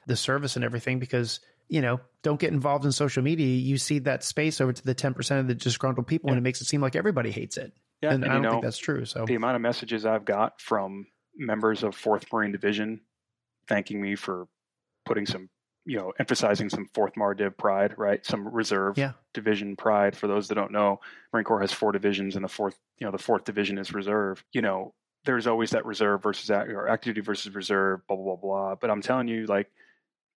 the 0.07 0.15
service 0.15 0.57
and 0.57 0.65
everything 0.65 0.99
because 0.99 1.41
you 1.73 1.81
know 1.81 1.99
don't 2.23 2.39
get 2.39 2.53
involved 2.53 2.85
in 2.85 2.93
social 2.93 3.23
media 3.23 3.47
you 3.47 3.79
see 3.79 3.99
that 3.99 4.23
space 4.23 4.61
over 4.61 4.73
to 4.73 4.85
the 4.85 4.95
10% 4.95 5.41
of 5.41 5.49
the 5.49 5.55
disgruntled 5.55 6.07
people 6.07 6.29
yeah. 6.29 6.33
and 6.33 6.39
it 6.39 6.43
makes 6.43 6.61
it 6.61 6.67
seem 6.67 6.81
like 6.81 6.95
everybody 6.95 7.31
hates 7.31 7.57
it 7.57 7.73
yeah 8.03 8.13
and, 8.13 8.23
and 8.23 8.31
i 8.31 8.35
don't 8.35 8.43
know, 8.43 8.51
think 8.51 8.65
that's 8.65 8.79
true 8.79 9.05
so 9.05 9.25
the 9.25 9.35
amount 9.35 9.57
of 9.57 9.63
messages 9.63 10.05
i've 10.05 10.25
got 10.25 10.61
from 10.61 11.07
members 11.37 11.83
of 11.83 11.95
fourth 11.95 12.31
marine 12.33 12.53
division 12.53 13.01
thanking 13.69 14.01
me 14.01 14.15
for 14.15 14.47
putting 15.07 15.27
some 15.27 15.49
you 15.85 15.99
know, 15.99 16.13
emphasizing 16.19 16.71
some 16.71 16.87
fourth 16.95 17.15
Mardiv 17.15 17.57
pride, 17.57 17.95
right? 17.99 18.25
Some 18.25 18.47
reserve 18.47 18.97
yeah. 18.97 19.13
division 19.35 19.75
pride. 19.75 20.17
For 20.17 20.29
those 20.29 20.49
that 20.49 20.55
don't 20.55 20.71
know, 20.71 21.01
Marine 21.33 21.45
Corps 21.45 21.61
has 21.61 21.73
four 21.73 21.91
divisions, 21.91 22.37
and 22.37 22.45
the 22.45 22.49
fourth, 22.49 22.79
you 22.99 23.07
know, 23.07 23.11
the 23.11 23.19
fourth 23.19 23.45
division 23.45 23.79
is 23.79 23.93
reserve. 23.93 24.45
You 24.53 24.63
know, 24.63 24.95
there's 25.25 25.47
always 25.47 25.71
that 25.71 25.85
reserve 25.85 26.23
versus 26.23 26.51
or 26.51 26.89
activity 26.89 27.21
versus 27.21 27.53
reserve, 27.55 28.07
blah 28.07 28.17
blah 28.17 28.25
blah 28.25 28.37
blah. 28.37 28.75
But 28.77 28.91
I'm 28.91 29.03
telling 29.03 29.27
you, 29.27 29.47
like 29.47 29.71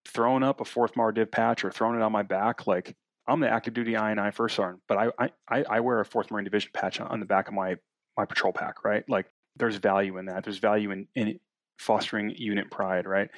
throwing 0.07 0.43
up 0.43 0.61
a 0.61 0.65
fourth 0.65 0.95
Mardiv 0.95 1.31
patch 1.31 1.65
or 1.65 1.71
throwing 1.71 1.97
it 1.97 2.03
on 2.03 2.13
my 2.13 2.23
back, 2.23 2.67
like 2.67 2.97
I'm 3.27 3.41
the 3.41 3.49
active 3.49 3.75
duty 3.75 3.93
INI 3.93 4.33
first 4.33 4.57
sergeant, 4.57 4.83
but 4.89 5.13
I 5.19 5.31
I 5.51 5.65
I 5.65 5.81
wear 5.81 6.01
a 6.01 6.05
fourth 6.05 6.31
Marine 6.31 6.45
Division 6.45 6.71
patch 6.73 7.01
on 7.01 7.21
the 7.21 7.27
back 7.27 7.49
of 7.49 7.55
my 7.55 7.77
my 8.17 8.25
patrol 8.25 8.53
pack, 8.53 8.85
right? 8.85 9.05
Like 9.09 9.27
there's 9.57 9.77
value 9.77 10.19
in 10.19 10.27
that. 10.27 10.45
There's 10.45 10.59
value 10.59 10.91
in 10.91 11.09
in 11.15 11.41
fostering 11.79 12.31
unit 12.31 12.71
pride, 12.71 13.07
right? 13.07 13.29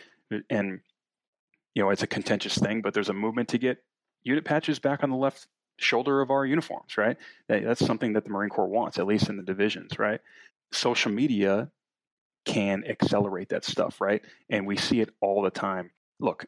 And 0.51 0.81
you 1.75 1.83
know, 1.83 1.91
it's 1.91 2.03
a 2.03 2.07
contentious 2.07 2.57
thing, 2.57 2.83
but 2.83 2.95
there's 2.95 3.09
a 3.09 3.15
movement 3.15 3.49
to 3.51 3.59
get 3.59 3.79
unit 4.23 4.45
patches 4.45 4.79
back 4.79 5.03
on 5.03 5.11
the 5.11 5.17
left 5.17 5.47
shoulder 5.79 6.21
of 6.21 6.31
our 6.31 6.45
uniforms, 6.45 6.99
right? 6.99 7.17
That's 7.49 7.85
something 7.85 8.15
that 8.15 8.25
the 8.25 8.31
Marine 8.31 8.51
Corps 8.51 8.67
wants, 8.67 8.99
at 8.99 9.07
least 9.07 9.29
in 9.29 9.37
the 9.37 9.43
divisions, 9.43 9.99
right? 9.99 10.21
Social 10.73 11.13
media 11.13 11.71
can 12.45 12.85
accelerate 12.85 13.51
that 13.51 13.65
stuff, 13.65 14.01
right? 14.01 14.23
And 14.51 14.67
we 14.67 14.77
see 14.77 15.01
it 15.01 15.11
all 15.21 15.43
the 15.43 15.51
time. 15.51 15.91
Look, 16.19 16.47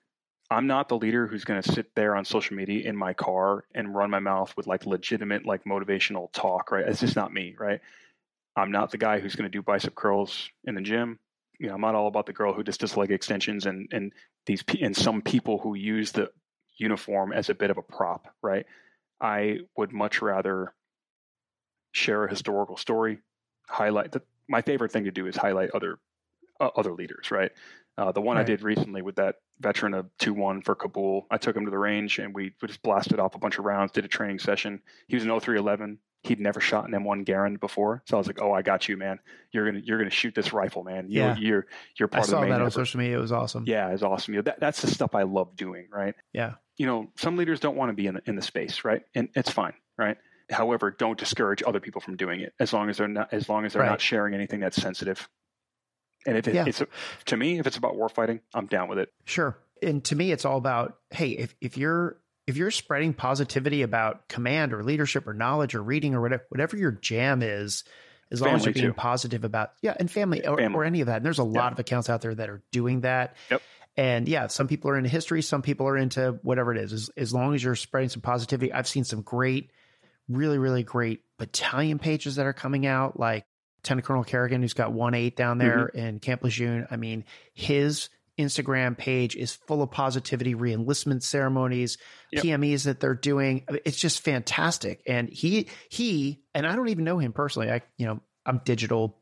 I'm 0.51 0.67
not 0.67 0.89
the 0.89 0.99
leader 0.99 1.27
who's 1.27 1.45
going 1.45 1.63
to 1.63 1.73
sit 1.73 1.95
there 1.95 2.17
on 2.17 2.25
social 2.25 2.57
media 2.57 2.89
in 2.89 2.97
my 2.97 3.15
car 3.15 3.65
and 3.75 3.95
run 3.95 4.11
my 4.11 4.19
mouth 4.19 4.53
with 4.57 4.67
like 4.67 4.85
legitimate, 4.85 5.47
like 5.47 5.65
motivational 5.65 6.33
talk, 6.33 6.73
right? 6.73 6.87
It's 6.87 7.01
just 7.01 7.17
not 7.17 7.33
me, 7.33 7.55
right? 7.59 7.81
I'm 8.57 8.73
not 8.73 8.91
the 8.91 8.99
guy 8.99 9.21
who's 9.21 9.37
going 9.37 9.51
to 9.51 9.57
do 9.57 9.63
bicep 9.63 9.95
curls 9.95 10.51
in 10.65 10.75
the 10.75 10.81
gym 10.81 11.21
you 11.61 11.69
know, 11.69 11.75
I'm 11.75 11.81
not 11.83 11.95
all 11.95 12.09
about 12.09 12.25
the 12.25 12.33
girl 12.33 12.55
who 12.55 12.65
just 12.65 12.81
does 12.81 12.97
leg 12.97 13.11
extensions 13.11 13.67
and 13.67 13.87
and 13.93 14.13
these 14.47 14.65
and 14.81 14.97
some 14.97 15.21
people 15.21 15.59
who 15.59 15.75
use 15.75 16.11
the 16.11 16.31
uniform 16.79 17.33
as 17.35 17.51
a 17.51 17.55
bit 17.55 17.71
of 17.71 17.77
a 17.77 17.83
prop, 17.83 18.35
right? 18.43 18.65
I 19.21 19.59
would 19.77 19.93
much 19.93 20.23
rather 20.23 20.73
share 21.93 22.25
a 22.25 22.31
historical 22.31 22.79
story, 22.79 23.19
highlight 23.69 24.13
the, 24.13 24.23
my 24.49 24.63
favorite 24.63 24.91
thing 24.91 25.05
to 25.05 25.11
do 25.11 25.27
is 25.27 25.37
highlight 25.37 25.71
other 25.73 25.99
uh, 26.59 26.71
other 26.75 26.93
leaders, 26.93 27.31
right? 27.31 27.53
Uh, 28.01 28.13
the 28.13 28.21
one 28.21 28.37
right. 28.37 28.43
I 28.43 28.45
did 28.45 28.63
recently 28.63 29.03
with 29.03 29.17
that 29.17 29.37
veteran 29.61 29.93
of 29.93 30.07
2 30.21 30.33
1 30.33 30.63
for 30.63 30.75
Kabul, 30.75 31.27
I 31.31 31.37
took 31.37 31.55
him 31.55 31.67
to 31.67 31.71
the 31.71 31.79
range 31.79 32.19
and 32.19 32.35
we 32.35 32.55
just 32.67 32.83
blasted 32.83 33.21
off 33.21 33.35
a 33.35 33.39
bunch 33.39 33.59
of 33.59 33.65
rounds, 33.67 33.93
did 33.93 34.05
a 34.07 34.09
training 34.09 34.39
session. 34.39 34.81
He 35.07 35.17
was 35.17 35.25
an 35.25 35.29
0311, 35.31 35.99
He'd 36.23 36.39
never 36.41 36.61
shot 36.61 36.87
an 36.87 36.93
M1 36.93 37.25
Garand 37.27 37.61
before, 37.61 38.03
so 38.07 38.17
I 38.17 38.19
was 38.19 38.27
like, 38.27 38.43
"Oh, 38.43 38.53
I 38.53 38.61
got 38.61 38.89
you, 38.91 38.99
man. 38.99 39.21
You're 39.53 39.65
gonna 39.71 39.83
you're 39.83 39.97
gonna 39.97 40.11
shoot 40.11 40.35
this 40.35 40.53
rifle, 40.53 40.85
man. 40.85 41.07
You, 41.11 41.21
Yeah. 41.21 41.37
you're 41.39 41.67
you're 41.99 42.09
I 42.13 42.17
part 42.17 42.27
saw 42.27 42.37
of 42.37 42.41
the 42.43 42.47
main 42.49 42.59
that 42.59 42.65
on 42.65 42.71
social 42.71 42.99
media. 42.99 43.17
It 43.17 43.21
was 43.23 43.33
awesome. 43.33 43.65
Yeah, 43.67 43.89
it's 43.91 44.03
awesome. 44.03 44.35
You 44.35 44.39
know, 44.41 44.43
that, 44.45 44.61
that's 44.61 44.83
the 44.83 44.89
stuff 44.89 45.15
I 45.15 45.23
love 45.23 45.57
doing, 45.57 45.89
right? 45.91 46.15
Yeah. 46.35 46.55
You 46.77 46.85
know, 46.87 47.11
some 47.17 47.39
leaders 47.39 47.59
don't 47.61 47.75
want 47.77 47.89
to 47.89 47.95
be 47.95 48.07
in 48.07 48.15
the, 48.17 48.23
in 48.27 48.37
the 48.37 48.43
space, 48.43 48.85
right? 48.85 49.01
And 49.15 49.31
it's 49.35 49.51
fine, 49.51 49.73
right? 49.97 50.19
However, 50.51 50.91
don't 50.91 51.19
discourage 51.19 51.63
other 51.67 51.81
people 51.81 52.01
from 52.03 52.17
doing 52.17 52.41
it 52.41 52.53
as 52.61 52.73
long 52.75 52.91
as 52.91 52.99
they're 52.99 53.09
not 53.09 53.33
as 53.33 53.49
long 53.49 53.65
as 53.65 53.73
they're 53.73 53.81
Right. 53.83 53.89
not 53.89 54.01
sharing 54.03 54.35
anything 54.35 54.61
that's 54.61 54.77
sensitive. 54.77 55.27
And 56.27 56.37
if 56.37 56.47
it, 56.49 56.55
Yeah. 56.55 56.65
it's 56.67 56.83
to 57.27 57.37
me, 57.37 57.59
if 57.59 57.67
it's 57.67 57.77
about 57.77 57.95
warfighting, 57.95 58.41
I'm 58.55 58.67
down 58.67 58.89
with 58.89 58.99
it. 58.99 59.13
Sure. 59.25 59.57
And 59.83 60.05
to 60.05 60.17
me, 60.17 60.33
it's 60.33 60.45
all 60.45 60.59
about 60.59 60.99
hey, 61.11 61.31
if 61.31 61.55
if 61.61 61.77
you're 61.77 62.17
if 62.47 62.57
you're 62.57 62.71
spreading 62.71 63.15
positivity 63.15 63.83
about 63.83 64.29
command 64.29 64.73
or 64.73 64.83
leadership 64.83 65.27
or 65.27 65.35
knowledge 65.35 65.75
or 65.75 65.83
reading 65.83 66.15
or 66.15 66.21
whatever 66.21 66.45
whatever 66.51 66.77
your 66.77 66.93
jam 66.93 67.43
is, 67.43 67.85
as 68.31 68.41
long 68.41 68.55
as 68.55 68.65
you're 68.65 68.75
being 68.75 68.87
too. 68.87 68.93
positive 68.93 69.45
about 69.45 69.73
yeah, 69.83 69.95
and 69.99 70.11
family, 70.11 70.47
or, 70.47 70.59
family. 70.59 70.77
or 70.77 70.85
any 70.85 71.01
of 71.01 71.07
that. 71.07 71.17
And 71.17 71.25
there's 71.25 71.39
a 71.39 71.45
lot 71.45 71.73
of 71.73 71.79
accounts 71.79 72.11
out 72.11 72.21
there 72.21 72.35
that 72.35 72.51
are 72.51 72.63
doing 72.73 73.01
that. 73.03 73.37
Yep. 73.51 73.63
And 73.97 74.29
yeah, 74.29 74.47
some 74.47 74.69
people 74.69 74.91
are 74.91 74.97
into 74.97 75.11
history, 75.11 75.43
some 75.43 75.63
people 75.63 75.89
are 75.89 75.97
into 75.97 76.39
whatever 76.43 76.73
it 76.73 76.79
is. 76.79 76.93
As, 76.93 77.11
as 77.17 77.35
long 77.35 77.55
as 77.55 77.63
you're 77.63 77.75
spreading 77.75 78.09
some 78.09 78.23
positivity, 78.23 78.73
I've 78.73 78.87
seen 78.87 79.05
some 79.05 79.23
great, 79.23 79.71
really, 80.29 80.59
really 80.59 80.85
great 80.85 81.23
battalion 81.39 81.99
pages 81.99 82.37
that 82.37 82.47
are 82.47 82.53
coming 82.53 82.87
out, 82.87 83.19
like 83.19 83.45
Lieutenant 83.81 84.07
Colonel 84.07 84.25
Kerrigan, 84.25 84.63
who's 84.63 84.75
got 84.75 84.93
one 84.93 85.15
eight 85.15 85.37
down 85.37 85.59
there 85.59 85.91
mm-hmm. 85.95 85.99
in 85.99 86.19
Camp 86.21 86.43
Lejeune. 86.43 86.87
I 86.91 86.97
mean, 86.97 87.25
his 87.55 88.11
Instagram 88.39 88.97
page 88.97 89.37
is 89.37 89.53
full 89.53 89.83
of 89.83 89.91
positivity, 89.91 90.55
re-enlistment 90.55 91.23
ceremonies, 91.23 91.99
Yep. 92.33 92.45
PMEs 92.45 92.85
that 92.85 93.01
they're 93.01 93.15
doing. 93.15 93.65
It's 93.85 93.99
just 93.99 94.21
fantastic. 94.21 95.03
And 95.07 95.29
he 95.29 95.69
he 95.89 96.43
and 96.55 96.65
I 96.67 96.77
don't 96.77 96.89
even 96.89 97.05
know 97.05 97.19
him 97.19 97.33
personally. 97.33 97.71
I 97.71 97.83
you 97.97 98.07
know 98.07 98.21
I'm 98.47 98.61
digital 98.65 99.19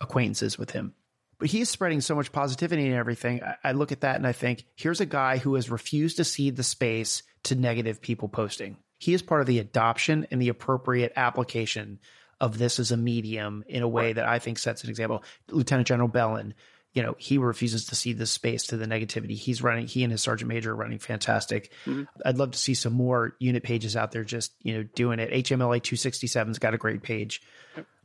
acquaintances 0.00 0.58
with 0.58 0.70
him, 0.70 0.94
but 1.38 1.48
he 1.48 1.62
is 1.62 1.70
spreading 1.70 2.02
so 2.02 2.14
much 2.14 2.32
positivity 2.32 2.84
and 2.84 2.94
everything. 2.94 3.42
I, 3.42 3.70
I 3.70 3.72
look 3.72 3.92
at 3.92 4.02
that 4.02 4.16
and 4.16 4.26
I 4.26 4.32
think 4.32 4.66
here's 4.76 5.00
a 5.00 5.06
guy 5.06 5.38
who 5.38 5.54
has 5.54 5.70
refused 5.70 6.18
to 6.18 6.24
cede 6.24 6.56
the 6.56 6.62
space 6.62 7.22
to 7.44 7.54
negative 7.54 8.02
people 8.02 8.28
posting. 8.28 8.76
He 8.98 9.14
is 9.14 9.22
part 9.22 9.40
of 9.40 9.46
the 9.46 9.58
adoption 9.58 10.26
and 10.30 10.40
the 10.40 10.50
appropriate 10.50 11.14
application 11.16 12.00
of 12.40 12.58
this 12.58 12.78
as 12.78 12.90
a 12.92 12.96
medium 12.96 13.64
in 13.66 13.82
a 13.82 13.88
way 13.88 14.12
that 14.12 14.24
I 14.26 14.38
think 14.38 14.58
sets 14.58 14.84
an 14.84 14.90
example. 14.90 15.22
Lieutenant 15.50 15.86
General 15.88 16.08
Bellin, 16.08 16.54
you 16.92 17.02
know, 17.02 17.16
he 17.18 17.38
refuses 17.38 17.86
to 17.86 17.94
see 17.96 18.12
the 18.12 18.26
space 18.26 18.68
to 18.68 18.76
the 18.76 18.86
negativity. 18.86 19.36
He's 19.36 19.62
running, 19.62 19.86
he 19.86 20.02
and 20.04 20.12
his 20.12 20.22
sergeant 20.22 20.48
major 20.48 20.72
are 20.72 20.76
running 20.76 20.98
fantastic. 20.98 21.72
Mhm. 21.86 22.06
I'd 22.24 22.38
love 22.38 22.52
to 22.52 22.58
see 22.58 22.74
some 22.74 22.92
more 22.92 23.36
unit 23.40 23.62
pages 23.62 23.96
out 23.96 24.12
there 24.12 24.24
just, 24.24 24.52
you 24.62 24.74
know, 24.74 24.82
doing 24.94 25.18
it. 25.18 25.30
HMLA 25.32 25.80
267's 25.80 26.58
got 26.58 26.74
a 26.74 26.78
great 26.78 27.02
page. 27.02 27.42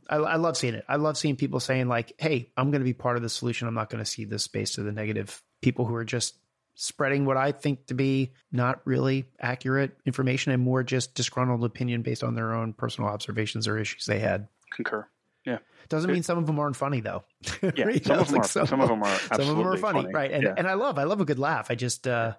I, 0.08 0.16
I 0.16 0.36
love 0.36 0.56
seeing 0.56 0.74
it. 0.74 0.84
I 0.88 0.96
love 0.96 1.16
seeing 1.16 1.36
people 1.36 1.60
saying 1.60 1.86
like, 1.86 2.14
"Hey, 2.18 2.50
I'm 2.56 2.72
going 2.72 2.80
to 2.80 2.84
be 2.84 2.94
part 2.94 3.16
of 3.16 3.22
the 3.22 3.28
solution. 3.28 3.68
I'm 3.68 3.74
not 3.74 3.90
going 3.90 4.02
to 4.02 4.10
see 4.10 4.24
this 4.24 4.42
space 4.42 4.72
to 4.72 4.82
the 4.82 4.90
negative 4.90 5.40
people 5.62 5.84
who 5.86 5.94
are 5.94 6.04
just 6.04 6.34
spreading 6.80 7.24
what 7.26 7.36
I 7.36 7.52
think 7.52 7.86
to 7.86 7.94
be 7.94 8.32
not 8.50 8.80
really 8.84 9.26
accurate 9.40 9.96
information 10.06 10.52
and 10.52 10.62
more 10.62 10.82
just 10.82 11.14
disgruntled 11.14 11.64
opinion 11.64 12.02
based 12.02 12.24
on 12.24 12.34
their 12.34 12.54
own 12.54 12.72
personal 12.72 13.10
observations 13.10 13.68
or 13.68 13.78
issues 13.78 14.06
they 14.06 14.18
had." 14.18 14.48
Concur. 14.72 15.06
Yeah. 15.44 15.58
Doesn't 15.88 16.12
mean 16.12 16.22
some 16.22 16.38
of 16.38 16.46
them 16.46 16.58
aren't 16.58 16.76
funny 16.76 17.00
though. 17.00 17.24
Yeah, 17.62 17.90
some 18.02 18.20
of 18.20 18.28
them 18.28 18.36
like 18.36 18.56
are. 18.56 18.66
Some 18.66 18.80
of 18.80 18.88
them 18.88 19.02
are 19.02 19.18
some 19.18 19.40
of 19.40 19.46
them 19.56 19.66
are 19.66 19.76
funny, 19.76 20.02
funny. 20.02 20.14
right? 20.14 20.30
And 20.32 20.42
Yeah. 20.42 20.54
and 20.56 20.66
I 20.66 20.74
love 20.74 20.98
I 20.98 21.04
love 21.04 21.20
a 21.20 21.24
good 21.24 21.38
laugh. 21.38 21.70
I 21.70 21.74
just 21.74 22.06
uh 22.06 22.34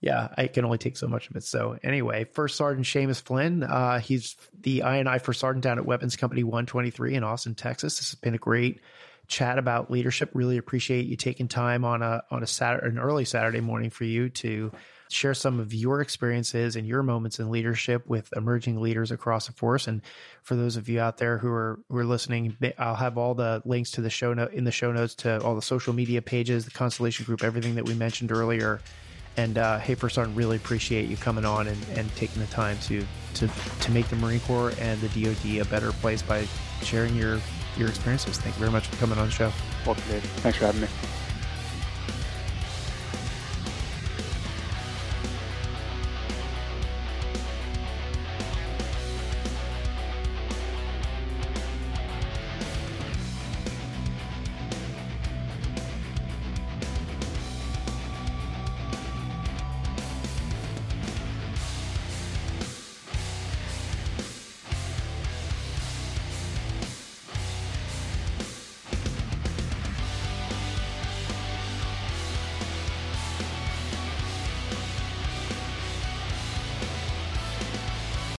yeah, 0.00 0.28
I 0.36 0.48
can 0.48 0.64
only 0.64 0.78
take 0.78 0.96
so 0.96 1.06
much 1.06 1.30
of 1.30 1.36
it. 1.36 1.44
So 1.44 1.78
anyway, 1.82 2.24
First 2.24 2.56
Sergeant 2.56 2.86
Seamus 2.86 3.22
Flynn, 3.22 3.62
uh, 3.62 4.00
he's 4.00 4.36
the 4.60 4.80
INI 4.80 5.20
First 5.20 5.38
Sergeant 5.38 5.62
down 5.62 5.78
at 5.78 5.86
Weapons 5.86 6.16
Company 6.16 6.42
123 6.42 7.14
in 7.14 7.22
Austin, 7.22 7.54
Texas. 7.54 7.98
This 7.98 8.10
has 8.10 8.18
been 8.18 8.34
a 8.34 8.38
great 8.38 8.80
chat 9.28 9.58
about 9.58 9.90
leadership. 9.90 10.30
Really 10.34 10.58
appreciate 10.58 11.06
you 11.06 11.16
taking 11.16 11.48
time 11.48 11.84
on 11.84 12.02
a 12.02 12.22
on 12.30 12.42
a 12.42 12.46
Saturday, 12.46 12.86
an 12.88 12.98
early 12.98 13.24
Saturday 13.24 13.60
morning 13.60 13.90
for 13.90 14.04
you 14.04 14.28
to 14.28 14.72
share 15.12 15.34
some 15.34 15.60
of 15.60 15.74
your 15.74 16.00
experiences 16.00 16.74
and 16.74 16.86
your 16.86 17.02
moments 17.02 17.38
in 17.38 17.50
leadership 17.50 18.06
with 18.06 18.32
emerging 18.34 18.80
leaders 18.80 19.10
across 19.10 19.46
the 19.46 19.52
force. 19.52 19.86
And 19.86 20.00
for 20.42 20.56
those 20.56 20.76
of 20.76 20.88
you 20.88 21.00
out 21.00 21.18
there 21.18 21.38
who 21.38 21.48
are 21.48 21.80
who 21.88 21.98
are 21.98 22.04
listening, 22.04 22.56
I'll 22.78 22.94
have 22.94 23.18
all 23.18 23.34
the 23.34 23.62
links 23.64 23.92
to 23.92 24.00
the 24.00 24.10
show 24.10 24.32
note 24.32 24.52
in 24.52 24.64
the 24.64 24.72
show 24.72 24.92
notes 24.92 25.14
to 25.16 25.40
all 25.42 25.54
the 25.54 25.62
social 25.62 25.92
media 25.92 26.22
pages, 26.22 26.64
the 26.64 26.70
Constellation 26.70 27.24
Group, 27.24 27.44
everything 27.44 27.74
that 27.74 27.84
we 27.84 27.94
mentioned 27.94 28.32
earlier. 28.32 28.80
And 29.36 29.56
uh, 29.56 29.78
hey, 29.78 29.94
first 29.94 30.16
Sergeant, 30.16 30.36
really 30.36 30.56
appreciate 30.56 31.08
you 31.08 31.16
coming 31.16 31.46
on 31.46 31.66
and, 31.66 31.78
and 31.94 32.14
taking 32.16 32.40
the 32.40 32.48
time 32.48 32.78
to 32.80 33.04
to 33.34 33.48
to 33.80 33.90
make 33.90 34.08
the 34.08 34.16
Marine 34.16 34.40
Corps 34.40 34.72
and 34.78 35.00
the 35.00 35.08
DoD 35.08 35.60
a 35.60 35.64
better 35.70 35.92
place 35.92 36.22
by 36.22 36.46
sharing 36.82 37.16
your 37.16 37.40
your 37.76 37.88
experiences. 37.88 38.38
Thank 38.38 38.54
you 38.56 38.60
very 38.60 38.72
much 38.72 38.86
for 38.86 38.96
coming 38.96 39.18
on 39.18 39.26
the 39.26 39.32
show. 39.32 39.52
Welcome, 39.86 40.04
Dave. 40.08 40.22
Thanks 40.22 40.58
for 40.58 40.66
having 40.66 40.82
me. 40.82 40.88